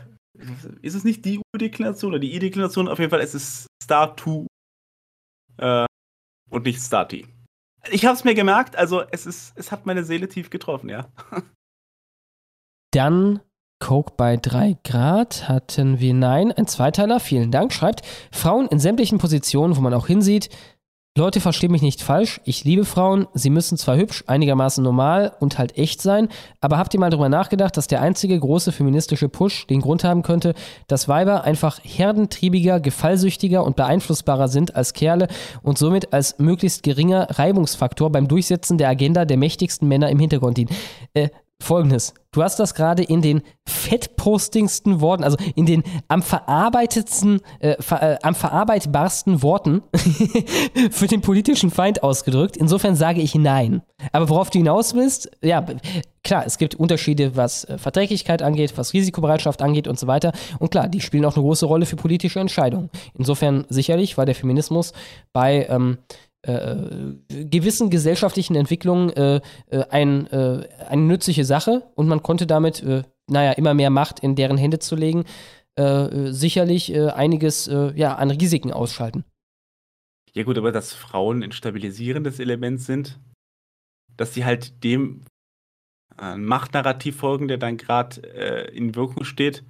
[0.82, 2.90] ist es nicht die U-Deklination oder die I-Deklination?
[2.90, 4.46] Auf jeden Fall, es ist Star-2
[5.58, 5.86] äh,
[6.50, 7.28] und nicht Star-T.
[7.90, 11.08] Ich habe es mir gemerkt, also es ist, es hat meine Seele tief getroffen, ja.
[12.92, 13.42] Dann
[13.80, 19.18] Coke bei 3 Grad hatten wir nein, ein Zweiteiler, vielen Dank, schreibt Frauen in sämtlichen
[19.18, 20.50] Positionen, wo man auch hinsieht.
[21.18, 25.58] Leute, verstehen mich nicht falsch, ich liebe Frauen, sie müssen zwar hübsch, einigermaßen normal und
[25.58, 26.30] halt echt sein,
[26.62, 30.22] aber habt ihr mal drüber nachgedacht, dass der einzige große feministische Push den Grund haben
[30.22, 30.54] könnte,
[30.88, 35.28] dass Weiber einfach herdentriebiger, gefallsüchtiger und beeinflussbarer sind als Kerle
[35.64, 40.56] und somit als möglichst geringer Reibungsfaktor beim Durchsetzen der Agenda der mächtigsten Männer im Hintergrund
[40.56, 40.70] dienen.
[41.14, 41.28] Äh,
[41.62, 42.14] Folgendes.
[42.34, 48.02] Du hast das gerade in den fettpostingsten Worten, also in den am verarbeitetsten, äh, ver,
[48.02, 49.82] äh, am verarbeitbarsten Worten
[50.92, 52.56] für den politischen Feind ausgedrückt.
[52.56, 53.82] Insofern sage ich nein.
[54.14, 55.66] Aber worauf du hinaus willst, ja,
[56.24, 60.32] klar, es gibt Unterschiede, was äh, Verträglichkeit angeht, was Risikobereitschaft angeht und so weiter.
[60.60, 62.90] Und klar, die spielen auch eine große Rolle für politische Entscheidungen.
[63.14, 64.94] Insofern sicherlich war der Feminismus
[65.34, 65.98] bei ähm,
[66.44, 66.76] äh,
[67.30, 73.04] gewissen gesellschaftlichen Entwicklungen äh, äh, ein, äh, eine nützliche Sache und man konnte damit, äh,
[73.30, 75.26] naja, immer mehr Macht in deren Hände zu legen,
[75.76, 79.24] äh, sicherlich einiges ja, an Risiken ausschalten.
[80.34, 83.20] Ja gut, aber dass Frauen ein stabilisierendes Element sind,
[84.18, 85.24] dass sie halt dem
[86.18, 88.20] Machtnarrativ folgen, der dann gerade
[88.74, 89.64] in Wirkung steht,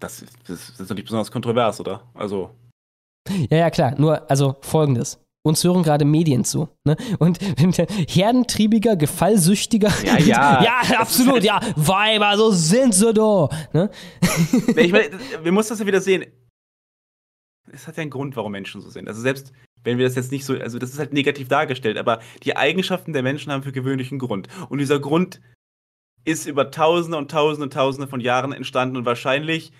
[0.00, 2.02] das, das ist doch nicht besonders kontrovers, oder?
[2.12, 2.50] Also.
[3.50, 3.94] Ja, ja, klar.
[3.98, 6.68] Nur, also folgendes uns hören gerade Medien zu.
[6.84, 6.96] Ne?
[7.18, 7.38] Und
[8.08, 9.92] herdentriebiger, gefallsüchtiger.
[10.04, 10.62] Ja, ja.
[10.90, 11.60] ja, absolut, ja.
[11.76, 13.50] Weiber, so sind sie doch.
[13.72, 13.90] Ne?
[14.76, 15.10] Ich meine,
[15.42, 16.24] wir müssen das ja wieder sehen.
[17.72, 19.08] Es hat ja einen Grund, warum Menschen so sind.
[19.08, 22.20] Also selbst wenn wir das jetzt nicht so, also das ist halt negativ dargestellt, aber
[22.42, 24.48] die Eigenschaften der Menschen haben für gewöhnlich einen Grund.
[24.68, 25.40] Und dieser Grund
[26.24, 29.72] ist über Tausende und Tausende und Tausende von Jahren entstanden und wahrscheinlich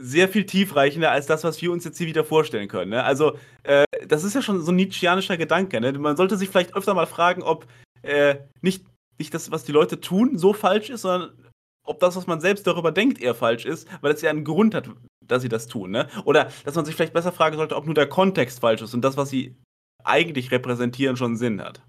[0.00, 2.90] sehr viel tiefreichender als das, was wir uns jetzt hier wieder vorstellen können.
[2.90, 3.04] Ne?
[3.04, 5.80] Also, äh, das ist ja schon so ein Nietzscheanischer Gedanke.
[5.80, 5.92] Ne?
[5.92, 7.66] Man sollte sich vielleicht öfter mal fragen, ob
[8.02, 8.84] äh, nicht,
[9.18, 11.32] nicht das, was die Leute tun, so falsch ist, sondern
[11.84, 14.74] ob das, was man selbst darüber denkt, eher falsch ist, weil es ja einen Grund
[14.74, 14.90] hat,
[15.26, 15.90] dass sie das tun.
[15.90, 16.08] Ne?
[16.24, 19.02] Oder dass man sich vielleicht besser fragen sollte, ob nur der Kontext falsch ist und
[19.02, 19.56] das, was sie
[20.04, 21.82] eigentlich repräsentieren, schon Sinn hat.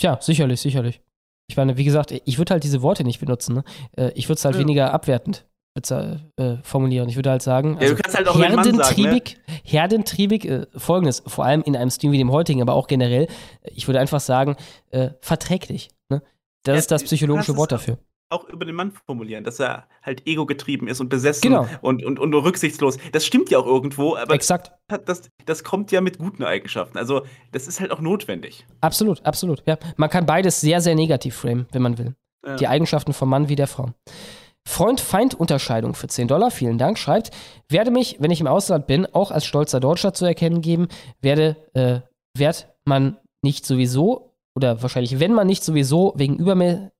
[0.00, 1.00] Ja, sicherlich, sicherlich.
[1.48, 3.56] Ich meine, wie gesagt, ich würde halt diese Worte nicht benutzen.
[3.56, 3.64] Ne?
[3.96, 4.60] Äh, ich würde es halt ja.
[4.60, 7.08] weniger abwertend äh, formulieren.
[7.08, 9.60] Ich würde halt sagen, also ja, halt herdentriebig, sagen, ne?
[9.64, 13.26] herdentriebig äh, folgendes, vor allem in einem Stream wie dem heutigen, aber auch generell,
[13.62, 14.56] ich würde einfach sagen,
[14.90, 15.90] äh, verträglich.
[16.10, 16.22] Ne?
[16.62, 17.98] Das ja, ist das psychologische Wort dafür.
[18.30, 21.68] Auch über den Mann formulieren, dass er halt ego-getrieben ist und besessen genau.
[21.82, 22.96] und, und, und rücksichtslos.
[23.12, 24.72] Das stimmt ja auch irgendwo, aber Exakt.
[25.04, 26.98] Das, das kommt ja mit guten Eigenschaften.
[26.98, 28.66] Also, das ist halt auch notwendig.
[28.80, 29.62] Absolut, absolut.
[29.66, 29.76] Ja.
[29.96, 32.14] Man kann beides sehr, sehr negativ framen, wenn man will.
[32.46, 32.56] Ja.
[32.56, 33.90] Die Eigenschaften vom Mann wie der Frau.
[34.66, 37.30] Freund-Feind-Unterscheidung für 10 Dollar, vielen Dank, schreibt,
[37.68, 40.88] werde mich, wenn ich im Ausland bin, auch als stolzer Deutscher zu erkennen geben,
[41.20, 42.00] werde, äh,
[42.36, 46.90] wird man nicht sowieso, oder wahrscheinlich, wenn man nicht sowieso wegen übermä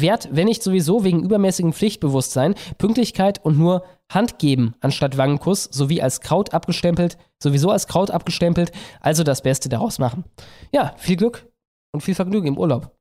[0.00, 6.02] Wert, wenn nicht sowieso wegen übermäßigem Pflichtbewusstsein, Pünktlichkeit und nur Hand geben anstatt Wangenkuss, sowie
[6.02, 10.24] als Kraut abgestempelt, sowieso als Kraut abgestempelt, also das Beste daraus machen.
[10.72, 11.46] Ja, viel Glück
[11.92, 12.96] und viel Vergnügen im Urlaub.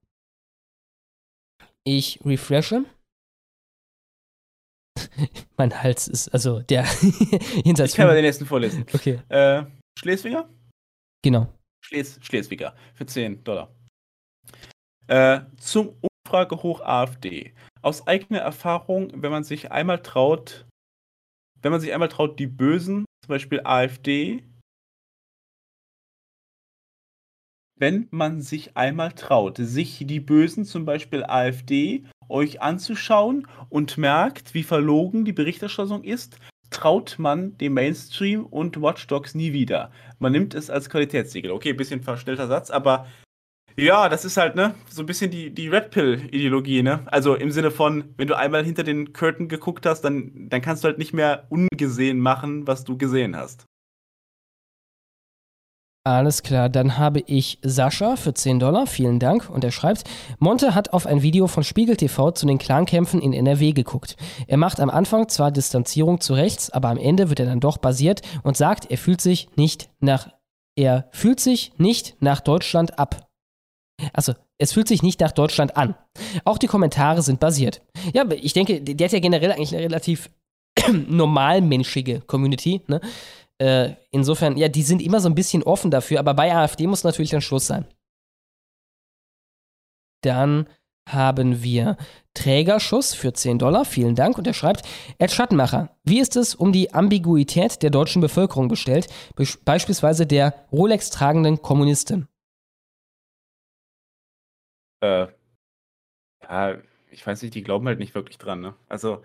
[1.83, 2.83] Ich refreshe.
[5.57, 6.83] mein Hals ist, also der
[7.63, 7.91] jenseits.
[7.91, 8.85] Ich kann mal den nächsten vorlesen.
[8.93, 9.19] Okay.
[9.29, 9.63] Äh,
[9.97, 10.49] Schleswiger?
[11.23, 11.47] Genau.
[11.83, 13.73] Schles Schleswiger für 10 Dollar.
[15.07, 17.53] Äh, zum Umfrage hoch AfD.
[17.81, 20.65] Aus eigener Erfahrung, wenn man sich einmal traut,
[21.61, 24.43] wenn man sich einmal traut, die Bösen, zum Beispiel AfD,
[27.79, 34.53] wenn man sich einmal traut, sich die Bösen, zum Beispiel AfD, euch anzuschauen und merkt,
[34.53, 36.37] wie verlogen die Berichterstattung ist,
[36.69, 39.91] traut man dem Mainstream und Watch Dogs nie wieder.
[40.19, 41.51] Man nimmt es als Qualitätssiegel.
[41.51, 43.07] Okay, bisschen verstellter Satz, aber
[43.77, 47.01] ja, das ist halt, ne, so ein bisschen die, die Red Pill-Ideologie, ne?
[47.05, 50.83] Also im Sinne von, wenn du einmal hinter den Curtain geguckt hast, dann, dann kannst
[50.83, 53.68] du halt nicht mehr ungesehen machen, was du gesehen hast.
[56.05, 59.49] Alles klar, dann habe ich Sascha für 10 Dollar, vielen Dank.
[59.49, 60.03] Und er schreibt,
[60.39, 64.15] Monte hat auf ein Video von Spiegel TV zu den Clankämpfen in NRW geguckt.
[64.47, 67.77] Er macht am Anfang zwar Distanzierung zu rechts, aber am Ende wird er dann doch
[67.77, 70.29] basiert und sagt, er fühlt sich nicht nach
[70.79, 73.27] er fühlt sich nicht nach Deutschland ab.
[74.13, 75.93] Also, es fühlt sich nicht nach Deutschland an.
[76.45, 77.81] Auch die Kommentare sind basiert.
[78.13, 80.29] Ja, ich denke, der hat ja generell eigentlich eine relativ
[80.89, 82.81] normalmenschige Community.
[82.87, 83.01] Ne?
[83.59, 87.03] Äh, insofern, ja, die sind immer so ein bisschen offen dafür, aber bei AfD muss
[87.03, 87.85] natürlich dann Schluss sein.
[90.21, 90.67] Dann
[91.07, 91.97] haben wir
[92.33, 93.85] Trägerschuss für 10 Dollar.
[93.85, 94.37] Vielen Dank.
[94.37, 99.07] Und er schreibt, Ed Schattenmacher, wie ist es um die Ambiguität der deutschen Bevölkerung bestellt,
[99.35, 102.27] be beispielsweise der Rolex tragenden Kommunistin?
[105.01, 105.27] Äh,
[106.43, 106.77] ja,
[107.11, 108.75] ich weiß nicht, die glauben halt nicht wirklich dran, ne?
[108.87, 109.23] Also,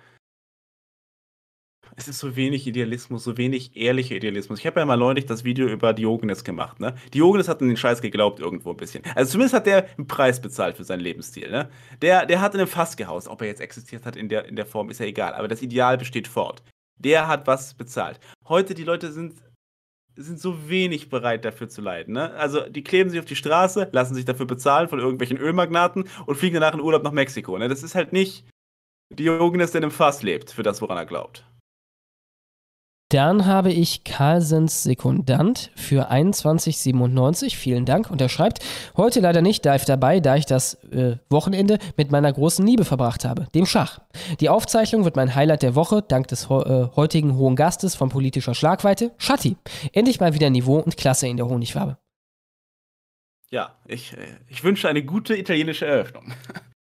[1.96, 4.58] es ist so wenig Idealismus, so wenig ehrlicher Idealismus.
[4.58, 6.94] Ich habe ja mal neulich das Video über Diogenes gemacht, ne?
[7.12, 9.04] Diogenes hat an den Scheiß geglaubt irgendwo ein bisschen.
[9.14, 11.70] Also zumindest hat der einen Preis bezahlt für seinen Lebensstil, ne?
[12.02, 13.28] Der, der hat in einem Fass gehaust.
[13.28, 15.34] Ob er jetzt existiert hat in der, in der Form, ist ja egal.
[15.34, 16.62] Aber das Ideal besteht fort.
[16.98, 18.20] Der hat was bezahlt.
[18.48, 19.34] Heute, die Leute sind,
[20.16, 22.32] sind so wenig bereit dafür zu leiden, ne?
[22.34, 26.36] Also, die kleben sich auf die Straße, lassen sich dafür bezahlen von irgendwelchen Ölmagnaten und
[26.36, 27.68] fliegen danach in Urlaub nach Mexiko, ne?
[27.68, 28.44] Das ist halt nicht
[29.10, 31.44] Diogenes, der in einem Fass lebt, für das, woran er glaubt.
[33.10, 37.54] Dann habe ich Carlsens Sekundant für 21,97.
[37.54, 38.10] Vielen Dank.
[38.10, 38.64] Und er schreibt,
[38.96, 43.24] heute leider nicht live dabei, da ich das äh, Wochenende mit meiner großen Liebe verbracht
[43.24, 44.00] habe, dem Schach.
[44.40, 48.54] Die Aufzeichnung wird mein Highlight der Woche, dank des äh, heutigen hohen Gastes von politischer
[48.54, 49.56] Schlagweite, Schatti.
[49.92, 51.98] Endlich mal wieder Niveau und Klasse in der Honigfarbe.
[53.50, 56.32] Ja, ich, äh, ich wünsche eine gute italienische Eröffnung.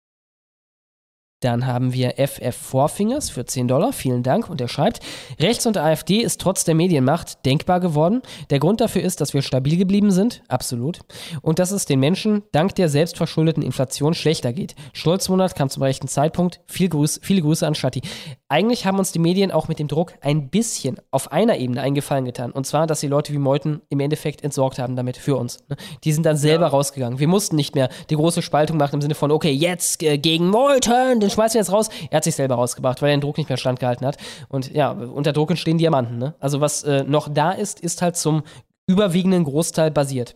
[1.44, 3.92] Dann haben wir FF Fourfingers für 10 Dollar.
[3.92, 4.50] Vielen Dank.
[4.50, 5.02] Und er schreibt,
[5.40, 8.22] Rechts und AfD ist trotz der Medienmacht denkbar geworden.
[8.50, 10.42] Der Grund dafür ist, dass wir stabil geblieben sind.
[10.48, 11.02] Absolut.
[11.42, 14.76] Und dass es den Menschen dank der selbstverschuldeten Inflation schlechter geht.
[14.94, 16.62] Stolzmonat kam zum rechten Zeitpunkt.
[16.66, 18.02] Viel Grüß, viele Grüße an Schatti.
[18.48, 22.24] Eigentlich haben uns die Medien auch mit dem Druck ein bisschen auf einer Ebene eingefallen
[22.24, 22.52] getan.
[22.52, 25.64] Und zwar, dass die Leute wie Meuthen im Endeffekt entsorgt haben damit für uns.
[26.04, 26.70] Die sind dann selber ja.
[26.70, 27.20] rausgegangen.
[27.20, 30.48] Wir mussten nicht mehr die große Spaltung machen im Sinne von, okay, jetzt äh, gegen
[30.48, 31.90] Meuthen, den schmeißen wir jetzt raus.
[32.10, 34.18] Er hat sich selber rausgebracht, weil er den Druck nicht mehr standgehalten hat.
[34.50, 36.18] Und ja, unter Druck entstehen Diamanten.
[36.18, 36.36] Ne?
[36.40, 38.44] Also was äh, noch da ist, ist halt zum
[38.88, 40.36] überwiegenden Großteil basiert.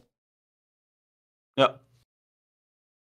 [1.58, 1.80] Ja.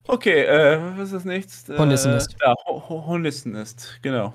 [0.06, 1.78] Okay, äh, was ist das nächste?
[1.78, 2.34] Hornissenist.
[2.40, 4.34] Äh, ja, Hornissenist, genau.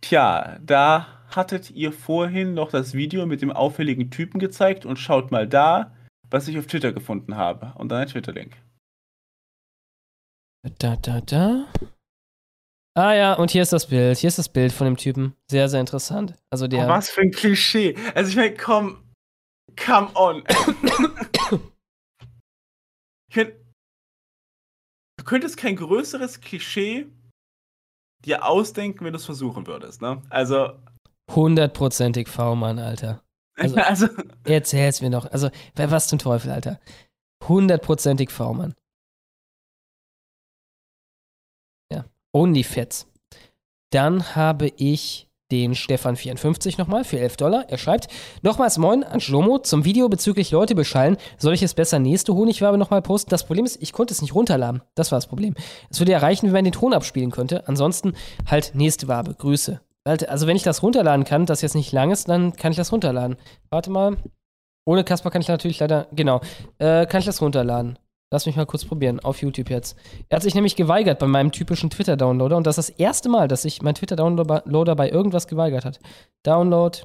[0.00, 5.30] Tja, da hattet ihr vorhin noch das Video mit dem auffälligen Typen gezeigt und schaut
[5.30, 5.94] mal da,
[6.30, 7.72] was ich auf Twitter gefunden habe.
[7.76, 8.56] Und dann ein Twitter-Link.
[10.78, 11.66] Da, da, da.
[12.94, 14.18] Ah ja, und hier ist das Bild.
[14.18, 15.34] Hier ist das Bild von dem Typen.
[15.50, 16.34] Sehr, sehr interessant.
[16.50, 16.86] Also der.
[16.86, 17.96] Oh, was für ein Klischee.
[18.14, 19.10] Also ich meine, komm,
[19.82, 20.44] come on.
[23.30, 23.52] ich mein,
[25.16, 27.06] du könntest kein größeres Klischee
[28.24, 30.22] dir ausdenken, wenn du es versuchen würdest, ne?
[30.28, 30.72] Also.
[31.30, 33.22] Hundertprozentig V-Mann, Alter.
[33.56, 34.08] Also, also
[34.44, 35.30] erzähl's mir noch.
[35.30, 36.80] Also, was zum Teufel, Alter.
[37.48, 38.74] Hundertprozentig V-Mann.
[42.32, 43.06] OnlyFats.
[43.90, 47.64] Dann habe ich den Stefan54 nochmal für 11 Dollar.
[47.68, 48.08] Er schreibt,
[48.42, 51.16] nochmals Moin an Schlomo zum Video bezüglich Leute beschallen.
[51.38, 53.30] Soll ich es besser nächste Honigwabe nochmal posten?
[53.30, 54.82] Das Problem ist, ich konnte es nicht runterladen.
[54.94, 55.54] Das war das Problem.
[55.90, 57.66] Es würde ja reichen, wenn man den Ton abspielen könnte.
[57.66, 58.14] Ansonsten
[58.46, 59.34] halt nächste Wabe.
[59.34, 59.80] Grüße.
[60.04, 62.92] Also wenn ich das runterladen kann, das jetzt nicht lang ist, dann kann ich das
[62.92, 63.36] runterladen.
[63.70, 64.16] Warte mal.
[64.86, 66.40] Ohne Kasper kann ich natürlich leider, genau,
[66.78, 67.98] äh, kann ich das runterladen.
[68.32, 69.96] Lass mich mal kurz probieren, auf YouTube jetzt.
[70.28, 73.48] Er hat sich nämlich geweigert bei meinem typischen Twitter-Downloader und das ist das erste Mal,
[73.48, 75.98] dass sich mein Twitter-Downloader bei irgendwas geweigert hat.
[76.44, 76.98] Download.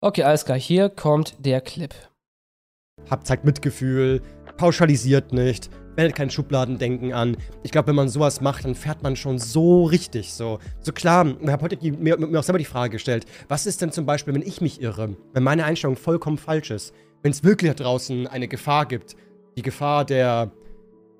[0.00, 0.58] Okay, alles klar.
[0.58, 1.94] Hier kommt der Clip.
[3.08, 4.20] Habt zeigt Mitgefühl,
[4.56, 7.36] pauschalisiert nicht, wendet kein Schubladendenken an.
[7.62, 10.32] Ich glaube, wenn man sowas macht, dann fährt man schon so richtig.
[10.32, 13.66] So, so klar, ich habe heute die, mir, mir auch selber die Frage gestellt, was
[13.66, 16.92] ist denn zum Beispiel, wenn ich mich irre, wenn meine Einstellung vollkommen falsch ist?
[17.22, 19.16] Wenn es wirklich da draußen eine Gefahr gibt,
[19.56, 20.50] die Gefahr der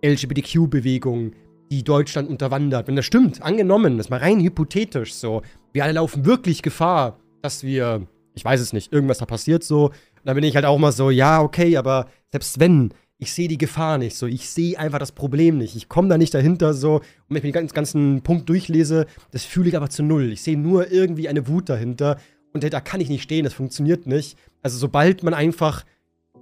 [0.05, 1.33] LGBTQ-Bewegung,
[1.71, 5.93] die Deutschland unterwandert, wenn das stimmt, angenommen, das ist mal rein hypothetisch so, wir alle
[5.93, 9.91] laufen wirklich Gefahr, dass wir, ich weiß es nicht, irgendwas da passiert so,
[10.25, 13.59] dann bin ich halt auch mal so, ja, okay, aber selbst wenn, ich sehe die
[13.59, 16.97] Gefahr nicht so, ich sehe einfach das Problem nicht, ich komme da nicht dahinter so,
[16.97, 20.43] und wenn ich mir den ganzen Punkt durchlese, das fühle ich aber zu null, ich
[20.43, 22.17] sehe nur irgendwie eine Wut dahinter
[22.53, 24.37] und da kann ich nicht stehen, das funktioniert nicht.
[24.63, 25.85] Also sobald man einfach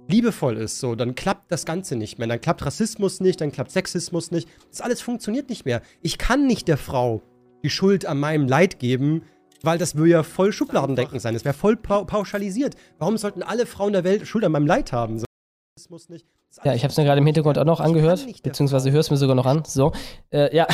[0.07, 2.27] liebevoll ist, so, dann klappt das Ganze nicht mehr.
[2.27, 4.49] Dann klappt Rassismus nicht, dann klappt Sexismus nicht.
[4.69, 5.81] Das alles funktioniert nicht mehr.
[6.01, 7.21] Ich kann nicht der Frau
[7.63, 9.23] die Schuld an meinem Leid geben,
[9.61, 11.33] weil das würde ja voll Schubladendenken sein.
[11.33, 12.75] Das wäre voll pa pauschalisiert.
[12.97, 15.19] Warum sollten alle Frauen der Welt Schuld an meinem Leid haben?
[16.63, 19.35] Ja, ich habe es mir gerade im Hintergrund auch noch angehört, beziehungsweise hörst mir sogar
[19.35, 19.63] noch an.
[19.65, 19.91] So,
[20.31, 20.65] äh, ja,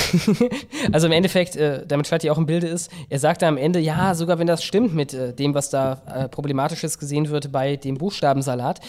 [0.93, 4.15] also im Endeffekt, äh, damit Schatти auch im Bilde ist, er sagte am Ende, ja,
[4.15, 7.97] sogar wenn das stimmt mit äh, dem, was da äh, problematisches gesehen wird bei dem
[7.97, 8.79] Buchstabensalat,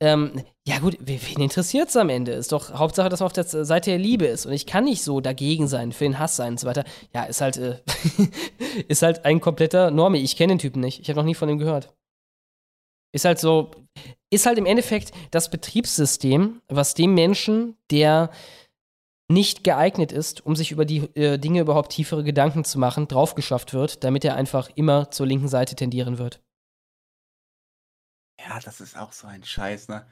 [0.00, 2.32] ähm, ja gut, wen interessiert es am Ende?
[2.32, 5.02] Ist doch Hauptsache, dass man auf der Seite der Liebe ist und ich kann nicht
[5.02, 6.84] so dagegen sein, für den Hass sein und so weiter.
[7.14, 7.76] Ja, ist halt, äh,
[8.88, 10.18] ist halt ein kompletter Normi.
[10.18, 11.92] Ich kenne den Typen nicht, ich habe noch nie von ihm gehört.
[13.12, 13.72] Ist halt so,
[14.30, 18.30] ist halt im Endeffekt das Betriebssystem, was dem Menschen, der
[19.28, 23.72] nicht geeignet ist, um sich über die äh, Dinge überhaupt tiefere Gedanken zu machen, draufgeschafft
[23.72, 26.40] wird, damit er einfach immer zur linken Seite tendieren wird.
[28.40, 30.06] Ja, das ist auch so ein Scheiß, ne?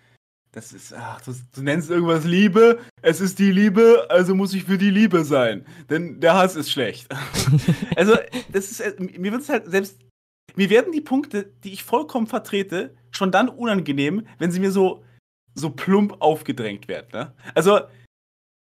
[0.52, 4.64] Das ist, ach, du, du nennst irgendwas Liebe, es ist die Liebe, also muss ich
[4.64, 5.66] für die Liebe sein.
[5.90, 7.06] Denn der Hass ist schlecht.
[7.96, 8.16] also,
[8.50, 9.98] das ist, äh, mir wird es halt selbst
[10.56, 15.04] mir werden die Punkte, die ich vollkommen vertrete, schon dann unangenehm, wenn sie mir so,
[15.54, 17.08] so plump aufgedrängt werden.
[17.12, 17.32] Ne?
[17.54, 17.80] Also,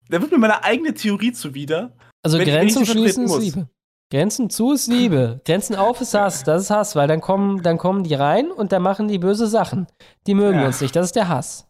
[0.09, 1.95] da wird mir meine eigene Theorie zuwider.
[2.23, 3.69] Also Grenzen schließen ist Liebe.
[4.09, 5.41] Grenzen zu ist Liebe.
[5.45, 6.43] Grenzen auf ist Hass.
[6.43, 9.47] Das ist Hass, weil dann kommen, dann kommen die rein und dann machen die böse
[9.47, 9.87] Sachen.
[10.27, 10.67] Die mögen ja.
[10.67, 10.95] uns nicht.
[10.95, 11.66] Das ist der Hass.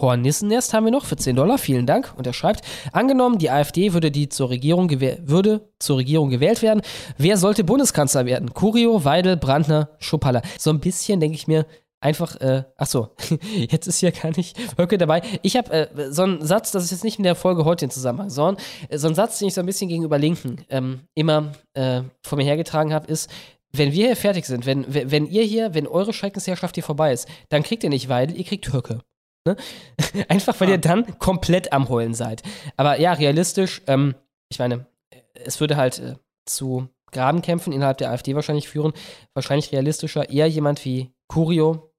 [0.00, 2.12] Hornissennest haben wir noch für 10 Dollar, vielen Dank.
[2.16, 6.82] Und er schreibt, angenommen, die AfD würde, die zur Regierung würde zur Regierung gewählt werden,
[7.18, 8.54] wer sollte Bundeskanzler werden?
[8.54, 10.42] Curio, Weidel, Brandner, Schupalla.
[10.58, 11.66] So ein bisschen denke ich mir,
[12.02, 13.10] einfach, äh, ach so,
[13.70, 15.22] jetzt ist hier gar nicht Höcke dabei.
[15.42, 17.90] Ich habe äh, so einen Satz, das ist jetzt nicht in der Folge heute in
[17.90, 21.52] Zusammenhang, sondern äh, so einen Satz, den ich so ein bisschen gegenüber Linken ähm, immer
[21.74, 23.30] äh, vor mir hergetragen habe, ist,
[23.72, 27.26] wenn wir hier fertig sind, wenn, wenn ihr hier, wenn eure Schreckensherrschaft hier vorbei ist,
[27.48, 29.00] dann kriegt ihr nicht Weidel, ihr kriegt Höcke.
[29.46, 29.56] Ne?
[30.28, 30.72] Einfach weil ah.
[30.72, 32.42] ihr dann komplett am Heulen seid.
[32.76, 34.14] Aber ja, realistisch, ähm,
[34.50, 34.86] ich meine,
[35.34, 38.92] es würde halt äh, zu Grabenkämpfen innerhalb der AfD wahrscheinlich führen.
[39.34, 41.92] Wahrscheinlich realistischer eher jemand wie Curio.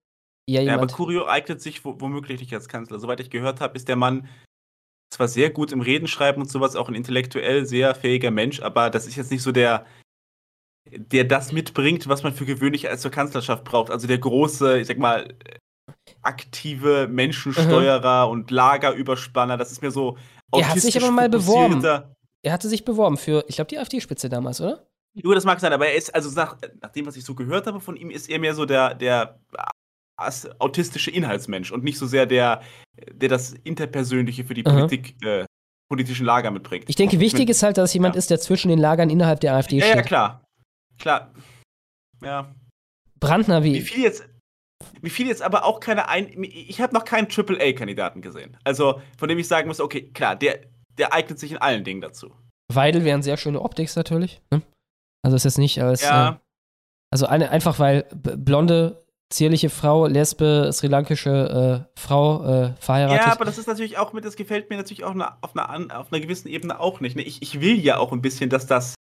[0.48, 3.00] Eher ja, aber Curio eignet sich womöglich nicht als Kanzler.
[3.00, 4.28] Soweit ich gehört habe, ist der Mann
[5.14, 8.90] zwar sehr gut im Reden schreiben und sowas, auch ein intellektuell sehr fähiger Mensch, aber
[8.90, 9.86] das ist jetzt nicht so der,
[10.90, 13.92] der das mitbringt, was man für gewöhnlich als zur Kanzlerschaft braucht.
[13.92, 15.36] Also der große, ich sag mal,
[16.22, 18.32] aktive Menschensteuerer mhm.
[18.32, 19.58] und Lagerüberspanner.
[19.58, 20.18] Das ist mir so
[20.56, 21.84] Er hat sich aber mal beworben.
[22.46, 24.86] Er hatte sich beworben für, ich glaube, die AfD-Spitze damals, oder?
[25.16, 27.68] Jo, das mag sein, aber er ist, also nach, nach dem, was ich so gehört
[27.68, 29.40] habe von ihm, ist er mehr so der, der
[30.60, 32.62] autistische Inhaltsmensch und nicht so sehr der,
[33.12, 34.72] der das Interpersönliche für die mhm.
[34.72, 35.46] Politik, äh,
[35.90, 36.86] politischen Lager mitbringt.
[36.88, 38.20] Ich denke, wichtig ist halt, dass jemand ja.
[38.20, 39.96] ist, der zwischen den Lagern innerhalb der AfD ja, steht.
[39.96, 40.44] Ja, klar.
[41.00, 41.34] Klar.
[42.24, 42.54] Ja.
[43.20, 43.76] Brandner wie.
[43.76, 44.28] Wie viel jetzt,
[45.02, 46.30] mir fiel jetzt aber auch keine ein.
[46.44, 48.58] Ich habe noch keinen AAA-Kandidaten gesehen.
[48.64, 50.60] Also, von dem ich sagen muss, okay, klar, der,
[50.98, 52.34] der eignet sich in allen Dingen dazu.
[52.74, 54.42] Weidel wären sehr schöne Optics natürlich.
[54.52, 54.62] Ne?
[55.24, 56.02] Also ist jetzt nicht als.
[56.04, 56.30] Ja.
[56.30, 56.34] Äh,
[57.12, 63.28] also eine, einfach weil blonde, zierliche Frau, lesbe, sri lankische äh, Frau äh, verheiratet.
[63.28, 66.00] Ja, aber das ist natürlich auch mit, das gefällt mir natürlich auch eine, auf, einer,
[66.00, 67.16] auf einer gewissen Ebene auch nicht.
[67.16, 67.22] Ne?
[67.22, 68.96] Ich, ich will ja auch ein bisschen, dass das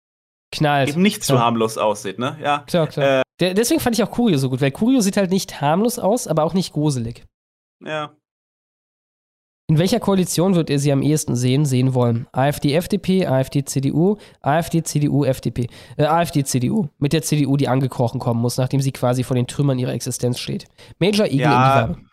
[0.51, 0.89] knallt.
[0.89, 1.37] Eben nicht klar.
[1.37, 2.37] zu harmlos aussieht, ne?
[2.41, 2.59] Ja.
[2.67, 3.22] Klar, klar.
[3.39, 6.27] Der, deswegen fand ich auch Curio so gut, weil Curio sieht halt nicht harmlos aus,
[6.27, 7.25] aber auch nicht gruselig.
[7.83, 8.15] Ja.
[9.69, 12.27] In welcher Koalition würdet ihr sie am ehesten sehen, sehen wollen?
[12.31, 15.67] AfD, FDP, AfD, CDU, AfD, CDU, FDP.
[15.97, 16.89] Äh, AfD, CDU.
[16.99, 20.39] Mit der CDU, die angekrochen kommen muss, nachdem sie quasi vor den Trümmern ihrer Existenz
[20.39, 20.67] steht.
[20.99, 22.09] Major Eagle ja, in die Farbe.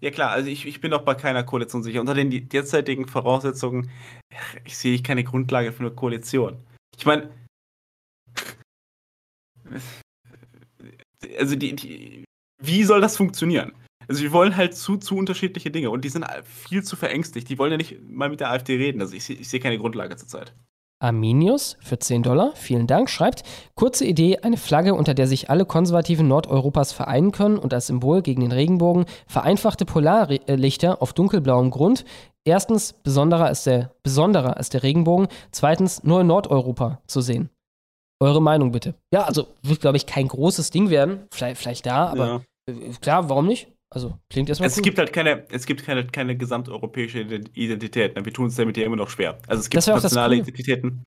[0.00, 2.00] Ja klar, also ich, ich bin auch bei keiner Koalition sicher.
[2.00, 3.90] Unter den derzeitigen Voraussetzungen
[4.64, 6.64] ich sehe ich keine Grundlage für eine Koalition.
[6.96, 7.30] Ich meine,
[11.40, 12.24] also die, die,
[12.62, 13.72] wie soll das funktionieren?
[14.08, 17.48] Also wir wollen halt zu, zu unterschiedliche Dinge und die sind viel zu verängstigt.
[17.48, 19.00] Die wollen ja nicht mal mit der AfD reden.
[19.00, 20.52] Also ich, ich sehe keine Grundlage zurzeit.
[21.02, 23.42] Arminius für 10 Dollar, vielen Dank, schreibt,
[23.74, 28.20] kurze Idee, eine Flagge, unter der sich alle Konservativen Nordeuropas vereinen können und als Symbol
[28.20, 32.04] gegen den Regenbogen vereinfachte Polarlichter auf dunkelblauem Grund.
[32.44, 37.48] Erstens besonderer als der, besonderer als der Regenbogen, zweitens nur in Nordeuropa zu sehen.
[38.20, 38.94] Eure Meinung bitte.
[39.12, 41.26] Ja, also wird, glaube ich, kein großes Ding werden.
[41.32, 42.92] Vielleicht, vielleicht da, aber ja.
[43.00, 43.68] klar, warum nicht?
[43.92, 44.82] Also klingt erstmal Es cool.
[44.82, 48.14] gibt halt keine, es gibt keine, keine gesamteuropäische Identität.
[48.14, 49.38] Wir tun es damit ja immer noch schwer.
[49.48, 51.04] Also es gibt nationale Identitäten.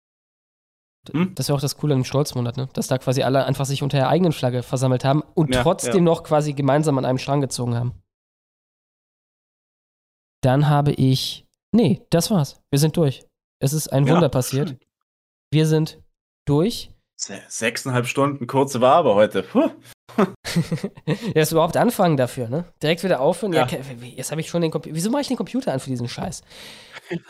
[1.12, 1.36] Hm?
[1.36, 2.70] Das ja auch das Coole im Stolzmonat, ne?
[2.74, 5.96] Dass da quasi alle einfach sich unter der eigenen Flagge versammelt haben und ja, trotzdem
[5.96, 6.02] ja.
[6.02, 8.02] noch quasi gemeinsam an einem Strang gezogen haben.
[10.42, 11.46] Dann habe ich.
[11.76, 12.62] Nee, das war's.
[12.72, 13.26] Wir sind durch.
[13.60, 14.70] Es ist ein Wunder passiert.
[14.70, 14.80] Schön.
[15.52, 16.02] Wir sind
[16.46, 16.93] durch.
[17.48, 19.44] Sechseinhalb Stunden kurze war aber heute.
[19.44, 19.70] Puh.
[21.08, 22.66] ja, ist überhaupt anfangen dafür, ne?
[22.82, 23.54] Direkt wieder aufhören.
[23.54, 23.66] Ja.
[23.66, 23.80] ja
[24.16, 24.96] jetzt habe ich schon den Computer.
[24.96, 26.44] Wieso mache ich den Computer an für diesen Scheiß?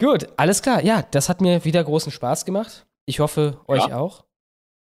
[0.00, 0.82] Gut, alles klar.
[0.82, 2.86] Ja, das hat mir wieder großen Spaß gemacht.
[3.06, 3.96] Ich hoffe, euch ja.
[3.96, 4.24] auch.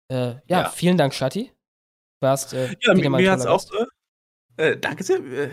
[0.09, 1.51] Äh, ja, ja, vielen Dank, Shatti.
[2.21, 3.65] Warst, äh, ja, mir, mir hat es auch,
[4.57, 5.19] äh, Äh, danke sehr.
[5.19, 5.51] Äh,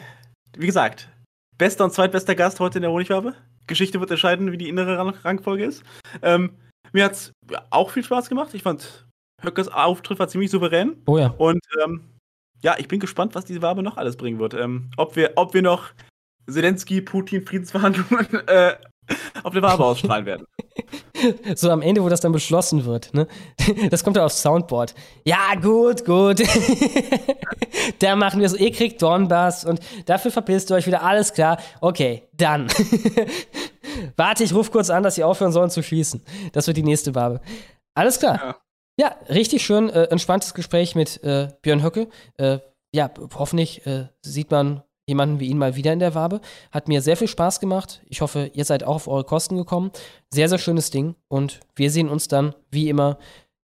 [0.56, 1.10] Wie gesagt,
[1.58, 3.36] bester und zweitbester Gast heute in der Honigwabe.
[3.66, 5.84] Geschichte wird entscheiden, wie die innere Rang Rangfolge ist.
[6.22, 6.58] Ähm,
[6.94, 7.32] mir hat's
[7.70, 8.54] auch viel Spaß gemacht.
[8.54, 9.08] Ich fand
[9.42, 11.02] Höckers Auftritt war ziemlich souverän.
[11.06, 11.34] Oh ja.
[11.38, 12.02] Und ähm,
[12.62, 14.54] ja, ich bin gespannt, was diese Wabe noch alles bringen wird.
[14.54, 15.92] Ähm, ob, wir, ob wir noch
[16.50, 18.76] Zelensky, Putin, Friedensverhandlungen äh,
[19.44, 20.46] auf der Wabe ausstrahlen werden.
[21.56, 23.28] So am Ende, wo das dann beschlossen wird, ne?
[23.90, 24.96] Das kommt ja aufs Soundboard.
[25.26, 26.42] Ja, gut, gut.
[28.00, 31.58] da machen wir so, ihr kriegt Donbass und dafür verpisst ihr euch wieder, alles klar.
[31.82, 32.68] Okay, dann.
[34.16, 36.24] Warte, ich ruf kurz an, dass sie aufhören sollen zu schießen.
[36.54, 37.42] Das wird die nächste Wabe.
[37.96, 38.62] Alles klar.
[38.98, 42.08] Ja, richtig schön äh, entspanntes Gespräch mit äh, Björn Höcke.
[42.38, 42.60] Äh,
[42.94, 46.40] ja, hoffentlich äh, sieht man jemanden wie ihn mal wieder in der Wabe.
[46.72, 48.02] Hat mir sehr viel Spaß gemacht.
[48.08, 49.92] Ich hoffe, ihr seid auch auf eure Kosten gekommen.
[50.30, 51.16] Sehr, sehr schönes Ding.
[51.28, 53.18] Und wir sehen uns dann, wie immer,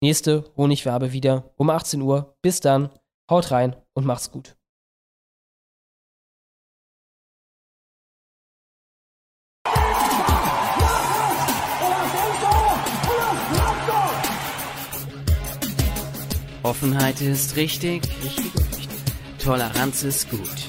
[0.02, 2.36] nächste Honigwabe wieder um 18 Uhr.
[2.44, 2.90] Bis dann.
[3.32, 4.56] Haut rein und macht's gut.
[16.64, 18.04] Offenheit ist richtig.
[19.40, 20.69] Toleranz ist gut.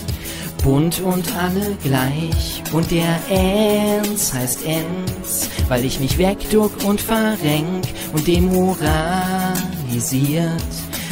[0.63, 2.63] Bunt und alle gleich.
[2.71, 8.81] Und der Enz heißt Enz, weil ich mich wegduck und verrenk und demoralisiert.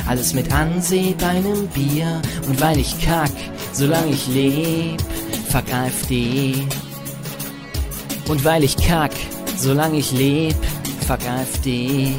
[0.08, 2.22] Alles mit Anseh bei nem Bier.
[2.48, 3.32] Und weil ich kack,
[3.74, 5.02] solange ich leb,
[5.50, 6.54] fuck AfD.
[8.28, 9.14] Und weil ich kack,
[9.58, 10.56] solange ich leb,
[11.08, 12.14] fuck AfD.